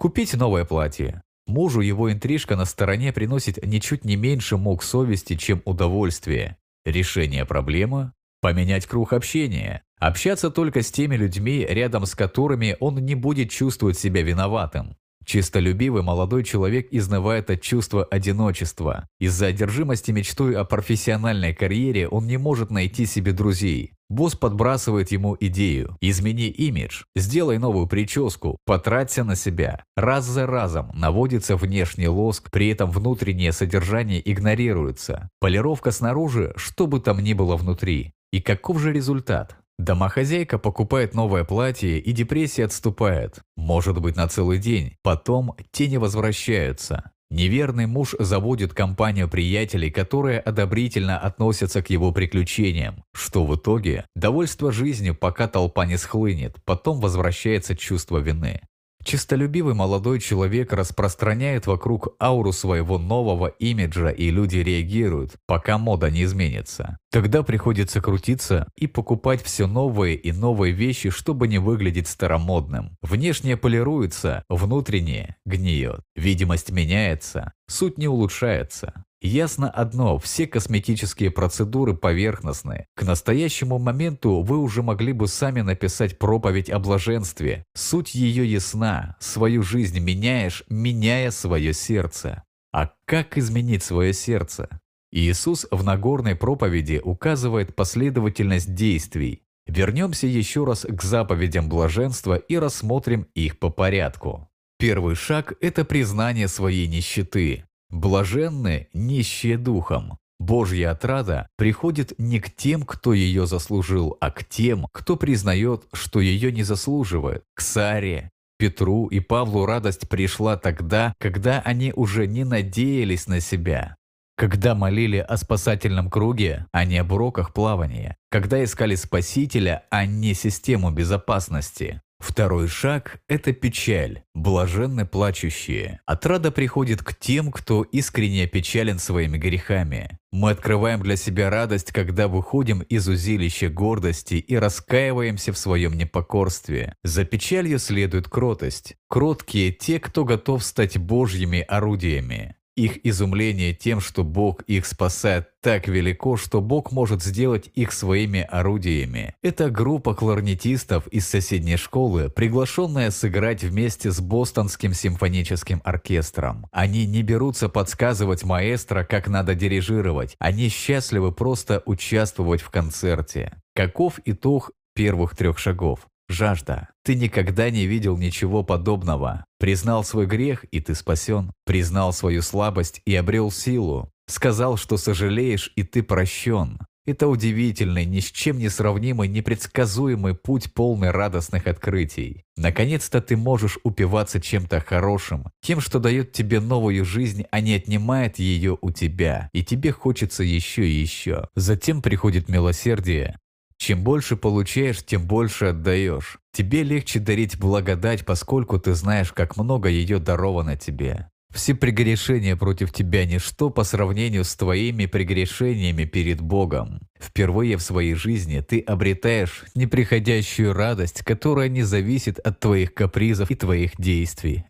Купить 0.00 0.32
новое 0.32 0.64
платье. 0.64 1.20
Мужу 1.46 1.82
его 1.82 2.10
интрижка 2.10 2.56
на 2.56 2.64
стороне 2.64 3.12
приносит 3.12 3.62
ничуть 3.62 4.02
не 4.02 4.16
меньше 4.16 4.56
мук 4.56 4.82
совести, 4.82 5.36
чем 5.36 5.60
удовольствие. 5.66 6.56
Решение 6.86 7.44
проблемы– 7.44 8.14
поменять 8.40 8.86
круг 8.86 9.12
общения. 9.12 9.82
Общаться 9.98 10.50
только 10.50 10.80
с 10.80 10.90
теми 10.90 11.16
людьми, 11.16 11.66
рядом 11.68 12.06
с 12.06 12.14
которыми 12.14 12.78
он 12.80 12.96
не 13.04 13.14
будет 13.14 13.50
чувствовать 13.50 13.98
себя 13.98 14.22
виноватым. 14.22 14.96
Чистолюбивый 15.30 16.02
молодой 16.02 16.42
человек 16.42 16.88
изнывает 16.90 17.50
от 17.50 17.62
чувства 17.62 18.02
одиночества. 18.02 19.06
Из-за 19.20 19.46
одержимости 19.46 20.10
мечтой 20.10 20.56
о 20.56 20.64
профессиональной 20.64 21.54
карьере 21.54 22.08
он 22.08 22.26
не 22.26 22.36
может 22.36 22.72
найти 22.72 23.06
себе 23.06 23.30
друзей. 23.30 23.92
Босс 24.08 24.34
подбрасывает 24.34 25.12
ему 25.12 25.36
идею 25.38 25.96
«измени 26.00 26.48
имидж, 26.48 27.04
сделай 27.14 27.58
новую 27.58 27.86
прическу, 27.86 28.58
потраться 28.66 29.22
на 29.22 29.36
себя». 29.36 29.84
Раз 29.96 30.24
за 30.24 30.48
разом 30.48 30.90
наводится 30.94 31.54
внешний 31.54 32.08
лоск, 32.08 32.50
при 32.50 32.66
этом 32.66 32.90
внутреннее 32.90 33.52
содержание 33.52 34.20
игнорируется. 34.28 35.28
Полировка 35.38 35.92
снаружи, 35.92 36.52
что 36.56 36.88
бы 36.88 36.98
там 36.98 37.20
ни 37.20 37.34
было 37.34 37.54
внутри. 37.54 38.14
И 38.32 38.40
каков 38.40 38.80
же 38.80 38.92
результат? 38.92 39.59
Домохозяйка 39.80 40.58
покупает 40.58 41.14
новое 41.14 41.42
платье, 41.42 41.98
и 41.98 42.12
депрессия 42.12 42.66
отступает. 42.66 43.38
Может 43.56 43.98
быть 43.98 44.14
на 44.14 44.28
целый 44.28 44.58
день. 44.58 44.96
Потом 45.02 45.56
тени 45.72 45.96
возвращаются. 45.96 47.12
Неверный 47.30 47.86
муж 47.86 48.14
заводит 48.18 48.74
компанию 48.74 49.26
приятелей, 49.26 49.90
которые 49.90 50.38
одобрительно 50.40 51.18
относятся 51.18 51.82
к 51.82 51.88
его 51.88 52.12
приключениям, 52.12 53.04
что 53.14 53.46
в 53.46 53.56
итоге 53.56 54.04
довольство 54.14 54.70
жизнью, 54.70 55.14
пока 55.14 55.48
толпа 55.48 55.86
не 55.86 55.96
схлынет, 55.96 56.56
потом 56.66 57.00
возвращается 57.00 57.74
чувство 57.74 58.18
вины. 58.18 58.60
Чистолюбивый 59.02 59.74
молодой 59.74 60.20
человек 60.20 60.72
распространяет 60.72 61.66
вокруг 61.66 62.14
ауру 62.20 62.52
своего 62.52 62.98
нового 62.98 63.46
имиджа, 63.46 64.08
и 64.08 64.30
люди 64.30 64.58
реагируют, 64.58 65.36
пока 65.46 65.78
мода 65.78 66.10
не 66.10 66.24
изменится. 66.24 66.98
Тогда 67.10 67.42
приходится 67.42 68.00
крутиться 68.00 68.68
и 68.76 68.86
покупать 68.86 69.42
все 69.42 69.66
новые 69.66 70.16
и 70.16 70.32
новые 70.32 70.72
вещи, 70.72 71.10
чтобы 71.10 71.48
не 71.48 71.58
выглядеть 71.58 72.08
старомодным. 72.08 72.96
Внешнее 73.00 73.56
полируется, 73.56 74.44
внутреннее 74.48 75.36
гниет. 75.46 76.02
Видимость 76.14 76.70
меняется, 76.70 77.52
суть 77.68 77.98
не 77.98 78.06
улучшается. 78.06 79.04
Ясно 79.22 79.68
одно, 79.68 80.18
все 80.18 80.46
косметические 80.46 81.30
процедуры 81.30 81.94
поверхностны. 81.94 82.86
К 82.94 83.02
настоящему 83.02 83.78
моменту 83.78 84.40
вы 84.40 84.56
уже 84.56 84.82
могли 84.82 85.12
бы 85.12 85.28
сами 85.28 85.60
написать 85.60 86.18
проповедь 86.18 86.70
о 86.70 86.78
блаженстве. 86.78 87.66
Суть 87.74 88.14
ее 88.14 88.50
ясна. 88.50 89.16
Свою 89.20 89.62
жизнь 89.62 89.98
меняешь, 89.98 90.64
меняя 90.70 91.30
свое 91.30 91.74
сердце. 91.74 92.44
А 92.72 92.92
как 93.04 93.36
изменить 93.36 93.82
свое 93.82 94.14
сердце? 94.14 94.68
Иисус 95.12 95.66
в 95.70 95.82
Нагорной 95.84 96.34
проповеди 96.34 97.00
указывает 97.04 97.76
последовательность 97.76 98.74
действий. 98.74 99.42
Вернемся 99.66 100.26
еще 100.26 100.64
раз 100.64 100.86
к 100.88 101.02
заповедям 101.02 101.68
блаженства 101.68 102.36
и 102.36 102.56
рассмотрим 102.56 103.26
их 103.34 103.58
по 103.58 103.68
порядку. 103.68 104.48
Первый 104.78 105.14
шаг– 105.14 105.52
это 105.60 105.84
признание 105.84 106.48
своей 106.48 106.86
нищеты. 106.86 107.64
Блаженны 107.90 108.88
нищие 108.92 109.58
духом. 109.58 110.18
Божья 110.38 110.92
отрада 110.92 111.48
приходит 111.56 112.18
не 112.18 112.40
к 112.40 112.54
тем, 112.54 112.82
кто 112.82 113.12
ее 113.12 113.46
заслужил, 113.46 114.16
а 114.20 114.30
к 114.30 114.44
тем, 114.44 114.86
кто 114.92 115.16
признает, 115.16 115.84
что 115.92 116.20
ее 116.20 116.50
не 116.50 116.62
заслуживает. 116.62 117.42
К 117.54 117.60
Саре, 117.60 118.30
Петру 118.60 119.06
и 119.06 119.20
Павлу 119.20 119.66
радость 119.66 120.08
пришла 120.08 120.56
тогда, 120.56 121.14
когда 121.18 121.60
они 121.60 121.92
уже 121.94 122.26
не 122.26 122.44
надеялись 122.44 123.26
на 123.26 123.40
себя. 123.40 123.96
Когда 124.36 124.74
молили 124.74 125.18
о 125.18 125.36
спасательном 125.36 126.08
круге, 126.10 126.66
а 126.72 126.84
не 126.84 126.98
об 126.98 127.12
уроках 127.12 127.52
плавания. 127.52 128.16
Когда 128.30 128.62
искали 128.62 128.94
Спасителя, 128.94 129.84
а 129.90 130.06
не 130.06 130.34
систему 130.34 130.90
безопасности. 130.90 132.00
Второй 132.20 132.68
шаг– 132.68 133.18
это 133.28 133.54
печаль, 133.54 134.22
блаженны 134.34 135.06
плачущие. 135.06 136.00
Отрада 136.04 136.50
приходит 136.50 137.02
к 137.02 137.14
тем, 137.14 137.50
кто 137.50 137.82
искренне 137.82 138.46
печален 138.46 138.98
своими 138.98 139.38
грехами. 139.38 140.18
Мы 140.30 140.50
открываем 140.50 141.02
для 141.02 141.16
себя 141.16 141.48
радость, 141.48 141.92
когда 141.92 142.28
выходим 142.28 142.82
из 142.82 143.08
узилища 143.08 143.70
гордости 143.70 144.34
и 144.34 144.54
раскаиваемся 144.54 145.54
в 145.54 145.58
своем 145.58 145.96
непокорстве. 145.96 146.94
За 147.02 147.24
печалью 147.24 147.78
следует 147.78 148.28
кротость. 148.28 148.96
Кроткие– 149.08 149.72
те, 149.80 149.98
кто 149.98 150.26
готов 150.26 150.62
стать 150.62 150.98
Божьими 150.98 151.60
орудиями. 151.60 152.54
Их 152.76 153.04
изумление 153.04 153.74
тем, 153.74 154.00
что 154.00 154.24
Бог 154.24 154.62
их 154.62 154.86
спасает, 154.86 155.48
так 155.60 155.88
велико, 155.88 156.36
что 156.36 156.60
Бог 156.60 156.92
может 156.92 157.22
сделать 157.22 157.68
их 157.74 157.92
своими 157.92 158.40
орудиями. 158.40 159.34
Это 159.42 159.70
группа 159.70 160.14
кларнетистов 160.14 161.06
из 161.08 161.28
соседней 161.28 161.76
школы, 161.76 162.30
приглашенная 162.30 163.10
сыграть 163.10 163.62
вместе 163.62 164.10
с 164.10 164.20
Бостонским 164.20 164.94
симфоническим 164.94 165.82
оркестром. 165.84 166.66
Они 166.72 167.06
не 167.06 167.22
берутся 167.22 167.68
подсказывать 167.68 168.44
маэстро, 168.44 169.04
как 169.04 169.28
надо 169.28 169.54
дирижировать. 169.54 170.36
Они 170.38 170.68
счастливы 170.68 171.32
просто 171.32 171.82
участвовать 171.86 172.62
в 172.62 172.70
концерте. 172.70 173.60
Каков 173.74 174.20
итог 174.24 174.70
первых 174.94 175.36
трех 175.36 175.58
шагов? 175.58 176.06
Жажда. 176.30 176.88
Ты 177.02 177.16
никогда 177.16 177.70
не 177.70 177.86
видел 177.86 178.16
ничего 178.16 178.62
подобного. 178.62 179.44
Признал 179.58 180.04
свой 180.04 180.26
грех, 180.26 180.64
и 180.70 180.80
ты 180.80 180.94
спасен. 180.94 181.52
Признал 181.66 182.12
свою 182.12 182.40
слабость 182.40 183.02
и 183.04 183.14
обрел 183.16 183.50
силу. 183.50 184.12
Сказал, 184.28 184.76
что 184.76 184.96
сожалеешь, 184.96 185.72
и 185.74 185.82
ты 185.82 186.04
прощен. 186.04 186.78
Это 187.04 187.26
удивительный, 187.26 188.04
ни 188.04 188.20
с 188.20 188.30
чем 188.30 188.58
не 188.58 188.68
сравнимый, 188.68 189.26
непредсказуемый 189.26 190.34
путь, 190.34 190.72
полный 190.72 191.10
радостных 191.10 191.66
открытий. 191.66 192.44
Наконец-то 192.56 193.20
ты 193.20 193.36
можешь 193.36 193.78
упиваться 193.82 194.40
чем-то 194.40 194.80
хорошим, 194.80 195.46
тем, 195.60 195.80
что 195.80 195.98
дает 195.98 196.30
тебе 196.30 196.60
новую 196.60 197.04
жизнь, 197.04 197.44
а 197.50 197.60
не 197.60 197.74
отнимает 197.74 198.38
ее 198.38 198.78
у 198.80 198.92
тебя, 198.92 199.50
и 199.52 199.64
тебе 199.64 199.90
хочется 199.90 200.44
еще 200.44 200.86
и 200.86 201.00
еще. 201.00 201.48
Затем 201.56 202.02
приходит 202.02 202.48
милосердие, 202.48 203.36
чем 203.80 204.04
больше 204.04 204.36
получаешь, 204.36 205.02
тем 205.02 205.26
больше 205.26 205.66
отдаешь. 205.66 206.38
Тебе 206.52 206.82
легче 206.82 207.18
дарить 207.18 207.58
благодать, 207.58 208.26
поскольку 208.26 208.78
ты 208.78 208.92
знаешь, 208.92 209.32
как 209.32 209.56
много 209.56 209.88
ее 209.88 210.18
даровано 210.18 210.76
тебе. 210.76 211.30
Все 211.50 211.74
прегрешения 211.74 212.56
против 212.56 212.92
тебя– 212.92 213.24
ничто 213.26 213.70
по 213.70 213.82
сравнению 213.82 214.44
с 214.44 214.54
твоими 214.54 215.06
прегрешениями 215.06 216.04
перед 216.04 216.42
Богом. 216.42 217.00
Впервые 217.18 217.78
в 217.78 217.82
своей 217.82 218.14
жизни 218.14 218.60
ты 218.60 218.80
обретаешь 218.80 219.64
неприходящую 219.74 220.74
радость, 220.74 221.22
которая 221.24 221.70
не 221.70 221.82
зависит 221.82 222.38
от 222.38 222.60
твоих 222.60 222.92
капризов 222.92 223.50
и 223.50 223.54
твоих 223.54 223.92
действий. 223.96 224.64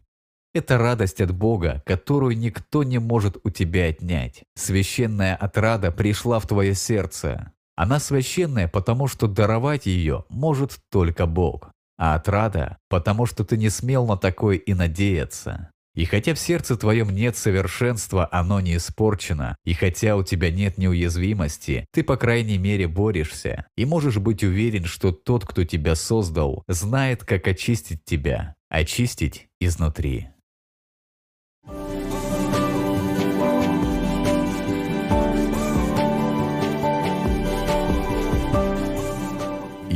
Это 0.54 0.78
радость 0.78 1.20
от 1.20 1.32
Бога, 1.32 1.82
которую 1.84 2.38
никто 2.38 2.84
не 2.84 2.98
может 2.98 3.38
у 3.42 3.50
тебя 3.50 3.86
отнять. 3.86 4.44
Священная 4.54 5.34
отрада 5.34 5.90
пришла 5.90 6.38
в 6.38 6.46
твое 6.46 6.74
сердце. 6.76 7.52
Она 7.76 7.98
священная, 7.98 8.68
потому 8.68 9.06
что 9.06 9.26
даровать 9.26 9.86
ее 9.86 10.24
может 10.28 10.78
только 10.90 11.26
Бог. 11.26 11.70
А 11.98 12.14
отрада, 12.14 12.78
потому 12.88 13.26
что 13.26 13.44
ты 13.44 13.56
не 13.56 13.68
смел 13.68 14.06
на 14.06 14.16
такое 14.16 14.56
и 14.56 14.74
надеяться. 14.74 15.70
И 15.94 16.04
хотя 16.04 16.34
в 16.34 16.38
сердце 16.38 16.76
твоем 16.76 17.10
нет 17.10 17.36
совершенства, 17.36 18.28
оно 18.30 18.60
не 18.60 18.76
испорчено, 18.76 19.56
и 19.64 19.74
хотя 19.74 20.16
у 20.16 20.22
тебя 20.22 20.50
нет 20.50 20.78
неуязвимости, 20.78 21.86
ты 21.92 22.04
по 22.04 22.16
крайней 22.16 22.58
мере 22.58 22.86
борешься, 22.86 23.66
и 23.76 23.84
можешь 23.84 24.18
быть 24.18 24.44
уверен, 24.44 24.84
что 24.84 25.10
тот, 25.10 25.44
кто 25.44 25.64
тебя 25.64 25.96
создал, 25.96 26.62
знает, 26.68 27.24
как 27.24 27.48
очистить 27.48 28.04
тебя, 28.04 28.54
очистить 28.68 29.48
изнутри. 29.58 30.28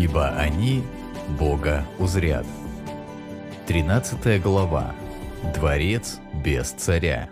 Ибо 0.05 0.29
они 0.29 0.83
Бога 1.39 1.87
узрят. 1.99 2.45
13 3.67 4.43
глава. 4.43 4.95
Дворец 5.55 6.21
без 6.45 6.73
царя. 6.73 7.31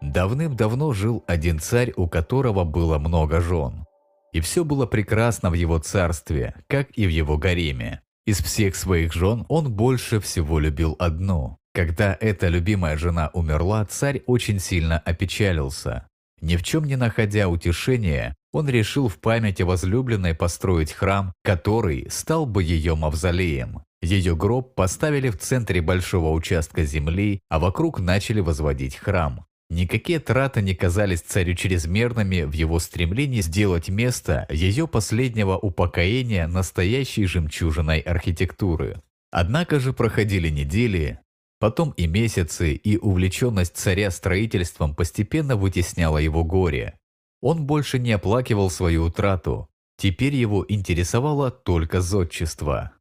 Давным-давно 0.00 0.92
жил 0.92 1.22
один 1.28 1.60
царь, 1.60 1.92
у 1.94 2.08
которого 2.08 2.64
было 2.64 2.98
много 2.98 3.40
жен. 3.40 3.84
И 4.32 4.40
все 4.40 4.64
было 4.64 4.86
прекрасно 4.86 5.50
в 5.50 5.54
его 5.54 5.78
царстве, 5.78 6.54
как 6.66 6.88
и 6.98 7.06
в 7.06 7.10
его 7.10 7.38
гареме. 7.38 8.02
Из 8.26 8.38
всех 8.42 8.74
своих 8.74 9.12
жен 9.12 9.46
он 9.48 9.72
больше 9.72 10.18
всего 10.18 10.58
любил 10.58 10.96
одну. 10.98 11.58
Когда 11.72 12.16
эта 12.20 12.48
любимая 12.48 12.96
жена 12.96 13.30
умерла, 13.32 13.84
царь 13.84 14.22
очень 14.26 14.58
сильно 14.58 14.98
опечалился. 14.98 16.08
Ни 16.40 16.56
в 16.56 16.64
чем 16.64 16.84
не 16.84 16.96
находя 16.96 17.48
утешения, 17.48 18.34
он 18.52 18.68
решил 18.68 19.08
в 19.08 19.18
память 19.18 19.60
о 19.60 19.66
возлюбленной 19.66 20.34
построить 20.34 20.92
храм, 20.92 21.32
который 21.42 22.06
стал 22.10 22.46
бы 22.46 22.62
ее 22.62 22.94
мавзолеем. 22.94 23.82
Ее 24.00 24.36
гроб 24.36 24.74
поставили 24.74 25.28
в 25.28 25.38
центре 25.38 25.80
большого 25.80 26.32
участка 26.32 26.84
земли, 26.84 27.40
а 27.48 27.58
вокруг 27.58 28.00
начали 28.00 28.40
возводить 28.40 28.96
храм. 28.96 29.44
Никакие 29.70 30.18
траты 30.18 30.62
не 30.62 30.74
казались 30.74 31.20
царю 31.20 31.54
чрезмерными 31.54 32.42
в 32.42 32.52
его 32.52 32.78
стремлении 32.78 33.42
сделать 33.42 33.90
место 33.90 34.46
ее 34.50 34.88
последнего 34.88 35.58
упокоения 35.58 36.46
настоящей 36.46 37.26
жемчужиной 37.26 38.00
архитектуры. 38.00 39.02
Однако 39.30 39.78
же 39.78 39.92
проходили 39.92 40.48
недели, 40.48 41.20
потом 41.58 41.90
и 41.90 42.06
месяцы, 42.06 42.72
и 42.72 42.96
увлеченность 42.96 43.76
царя 43.76 44.10
строительством 44.10 44.94
постепенно 44.94 45.54
вытесняла 45.56 46.16
его 46.16 46.44
горе. 46.44 46.98
Он 47.40 47.66
больше 47.66 47.98
не 47.98 48.12
оплакивал 48.12 48.70
свою 48.70 49.04
утрату, 49.04 49.68
теперь 49.96 50.34
его 50.34 50.64
интересовало 50.68 51.50
только 51.50 52.00
зодчество. 52.00 52.92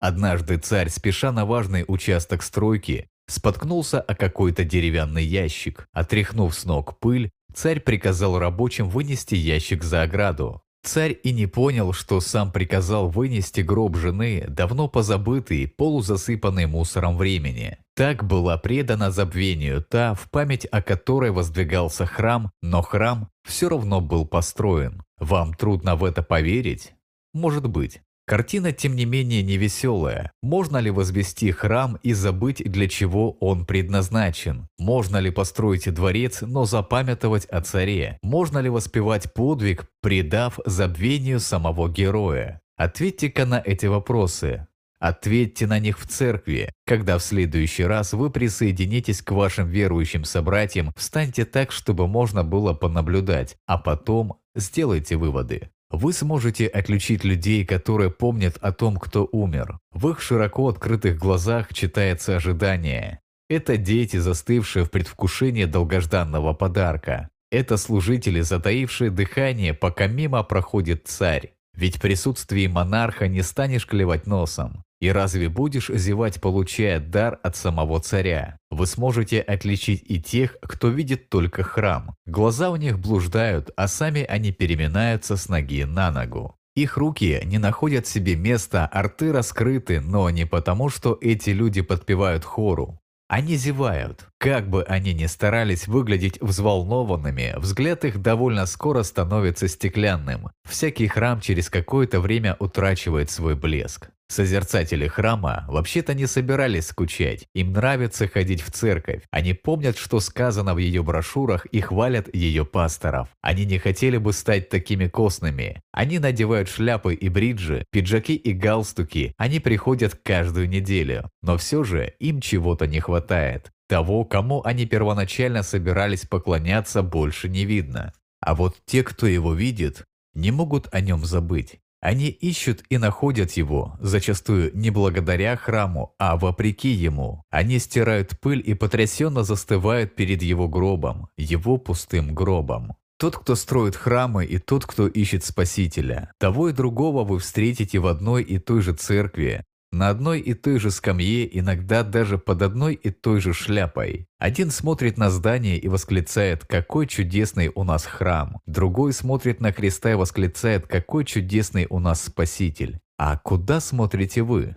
Однажды 0.00 0.58
царь, 0.58 0.90
спеша 0.90 1.32
на 1.32 1.46
важный 1.46 1.84
участок 1.88 2.42
стройки, 2.42 3.08
споткнулся 3.26 4.00
о 4.00 4.14
какой-то 4.14 4.64
деревянный 4.64 5.24
ящик. 5.24 5.88
Отряхнув 5.92 6.54
с 6.54 6.64
ног 6.64 6.98
пыль, 6.98 7.30
царь 7.54 7.80
приказал 7.80 8.38
рабочим 8.38 8.88
вынести 8.88 9.34
ящик 9.34 9.82
за 9.82 10.02
ограду. 10.02 10.62
Царь 10.86 11.18
и 11.20 11.32
не 11.32 11.48
понял, 11.48 11.92
что 11.92 12.20
сам 12.20 12.52
приказал 12.52 13.08
вынести 13.08 13.60
гроб 13.60 13.96
жены, 13.96 14.44
давно 14.46 14.86
позабытый, 14.86 15.66
полузасыпанный 15.66 16.66
мусором 16.66 17.16
времени. 17.16 17.78
Так 17.96 18.22
была 18.22 18.56
предана 18.56 19.10
забвению 19.10 19.82
та, 19.82 20.14
в 20.14 20.30
память 20.30 20.64
о 20.70 20.80
которой 20.82 21.32
воздвигался 21.32 22.06
храм, 22.06 22.52
но 22.62 22.82
храм 22.82 23.28
все 23.44 23.68
равно 23.68 24.00
был 24.00 24.28
построен. 24.28 25.02
Вам 25.18 25.54
трудно 25.54 25.96
в 25.96 26.04
это 26.04 26.22
поверить? 26.22 26.92
Может 27.34 27.66
быть. 27.66 28.00
Картина, 28.28 28.72
тем 28.72 28.96
не 28.96 29.04
менее, 29.04 29.44
не 29.44 29.56
веселая. 29.56 30.32
Можно 30.42 30.78
ли 30.78 30.90
возвести 30.90 31.52
храм 31.52 31.96
и 32.02 32.12
забыть, 32.12 32.60
для 32.64 32.88
чего 32.88 33.32
он 33.38 33.64
предназначен? 33.64 34.66
Можно 34.78 35.18
ли 35.18 35.30
построить 35.30 35.92
дворец, 35.94 36.42
но 36.42 36.64
запамятовать 36.64 37.46
о 37.46 37.60
царе? 37.60 38.18
Можно 38.22 38.58
ли 38.58 38.68
воспевать 38.68 39.32
подвиг, 39.32 39.86
предав 40.02 40.58
забвению 40.66 41.38
самого 41.38 41.88
героя? 41.88 42.60
Ответьте-ка 42.76 43.46
на 43.46 43.62
эти 43.64 43.86
вопросы. 43.86 44.66
Ответьте 44.98 45.68
на 45.68 45.78
них 45.78 46.00
в 46.00 46.08
церкви. 46.08 46.72
Когда 46.84 47.18
в 47.18 47.22
следующий 47.22 47.84
раз 47.84 48.12
вы 48.12 48.30
присоединитесь 48.30 49.22
к 49.22 49.30
вашим 49.30 49.68
верующим 49.68 50.24
собратьям, 50.24 50.92
встаньте 50.96 51.44
так, 51.44 51.70
чтобы 51.70 52.08
можно 52.08 52.42
было 52.42 52.72
понаблюдать, 52.72 53.56
а 53.66 53.78
потом 53.78 54.40
сделайте 54.56 55.14
выводы. 55.16 55.70
Вы 55.90 56.12
сможете 56.12 56.66
отличить 56.66 57.24
людей, 57.24 57.64
которые 57.64 58.10
помнят 58.10 58.56
о 58.60 58.72
том, 58.72 58.96
кто 58.96 59.28
умер. 59.30 59.78
В 59.92 60.08
их 60.08 60.20
широко 60.20 60.68
открытых 60.68 61.16
глазах 61.18 61.72
читается 61.72 62.36
ожидание. 62.36 63.20
Это 63.48 63.76
дети, 63.76 64.16
застывшие 64.16 64.84
в 64.84 64.90
предвкушении 64.90 65.64
долгожданного 65.64 66.52
подарка. 66.54 67.28
Это 67.52 67.76
служители, 67.76 68.40
затаившие 68.40 69.10
дыхание, 69.10 69.72
пока 69.72 70.08
мимо 70.08 70.42
проходит 70.42 71.06
царь. 71.06 71.52
Ведь 71.74 71.96
в 71.96 72.00
присутствии 72.00 72.66
монарха 72.66 73.28
не 73.28 73.42
станешь 73.42 73.86
клевать 73.86 74.26
носом. 74.26 74.82
И 75.00 75.10
разве 75.10 75.48
будешь 75.48 75.88
зевать, 75.88 76.40
получая 76.40 77.00
дар 77.00 77.38
от 77.42 77.56
самого 77.56 78.00
царя? 78.00 78.58
Вы 78.70 78.86
сможете 78.86 79.40
отличить 79.40 80.02
и 80.06 80.20
тех, 80.20 80.56
кто 80.62 80.88
видит 80.88 81.28
только 81.28 81.62
храм. 81.62 82.14
Глаза 82.24 82.70
у 82.70 82.76
них 82.76 82.98
блуждают, 82.98 83.70
а 83.76 83.88
сами 83.88 84.22
они 84.22 84.52
переминаются 84.52 85.36
с 85.36 85.48
ноги 85.48 85.84
на 85.84 86.10
ногу. 86.10 86.56
Их 86.74 86.96
руки 86.96 87.40
не 87.44 87.58
находят 87.58 88.06
себе 88.06 88.36
места, 88.36 88.86
арты 88.86 89.32
раскрыты, 89.32 90.00
но 90.00 90.28
не 90.30 90.46
потому, 90.46 90.90
что 90.90 91.18
эти 91.20 91.50
люди 91.50 91.80
подпевают 91.80 92.44
хору. 92.44 93.00
Они 93.28 93.56
зевают. 93.56 94.28
Как 94.38 94.68
бы 94.70 94.84
они 94.84 95.12
ни 95.12 95.26
старались 95.26 95.88
выглядеть 95.88 96.40
взволнованными, 96.40 97.54
взгляд 97.56 98.04
их 98.04 98.22
довольно 98.22 98.66
скоро 98.66 99.02
становится 99.02 99.66
стеклянным. 99.66 100.50
Всякий 100.68 101.08
храм 101.08 101.40
через 101.40 101.68
какое-то 101.68 102.20
время 102.20 102.56
утрачивает 102.60 103.30
свой 103.30 103.56
блеск. 103.56 104.10
Созерцатели 104.28 105.06
храма 105.06 105.64
вообще-то 105.68 106.12
не 106.12 106.26
собирались 106.26 106.88
скучать, 106.88 107.46
им 107.54 107.72
нравится 107.72 108.26
ходить 108.26 108.60
в 108.60 108.72
церковь, 108.72 109.22
они 109.30 109.54
помнят, 109.54 109.96
что 109.96 110.18
сказано 110.18 110.74
в 110.74 110.78
ее 110.78 111.04
брошюрах 111.04 111.66
и 111.66 111.80
хвалят 111.80 112.34
ее 112.34 112.64
пасторов. 112.64 113.28
Они 113.40 113.64
не 113.64 113.78
хотели 113.78 114.16
бы 114.16 114.32
стать 114.32 114.68
такими 114.68 115.06
костными. 115.06 115.80
Они 115.92 116.18
надевают 116.18 116.68
шляпы 116.68 117.14
и 117.14 117.28
бриджи, 117.28 117.84
пиджаки 117.92 118.34
и 118.34 118.52
галстуки, 118.52 119.32
они 119.36 119.60
приходят 119.60 120.18
каждую 120.22 120.68
неделю, 120.68 121.30
но 121.42 121.56
все 121.56 121.84
же 121.84 122.14
им 122.18 122.40
чего-то 122.40 122.86
не 122.88 122.98
хватает. 122.98 123.70
Того, 123.88 124.24
кому 124.24 124.62
они 124.64 124.86
первоначально 124.86 125.62
собирались 125.62 126.26
поклоняться, 126.26 127.02
больше 127.02 127.48
не 127.48 127.64
видно. 127.64 128.12
А 128.40 128.56
вот 128.56 128.76
те, 128.84 129.04
кто 129.04 129.28
его 129.28 129.54
видит, 129.54 130.04
не 130.34 130.50
могут 130.50 130.92
о 130.92 131.00
нем 131.00 131.24
забыть. 131.24 131.78
Они 132.06 132.28
ищут 132.28 132.84
и 132.88 132.98
находят 132.98 133.50
его, 133.54 133.96
зачастую 133.98 134.70
не 134.74 134.90
благодаря 134.90 135.56
храму, 135.56 136.14
а 136.20 136.36
вопреки 136.36 136.90
ему. 136.90 137.42
Они 137.50 137.80
стирают 137.80 138.38
пыль 138.38 138.62
и 138.64 138.74
потрясенно 138.74 139.42
застывают 139.42 140.14
перед 140.14 140.40
его 140.40 140.68
гробом, 140.68 141.26
его 141.36 141.78
пустым 141.78 142.32
гробом. 142.32 142.94
Тот, 143.18 143.36
кто 143.36 143.56
строит 143.56 143.96
храмы, 143.96 144.44
и 144.44 144.58
тот, 144.58 144.86
кто 144.86 145.08
ищет 145.08 145.44
Спасителя. 145.44 146.30
Того 146.38 146.68
и 146.68 146.72
другого 146.72 147.24
вы 147.24 147.40
встретите 147.40 147.98
в 147.98 148.06
одной 148.06 148.44
и 148.44 148.60
той 148.60 148.82
же 148.82 148.92
церкви, 148.94 149.64
на 149.92 150.08
одной 150.08 150.40
и 150.40 150.54
той 150.54 150.78
же 150.78 150.90
скамье, 150.90 151.58
иногда 151.58 152.02
даже 152.02 152.38
под 152.38 152.62
одной 152.62 152.94
и 152.94 153.10
той 153.10 153.40
же 153.40 153.52
шляпой. 153.52 154.26
Один 154.38 154.70
смотрит 154.70 155.16
на 155.18 155.30
здание 155.30 155.78
и 155.78 155.88
восклицает 155.88 156.64
«Какой 156.66 157.06
чудесный 157.06 157.70
у 157.74 157.84
нас 157.84 158.04
храм!» 158.04 158.58
Другой 158.66 159.12
смотрит 159.12 159.60
на 159.60 159.72
креста 159.72 160.12
и 160.12 160.14
восклицает 160.14 160.86
«Какой 160.86 161.24
чудесный 161.24 161.86
у 161.88 161.98
нас 161.98 162.24
Спаситель!» 162.24 162.98
А 163.18 163.38
куда 163.38 163.80
смотрите 163.80 164.42
вы? 164.42 164.76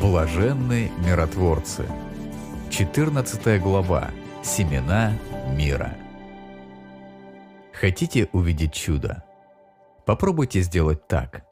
Блаженные 0.00 0.90
миротворцы. 1.04 1.84
14 2.70 3.60
глава. 3.60 4.10
Семена 4.46 5.12
мира. 5.56 5.92
Хотите 7.72 8.28
увидеть 8.32 8.72
чудо? 8.72 9.24
Попробуйте 10.06 10.60
сделать 10.60 11.08
так. 11.08 11.44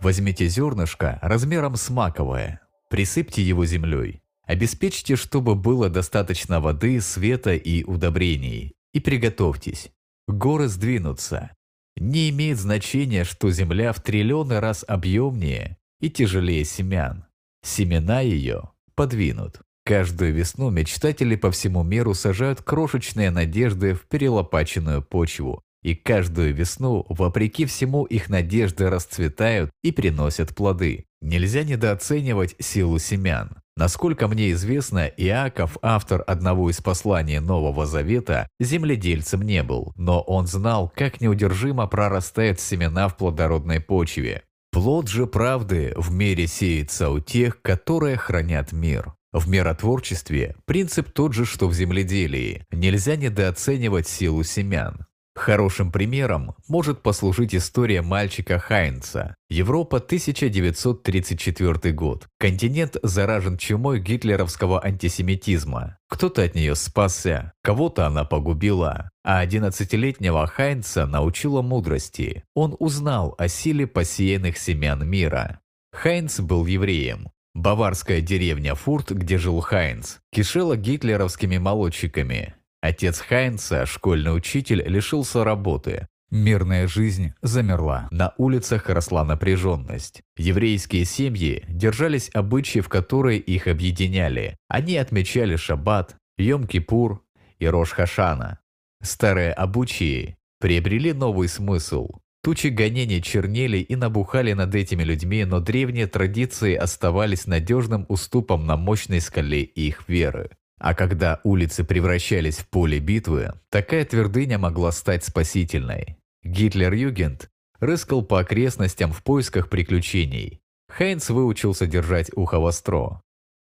Возьмите 0.00 0.48
зернышко 0.48 1.20
размером 1.22 1.76
с 1.76 1.88
маковое, 1.90 2.60
присыпьте 2.90 3.40
его 3.40 3.64
землей, 3.64 4.20
обеспечьте, 4.42 5.14
чтобы 5.14 5.54
было 5.54 5.88
достаточно 5.88 6.60
воды, 6.60 7.00
света 7.00 7.54
и 7.54 7.84
удобрений, 7.84 8.74
и 8.92 8.98
приготовьтесь. 8.98 9.92
Горы 10.26 10.66
сдвинутся. 10.66 11.54
Не 11.96 12.30
имеет 12.30 12.58
значения, 12.58 13.22
что 13.22 13.52
земля 13.52 13.92
в 13.92 14.02
триллионы 14.02 14.58
раз 14.58 14.84
объемнее 14.88 15.78
и 16.00 16.10
тяжелее 16.10 16.64
семян. 16.64 17.26
Семена 17.62 18.20
ее 18.22 18.72
подвинут. 18.96 19.62
Каждую 19.86 20.32
весну 20.32 20.70
мечтатели 20.70 21.36
по 21.36 21.50
всему 21.50 21.82
миру 21.82 22.14
сажают 22.14 22.62
крошечные 22.62 23.30
надежды 23.30 23.92
в 23.94 24.06
перелопаченную 24.06 25.02
почву. 25.02 25.62
И 25.82 25.94
каждую 25.94 26.54
весну, 26.54 27.04
вопреки 27.10 27.66
всему, 27.66 28.04
их 28.04 28.30
надежды 28.30 28.88
расцветают 28.88 29.70
и 29.82 29.92
приносят 29.92 30.54
плоды. 30.54 31.04
Нельзя 31.20 31.64
недооценивать 31.64 32.56
силу 32.58 32.98
семян. 32.98 33.58
Насколько 33.76 34.26
мне 34.26 34.52
известно, 34.52 35.06
Иаков, 35.06 35.76
автор 35.82 36.24
одного 36.26 36.70
из 36.70 36.80
посланий 36.80 37.40
Нового 37.40 37.84
Завета, 37.84 38.48
земледельцем 38.60 39.42
не 39.42 39.62
был, 39.62 39.92
но 39.96 40.22
он 40.22 40.46
знал, 40.46 40.90
как 40.94 41.20
неудержимо 41.20 41.86
прорастают 41.86 42.60
семена 42.60 43.08
в 43.08 43.18
плодородной 43.18 43.80
почве. 43.80 44.44
Плод 44.70 45.08
же 45.08 45.26
правды 45.26 45.92
в 45.96 46.10
мире 46.10 46.46
сеется 46.46 47.10
у 47.10 47.20
тех, 47.20 47.60
которые 47.60 48.16
хранят 48.16 48.72
мир. 48.72 49.12
В 49.34 49.48
миротворчестве 49.48 50.54
принцип 50.64 51.10
тот 51.10 51.32
же, 51.34 51.44
что 51.44 51.66
в 51.66 51.74
земледелии. 51.74 52.64
Нельзя 52.70 53.16
недооценивать 53.16 54.06
силу 54.06 54.44
семян. 54.44 55.06
Хорошим 55.34 55.90
примером 55.90 56.54
может 56.68 57.02
послужить 57.02 57.52
история 57.52 58.00
мальчика 58.00 58.60
Хайнца. 58.60 59.34
Европа 59.50 59.96
1934 59.96 61.92
год. 61.92 62.28
Континент 62.38 62.96
заражен 63.02 63.58
чумой 63.58 63.98
гитлеровского 63.98 64.80
антисемитизма. 64.84 65.98
Кто-то 66.08 66.44
от 66.44 66.54
нее 66.54 66.76
спасся, 66.76 67.54
кого-то 67.64 68.06
она 68.06 68.22
погубила. 68.24 69.10
А 69.24 69.44
11-летнего 69.44 70.46
Хайнца 70.46 71.06
научила 71.06 71.60
мудрости. 71.60 72.44
Он 72.54 72.76
узнал 72.78 73.34
о 73.36 73.48
силе 73.48 73.88
посеянных 73.88 74.58
семян 74.58 75.04
мира. 75.04 75.58
Хайнц 75.92 76.38
был 76.38 76.66
евреем. 76.66 77.33
Баварская 77.54 78.20
деревня 78.20 78.74
Фурт, 78.74 79.12
где 79.12 79.38
жил 79.38 79.60
Хайнц, 79.60 80.16
кишела 80.32 80.76
гитлеровскими 80.76 81.58
молодчиками. 81.58 82.54
Отец 82.80 83.20
Хайнца, 83.20 83.86
школьный 83.86 84.36
учитель, 84.36 84.82
лишился 84.86 85.44
работы. 85.44 86.06
Мирная 86.30 86.88
жизнь 86.88 87.32
замерла. 87.42 88.08
На 88.10 88.34
улицах 88.38 88.88
росла 88.88 89.24
напряженность. 89.24 90.22
Еврейские 90.36 91.04
семьи 91.04 91.64
держались 91.68 92.28
обычаев, 92.34 92.88
которые 92.88 93.38
их 93.38 93.68
объединяли. 93.68 94.56
Они 94.68 94.96
отмечали 94.96 95.54
Шаббат, 95.54 96.16
Йом-Кипур 96.40 97.20
и 97.60 97.66
Рош-Хашана. 97.66 98.58
Старые 99.00 99.52
обычаи 99.52 100.36
приобрели 100.58 101.12
новый 101.12 101.46
смысл. 101.48 102.08
Тучи 102.44 102.66
гонений 102.66 103.22
чернели 103.22 103.78
и 103.78 103.96
набухали 103.96 104.52
над 104.52 104.74
этими 104.74 105.02
людьми, 105.02 105.46
но 105.46 105.60
древние 105.60 106.06
традиции 106.06 106.74
оставались 106.74 107.46
надежным 107.46 108.04
уступом 108.10 108.66
на 108.66 108.76
мощной 108.76 109.22
скале 109.22 109.62
их 109.62 110.06
веры. 110.10 110.50
А 110.78 110.92
когда 110.92 111.40
улицы 111.42 111.84
превращались 111.84 112.58
в 112.58 112.68
поле 112.68 112.98
битвы, 112.98 113.54
такая 113.70 114.04
твердыня 114.04 114.58
могла 114.58 114.92
стать 114.92 115.24
спасительной. 115.24 116.18
Гитлер-Югент 116.42 117.48
рыскал 117.80 118.22
по 118.22 118.40
окрестностям 118.40 119.10
в 119.10 119.22
поисках 119.22 119.70
приключений. 119.70 120.60
Хайнц 120.90 121.30
выучился 121.30 121.86
держать 121.86 122.30
ухо 122.36 122.58
востро. 122.58 123.22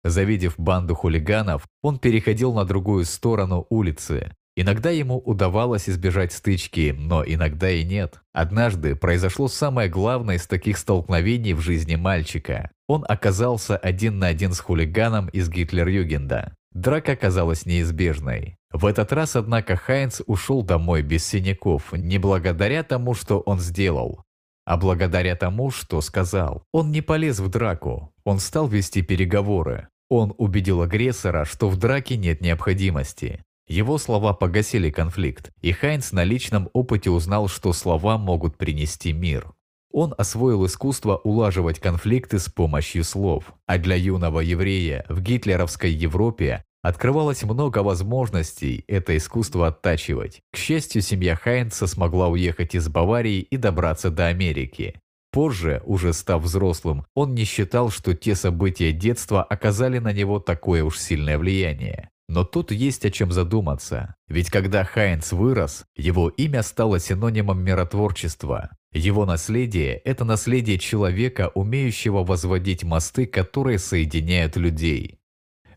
Завидев 0.04 0.56
банду 0.60 0.94
хулиганов, 0.94 1.66
он 1.82 2.00
переходил 2.00 2.54
на 2.54 2.66
другую 2.66 3.06
сторону 3.06 3.66
улицы, 3.70 4.36
Иногда 4.60 4.90
ему 4.90 5.20
удавалось 5.20 5.88
избежать 5.88 6.34
стычки, 6.34 6.92
но 6.98 7.24
иногда 7.24 7.70
и 7.70 7.84
нет. 7.84 8.22
Однажды 8.34 8.96
произошло 8.96 9.48
самое 9.48 9.88
главное 9.88 10.38
из 10.38 10.48
таких 10.48 10.80
столкновений 10.80 11.54
в 11.54 11.60
жизни 11.60 11.96
мальчика. 11.96 12.72
Он 12.88 13.06
оказался 13.08 13.78
один 13.78 14.18
на 14.18 14.26
один 14.26 14.54
с 14.54 14.60
хулиганом 14.60 15.28
из 15.28 15.48
Гитлер-Югенда. 15.52 16.56
Драка 16.72 17.12
оказалась 17.12 17.68
неизбежной. 17.68 18.58
В 18.72 18.88
этот 18.88 19.14
раз, 19.14 19.36
однако, 19.36 19.76
Хайнц 19.76 20.22
ушел 20.26 20.64
домой 20.64 21.04
без 21.04 21.24
синяков, 21.24 21.94
не 21.94 22.18
благодаря 22.18 22.82
тому, 22.82 23.14
что 23.14 23.42
он 23.42 23.60
сделал, 23.60 24.24
а 24.66 24.76
благодаря 24.78 25.36
тому, 25.36 25.70
что 25.70 26.02
сказал. 26.02 26.64
Он 26.72 26.90
не 26.90 27.02
полез 27.02 27.38
в 27.40 27.48
драку, 27.50 28.12
он 28.24 28.40
стал 28.40 28.68
вести 28.68 29.04
переговоры. 29.04 29.88
Он 30.10 30.34
убедил 30.40 30.82
агрессора, 30.82 31.46
что 31.46 31.70
в 31.70 31.78
драке 31.78 32.18
нет 32.18 32.42
необходимости. 32.42 33.44
Его 33.68 33.98
слова 33.98 34.34
погасили 34.34 34.90
конфликт, 34.90 35.52
и 35.62 35.74
Хайнц 35.74 36.14
на 36.14 36.24
личном 36.24 36.70
опыте 36.74 37.10
узнал, 37.10 37.50
что 37.50 37.74
слова 37.74 38.18
могут 38.18 38.58
принести 38.58 39.12
мир. 39.12 39.54
Он 39.92 40.14
освоил 40.18 40.66
искусство 40.66 41.18
улаживать 41.18 41.80
конфликты 41.80 42.40
с 42.40 42.50
помощью 42.50 43.04
слов, 43.04 43.54
а 43.66 43.78
для 43.78 43.96
юного 43.96 44.40
еврея 44.40 45.06
в 45.10 45.22
гитлеровской 45.22 45.92
Европе 45.92 46.64
открывалось 46.82 47.44
много 47.44 47.80
возможностей 47.80 48.86
это 48.88 49.18
искусство 49.18 49.68
оттачивать. 49.68 50.42
К 50.54 50.58
счастью, 50.58 51.02
семья 51.02 51.36
Хайнца 51.36 51.88
смогла 51.88 52.28
уехать 52.30 52.76
из 52.76 52.88
Баварии 52.88 53.40
и 53.42 53.58
добраться 53.58 54.10
до 54.10 54.28
Америки. 54.28 55.00
Позже, 55.32 55.82
уже 55.86 56.14
став 56.14 56.42
взрослым, 56.42 57.06
он 57.14 57.34
не 57.34 57.44
считал, 57.44 57.90
что 57.90 58.14
те 58.14 58.34
события 58.34 58.94
детства 58.94 59.44
оказали 59.44 60.00
на 60.00 60.14
него 60.14 60.40
такое 60.40 60.84
уж 60.84 60.98
сильное 60.98 61.38
влияние. 61.38 62.10
Но 62.30 62.44
тут 62.44 62.72
есть 62.72 63.06
о 63.06 63.12
чем 63.12 63.32
задуматься. 63.32 64.16
Ведь 64.28 64.50
когда 64.50 64.84
Хайнц 64.84 65.32
вырос, 65.32 65.86
его 65.96 66.28
имя 66.30 66.62
стало 66.62 67.00
синонимом 67.00 67.64
миротворчества. 67.64 68.70
Его 68.92 69.26
наследие– 69.26 69.94
это 70.06 70.26
наследие 70.26 70.78
человека, 70.78 71.52
умеющего 71.56 72.24
возводить 72.24 72.84
мосты, 72.84 73.26
которые 73.26 73.80
соединяют 73.80 74.58
людей. 74.58 75.20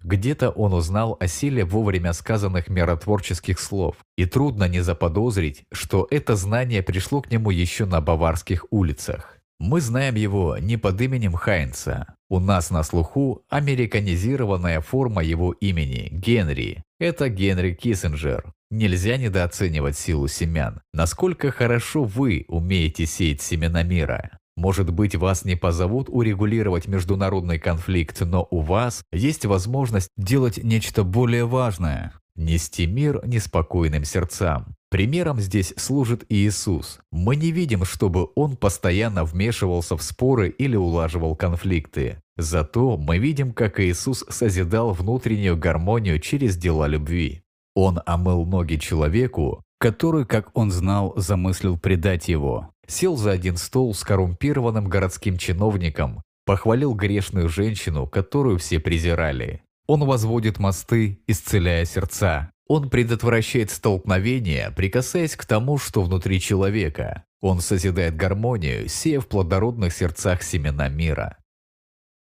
Где-то 0.03 0.51
он 0.51 0.73
узнал 0.73 1.17
о 1.20 1.27
силе 1.29 1.65
вовремя 1.65 2.15
сказанных 2.15 2.69
миротворческих 2.69 3.61
слов, 3.61 3.97
и 4.17 4.25
трудно 4.25 4.67
не 4.67 4.81
заподозрить, 4.81 5.65
что 5.73 6.09
это 6.11 6.37
знание 6.37 6.83
пришло 6.83 7.20
к 7.20 7.31
нему 7.31 7.51
еще 7.51 7.85
на 7.85 8.01
баварских 8.01 8.65
улицах. 8.70 9.40
Мы 9.61 9.83
знаем 9.83 10.15
его 10.15 10.57
не 10.57 10.79
под 10.79 10.99
именем 11.03 11.35
Хайнца. 11.35 12.15
У 12.31 12.41
нас 12.41 12.71
на 12.71 12.83
слуху 12.83 13.43
американизированная 13.51 14.81
форма 14.81 15.23
его 15.23 15.53
имени– 15.53 16.09
Генри. 16.11 16.83
Это 16.99 17.29
Генри 17.29 17.75
Киссинджер. 17.75 18.55
Нельзя 18.71 19.19
недооценивать 19.19 19.99
силу 19.99 20.29
семян. 20.29 20.81
Насколько 20.95 21.51
хорошо 21.51 22.05
вы 22.05 22.47
умеете 22.49 23.05
сеять 23.05 23.43
семена 23.43 23.83
мира. 23.83 24.31
Может 24.57 24.91
быть, 24.95 25.15
вас 25.15 25.45
не 25.45 25.57
позовут 25.57 26.09
урегулировать 26.09 26.89
международный 26.89 27.59
конфликт, 27.59 28.19
но 28.23 28.49
у 28.51 28.61
вас 28.61 29.03
есть 29.13 29.45
возможность 29.45 30.09
делать 30.17 30.57
нечто 30.63 31.05
более 31.05 31.45
важное– 31.45 32.15
нести 32.35 32.87
мир 32.87 33.21
неспокойным 33.27 34.05
сердцам. 34.05 34.75
Примером 34.91 35.39
здесь 35.39 35.73
служит 35.77 36.25
Иисус. 36.28 36.99
Мы 37.12 37.36
не 37.36 37.52
видим, 37.52 37.85
чтобы 37.85 38.28
Он 38.35 38.57
постоянно 38.57 39.25
вмешивался 39.25 39.97
в 39.97 40.02
споры 40.02 40.49
или 40.49 40.75
улаживал 40.75 41.36
конфликты. 41.36 42.20
Зато 42.36 42.97
мы 42.97 43.19
видим, 43.19 43.52
как 43.52 43.78
Иисус 43.78 44.25
созидал 44.28 44.93
внутреннюю 44.93 45.57
гармонию 45.57 46.19
через 46.19 46.57
дела 46.57 46.89
любви. 46.89 47.43
Он 47.77 48.01
омыл 48.05 48.44
ноги 48.44 48.77
человеку, 48.77 49.62
который, 49.78 50.27
как 50.27 50.51
он 50.55 50.73
знал, 50.73 51.12
замыслил 51.17 51.78
предать 51.78 52.28
его. 52.28 52.70
Сел 52.89 53.17
за 53.17 53.31
один 53.31 53.57
стол 53.57 53.94
с 53.94 54.02
коррумпированным 54.02 54.89
городским 54.89 55.39
чиновником, 55.39 56.23
похвалил 56.44 56.94
грешную 56.94 57.49
женщину, 57.49 58.09
которую 58.09 58.59
все 58.59 58.81
презирали. 58.81 59.62
Он 59.86 60.05
возводит 60.05 60.59
мосты, 60.59 61.20
исцеляя 61.28 61.85
сердца. 61.85 62.50
Он 62.70 62.89
предотвращает 62.89 63.73
столкновения, 63.73 64.70
прикасаясь 64.70 65.34
к 65.34 65.44
тому, 65.44 65.76
что 65.76 66.02
внутри 66.02 66.40
человека. 66.40 67.24
Он 67.40 67.60
созидает 67.60 68.15
гармонию, 68.15 68.89
сея 68.89 69.18
в 69.18 69.26
плодородных 69.26 69.92
сердцах 69.92 70.44
семена 70.44 70.89
мира. 70.89 71.36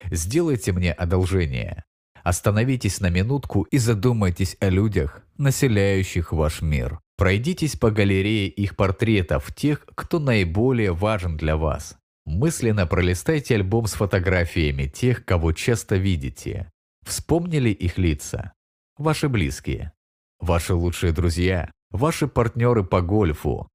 Сделайте 0.10 0.72
мне 0.72 0.92
одолжение. 0.92 1.84
Остановитесь 2.24 3.00
на 3.00 3.12
минутку 3.12 3.68
и 3.70 3.78
задумайтесь 3.78 4.58
о 4.60 4.70
людях, 4.70 5.22
населяющих 5.38 6.32
ваш 6.32 6.64
мир. 6.64 7.00
Пройдитесь 7.16 7.76
по 7.76 7.92
галерее 7.92 8.48
их 8.48 8.76
портретов, 8.76 9.54
тех, 9.54 9.86
кто 9.94 10.18
наиболее 10.18 10.94
важен 10.94 11.38
для 11.38 11.58
вас. 11.58 11.96
Мысленно 12.26 12.88
пролистайте 12.88 13.54
альбом 13.54 13.86
с 13.86 13.94
фотографиями 13.94 14.88
тех, 14.88 15.26
кого 15.26 15.52
часто 15.52 15.98
видите. 15.98 16.72
Вспомнили 17.06 17.70
их 17.70 18.00
лица? 18.00 18.54
Ваши 18.98 19.30
близкие 19.30 19.94
ваши 20.40 20.74
лучшие 20.74 21.12
друзья, 21.12 21.72
ваши 21.92 22.28
партнеры 22.28 22.84
по 22.84 23.02
гольфу, 23.02 23.68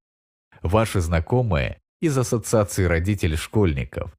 ваши 0.63 1.01
знакомые 1.01 1.81
из 2.01 2.17
ассоциации 2.17 2.85
родителей 2.85 3.37
школьников, 3.37 4.13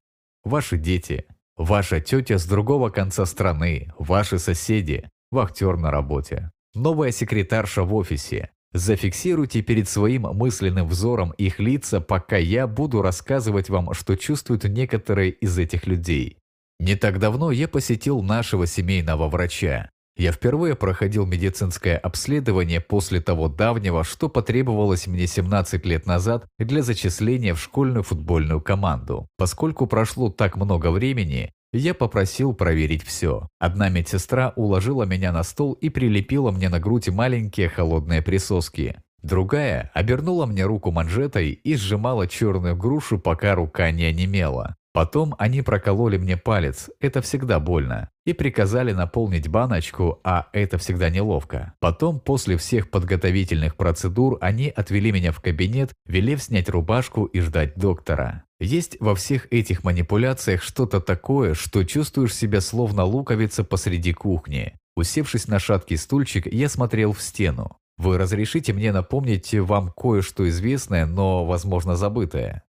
ваши 0.44 0.76
дети, 0.76 1.26
ваша 1.56 2.00
тетя 2.00 2.38
с 2.38 2.46
другого 2.46 2.90
конца 2.90 3.26
страны, 3.26 3.92
ваши 3.98 4.38
соседи, 4.38 5.08
вахтер 5.30 5.76
на 5.76 5.90
работе, 5.90 6.50
новая 6.74 7.10
секретарша 7.10 7.82
в 7.82 7.94
офисе. 7.94 8.50
Зафиксируйте 8.72 9.62
перед 9.62 9.88
своим 9.88 10.22
мысленным 10.22 10.86
взором 10.86 11.30
их 11.38 11.60
лица, 11.60 12.00
пока 12.00 12.36
я 12.36 12.66
буду 12.66 13.00
рассказывать 13.00 13.70
вам, 13.70 13.94
что 13.94 14.16
чувствуют 14.16 14.64
некоторые 14.64 15.30
из 15.30 15.56
этих 15.56 15.86
людей. 15.86 16.38
Не 16.78 16.94
так 16.94 17.18
давно 17.18 17.52
я 17.52 17.68
посетил 17.68 18.20
нашего 18.20 18.66
семейного 18.66 19.28
врача. 19.28 19.88
Я 20.16 20.32
впервые 20.32 20.74
проходил 20.76 21.26
медицинское 21.26 21.96
обследование 21.96 22.80
после 22.80 23.20
того 23.20 23.48
давнего, 23.48 24.02
что 24.02 24.30
потребовалось 24.30 25.06
мне 25.06 25.26
17 25.26 25.84
лет 25.84 26.06
назад 26.06 26.46
для 26.58 26.82
зачисления 26.82 27.52
в 27.52 27.60
школьную 27.60 28.02
футбольную 28.02 28.62
команду. 28.62 29.28
Поскольку 29.36 29.86
прошло 29.86 30.30
так 30.30 30.56
много 30.56 30.90
времени, 30.90 31.52
я 31.74 31.92
попросил 31.92 32.54
проверить 32.54 33.04
все. 33.04 33.48
Одна 33.58 33.90
медсестра 33.90 34.54
уложила 34.56 35.02
меня 35.02 35.32
на 35.32 35.42
стол 35.42 35.74
и 35.74 35.90
прилепила 35.90 36.50
мне 36.50 36.70
на 36.70 36.80
грудь 36.80 37.10
маленькие 37.10 37.68
холодные 37.68 38.22
присоски. 38.22 38.96
Другая 39.22 39.90
обернула 39.92 40.46
мне 40.46 40.64
руку 40.64 40.92
манжетой 40.92 41.50
и 41.50 41.76
сжимала 41.76 42.26
черную 42.26 42.74
грушу, 42.74 43.18
пока 43.18 43.54
рука 43.54 43.90
не 43.90 44.04
онемела. 44.04 44.76
Потом 44.96 45.34
они 45.38 45.60
прокололи 45.60 46.16
мне 46.16 46.38
палец, 46.38 46.88
это 47.00 47.20
всегда 47.20 47.60
больно, 47.60 48.08
и 48.24 48.32
приказали 48.32 48.92
наполнить 48.92 49.46
баночку, 49.46 50.20
а 50.24 50.46
это 50.54 50.78
всегда 50.78 51.10
неловко. 51.10 51.74
Потом, 51.80 52.18
после 52.18 52.56
всех 52.56 52.88
подготовительных 52.88 53.76
процедур, 53.76 54.38
они 54.40 54.70
отвели 54.70 55.12
меня 55.12 55.32
в 55.32 55.40
кабинет, 55.42 55.92
велев 56.06 56.42
снять 56.42 56.70
рубашку 56.70 57.26
и 57.26 57.40
ждать 57.40 57.74
доктора. 57.76 58.44
Есть 58.58 58.96
во 58.98 59.14
всех 59.14 59.52
этих 59.52 59.84
манипуляциях 59.84 60.62
что-то 60.62 61.00
такое, 61.00 61.52
что 61.52 61.84
чувствуешь 61.84 62.34
себя 62.34 62.62
словно 62.62 63.04
луковица 63.04 63.64
посреди 63.64 64.14
кухни. 64.14 64.78
Усевшись 64.96 65.46
на 65.46 65.58
шаткий 65.58 65.98
стульчик, 65.98 66.50
я 66.50 66.70
смотрел 66.70 67.12
в 67.12 67.20
стену. 67.20 67.76
Вы 67.98 68.16
разрешите 68.16 68.72
мне 68.72 68.92
напомнить 68.92 69.52
вам 69.52 69.92
кое-что 69.94 70.48
известное, 70.48 71.04
но, 71.04 71.44
возможно, 71.44 71.96
забытое. 71.96 72.62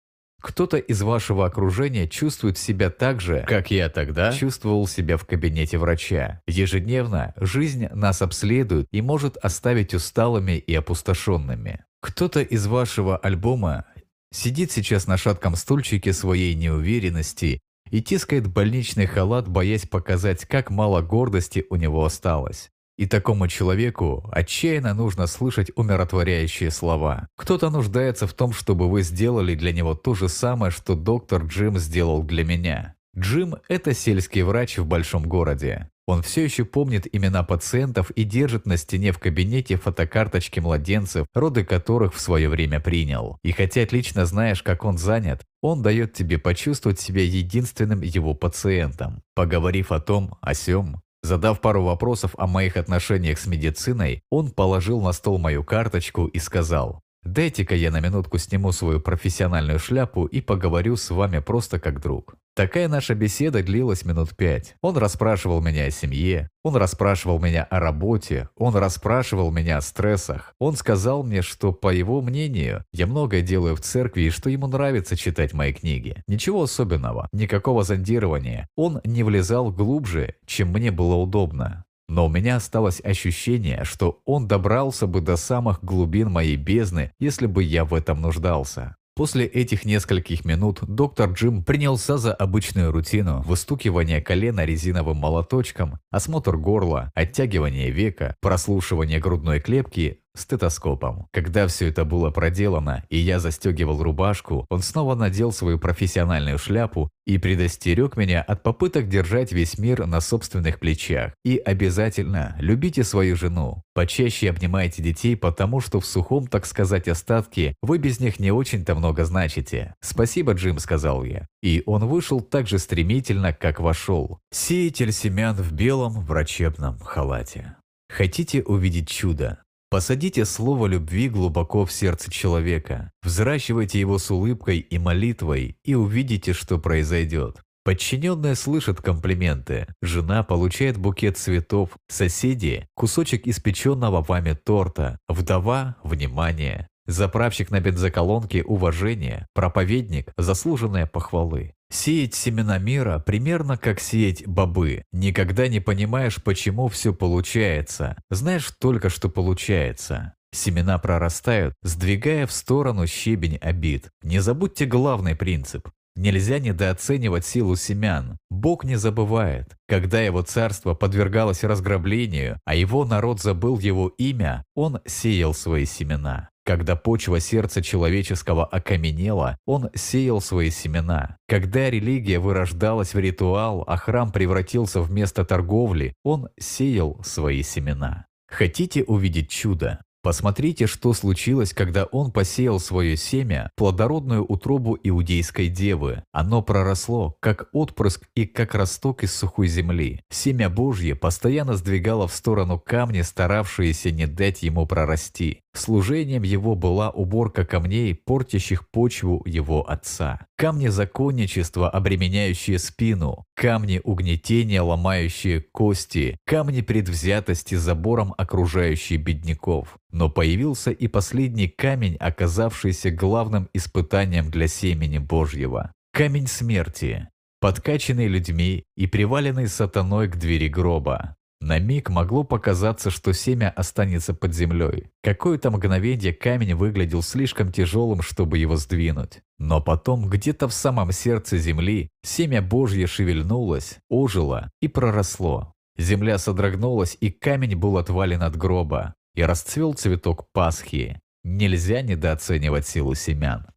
Кто-то 0.45 0.77
из 0.77 1.01
вашего 1.01 1.47
окружения 1.47 2.07
чувствует 2.07 2.59
себя 2.59 2.91
так 2.91 3.19
же, 3.19 3.43
как 3.47 3.71
я 3.71 3.89
тогда 3.89 4.31
чувствовал 4.31 4.85
себя 4.85 5.17
в 5.17 5.25
кабинете 5.25 5.79
врача. 5.79 6.39
Ежедневно 6.45 7.33
жизнь 7.35 7.87
нас 7.87 8.21
обследует 8.21 8.87
и 8.91 9.01
может 9.01 9.37
оставить 9.37 9.95
усталыми 9.95 10.51
и 10.51 10.75
опустошенными. 10.75 11.83
Кто-то 11.99 12.41
из 12.41 12.67
вашего 12.67 13.17
альбома 13.17 13.85
сидит 14.31 14.71
сейчас 14.71 15.07
на 15.07 15.17
шатком 15.17 15.55
стульчике 15.55 16.13
своей 16.13 16.53
неуверенности 16.53 17.59
и 17.89 18.03
тискает 18.03 18.45
больничный 18.45 19.07
халат, 19.07 19.47
боясь 19.47 19.87
показать, 19.87 20.45
как 20.45 20.69
мало 20.69 21.01
гордости 21.01 21.65
у 21.71 21.75
него 21.75 22.05
осталось. 22.05 22.69
И 22.97 23.07
такому 23.07 23.47
человеку 23.47 24.29
отчаянно 24.31 24.93
нужно 24.93 25.27
слышать 25.27 25.71
умиротворяющие 25.75 26.71
слова. 26.71 27.27
Кто-то 27.35 27.69
нуждается 27.69 28.25
в 28.25 28.33
том, 28.33 28.53
чтобы 28.53 28.89
вы 28.89 29.01
сделали 29.01 29.55
для 29.55 29.73
него 29.73 29.95
то 29.95 30.15
же 30.15 30.29
самое, 30.29 30.71
что 30.71 30.95
доктор 30.95 31.43
Джим 31.43 31.77
сделал 31.77 32.23
для 32.23 32.45
меня. 32.45 32.95
Джим– 33.17 33.55
это 33.69 33.93
сельский 33.93 34.43
врач 34.43 34.77
в 34.77 34.85
большом 34.85 35.23
городе. 35.23 35.89
Он 36.07 36.21
все 36.21 36.43
еще 36.43 36.65
помнит 36.65 37.07
имена 37.15 37.43
пациентов 37.43 38.11
и 38.11 38.23
держит 38.23 38.67
на 38.67 38.77
стене 38.77 39.11
в 39.11 39.17
кабинете 39.17 39.75
фотокарточки 39.75 40.59
младенцев, 40.59 41.25
роды 41.33 41.63
которых 41.63 42.13
в 42.13 42.19
свое 42.19 42.47
время 42.47 42.79
принял. 42.79 43.39
И 43.43 43.51
хотя 43.51 43.81
отлично 43.81 44.25
знаешь, 44.25 44.61
как 44.61 44.85
он 44.85 44.99
занят, 44.99 45.43
он 45.61 45.81
дает 45.81 46.13
тебе 46.13 46.37
почувствовать 46.37 46.99
себя 46.99 47.23
единственным 47.23 48.01
его 48.01 48.35
пациентом. 48.35 49.23
Поговорив 49.33 49.91
о 49.91 49.99
том, 49.99 50.37
о 50.41 50.53
сём, 50.53 51.01
Задав 51.25 51.59
пару 51.59 51.83
вопросов 51.83 52.35
о 52.37 52.45
моих 52.45 52.77
отношениях 52.77 53.39
с 53.39 53.47
медициной, 53.47 54.21
он 54.29 54.51
положил 54.51 55.01
на 55.01 55.11
стол 55.11 55.39
мою 55.39 55.63
карточку 55.63 56.27
и 56.27 56.37
сказал, 56.37 57.01
«Дайте-ка 57.25 57.75
я 57.75 57.91
на 57.91 57.99
минутку 57.99 58.37
сниму 58.37 58.71
свою 58.71 58.99
профессиональную 58.99 59.79
шляпу 59.79 60.25
и 60.25 60.41
поговорю 60.41 60.95
с 60.95 61.09
вами 61.09 61.39
просто 61.39 61.79
как 61.79 61.99
друг». 61.99 62.35
Такая 62.55 62.87
наша 62.87 63.15
беседа 63.15 63.61
длилась 63.61 64.05
минут 64.05 64.33
пять. 64.37 64.75
Он 64.79 64.95
расспрашивал 64.95 65.61
меня 65.61 65.85
о 65.85 65.91
семье, 65.91 66.49
он 66.63 66.77
расспрашивал 66.77 67.37
меня 67.37 67.63
о 67.63 67.79
работе, 67.81 68.47
он 68.55 68.75
расспрашивал 68.75 69.51
меня 69.51 69.77
о 69.77 69.81
стрессах. 69.81 70.55
Он 70.57 70.75
сказал 70.75 71.23
мне, 71.23 71.41
что, 71.41 71.73
по 71.73 71.89
его 71.89 72.21
мнению, 72.21 72.85
я 72.93 73.07
многое 73.07 73.41
делаю 73.41 73.75
в 73.75 73.81
церкви 73.81 74.23
и 74.23 74.29
что 74.29 74.49
ему 74.49 74.67
нравится 74.67 75.17
читать 75.17 75.53
мои 75.53 75.73
книги. 75.73 76.23
Ничего 76.27 76.63
особенного, 76.63 77.27
никакого 77.33 77.83
зондирования. 77.83 78.69
Он 78.75 79.01
не 79.03 79.23
влезал 79.23 79.69
глубже, 79.69 80.35
чем 80.45 80.69
мне 80.69 80.91
было 80.91 81.15
удобно. 81.15 81.84
Но 82.07 82.27
у 82.27 82.29
меня 82.29 82.57
осталось 82.57 83.01
ощущение, 83.03 83.83
что 83.83 84.21
он 84.25 84.47
добрался 84.47 85.07
бы 85.07 85.21
до 85.21 85.35
самых 85.35 85.83
глубин 85.83 86.31
моей 86.31 86.55
бездны, 86.55 87.11
если 87.19 87.45
бы 87.47 87.63
я 87.63 87.85
в 87.85 87.93
этом 87.93 88.21
нуждался. 88.21 88.95
После 89.15 89.45
этих 89.45 89.85
нескольких 89.85 90.43
минут 90.43 90.79
доктор 90.81 91.31
Джим 91.31 91.63
принялся 91.63 92.17
за 92.17 92.33
обычную 92.33 92.91
рутину 92.91 93.41
выстукивание 93.43 94.21
колена 94.21 94.65
резиновым 94.65 95.15
молоточком, 95.17 95.99
осмотр 96.11 96.57
горла, 96.57 97.11
оттягивание 97.15 97.91
века, 97.91 98.35
прослушивание 98.41 99.21
грудной 99.21 99.61
клетки 99.61 100.19
стетоскопом. 100.35 101.27
Когда 101.31 101.67
все 101.67 101.87
это 101.87 102.05
было 102.05 102.29
проделано, 102.29 103.03
и 103.09 103.17
я 103.17 103.39
застегивал 103.39 104.01
рубашку, 104.01 104.65
он 104.69 104.81
снова 104.81 105.15
надел 105.15 105.51
свою 105.51 105.79
профессиональную 105.79 106.57
шляпу 106.57 107.09
и 107.25 107.37
предостерег 107.37 108.17
меня 108.17 108.41
от 108.41 108.63
попыток 108.63 109.09
держать 109.09 109.51
весь 109.51 109.77
мир 109.77 110.05
на 110.05 110.21
собственных 110.21 110.79
плечах. 110.79 111.33
И 111.43 111.57
обязательно 111.57 112.55
любите 112.59 113.03
свою 113.03 113.35
жену. 113.35 113.81
Почаще 113.93 114.49
обнимайте 114.49 115.01
детей, 115.01 115.35
потому 115.35 115.79
что 115.79 115.99
в 115.99 116.05
сухом, 116.05 116.47
так 116.47 116.65
сказать, 116.65 117.07
остатке 117.07 117.75
вы 117.81 117.97
без 117.97 118.19
них 118.19 118.39
не 118.39 118.51
очень-то 118.51 118.95
много 118.95 119.25
значите. 119.25 119.95
«Спасибо, 120.01 120.53
Джим»,— 120.53 120.77
сказал 120.79 121.23
я. 121.23 121.47
И 121.63 121.81
он 121.85 122.05
вышел 122.05 122.41
так 122.41 122.67
же 122.67 122.77
стремительно, 122.77 123.53
как 123.53 123.79
вошел. 123.79 124.39
Сеятель 124.51 125.11
семян 125.11 125.55
в 125.55 125.71
белом 125.71 126.13
врачебном 126.21 126.99
халате. 126.99 127.75
Хотите 128.09 128.61
увидеть 128.61 129.09
чудо? 129.09 129.64
Посадите 129.89 130.45
слово 130.45 130.87
любви 130.87 131.29
глубоко 131.29 131.85
в 131.85 131.91
сердце 131.91 132.31
человека, 132.31 133.11
взращивайте 133.23 133.99
его 133.99 134.17
с 134.17 134.31
улыбкой 134.31 134.79
и 134.79 134.97
молитвой 134.97 135.77
и 135.83 135.95
увидите, 135.95 136.53
что 136.53 136.79
произойдет. 136.79 137.61
Подчиненные 137.85 138.55
слышат 138.55 138.99
комплименты, 138.99 139.85
жена 140.01 140.41
получает 140.41 140.97
букет 140.97 141.37
цветов, 141.37 141.91
соседи– 142.07 142.87
кусочек 142.95 143.45
испеченного 143.47 144.23
вами 144.23 144.53
торта, 144.53 145.19
вдова– 145.27 145.95
внимание, 146.03 146.87
заправщик 147.05 147.71
на 147.71 147.79
бензоколонке– 147.79 148.63
уважение, 148.65 149.47
проповедник– 149.53 150.31
заслуженные 150.37 151.05
похвалы. 151.05 151.73
Сеять 151.91 152.33
семена 152.33 152.77
мира 152.77 153.19
примерно 153.25 153.77
как 153.77 153.99
сеять 153.99 154.45
бобы. 154.47 155.03
Никогда 155.11 155.67
не 155.67 155.79
понимаешь, 155.79 156.43
почему 156.43 156.87
все 156.87 157.13
получается. 157.13 158.17
Знаешь 158.29 158.71
только, 158.79 159.09
что 159.09 159.29
получается. 159.29 160.33
Семена 160.51 160.97
прорастают, 160.97 161.75
сдвигая 161.83 162.47
в 162.47 162.51
сторону 162.51 163.07
щебень 163.07 163.57
обид. 163.57 164.09
Не 164.23 164.39
забудьте 164.39 164.85
главный 164.85 165.35
принцип. 165.35 165.89
Нельзя 166.15 166.59
недооценивать 166.59 167.45
силу 167.45 167.75
семян. 167.75 168.37
Бог 168.49 168.85
не 168.85 168.95
забывает. 168.95 169.75
Когда 169.85 170.21
его 170.21 170.41
царство 170.43 170.93
подвергалось 170.93 171.65
разграблению, 171.65 172.57
а 172.63 172.73
его 172.73 173.03
народ 173.03 173.41
забыл 173.41 173.79
его 173.79 174.07
имя, 174.17 174.63
он 174.75 175.01
сеял 175.05 175.53
свои 175.53 175.85
семена. 175.85 176.49
Когда 176.65 176.95
почва 176.95 177.39
сердца 177.39 177.83
человеческого 177.83 178.65
окаменела, 178.65 179.57
он 179.67 179.91
сеял 179.93 180.41
свои 180.41 180.71
семена. 180.71 181.37
Когда 181.47 181.91
религия 181.91 182.39
вырождалась 182.39 183.13
в 183.13 183.19
ритуал, 183.19 183.83
а 183.85 183.97
храм 183.97 184.31
превратился 184.31 185.01
в 185.01 185.11
место 185.11 185.45
торговли, 185.45 186.15
он 186.23 186.49
сеял 186.59 187.21
свои 187.23 187.61
семена. 187.61 188.25
Хотите 188.47 189.03
увидеть 189.03 189.49
чудо? 189.51 189.99
Посмотрите, 190.25 190.87
что 190.87 191.13
случилось, 191.13 191.71
когда 191.71 192.05
он 192.05 192.31
посеял 192.31 192.79
свое 192.79 193.15
семя, 193.15 193.69
плодородную 193.75 194.43
утробу 194.43 194.97
иудейской 195.03 195.67
девы. 195.67 196.23
Оно 196.31 196.63
проросло, 196.63 197.35
как 197.41 197.69
отпрыск 197.73 198.27
и 198.33 198.47
как 198.47 198.73
росток 198.73 199.23
из 199.23 199.35
сухой 199.35 199.67
земли. 199.67 200.23
Семя 200.31 200.71
Божье 200.71 201.13
постоянно 201.13 201.75
сдвигало 201.75 202.27
в 202.27 202.33
сторону 202.33 202.79
камни, 202.79 203.21
старавшиеся 203.21 204.09
не 204.09 204.25
дать 204.25 204.63
ему 204.63 204.87
прорасти. 204.87 205.61
Служением 205.77 206.43
его 206.43 206.73
была 206.73 207.09
уборка 207.09 207.65
камней, 207.65 208.15
портящих 208.15 208.89
почву 208.89 209.43
его 209.45 209.87
отца. 209.89 210.39
Камни 210.55 210.87
законничества, 210.87 211.89
обременяющие 211.89 212.79
спину, 212.79 213.43
камни 213.55 213.99
угнетения, 214.03 214.81
ломающие 214.81 215.59
кости, 215.59 216.37
камни 216.45 216.79
предвзятости 216.79 217.75
забором 217.75 218.33
окружающие 218.37 219.19
бедняков. 219.19 219.97
Но 220.11 220.29
появился 220.29 220.91
и 220.91 221.07
последний 221.07 221.67
камень, 221.67 222.15
оказавшийся 222.15 223.11
главным 223.11 223.67
испытанием 223.73 224.49
для 224.49 224.67
семени 224.69 225.17
Божьего. 225.17 225.91
Камень 226.13 226.47
смерти, 226.47 227.27
подкачанный 227.59 228.27
людьми 228.27 228.85
и 228.95 229.07
приваленный 229.07 229.67
сатаной 229.67 230.29
к 230.29 230.37
двери 230.37 230.69
гроба. 230.69 231.34
На 231.61 231.79
миг 231.79 232.09
могло 232.09 232.43
показаться, 232.43 233.09
что 233.09 233.33
семя 233.33 233.69
останется 233.75 234.33
под 234.33 234.53
землей. 234.53 235.09
Какое-то 235.23 235.71
мгновение 235.71 236.33
камень 236.33 236.75
выглядел 236.75 237.23
слишком 237.23 237.71
тяжелым, 237.71 238.21
чтобы 238.21 238.57
его 238.57 238.75
сдвинуть. 238.75 239.41
Но 239.57 239.81
потом, 239.81 240.29
где-то 240.29 240.67
в 240.67 240.73
самом 240.73 241.11
сердце 241.11 241.57
земли, 241.57 242.09
семя 242.23 242.61
Божье 242.61 243.07
шевельнулось, 243.07 243.97
ожило 244.09 244.71
и 244.81 244.87
проросло. 244.87 245.73
Земля 245.97 246.37
содрогнулась, 246.37 247.17
и 247.21 247.31
камень 247.31 247.75
был 247.75 247.97
отвален 247.97 248.43
от 248.43 248.57
гроба, 248.57 249.15
и 249.33 249.41
расцвел 249.43 249.93
цветок 249.93 250.47
Пасхи. 250.51 251.21
Нельзя 251.43 252.01
недооценивать 252.01 252.87
силу 252.87 253.15
семян. 253.15 253.67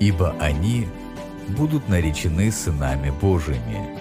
Ибо 0.00 0.34
они 0.40 0.86
будут 1.56 1.88
наречены 1.88 2.50
сынами 2.50 3.10
Божьими. 3.10 3.98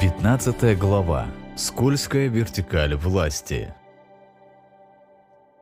15 0.00 0.78
глава. 0.78 1.26
Скользкая 1.56 2.28
вертикаль 2.28 2.94
власти. 2.96 3.74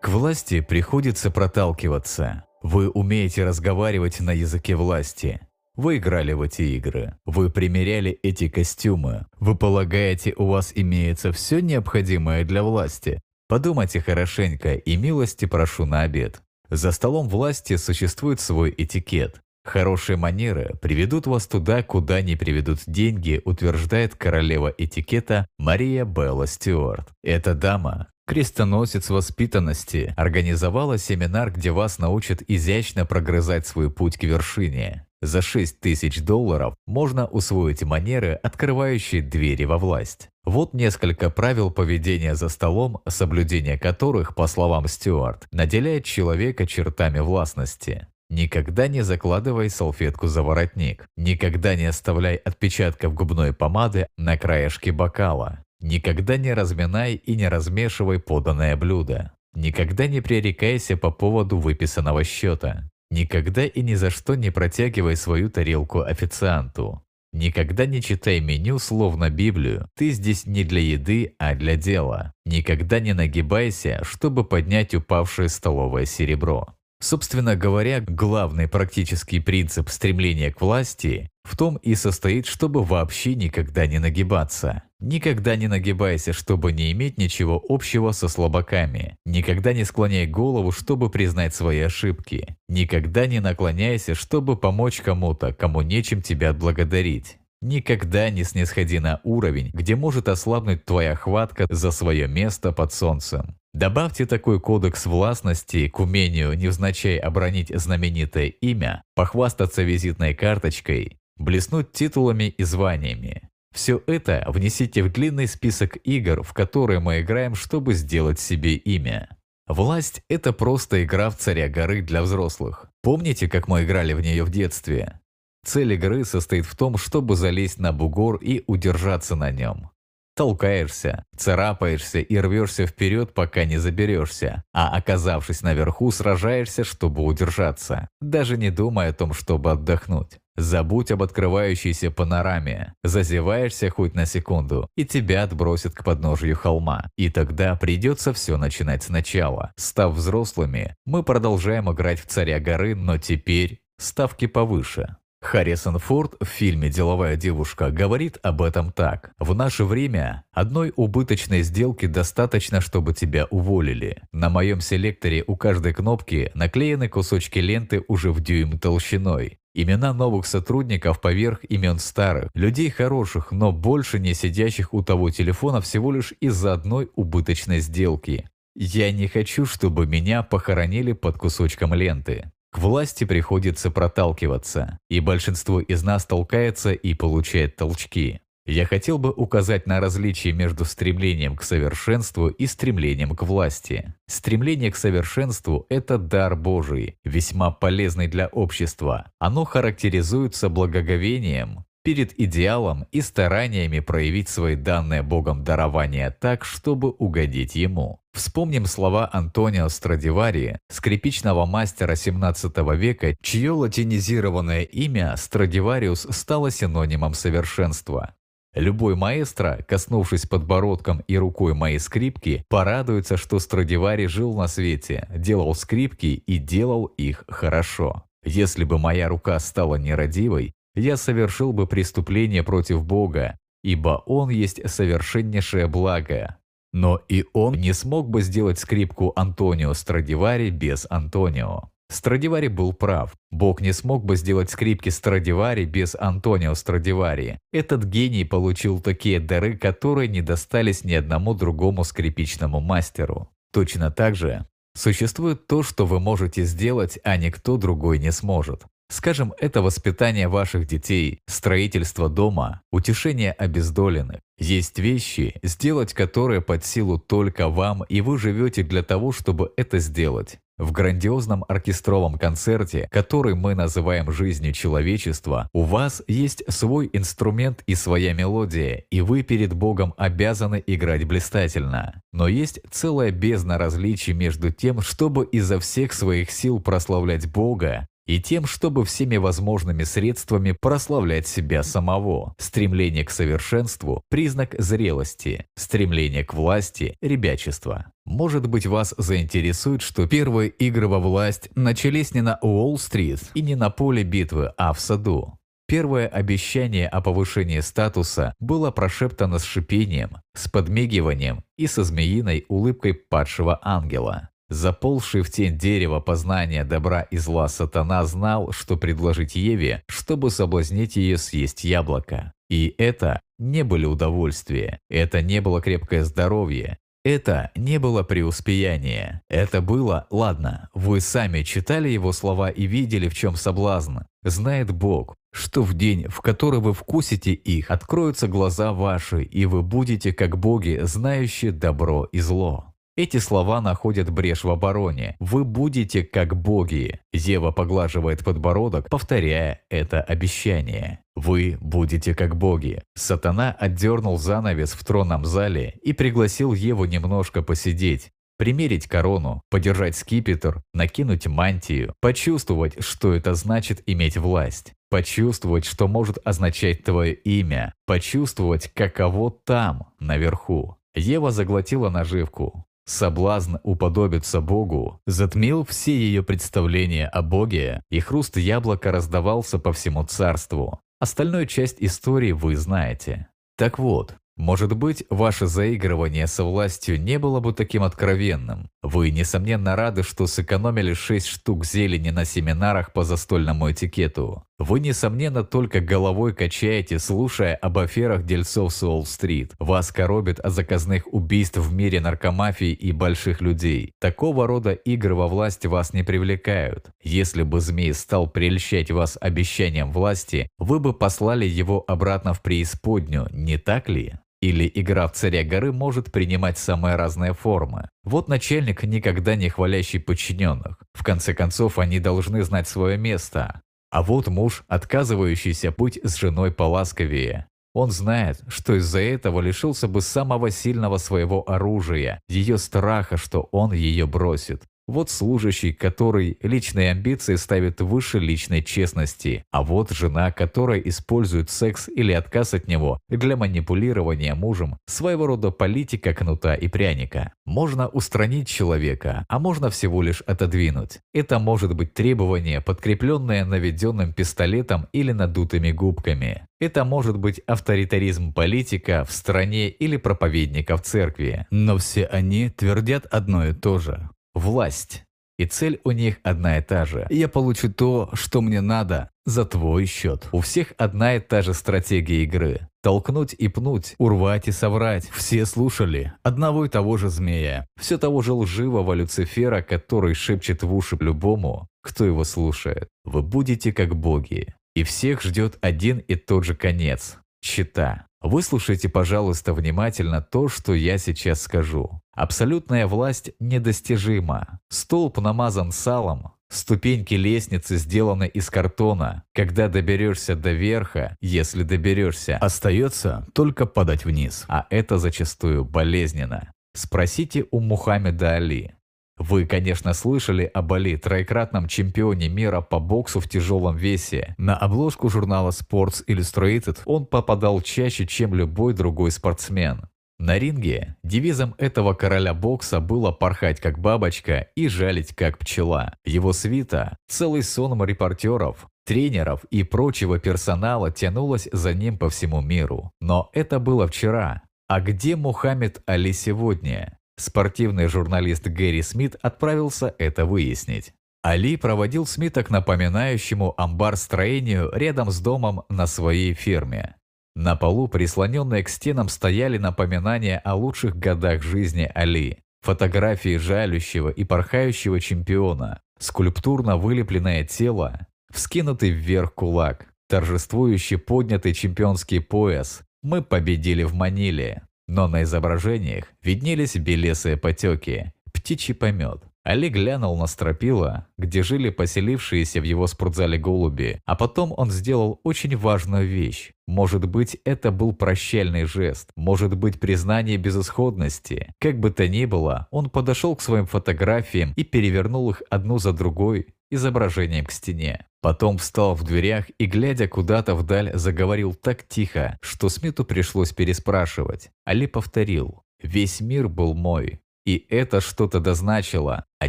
К 0.01 0.09
власти 0.09 0.60
приходится 0.60 1.31
проталкиваться. 1.31 2.44
Вы 2.62 2.89
умеете 2.89 3.44
разговаривать 3.44 4.20
на 4.20 4.33
языке 4.33 4.75
власти. 4.75 5.41
Вы 5.76 5.99
играли 5.99 6.33
в 6.33 6.42
эти 6.42 6.62
игры. 6.62 7.17
Вы 7.25 7.51
примеряли 7.51 8.10
эти 8.23 8.49
костюмы. 8.49 9.26
Вы 9.39 9.57
полагаете, 9.57 10.34
у 10.36 10.47
вас 10.47 10.73
имеется 10.75 11.33
все 11.33 11.60
необходимое 11.60 12.44
для 12.44 12.62
власти. 12.62 13.20
Подумайте 13.49 14.01
хорошенько 14.01 14.75
и 14.75 14.97
милости 14.97 15.44
прошу 15.44 15.86
на 15.86 16.02
обед. 16.02 16.42
За 16.68 16.91
столом 16.91 17.28
власти 17.28 17.76
существует 17.76 18.41
свой 18.41 18.75
этикет. 18.76 19.41
Хорошие 19.65 20.16
манеры 20.16 20.74
приведут 20.82 21.26
вас 21.26 21.47
туда, 21.47 21.82
куда 21.82 22.20
не 22.20 22.34
приведут 22.34 22.81
деньги, 22.86 23.41
утверждает 23.44 24.16
королева 24.16 24.74
этикета 24.76 25.47
Мария 25.58 26.05
Белла 26.05 26.47
Стюарт. 26.47 27.08
Эта 27.23 27.55
дама 27.55 28.08
Крестоносец 28.26 29.10
воспитанности 29.10 30.15
организовала 30.16 30.97
семинар, 30.97 31.50
где 31.50 31.73
вас 31.73 31.99
научат 31.99 32.41
изящно 32.47 33.05
прогрызать 33.05 33.66
свой 33.66 33.91
путь 33.91 34.16
к 34.16 34.23
вершине. 34.23 35.07
За 35.20 35.42
6 35.42 35.81
тысяч 35.81 36.20
долларов 36.20 36.74
можно 36.86 37.26
усвоить 37.26 37.82
манеры, 37.82 38.32
открывающие 38.42 39.23
двери 39.23 39.65
во 39.65 39.78
власть. 39.78 40.28
Вот 40.44 40.74
несколько 40.74 41.31
правил 41.31 41.70
поведения 41.70 42.34
за 42.34 42.49
столом, 42.49 43.00
соблюдение 43.08 43.78
которых, 43.78 44.34
по 44.34 44.47
словам 44.49 44.89
Стюарт, 44.89 45.47
наделяет 45.52 46.05
человека 46.05 46.66
чертами 46.66 47.20
властности. 47.20 48.08
Никогда 48.33 48.89
не 48.89 49.02
закладывай 49.02 49.69
салфетку 49.69 50.27
за 50.27 50.43
воротник. 50.43 51.07
Никогда 51.19 51.77
не 51.77 51.85
оставляй 51.85 52.36
отпечатков 52.36 53.12
губной 53.12 53.52
помады 53.52 54.07
на 54.17 54.39
краешке 54.39 54.91
бокала. 54.91 55.62
Никогда 55.83 56.39
не 56.39 56.55
разминай 56.55 57.17
и 57.17 57.36
не 57.36 57.47
размешивай 57.47 58.19
поданное 58.19 58.75
блюдо. 58.75 59.33
Никогда 59.55 60.07
не 60.07 60.23
пререкайся 60.23 60.97
по 60.97 61.11
поводу 61.11 61.59
выписанного 61.59 62.25
счета. 62.25 62.89
Никогда 63.11 63.67
и 63.67 63.83
ни 63.83 63.93
за 63.93 64.09
что 64.09 64.35
не 64.35 64.49
протягивай 64.49 65.17
свою 65.17 65.51
тарелку 65.51 66.01
официанту. 66.01 67.02
Никогда 67.35 67.85
не 67.85 68.01
читай 68.01 68.41
меню 68.41 68.78
словно 68.78 69.28
Библию. 69.28 69.91
Ты 69.94 70.11
здесь 70.12 70.47
не 70.47 70.65
для 70.65 70.81
еды, 70.81 71.35
а 71.39 71.55
для 71.55 71.77
дела. 71.77 72.33
Никогда 72.47 72.99
не 72.99 73.12
нагибайся, 73.12 74.01
чтобы 74.05 74.43
поднять 74.43 74.94
упавшее 74.94 75.51
столовое 75.51 76.07
серебро. 76.07 76.75
Собственно 77.02 77.56
говоря, 77.56 78.00
главный 78.00 78.68
практический 78.68 79.40
принцип 79.40 79.89
стремления 79.89 80.52
к 80.52 80.60
власти 80.60 81.28
в 81.42 81.56
том 81.56 81.74
и 81.78 81.97
состоит, 81.97 82.47
чтобы 82.47 82.84
вообще 82.84 83.34
никогда 83.34 83.89
не 83.89 83.98
нагибаться. 83.98 84.84
Никогда 85.00 85.56
не 85.56 85.66
нагибайся, 85.66 86.32
чтобы 86.32 86.70
не 86.70 86.92
иметь 86.92 87.18
ничего 87.18 87.60
общего 87.68 88.12
со 88.12 88.28
слабаками. 88.28 89.16
Никогда 89.26 89.72
не 89.72 89.82
склоняй 89.82 90.28
голову, 90.28 90.70
чтобы 90.70 91.10
признать 91.10 91.56
свои 91.56 91.81
ошибки. 91.81 92.55
Никогда 92.68 93.26
не 93.26 93.40
наклоняйся, 93.40 94.14
чтобы 94.14 94.56
помочь 94.56 95.00
кому-то, 95.00 95.52
кому 95.52 95.82
нечем 95.82 96.22
тебя 96.22 96.50
отблагодарить. 96.50 97.39
Никогда 97.60 98.31
не 98.31 98.44
снисходи 98.44 99.00
на 99.00 99.20
уровень, 99.24 99.72
где 99.74 99.97
может 99.97 100.28
ослабнуть 100.28 100.84
твоя 100.84 101.16
хватка 101.16 101.66
за 101.68 101.90
свое 101.90 102.28
место 102.28 102.70
под 102.70 102.92
солнцем. 102.92 103.56
Добавьте 103.75 104.26
такой 104.26 104.60
кодекс 104.60 105.07
властности 105.07 105.89
к 105.89 105.99
умению 105.99 106.52
невзначай 106.57 107.17
обронить 107.17 107.73
знаменитое 107.75 108.49
имя, 108.49 109.02
похвастаться 109.15 109.83
визитной 109.83 110.34
карточкой, 110.34 111.18
блеснуть 111.36 111.92
титулами 111.92 112.44
и 112.44 112.65
званиями. 112.65 113.49
Все 113.75 114.02
это 114.07 114.44
внесите 114.49 115.02
в 115.02 115.10
длинный 115.10 115.49
список 115.49 115.97
игр, 116.05 116.42
в 116.42 116.52
которые 116.52 117.01
мы 117.01 117.20
играем, 117.20 117.55
чтобы 117.55 117.94
сделать 117.94 118.39
себе 118.39 118.75
имя. 118.75 119.28
Власть– 119.67 120.20
это 120.28 120.52
просто 120.52 121.02
игра 121.02 121.31
в 121.31 121.39
царя 121.39 121.68
горы 121.70 122.02
для 122.02 122.20
взрослых. 122.20 122.91
Помните, 123.02 123.49
как 123.49 123.68
мы 123.68 123.84
играли 123.84 124.12
в 124.12 124.20
нее 124.20 124.44
в 124.44 124.51
детстве? 124.51 125.20
Цель 125.65 125.94
игры 125.94 126.26
состоит 126.26 126.67
в 126.67 126.76
том, 126.76 126.99
чтобы 126.99 127.36
залезть 127.36 127.78
на 127.78 127.92
бугор 127.92 128.36
и 128.36 128.65
удержаться 128.67 129.34
на 129.34 129.51
нем. 129.51 129.91
Толкаешься, 130.35 131.25
царапаешься 131.36 132.20
и 132.20 132.39
рвешься 132.39 132.86
вперед, 132.86 133.35
пока 133.35 133.65
не 133.65 133.77
заберешься, 133.77 134.65
а 134.73 134.97
оказавшись 134.97 135.61
наверху, 135.61 136.11
сражаешься, 136.11 136.85
чтобы 136.85 137.23
удержаться, 137.23 138.09
даже 138.20 138.57
не 138.57 138.70
думая 138.70 139.11
о 139.11 139.12
том, 139.12 139.35
чтобы 139.35 139.73
отдохнуть. 139.73 140.39
Забудь 140.57 141.11
об 141.11 141.23
открывающейся 141.23 142.11
панораме, 142.11 142.94
зазеваешься 143.02 143.89
хоть 143.91 144.15
на 144.15 144.27
секунду, 144.27 144.89
и 144.97 145.05
тебя 145.05 145.44
отбросят 145.44 145.94
к 145.94 146.05
подножию 146.05 146.57
холма. 146.57 147.11
И 147.17 147.31
тогда 147.31 147.75
придется 147.77 148.35
все 148.35 148.59
начинать 148.59 149.02
сначала. 149.02 149.73
Став 149.77 150.15
взрослыми, 150.15 150.94
мы 151.07 151.23
продолжаем 151.23 151.91
играть 151.91 152.20
в 152.20 152.27
царя 152.27 152.61
горы, 152.61 152.94
но 152.94 153.17
теперь 153.17 153.81
ставки 153.99 154.47
повыше. 154.47 155.17
Харрисон 155.42 155.98
Форд 155.98 156.36
в 156.40 156.46
фильме 156.46 156.88
«Деловая 156.88 157.36
девушка» 157.36 157.90
говорит 157.90 158.38
об 158.42 158.62
этом 158.62 158.92
так. 158.92 159.32
«В 159.38 159.54
наше 159.54 159.84
время 159.84 160.44
одной 160.52 160.92
убыточной 160.94 161.62
сделки 161.62 162.06
достаточно, 162.06 162.80
чтобы 162.80 163.12
тебя 163.12 163.46
уволили. 163.50 164.22
На 164.32 164.48
моем 164.48 164.80
селекторе 164.80 165.42
у 165.46 165.56
каждой 165.56 165.92
кнопки 165.92 166.52
наклеены 166.54 167.08
кусочки 167.08 167.58
ленты 167.58 168.04
уже 168.06 168.30
в 168.30 168.40
дюйм 168.40 168.78
толщиной. 168.78 169.58
Имена 169.74 170.14
новых 170.14 170.46
сотрудников 170.46 171.20
поверх 171.20 171.64
имен 171.64 171.98
старых, 171.98 172.50
людей 172.54 172.90
хороших, 172.90 173.50
но 173.50 173.72
больше 173.72 174.20
не 174.20 174.34
сидящих 174.34 174.94
у 174.94 175.02
того 175.02 175.30
телефона 175.30 175.80
всего 175.80 176.12
лишь 176.12 176.34
из-за 176.40 176.72
одной 176.72 177.10
убыточной 177.16 177.80
сделки. 177.80 178.48
Я 178.74 179.10
не 179.12 179.28
хочу, 179.28 179.66
чтобы 179.66 180.06
меня 180.06 180.42
похоронили 180.42 181.12
под 181.12 181.36
кусочком 181.36 181.94
ленты. 181.94 182.52
К 182.73 182.78
власти 182.78 183.25
приходится 183.25 183.91
проталкиваться, 183.91 184.99
и 185.10 185.20
большинство 185.20 185.81
из 185.81 186.02
нас 186.02 186.25
толкается 186.25 186.92
и 186.92 187.12
получает 187.12 187.76
толчки. 187.76 188.41
Я 188.65 188.86
хотел 188.86 189.18
бы 189.18 189.31
указать 189.31 189.86
на 189.86 190.01
различие 190.01 190.55
между 190.55 190.84
стремлением 190.84 191.57
к 191.57 191.65
совершенству 191.65 192.47
и 192.49 192.67
стремлением 192.67 193.36
к 193.36 193.42
власти. 193.42 194.15
Стремление 194.26 194.91
к 194.91 194.97
совершенству– 194.97 195.84
это 195.91 196.17
дар 196.17 196.57
Божий, 196.57 197.18
весьма 197.25 197.73
полезный 197.73 198.28
для 198.28 198.47
общества. 198.47 199.31
Оно 199.39 199.65
характеризуется 199.65 200.68
благоговением, 200.68 201.84
перед 202.02 202.39
идеалом 202.41 203.07
и 203.12 203.20
стараниями 203.20 204.01
проявить 204.01 204.49
свои 204.49 204.76
данные 204.76 205.23
Богом 205.23 205.65
дарования 205.65 206.31
так, 206.31 206.65
чтобы 206.65 207.10
угодить 207.10 207.75
Ему. 207.75 208.22
Вспомним 208.35 208.86
слова 208.86 209.28
Антонио 209.31 209.89
Страдивари, 209.89 210.78
скрипичного 210.89 211.67
мастера 211.67 212.15
17 212.17 212.77
века, 212.97 213.36
чье 213.43 213.73
латинизированное 213.73 214.83
имя 214.83 215.35
Страдивариус 215.36 216.27
стало 216.31 216.70
синонимом 216.70 217.35
совершенства. 217.35 218.35
Любой 218.75 219.17
маэстро, 219.17 219.85
коснувшись 219.86 220.47
подбородком 220.47 221.23
и 221.28 221.36
рукой 221.36 221.75
моей 221.75 221.99
скрипки, 221.99 222.65
порадуется, 222.70 223.36
что 223.36 223.59
Страдивари 223.59 224.27
жил 224.27 224.55
на 224.55 224.67
свете, 224.67 225.28
делал 225.36 225.75
скрипки 225.75 226.43
и 226.47 226.57
делал 226.57 227.05
их 227.05 227.44
хорошо. 227.49 228.25
Если 228.44 228.85
бы 228.85 228.99
моя 228.99 229.28
рука 229.28 229.59
стала 229.59 229.97
нерадивой, 229.97 230.73
я 230.94 231.19
совершил 231.19 231.75
бы 231.75 231.86
преступление 231.86 232.62
против 232.62 233.05
Бога, 233.05 233.59
ибо 233.83 234.23
Он 234.25 234.49
есть 234.49 234.89
совершеннейшее 234.89 235.86
благо. 235.86 236.57
Но 236.92 237.20
и 237.28 237.44
он 237.52 237.74
не 237.74 237.92
смог 237.94 238.28
бы 238.28 238.42
сделать 238.42 238.78
скрипку 238.78 239.32
Антонио 239.34 239.94
Страдивари 239.94 240.70
без 240.70 241.06
Антонио. 241.08 241.92
Страдивари 242.10 242.68
был 242.68 242.92
прав. 242.92 243.32
Бог 243.50 243.80
не 243.80 243.92
смог 243.92 244.24
бы 244.24 244.36
сделать 244.36 244.70
скрипки 244.70 245.08
Страдивари 245.08 245.86
без 245.86 246.14
Антонио 246.14 246.74
Страдивари. 246.74 247.58
Этот 247.72 248.04
гений 248.04 248.44
получил 248.44 249.00
такие 249.00 249.40
дары, 249.40 249.78
которые 249.78 250.28
не 250.28 250.42
достались 250.42 251.04
ни 251.04 251.14
одному 251.14 251.54
другому 251.54 252.04
скрипичному 252.04 252.80
мастеру. 252.80 253.48
Точно 253.72 254.10
так 254.10 254.34
же 254.34 254.66
существует 254.94 255.66
то, 255.66 255.82
что 255.82 256.04
вы 256.04 256.20
можете 256.20 256.64
сделать, 256.64 257.18
а 257.24 257.38
никто 257.38 257.78
другой 257.78 258.18
не 258.18 258.30
сможет. 258.30 258.84
Скажем, 259.12 259.52
это 259.58 259.82
воспитание 259.82 260.49
ваших 260.49 260.86
детей, 260.86 261.41
строительство 261.47 262.31
дома, 262.31 262.81
утешение 262.91 263.52
обездоленных. 263.52 264.41
Есть 264.57 264.99
вещи, 264.99 265.55
сделать 265.62 266.15
которые 266.15 266.62
под 266.62 266.86
силу 266.86 267.18
только 267.18 267.68
вам, 267.68 268.05
и 268.05 268.23
вы 268.23 268.39
живете 268.39 268.82
для 268.82 269.02
того, 269.02 269.31
чтобы 269.31 269.70
это 269.76 269.99
сделать. 269.99 270.60
В 270.78 270.92
грандиозном 270.92 271.62
оркестровом 271.68 272.39
концерте, 272.39 273.07
который 273.10 273.55
мы 273.55 273.74
называем 273.74 274.32
жизнью 274.32 274.73
человечества, 274.73 275.68
у 275.74 275.82
вас 275.82 276.23
есть 276.26 276.65
свой 276.73 277.10
инструмент 277.12 277.82
и 277.86 277.94
своя 277.94 278.32
мелодия, 278.32 279.05
и 279.10 279.20
вы 279.20 279.42
перед 279.42 279.74
Богом 279.74 280.15
обязаны 280.16 280.82
играть 280.86 281.24
блистательно. 281.24 282.23
Но 282.32 282.49
есть 282.49 282.81
целая 282.91 283.31
бездна 283.31 283.76
различий 283.76 284.32
между 284.32 284.73
тем, 284.73 285.02
чтобы 285.02 285.44
изо 285.44 285.78
всех 285.78 286.15
своих 286.15 286.50
сил 286.50 286.81
прославлять 286.81 287.47
Бога, 287.52 288.08
и 288.33 288.41
тем, 288.41 288.65
чтобы 288.65 289.05
всеми 289.05 289.36
возможными 289.36 290.05
средствами 290.05 290.73
прославлять 290.73 291.47
себя 291.47 291.83
самого. 291.83 292.55
Стремление 292.57 293.25
к 293.25 293.31
совершенству– 293.31 294.23
признак 294.31 294.75
зрелости, 294.78 295.67
стремление 295.77 296.43
к 296.43 296.55
власти– 296.55 297.15
ребячество. 297.20 298.07
Может 298.25 298.69
быть, 298.69 298.86
вас 298.86 299.15
заинтересует, 299.19 300.01
что 300.01 300.27
первые 300.27 300.70
игры 300.70 301.09
во 301.09 301.19
власть 301.19 301.69
начались 301.75 302.33
не 302.33 302.41
на 302.41 302.59
Уолл-стрит 302.62 303.41
и 303.52 303.61
не 303.61 303.75
на 303.75 303.91
поле 303.91 304.23
битвы, 304.23 304.73
а 304.78 304.94
в 304.94 305.01
саду. 305.01 305.59
Первое 305.86 306.27
обещание 306.27 307.09
о 307.09 307.20
повышении 307.20 307.81
статуса 307.81 308.55
было 308.61 308.91
прошептано 308.91 309.59
с 309.59 309.65
шипением, 309.65 310.39
с 310.55 310.70
подмигиванием 310.70 311.65
и 311.77 311.86
со 311.86 312.02
змеиной 312.02 312.65
улыбкой 312.69 313.12
падшего 313.12 313.78
ангела. 313.83 314.49
Заползший 314.73 315.42
в 315.42 315.51
тень 315.51 315.76
дерева 315.76 316.20
познания 316.20 316.83
добра 316.83 317.20
и 317.20 317.36
зла 317.36 317.68
сатана 317.68 318.25
знал, 318.25 318.73
что 318.73 318.97
предложить 318.97 319.55
Еве, 319.55 320.02
чтобы 320.09 320.51
соблазнить 320.51 321.17
ее 321.17 321.36
съесть 321.36 321.84
яблоко. 321.84 322.55
И 322.70 322.94
это 322.97 323.42
не 323.59 323.84
были 323.84 324.07
удовольствия, 324.07 324.99
это 325.10 325.42
не 325.42 325.60
было 325.60 325.83
крепкое 325.83 326.25
здоровье, 326.25 326.97
это 327.23 327.70
не 327.76 327.99
было 327.99 328.23
преуспеяние. 328.23 329.42
Это 329.51 329.83
было, 329.83 330.26
ладно, 330.31 330.89
вы 330.94 331.20
сами 331.20 331.65
читали 331.65 332.09
его 332.09 332.33
слова 332.33 332.70
и 332.70 332.86
видели, 332.86 333.28
в 333.28 333.34
чем 333.34 333.57
соблазн. 333.57 334.20
Знает 334.42 334.91
Бог, 334.91 335.36
что 335.52 335.83
в 335.83 335.92
день, 335.92 336.28
в 336.28 336.41
который 336.41 336.81
вы 336.81 336.94
вкусите 336.94 337.52
их, 337.52 337.91
откроются 337.91 338.49
глаза 338.49 338.94
ваши, 338.94 339.42
и 339.42 339.67
вы 339.67 339.83
будете 339.83 340.33
как 340.33 340.57
боги, 340.57 340.99
знающие 341.02 341.73
добро 341.73 342.25
и 342.25 342.41
зло. 342.41 342.91
Эти 343.15 343.36
слова 343.36 343.82
находят 343.82 344.31
брешь 344.31 344.65
в 344.65 344.70
обороне. 344.70 345.36
Вы 345.39 345.65
будете 345.65 346.23
как 346.23 346.57
боги. 346.57 347.20
Ева 347.34 347.70
поглаживает 347.70 348.42
подбородок, 348.42 349.10
повторяя 349.10 349.82
это 349.91 350.23
обещание. 350.23 351.18
Вы 351.34 351.76
будете 351.78 352.34
как 352.34 352.57
боги. 352.57 353.02
Сатана 353.15 353.73
отдернул 353.78 354.39
занавес 354.39 354.92
в 354.92 355.05
тронном 355.05 355.44
зале 355.44 355.99
и 356.02 356.15
пригласил 356.15 356.73
Еву 356.73 357.05
немножко 357.05 357.60
посидеть, 357.60 358.31
примерить 358.57 359.07
корону, 359.07 359.60
подержать 359.68 360.16
скипетр, 360.16 360.82
накинуть 360.94 361.47
мантию, 361.47 362.15
почувствовать, 362.23 363.05
что 363.05 363.34
это 363.34 363.52
значит 363.52 364.02
иметь 364.07 364.39
власть, 364.39 364.94
почувствовать, 365.10 365.84
что 365.84 366.08
может 366.08 366.39
означать 366.47 367.05
твое 367.05 367.34
имя, 367.34 367.92
почувствовать, 368.07 368.89
каково 368.94 369.50
там, 369.50 370.15
наверху. 370.18 370.97
Ева 371.15 371.50
заглотила 371.50 372.08
наживку. 372.08 372.86
Соблазн 373.12 373.76
уподобиться 373.82 374.62
Богу 374.62 375.20
затмил 375.26 375.84
все 375.84 376.16
ее 376.16 376.42
представления 376.42 377.28
о 377.28 377.42
Боге, 377.42 378.02
и 378.10 378.20
хруст 378.20 378.57
яблока 378.57 379.12
раздавался 379.12 379.78
по 379.78 379.92
всему 379.92 380.24
царству. 380.24 380.99
Остальную 381.20 381.66
часть 381.66 381.97
истории 382.00 382.52
вы 382.52 382.74
знаете. 382.74 383.49
Так 383.76 383.99
вот, 383.99 384.36
может 384.57 384.97
быть, 384.97 385.24
ваше 385.28 385.66
заигрывание 385.66 386.47
со 386.47 386.65
властью 386.65 387.20
не 387.20 387.39
было 387.39 387.60
бы 387.60 387.74
таким 387.74 388.02
откровенным. 388.02 388.89
Вы, 389.02 389.31
несомненно, 389.31 389.94
рады, 389.94 390.23
что 390.23 390.47
сэкономили 390.47 391.12
6 391.12 391.47
штук 391.47 391.84
зелени 391.84 392.31
на 392.31 392.47
семинарах 392.47 393.12
по 393.12 393.24
застольному 393.24 393.91
этикету. 393.91 394.65
Вы, 394.78 395.01
несомненно, 395.01 395.62
только 395.62 396.01
головой 396.01 396.55
качаете, 396.55 397.18
слушая 397.18 397.76
об 397.76 397.99
аферах 397.99 398.44
дельцов 398.44 398.92
с 398.92 399.02
Уолл-стрит. 399.02 399.75
Вас 399.78 400.10
коробит 400.10 400.59
о 400.59 400.70
заказных 400.70 401.33
убийств 401.33 401.76
в 401.76 401.94
мире 401.94 402.20
наркомафии 402.20 402.92
и 402.92 403.12
больших 403.12 403.60
людей. 403.60 404.12
Такого 404.20 404.67
рода 404.67 404.92
игры 404.92 405.34
во 405.34 405.47
власть 405.47 405.86
вас 405.86 406.12
не 406.12 406.23
привлекают. 406.23 407.10
Если 407.23 407.62
бы 407.62 407.81
змей 407.81 408.12
стал 408.12 408.49
прельщать 408.49 409.10
вас 409.10 409.39
обещанием 409.41 410.10
власти, 410.10 410.68
вы 410.78 410.99
бы 410.99 411.12
послали 411.12 411.67
его 411.67 412.02
обратно 412.09 412.52
в 412.52 412.60
преисподнюю, 412.62 413.49
не 413.52 413.78
так 413.78 414.09
ли? 414.09 414.34
Или 414.62 414.91
игра 414.94 415.26
в 415.26 415.33
царя 415.33 415.65
горы 415.65 415.92
может 415.92 416.31
принимать 416.31 416.78
самые 416.78 417.17
разные 417.17 417.52
формы. 417.52 418.09
Вот 418.23 418.49
начальник, 418.49 419.02
никогда 419.02 419.57
не 419.57 419.68
хвалящий 419.68 420.20
подчиненных. 420.20 420.99
В 421.15 421.25
конце 421.25 421.52
концов, 421.52 421.99
они 421.99 422.20
должны 422.20 422.62
знать 422.62 422.86
свое 422.86 423.18
место. 423.18 423.83
А 424.12 424.23
вот 424.23 424.47
муж, 424.47 424.84
отказывающийся 424.89 425.91
быть 425.91 426.20
с 426.23 426.36
женой 426.36 426.70
поласковее. 426.70 427.66
Он 427.94 428.10
знает, 428.10 428.62
что 428.68 428.94
из-за 428.97 429.20
этого 429.20 429.60
лишился 429.60 430.07
бы 430.07 430.20
самого 430.20 430.70
сильного 430.70 431.16
своего 431.16 431.68
оружия, 431.68 432.42
ее 432.47 432.76
страха, 432.76 433.39
что 433.39 433.68
он 433.73 433.92
ее 433.94 434.26
бросит. 434.26 434.82
Вот 435.08 435.31
служащий, 435.31 435.92
который 435.92 436.58
личные 436.62 437.10
амбиции 437.10 437.56
ставит 437.56 438.00
выше 438.00 438.39
личной 438.39 438.82
честности, 438.82 439.64
а 439.72 439.82
вот 439.82 440.10
жена, 440.10 440.52
которая 440.52 441.00
использует 441.00 441.70
секс 441.70 442.08
или 442.08 442.32
отказ 442.32 442.72
от 442.74 442.86
него 442.86 443.18
для 443.28 443.56
манипулирования 443.56 444.55
мужем, 444.55 444.98
своего 445.06 445.47
рода 445.47 445.70
политика 445.72 446.32
кнута 446.32 446.74
и 446.74 446.86
пряника. 446.86 447.52
Можно 447.64 448.08
устранить 448.08 448.68
человека, 448.68 449.44
а 449.48 449.58
можно 449.58 449.90
всего 449.90 450.22
лишь 450.22 450.40
отодвинуть. 450.42 451.18
Это 451.34 451.58
может 451.58 451.97
быть 451.97 452.14
требование, 452.14 452.81
подкрепленное 452.81 453.64
наведенным 453.64 454.32
пистолетом 454.32 455.08
или 455.12 455.32
надутыми 455.32 455.90
губками. 455.90 456.66
Это 456.81 457.05
может 457.05 457.39
быть 457.39 457.60
авторитаризм 457.66 458.52
политика 458.52 459.24
в 459.24 459.32
стране 459.32 459.89
или 459.89 460.16
проповедника 460.16 460.97
в 460.97 461.02
церкви. 461.02 461.66
Но 461.70 461.97
все 461.98 462.24
они 462.26 462.70
твердят 462.70 463.26
одно 463.26 463.66
и 463.66 463.72
то 463.72 463.98
же 463.98 464.28
власть. 464.55 465.24
И 465.58 465.66
цель 465.66 466.00
у 466.05 466.10
них 466.10 466.39
одна 466.42 466.78
и 466.78 466.82
та 466.82 467.05
же. 467.05 467.26
Я 467.31 467.48
получу 467.48 467.92
то, 467.92 468.31
что 468.32 468.60
мне 468.60 468.81
надо, 468.81 469.31
за 469.44 469.64
твой 469.64 470.06
счет. 470.06 470.48
У 470.52 470.60
всех 470.60 470.92
одна 470.97 471.36
и 471.36 471.40
та 471.40 471.62
же 471.62 471.74
стратегия 471.74 472.42
игры. 472.42 472.89
Толкнуть 473.02 473.55
и 473.55 473.68
пнуть, 473.68 474.14
урвать 474.18 474.68
и 474.68 474.72
соврать. 474.72 475.28
Все 475.31 475.66
слушали 475.66 476.32
одного 476.42 476.86
и 476.86 476.89
того 476.89 477.16
же 477.16 477.28
змея. 477.28 477.86
Все 478.00 478.18
того 478.18 478.42
же 478.42 478.55
лживого 478.55 479.12
Люцифера, 479.12 479.82
который 479.82 480.34
шепчет 480.34 480.82
в 480.82 480.94
уши 480.94 481.16
любому, 481.20 481.86
кто 482.02 482.24
его 482.24 482.44
слушает. 482.44 483.08
Вы 483.24 483.42
будете 483.42 483.92
как 483.92 484.16
боги. 484.16 484.74
И 484.94 485.05
всех 485.05 485.42
ждет 485.42 485.78
один 485.81 486.18
и 486.18 486.34
тот 486.34 486.64
же 486.64 486.74
конец. 486.74 487.39
Чита. 487.60 488.26
Выслушайте, 488.42 489.08
пожалуйста, 489.08 489.72
внимательно 489.72 490.42
то, 490.42 490.68
что 490.68 490.94
я 490.94 491.18
сейчас 491.18 491.62
скажу. 491.62 492.20
Абсолютная 492.34 493.06
власть 493.06 493.52
недостижима. 493.60 494.80
Столб 494.88 495.38
намазан 495.38 495.92
салом, 495.92 496.52
ступеньки 496.68 497.34
лестницы 497.34 497.96
сделаны 497.96 498.48
из 498.48 498.70
картона. 498.70 499.44
Когда 499.54 499.88
доберешься 499.88 500.56
до 500.56 500.72
верха, 500.72 501.36
если 501.40 501.82
доберешься, 501.82 502.56
остается 502.58 503.46
только 503.54 503.86
падать 503.86 504.24
вниз. 504.24 504.64
А 504.68 504.86
это 504.90 505.18
зачастую 505.18 505.84
болезненно. 505.84 506.72
Спросите 506.94 507.66
у 507.70 507.80
Мухаммеда 507.80 508.54
Али. 508.54 508.94
Вы, 509.39 509.67
конечно, 509.67 510.12
слышали 510.12 510.70
об 510.73 510.93
Али, 510.93 511.17
троекратном 511.17 511.89
чемпионе 511.89 512.49
мира 512.49 512.81
по 512.81 513.01
боксу 513.01 513.41
в 513.41 513.49
тяжелом 513.49 513.97
весе. 513.97 514.55
На 514.59 514.77
обложку 514.77 515.28
журнала 515.28 515.70
Sports 515.70 516.23
Illustrated 516.28 517.01
он 517.07 517.27
попадал 517.27 517.81
чаще, 517.81 518.27
чем 518.27 518.55
любой 518.55 518.94
другой 518.94 519.31
спортсмен. 519.31 520.02
На 520.39 520.59
ринге 520.59 521.15
девизом 521.23 521.75
этого 521.78 522.15
короля 522.15 522.52
бокса 522.52 522.99
было 522.99 523.31
порхать 523.31 523.81
как 523.81 524.01
бабочка 524.01 524.69
и 524.75 524.89
жалить 524.89 525.35
как 525.36 525.57
пчела. 525.59 526.17
Его 526.25 526.52
свита, 526.52 527.17
целый 527.28 527.62
сон 527.62 528.02
репортеров, 528.02 528.89
тренеров 529.07 529.65
и 529.70 529.85
прочего 529.85 530.41
персонала 530.41 531.12
тянулась 531.12 531.69
за 531.73 531.94
ним 531.94 532.19
по 532.19 532.28
всему 532.28 532.61
миру. 532.61 533.12
Но 533.20 533.51
это 533.52 533.78
было 533.78 534.09
вчера. 534.09 534.62
А 534.89 535.01
где 535.01 535.36
Мухаммед 535.36 536.02
Али 536.07 536.33
сегодня? 536.33 537.19
Спортивный 537.36 538.07
журналист 538.07 538.67
Гэри 538.67 539.02
Смит 539.02 539.36
отправился 539.43 540.15
это 540.19 540.47
выяснить. 540.47 541.12
Али 541.43 541.77
проводил 541.77 542.25
Смита 542.25 542.62
к 542.62 542.70
напоминающему 542.70 543.75
амбар 543.77 544.17
строению 544.17 544.91
рядом 544.93 545.31
с 545.31 545.41
домом 545.41 545.83
на 545.89 546.07
своей 546.07 546.55
ферме. 546.55 547.17
На 547.55 547.75
полу, 547.77 548.07
прислоненные 548.07 548.85
к 548.85 548.89
стенам, 548.89 549.28
стояли 549.28 549.77
напоминания 549.77 550.59
о 550.59 550.75
лучших 550.75 551.17
годах 551.17 551.62
жизни 551.62 552.11
Али. 552.15 552.59
Фотографии 552.83 553.59
жалющего 553.59 554.28
и 554.28 554.44
порхающего 554.44 555.20
чемпиона, 555.20 556.01
скульптурно 556.19 556.97
вылепленное 556.97 557.65
тело, 557.65 558.27
вскинутый 558.52 559.11
вверх 559.11 559.55
кулак, 559.55 560.07
торжествующий 560.28 561.19
поднятый 561.19 561.75
чемпионский 561.75 562.41
пояс. 562.41 563.02
Мы 563.23 563.43
победили 563.43 564.02
в 564.02 564.15
Маниле. 564.15 564.83
Но 565.12 565.28
на 565.28 565.42
изображениях 565.42 566.24
виднелись 566.42 566.97
белесые 566.97 567.58
потеки, 567.58 568.32
птичий 568.50 568.94
помет. 568.94 569.42
Али 569.62 569.91
глянул 569.91 570.39
на 570.39 570.47
стропила, 570.47 571.26
где 571.36 571.62
жили 571.62 571.91
поселившиеся 571.91 572.81
в 572.81 572.84
его 572.84 573.07
спортзале 573.07 573.58
голуби, 573.58 574.23
а 574.24 574.36
потом 574.36 574.73
он 574.74 574.91
сделал 574.91 575.39
очень 575.44 575.76
важную 575.76 576.26
вещь. 576.26 576.73
Может 576.86 577.28
быть, 577.28 577.58
это 577.66 577.91
был 577.91 578.15
прощальный 578.15 578.86
жест, 578.86 579.28
может 579.36 579.76
быть, 579.76 580.00
признание 580.00 580.57
безысходности. 580.57 581.74
Как 581.78 582.00
бы 582.00 582.10
то 582.10 582.26
ни 582.26 582.47
было, 582.47 582.89
он 582.91 583.10
подошел 583.10 583.55
к 583.55 583.60
своим 583.60 583.84
фотографиям 583.84 584.73
и 584.76 584.82
перевернул 584.82 585.50
их 585.50 585.62
одну 585.68 585.99
за 585.99 586.15
другой 586.15 586.68
изображением 586.92 587.66
к 587.66 587.72
стене. 587.72 588.26
Потом 588.40 588.78
встал 588.78 589.14
в 589.14 589.24
дверях 589.24 589.66
и, 589.78 589.86
глядя 589.86 590.28
куда-то 590.28 590.74
вдаль, 590.74 591.12
заговорил 591.14 591.74
так 591.74 592.06
тихо, 592.06 592.58
что 592.60 592.88
Смиту 592.88 593.24
пришлось 593.24 593.72
переспрашивать. 593.72 594.70
Али 594.84 595.06
повторил 595.06 595.82
«Весь 596.02 596.40
мир 596.40 596.68
был 596.68 596.94
мой, 596.94 597.40
и 597.64 597.86
это 597.88 598.20
что-то 598.20 598.60
дозначило, 598.60 599.44
а 599.58 599.68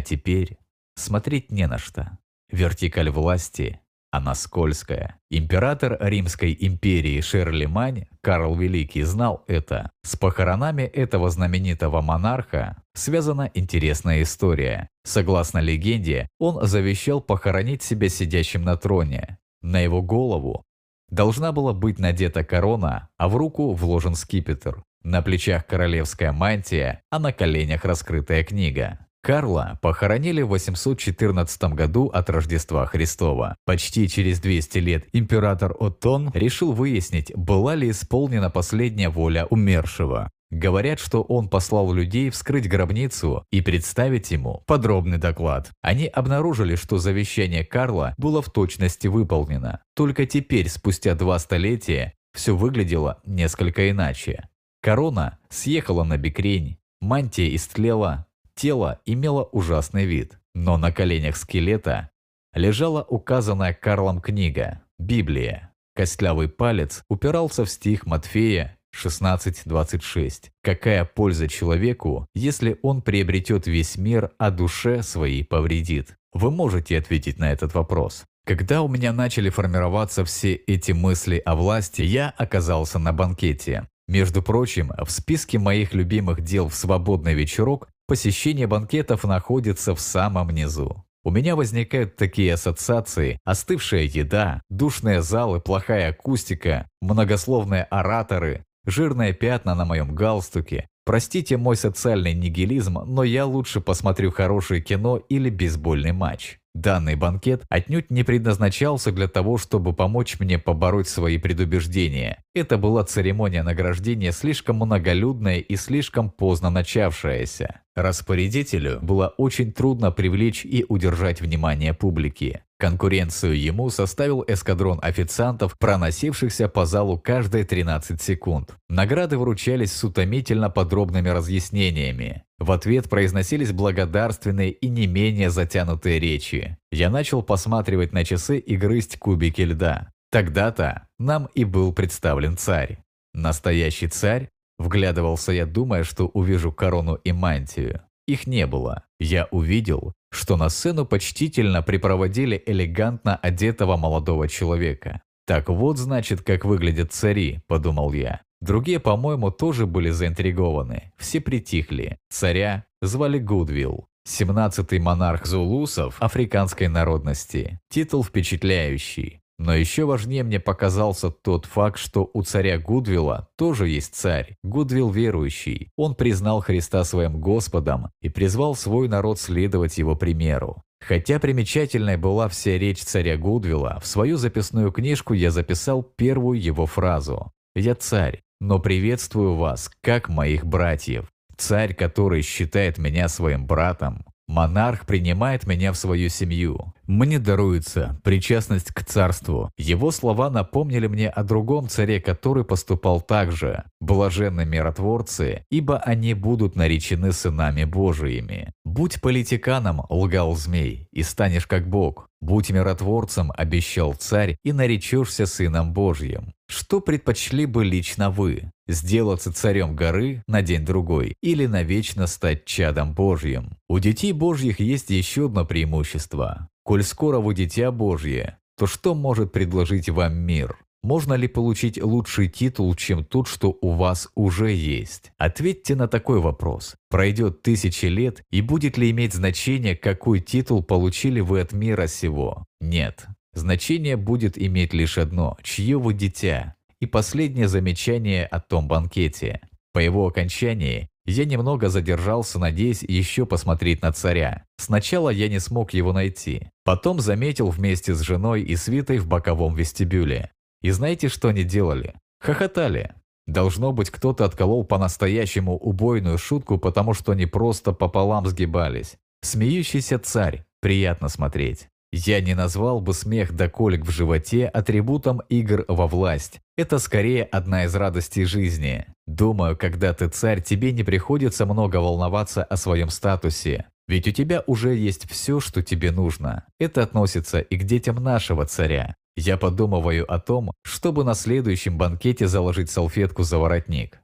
теперь 0.00 0.58
смотреть 0.96 1.50
не 1.50 1.66
на 1.66 1.78
что. 1.78 2.18
Вертикаль 2.50 3.10
власти 3.10 3.80
она 4.14 4.36
скользкая. 4.36 5.18
Император 5.28 5.98
Римской 6.00 6.56
империи 6.60 7.20
Шерлимань, 7.20 8.06
Карл 8.22 8.54
Великий, 8.54 9.02
знал 9.02 9.42
это. 9.48 9.90
С 10.04 10.14
похоронами 10.14 10.82
этого 10.82 11.30
знаменитого 11.30 12.00
монарха 12.00 12.76
связана 12.94 13.50
интересная 13.54 14.22
история. 14.22 14.88
Согласно 15.04 15.58
легенде, 15.58 16.28
он 16.38 16.66
завещал 16.66 17.20
похоронить 17.20 17.82
себя 17.82 18.08
сидящим 18.08 18.62
на 18.62 18.76
троне. 18.76 19.38
На 19.62 19.80
его 19.80 20.02
голову 20.02 20.64
должна 21.10 21.52
была 21.52 21.72
быть 21.72 21.98
надета 21.98 22.44
корона, 22.44 23.08
а 23.18 23.28
в 23.28 23.36
руку 23.36 23.72
вложен 23.72 24.14
скипетр. 24.14 24.82
На 25.02 25.20
плечах 25.20 25.66
королевская 25.66 26.32
мантия, 26.32 27.02
а 27.10 27.18
на 27.18 27.32
коленях 27.32 27.84
раскрытая 27.84 28.42
книга. 28.42 29.06
Карла 29.24 29.78
похоронили 29.80 30.42
в 30.42 30.48
814 30.48 31.62
году 31.74 32.08
от 32.08 32.28
Рождества 32.28 32.84
Христова. 32.84 33.56
Почти 33.64 34.06
через 34.06 34.38
200 34.38 34.78
лет 34.78 35.04
император 35.14 35.74
Оттон 35.80 36.30
решил 36.34 36.72
выяснить, 36.72 37.32
была 37.34 37.74
ли 37.74 37.90
исполнена 37.90 38.50
последняя 38.50 39.08
воля 39.08 39.46
умершего. 39.46 40.30
Говорят, 40.54 41.00
что 41.00 41.22
он 41.22 41.48
послал 41.48 41.92
людей 41.92 42.30
вскрыть 42.30 42.68
гробницу 42.68 43.44
и 43.50 43.60
представить 43.60 44.30
ему 44.30 44.62
подробный 44.68 45.18
доклад. 45.18 45.72
Они 45.82 46.06
обнаружили, 46.06 46.76
что 46.76 46.98
завещание 46.98 47.64
Карла 47.64 48.14
было 48.18 48.40
в 48.40 48.50
точности 48.50 49.08
выполнено. 49.08 49.82
Только 49.96 50.26
теперь, 50.26 50.68
спустя 50.68 51.16
два 51.16 51.40
столетия, 51.40 52.14
все 52.32 52.56
выглядело 52.56 53.20
несколько 53.24 53.90
иначе. 53.90 54.48
Корона 54.80 55.40
съехала 55.48 56.04
на 56.04 56.18
бекрень, 56.18 56.78
мантия 57.00 57.52
истлела, 57.56 58.26
тело 58.54 59.00
имело 59.06 59.42
ужасный 59.50 60.04
вид, 60.04 60.38
но 60.54 60.76
на 60.76 60.92
коленях 60.92 61.36
скелета 61.36 62.10
лежала 62.54 63.02
указанная 63.02 63.74
Карлом 63.74 64.20
книга 64.20 64.82
«Библия». 65.00 65.72
Костлявый 65.96 66.48
палец 66.48 67.02
упирался 67.08 67.64
в 67.64 67.70
стих 67.70 68.06
Матфея 68.06 68.78
16.26. 68.94 70.50
Какая 70.62 71.04
польза 71.04 71.48
человеку, 71.48 72.26
если 72.34 72.78
он 72.82 73.02
приобретет 73.02 73.66
весь 73.66 73.96
мир, 73.96 74.30
а 74.38 74.50
душе 74.50 75.02
своей 75.02 75.44
повредит? 75.44 76.16
Вы 76.32 76.50
можете 76.50 76.98
ответить 76.98 77.38
на 77.38 77.52
этот 77.52 77.74
вопрос. 77.74 78.24
Когда 78.46 78.82
у 78.82 78.88
меня 78.88 79.12
начали 79.12 79.48
формироваться 79.48 80.24
все 80.24 80.54
эти 80.54 80.92
мысли 80.92 81.40
о 81.44 81.54
власти, 81.54 82.02
я 82.02 82.34
оказался 82.36 82.98
на 82.98 83.12
банкете. 83.12 83.88
Между 84.06 84.42
прочим, 84.42 84.92
в 85.02 85.10
списке 85.10 85.58
моих 85.58 85.94
любимых 85.94 86.42
дел 86.42 86.68
в 86.68 86.74
свободный 86.74 87.32
вечерок 87.32 87.88
посещение 88.06 88.66
банкетов 88.66 89.24
находится 89.24 89.94
в 89.94 90.00
самом 90.00 90.50
низу. 90.50 91.04
У 91.22 91.30
меня 91.30 91.56
возникают 91.56 92.16
такие 92.16 92.52
ассоциации– 92.52 93.38
остывшая 93.44 94.02
еда, 94.02 94.60
душные 94.68 95.22
залы, 95.22 95.58
плохая 95.58 96.10
акустика, 96.10 96.86
многословные 97.00 97.84
ораторы, 97.84 98.66
жирные 98.86 99.32
пятна 99.32 99.74
на 99.74 99.84
моем 99.84 100.14
галстуке. 100.14 100.88
Простите 101.04 101.56
мой 101.56 101.76
социальный 101.76 102.32
нигилизм, 102.32 103.00
но 103.06 103.24
я 103.24 103.44
лучше 103.44 103.80
посмотрю 103.80 104.30
хорошее 104.30 104.80
кино 104.80 105.18
или 105.28 105.50
бейсбольный 105.50 106.12
матч. 106.12 106.58
Данный 106.74 107.14
банкет 107.14 107.62
отнюдь 107.68 108.10
не 108.10 108.24
предназначался 108.24 109.12
для 109.12 109.28
того, 109.28 109.58
чтобы 109.58 109.92
помочь 109.92 110.40
мне 110.40 110.58
побороть 110.58 111.06
свои 111.06 111.38
предубеждения. 111.38 112.42
Это 112.52 112.78
была 112.78 113.04
церемония 113.04 113.62
награждения 113.62 114.32
слишком 114.32 114.76
многолюдная 114.76 115.58
и 115.58 115.76
слишком 115.76 116.30
поздно 116.30 116.70
начавшаяся. 116.70 117.82
Распорядителю 117.94 118.98
было 119.02 119.28
очень 119.38 119.72
трудно 119.72 120.10
привлечь 120.10 120.64
и 120.64 120.84
удержать 120.88 121.40
внимание 121.40 121.94
публики. 121.94 122.62
Конкуренцию 122.84 123.58
ему 123.58 123.88
составил 123.88 124.44
эскадрон 124.46 124.98
официантов, 125.00 125.78
проносившихся 125.78 126.68
по 126.68 126.84
залу 126.84 127.18
каждые 127.18 127.64
13 127.64 128.20
секунд. 128.20 128.76
Награды 128.90 129.38
вручались 129.38 129.90
с 129.90 130.04
утомительно 130.04 130.68
подробными 130.68 131.30
разъяснениями. 131.30 132.44
В 132.58 132.70
ответ 132.70 133.08
произносились 133.08 133.72
благодарственные 133.72 134.70
и 134.70 134.90
не 134.90 135.06
менее 135.06 135.48
затянутые 135.48 136.18
речи. 136.18 136.76
Я 136.92 137.08
начал 137.08 137.42
посматривать 137.42 138.12
на 138.12 138.22
часы 138.22 138.58
и 138.58 138.76
грызть 138.76 139.18
кубики 139.18 139.62
льда. 139.62 140.12
Тогда-то 140.30 141.08
нам 141.18 141.48
и 141.54 141.64
был 141.64 141.94
представлен 141.94 142.58
царь. 142.58 142.98
Настоящий 143.32 144.08
царь? 144.08 144.50
Вглядывался 144.78 145.52
я, 145.52 145.64
думая, 145.64 146.04
что 146.04 146.26
увижу 146.26 146.70
корону 146.70 147.14
и 147.14 147.32
мантию. 147.32 148.02
Их 148.26 148.46
не 148.46 148.66
было. 148.66 149.04
Я 149.18 149.48
увидел, 149.50 150.12
что 150.34 150.56
на 150.56 150.68
сцену 150.68 151.06
почтительно 151.06 151.82
припроводили 151.82 152.62
элегантно 152.66 153.36
одетого 153.36 153.96
молодого 153.96 154.48
человека. 154.48 155.22
«Так 155.46 155.68
вот, 155.68 155.98
значит, 155.98 156.42
как 156.42 156.64
выглядят 156.64 157.12
цари»,– 157.12 157.60
подумал 157.66 158.12
я. 158.12 158.40
Другие, 158.60 158.98
по-моему, 158.98 159.50
тоже 159.50 159.86
были 159.86 160.08
заинтригованы. 160.08 161.12
Все 161.18 161.40
притихли. 161.40 162.16
Царя 162.30 162.86
звали 163.02 163.38
Гудвилл. 163.38 164.06
17-й 164.26 164.98
монарх 165.00 165.44
зулусов 165.44 166.16
африканской 166.20 166.88
народности. 166.88 167.78
Титул 167.90 168.24
впечатляющий. 168.24 169.42
Но 169.58 169.74
еще 169.74 170.04
важнее 170.04 170.42
мне 170.42 170.58
показался 170.58 171.30
тот 171.30 171.66
факт, 171.66 171.98
что 171.98 172.28
у 172.32 172.42
царя 172.42 172.78
Гудвилла 172.78 173.48
тоже 173.56 173.88
есть 173.88 174.14
царь, 174.14 174.56
Гудвилл 174.64 175.10
верующий. 175.10 175.90
Он 175.96 176.14
признал 176.14 176.60
Христа 176.60 177.04
своим 177.04 177.40
Господом 177.40 178.10
и 178.20 178.28
призвал 178.28 178.74
свой 178.74 179.08
народ 179.08 179.38
следовать 179.38 179.98
его 179.98 180.16
примеру. 180.16 180.82
Хотя 181.00 181.38
примечательной 181.38 182.16
была 182.16 182.48
вся 182.48 182.78
речь 182.78 183.02
царя 183.02 183.36
Гудвилла, 183.36 184.00
в 184.02 184.06
свою 184.06 184.38
записную 184.38 184.90
книжку 184.90 185.34
я 185.34 185.50
записал 185.50 186.02
первую 186.02 186.60
его 186.60 186.86
фразу 186.86 187.52
«Я 187.76 187.94
царь, 187.94 188.42
но 188.60 188.78
приветствую 188.78 189.54
вас, 189.54 189.90
как 190.02 190.28
моих 190.28 190.64
братьев». 190.64 191.30
Царь, 191.56 191.94
который 191.94 192.42
считает 192.42 192.98
меня 192.98 193.28
своим 193.28 193.66
братом, 193.66 194.24
Монарх 194.48 195.06
принимает 195.06 195.66
меня 195.66 195.92
в 195.92 195.96
свою 195.96 196.28
семью. 196.28 196.93
Мне 197.06 197.38
даруется 197.38 198.18
причастность 198.24 198.90
к 198.92 199.04
царству. 199.04 199.70
Его 199.76 200.10
слова 200.10 200.48
напомнили 200.48 201.06
мне 201.06 201.28
о 201.28 201.42
другом 201.42 201.88
царе, 201.88 202.18
который 202.20 202.64
поступал 202.64 203.20
так 203.20 203.52
же. 203.52 203.84
Блаженны 204.00 204.64
миротворцы, 204.64 205.64
ибо 205.70 205.98
они 205.98 206.32
будут 206.32 206.76
наречены 206.76 207.32
сынами 207.32 207.84
Божиими. 207.84 208.72
Будь 208.84 209.20
политиканом, 209.20 210.02
лгал 210.08 210.56
змей, 210.56 211.08
и 211.12 211.22
станешь 211.22 211.66
как 211.66 211.88
Бог. 211.88 212.28
Будь 212.40 212.70
миротворцем, 212.70 213.52
обещал 213.56 214.14
царь, 214.14 214.56
и 214.64 214.72
наречешься 214.72 215.46
сыном 215.46 215.92
Божьим. 215.92 216.52
Что 216.68 217.00
предпочли 217.00 217.66
бы 217.66 217.84
лично 217.84 218.30
вы? 218.30 218.70
Сделаться 218.88 219.52
царем 219.52 219.94
горы 219.94 220.42
на 220.46 220.62
день-другой 220.62 221.36
или 221.42 221.66
навечно 221.66 222.26
стать 222.26 222.64
чадом 222.64 223.14
Божьим? 223.14 223.76
У 223.88 223.98
детей 223.98 224.32
Божьих 224.32 224.80
есть 224.80 225.10
еще 225.10 225.46
одно 225.46 225.64
преимущество. 225.64 226.68
Коль 226.84 227.02
скоро 227.02 227.38
вы 227.38 227.54
дитя 227.54 227.90
Божье, 227.90 228.58
то 228.76 228.86
что 228.86 229.14
может 229.14 229.52
предложить 229.52 230.10
вам 230.10 230.36
мир? 230.36 230.76
Можно 231.02 231.32
ли 231.32 231.48
получить 231.48 232.02
лучший 232.02 232.48
титул, 232.48 232.94
чем 232.94 233.24
тот, 233.24 233.48
что 233.48 233.78
у 233.80 233.92
вас 233.92 234.28
уже 234.34 234.70
есть? 234.70 235.32
Ответьте 235.38 235.94
на 235.96 236.08
такой 236.08 236.40
вопрос. 236.40 236.96
Пройдет 237.08 237.62
тысячи 237.62 238.06
лет, 238.06 238.42
и 238.50 238.60
будет 238.60 238.98
ли 238.98 239.10
иметь 239.10 239.32
значение, 239.32 239.96
какой 239.96 240.40
титул 240.40 240.82
получили 240.82 241.40
вы 241.40 241.60
от 241.60 241.72
мира 241.72 242.06
сего? 242.06 242.66
Нет. 242.82 243.26
Значение 243.54 244.18
будет 244.18 244.58
иметь 244.58 244.92
лишь 244.92 245.16
одно– 245.16 245.56
чье 245.62 245.98
вы 245.98 246.12
дитя. 246.12 246.74
И 247.00 247.06
последнее 247.06 247.68
замечание 247.68 248.44
о 248.44 248.60
том 248.60 248.88
банкете. 248.88 249.60
По 249.92 250.00
его 250.00 250.26
окончании 250.26 251.08
я 251.26 251.44
немного 251.44 251.88
задержался, 251.88 252.58
надеясь 252.58 253.02
еще 253.02 253.46
посмотреть 253.46 254.02
на 254.02 254.12
царя. 254.12 254.64
Сначала 254.76 255.30
я 255.30 255.48
не 255.48 255.58
смог 255.58 255.94
его 255.94 256.12
найти. 256.12 256.68
Потом 256.84 257.20
заметил 257.20 257.68
вместе 257.70 258.14
с 258.14 258.20
женой 258.20 258.62
и 258.62 258.76
свитой 258.76 259.18
в 259.18 259.26
боковом 259.26 259.74
вестибюле. 259.74 260.50
И 260.82 260.90
знаете, 260.90 261.28
что 261.28 261.48
они 261.48 261.64
делали? 261.64 262.14
Хохотали. 262.40 263.14
Должно 263.46 263.92
быть, 263.92 264.10
кто-то 264.10 264.44
отколол 264.44 264.84
по-настоящему 264.84 265.76
убойную 265.76 266.38
шутку, 266.38 266.78
потому 266.78 267.14
что 267.14 267.32
они 267.32 267.46
просто 267.46 267.92
пополам 267.92 268.46
сгибались. 268.46 269.16
Смеющийся 269.42 270.18
царь. 270.18 270.64
Приятно 270.80 271.28
смотреть. 271.28 271.88
Я 272.16 272.40
не 272.40 272.54
назвал 272.54 273.00
бы 273.00 273.12
смех 273.12 273.56
до 273.56 273.68
колик 273.68 274.06
в 274.06 274.10
животе 274.12 274.66
атрибутом 274.68 275.40
игр 275.48 275.84
во 275.88 276.06
власть. 276.06 276.60
Это 276.76 277.00
скорее 277.00 277.42
одна 277.42 277.86
из 277.86 277.94
радостей 277.96 278.44
жизни. 278.44 279.06
Думаю, 279.26 279.76
когда 279.76 280.14
ты 280.14 280.28
царь, 280.28 280.62
тебе 280.62 280.92
не 280.92 281.02
приходится 281.02 281.66
много 281.66 281.96
волноваться 281.96 282.62
о 282.62 282.76
своем 282.76 283.10
статусе. 283.10 283.86
Ведь 284.06 284.28
у 284.28 284.30
тебя 284.30 284.62
уже 284.68 284.94
есть 284.94 285.28
все, 285.28 285.58
что 285.58 285.82
тебе 285.82 286.12
нужно. 286.12 286.64
Это 286.78 287.02
относится 287.02 287.58
и 287.58 287.76
к 287.76 287.82
детям 287.82 288.22
нашего 288.22 288.64
царя. 288.64 289.16
Я 289.34 289.56
подумываю 289.56 290.32
о 290.32 290.38
том, 290.38 290.70
чтобы 290.82 291.24
на 291.24 291.34
следующем 291.34 291.98
банкете 291.98 292.46
заложить 292.46 292.90
салфетку 292.90 293.42
за 293.42 293.58
воротник. 293.58 294.20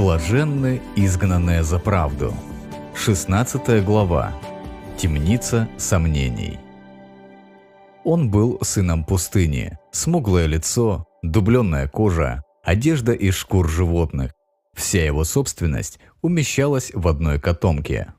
Блаженны 0.00 0.80
изгнанные 0.94 1.64
за 1.64 1.80
правду. 1.80 2.32
16 2.94 3.84
глава. 3.84 4.32
Темница 4.96 5.68
сомнений. 5.76 6.60
Он 8.04 8.30
был 8.30 8.60
сыном 8.62 9.02
пустыни, 9.02 9.76
смуглое 9.90 10.46
лицо, 10.46 11.04
дубленная 11.24 11.88
кожа, 11.88 12.44
одежда 12.62 13.12
из 13.12 13.34
шкур 13.34 13.68
животных. 13.68 14.34
Вся 14.72 15.04
его 15.04 15.24
собственность 15.24 15.98
умещалась 16.22 16.92
в 16.94 17.08
одной 17.08 17.40
котомке. 17.40 18.14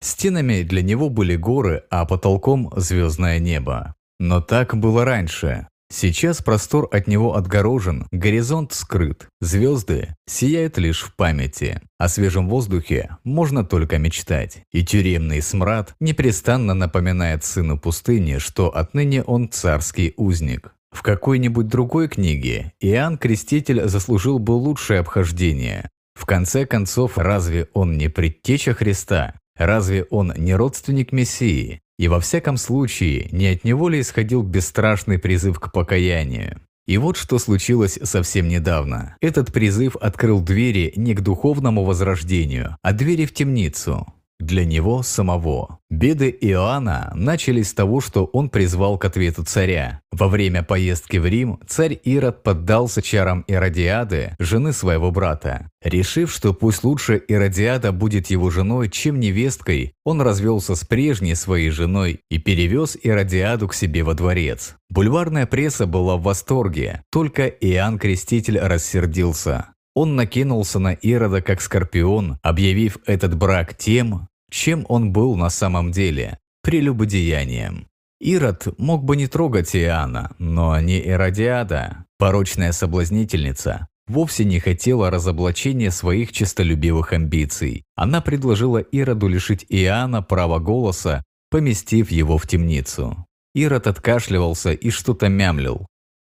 Стенами 0.00 0.62
для 0.62 0.82
него 0.82 1.08
были 1.08 1.36
горы, 1.36 1.84
а 1.88 2.04
потолком 2.04 2.72
звездное 2.74 3.38
небо. 3.38 3.94
Но 4.18 4.40
так 4.40 4.76
было 4.76 5.04
раньше. 5.04 5.68
Сейчас 5.94 6.40
простор 6.40 6.88
от 6.90 7.06
него 7.06 7.36
отгорожен, 7.36 8.06
горизонт 8.10 8.72
скрыт, 8.72 9.28
звезды 9.42 10.16
сияют 10.26 10.78
лишь 10.78 11.02
в 11.02 11.14
памяти. 11.14 11.82
О 11.98 12.08
свежем 12.08 12.48
воздухе 12.48 13.18
можно 13.24 13.62
только 13.62 13.98
мечтать. 13.98 14.62
И 14.72 14.82
тюремный 14.82 15.42
смрад 15.42 15.94
непрестанно 16.00 16.72
напоминает 16.72 17.44
сыну 17.44 17.78
пустыни, 17.78 18.38
что 18.38 18.74
отныне 18.74 19.22
он 19.22 19.50
царский 19.50 20.14
узник. 20.16 20.72
В 20.92 21.02
какой-нибудь 21.02 21.68
другой 21.68 22.08
книге 22.08 22.72
Иоанн 22.80 23.18
Креститель 23.18 23.86
заслужил 23.86 24.38
бы 24.38 24.52
лучшее 24.52 25.00
обхождение. 25.00 25.90
В 26.14 26.24
конце 26.24 26.64
концов, 26.64 27.18
разве 27.18 27.68
он 27.74 27.98
не 27.98 28.08
предтеча 28.08 28.72
Христа? 28.72 29.34
Разве 29.56 30.04
он 30.04 30.32
не 30.38 30.54
родственник 30.54 31.12
Мессии? 31.12 31.81
И 31.98 32.08
во 32.08 32.20
всяком 32.20 32.56
случае, 32.56 33.28
не 33.32 33.48
от 33.48 33.64
него 33.64 33.88
ли 33.88 34.00
исходил 34.00 34.42
бесстрашный 34.42 35.18
призыв 35.18 35.60
к 35.60 35.72
покаянию? 35.72 36.60
И 36.86 36.98
вот 36.98 37.16
что 37.16 37.38
случилось 37.38 37.98
совсем 38.02 38.48
недавно. 38.48 39.16
Этот 39.20 39.52
призыв 39.52 39.96
открыл 39.96 40.40
двери 40.40 40.92
не 40.96 41.14
к 41.14 41.20
духовному 41.20 41.84
возрождению, 41.84 42.76
а 42.82 42.92
двери 42.92 43.24
в 43.24 43.32
темницу 43.32 44.06
для 44.44 44.64
него 44.64 45.02
самого. 45.02 45.78
Беды 45.90 46.36
Иоанна 46.40 47.12
начались 47.14 47.70
с 47.70 47.74
того, 47.74 48.00
что 48.00 48.24
он 48.24 48.48
призвал 48.48 48.98
к 48.98 49.04
ответу 49.04 49.44
царя. 49.44 50.00
Во 50.10 50.28
время 50.28 50.62
поездки 50.62 51.18
в 51.18 51.26
Рим 51.26 51.60
царь 51.66 51.98
Ирод 52.02 52.42
поддался 52.42 53.02
чарам 53.02 53.44
Иродиады, 53.46 54.34
жены 54.38 54.72
своего 54.72 55.10
брата. 55.10 55.70
Решив, 55.82 56.32
что 56.32 56.54
пусть 56.54 56.84
лучше 56.84 57.22
Иродиада 57.28 57.92
будет 57.92 58.28
его 58.28 58.50
женой, 58.50 58.88
чем 58.88 59.20
невесткой, 59.20 59.94
он 60.04 60.20
развелся 60.20 60.74
с 60.74 60.84
прежней 60.84 61.34
своей 61.34 61.70
женой 61.70 62.20
и 62.30 62.38
перевез 62.38 62.96
Иродиаду 63.02 63.68
к 63.68 63.74
себе 63.74 64.02
во 64.02 64.14
дворец. 64.14 64.76
Бульварная 64.88 65.46
пресса 65.46 65.86
была 65.86 66.16
в 66.16 66.22
восторге, 66.22 67.02
только 67.10 67.46
Иоанн 67.46 67.98
Креститель 67.98 68.58
рассердился. 68.58 69.72
Он 69.94 70.16
накинулся 70.16 70.78
на 70.78 70.94
Ирода 70.94 71.42
как 71.42 71.60
скорпион, 71.60 72.38
объявив 72.42 72.98
этот 73.06 73.36
брак 73.36 73.76
тем, 73.76 74.28
чем 74.52 74.84
он 74.88 75.12
был 75.12 75.34
на 75.34 75.50
самом 75.50 75.90
деле– 75.90 76.38
прелюбодеянием. 76.62 77.88
Ирод 78.20 78.68
мог 78.78 79.02
бы 79.02 79.16
не 79.16 79.26
трогать 79.26 79.74
Иоанна, 79.74 80.36
но 80.38 80.78
не 80.78 81.00
Иродиада, 81.00 82.04
порочная 82.18 82.72
соблазнительница, 82.72 83.88
вовсе 84.06 84.44
не 84.44 84.60
хотела 84.60 85.10
разоблачения 85.10 85.90
своих 85.90 86.32
честолюбивых 86.32 87.14
амбиций. 87.14 87.84
Она 87.96 88.20
предложила 88.20 88.78
Ироду 88.78 89.26
лишить 89.26 89.64
Иоанна 89.68 90.22
права 90.22 90.60
голоса, 90.60 91.24
поместив 91.50 92.10
его 92.10 92.38
в 92.38 92.46
темницу. 92.46 93.26
Ирод 93.54 93.86
откашливался 93.86 94.72
и 94.72 94.90
что-то 94.90 95.28
мямлил, 95.28 95.86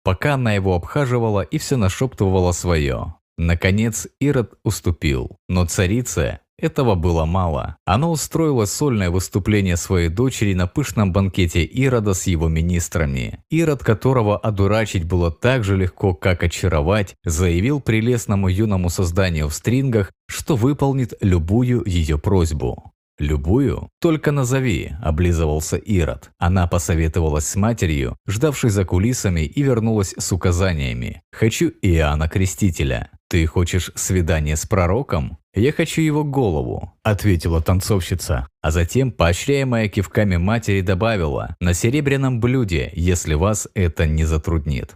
пока 0.04 0.34
она 0.34 0.54
его 0.54 0.76
обхаживала 0.76 1.42
и 1.42 1.58
все 1.60 1.78
нашептывала 1.78 2.52
свое. 2.52 3.16
Наконец 3.38 4.08
Ирод 4.20 4.56
уступил, 4.64 5.38
но 5.48 5.66
царица 5.66 6.42
этого 6.60 6.95
было 6.95 7.26
мало. 7.26 7.77
Она 7.86 8.10
устроила 8.10 8.66
сольное 8.66 9.10
выступление 9.10 9.77
своей 9.77 10.10
дочери 10.10 10.53
на 10.53 10.68
пышном 10.68 11.14
банкете 11.14 11.64
Ирода 11.64 12.14
с 12.14 12.27
его 12.27 12.48
министрами. 12.48 13.40
Ирод, 13.50 13.84
которого 13.84 14.38
одурачить 14.38 15.06
было 15.06 15.32
так 15.32 15.64
же 15.64 15.77
легко, 15.77 16.14
как 16.14 16.44
очаровать, 16.44 17.16
заявил 17.24 17.80
прелестному 17.80 18.48
юному 18.48 18.90
созданию 18.90 19.50
в 19.50 19.53
стрингах, 19.53 20.11
что 20.27 20.56
выполнит 20.56 21.14
любую 21.22 21.84
ее 21.86 22.18
просьбу. 22.18 22.92
«Любую? 23.20 23.90
Только 24.00 24.32
назови»,– 24.32 24.92
облизывался 25.02 25.78
Ирод. 25.78 26.30
Она 26.38 26.68
посоветовалась 26.68 27.48
с 27.48 27.56
матерью, 27.56 28.16
ждавшей 28.28 28.70
за 28.70 28.86
кулисами, 28.86 29.42
и 29.42 29.64
вернулась 29.64 30.14
с 30.18 30.32
указаниями. 30.32 31.22
«Хочу 31.32 31.72
Иоанна 31.82 32.30
Крестителя». 32.30 33.10
«Ты 33.30 33.46
хочешь 33.46 33.92
свидание 33.96 34.56
с 34.56 34.66
пророком?» 34.66 35.38
«Я 35.54 35.72
хочу 35.72 36.02
его 36.02 36.24
голову»,– 36.24 36.94
ответила 37.04 37.62
танцовщица. 37.62 38.48
А 38.62 38.70
затем, 38.72 39.12
поощряемая 39.12 39.90
кивками 39.90 40.38
матери, 40.38 40.82
добавила 40.82 41.56
«на 41.60 41.74
серебряном 41.74 42.40
блюде, 42.40 42.92
если 42.96 43.34
вас 43.34 43.68
это 43.74 44.06
не 44.06 44.24
затруднит». 44.24 44.96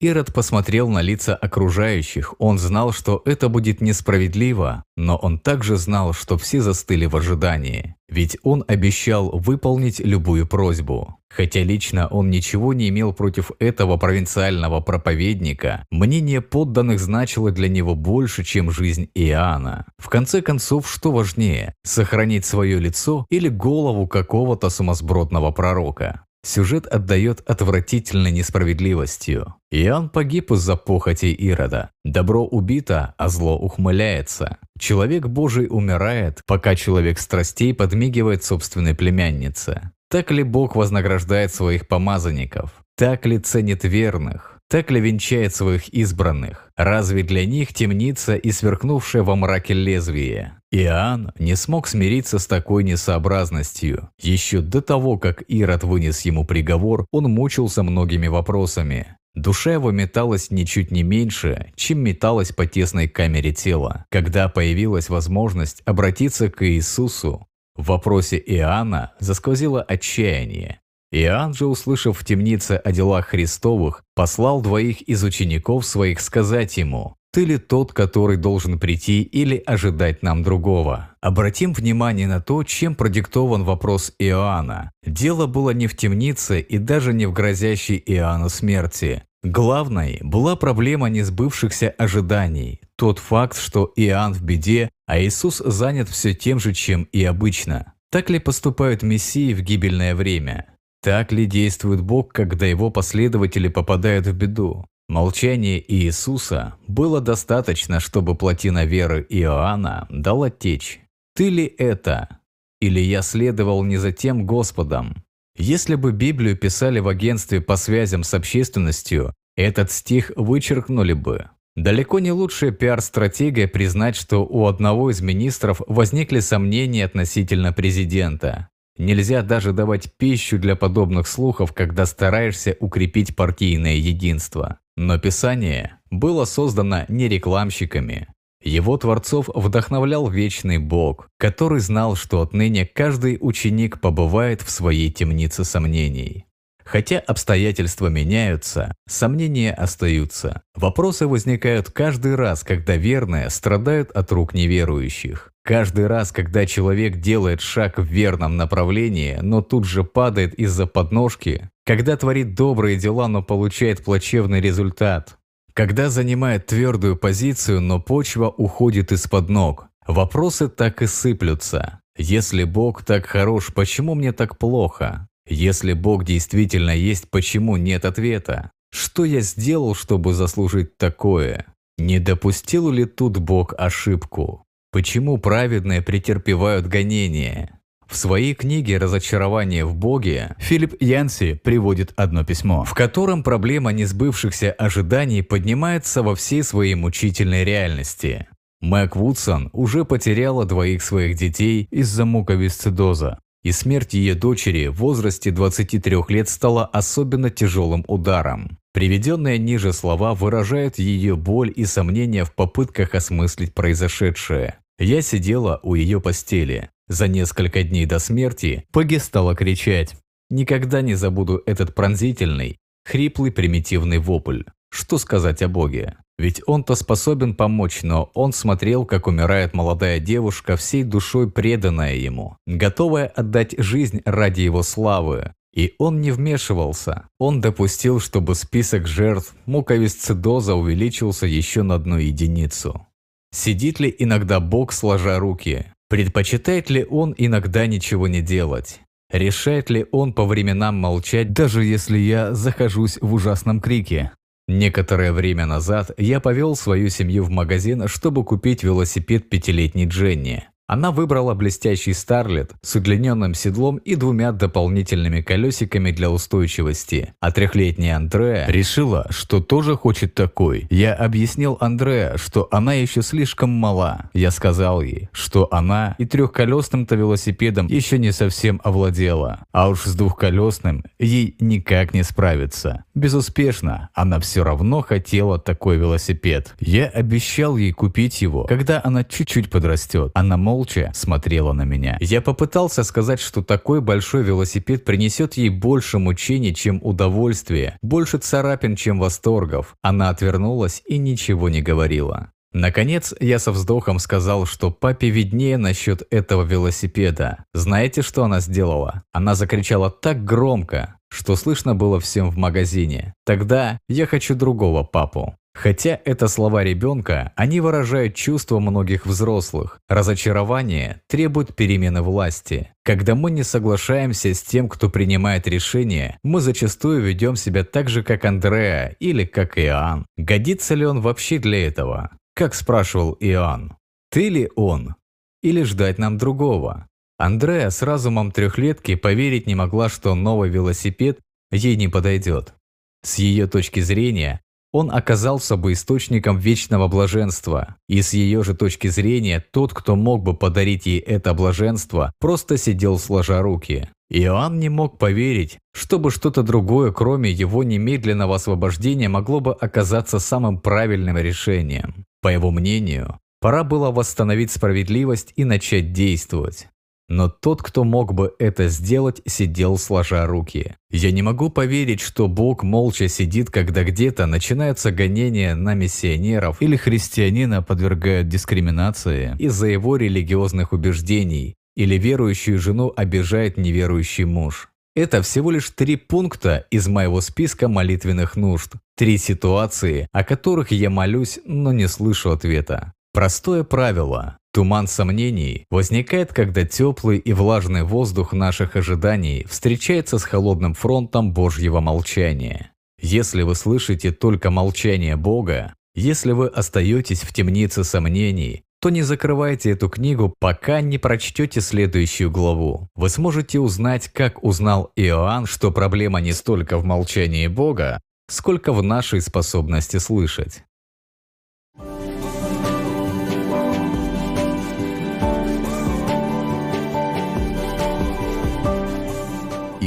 Ирод 0.00 0.32
посмотрел 0.32 0.88
на 0.88 1.02
лица 1.02 1.36
окружающих. 1.36 2.34
Он 2.38 2.58
знал, 2.58 2.90
что 2.90 3.20
это 3.26 3.50
будет 3.50 3.82
несправедливо, 3.82 4.82
но 4.96 5.16
он 5.16 5.38
также 5.38 5.76
знал, 5.76 6.14
что 6.14 6.38
все 6.38 6.62
застыли 6.62 7.04
в 7.04 7.16
ожидании. 7.16 7.96
Ведь 8.08 8.38
он 8.42 8.64
обещал 8.66 9.30
выполнить 9.30 10.00
любую 10.00 10.46
просьбу. 10.46 11.18
Хотя 11.28 11.62
лично 11.62 12.08
он 12.08 12.30
ничего 12.30 12.72
не 12.72 12.88
имел 12.88 13.12
против 13.12 13.50
этого 13.58 13.98
провинциального 13.98 14.80
проповедника, 14.80 15.84
мнение 15.90 16.40
подданных 16.40 16.98
значило 16.98 17.50
для 17.50 17.68
него 17.68 17.94
больше, 17.94 18.42
чем 18.42 18.70
жизнь 18.70 19.10
Иоанна. 19.14 19.84
В 19.98 20.08
конце 20.08 20.40
концов, 20.40 20.90
что 20.90 21.12
важнее– 21.12 21.74
сохранить 21.84 22.46
свое 22.46 22.80
лицо 22.80 23.26
или 23.28 23.48
голову 23.48 24.08
какого-то 24.08 24.70
сумасбродного 24.70 25.50
пророка? 25.50 26.24
Сюжет 26.42 26.86
отдает 26.86 27.42
отвратительной 27.48 28.32
несправедливостью. 28.32 29.54
Иоанн 29.70 30.08
погиб 30.08 30.50
из-за 30.52 30.74
похоти 30.76 31.26
Ирода. 31.26 31.90
Добро 32.04 32.44
убито, 32.44 33.14
а 33.18 33.28
зло 33.28 33.58
ухмыляется. 33.58 34.56
Человек 34.78 35.26
Божий 35.26 35.66
умирает, 35.68 36.40
пока 36.46 36.74
человек 36.74 37.18
страстей 37.18 37.74
подмигивает 37.74 38.42
собственной 38.42 38.94
племяннице. 38.94 39.92
Так 40.08 40.30
ли 40.30 40.42
Бог 40.42 40.76
вознаграждает 40.76 41.54
своих 41.54 41.86
помазанников? 41.86 42.72
Так 42.96 43.26
ли 43.26 43.38
ценит 43.38 43.84
верных? 43.84 44.49
Так 44.70 44.92
ли 44.92 45.00
венчает 45.00 45.52
своих 45.52 45.88
избранных? 45.88 46.70
Разве 46.76 47.24
для 47.24 47.44
них 47.44 47.74
темница 47.74 48.36
и 48.36 48.52
сверкнувшее 48.52 49.24
во 49.24 49.34
мраке 49.34 49.74
лезвие? 49.74 50.60
Иоанн 50.70 51.32
не 51.40 51.56
смог 51.56 51.88
смириться 51.88 52.38
с 52.38 52.46
такой 52.46 52.84
несообразностью. 52.84 54.10
Еще 54.20 54.60
до 54.60 54.80
того, 54.80 55.18
как 55.18 55.42
Ирод 55.48 55.82
вынес 55.82 56.20
ему 56.20 56.44
приговор, 56.44 57.04
он 57.10 57.24
мучился 57.24 57.82
многими 57.82 58.28
вопросами. 58.28 59.16
Душа 59.34 59.72
его 59.72 59.90
металась 59.90 60.52
ничуть 60.52 60.92
не 60.92 61.02
меньше, 61.02 61.72
чем 61.74 61.98
металась 61.98 62.52
по 62.52 62.64
тесной 62.64 63.08
камере 63.08 63.52
тела. 63.52 64.04
Когда 64.08 64.48
появилась 64.48 65.08
возможность 65.08 65.82
обратиться 65.84 66.48
к 66.48 66.64
Иисусу, 66.64 67.44
в 67.74 67.86
вопросе 67.88 68.38
Иоанна 68.38 69.14
засквозило 69.18 69.82
отчаяние. 69.82 70.80
Иоанн 71.12 71.54
же, 71.54 71.66
услышав 71.66 72.18
в 72.18 72.24
темнице 72.24 72.72
о 72.72 72.92
делах 72.92 73.28
Христовых, 73.28 74.04
послал 74.14 74.60
двоих 74.60 75.02
из 75.02 75.24
учеников 75.24 75.84
своих 75.84 76.20
сказать 76.20 76.76
ему, 76.76 77.16
«Ты 77.32 77.44
ли 77.44 77.58
тот, 77.58 77.92
который 77.92 78.36
должен 78.36 78.78
прийти 78.78 79.22
или 79.22 79.62
ожидать 79.66 80.22
нам 80.22 80.42
другого?» 80.42 81.10
Обратим 81.20 81.72
внимание 81.72 82.26
на 82.26 82.40
то, 82.40 82.64
чем 82.64 82.94
продиктован 82.94 83.64
вопрос 83.64 84.12
Иоанна. 84.18 84.90
Дело 85.04 85.46
было 85.46 85.70
не 85.70 85.86
в 85.86 85.96
темнице 85.96 86.60
и 86.60 86.78
даже 86.78 87.12
не 87.12 87.26
в 87.26 87.32
грозящей 87.32 88.02
Иоанну 88.04 88.48
смерти. 88.48 89.22
Главной 89.42 90.18
была 90.22 90.54
проблема 90.54 91.08
несбывшихся 91.08 91.90
ожиданий. 91.90 92.80
Тот 92.96 93.18
факт, 93.18 93.56
что 93.56 93.90
Иоанн 93.96 94.34
в 94.34 94.42
беде, 94.42 94.90
а 95.06 95.18
Иисус 95.20 95.62
занят 95.64 96.08
все 96.08 96.34
тем 96.34 96.58
же, 96.58 96.74
чем 96.74 97.04
и 97.04 97.24
обычно. 97.24 97.94
Так 98.10 98.28
ли 98.28 98.38
поступают 98.38 99.02
мессии 99.02 99.54
в 99.54 99.62
гибельное 99.62 100.14
время? 100.14 100.66
Так 101.02 101.32
ли 101.32 101.46
действует 101.46 102.00
Бог, 102.02 102.32
когда 102.32 102.66
его 102.66 102.90
последователи 102.90 103.68
попадают 103.68 104.26
в 104.26 104.34
беду? 104.34 104.84
Молчание 105.08 105.82
Иисуса 105.92 106.74
было 106.86 107.20
достаточно, 107.20 108.00
чтобы 108.00 108.34
плотина 108.34 108.84
веры 108.84 109.26
Иоанна 109.28 110.06
дала 110.08 110.50
течь. 110.50 111.00
«Ты 111.34 111.48
ли 111.48 111.64
это? 111.64 112.40
Или 112.80 113.00
я 113.00 113.22
следовал 113.22 113.82
не 113.82 113.96
за 113.96 114.12
тем 114.12 114.46
Господом?» 114.46 115.24
Если 115.56 115.94
бы 115.94 116.12
Библию 116.12 116.56
писали 116.56 117.00
в 117.00 117.08
агентстве 117.08 117.60
по 117.60 117.76
связям 117.76 118.22
с 118.24 118.32
общественностью, 118.32 119.34
этот 119.56 119.90
стих 119.90 120.32
вычеркнули 120.36 121.12
бы. 121.12 121.50
Далеко 121.76 122.18
не 122.18 122.32
лучшая 122.32 122.70
пиар-стратегия 122.70 123.68
признать, 123.68 124.16
что 124.16 124.38
у 124.46 124.66
одного 124.66 125.10
из 125.10 125.20
министров 125.20 125.82
возникли 125.86 126.40
сомнения 126.40 127.04
относительно 127.04 127.74
президента. 127.74 128.69
Нельзя 129.00 129.40
даже 129.40 129.72
давать 129.72 130.12
пищу 130.18 130.58
для 130.58 130.76
подобных 130.76 131.26
слухов, 131.26 131.72
когда 131.72 132.04
стараешься 132.04 132.76
укрепить 132.80 133.34
партийное 133.34 133.94
единство. 133.94 134.78
Но 134.94 135.18
Писание 135.18 136.00
было 136.10 136.44
создано 136.44 137.06
не 137.08 137.26
рекламщиками. 137.26 138.28
Его 138.62 138.98
творцов 138.98 139.48
вдохновлял 139.54 140.28
вечный 140.28 140.76
Бог, 140.76 141.28
который 141.38 141.80
знал, 141.80 142.14
что 142.14 142.42
отныне 142.42 142.84
каждый 142.84 143.38
ученик 143.40 144.02
побывает 144.02 144.60
в 144.60 144.68
своей 144.68 145.10
темнице 145.10 145.64
сомнений. 145.64 146.44
Хотя 146.84 147.20
обстоятельства 147.20 148.08
меняются, 148.08 148.94
сомнения 149.08 149.72
остаются. 149.72 150.60
Вопросы 150.74 151.26
возникают 151.26 151.90
каждый 151.90 152.34
раз, 152.34 152.64
когда 152.64 152.96
верные 152.96 153.48
страдают 153.48 154.10
от 154.10 154.30
рук 154.30 154.52
неверующих. 154.52 155.54
Каждый 155.70 156.08
раз, 156.08 156.32
когда 156.32 156.66
человек 156.66 157.18
делает 157.18 157.60
шаг 157.60 158.00
в 158.00 158.02
верном 158.02 158.56
направлении, 158.56 159.38
но 159.40 159.62
тут 159.62 159.84
же 159.84 160.02
падает 160.02 160.52
из-за 160.54 160.84
подножки, 160.88 161.70
когда 161.86 162.16
творит 162.16 162.56
добрые 162.56 162.96
дела, 162.96 163.28
но 163.28 163.40
получает 163.40 164.02
плачевный 164.02 164.60
результат, 164.60 165.38
когда 165.72 166.10
занимает 166.10 166.66
твердую 166.66 167.14
позицию, 167.14 167.82
но 167.82 168.00
почва 168.00 168.48
уходит 168.48 169.12
из-под 169.12 169.48
ног, 169.48 169.86
вопросы 170.08 170.68
так 170.68 171.02
и 171.02 171.06
сыплются. 171.06 172.00
Если 172.18 172.64
Бог 172.64 173.04
так 173.04 173.26
хорош, 173.26 173.72
почему 173.72 174.16
мне 174.16 174.32
так 174.32 174.58
плохо? 174.58 175.28
Если 175.48 175.92
Бог 175.92 176.24
действительно 176.24 176.96
есть, 176.96 177.30
почему 177.30 177.76
нет 177.76 178.04
ответа? 178.04 178.72
Что 178.92 179.24
я 179.24 179.40
сделал, 179.40 179.94
чтобы 179.94 180.32
заслужить 180.32 180.96
такое? 180.96 181.64
Не 181.96 182.18
допустил 182.18 182.90
ли 182.90 183.04
тут 183.04 183.38
Бог 183.38 183.72
ошибку? 183.78 184.66
Почему 184.92 185.38
праведные 185.38 186.02
претерпевают 186.02 186.88
гонения? 186.88 187.80
В 188.08 188.16
своей 188.16 188.54
книге 188.54 188.98
«Разочарование 188.98 189.84
в 189.84 189.94
Боге» 189.94 190.56
Филипп 190.58 191.00
Янси 191.00 191.54
приводит 191.54 192.12
одно 192.16 192.44
письмо, 192.44 192.82
в 192.82 192.92
котором 192.92 193.44
проблема 193.44 193.92
несбывшихся 193.92 194.72
ожиданий 194.72 195.42
поднимается 195.42 196.24
во 196.24 196.34
всей 196.34 196.64
своей 196.64 196.96
мучительной 196.96 197.62
реальности. 197.62 198.48
Мэг 198.80 199.14
Вудсон 199.14 199.70
уже 199.72 200.04
потеряла 200.04 200.64
двоих 200.64 201.04
своих 201.04 201.36
детей 201.36 201.86
из-за 201.92 202.24
муковисцидоза, 202.24 203.38
и 203.62 203.70
смерть 203.70 204.14
ее 204.14 204.34
дочери 204.34 204.88
в 204.88 204.94
возрасте 204.94 205.52
23 205.52 206.16
лет 206.30 206.48
стала 206.48 206.84
особенно 206.86 207.48
тяжелым 207.50 208.04
ударом. 208.08 208.79
Приведенные 208.92 209.58
ниже 209.58 209.92
слова 209.92 210.34
выражают 210.34 210.98
ее 210.98 211.36
боль 211.36 211.72
и 211.74 211.84
сомнения 211.84 212.44
в 212.44 212.54
попытках 212.54 213.14
осмыслить 213.14 213.74
произошедшее. 213.74 214.78
Я 214.98 215.22
сидела 215.22 215.80
у 215.82 215.94
ее 215.94 216.20
постели, 216.20 216.90
за 217.10 217.26
несколько 217.26 217.82
дней 217.82 218.06
до 218.06 218.20
смерти 218.20 218.84
Пегги 218.92 219.16
стала 219.16 219.56
кричать. 219.56 220.14
Никогда 220.48 221.02
не 221.02 221.14
забуду 221.14 221.60
этот 221.66 221.92
пронзительный, 221.94 222.78
хриплый 223.04 223.50
примитивный 223.50 224.18
вопль. 224.18 224.62
Что 224.92 225.18
сказать 225.18 225.60
о 225.62 225.68
Боге? 225.68 226.16
Ведь 226.38 226.62
он-то 226.66 226.94
способен 226.94 227.54
помочь, 227.54 228.02
но 228.02 228.30
он 228.32 228.52
смотрел, 228.52 229.04
как 229.04 229.26
умирает 229.26 229.74
молодая 229.74 230.20
девушка, 230.20 230.76
всей 230.76 231.02
душой 231.02 231.50
преданная 231.50 232.14
ему, 232.14 232.56
готовая 232.66 233.26
отдать 233.26 233.74
жизнь 233.76 234.22
ради 234.24 234.62
его 234.62 234.82
славы. 234.82 235.52
И 235.74 235.94
он 235.98 236.20
не 236.20 236.32
вмешивался. 236.32 237.28
Он 237.38 237.60
допустил, 237.60 238.20
чтобы 238.20 238.54
список 238.54 239.06
жертв 239.06 239.54
муковисцидоза 239.66 240.74
увеличился 240.74 241.46
еще 241.46 241.82
на 241.82 241.94
одну 241.94 242.18
единицу. 242.18 243.06
Сидит 243.52 244.00
ли 244.00 244.14
иногда 244.18 244.60
Бог, 244.60 244.92
сложа 244.92 245.38
руки? 245.38 245.86
Предпочитает 246.08 246.90
ли 246.90 247.04
он 247.08 247.34
иногда 247.38 247.86
ничего 247.86 248.26
не 248.26 248.42
делать? 248.42 249.00
Решает 249.32 249.90
ли 249.90 250.06
он 250.10 250.32
по 250.32 250.44
временам 250.44 250.96
молчать, 250.96 251.52
даже 251.52 251.84
если 251.84 252.18
я 252.18 252.52
захожусь 252.52 253.18
в 253.20 253.32
ужасном 253.32 253.80
крике? 253.80 254.32
Некоторое 254.66 255.32
время 255.32 255.66
назад 255.66 256.12
я 256.16 256.40
повел 256.40 256.76
свою 256.76 257.08
семью 257.10 257.44
в 257.44 257.50
магазин, 257.50 258.06
чтобы 258.08 258.44
купить 258.44 258.82
велосипед 258.82 259.48
пятилетней 259.48 260.06
Дженни. 260.06 260.69
Она 260.90 261.12
выбрала 261.12 261.54
блестящий 261.54 262.12
Старлет 262.12 262.72
с 262.82 262.96
удлиненным 262.96 263.54
седлом 263.54 263.98
и 263.98 264.16
двумя 264.16 264.50
дополнительными 264.50 265.40
колесиками 265.40 266.10
для 266.10 266.32
устойчивости. 266.32 267.32
А 267.38 267.52
трехлетняя 267.52 268.16
Андреа 268.16 268.66
решила, 268.66 269.24
что 269.30 269.60
тоже 269.60 269.94
хочет 269.94 270.34
такой. 270.34 270.88
Я 270.90 271.14
объяснил 271.14 271.76
Андреа, 271.78 272.36
что 272.38 272.66
она 272.72 272.94
еще 272.94 273.22
слишком 273.22 273.70
мала. 273.70 274.30
Я 274.34 274.50
сказал 274.50 275.00
ей, 275.00 275.28
что 275.30 275.68
она 275.70 276.16
и 276.18 276.24
трехколесным-то 276.24 277.14
велосипедом 277.14 277.86
еще 277.86 278.18
не 278.18 278.32
совсем 278.32 278.80
овладела. 278.82 279.66
А 279.70 279.90
уж 279.90 280.02
с 280.02 280.16
двухколесным 280.16 281.04
ей 281.20 281.54
никак 281.60 282.14
не 282.14 282.24
справиться. 282.24 283.04
Безуспешно, 283.14 284.08
она 284.12 284.40
все 284.40 284.64
равно 284.64 285.02
хотела 285.02 285.60
такой 285.60 285.98
велосипед. 285.98 286.74
Я 286.80 287.06
обещал 287.06 287.76
ей 287.76 287.92
купить 287.92 288.42
его, 288.42 288.64
когда 288.64 289.00
она 289.04 289.22
чуть-чуть 289.22 289.70
подрастет. 289.70 290.32
Она 290.34 290.56
мол 290.56 290.79
молча 290.80 291.10
смотрела 291.14 291.72
на 291.74 291.82
меня. 291.82 292.16
Я 292.20 292.40
попытался 292.40 293.04
сказать, 293.04 293.38
что 293.38 293.62
такой 293.62 294.00
большой 294.00 294.42
велосипед 294.42 295.04
принесет 295.04 295.54
ей 295.54 295.68
больше 295.68 296.18
мучений, 296.18 296.74
чем 296.74 297.00
удовольствия, 297.02 297.98
больше 298.00 298.38
царапин, 298.38 298.96
чем 298.96 299.18
восторгов. 299.18 299.94
Она 300.00 300.30
отвернулась 300.30 301.02
и 301.06 301.18
ничего 301.18 301.68
не 301.68 301.82
говорила. 301.82 302.52
Наконец, 302.72 303.34
я 303.40 303.58
со 303.58 303.72
вздохом 303.72 304.18
сказал, 304.18 304.64
что 304.64 304.90
папе 304.90 305.28
виднее 305.28 305.76
насчет 305.76 306.22
этого 306.30 306.62
велосипеда. 306.62 307.64
Знаете, 307.74 308.22
что 308.22 308.44
она 308.44 308.60
сделала? 308.60 309.24
Она 309.32 309.54
закричала 309.54 310.08
так 310.08 310.44
громко, 310.44 311.16
что 311.28 311.56
слышно 311.56 311.94
было 311.94 312.20
всем 312.20 312.48
в 312.48 312.56
магазине. 312.56 313.34
Тогда 313.44 313.98
я 314.08 314.26
хочу 314.26 314.54
другого 314.54 315.02
папу. 315.02 315.56
Хотя 315.72 316.20
это 316.24 316.48
слова 316.48 316.82
ребенка, 316.82 317.52
они 317.56 317.80
выражают 317.80 318.34
чувства 318.34 318.80
многих 318.80 319.24
взрослых. 319.24 320.00
Разочарование 320.08 321.22
требует 321.28 321.76
перемены 321.76 322.22
власти. 322.22 322.92
Когда 323.04 323.34
мы 323.34 323.50
не 323.50 323.62
соглашаемся 323.62 324.52
с 324.52 324.62
тем, 324.62 324.88
кто 324.88 325.08
принимает 325.08 325.68
решение, 325.68 326.38
мы 326.42 326.60
зачастую 326.60 327.22
ведем 327.22 327.56
себя 327.56 327.84
так 327.84 328.08
же, 328.08 328.22
как 328.22 328.44
Андреа 328.44 329.16
или 329.20 329.44
как 329.44 329.78
Иоанн. 329.78 330.26
Годится 330.36 330.94
ли 330.94 331.06
он 331.06 331.20
вообще 331.20 331.58
для 331.58 331.86
этого? 331.86 332.30
Как 332.54 332.74
спрашивал 332.74 333.36
Иоанн. 333.40 333.96
Ты 334.30 334.48
ли 334.48 334.70
он? 334.74 335.14
Или 335.62 335.82
ждать 335.82 336.18
нам 336.18 336.36
другого? 336.36 337.06
Андреа 337.38 337.90
с 337.90 338.02
разумом 338.02 338.52
трехлетки 338.52 339.14
поверить 339.14 339.66
не 339.66 339.74
могла, 339.74 340.08
что 340.08 340.34
новый 340.34 340.68
велосипед 340.68 341.38
ей 341.70 341.96
не 341.96 342.08
подойдет. 342.08 342.74
С 343.22 343.36
ее 343.36 343.66
точки 343.66 344.00
зрения, 344.00 344.60
он 344.92 345.10
оказался 345.10 345.76
бы 345.76 345.92
источником 345.92 346.58
вечного 346.58 347.08
блаженства, 347.08 347.96
и 348.08 348.22
с 348.22 348.32
ее 348.32 348.64
же 348.64 348.74
точки 348.74 349.08
зрения 349.08 349.64
тот, 349.72 349.94
кто 349.94 350.16
мог 350.16 350.42
бы 350.42 350.56
подарить 350.56 351.06
ей 351.06 351.18
это 351.20 351.54
блаженство, 351.54 352.32
просто 352.40 352.76
сидел 352.76 353.18
сложа 353.18 353.62
руки. 353.62 354.08
Иоанн 354.30 354.78
не 354.78 354.88
мог 354.88 355.18
поверить, 355.18 355.78
чтобы 355.92 356.30
что-то 356.30 356.62
другое, 356.62 357.12
кроме 357.12 357.50
его 357.50 357.82
немедленного 357.82 358.56
освобождения, 358.56 359.28
могло 359.28 359.60
бы 359.60 359.72
оказаться 359.74 360.38
самым 360.38 360.78
правильным 360.78 361.36
решением. 361.36 362.24
По 362.40 362.48
его 362.48 362.70
мнению, 362.70 363.38
пора 363.60 363.82
было 363.82 364.10
восстановить 364.10 364.70
справедливость 364.70 365.52
и 365.56 365.64
начать 365.64 366.12
действовать. 366.12 366.88
Но 367.30 367.48
тот, 367.48 367.80
кто 367.80 368.02
мог 368.02 368.34
бы 368.34 368.52
это 368.58 368.88
сделать, 368.88 369.40
сидел 369.46 369.98
сложа 369.98 370.44
руки. 370.46 370.96
Я 371.12 371.30
не 371.30 371.42
могу 371.42 371.70
поверить, 371.70 372.20
что 372.20 372.48
Бог 372.48 372.82
молча 372.82 373.28
сидит, 373.28 373.70
когда 373.70 374.02
где-то 374.02 374.46
начинаются 374.46 375.12
гонения 375.12 375.76
на 375.76 375.94
миссионеров 375.94 376.82
или 376.82 376.96
христианина 376.96 377.82
подвергают 377.82 378.48
дискриминации 378.48 379.54
из-за 379.60 379.86
его 379.86 380.16
религиозных 380.16 380.92
убеждений, 380.92 381.76
или 381.94 382.18
верующую 382.18 382.80
жену 382.80 383.12
обижает 383.14 383.76
неверующий 383.76 384.44
муж. 384.44 384.88
Это 385.14 385.40
всего 385.42 385.70
лишь 385.70 385.90
три 385.90 386.16
пункта 386.16 386.86
из 386.90 387.06
моего 387.06 387.40
списка 387.40 387.86
молитвенных 387.86 388.56
нужд. 388.56 388.94
Три 389.16 389.38
ситуации, 389.38 390.26
о 390.32 390.42
которых 390.42 390.90
я 390.90 391.10
молюсь, 391.10 391.60
но 391.64 391.92
не 391.92 392.08
слышу 392.08 392.50
ответа. 392.50 393.12
Простое 393.32 393.84
правило. 393.84 394.59
Туман 394.72 395.08
сомнений 395.08 395.84
возникает, 395.90 396.52
когда 396.52 396.84
теплый 396.84 397.38
и 397.38 397.52
влажный 397.52 398.04
воздух 398.04 398.52
наших 398.52 398.94
ожиданий 398.94 399.66
встречается 399.68 400.38
с 400.38 400.44
холодным 400.44 400.94
фронтом 400.94 401.52
Божьего 401.52 402.00
молчания. 402.00 402.92
Если 403.20 403.62
вы 403.62 403.74
слышите 403.74 404.30
только 404.30 404.70
молчание 404.70 405.36
Бога, 405.36 405.94
если 406.14 406.52
вы 406.52 406.68
остаетесь 406.68 407.42
в 407.42 407.52
темнице 407.52 408.04
сомнений, 408.04 408.84
то 409.00 409.10
не 409.10 409.22
закрывайте 409.22 409.90
эту 409.90 410.08
книгу, 410.08 410.54
пока 410.60 411.00
не 411.00 411.18
прочтете 411.18 411.80
следующую 411.80 412.50
главу. 412.50 413.08
Вы 413.14 413.28
сможете 413.28 413.80
узнать, 413.80 414.28
как 414.28 414.62
узнал 414.62 415.10
Иоанн, 415.16 415.66
что 415.66 415.90
проблема 415.90 416.40
не 416.40 416.52
столько 416.52 416.98
в 416.98 417.04
молчании 417.04 417.66
Бога, 417.66 418.20
сколько 418.48 418.92
в 418.92 419.02
нашей 419.02 419.40
способности 419.40 420.18
слышать. 420.18 420.84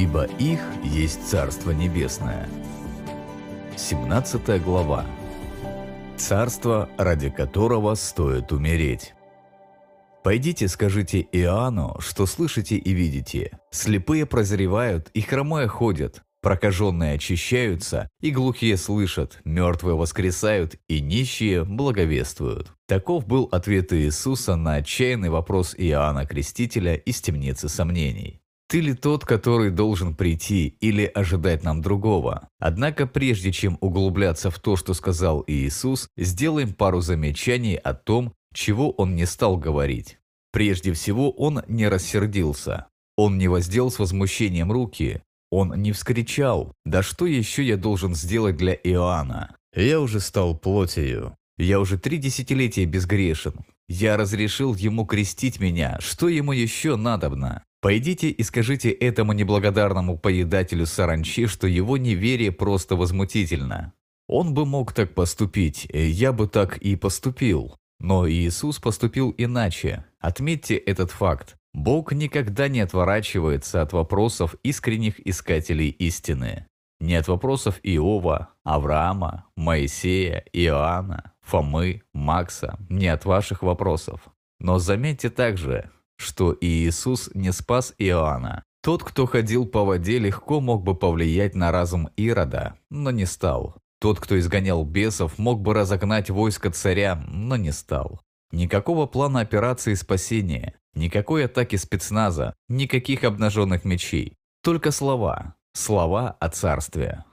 Ибо 0.04 0.26
их 0.38 0.60
есть 0.84 1.26
Царство 1.30 1.72
Небесное. 1.72 2.50
17 3.78 4.62
глава. 4.62 5.06
царство, 6.18 6.90
ради 6.98 7.30
которого 7.30 7.96
стоит 7.96 8.52
умереть. 8.52 9.14
Пойдите, 10.22 10.68
скажите 10.68 11.26
Иоанну, 11.32 11.96
что 12.00 12.26
слышите 12.26 12.76
и 12.76 12.92
видите. 12.92 13.58
Слепые 13.72 14.26
прозревают 14.26 15.10
и 15.14 15.22
хромые 15.22 15.70
ходят, 15.70 16.22
прокаженные 16.42 17.14
очищаются 17.14 18.10
и 18.20 18.30
глухие 18.32 18.76
слышат, 18.76 19.40
мертвые 19.46 19.96
воскресают 19.96 20.76
и 20.90 21.00
нищие 21.00 21.64
благовествуют. 21.64 22.74
Таков 22.88 23.26
был 23.26 23.48
ответ 23.54 23.94
Иисуса 23.94 24.58
на 24.58 24.76
отчаянный 24.76 25.30
вопрос 25.30 25.74
Иоанна 25.78 26.26
Крестителя 26.26 26.96
из 26.96 27.22
темницы 27.22 27.70
сомнений. 27.70 28.43
Ты 28.74 28.80
ли 28.80 28.96
тот, 28.96 29.24
который 29.24 29.70
должен 29.70 30.16
прийти 30.16 30.76
или 30.80 31.06
ожидать 31.06 31.64
нам 31.64 31.84
другого? 31.84 32.50
Однако 32.58 33.06
прежде 33.06 33.52
чем 33.52 33.78
углубляться 33.82 34.50
в 34.50 34.58
то, 34.58 34.76
что 34.78 34.96
сказал 34.96 35.44
Иисус, 35.46 36.08
сделаем 36.18 36.74
пару 36.74 37.00
замечаний 37.00 37.76
о 37.76 37.94
том, 37.94 38.34
чего 38.52 38.90
он 38.90 39.16
не 39.16 39.28
стал 39.28 39.58
говорить. 39.58 40.18
Прежде 40.52 40.92
всего, 40.94 41.30
он 41.30 41.62
не 41.68 41.88
рассердился. 41.88 42.88
Он 43.16 43.38
не 43.38 43.48
воздел 43.48 43.92
с 43.92 44.00
возмущением 44.00 44.72
руки. 44.72 45.22
Он 45.52 45.80
не 45.80 45.92
вскричал 45.92 46.74
«Да 46.84 47.04
что 47.04 47.28
еще 47.28 47.64
я 47.64 47.78
должен 47.78 48.16
сделать 48.16 48.58
для 48.58 48.74
Иоанна? 48.74 49.56
Я 49.76 50.02
уже 50.02 50.20
стал 50.20 50.58
плотью. 50.58 51.36
Я 51.60 51.80
уже 51.80 52.00
три 52.00 52.18
десятилетия 52.18 52.86
безгрешен. 52.86 53.54
Я 53.88 54.18
разрешил 54.18 54.74
ему 54.74 55.06
крестить 55.06 55.60
меня. 55.60 56.00
Что 56.02 56.28
ему 56.28 56.54
еще 56.54 56.96
надобно? 56.96 57.64
Пойдите 57.84 58.30
и 58.30 58.44
скажите 58.44 58.92
этому 58.92 59.34
неблагодарному 59.34 60.18
поедателю 60.18 60.86
саранчи, 60.86 61.48
что 61.48 61.68
его 61.68 61.98
неверие 61.98 62.54
просто 62.54 62.96
возмутительно. 62.96 63.92
Он 64.30 64.54
бы 64.54 64.66
мог 64.66 64.94
так 64.94 65.14
поступить, 65.14 65.86
я 65.92 66.32
бы 66.32 66.48
так 66.48 66.78
и 66.78 66.96
поступил. 66.96 67.76
Но 68.00 68.26
Иисус 68.26 68.80
поступил 68.80 69.36
иначе. 69.38 70.06
Отметьте 70.22 70.78
этот 70.78 71.12
факт. 71.12 71.58
Бог 71.74 72.14
никогда 72.14 72.70
не 72.70 72.80
отворачивается 72.80 73.82
от 73.82 73.92
вопросов 73.92 74.56
искренних 74.64 75.20
искателей 75.28 75.90
истины. 75.90 76.68
Не 77.02 77.16
от 77.16 77.28
вопросов 77.28 77.82
Иова, 77.84 78.48
Авраама, 78.64 79.48
Моисея, 79.58 80.46
Иоанна, 80.54 81.34
Фомы, 81.42 82.04
Макса, 82.14 82.80
не 82.88 83.08
от 83.08 83.26
ваших 83.26 83.62
вопросов. 83.62 84.22
Но 84.62 84.80
заметьте 84.80 85.30
также, 85.30 85.90
что 86.24 86.58
Иисус 86.60 87.30
не 87.34 87.52
спас 87.52 87.94
Иоанна. 87.98 88.64
Тот, 88.82 89.04
кто 89.04 89.26
ходил 89.26 89.66
по 89.66 89.86
воде, 89.86 90.20
легко 90.20 90.60
мог 90.60 90.84
бы 90.84 90.96
повлиять 90.96 91.56
на 91.56 91.72
разум 91.72 92.10
Ирода, 92.18 92.76
но 92.90 93.12
не 93.12 93.26
стал. 93.26 93.78
Тот, 94.00 94.20
кто 94.20 94.38
изгонял 94.38 94.84
бесов, 94.84 95.38
мог 95.38 95.62
бы 95.62 95.74
разогнать 95.74 96.30
войско 96.30 96.70
царя, 96.70 97.24
но 97.28 97.56
не 97.56 97.72
стал. 97.72 98.20
Никакого 98.52 99.06
плана 99.06 99.40
операции 99.40 99.94
спасения, 99.94 100.76
никакой 100.94 101.46
атаки 101.46 101.78
спецназа, 101.78 102.54
никаких 102.68 103.24
обнаженных 103.24 103.86
мечей. 103.86 104.36
Только 104.62 104.92
слова. 104.92 105.56
Слова 105.74 106.36
о 106.40 106.50
царстве. 106.50 107.24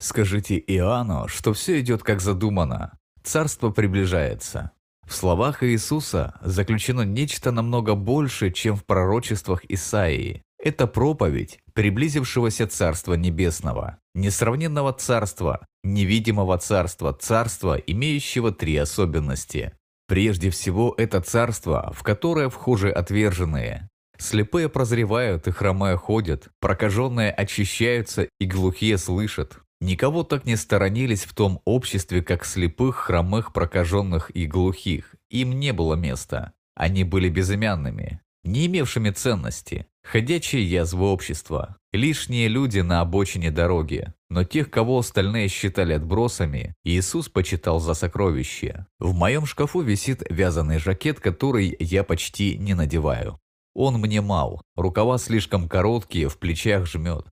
Скажите 0.00 0.58
Иоанну, 0.58 1.26
что 1.26 1.52
все 1.52 1.80
идет 1.80 2.02
как 2.02 2.20
задумано. 2.20 2.98
Царство 3.24 3.70
приближается. 3.70 4.70
В 5.08 5.14
словах 5.14 5.62
Иисуса 5.62 6.34
заключено 6.42 7.00
нечто 7.00 7.50
намного 7.50 7.94
больше, 7.94 8.50
чем 8.50 8.76
в 8.76 8.84
пророчествах 8.84 9.64
Исаии. 9.64 10.42
Это 10.62 10.86
проповедь 10.86 11.60
приблизившегося 11.72 12.66
Царства 12.66 13.14
Небесного, 13.14 13.98
несравненного 14.14 14.92
Царства, 14.92 15.66
невидимого 15.82 16.58
Царства, 16.58 17.14
Царства, 17.14 17.76
имеющего 17.76 18.52
три 18.52 18.76
особенности. 18.76 19.72
Прежде 20.08 20.50
всего, 20.50 20.94
это 20.98 21.22
Царство, 21.22 21.90
в 21.96 22.02
которое 22.02 22.50
вхожи 22.50 22.90
отверженные. 22.90 23.88
Слепые 24.18 24.68
прозревают 24.68 25.46
и 25.46 25.52
хромые 25.52 25.96
ходят, 25.96 26.48
прокаженные 26.60 27.30
очищаются 27.30 28.28
и 28.38 28.46
глухие 28.46 28.98
слышат. 28.98 29.60
Никого 29.80 30.24
так 30.24 30.44
не 30.44 30.56
сторонились 30.56 31.24
в 31.24 31.34
том 31.34 31.60
обществе, 31.64 32.22
как 32.22 32.44
слепых, 32.44 32.96
хромых, 32.96 33.52
прокаженных 33.52 34.30
и 34.34 34.46
глухих. 34.46 35.14
Им 35.30 35.58
не 35.58 35.72
было 35.72 35.94
места. 35.94 36.52
Они 36.74 37.04
были 37.04 37.28
безымянными, 37.28 38.20
не 38.44 38.66
имевшими 38.66 39.10
ценности, 39.10 39.86
ходячие 40.02 40.64
язвы 40.64 41.06
общества, 41.06 41.76
лишние 41.92 42.48
люди 42.48 42.80
на 42.80 43.00
обочине 43.00 43.50
дороги. 43.50 44.12
Но 44.30 44.44
тех, 44.44 44.70
кого 44.70 44.98
остальные 44.98 45.48
считали 45.48 45.92
отбросами, 45.92 46.74
Иисус 46.84 47.28
почитал 47.28 47.80
за 47.80 47.94
сокровище. 47.94 48.86
В 48.98 49.14
моем 49.14 49.46
шкафу 49.46 49.80
висит 49.80 50.22
вязаный 50.28 50.78
жакет, 50.78 51.20
который 51.20 51.76
я 51.78 52.04
почти 52.04 52.58
не 52.58 52.74
надеваю. 52.74 53.38
Он 53.74 53.94
мне 53.94 54.20
мал, 54.20 54.62
рукава 54.76 55.18
слишком 55.18 55.68
короткие, 55.68 56.28
в 56.28 56.38
плечах 56.38 56.86
жмет. 56.86 57.26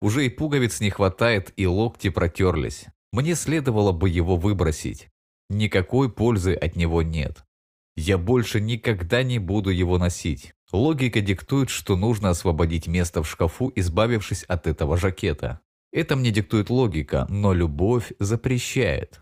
Уже 0.00 0.26
и 0.26 0.28
пуговиц 0.28 0.80
не 0.80 0.90
хватает, 0.90 1.52
и 1.56 1.66
локти 1.66 2.10
протерлись. 2.10 2.86
Мне 3.12 3.34
следовало 3.34 3.92
бы 3.92 4.08
его 4.08 4.36
выбросить. 4.36 5.08
Никакой 5.48 6.10
пользы 6.10 6.54
от 6.54 6.76
него 6.76 7.02
нет. 7.02 7.44
Я 7.96 8.18
больше 8.18 8.60
никогда 8.60 9.22
не 9.22 9.38
буду 9.38 9.70
его 9.70 9.98
носить. 9.98 10.54
Логика 10.72 11.20
диктует, 11.20 11.70
что 11.70 11.96
нужно 11.96 12.30
освободить 12.30 12.88
место 12.88 13.22
в 13.22 13.28
шкафу, 13.28 13.70
избавившись 13.76 14.42
от 14.44 14.66
этого 14.66 14.96
жакета. 14.96 15.60
Это 15.92 16.16
мне 16.16 16.32
диктует 16.32 16.70
логика, 16.70 17.26
но 17.28 17.52
любовь 17.52 18.12
запрещает. 18.18 19.20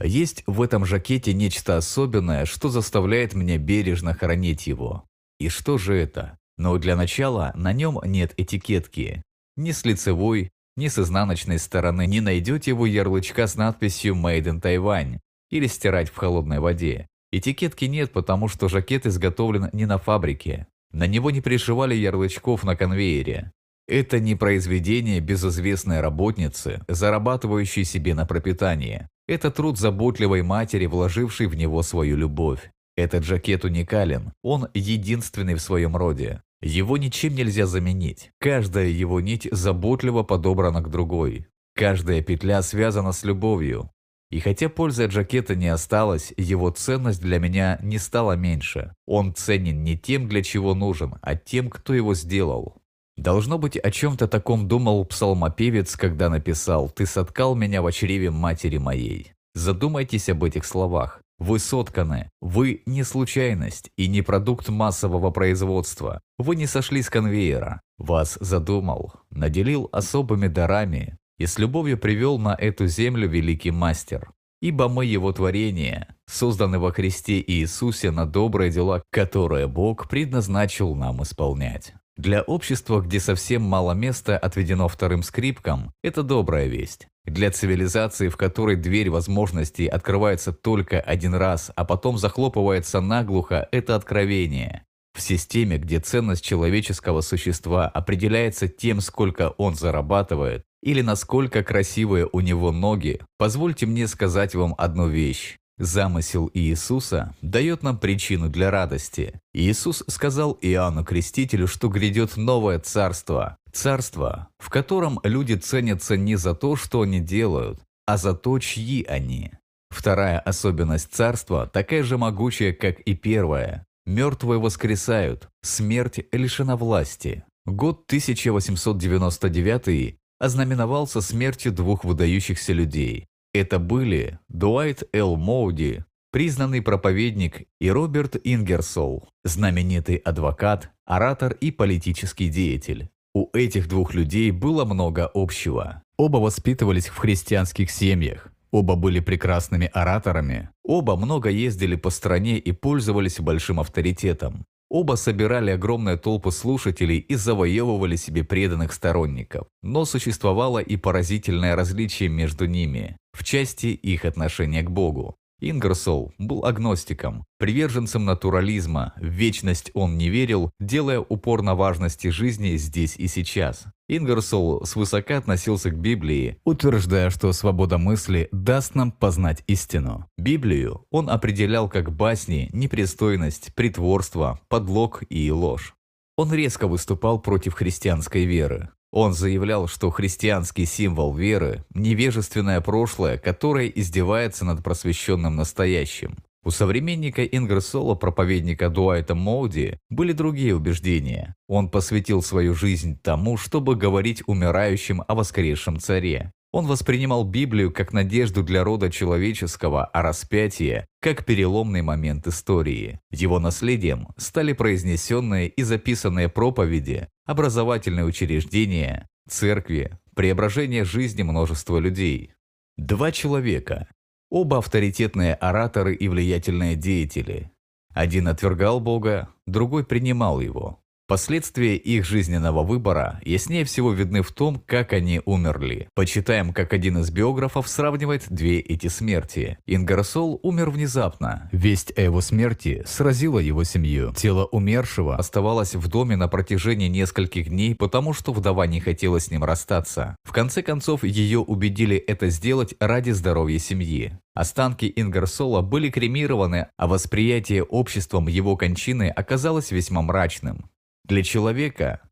Есть 0.00 0.42
в 0.46 0.60
этом 0.62 0.84
жакете 0.84 1.32
нечто 1.32 1.76
особенное, 1.76 2.44
что 2.44 2.68
заставляет 2.68 3.34
меня 3.34 3.58
бережно 3.58 4.14
хранить 4.14 4.66
его. 4.66 5.04
И 5.38 5.48
что 5.48 5.78
же 5.78 5.94
это? 5.94 6.38
Но 6.56 6.76
для 6.78 6.96
начала 6.96 7.52
на 7.54 7.72
нем 7.72 8.00
нет 8.04 8.34
этикетки. 8.36 9.22
Ни 9.58 9.72
с 9.72 9.84
лицевой, 9.84 10.52
ни 10.76 10.86
с 10.86 11.00
изнаночной 11.00 11.58
стороны 11.58 12.06
не 12.06 12.20
найдете 12.20 12.70
его 12.70 12.86
ярлычка 12.86 13.48
с 13.48 13.56
надписью 13.56 14.14
«Made 14.14 14.44
in 14.44 14.60
Taiwan» 14.60 15.18
или 15.50 15.66
«Стирать 15.66 16.10
в 16.10 16.16
холодной 16.16 16.60
воде». 16.60 17.08
Этикетки 17.32 17.86
нет, 17.86 18.12
потому 18.12 18.46
что 18.46 18.68
жакет 18.68 19.04
изготовлен 19.04 19.68
не 19.72 19.84
на 19.84 19.98
фабрике. 19.98 20.68
На 20.92 21.08
него 21.08 21.32
не 21.32 21.40
пришивали 21.40 21.96
ярлычков 21.96 22.62
на 22.62 22.76
конвейере. 22.76 23.50
Это 23.88 24.20
не 24.20 24.36
произведение 24.36 25.18
безызвестной 25.18 26.02
работницы, 26.02 26.84
зарабатывающей 26.86 27.82
себе 27.82 28.14
на 28.14 28.26
пропитание. 28.26 29.08
Это 29.26 29.50
труд 29.50 29.76
заботливой 29.76 30.42
матери, 30.42 30.86
вложившей 30.86 31.48
в 31.48 31.56
него 31.56 31.82
свою 31.82 32.16
любовь. 32.16 32.70
Этот 32.98 33.22
жакет 33.22 33.64
уникален, 33.64 34.32
он 34.42 34.66
единственный 34.74 35.54
в 35.54 35.60
своем 35.60 35.96
роде. 35.96 36.42
Его 36.60 36.96
ничем 36.96 37.36
нельзя 37.36 37.64
заменить. 37.64 38.32
Каждая 38.40 38.88
его 38.88 39.20
нить 39.20 39.46
заботливо 39.52 40.24
подобрана 40.24 40.82
к 40.82 40.90
другой. 40.90 41.46
Каждая 41.76 42.22
петля 42.22 42.60
связана 42.60 43.12
с 43.12 43.22
любовью. 43.22 43.88
И 44.32 44.40
хотя 44.40 44.68
пользы 44.68 45.04
от 45.04 45.12
жакета 45.12 45.54
не 45.54 45.68
осталось, 45.68 46.32
его 46.36 46.70
ценность 46.70 47.20
для 47.20 47.38
меня 47.38 47.78
не 47.84 47.98
стала 47.98 48.32
меньше. 48.32 48.92
Он 49.06 49.32
ценен 49.32 49.84
не 49.84 49.96
тем, 49.96 50.28
для 50.28 50.42
чего 50.42 50.74
нужен, 50.74 51.18
а 51.22 51.36
тем, 51.36 51.70
кто 51.70 51.94
его 51.94 52.16
сделал. 52.16 52.82
Должно 53.16 53.58
быть, 53.58 53.76
о 53.76 53.92
чем-то 53.92 54.26
таком 54.26 54.66
думал 54.66 55.04
псалмопевец, 55.04 55.94
когда 55.94 56.28
написал 56.28 56.90
«Ты 56.90 57.06
соткал 57.06 57.54
меня 57.54 57.80
в 57.80 57.92
чреве 57.92 58.32
матери 58.32 58.78
моей». 58.78 59.34
Задумайтесь 59.54 60.28
об 60.28 60.42
этих 60.42 60.64
словах. 60.64 61.22
Вы 61.38 61.60
сотканы. 61.60 62.30
Вы 62.40 62.82
не 62.86 63.04
случайность 63.04 63.90
и 63.96 64.08
не 64.08 64.22
продукт 64.22 64.68
массового 64.68 65.30
производства. 65.30 66.20
Вы 66.36 66.56
не 66.56 66.66
сошли 66.66 67.00
с 67.00 67.10
конвейера. 67.10 67.80
Вас 67.96 68.38
задумал, 68.40 69.12
наделил 69.30 69.88
особыми 69.92 70.48
дарами 70.48 71.16
и 71.38 71.46
с 71.46 71.58
любовью 71.58 71.96
привел 71.96 72.38
на 72.38 72.54
эту 72.58 72.88
землю 72.88 73.28
великий 73.28 73.70
мастер. 73.70 74.32
Ибо 74.60 74.88
мы 74.88 75.06
его 75.06 75.32
творение, 75.32 76.16
созданы 76.26 76.80
во 76.80 76.90
Христе 76.90 77.40
Иисусе 77.46 78.10
на 78.10 78.26
добрые 78.26 78.72
дела, 78.72 79.04
которые 79.10 79.68
Бог 79.68 80.08
предназначил 80.08 80.96
нам 80.96 81.22
исполнять. 81.22 81.94
Для 82.18 82.42
общества, 82.42 83.00
где 83.00 83.20
совсем 83.20 83.62
мало 83.62 83.92
места 83.92 84.36
отведено 84.36 84.88
вторым 84.88 85.22
скрипкам, 85.22 85.92
это 86.02 86.24
добрая 86.24 86.66
весть. 86.66 87.06
Для 87.24 87.52
цивилизации, 87.52 88.28
в 88.28 88.36
которой 88.36 88.74
дверь 88.74 89.08
возможностей 89.08 89.86
открывается 89.86 90.52
только 90.52 91.00
один 91.00 91.32
раз, 91.36 91.70
а 91.76 91.84
потом 91.84 92.18
захлопывается 92.18 93.00
наглухо, 93.00 93.68
это 93.70 93.94
откровение. 93.94 94.82
В 95.16 95.20
системе, 95.20 95.78
где 95.78 96.00
ценность 96.00 96.44
человеческого 96.44 97.20
существа 97.20 97.86
определяется 97.86 98.66
тем, 98.66 99.00
сколько 99.00 99.50
он 99.50 99.76
зарабатывает, 99.76 100.64
или 100.82 101.02
насколько 101.02 101.62
красивые 101.62 102.28
у 102.32 102.40
него 102.40 102.72
ноги, 102.72 103.20
позвольте 103.36 103.86
мне 103.86 104.08
сказать 104.08 104.56
вам 104.56 104.74
одну 104.76 105.06
вещь. 105.06 105.56
Замысел 105.78 106.50
Иисуса 106.54 107.34
дает 107.40 107.84
нам 107.84 107.98
причину 107.98 108.48
для 108.48 108.70
радости. 108.70 109.40
Иисус 109.54 110.02
сказал 110.08 110.58
Иоанну 110.60 111.04
Крестителю, 111.04 111.68
что 111.68 111.88
грядет 111.88 112.36
новое 112.36 112.80
царство. 112.80 113.56
Царство, 113.72 114.48
в 114.58 114.70
котором 114.70 115.20
люди 115.22 115.54
ценятся 115.54 116.16
не 116.16 116.34
за 116.34 116.54
то, 116.54 116.74
что 116.74 117.02
они 117.02 117.20
делают, 117.20 117.78
а 118.06 118.16
за 118.16 118.34
то, 118.34 118.58
чьи 118.58 119.04
они. 119.04 119.52
Вторая 119.90 120.40
особенность 120.40 121.12
царства 121.12 121.66
такая 121.66 122.02
же 122.02 122.18
могучая, 122.18 122.72
как 122.72 122.98
и 123.00 123.14
первая. 123.14 123.86
Мертвые 124.04 124.58
воскресают, 124.58 125.48
смерть 125.62 126.26
лишена 126.32 126.76
власти. 126.76 127.44
Год 127.66 128.02
1899 128.06 130.18
ознаменовался 130.40 131.20
смертью 131.20 131.72
двух 131.72 132.04
выдающихся 132.04 132.72
людей. 132.72 133.26
Это 133.58 133.80
были 133.80 134.38
Дуайт 134.48 135.02
Л. 135.12 135.34
Моуди, 135.34 136.04
признанный 136.30 136.80
проповедник, 136.80 137.66
и 137.80 137.90
Роберт 137.90 138.36
Ингерсол, 138.44 139.28
знаменитый 139.42 140.14
адвокат, 140.14 140.90
оратор 141.04 141.54
и 141.54 141.72
политический 141.72 142.50
деятель. 142.50 143.08
У 143.34 143.48
этих 143.52 143.88
двух 143.88 144.14
людей 144.14 144.52
было 144.52 144.84
много 144.84 145.28
общего. 145.34 146.04
Оба 146.16 146.36
воспитывались 146.36 147.08
в 147.08 147.16
христианских 147.16 147.90
семьях, 147.90 148.52
оба 148.70 148.94
были 148.94 149.18
прекрасными 149.18 149.90
ораторами, 149.92 150.70
оба 150.84 151.16
много 151.16 151.48
ездили 151.48 151.96
по 151.96 152.10
стране 152.10 152.58
и 152.58 152.70
пользовались 152.70 153.40
большим 153.40 153.80
авторитетом. 153.80 154.66
Оба 154.88 155.16
собирали 155.16 155.72
огромные 155.72 156.16
толпы 156.16 156.52
слушателей 156.52 157.18
и 157.18 157.34
завоевывали 157.34 158.14
себе 158.14 158.44
преданных 158.44 158.92
сторонников. 158.92 159.66
Но 159.82 160.04
существовало 160.04 160.78
и 160.78 160.96
поразительное 160.96 161.74
различие 161.74 162.28
между 162.28 162.66
ними 162.66 163.18
в 163.38 163.44
части 163.44 163.86
их 163.86 164.24
отношения 164.24 164.82
к 164.82 164.90
Богу. 164.90 165.36
Ингерсол 165.60 166.32
был 166.38 166.64
агностиком, 166.64 167.44
приверженцем 167.58 168.24
натурализма, 168.24 169.12
в 169.16 169.26
вечность 169.26 169.90
он 169.94 170.16
не 170.16 170.28
верил, 170.28 170.70
делая 170.78 171.18
упор 171.20 171.62
на 171.62 171.74
важности 171.74 172.28
жизни 172.28 172.76
здесь 172.76 173.16
и 173.16 173.26
сейчас. 173.26 173.86
Ингерсол 174.08 174.84
свысока 174.86 175.38
относился 175.38 175.90
к 175.90 175.98
Библии, 175.98 176.58
утверждая, 176.64 177.30
что 177.30 177.52
свобода 177.52 177.98
мысли 177.98 178.48
даст 178.52 178.94
нам 178.94 179.10
познать 179.10 179.64
истину. 179.66 180.26
Библию 180.36 181.04
он 181.10 181.28
определял 181.28 181.88
как 181.88 182.12
басни, 182.12 182.70
непристойность, 182.72 183.74
притворство, 183.74 184.60
подлог 184.68 185.22
и 185.28 185.50
ложь. 185.50 185.94
Он 186.36 186.52
резко 186.52 186.86
выступал 186.86 187.40
против 187.40 187.74
христианской 187.74 188.44
веры. 188.44 188.90
Он 189.10 189.32
заявлял, 189.32 189.88
что 189.88 190.10
христианский 190.10 190.84
символ 190.84 191.34
веры– 191.34 191.84
невежественное 191.94 192.80
прошлое, 192.80 193.38
которое 193.38 193.88
издевается 193.88 194.64
над 194.64 194.82
просвещенным 194.84 195.56
настоящим. 195.56 196.36
У 196.64 196.70
современника 196.70 197.44
Ингерсола, 197.44 198.14
проповедника 198.14 198.90
Дуайта 198.90 199.34
Моуди, 199.34 199.98
были 200.10 200.32
другие 200.32 200.76
убеждения. 200.76 201.54
Он 201.66 201.88
посвятил 201.88 202.42
свою 202.42 202.74
жизнь 202.74 203.18
тому, 203.22 203.56
чтобы 203.56 203.96
говорить 203.96 204.42
умирающим 204.46 205.22
о 205.26 205.34
воскресшем 205.34 205.98
царе. 205.98 206.52
Он 206.70 206.86
воспринимал 206.86 207.44
Библию 207.44 207.90
как 207.90 208.12
надежду 208.12 208.62
для 208.62 208.84
рода 208.84 209.10
человеческого, 209.10 210.04
а 210.04 210.22
распятие– 210.22 211.06
как 211.20 211.46
переломный 211.46 212.02
момент 212.02 212.46
истории. 212.46 213.20
Его 213.30 213.58
наследием 213.58 214.28
стали 214.36 214.74
произнесенные 214.74 215.68
и 215.68 215.82
записанные 215.82 216.48
проповеди, 216.50 217.28
образовательные 217.46 218.26
учреждения, 218.26 219.26
церкви, 219.48 220.18
преображение 220.34 221.04
жизни 221.04 221.42
множества 221.42 221.98
людей. 221.98 222.52
Два 222.98 223.32
человека, 223.32 224.06
оба 224.50 224.78
авторитетные 224.78 225.54
ораторы 225.54 226.14
и 226.14 226.28
влиятельные 226.28 226.96
деятели. 226.96 227.70
Один 228.12 228.46
отвергал 228.46 229.00
Бога, 229.00 229.48
другой 229.66 230.04
принимал 230.04 230.60
его. 230.60 231.00
Последствия 231.28 231.94
их 231.94 232.24
жизненного 232.24 232.82
выбора 232.82 233.38
яснее 233.44 233.84
всего 233.84 234.12
видны 234.12 234.40
в 234.40 234.50
том, 234.50 234.82
как 234.86 235.12
они 235.12 235.42
умерли. 235.44 236.08
Почитаем, 236.14 236.72
как 236.72 236.94
один 236.94 237.18
из 237.18 237.30
биографов 237.30 237.86
сравнивает 237.86 238.46
две 238.48 238.80
эти 238.80 239.08
смерти. 239.08 239.76
Ингарсол 239.84 240.58
умер 240.62 240.88
внезапно. 240.88 241.68
Весть 241.70 242.16
о 242.16 242.22
его 242.22 242.40
смерти 242.40 243.02
сразила 243.04 243.58
его 243.58 243.84
семью. 243.84 244.32
Тело 244.34 244.64
умершего 244.64 245.36
оставалось 245.36 245.94
в 245.94 246.08
доме 246.08 246.34
на 246.34 246.48
протяжении 246.48 247.08
нескольких 247.08 247.68
дней, 247.68 247.94
потому 247.94 248.32
что 248.32 248.54
вдова 248.54 248.86
не 248.86 249.00
хотела 249.00 249.38
с 249.38 249.50
ним 249.50 249.64
расстаться. 249.64 250.34
В 250.44 250.52
конце 250.52 250.80
концов, 250.80 251.24
ее 251.24 251.58
убедили 251.58 252.16
это 252.16 252.48
сделать 252.48 252.94
ради 253.00 253.32
здоровья 253.32 253.78
семьи. 253.78 254.32
Останки 254.54 255.12
Ингерсола 255.14 255.82
были 255.82 256.08
кремированы, 256.08 256.86
а 256.96 257.06
восприятие 257.06 257.82
обществом 257.82 258.48
его 258.48 258.78
кончины 258.78 259.28
оказалось 259.28 259.90
весьма 259.90 260.22
мрачным. 260.22 260.88
Для 261.28 261.42
человека, 261.42 262.22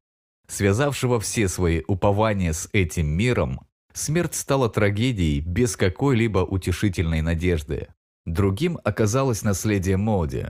связавшего 0.48 1.20
все 1.20 1.48
свои 1.48 1.82
упования 1.86 2.54
с 2.54 2.66
этим 2.72 3.08
миром, 3.08 3.60
смерть 3.92 4.34
стала 4.34 4.70
трагедией 4.70 5.40
без 5.40 5.76
какой-либо 5.76 6.38
утешительной 6.38 7.20
надежды. 7.20 7.88
Другим 8.24 8.78
оказалось 8.84 9.42
наследие 9.42 9.98
Моди. 9.98 10.46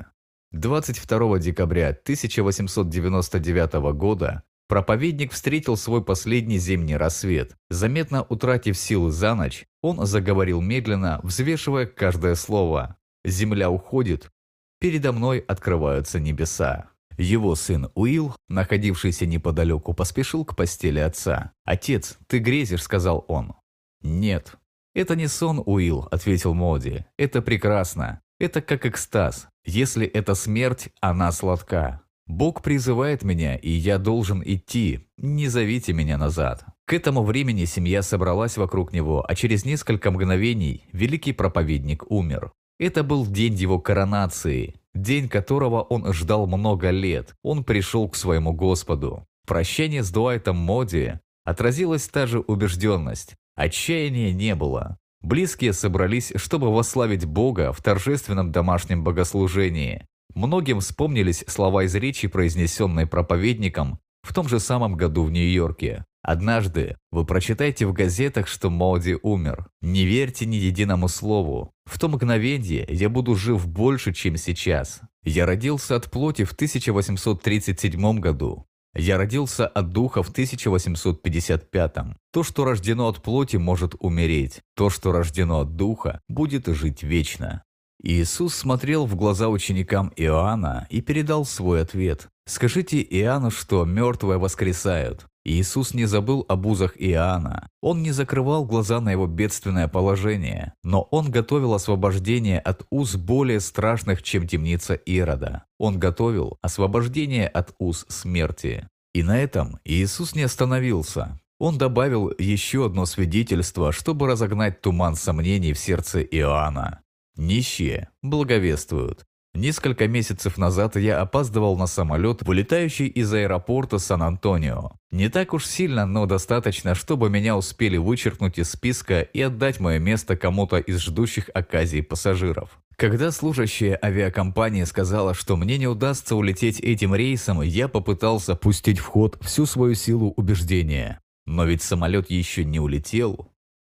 22 0.53 1.41
декабря 1.41 1.89
1899 1.89 3.73
года 3.97 4.45
проповедник 4.69 5.33
встретил 5.33 5.77
свой 5.77 6.05
последний 6.05 6.59
зимний 6.59 6.97
рассвет. 6.97 7.57
Заметно 7.69 8.23
утратив 8.23 8.79
силы 8.79 9.11
за 9.11 9.35
ночь, 9.35 9.67
он 9.83 10.07
заговорил 10.07 10.61
медленно, 10.61 11.19
взвешивая 11.25 11.87
каждое 11.87 12.37
слово. 12.37 12.97
«Земля 13.25 13.73
уходит, 13.73 14.31
передо 14.79 15.11
мной 15.11 15.41
открываются 15.41 16.21
небеса». 16.21 16.91
Его 17.19 17.55
сын 17.55 17.91
Уилл, 17.95 18.35
находившийся 18.49 19.27
неподалеку, 19.27 19.95
поспешил 19.95 20.45
к 20.45 20.55
постели 20.55 20.99
отца. 20.99 21.53
«Отец, 21.65 22.19
ты 22.27 22.39
грезишь»,— 22.39 22.83
сказал 22.85 23.25
он. 23.29 23.55
«Нет». 24.03 24.57
«Это 24.95 25.15
не 25.17 25.29
сон, 25.29 25.63
Уилл»,— 25.65 26.09
ответил 26.11 26.55
Моди. 26.55 27.05
«Это 27.19 27.43
прекрасно. 27.43 28.21
Это 28.39 28.61
как 28.61 28.87
экстаз. 28.87 29.49
Если 29.65 30.07
это 30.07 30.35
смерть, 30.35 30.89
она 31.01 31.33
сладка. 31.33 32.03
Бог 32.27 32.63
призывает 32.63 33.23
меня, 33.23 33.57
и 33.57 33.71
я 33.71 33.99
должен 33.99 34.43
идти. 34.45 35.09
Не 35.17 35.49
зовите 35.49 35.93
меня 35.93 36.19
назад». 36.19 36.65
К 36.87 36.93
этому 36.93 37.25
времени 37.25 37.65
семья 37.65 38.01
собралась 38.03 38.57
вокруг 38.57 38.93
него, 38.93 39.25
а 39.29 39.35
через 39.35 39.65
несколько 39.65 40.11
мгновений 40.11 40.85
великий 40.93 41.33
проповедник 41.33 42.11
умер. 42.11 42.53
Это 42.79 43.03
был 43.03 43.27
день 43.27 43.55
его 43.55 43.79
коронации, 43.79 44.75
день 44.95 45.29
которого 45.29 45.81
он 45.83 46.13
ждал 46.13 46.47
много 46.47 46.91
лет. 46.91 47.35
Он 47.43 47.65
пришел 47.65 48.09
к 48.09 48.17
своему 48.17 48.53
Господу. 48.53 49.27
Прощение 49.47 50.03
с 50.03 50.11
Дуайтом 50.11 50.57
Моди 50.57 51.15
отразилась 51.45 52.09
та 52.09 52.27
же 52.27 52.41
убежденность. 52.41 53.35
Отчаяния 53.55 54.33
не 54.33 54.55
было. 54.55 54.99
Близкие 55.23 55.73
собрались, 55.73 56.33
чтобы 56.37 56.75
восславить 56.75 57.25
Бога 57.25 57.73
в 57.73 57.83
торжественном 57.83 58.53
домашнем 58.53 59.03
богослужении. 59.03 60.07
Многим 60.35 60.81
вспомнились 60.81 61.45
слова 61.47 61.85
из 61.85 61.95
речи, 61.95 62.29
произнесенной 62.29 63.07
проповедником 63.07 63.99
в 64.23 64.35
том 64.35 64.49
же 64.49 64.61
самом 64.61 64.97
году 64.97 65.25
в 65.25 65.31
Нью-Йорке. 65.31 66.05
Однажды 66.27 66.97
вы 67.13 67.25
прочитаете 67.25 67.87
в 67.87 67.93
газетах, 67.93 68.49
что 68.49 68.69
Моди 68.69 69.17
умер. 69.23 69.69
Не 69.81 70.05
верьте 70.05 70.45
ни 70.45 70.57
единому 70.57 71.07
слову. 71.07 71.71
В 71.85 72.01
то 72.01 72.09
мгновение 72.09 72.85
я 72.89 73.09
буду 73.09 73.37
жив 73.37 73.69
больше, 73.69 74.13
чем 74.13 74.37
сейчас. 74.37 75.03
Я 75.23 75.47
родился 75.47 75.95
от 75.95 76.11
плоти 76.11 76.43
в 76.43 76.51
1837 76.51 78.19
году. 78.19 78.67
Я 78.93 79.19
родился 79.19 79.69
от 79.69 79.91
духа 79.93 80.25
в 80.25 80.31
1855. 80.31 81.95
То, 82.33 82.43
что 82.43 82.65
рождено 82.65 83.07
от 83.07 83.23
плоти, 83.23 83.57
может 83.57 83.95
умереть. 84.01 84.63
То, 84.75 84.91
что 84.91 85.13
рождено 85.13 85.61
от 85.61 85.77
духа, 85.77 86.21
будет 86.29 86.67
жить 86.67 87.05
вечно. 87.05 87.63
Иисус 88.03 88.57
смотрел 88.57 89.07
в 89.07 89.15
глаза 89.15 89.49
ученикам 89.49 90.13
Иоанна 90.17 90.89
и 90.91 91.01
передал 91.03 91.45
свой 91.45 91.83
ответ. 91.83 92.27
«Скажите 92.49 93.01
Иоанну, 93.01 93.53
что 93.53 93.85
мертвые 93.85 94.39
воскресают». 94.39 95.29
Иисус 95.47 95.95
не 95.95 96.07
забыл 96.07 96.45
об 96.49 96.67
узах 96.67 96.95
Иоанна. 96.97 97.69
Он 97.81 98.03
не 98.03 98.11
закрывал 98.11 98.65
глаза 98.65 99.01
на 99.01 99.13
его 99.13 99.29
бедственное 99.29 99.87
положение, 99.87 100.75
но 100.83 101.03
он 101.13 101.31
готовил 101.31 101.73
освобождение 101.75 102.59
от 102.59 102.85
уз 102.91 103.15
более 103.15 103.61
страшных, 103.61 104.25
чем 104.25 104.49
темница 104.49 104.95
Ирода. 104.95 105.63
Он 105.79 106.01
готовил 106.01 106.59
освобождение 106.63 107.47
от 107.47 107.75
уз 107.79 108.07
смерти. 108.09 108.89
И 109.15 109.23
на 109.23 109.39
этом 109.39 109.79
Иисус 109.85 110.35
не 110.35 110.43
остановился. 110.43 111.39
Он 111.61 111.79
добавил 111.79 112.33
еще 112.39 112.87
одно 112.87 113.07
свидетельство, 113.07 113.93
чтобы 113.93 114.27
разогнать 114.27 114.81
туман 114.81 115.15
сомнений 115.15 115.75
в 115.75 115.79
сердце 115.79 116.23
Иоанна. 116.23 117.03
Нищие 117.37 118.09
благовествуют. 118.21 119.26
Несколько 119.57 120.07
месяцев 120.07 120.59
назад 120.59 120.97
я 120.97 121.23
опаздывал 121.23 121.79
на 121.79 121.87
самолет, 121.87 122.43
вылетающий 122.43 123.07
из 123.07 123.33
аэропорта 123.33 123.99
Сан-Антонио. 123.99 124.93
Не 125.11 125.31
так 125.31 125.55
уж 125.55 125.65
сильно, 125.65 126.05
но 126.05 126.27
достаточно, 126.27 126.95
чтобы 126.95 127.31
меня 127.31 127.57
успели 127.57 127.97
вычеркнуть 127.97 128.59
из 128.59 128.71
списка 128.71 129.23
и 129.23 129.41
отдать 129.41 129.81
мое 129.81 129.99
место 129.99 130.37
кому-то 130.37 130.77
из 130.77 131.01
ждущих 131.01 131.49
оказий 131.55 132.03
пассажиров. 132.03 132.79
Когда 132.97 133.31
служащая 133.31 133.99
авиакомпании 134.03 134.85
сказала, 134.85 135.33
что 135.33 135.57
мне 135.57 135.79
не 135.79 135.87
удастся 135.87 136.37
улететь 136.37 136.81
этим 136.81 137.15
рейсом, 137.15 137.63
я 137.63 137.89
попытался 137.89 138.57
пустить 138.57 138.99
в 138.99 139.07
ход 139.07 139.39
всю 139.41 139.65
свою 139.65 139.95
силу 139.95 140.35
убеждения. 140.37 141.19
Но 141.47 141.65
ведь 141.65 141.81
самолет 141.81 142.29
еще 142.29 142.63
не 142.67 142.79
улетел. 142.79 143.51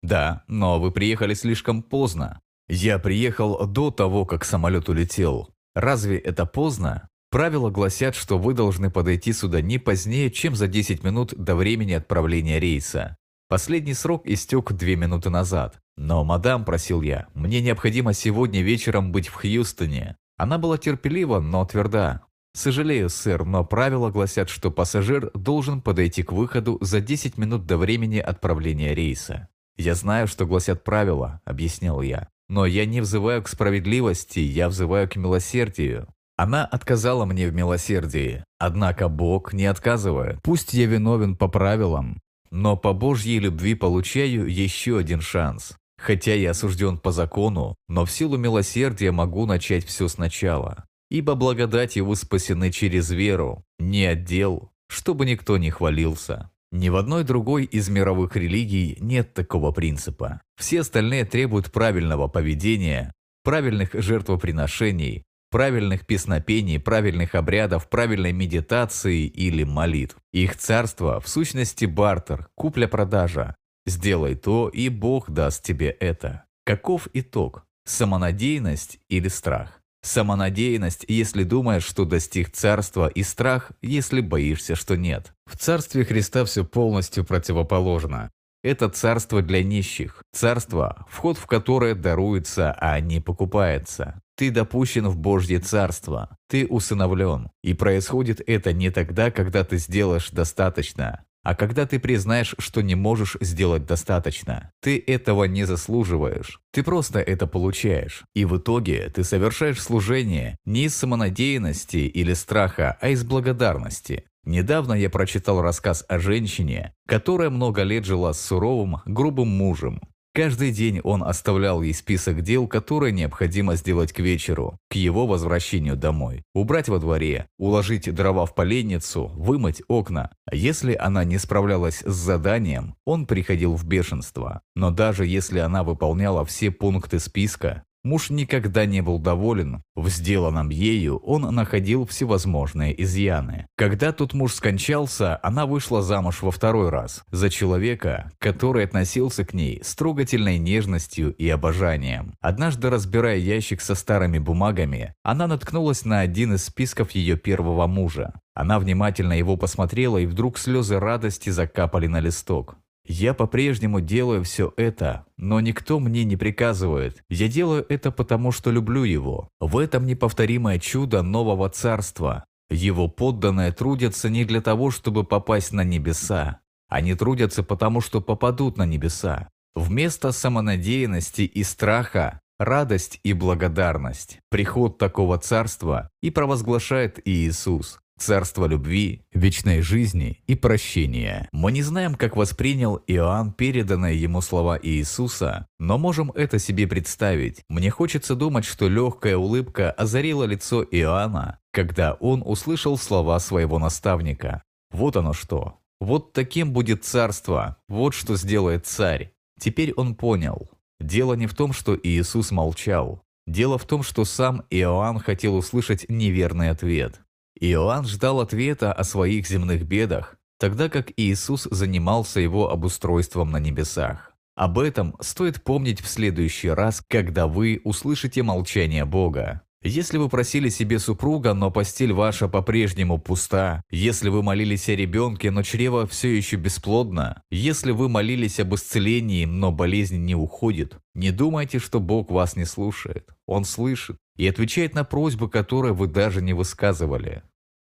Да, 0.04 0.44
но 0.46 0.78
вы 0.78 0.92
приехали 0.92 1.34
слишком 1.34 1.82
поздно. 1.82 2.40
Я 2.68 2.98
приехал 2.98 3.66
до 3.66 3.90
того, 3.90 4.26
как 4.26 4.44
самолет 4.44 4.88
улетел. 4.88 5.48
Разве 5.74 6.18
это 6.18 6.44
поздно? 6.44 7.08
Правила 7.30 7.70
гласят, 7.70 8.14
что 8.14 8.38
вы 8.38 8.54
должны 8.54 8.90
подойти 8.90 9.32
сюда 9.32 9.60
не 9.60 9.78
позднее, 9.78 10.30
чем 10.30 10.54
за 10.54 10.66
10 10.66 11.02
минут 11.02 11.34
до 11.36 11.54
времени 11.54 11.92
отправления 11.92 12.58
рейса. 12.58 13.16
Последний 13.48 13.94
срок 13.94 14.26
истек 14.26 14.72
две 14.72 14.96
минуты 14.96 15.30
назад. 15.30 15.78
Но, 15.96 16.24
мадам, 16.24 16.64
просил 16.64 17.00
я, 17.00 17.26
мне 17.34 17.62
необходимо 17.62 18.12
сегодня 18.12 18.62
вечером 18.62 19.12
быть 19.12 19.28
в 19.28 19.34
Хьюстоне. 19.34 20.16
Она 20.36 20.58
была 20.58 20.76
терпелива, 20.78 21.40
но 21.40 21.64
тверда. 21.64 22.22
Сожалею, 22.54 23.08
сэр, 23.08 23.44
но 23.44 23.64
правила 23.64 24.10
гласят, 24.10 24.48
что 24.48 24.70
пассажир 24.70 25.30
должен 25.32 25.80
подойти 25.80 26.22
к 26.22 26.32
выходу 26.32 26.78
за 26.80 27.00
10 27.00 27.38
минут 27.38 27.66
до 27.66 27.78
времени 27.78 28.18
отправления 28.18 28.94
рейса. 28.94 29.48
Я 29.76 29.94
знаю, 29.94 30.26
что 30.28 30.46
гласят 30.46 30.84
правила, 30.84 31.40
объяснил 31.44 32.00
я. 32.00 32.28
Но 32.48 32.66
я 32.66 32.86
не 32.86 33.00
взываю 33.00 33.42
к 33.42 33.48
справедливости, 33.48 34.38
я 34.38 34.68
взываю 34.68 35.08
к 35.08 35.16
милосердию. 35.16 36.08
Она 36.36 36.64
отказала 36.64 37.24
мне 37.24 37.48
в 37.48 37.54
милосердии. 37.54 38.44
Однако 38.58 39.08
Бог 39.08 39.52
не 39.52 39.66
отказывает. 39.66 40.38
Пусть 40.42 40.72
я 40.72 40.86
виновен 40.86 41.36
по 41.36 41.48
правилам, 41.48 42.20
но 42.50 42.76
по 42.76 42.92
Божьей 42.92 43.38
любви 43.38 43.74
получаю 43.74 44.46
еще 44.46 44.98
один 44.98 45.20
шанс. 45.20 45.76
Хотя 46.00 46.34
я 46.34 46.52
осужден 46.52 46.98
по 46.98 47.10
закону, 47.10 47.74
но 47.88 48.04
в 48.04 48.10
силу 48.10 48.36
милосердия 48.36 49.10
могу 49.10 49.46
начать 49.46 49.84
все 49.84 50.06
сначала. 50.06 50.84
Ибо 51.10 51.34
благодатью 51.34 52.06
вы 52.06 52.16
спасены 52.16 52.70
через 52.70 53.10
веру, 53.10 53.64
не 53.78 54.04
отдел, 54.04 54.70
чтобы 54.88 55.26
никто 55.26 55.58
не 55.58 55.70
хвалился. 55.70 56.50
Ни 56.70 56.90
в 56.90 56.96
одной 56.96 57.24
другой 57.24 57.64
из 57.64 57.88
мировых 57.88 58.36
религий 58.36 58.98
нет 59.00 59.32
такого 59.32 59.72
принципа. 59.72 60.42
Все 60.56 60.80
остальные 60.80 61.24
требуют 61.24 61.72
правильного 61.72 62.28
поведения, 62.28 63.12
правильных 63.42 63.94
жертвоприношений, 63.94 65.24
правильных 65.50 66.06
песнопений, 66.06 66.78
правильных 66.78 67.34
обрядов, 67.34 67.88
правильной 67.88 68.32
медитации 68.32 69.26
или 69.26 69.64
молитв. 69.64 70.16
Их 70.32 70.56
царство 70.56 71.20
в 71.20 71.28
сущности 71.28 71.86
бартер, 71.86 72.48
купля-продажа. 72.54 73.56
Сделай 73.86 74.34
то, 74.34 74.68
и 74.68 74.90
Бог 74.90 75.30
даст 75.30 75.62
тебе 75.64 75.88
это. 75.88 76.44
Каков 76.66 77.08
итог? 77.14 77.64
Самонадеянность 77.86 78.98
или 79.08 79.28
страх? 79.28 79.77
Самонадеянность, 80.08 81.04
если 81.06 81.44
думаешь, 81.44 81.84
что 81.84 82.06
достиг 82.06 82.50
царства, 82.50 83.08
и 83.08 83.22
страх, 83.22 83.72
если 83.82 84.22
боишься, 84.22 84.74
что 84.74 84.96
нет. 84.96 85.34
В 85.44 85.58
царстве 85.58 86.02
Христа 86.02 86.46
все 86.46 86.64
полностью 86.64 87.26
противоположно. 87.26 88.30
Это 88.62 88.88
царство 88.88 89.42
для 89.42 89.62
нищих, 89.62 90.22
царство, 90.32 91.04
вход 91.10 91.36
в 91.36 91.44
которое 91.44 91.94
даруется, 91.94 92.72
а 92.80 92.98
не 93.00 93.20
покупается. 93.20 94.22
Ты 94.34 94.50
допущен 94.50 95.08
в 95.08 95.18
Божье 95.18 95.58
Царство, 95.58 96.34
ты 96.48 96.66
усыновлен. 96.66 97.50
И 97.62 97.74
происходит 97.74 98.40
это 98.46 98.72
не 98.72 98.90
тогда, 98.90 99.30
когда 99.30 99.62
ты 99.62 99.76
сделаешь 99.76 100.30
достаточно, 100.30 101.22
а 101.48 101.54
когда 101.54 101.86
ты 101.86 101.98
признаешь, 101.98 102.54
что 102.58 102.82
не 102.82 102.94
можешь 102.94 103.38
сделать 103.40 103.86
достаточно. 103.86 104.70
Ты 104.82 105.02
этого 105.06 105.44
не 105.44 105.64
заслуживаешь. 105.64 106.60
Ты 106.72 106.82
просто 106.82 107.20
это 107.20 107.46
получаешь. 107.46 108.24
И 108.34 108.44
в 108.44 108.58
итоге 108.58 109.08
ты 109.08 109.24
совершаешь 109.24 109.80
служение 109.80 110.58
не 110.66 110.84
из 110.84 110.94
самонадеянности 110.94 111.96
или 111.96 112.34
страха, 112.34 112.98
а 113.00 113.08
из 113.08 113.24
благодарности. 113.24 114.24
Недавно 114.44 114.92
я 114.92 115.08
прочитал 115.08 115.62
рассказ 115.62 116.04
о 116.06 116.18
женщине, 116.18 116.92
которая 117.06 117.48
много 117.48 117.82
лет 117.82 118.04
жила 118.04 118.34
с 118.34 118.42
суровым, 118.42 118.98
грубым 119.06 119.48
мужем. 119.48 120.02
Каждый 120.34 120.70
день 120.70 121.00
он 121.00 121.24
оставлял 121.24 121.82
ей 121.82 121.92
список 121.92 122.42
дел, 122.42 122.68
которые 122.68 123.12
необходимо 123.12 123.74
сделать 123.74 124.12
к 124.12 124.20
вечеру, 124.20 124.78
к 124.88 124.94
его 124.94 125.26
возвращению 125.26 125.96
домой. 125.96 126.44
Убрать 126.54 126.88
во 126.88 126.98
дворе, 126.98 127.48
уложить 127.58 128.12
дрова 128.14 128.46
в 128.46 128.54
поленницу, 128.54 129.32
вымыть 129.34 129.82
окна. 129.88 130.30
Если 130.52 130.94
она 130.94 131.24
не 131.24 131.38
справлялась 131.38 132.02
с 132.04 132.14
заданием, 132.14 132.94
он 133.04 133.26
приходил 133.26 133.74
в 133.74 133.84
бешенство. 133.84 134.60
Но 134.76 134.90
даже 134.90 135.26
если 135.26 135.58
она 135.58 135.82
выполняла 135.82 136.44
все 136.44 136.70
пункты 136.70 137.18
списка, 137.18 137.84
Муж 138.04 138.30
никогда 138.30 138.86
не 138.86 139.00
был 139.00 139.18
доволен. 139.18 139.82
В 139.96 140.08
сделанном 140.08 140.70
ею 140.70 141.18
он 141.18 141.42
находил 141.54 142.06
всевозможные 142.06 143.00
изъяны. 143.02 143.66
Когда 143.76 144.12
тот 144.12 144.34
муж 144.34 144.54
скончался, 144.54 145.38
она 145.42 145.66
вышла 145.66 146.00
замуж 146.00 146.42
во 146.42 146.50
второй 146.50 146.90
раз 146.90 147.24
за 147.30 147.50
человека, 147.50 148.30
который 148.38 148.84
относился 148.84 149.44
к 149.44 149.52
ней 149.52 149.80
с 149.82 149.94
трогательной 149.96 150.58
нежностью 150.58 151.34
и 151.34 151.48
обожанием. 151.48 152.34
Однажды, 152.40 152.88
разбирая 152.88 153.38
ящик 153.38 153.80
со 153.80 153.94
старыми 153.94 154.38
бумагами, 154.38 155.14
она 155.22 155.46
наткнулась 155.46 156.04
на 156.04 156.20
один 156.20 156.54
из 156.54 156.64
списков 156.64 157.10
ее 157.10 157.36
первого 157.36 157.86
мужа. 157.86 158.32
Она 158.54 158.78
внимательно 158.78 159.34
его 159.34 159.56
посмотрела, 159.56 160.18
и 160.18 160.26
вдруг 160.26 160.58
слезы 160.58 160.98
радости 160.98 161.50
закапали 161.50 162.06
на 162.06 162.20
листок. 162.20 162.76
Я 163.08 163.32
по-прежнему 163.32 164.02
делаю 164.02 164.44
все 164.44 164.74
это, 164.76 165.24
но 165.38 165.60
никто 165.60 165.98
мне 165.98 166.24
не 166.24 166.36
приказывает. 166.36 167.24
Я 167.30 167.48
делаю 167.48 167.86
это 167.88 168.12
потому, 168.12 168.52
что 168.52 168.70
люблю 168.70 169.02
его. 169.02 169.48
В 169.60 169.78
этом 169.78 170.06
неповторимое 170.06 170.78
чудо 170.78 171.22
нового 171.22 171.70
царства. 171.70 172.44
Его 172.68 173.08
подданные 173.08 173.72
трудятся 173.72 174.28
не 174.28 174.44
для 174.44 174.60
того, 174.60 174.90
чтобы 174.90 175.24
попасть 175.24 175.72
на 175.72 175.84
небеса. 175.84 176.60
Они 176.86 177.14
трудятся 177.14 177.62
потому, 177.62 178.02
что 178.02 178.20
попадут 178.20 178.76
на 178.76 178.84
небеса. 178.84 179.48
Вместо 179.74 180.30
самонадеянности 180.30 181.42
и 181.42 181.62
страха– 181.64 182.40
радость 182.58 183.20
и 183.22 183.32
благодарность. 183.32 184.38
Приход 184.50 184.98
такого 184.98 185.38
царства 185.38 186.10
и 186.20 186.30
провозглашает 186.30 187.26
Иисус 187.26 188.00
царство 188.20 188.66
любви, 188.66 189.22
вечной 189.32 189.80
жизни 189.80 190.42
и 190.46 190.54
прощения. 190.54 191.48
Мы 191.52 191.72
не 191.72 191.82
знаем, 191.82 192.14
как 192.14 192.36
воспринял 192.36 193.00
Иоанн 193.06 193.52
переданные 193.52 194.20
ему 194.20 194.40
слова 194.40 194.78
Иисуса, 194.80 195.66
но 195.78 195.98
можем 195.98 196.30
это 196.32 196.58
себе 196.58 196.86
представить. 196.86 197.62
Мне 197.68 197.90
хочется 197.90 198.34
думать, 198.34 198.64
что 198.64 198.88
легкая 198.88 199.36
улыбка 199.36 199.90
озарила 199.90 200.44
лицо 200.44 200.82
Иоанна, 200.82 201.58
когда 201.72 202.14
он 202.14 202.42
услышал 202.44 202.96
слова 202.98 203.38
своего 203.38 203.78
наставника. 203.78 204.62
Вот 204.90 205.16
оно 205.16 205.32
что. 205.32 205.78
Вот 206.00 206.32
таким 206.32 206.72
будет 206.72 207.04
царство, 207.04 207.76
вот 207.88 208.14
что 208.14 208.36
сделает 208.36 208.86
царь. 208.86 209.32
Теперь 209.58 209.92
он 209.94 210.14
понял. 210.14 210.70
Дело 211.00 211.34
не 211.34 211.46
в 211.46 211.54
том, 211.54 211.72
что 211.72 211.98
Иисус 212.00 212.50
молчал. 212.50 213.22
Дело 213.46 213.78
в 213.78 213.86
том, 213.86 214.02
что 214.02 214.24
сам 214.24 214.64
Иоанн 214.70 215.18
хотел 215.18 215.56
услышать 215.56 216.04
неверный 216.08 216.70
ответ. 216.70 217.20
Иоанн 217.60 218.06
ждал 218.06 218.40
ответа 218.40 218.92
о 218.92 219.04
своих 219.04 219.48
земных 219.48 219.84
бедах, 219.84 220.36
тогда 220.58 220.88
как 220.88 221.12
Иисус 221.16 221.66
занимался 221.70 222.40
его 222.40 222.70
обустройством 222.70 223.50
на 223.50 223.58
небесах. 223.58 224.32
Об 224.54 224.78
этом 224.78 225.14
стоит 225.20 225.62
помнить 225.62 226.00
в 226.00 226.08
следующий 226.08 226.68
раз, 226.68 227.02
когда 227.06 227.46
вы 227.46 227.80
услышите 227.84 228.42
молчание 228.42 229.04
Бога. 229.04 229.62
Если 229.84 230.18
вы 230.18 230.28
просили 230.28 230.68
себе 230.68 230.98
супруга, 230.98 231.54
но 231.54 231.70
постель 231.70 232.12
ваша 232.12 232.48
по-прежнему 232.48 233.18
пуста, 233.18 233.84
если 233.90 234.28
вы 234.28 234.42
молились 234.42 234.88
о 234.88 234.96
ребенке, 234.96 235.52
но 235.52 235.62
чрево 235.62 236.08
все 236.08 236.36
еще 236.36 236.56
бесплодно, 236.56 237.44
если 237.50 237.92
вы 237.92 238.08
молились 238.08 238.58
об 238.58 238.74
исцелении, 238.74 239.44
но 239.44 239.70
болезнь 239.70 240.18
не 240.18 240.34
уходит, 240.34 240.98
не 241.14 241.30
думайте, 241.30 241.78
что 241.78 242.00
Бог 242.00 242.32
вас 242.32 242.56
не 242.56 242.64
слушает. 242.64 243.28
Он 243.46 243.64
слышит 243.64 244.16
и 244.38 244.48
отвечает 244.48 244.94
на 244.94 245.04
просьбы, 245.04 245.50
которые 245.50 245.92
вы 245.92 246.06
даже 246.06 246.40
не 246.40 246.54
высказывали. 246.54 247.42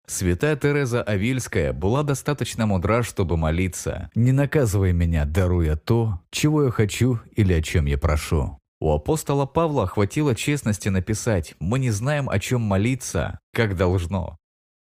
Святая 0.07 0.55
Тереза 0.55 1.03
Авильская 1.03 1.73
была 1.73 2.01
достаточно 2.01 2.65
мудра, 2.65 3.03
чтобы 3.03 3.35
молиться. 3.35 4.09
«Не 4.15 4.31
наказывай 4.31 4.93
меня, 4.93 5.25
даруя 5.25 5.75
то, 5.75 6.21
чего 6.31 6.63
я 6.63 6.71
хочу 6.71 7.19
или 7.35 7.53
о 7.53 7.61
чем 7.61 7.85
я 7.85 7.97
прошу». 7.97 8.57
У 8.79 8.93
апостола 8.93 9.45
Павла 9.45 9.85
хватило 9.85 10.33
честности 10.33 10.87
написать 10.87 11.55
«Мы 11.59 11.79
не 11.79 11.91
знаем, 11.91 12.29
о 12.29 12.39
чем 12.39 12.61
молиться, 12.61 13.39
как 13.53 13.75
должно». 13.75 14.37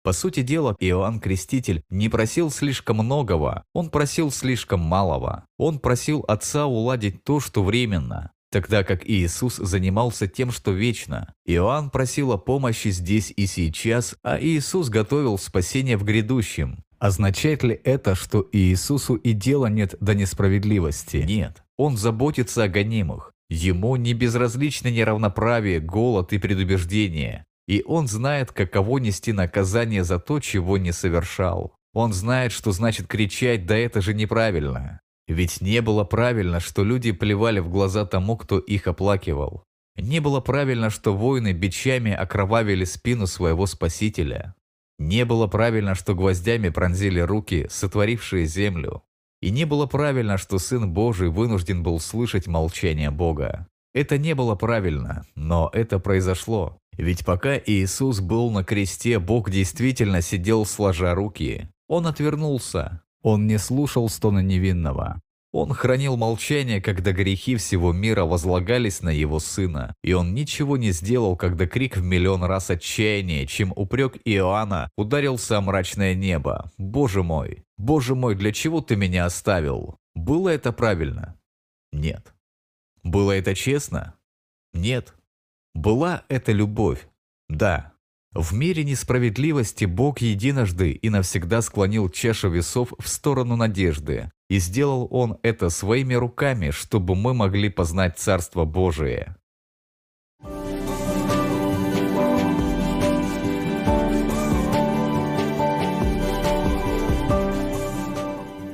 По 0.04 0.14
сути 0.14 0.42
дела, 0.42 0.76
Иоанн 0.80 1.20
Креститель 1.20 1.82
не 1.90 2.08
просил 2.08 2.52
слишком 2.52 2.98
многого, 2.98 3.64
он 3.74 3.90
просил 3.90 4.32
слишком 4.32 4.80
малого. 4.80 5.46
Он 5.58 5.80
просил 5.80 6.24
Отца 6.28 6.66
уладить 6.66 7.24
то, 7.24 7.40
что 7.40 7.64
временно, 7.64 8.32
Тогда 8.58 8.84
как 8.84 9.08
Иисус 9.08 9.58
занимался 9.58 10.26
тем, 10.26 10.50
что 10.50 10.72
вечно. 10.72 11.32
Иоанн 11.46 11.92
просил 11.92 12.32
о 12.32 12.40
помощи 12.40 12.88
здесь 12.88 13.32
и 13.38 13.46
сейчас, 13.46 14.16
а 14.24 14.40
Иисус 14.42 14.90
готовил 14.90 15.38
спасение 15.38 15.96
в 15.96 16.04
грядущем. 16.04 16.84
Означает 16.98 17.62
ли 17.62 17.80
это, 17.84 18.16
что 18.16 18.50
Иисусу 18.52 19.14
и 19.14 19.34
дела 19.34 19.68
нет 19.68 19.94
до 20.00 20.16
несправедливости? 20.16 21.18
Нет. 21.18 21.62
Он 21.78 21.98
заботится 21.98 22.64
о 22.64 22.68
гонимых. 22.68 23.32
Ему 23.48 23.96
не 23.96 24.16
безразличны 24.16 24.88
неравноправие, 24.88 25.80
голод 25.80 26.34
и 26.34 26.40
предубеждение. 26.40 27.46
И 27.68 27.84
он 27.86 28.08
знает, 28.08 28.52
каково 28.52 28.98
нести 28.98 29.34
наказание 29.34 30.04
за 30.04 30.18
то, 30.18 30.40
чего 30.40 30.80
не 30.80 30.92
совершал. 30.92 31.76
Он 31.94 32.12
знает, 32.12 32.52
что 32.52 32.72
значит 32.72 33.06
кричать 33.06 33.68
«да 33.68 33.78
это 33.78 34.02
же 34.02 34.16
неправильно». 34.16 35.00
Ведь 35.28 35.62
не 35.62 35.82
было 35.82 36.04
правильно, 36.04 36.60
что 36.60 36.84
люди 36.84 37.12
плевали 37.12 37.60
в 37.60 37.70
глаза 37.70 38.06
тому, 38.06 38.38
кто 38.38 38.60
их 38.60 38.88
оплакивал. 38.88 39.64
Не 39.98 40.20
было 40.22 40.40
правильно, 40.40 40.90
что 40.90 41.16
воины 41.16 41.54
бичами 41.54 42.14
окровавили 42.14 42.86
спину 42.86 43.28
своего 43.28 43.66
спасителя. 43.66 44.56
Не 45.00 45.26
было 45.26 45.48
правильно, 45.48 45.96
что 45.96 46.16
гвоздями 46.16 46.70
пронзили 46.70 47.20
руки, 47.20 47.68
сотворившие 47.70 48.46
землю. 48.46 49.04
И 49.42 49.52
не 49.52 49.66
было 49.66 49.86
правильно, 49.86 50.38
что 50.38 50.58
Сын 50.60 50.92
Божий 50.92 51.30
вынужден 51.30 51.84
был 51.84 52.00
слышать 52.00 52.48
молчание 52.48 53.12
Бога. 53.12 53.68
Это 53.94 54.18
не 54.18 54.34
было 54.34 54.56
правильно, 54.56 55.26
но 55.36 55.70
это 55.74 56.00
произошло. 56.00 56.78
Ведь 56.98 57.26
пока 57.26 57.58
Иисус 57.58 58.20
был 58.20 58.50
на 58.50 58.64
кресте, 58.64 59.20
Бог 59.20 59.52
действительно 59.52 60.22
сидел 60.22 60.66
сложа 60.66 61.14
руки. 61.14 61.70
Он 61.88 62.08
отвернулся. 62.08 63.02
Он 63.24 63.48
не 63.48 63.58
слушал 63.58 64.10
стона 64.10 64.40
невинного. 64.40 65.22
Он 65.54 65.74
хранил 65.74 66.18
молчание, 66.18 66.82
когда 66.82 67.14
грехи 67.14 67.56
всего 67.56 67.94
мира 67.94 68.26
возлагались 68.26 69.02
на 69.02 69.10
его 69.10 69.40
сына, 69.40 69.96
и 70.04 70.14
он 70.14 70.34
ничего 70.34 70.78
не 70.78 70.92
сделал, 70.92 71.36
когда 71.36 71.66
крик 71.66 71.98
в 71.98 72.04
миллион 72.04 72.44
раз 72.44 72.70
отчаяния, 72.70 73.48
чем 73.48 73.74
упрек 73.76 74.18
Иоанна 74.26 74.90
ударился 74.98 75.58
о 75.58 75.62
мрачное 75.62 76.14
небо. 76.14 76.72
«Боже 76.78 77.24
мой! 77.24 77.64
Боже 77.78 78.14
мой, 78.14 78.36
для 78.36 78.52
чего 78.52 78.82
ты 78.82 78.96
меня 78.96 79.26
оставил?» 79.26 79.98
Было 80.18 80.50
это 80.50 80.74
правильно? 80.74 81.40
Нет. 81.92 82.34
Было 83.04 83.34
это 83.34 83.54
честно? 83.54 84.16
Нет. 84.74 85.14
Была 85.76 86.24
это 86.28 86.52
любовь? 86.52 87.08
Да. 87.50 87.94
В 88.38 88.54
мире 88.54 88.84
несправедливости 88.84 89.86
Бог 89.86 90.20
единожды 90.20 90.92
и 90.92 91.10
навсегда 91.10 91.64
склонил 91.64 92.08
чашу 92.08 92.52
весов 92.52 92.94
в 93.00 93.08
сторону 93.08 93.56
надежды, 93.56 94.32
и 94.48 94.60
сделал 94.60 95.08
Он 95.10 95.40
это 95.42 95.72
своими 95.72 96.14
руками, 96.14 96.70
чтобы 96.70 97.16
мы 97.16 97.34
могли 97.34 97.70
познать 97.70 98.20
Царство 98.20 98.64
Божие. 98.64 99.36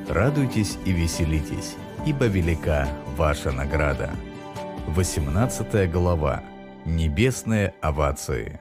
Радуйтесь 0.09 0.77
и 0.85 0.91
веселитесь, 0.91 1.75
ибо 2.05 2.25
велика 2.25 2.89
ваша 3.15 3.53
награда. 3.53 4.11
18 4.87 5.89
глава. 5.89 6.43
Небесные 6.83 7.73
овации. 7.81 8.59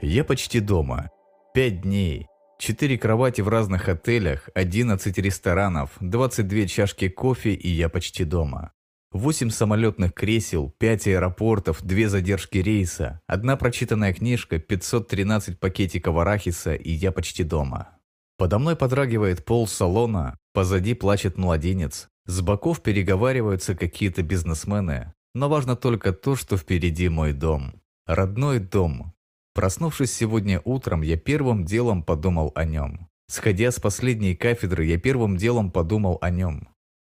Я 0.00 0.24
почти 0.24 0.60
дома. 0.60 1.10
Пять 1.54 1.82
дней. 1.82 2.26
Четыре 2.58 2.98
кровати 2.98 3.40
в 3.40 3.48
разных 3.48 3.88
отелях, 3.88 4.48
11 4.54 5.18
ресторанов, 5.18 5.90
22 6.00 6.66
чашки 6.66 7.08
кофе 7.08 7.54
и 7.54 7.68
я 7.68 7.88
почти 7.88 8.24
дома. 8.24 8.72
Восемь 9.12 9.50
самолетных 9.50 10.12
кресел, 10.12 10.74
пять 10.78 11.06
аэропортов, 11.06 11.82
две 11.82 12.08
задержки 12.08 12.58
рейса, 12.58 13.20
одна 13.26 13.56
прочитанная 13.56 14.12
книжка, 14.12 14.58
513 14.58 15.60
пакетиков 15.60 16.16
арахиса 16.16 16.74
и 16.74 16.90
я 16.90 17.12
почти 17.12 17.44
дома. 17.44 17.98
Подо 18.36 18.58
мной 18.58 18.76
подрагивает 18.76 19.44
пол 19.44 19.68
салона, 19.68 20.38
позади 20.52 20.94
плачет 20.94 21.36
младенец, 21.36 22.08
с 22.26 22.40
боков 22.40 22.82
переговариваются 22.82 23.76
какие-то 23.76 24.22
бизнесмены, 24.22 25.14
но 25.34 25.48
важно 25.48 25.76
только 25.76 26.12
то, 26.12 26.34
что 26.34 26.56
впереди 26.56 27.08
мой 27.08 27.32
дом. 27.32 27.80
Родной 28.06 28.58
дом. 28.58 29.14
Проснувшись 29.54 30.12
сегодня 30.12 30.60
утром, 30.64 31.02
я 31.02 31.16
первым 31.16 31.64
делом 31.64 32.02
подумал 32.02 32.50
о 32.56 32.64
нем. 32.64 33.08
Сходя 33.28 33.70
с 33.70 33.78
последней 33.78 34.34
кафедры, 34.34 34.84
я 34.84 34.98
первым 34.98 35.36
делом 35.36 35.70
подумал 35.70 36.18
о 36.20 36.30
нем. 36.30 36.68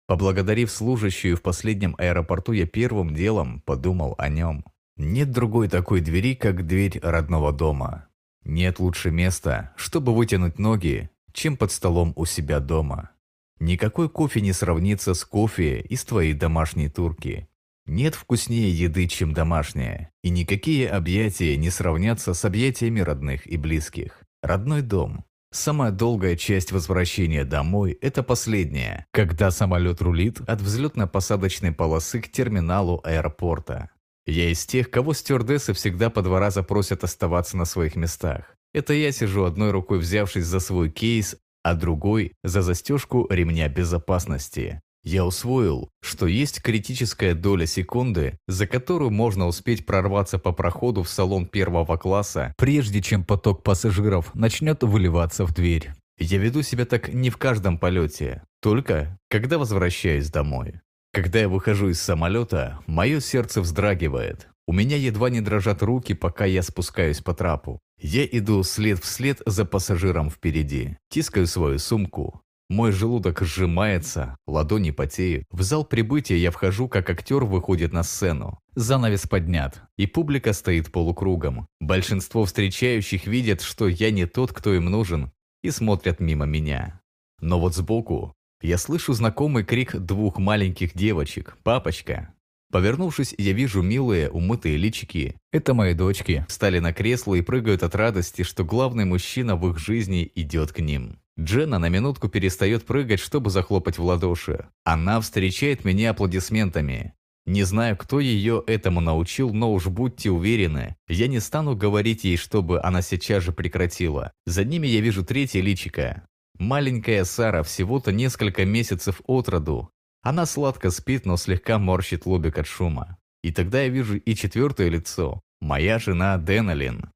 Поблагодарив 0.07 0.69
служащую 0.69 1.37
в 1.37 1.41
последнем 1.41 1.95
аэропорту, 1.97 2.51
я 2.51 2.67
первым 2.67 3.15
делом 3.15 3.61
подумал 3.61 4.15
о 4.17 4.27
нем. 4.27 4.65
Нет 4.97 5.31
другой 5.31 5.69
такой 5.69 6.01
двери, 6.01 6.35
как 6.35 6.67
дверь 6.67 6.99
родного 7.01 7.53
дома. 7.53 8.07
Нет 8.43 8.79
лучше 8.79 9.09
места, 9.09 9.73
чтобы 9.77 10.13
вытянуть 10.13 10.59
ноги, 10.59 11.09
чем 11.31 11.55
под 11.55 11.71
столом 11.71 12.11
у 12.17 12.25
себя 12.25 12.59
дома. 12.59 13.11
Никакой 13.59 14.09
кофе 14.09 14.41
не 14.41 14.51
сравнится 14.51 15.13
с 15.13 15.23
кофе 15.23 15.79
из 15.79 16.03
твоей 16.03 16.33
домашней 16.33 16.89
турки. 16.89 17.47
Нет 17.85 18.15
вкуснее 18.15 18.71
еды, 18.71 19.07
чем 19.07 19.33
домашняя, 19.33 20.11
и 20.23 20.29
никакие 20.29 20.89
объятия 20.89 21.57
не 21.57 21.69
сравнятся 21.69 22.33
с 22.33 22.45
объятиями 22.45 23.01
родных 23.01 23.45
и 23.45 23.57
близких. 23.57 24.23
Родной 24.41 24.81
дом. 24.81 25.25
Самая 25.51 25.91
долгая 25.91 26.35
часть 26.35 26.71
возвращения 26.71 27.45
домой– 27.45 27.97
это 28.01 28.23
последняя, 28.23 29.05
когда 29.11 29.51
самолет 29.51 30.01
рулит 30.01 30.41
от 30.47 30.61
взлетно-посадочной 30.61 31.73
полосы 31.73 32.21
к 32.21 32.31
терминалу 32.31 33.01
аэропорта. 33.03 33.91
Я 34.25 34.49
из 34.49 34.65
тех, 34.65 34.89
кого 34.89 35.13
стюардессы 35.13 35.73
всегда 35.73 36.09
по 36.09 36.21
два 36.21 36.39
раза 36.39 36.63
просят 36.63 37.03
оставаться 37.03 37.57
на 37.57 37.65
своих 37.65 37.95
местах. 37.95 38.55
Это 38.73 38.93
я 38.93 39.11
сижу 39.11 39.43
одной 39.43 39.71
рукой 39.71 39.99
взявшись 39.99 40.45
за 40.45 40.59
свой 40.59 40.89
кейс, 40.89 41.35
а 41.61 41.75
другой– 41.75 42.33
за 42.43 42.61
застежку 42.61 43.27
ремня 43.29 43.67
безопасности. 43.69 44.81
Я 45.03 45.25
усвоил, 45.25 45.89
что 46.01 46.27
есть 46.27 46.61
критическая 46.61 47.33
доля 47.33 47.65
секунды, 47.65 48.37
за 48.47 48.67
которую 48.67 49.11
можно 49.11 49.47
успеть 49.47 49.85
прорваться 49.85 50.39
по 50.39 50.53
проходу 50.53 51.03
в 51.03 51.09
салон 51.09 51.45
первого 51.45 51.97
класса, 51.97 52.53
прежде 52.57 53.01
чем 53.01 53.25
поток 53.25 53.63
пассажиров 53.63 54.33
начнет 54.33 54.81
выливаться 54.83 55.45
в 55.45 55.53
дверь. 55.53 55.91
Я 56.17 56.37
веду 56.37 56.61
себя 56.61 56.85
так 56.85 57.13
не 57.13 57.29
в 57.29 57.37
каждом 57.37 57.77
полете, 57.77 58.43
только 58.61 59.17
когда 59.29 59.57
возвращаюсь 59.57 60.29
домой. 60.29 60.79
Когда 61.11 61.39
я 61.39 61.49
выхожу 61.49 61.89
из 61.89 62.01
самолета, 62.01 62.79
мое 62.87 63.19
сердце 63.19 63.61
вздрагивает. 63.61 64.47
У 64.65 64.71
меня 64.71 64.95
едва 64.95 65.29
не 65.29 65.41
дрожат 65.41 65.83
руки, 65.83 66.13
пока 66.13 66.45
я 66.45 66.63
спускаюсь 66.63 67.19
по 67.19 67.33
трапу. 67.33 67.79
Я 67.99 68.25
иду 68.25 68.63
след 68.63 69.03
в 69.03 69.05
след 69.05 69.41
за 69.45 69.65
пассажиром 69.65 70.29
впереди, 70.29 70.97
тискаю 71.09 71.45
свою 71.45 71.79
сумку. 71.79 72.41
Мой 72.73 72.91
желудок 72.91 73.43
сжимается, 73.43 74.35
ладони 74.47 74.89
потеют. 74.89 75.45
В 75.51 75.61
зал 75.61 75.85
прибытия 75.85 76.37
я 76.37 76.49
вхожу, 76.49 76.87
как 76.87 77.07
актер 77.07 77.43
выходит 77.43 77.93
на 77.93 78.01
сцену. 78.01 78.57
Занавес 78.73 79.27
поднят, 79.27 79.83
и 79.95 80.07
публика 80.07 80.53
стоит 80.53 80.91
полукругом. 80.91 81.67
Большинство 81.79 82.45
встречающих 82.45 83.27
видят, 83.27 83.61
что 83.61 83.87
я 83.87 84.09
не 84.09 84.25
тот, 84.25 84.53
кто 84.53 84.73
им 84.73 84.85
нужен, 84.85 85.31
и 85.61 85.69
смотрят 85.69 86.19
мимо 86.19 86.47
меня. 86.47 86.99
Но 87.39 87.59
вот 87.59 87.75
сбоку 87.75 88.33
я 88.63 88.79
слышу 88.79 89.13
знакомый 89.13 89.63
крик 89.63 89.95
двух 89.95 90.39
маленьких 90.39 90.95
девочек 90.95 91.59
«Папочка!». 91.61 92.33
Повернувшись, 92.71 93.35
я 93.37 93.53
вижу 93.53 93.83
милые, 93.83 94.31
умытые 94.31 94.77
личики. 94.77 95.35
Это 95.51 95.75
мои 95.75 95.93
дочки. 95.93 96.43
Встали 96.49 96.79
на 96.79 96.91
кресло 96.91 97.35
и 97.35 97.41
прыгают 97.41 97.83
от 97.83 97.93
радости, 97.93 98.41
что 98.41 98.65
главный 98.65 99.05
мужчина 99.05 99.55
в 99.55 99.69
их 99.69 99.77
жизни 99.77 100.31
идет 100.33 100.71
к 100.71 100.79
ним. 100.79 101.19
Дженна 101.39 101.79
на 101.79 101.89
минутку 101.89 102.29
перестает 102.29 102.85
прыгать, 102.85 103.19
чтобы 103.19 103.49
захлопать 103.49 103.97
в 103.97 104.03
ладоши. 104.03 104.67
Она 104.83 105.19
встречает 105.19 105.83
меня 105.83 106.11
аплодисментами. 106.11 107.13
Не 107.45 107.63
знаю, 107.63 107.97
кто 107.97 108.19
ее 108.19 108.63
этому 108.67 109.01
научил, 109.01 109.53
но 109.53 109.73
уж 109.73 109.87
будьте 109.87 110.31
уверены, 110.31 110.95
я 111.09 111.27
не 111.27 111.39
стану 111.39 111.75
говорить 111.75 112.23
ей, 112.23 112.37
чтобы 112.37 112.81
она 112.81 113.01
сейчас 113.01 113.43
же 113.43 113.51
прекратила. 113.51 114.31
За 114.45 114.63
ними 114.63 114.87
я 114.87 115.01
вижу 115.01 115.25
третье 115.25 115.61
личико. 115.61 116.25
Маленькая 116.57 117.25
Сара, 117.25 117.63
всего-то 117.63 118.11
несколько 118.11 118.63
месяцев 118.63 119.21
от 119.27 119.49
роду, 119.49 119.89
она 120.21 120.45
сладко 120.45 120.89
спит, 120.89 121.25
но 121.25 121.35
слегка 121.35 121.77
морщит 121.77 122.25
лобик 122.25 122.57
от 122.57 122.65
шума. 122.65 123.17
И 123.43 123.51
тогда 123.51 123.81
я 123.81 123.89
вижу 123.89 124.15
и 124.15 124.35
четвертое 124.35 124.87
лицо. 124.87 125.41
Моя 125.59 125.99
жена 125.99 126.37
Денолин. 126.37 127.11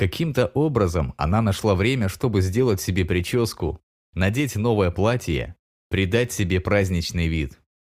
Каким-то 0.00 0.46
образом 0.54 1.12
она 1.18 1.42
нашла 1.42 1.74
время, 1.74 2.08
чтобы 2.08 2.40
сделать 2.40 2.80
себе 2.80 3.04
прическу, 3.04 3.82
надеть 4.14 4.56
новое 4.56 4.90
платье, 4.90 5.56
придать 5.90 6.32
себе 6.32 6.58
праздничный 6.58 7.28
вид. 7.28 7.58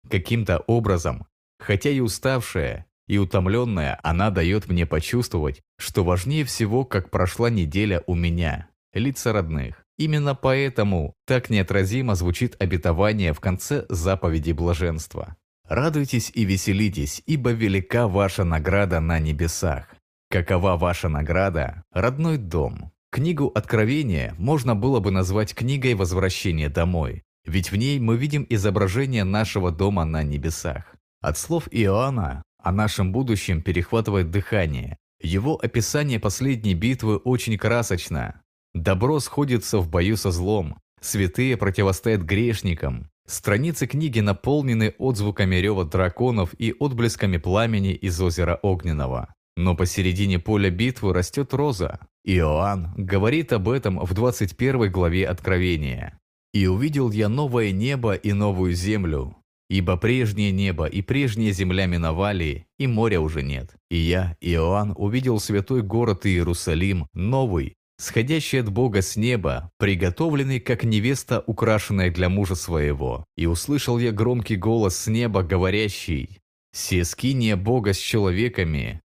Каким-то 0.09 0.63
образом, 0.65 1.27
хотя 1.59 1.91
и 1.91 1.99
уставшая, 1.99 2.87
и 3.07 3.19
утомленная, 3.19 3.99
она 4.01 4.31
дает 4.31 4.67
мне 4.67 4.87
почувствовать, 4.87 5.61
что 5.77 6.03
важнее 6.03 6.43
всего, 6.43 6.85
как 6.85 7.11
прошла 7.11 7.51
неделя 7.51 8.03
у 8.07 8.15
меня, 8.15 8.69
лица 8.93 9.31
родных. 9.31 9.85
Именно 9.99 10.33
поэтому 10.33 11.13
так 11.27 11.51
неотразимо 11.51 12.15
звучит 12.15 12.59
обетование 12.59 13.31
в 13.31 13.39
конце 13.39 13.85
заповеди 13.89 14.53
блаженства. 14.53 15.37
«Радуйтесь 15.69 16.31
и 16.33 16.45
веселитесь, 16.45 17.21
ибо 17.27 17.51
велика 17.51 18.07
ваша 18.07 18.43
награда 18.43 18.99
на 19.01 19.19
небесах». 19.19 20.00
Какова 20.31 20.77
ваша 20.77 21.09
награда? 21.09 21.83
Родной 21.91 22.37
дом. 22.37 22.93
Книгу 23.11 23.47
Откровения 23.47 24.33
можно 24.37 24.75
было 24.75 25.01
бы 25.01 25.11
назвать 25.11 25.53
книгой 25.53 25.93
возвращения 25.93 26.69
домой, 26.69 27.23
ведь 27.43 27.73
в 27.73 27.75
ней 27.75 27.99
мы 27.99 28.15
видим 28.15 28.47
изображение 28.49 29.25
нашего 29.25 29.71
дома 29.71 30.05
на 30.05 30.23
небесах. 30.23 30.95
От 31.19 31.37
слов 31.37 31.67
Иоанна 31.69 32.43
о 32.63 32.71
нашем 32.71 33.11
будущем 33.11 33.61
перехватывает 33.61 34.31
дыхание. 34.31 34.97
Его 35.21 35.57
описание 35.61 36.17
последней 36.17 36.75
битвы 36.75 37.17
очень 37.17 37.57
красочно. 37.57 38.41
Добро 38.73 39.19
сходится 39.19 39.79
в 39.79 39.89
бою 39.89 40.15
со 40.15 40.31
злом, 40.31 40.77
святые 41.01 41.57
противостоят 41.57 42.21
грешникам, 42.21 43.11
Страницы 43.27 43.87
книги 43.87 44.19
наполнены 44.19 44.93
отзвуками 44.97 45.55
рева 45.55 45.85
драконов 45.85 46.53
и 46.57 46.75
отблесками 46.77 47.37
пламени 47.37 47.93
из 47.93 48.19
озера 48.19 48.59
Огненного. 48.61 49.33
Но 49.57 49.75
посередине 49.75 50.39
поля 50.39 50.69
битвы 50.69 51.13
растет 51.13 51.53
роза. 51.53 51.99
Иоанн 52.23 52.93
говорит 52.95 53.51
об 53.53 53.69
этом 53.69 53.99
в 53.99 54.13
21 54.13 54.91
главе 54.91 55.27
Откровения. 55.27 56.17
«И 56.53 56.67
увидел 56.67 57.11
я 57.11 57.29
новое 57.29 57.71
небо 57.71 58.13
и 58.13 58.33
новую 58.33 58.73
землю, 58.73 59.35
ибо 59.69 59.95
прежнее 59.95 60.51
небо 60.51 60.85
и 60.85 61.01
прежняя 61.01 61.53
земля 61.53 61.85
миновали, 61.85 62.65
и 62.77 62.87
моря 62.87 63.21
уже 63.21 63.41
нет. 63.41 63.73
И 63.89 63.97
я, 63.97 64.35
Иоанн, 64.41 64.93
увидел 64.97 65.39
святой 65.39 65.81
город 65.81 66.25
Иерусалим, 66.25 67.07
новый, 67.13 67.75
сходящий 67.97 68.59
от 68.59 68.69
Бога 68.69 69.01
с 69.01 69.15
неба, 69.15 69.71
приготовленный, 69.77 70.59
как 70.59 70.83
невеста, 70.83 71.41
украшенная 71.47 72.11
для 72.11 72.27
мужа 72.27 72.55
своего. 72.55 73.25
И 73.37 73.45
услышал 73.45 73.97
я 73.97 74.11
громкий 74.11 74.57
голос 74.57 74.97
с 74.97 75.07
неба, 75.07 75.41
говорящий, 75.41 76.39
«Се 76.73 77.05
скиния 77.05 77.55
Бога 77.55 77.93
с 77.93 77.97
человеками, 77.97 79.01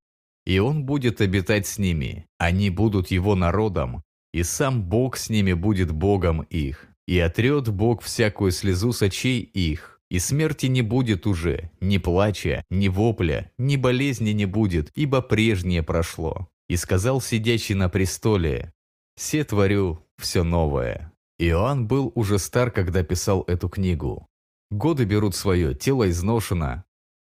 и 0.46 0.58
Он 0.60 0.84
будет 0.84 1.20
обитать 1.20 1.66
с 1.66 1.78
ними, 1.78 2.26
они 2.38 2.70
будут 2.70 3.10
Его 3.10 3.34
народом, 3.34 4.02
и 4.32 4.42
сам 4.42 4.82
Бог 4.82 5.16
с 5.16 5.28
ними 5.28 5.52
будет 5.52 5.90
Богом 5.90 6.42
их, 6.42 6.86
и 7.06 7.18
отрет 7.18 7.68
Бог 7.68 8.02
всякую 8.02 8.52
слезу 8.52 8.92
с 8.92 9.02
очей 9.02 9.40
их, 9.40 10.00
и 10.08 10.18
смерти 10.18 10.66
не 10.66 10.82
будет 10.82 11.26
уже, 11.26 11.70
ни 11.80 11.98
плача, 11.98 12.64
ни 12.70 12.88
вопля, 12.88 13.50
ни 13.58 13.76
болезни 13.76 14.30
не 14.30 14.46
будет, 14.46 14.90
ибо 14.94 15.20
прежнее 15.20 15.82
прошло. 15.82 16.48
И 16.68 16.76
сказал 16.76 17.20
сидящий 17.20 17.74
на 17.74 17.88
престоле, 17.88 18.72
«Се 19.16 19.44
творю 19.44 20.04
все 20.18 20.42
новое». 20.42 21.12
Иоанн 21.38 21.86
был 21.86 22.12
уже 22.14 22.38
стар, 22.38 22.70
когда 22.70 23.02
писал 23.02 23.44
эту 23.46 23.68
книгу. 23.68 24.26
Годы 24.70 25.04
берут 25.04 25.34
свое, 25.36 25.74
тело 25.74 26.08
изношено. 26.08 26.84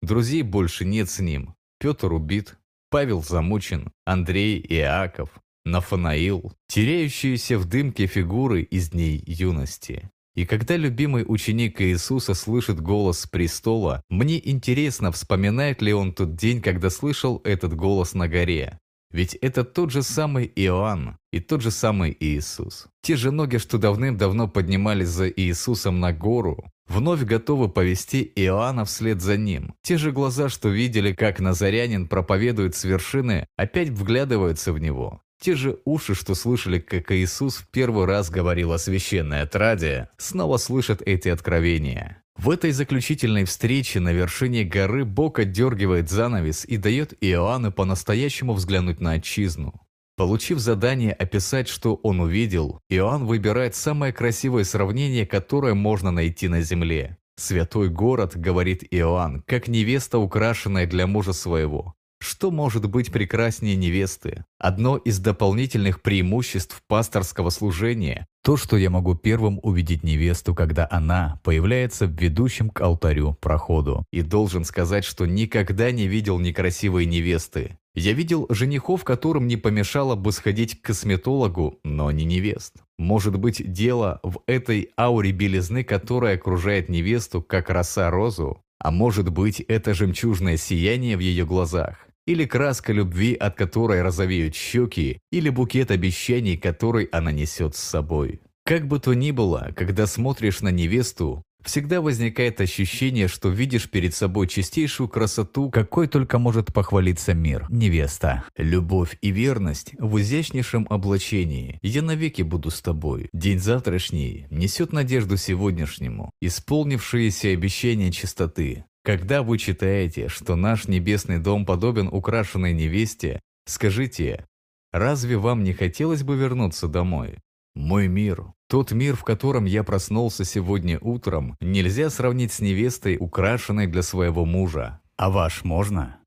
Друзей 0.01 0.43
больше 0.43 0.85
нет 0.85 1.09
с 1.09 1.19
ним. 1.19 1.55
Петр 1.79 2.13
убит, 2.13 2.57
Павел 2.89 3.21
замучен, 3.21 3.91
Андрей, 4.05 4.65
Иаков, 4.69 5.29
Нафанаил, 5.65 6.53
теряющиеся 6.67 7.57
в 7.57 7.65
дымке 7.65 8.07
фигуры 8.07 8.61
из 8.61 8.91
дней 8.91 9.21
юности. 9.25 10.09
И 10.35 10.45
когда 10.45 10.77
любимый 10.77 11.25
ученик 11.27 11.81
Иисуса 11.81 12.33
слышит 12.33 12.79
голос 12.79 13.21
с 13.21 13.27
престола, 13.27 14.03
мне 14.09 14.39
интересно, 14.49 15.11
вспоминает 15.11 15.81
ли 15.81 15.93
он 15.93 16.13
тот 16.13 16.35
день, 16.35 16.61
когда 16.61 16.89
слышал 16.89 17.41
этот 17.43 17.75
голос 17.75 18.13
на 18.13 18.27
горе. 18.29 18.79
Ведь 19.11 19.35
это 19.35 19.63
тот 19.63 19.91
же 19.91 20.03
самый 20.03 20.51
Иоанн 20.55 21.17
и 21.31 21.39
тот 21.39 21.61
же 21.61 21.71
самый 21.71 22.15
Иисус. 22.19 22.87
Те 23.01 23.15
же 23.15 23.31
ноги, 23.31 23.57
что 23.57 23.77
давным-давно 23.77 24.47
поднимались 24.47 25.09
за 25.09 25.29
Иисусом 25.29 25.99
на 25.99 26.13
гору, 26.13 26.63
вновь 26.87 27.23
готовы 27.23 27.69
повести 27.69 28.31
Иоанна 28.35 28.85
вслед 28.85 29.21
за 29.21 29.37
ним. 29.37 29.75
Те 29.81 29.97
же 29.97 30.11
глаза, 30.11 30.49
что 30.49 30.69
видели, 30.69 31.13
как 31.13 31.39
Назарянин 31.39 32.07
проповедует 32.07 32.75
с 32.75 32.83
вершины, 32.83 33.47
опять 33.55 33.89
вглядываются 33.89 34.73
в 34.73 34.79
него. 34.79 35.21
Те 35.39 35.55
же 35.55 35.79
уши, 35.85 36.15
что 36.15 36.33
слышали, 36.33 36.79
как 36.79 37.11
Иисус 37.11 37.57
в 37.57 37.69
первый 37.69 38.05
раз 38.05 38.29
говорил 38.29 38.73
о 38.73 38.79
священной 38.79 39.41
отраде, 39.41 40.09
снова 40.17 40.57
слышат 40.57 41.01
эти 41.05 41.29
откровения. 41.29 42.23
В 42.37 42.49
этой 42.51 42.71
заключительной 42.71 43.45
встрече 43.45 43.99
на 43.99 44.13
вершине 44.13 44.63
горы 44.63 45.05
Бог 45.05 45.39
отдергивает 45.39 46.09
занавес 46.09 46.65
и 46.65 46.77
дает 46.77 47.13
Иоанну 47.19 47.71
по-настоящему 47.71 48.53
взглянуть 48.53 48.99
на 48.99 49.13
отчизну. 49.13 49.73
Получив 50.17 50.57
задание 50.57 51.13
описать, 51.13 51.67
что 51.67 51.93
он 52.01 52.19
увидел, 52.19 52.81
Иоанн 52.89 53.27
выбирает 53.27 53.75
самое 53.75 54.11
красивое 54.11 54.63
сравнение, 54.63 55.27
которое 55.27 55.75
можно 55.75 56.09
найти 56.09 56.47
на 56.47 56.61
земле. 56.61 57.19
«Святой 57.35 57.89
город»,— 57.89 58.31
говорит 58.35 58.83
Иоанн,— 58.89 59.43
«как 59.45 59.67
невеста, 59.67 60.17
украшенная 60.17 60.87
для 60.87 61.05
мужа 61.05 61.33
своего». 61.33 61.93
Что 62.19 62.49
может 62.51 62.89
быть 62.89 63.11
прекраснее 63.11 63.75
невесты? 63.75 64.43
Одно 64.59 64.97
из 64.97 65.19
дополнительных 65.19 66.01
преимуществ 66.01 66.81
пасторского 66.87 67.49
служения– 67.49 68.25
то, 68.43 68.57
что 68.57 68.77
я 68.77 68.89
могу 68.89 69.13
первым 69.13 69.59
увидеть 69.61 70.03
невесту, 70.03 70.55
когда 70.55 70.87
она 70.89 71.41
появляется 71.43 72.07
в 72.07 72.11
ведущем 72.11 72.69
к 72.69 72.79
алтарю 72.79 73.37
проходу. 73.41 74.05
И 74.11 74.21
должен 74.21 74.63
сказать, 74.63 75.03
что 75.03 75.25
никогда 75.25 75.91
не 75.91 76.07
видел 76.07 76.39
некрасивой 76.39 77.05
невесты. 77.05 77.77
Я 77.93 78.13
видел 78.13 78.45
женихов, 78.49 79.03
которым 79.03 79.47
не 79.47 79.57
помешало 79.57 80.15
бы 80.15 80.31
сходить 80.31 80.79
к 80.81 80.85
косметологу, 80.85 81.79
но 81.83 82.11
не 82.11 82.23
невест. 82.23 82.75
Может 82.97 83.37
быть, 83.37 83.71
дело 83.71 84.19
в 84.23 84.39
этой 84.47 84.91
ауре 84.97 85.31
белизны, 85.31 85.83
которая 85.83 86.35
окружает 86.35 86.87
невесту, 86.87 87.41
как 87.41 87.69
роса 87.69 88.09
розу? 88.09 88.61
А 88.79 88.91
может 88.91 89.29
быть, 89.29 89.59
это 89.59 89.93
жемчужное 89.93 90.57
сияние 90.57 91.17
в 91.17 91.19
ее 91.19 91.45
глазах? 91.45 92.06
Или 92.27 92.45
краска 92.45 92.93
любви, 92.93 93.33
от 93.33 93.55
которой 93.55 94.03
розовеют 94.03 94.53
щеки, 94.53 95.19
или 95.31 95.49
букет 95.49 95.89
обещаний, 95.89 96.57
который 96.57 97.05
она 97.05 97.31
несет 97.31 97.75
с 97.75 97.79
собой. 97.79 98.41
Как 98.65 98.85
бы 98.85 98.99
то 98.99 99.13
ни 99.13 99.31
было, 99.31 99.71
когда 99.75 100.05
смотришь 100.05 100.59
на 100.59 100.69
невесту, 100.69 101.41
всегда 101.63 102.01
возникает 102.01 102.59
ощущение, 102.59 103.27
что 103.27 103.49
видишь 103.49 103.89
перед 103.89 104.13
собой 104.13 104.47
чистейшую 104.47 105.07
красоту, 105.07 105.69
какой 105.69 106.07
только 106.07 106.37
может 106.37 106.73
похвалиться 106.73 107.33
мир. 107.33 107.65
Невеста. 107.69 108.43
Любовь 108.57 109.17
и 109.21 109.31
верность 109.31 109.93
в 109.97 110.19
изящнейшем 110.19 110.87
облачении. 110.89 111.79
Я 111.81 112.01
навеки 112.01 112.41
буду 112.41 112.71
с 112.71 112.81
тобой. 112.81 113.29
День 113.33 113.59
завтрашний 113.59 114.47
несет 114.49 114.91
надежду 114.91 115.37
сегодняшнему. 115.37 116.31
Исполнившиеся 116.41 117.49
обещания 117.49 118.11
чистоты. 118.11 118.85
Когда 119.07 119.41
вы 119.41 119.57
читаете, 119.57 120.27
что 120.27 120.57
наш 120.57 120.89
небесный 120.89 121.39
дом 121.39 121.65
подобен 121.65 122.09
украшенной 122.09 122.73
невесте, 122.73 123.39
скажите, 123.65 124.45
разве 124.91 125.37
вам 125.37 125.63
не 125.63 125.71
хотелось 125.71 126.23
бы 126.23 126.35
вернуться 126.35 126.89
домой? 126.89 127.37
Мой 127.73 128.09
мир, 128.09 128.51
тот 128.67 128.91
мир, 128.91 129.15
в 129.15 129.23
котором 129.23 129.63
я 129.63 129.85
проснулся 129.85 130.43
сегодня 130.43 130.99
утром, 130.99 131.55
нельзя 131.61 132.09
сравнить 132.09 132.51
с 132.51 132.59
невестой, 132.59 133.15
украшенной 133.17 133.87
для 133.87 134.01
своего 134.01 134.43
мужа. 134.43 134.99
А 135.15 135.29
ваш 135.29 135.63
можно? 135.63 136.19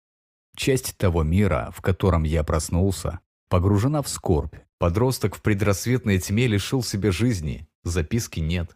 Часть 0.56 0.96
того 0.96 1.22
мира, 1.22 1.74
в 1.76 1.82
котором 1.82 2.22
я 2.22 2.44
проснулся, 2.44 3.20
погружена 3.50 4.00
в 4.00 4.08
скорбь. 4.08 4.56
Подросток 4.78 5.36
в 5.36 5.42
предрассветной 5.42 6.18
тьме 6.18 6.46
лишил 6.46 6.82
себя 6.82 7.12
жизни, 7.12 7.68
записки 7.84 8.40
нет. 8.40 8.74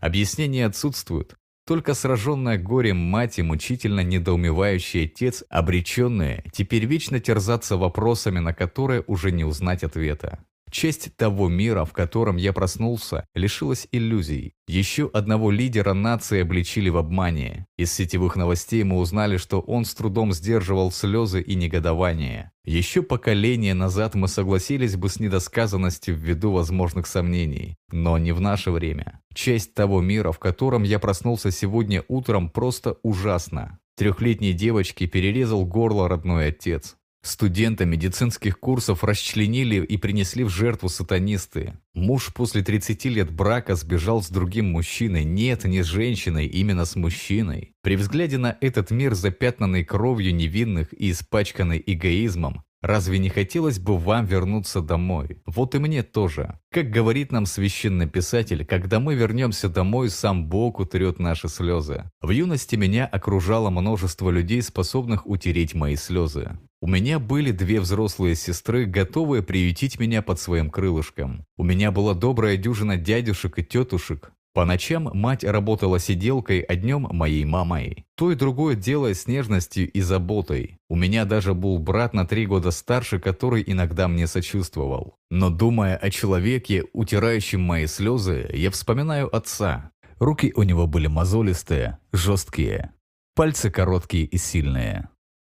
Объяснения 0.00 0.66
отсутствуют, 0.66 1.36
только 1.66 1.94
сраженная 1.94 2.58
горем 2.58 2.98
мать 2.98 3.38
и 3.38 3.42
мучительно 3.42 4.00
недоумевающий 4.00 5.06
отец, 5.06 5.44
обреченные, 5.48 6.44
теперь 6.52 6.84
вечно 6.84 7.20
терзаться 7.20 7.76
вопросами, 7.76 8.38
на 8.38 8.52
которые 8.52 9.02
уже 9.06 9.30
не 9.32 9.44
узнать 9.44 9.82
ответа. 9.82 10.44
Часть 10.74 11.16
того 11.16 11.48
мира, 11.48 11.84
в 11.84 11.92
котором 11.92 12.34
я 12.34 12.52
проснулся, 12.52 13.28
лишилась 13.32 13.86
иллюзий. 13.92 14.54
Еще 14.66 15.08
одного 15.12 15.52
лидера 15.52 15.92
нации 15.94 16.40
обличили 16.40 16.88
в 16.88 16.96
обмане. 16.96 17.66
Из 17.78 17.92
сетевых 17.92 18.34
новостей 18.34 18.82
мы 18.82 18.98
узнали, 18.98 19.36
что 19.36 19.60
он 19.60 19.84
с 19.84 19.94
трудом 19.94 20.32
сдерживал 20.32 20.90
слезы 20.90 21.40
и 21.40 21.54
негодование. 21.54 22.50
Еще 22.64 23.04
поколение 23.04 23.72
назад 23.72 24.16
мы 24.16 24.26
согласились 24.26 24.96
бы 24.96 25.08
с 25.08 25.20
недосказанностью 25.20 26.16
ввиду 26.16 26.50
возможных 26.50 27.06
сомнений. 27.06 27.76
Но 27.92 28.18
не 28.18 28.32
в 28.32 28.40
наше 28.40 28.72
время. 28.72 29.20
Часть 29.32 29.74
того 29.74 30.00
мира, 30.00 30.32
в 30.32 30.40
котором 30.40 30.82
я 30.82 30.98
проснулся 30.98 31.52
сегодня 31.52 32.02
утром, 32.08 32.50
просто 32.50 32.96
ужасна. 33.04 33.78
Трехлетней 33.96 34.52
девочке 34.52 35.06
перерезал 35.06 35.64
горло 35.64 36.08
родной 36.08 36.48
отец. 36.48 36.96
Студента 37.24 37.86
медицинских 37.86 38.60
курсов 38.60 39.02
расчленили 39.02 39.82
и 39.82 39.96
принесли 39.96 40.44
в 40.44 40.50
жертву 40.50 40.90
сатанисты. 40.90 41.78
Муж 41.94 42.34
после 42.34 42.62
30 42.62 43.02
лет 43.06 43.30
брака 43.30 43.76
сбежал 43.76 44.22
с 44.22 44.28
другим 44.28 44.72
мужчиной. 44.72 45.24
Нет, 45.24 45.64
не 45.64 45.82
с 45.82 45.86
женщиной, 45.86 46.44
именно 46.44 46.84
с 46.84 46.96
мужчиной. 46.96 47.72
При 47.80 47.96
взгляде 47.96 48.36
на 48.36 48.58
этот 48.60 48.90
мир, 48.90 49.14
запятнанный 49.14 49.84
кровью 49.84 50.34
невинных 50.34 50.92
и 50.92 51.12
испачканный 51.12 51.82
эгоизмом, 51.86 52.62
Разве 52.84 53.18
не 53.18 53.30
хотелось 53.30 53.78
бы 53.78 53.96
вам 53.96 54.26
вернуться 54.26 54.82
домой? 54.82 55.38
Вот 55.46 55.74
и 55.74 55.78
мне 55.78 56.02
тоже. 56.02 56.58
Как 56.70 56.90
говорит 56.90 57.32
нам 57.32 57.46
священный 57.46 58.06
писатель, 58.06 58.66
когда 58.66 59.00
мы 59.00 59.14
вернемся 59.14 59.70
домой, 59.70 60.10
сам 60.10 60.50
Бог 60.50 60.80
утрет 60.80 61.18
наши 61.18 61.48
слезы. 61.48 62.04
В 62.20 62.28
юности 62.28 62.76
меня 62.76 63.06
окружало 63.06 63.70
множество 63.70 64.28
людей, 64.28 64.60
способных 64.60 65.26
утереть 65.26 65.72
мои 65.72 65.96
слезы. 65.96 66.58
У 66.82 66.86
меня 66.86 67.18
были 67.18 67.52
две 67.52 67.80
взрослые 67.80 68.34
сестры, 68.34 68.84
готовые 68.84 69.42
приютить 69.42 69.98
меня 69.98 70.20
под 70.20 70.38
своим 70.38 70.68
крылышком. 70.68 71.46
У 71.56 71.64
меня 71.64 71.90
была 71.90 72.12
добрая 72.12 72.58
дюжина 72.58 72.98
дядюшек 72.98 73.58
и 73.60 73.64
тетушек, 73.64 74.30
по 74.54 74.64
ночам 74.64 75.10
мать 75.12 75.42
работала 75.42 75.98
сиделкой, 75.98 76.60
а 76.60 76.76
днем 76.76 77.08
моей 77.10 77.44
мамой. 77.44 78.06
То 78.14 78.30
и 78.30 78.36
другое 78.36 78.76
делая 78.76 79.12
с 79.12 79.26
нежностью 79.26 79.90
и 79.90 80.00
заботой. 80.00 80.78
У 80.88 80.94
меня 80.94 81.24
даже 81.24 81.54
был 81.54 81.78
брат 81.80 82.14
на 82.14 82.24
три 82.24 82.46
года 82.46 82.70
старше, 82.70 83.18
который 83.18 83.64
иногда 83.66 84.06
мне 84.06 84.28
сочувствовал. 84.28 85.16
Но 85.28 85.50
думая 85.50 85.96
о 85.96 86.08
человеке, 86.08 86.84
утирающем 86.92 87.60
мои 87.60 87.86
слезы, 87.86 88.48
я 88.54 88.70
вспоминаю 88.70 89.34
отца. 89.34 89.90
Руки 90.20 90.52
у 90.54 90.62
него 90.62 90.86
были 90.86 91.08
мозолистые, 91.08 91.98
жесткие, 92.12 92.92
пальцы 93.34 93.72
короткие 93.72 94.24
и 94.24 94.38
сильные. 94.38 95.08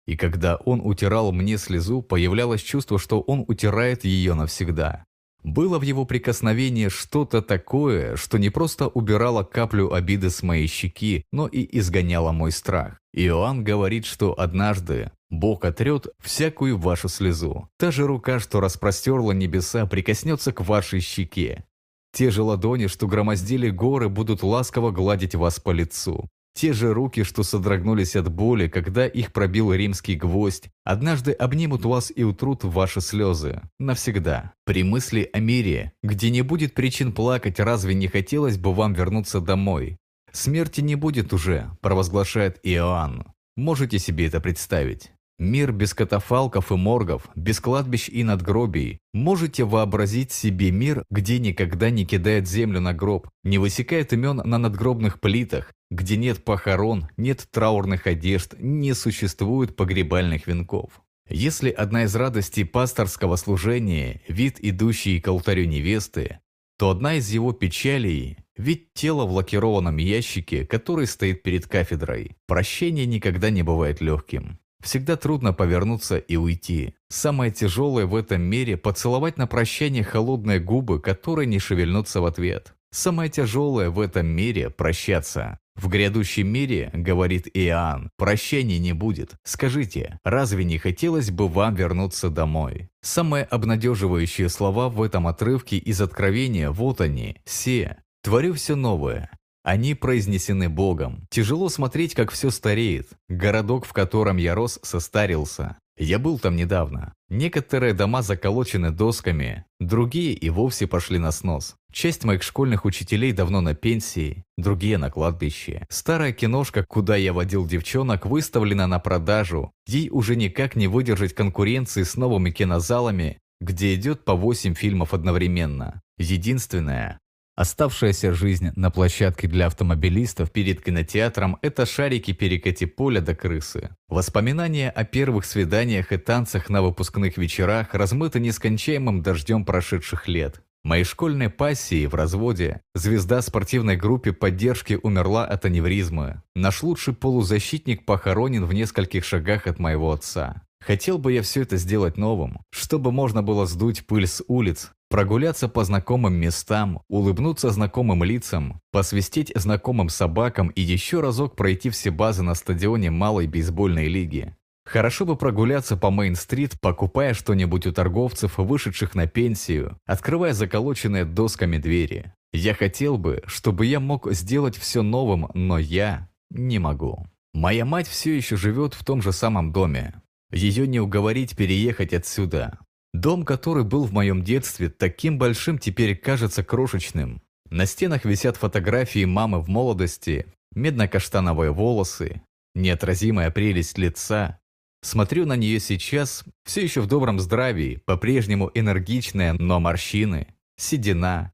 И 0.05 0.15
когда 0.15 0.57
он 0.57 0.80
утирал 0.80 1.31
мне 1.31 1.57
слезу, 1.57 2.03
появлялось 2.03 2.61
чувство, 2.61 2.99
что 2.99 3.21
он 3.21 3.45
утирает 3.47 4.03
ее 4.05 4.35
навсегда. 4.35 5.05
Было 5.43 5.79
в 5.79 5.81
его 5.81 6.05
прикосновении 6.05 6.87
что-то 6.87 7.41
такое, 7.41 8.15
что 8.15 8.37
не 8.37 8.49
просто 8.49 8.87
убирало 8.87 9.43
каплю 9.43 9.91
обиды 9.91 10.29
с 10.29 10.43
моей 10.43 10.67
щеки, 10.67 11.25
но 11.31 11.47
и 11.47 11.67
изгоняло 11.79 12.31
мой 12.31 12.51
страх. 12.51 12.99
Иоанн 13.13 13.63
говорит, 13.63 14.05
что 14.05 14.39
однажды 14.39 15.11
Бог 15.29 15.65
отрет 15.65 16.07
всякую 16.19 16.77
вашу 16.77 17.09
слезу. 17.09 17.69
Та 17.77 17.89
же 17.91 18.05
рука, 18.05 18.39
что 18.39 18.59
распростерла 18.59 19.31
небеса, 19.31 19.85
прикоснется 19.85 20.51
к 20.51 20.61
вашей 20.61 20.99
щеке. 20.99 21.65
Те 22.13 22.29
же 22.29 22.43
ладони, 22.43 22.87
что 22.87 23.07
громоздили 23.07 23.69
горы, 23.69 24.09
будут 24.09 24.43
ласково 24.43 24.91
гладить 24.91 25.33
вас 25.33 25.59
по 25.59 25.71
лицу. 25.71 26.29
Те 26.53 26.73
же 26.73 26.93
руки, 26.93 27.23
что 27.23 27.43
содрогнулись 27.43 28.15
от 28.15 28.30
боли, 28.31 28.67
когда 28.67 29.07
их 29.07 29.31
пробил 29.31 29.73
римский 29.73 30.15
гвоздь, 30.15 30.69
однажды 30.83 31.31
обнимут 31.31 31.85
вас 31.85 32.11
и 32.13 32.23
утрут 32.23 32.63
ваши 32.63 32.99
слезы. 32.99 33.61
Навсегда. 33.80 34.53
При 34.65 34.83
мысли 34.83 35.30
о 35.31 35.39
мире, 35.39 35.93
где 36.03 36.30
не 36.30 36.41
будет 36.41 36.73
причин 36.73 37.13
плакать, 37.13 37.59
разве 37.59 37.93
не 37.93 38.07
хотелось 38.07 38.57
бы 38.57 38.73
вам 38.73 38.93
вернуться 38.93 39.39
домой? 39.39 39.97
Смерти 40.31 40.81
не 40.81 40.95
будет 40.95 41.33
уже, 41.33 41.71
провозглашает 41.81 42.59
Иоанн. 42.63 43.25
Можете 43.55 43.99
себе 43.99 44.27
это 44.27 44.39
представить? 44.39 45.11
Мир 45.41 45.71
без 45.71 45.95
катафалков 45.95 46.71
и 46.71 46.75
моргов, 46.75 47.27
без 47.33 47.59
кладбищ 47.59 48.09
и 48.09 48.23
надгробий. 48.23 48.99
Можете 49.11 49.63
вообразить 49.63 50.31
себе 50.31 50.69
мир, 50.69 51.03
где 51.09 51.39
никогда 51.39 51.89
не 51.89 52.05
кидает 52.05 52.47
землю 52.47 52.79
на 52.79 52.93
гроб, 52.93 53.27
не 53.43 53.57
высекает 53.57 54.13
имен 54.13 54.37
на 54.45 54.59
надгробных 54.59 55.19
плитах, 55.19 55.73
где 55.89 56.15
нет 56.15 56.43
похорон, 56.43 57.09
нет 57.17 57.47
траурных 57.49 58.05
одежд, 58.05 58.53
не 58.59 58.93
существует 58.93 59.75
погребальных 59.75 60.45
венков. 60.45 61.01
Если 61.27 61.71
одна 61.71 62.03
из 62.03 62.15
радостей 62.15 62.63
пасторского 62.63 63.35
служения– 63.35 64.21
вид, 64.27 64.57
идущий 64.59 65.19
к 65.19 65.27
алтарю 65.27 65.65
невесты, 65.65 66.37
то 66.77 66.91
одна 66.91 67.15
из 67.15 67.31
его 67.31 67.51
печалей– 67.51 68.37
вид 68.57 68.93
тела 68.93 69.25
в 69.25 69.31
лакированном 69.31 69.97
ящике, 69.97 70.67
который 70.67 71.07
стоит 71.07 71.41
перед 71.41 71.65
кафедрой. 71.65 72.35
Прощение 72.45 73.07
никогда 73.07 73.49
не 73.49 73.63
бывает 73.63 74.01
легким. 74.01 74.60
Всегда 74.82 75.16
трудно 75.16 75.53
повернуться 75.53 76.18
и 76.18 76.35
уйти. 76.35 76.95
Самое 77.10 77.51
тяжелое 77.51 78.06
в 78.06 78.16
этом 78.16 78.42
мире– 78.42 78.77
поцеловать 78.77 79.38
на 79.38 79.48
прощание 79.48 80.03
холодные 80.03 80.60
губы, 80.60 81.00
которые 81.00 81.45
не 81.45 81.60
шевельнутся 81.60 82.22
в 82.22 82.26
ответ. 82.26 82.74
Самое 82.92 83.30
тяжелое 83.30 83.90
в 83.90 84.00
этом 84.00 84.27
мире– 84.27 84.69
прощаться. 84.77 85.60
В 85.76 85.88
грядущем 85.88 86.48
мире, 86.48 86.92
говорит 86.93 87.48
Иоанн, 87.53 88.11
прощения 88.18 88.77
не 88.77 88.93
будет. 88.93 89.35
Скажите, 89.43 90.19
разве 90.24 90.66
не 90.66 90.77
хотелось 90.77 91.32
бы 91.32 91.48
вам 91.48 91.76
вернуться 91.76 92.30
домой? 92.30 92.90
Самые 93.01 93.45
обнадеживающие 93.45 94.50
слова 94.50 94.90
в 94.90 95.01
этом 95.01 95.27
отрывке 95.27 95.77
из 95.77 96.01
Откровения 96.01 96.69
вот 96.72 97.00
они, 97.00 97.38
все. 97.45 97.98
Творю 98.22 98.53
все 98.53 98.76
новое. 98.76 99.32
Они 99.64 99.93
произнесены 99.93 100.69
Богом. 100.69 101.27
Тяжело 101.30 101.69
смотреть, 101.69 102.15
как 102.15 102.31
все 102.31 102.49
стареет. 102.49 103.09
Городок, 103.30 103.85
в 103.85 103.93
котором 103.93 104.38
я 104.38 104.56
рос, 104.56 104.80
состарился. 104.81 105.77
Я 105.98 106.17
был 106.17 106.40
там 106.40 106.56
недавно. 106.56 107.14
Некоторые 107.30 107.93
дома 107.93 108.23
заколочены 108.23 108.90
досками, 108.90 109.65
другие 109.80 110.33
и 110.33 110.49
вовсе 110.49 110.88
пошли 110.88 111.19
на 111.19 111.31
снос. 111.31 111.75
Часть 111.93 112.23
моих 112.23 112.41
школьных 112.41 112.85
учителей 112.85 113.33
давно 113.33 113.61
на 113.61 113.75
пенсии, 113.75 114.43
другие 114.57 114.98
на 114.98 115.11
кладбище. 115.11 115.85
Старая 115.90 116.31
киношка, 116.31 116.83
куда 116.88 117.15
я 117.17 117.33
водил 117.33 117.67
девчонок, 117.67 118.25
выставлена 118.25 118.88
на 118.88 118.98
продажу. 118.98 119.72
Ей 119.85 120.09
уже 120.09 120.35
никак 120.35 120.75
не 120.75 120.88
выдержать 120.88 121.35
конкуренции 121.35 122.01
с 122.01 122.15
новыми 122.15 122.49
кинозалами, 122.49 123.38
где 123.59 123.93
идет 123.93 124.25
по 124.25 124.33
8 124.33 124.73
фильмов 124.73 125.14
одновременно. 125.14 126.01
Единственное, 126.17 127.19
Оставшаяся 127.55 128.33
жизнь 128.33 128.71
на 128.75 128.91
площадке 128.91 129.47
для 129.47 129.67
автомобилистов 129.67 130.51
перед 130.51 130.81
кинотеатром– 130.81 131.57
это 131.61 131.85
шарики 131.85 132.31
перекати 132.31 132.85
поля 132.85 133.19
до 133.19 133.35
крысы. 133.35 133.89
Воспоминания 134.07 134.89
о 134.89 135.03
первых 135.03 135.45
свиданиях 135.45 136.11
и 136.13 136.17
танцах 136.17 136.69
на 136.69 136.81
выпускных 136.81 137.38
вечерах 137.38 137.93
размыты 137.93 138.39
нескончаемым 138.39 139.21
дождем 139.21 139.65
прошедших 139.65 140.27
лет. 140.27 140.61
Моей 140.83 141.03
школьной 141.03 141.49
пассии 141.49 142.07
в 142.07 142.15
разводе 142.15 142.81
звезда 142.95 143.41
спортивной 143.43 143.97
группе 143.97 144.33
поддержки 144.33 144.97
умерла 145.03 145.45
от 145.45 145.65
аневризмы. 145.65 146.41
Наш 146.55 146.81
лучший 146.81 147.13
полузащитник 147.13 148.05
похоронен 148.05 148.65
в 148.65 148.73
нескольких 148.73 149.23
шагах 149.23 149.67
от 149.67 149.77
моего 149.77 150.11
отца. 150.11 150.63
Хотел 150.80 151.19
бы 151.19 151.33
я 151.33 151.43
все 151.43 151.61
это 151.61 151.77
сделать 151.77 152.17
новым, 152.17 152.61
чтобы 152.71 153.11
можно 153.11 153.43
было 153.43 153.67
сдуть 153.67 154.07
пыль 154.07 154.25
с 154.25 154.43
улиц, 154.47 154.91
Прогуляться 155.11 155.67
по 155.67 155.83
знакомым 155.83 156.35
местам, 156.35 157.01
улыбнуться 157.09 157.69
знакомым 157.69 158.23
лицам, 158.23 158.80
посвистеть 158.93 159.51
знакомым 159.53 160.07
собакам 160.07 160.69
и 160.69 160.80
еще 160.80 161.19
разок 161.19 161.57
пройти 161.57 161.90
все 161.90 162.11
базы 162.11 162.43
на 162.43 162.56
стадионе 162.56 163.11
малой 163.11 163.45
бейсбольной 163.45 164.07
лиги. 164.07 164.56
Хорошо 164.85 165.25
бы 165.25 165.35
прогуляться 165.35 165.98
по 165.98 166.11
Мейн-стрит, 166.11 166.80
покупая 166.80 167.33
что-нибудь 167.33 167.88
у 167.88 167.91
торговцев, 167.91 168.57
вышедших 168.57 169.14
на 169.14 169.27
пенсию, 169.27 169.98
открывая 170.06 170.53
заколоченные 170.53 171.25
досками 171.25 171.75
двери. 171.75 172.33
Я 172.53 172.73
хотел 172.73 173.17
бы, 173.17 173.43
чтобы 173.48 173.88
я 173.88 173.99
мог 173.99 174.31
сделать 174.31 174.77
все 174.77 175.01
новым, 175.01 175.49
но 175.53 175.77
я 175.77 176.30
не 176.49 176.80
могу. 176.80 177.27
Моя 177.53 177.83
мать 177.83 178.07
все 178.07 178.33
еще 178.33 178.56
живет 178.56 178.93
в 178.93 179.03
том 179.03 179.22
же 179.22 179.33
самом 179.33 179.73
доме. 179.73 180.14
Ее 180.53 180.88
не 180.88 181.01
уговорить 181.01 181.57
переехать 181.57 182.14
отсюда. 182.14 182.80
Дом, 183.14 183.43
который 183.43 183.83
был 183.83 184.06
в 184.06 184.14
моем 184.14 184.43
детстве 184.43 184.90
таким 184.90 185.38
большим, 185.38 185.77
теперь 185.77 186.15
кажется 186.15 186.64
крошечным. 186.64 187.41
На 187.69 187.85
стенах 187.85 188.25
висят 188.25 188.57
фотографии 188.57 189.25
мамы 189.25 189.61
в 189.61 189.67
молодости, 189.67 190.45
медно-каштановые 190.73 191.72
волосы, 191.72 192.41
неотразимая 192.75 193.51
прелесть 193.51 193.98
лица. 193.98 194.59
Смотрю 195.01 195.45
на 195.45 195.56
нее 195.56 195.80
сейчас, 195.80 196.43
все 196.64 196.81
еще 196.81 197.01
в 197.01 197.07
добром 197.07 197.40
здравии, 197.40 198.01
по-прежнему 198.06 198.69
энергичная, 198.73 199.53
но 199.53 199.80
морщины, 199.80 200.48
седина, 200.77 201.53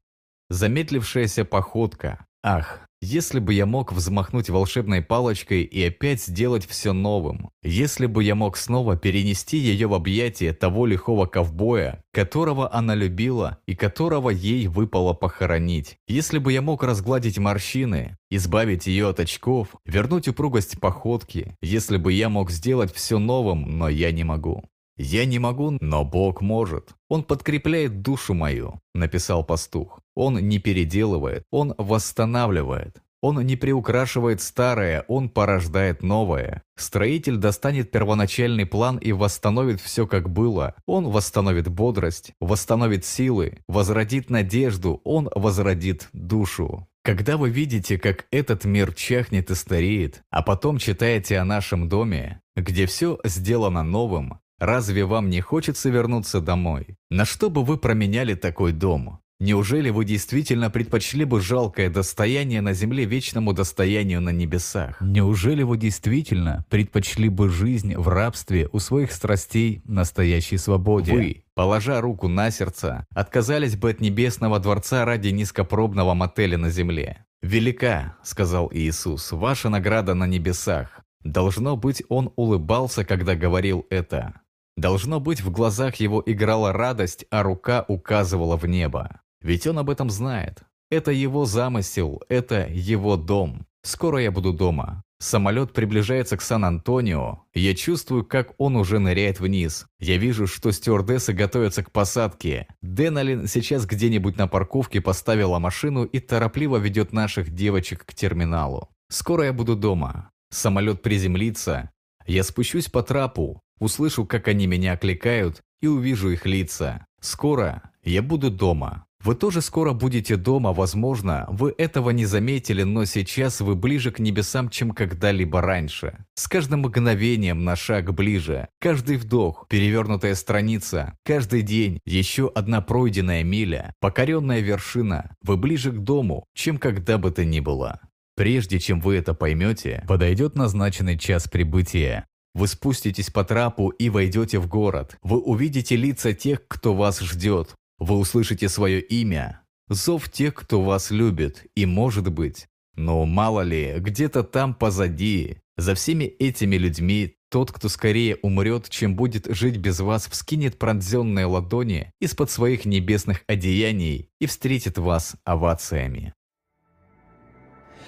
замедлившаяся 0.50 1.44
походка. 1.44 2.26
Ах, 2.42 2.87
если 3.00 3.38
бы 3.38 3.54
я 3.54 3.66
мог 3.66 3.92
взмахнуть 3.92 4.50
волшебной 4.50 5.02
палочкой 5.02 5.62
и 5.62 5.82
опять 5.84 6.22
сделать 6.22 6.66
все 6.66 6.92
новым. 6.92 7.50
Если 7.62 8.06
бы 8.06 8.24
я 8.24 8.34
мог 8.34 8.56
снова 8.56 8.96
перенести 8.96 9.56
ее 9.56 9.86
в 9.86 9.94
объятия 9.94 10.52
того 10.52 10.86
лихого 10.86 11.26
ковбоя, 11.26 12.02
которого 12.12 12.72
она 12.74 12.94
любила 12.94 13.58
и 13.66 13.74
которого 13.74 14.30
ей 14.30 14.66
выпало 14.66 15.14
похоронить. 15.14 15.96
Если 16.08 16.38
бы 16.38 16.52
я 16.52 16.62
мог 16.62 16.82
разгладить 16.82 17.38
морщины, 17.38 18.16
избавить 18.30 18.86
ее 18.86 19.08
от 19.08 19.20
очков, 19.20 19.68
вернуть 19.86 20.28
упругость 20.28 20.80
походки. 20.80 21.56
Если 21.62 21.96
бы 21.96 22.12
я 22.12 22.28
мог 22.28 22.50
сделать 22.50 22.92
все 22.92 23.18
новым, 23.18 23.78
но 23.78 23.88
я 23.88 24.12
не 24.12 24.24
могу. 24.24 24.64
«Я 24.98 25.26
не 25.26 25.38
могу, 25.38 25.78
но 25.80 26.04
Бог 26.04 26.42
может. 26.42 26.90
Он 27.08 27.22
подкрепляет 27.22 28.02
душу 28.02 28.34
мою»,– 28.34 28.80
написал 28.94 29.44
пастух. 29.44 30.00
«Он 30.16 30.36
не 30.38 30.58
переделывает, 30.58 31.44
он 31.52 31.74
восстанавливает. 31.78 33.00
Он 33.20 33.40
не 33.40 33.56
приукрашивает 33.56 34.40
старое, 34.40 35.04
он 35.08 35.28
порождает 35.28 36.02
новое. 36.02 36.62
Строитель 36.76 37.36
достанет 37.36 37.90
первоначальный 37.90 38.66
план 38.66 38.96
и 38.98 39.12
восстановит 39.12 39.80
все 39.80 40.06
как 40.06 40.30
было. 40.30 40.74
Он 40.86 41.08
восстановит 41.08 41.68
бодрость, 41.68 42.32
восстановит 42.40 43.04
силы, 43.04 43.58
возродит 43.68 44.30
надежду, 44.30 45.00
он 45.04 45.30
возродит 45.34 46.08
душу. 46.12 46.88
Когда 47.02 47.36
вы 47.36 47.50
видите, 47.50 47.98
как 47.98 48.26
этот 48.30 48.64
мир 48.64 48.92
чахнет 48.92 49.50
и 49.50 49.54
стареет, 49.54 50.22
а 50.30 50.42
потом 50.42 50.78
читаете 50.78 51.38
о 51.38 51.44
нашем 51.44 51.88
доме, 51.88 52.40
где 52.54 52.86
все 52.86 53.18
сделано 53.24 53.82
новым, 53.82 54.40
Разве 54.58 55.04
вам 55.04 55.30
не 55.30 55.40
хочется 55.40 55.88
вернуться 55.88 56.40
домой? 56.40 56.96
На 57.10 57.24
что 57.24 57.48
бы 57.48 57.64
вы 57.64 57.76
променяли 57.76 58.34
такой 58.34 58.72
дом? 58.72 59.20
Неужели 59.40 59.90
вы 59.90 60.04
действительно 60.04 60.68
предпочли 60.68 61.24
бы 61.24 61.40
жалкое 61.40 61.90
достояние 61.90 62.60
на 62.60 62.72
земле 62.72 63.04
вечному 63.04 63.52
достоянию 63.52 64.20
на 64.20 64.30
небесах? 64.30 65.00
Неужели 65.00 65.62
вы 65.62 65.78
действительно 65.78 66.64
предпочли 66.68 67.28
бы 67.28 67.48
жизнь 67.48 67.94
в 67.94 68.08
рабстве 68.08 68.68
у 68.72 68.80
своих 68.80 69.12
страстей 69.12 69.80
настоящей 69.84 70.56
свободе? 70.56 71.12
Вы, 71.12 71.44
положа 71.54 72.00
руку 72.00 72.26
на 72.26 72.50
сердце, 72.50 73.06
отказались 73.14 73.76
бы 73.76 73.90
от 73.90 74.00
небесного 74.00 74.58
дворца 74.58 75.04
ради 75.04 75.28
низкопробного 75.28 76.14
мотеля 76.14 76.58
на 76.58 76.70
земле. 76.70 77.24
«Велика»,— 77.40 78.16
сказал 78.24 78.68
Иисус,— 78.72 79.30
«ваша 79.32 79.68
награда 79.68 80.14
на 80.14 80.26
небесах». 80.26 81.00
Должно 81.22 81.76
быть, 81.76 82.02
он 82.08 82.32
улыбался, 82.34 83.04
когда 83.04 83.36
говорил 83.36 83.86
это. 83.90 84.40
Должно 84.78 85.18
быть, 85.18 85.40
в 85.40 85.50
глазах 85.50 85.96
его 85.96 86.22
играла 86.24 86.72
радость, 86.72 87.26
а 87.30 87.42
рука 87.42 87.84
указывала 87.88 88.56
в 88.56 88.64
небо. 88.66 89.20
Ведь 89.40 89.66
он 89.66 89.80
об 89.80 89.90
этом 89.90 90.08
знает. 90.08 90.62
Это 90.88 91.10
его 91.10 91.46
замысел, 91.46 92.22
это 92.28 92.68
его 92.70 93.16
дом. 93.16 93.66
Скоро 93.82 94.20
я 94.22 94.30
буду 94.30 94.52
дома. 94.52 95.02
Самолет 95.18 95.72
приближается 95.72 96.36
к 96.36 96.42
Сан-Антонио. 96.42 97.40
Я 97.54 97.74
чувствую, 97.74 98.24
как 98.24 98.54
он 98.56 98.76
уже 98.76 99.00
ныряет 99.00 99.40
вниз. 99.40 99.86
Я 99.98 100.16
вижу, 100.16 100.46
что 100.46 100.70
стюардессы 100.70 101.32
готовятся 101.32 101.82
к 101.82 101.90
посадке. 101.90 102.68
Деналин 102.80 103.48
сейчас 103.48 103.84
где-нибудь 103.84 104.36
на 104.36 104.46
парковке 104.46 105.00
поставила 105.00 105.58
машину 105.58 106.04
и 106.04 106.20
торопливо 106.20 106.76
ведет 106.76 107.12
наших 107.12 107.52
девочек 107.52 108.04
к 108.06 108.14
терминалу. 108.14 108.90
Скоро 109.10 109.46
я 109.46 109.52
буду 109.52 109.74
дома. 109.74 110.30
Самолет 110.50 111.02
приземлится. 111.02 111.90
Я 112.28 112.44
спущусь 112.44 112.88
по 112.88 113.02
трапу, 113.02 113.60
услышу, 113.78 114.24
как 114.26 114.48
они 114.48 114.66
меня 114.66 114.92
окликают 114.92 115.62
и 115.80 115.86
увижу 115.86 116.30
их 116.30 116.46
лица. 116.46 117.06
Скоро 117.20 117.82
я 118.02 118.22
буду 118.22 118.50
дома. 118.50 119.04
Вы 119.24 119.34
тоже 119.34 119.62
скоро 119.62 119.92
будете 119.92 120.36
дома, 120.36 120.72
возможно, 120.72 121.46
вы 121.50 121.74
этого 121.76 122.10
не 122.10 122.24
заметили, 122.24 122.84
но 122.84 123.04
сейчас 123.04 123.60
вы 123.60 123.74
ближе 123.74 124.12
к 124.12 124.20
небесам, 124.20 124.70
чем 124.70 124.92
когда-либо 124.92 125.60
раньше. 125.60 126.24
С 126.34 126.46
каждым 126.46 126.82
мгновением 126.82 127.64
на 127.64 127.74
шаг 127.74 128.14
ближе, 128.14 128.68
каждый 128.78 129.16
вдох, 129.16 129.66
перевернутая 129.68 130.36
страница, 130.36 131.18
каждый 131.24 131.62
день 131.62 131.98
еще 132.06 132.50
одна 132.54 132.80
пройденная 132.80 133.42
миля, 133.42 133.92
покоренная 133.98 134.60
вершина, 134.60 135.34
вы 135.42 135.56
ближе 135.56 135.90
к 135.90 135.98
дому, 135.98 136.44
чем 136.54 136.78
когда 136.78 137.18
бы 137.18 137.32
то 137.32 137.44
ни 137.44 137.58
было. 137.58 138.00
Прежде 138.36 138.78
чем 138.78 139.00
вы 139.00 139.16
это 139.16 139.34
поймете, 139.34 140.04
подойдет 140.06 140.54
назначенный 140.54 141.18
час 141.18 141.48
прибытия. 141.48 142.24
Вы 142.58 142.66
спуститесь 142.66 143.30
по 143.30 143.44
трапу 143.44 143.90
и 143.90 144.10
войдете 144.10 144.58
в 144.58 144.66
город. 144.66 145.16
Вы 145.22 145.38
увидите 145.38 145.94
лица 145.94 146.32
тех, 146.34 146.66
кто 146.66 146.92
вас 146.92 147.20
ждет. 147.20 147.76
Вы 147.98 148.16
услышите 148.18 148.68
свое 148.68 149.00
имя, 149.00 149.60
зов 149.88 150.28
тех, 150.28 150.54
кто 150.54 150.82
вас 150.82 151.12
любит, 151.12 151.66
и 151.76 151.86
может 151.86 152.32
быть, 152.32 152.66
но 152.96 153.24
мало 153.26 153.60
ли, 153.60 153.94
где-то 153.98 154.42
там 154.42 154.74
позади, 154.74 155.58
за 155.76 155.94
всеми 155.94 156.24
этими 156.24 156.74
людьми, 156.74 157.36
тот, 157.48 157.70
кто 157.70 157.88
скорее 157.88 158.38
умрет, 158.42 158.88
чем 158.88 159.14
будет 159.14 159.46
жить 159.54 159.76
без 159.76 160.00
вас, 160.00 160.26
вскинет 160.26 160.80
пронзенные 160.80 161.46
ладони 161.46 162.10
из-под 162.20 162.50
своих 162.50 162.84
небесных 162.86 163.44
одеяний 163.46 164.30
и 164.40 164.46
встретит 164.46 164.98
вас 164.98 165.36
овациями. 165.44 166.34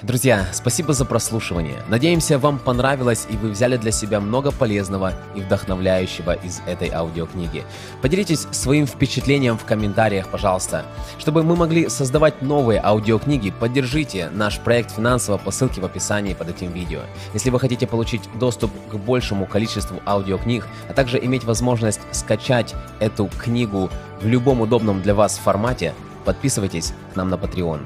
Друзья, 0.02 0.46
спасибо 0.54 0.94
за 0.94 1.04
прослушивание. 1.04 1.82
Надеемся, 1.88 2.38
вам 2.38 2.58
понравилось 2.58 3.26
и 3.28 3.36
вы 3.36 3.50
взяли 3.50 3.76
для 3.76 3.92
себя 3.92 4.18
много 4.18 4.50
полезного 4.50 5.12
и 5.34 5.42
вдохновляющего 5.42 6.32
из 6.32 6.62
этой 6.66 6.88
аудиокниги. 6.88 7.64
Поделитесь 8.00 8.46
своим 8.50 8.86
впечатлением 8.86 9.58
в 9.58 9.66
комментариях, 9.66 10.28
пожалуйста. 10.28 10.86
Чтобы 11.18 11.42
мы 11.42 11.54
могли 11.54 11.90
создавать 11.90 12.40
новые 12.40 12.80
аудиокниги, 12.82 13.50
поддержите 13.50 14.30
наш 14.32 14.58
проект 14.58 14.92
финансово 14.92 15.36
по 15.36 15.50
ссылке 15.50 15.82
в 15.82 15.84
описании 15.84 16.32
под 16.32 16.48
этим 16.48 16.72
видео. 16.72 17.00
Если 17.34 17.50
вы 17.50 17.60
хотите 17.60 17.86
получить 17.86 18.22
доступ 18.38 18.70
к 18.90 18.94
большему 18.94 19.44
количеству 19.44 20.00
аудиокниг, 20.06 20.66
а 20.88 20.94
также 20.94 21.22
иметь 21.22 21.44
возможность 21.44 22.00
скачать 22.12 22.74
эту 23.00 23.26
книгу 23.26 23.90
в 24.22 24.26
любом 24.26 24.62
удобном 24.62 25.02
для 25.02 25.14
вас 25.14 25.36
формате, 25.36 25.92
подписывайтесь 26.24 26.94
к 27.12 27.16
нам 27.16 27.28
на 27.28 27.34
Patreon. 27.34 27.80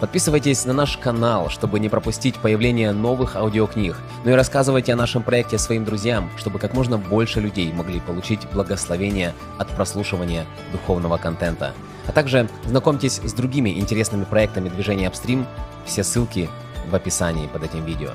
Подписывайтесь 0.00 0.66
на 0.66 0.74
наш 0.74 0.98
канал, 0.98 1.48
чтобы 1.48 1.80
не 1.80 1.88
пропустить 1.88 2.36
появление 2.36 2.92
новых 2.92 3.34
аудиокниг, 3.34 3.96
ну 4.24 4.30
и 4.30 4.34
рассказывайте 4.34 4.92
о 4.92 4.96
нашем 4.96 5.22
проекте 5.22 5.56
своим 5.56 5.86
друзьям, 5.86 6.30
чтобы 6.36 6.58
как 6.58 6.74
можно 6.74 6.98
больше 6.98 7.40
людей 7.40 7.72
могли 7.72 8.00
получить 8.00 8.46
благословение 8.52 9.32
от 9.58 9.68
прослушивания 9.68 10.44
духовного 10.70 11.16
контента. 11.16 11.72
А 12.06 12.12
также 12.12 12.48
знакомьтесь 12.66 13.20
с 13.24 13.32
другими 13.32 13.70
интересными 13.70 14.24
проектами 14.24 14.68
движения 14.68 15.08
Upstream, 15.08 15.46
все 15.86 16.04
ссылки 16.04 16.50
в 16.90 16.94
описании 16.94 17.46
под 17.46 17.64
этим 17.64 17.84
видео. 17.86 18.10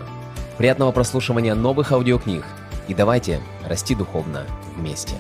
Приятного 0.60 0.92
прослушивания 0.92 1.56
новых 1.56 1.92
аудиокниг 1.92 2.46
и 2.88 2.94
давайте 2.94 3.42
расти 3.68 3.96
духовно 3.96 4.46
вместе. 4.78 5.16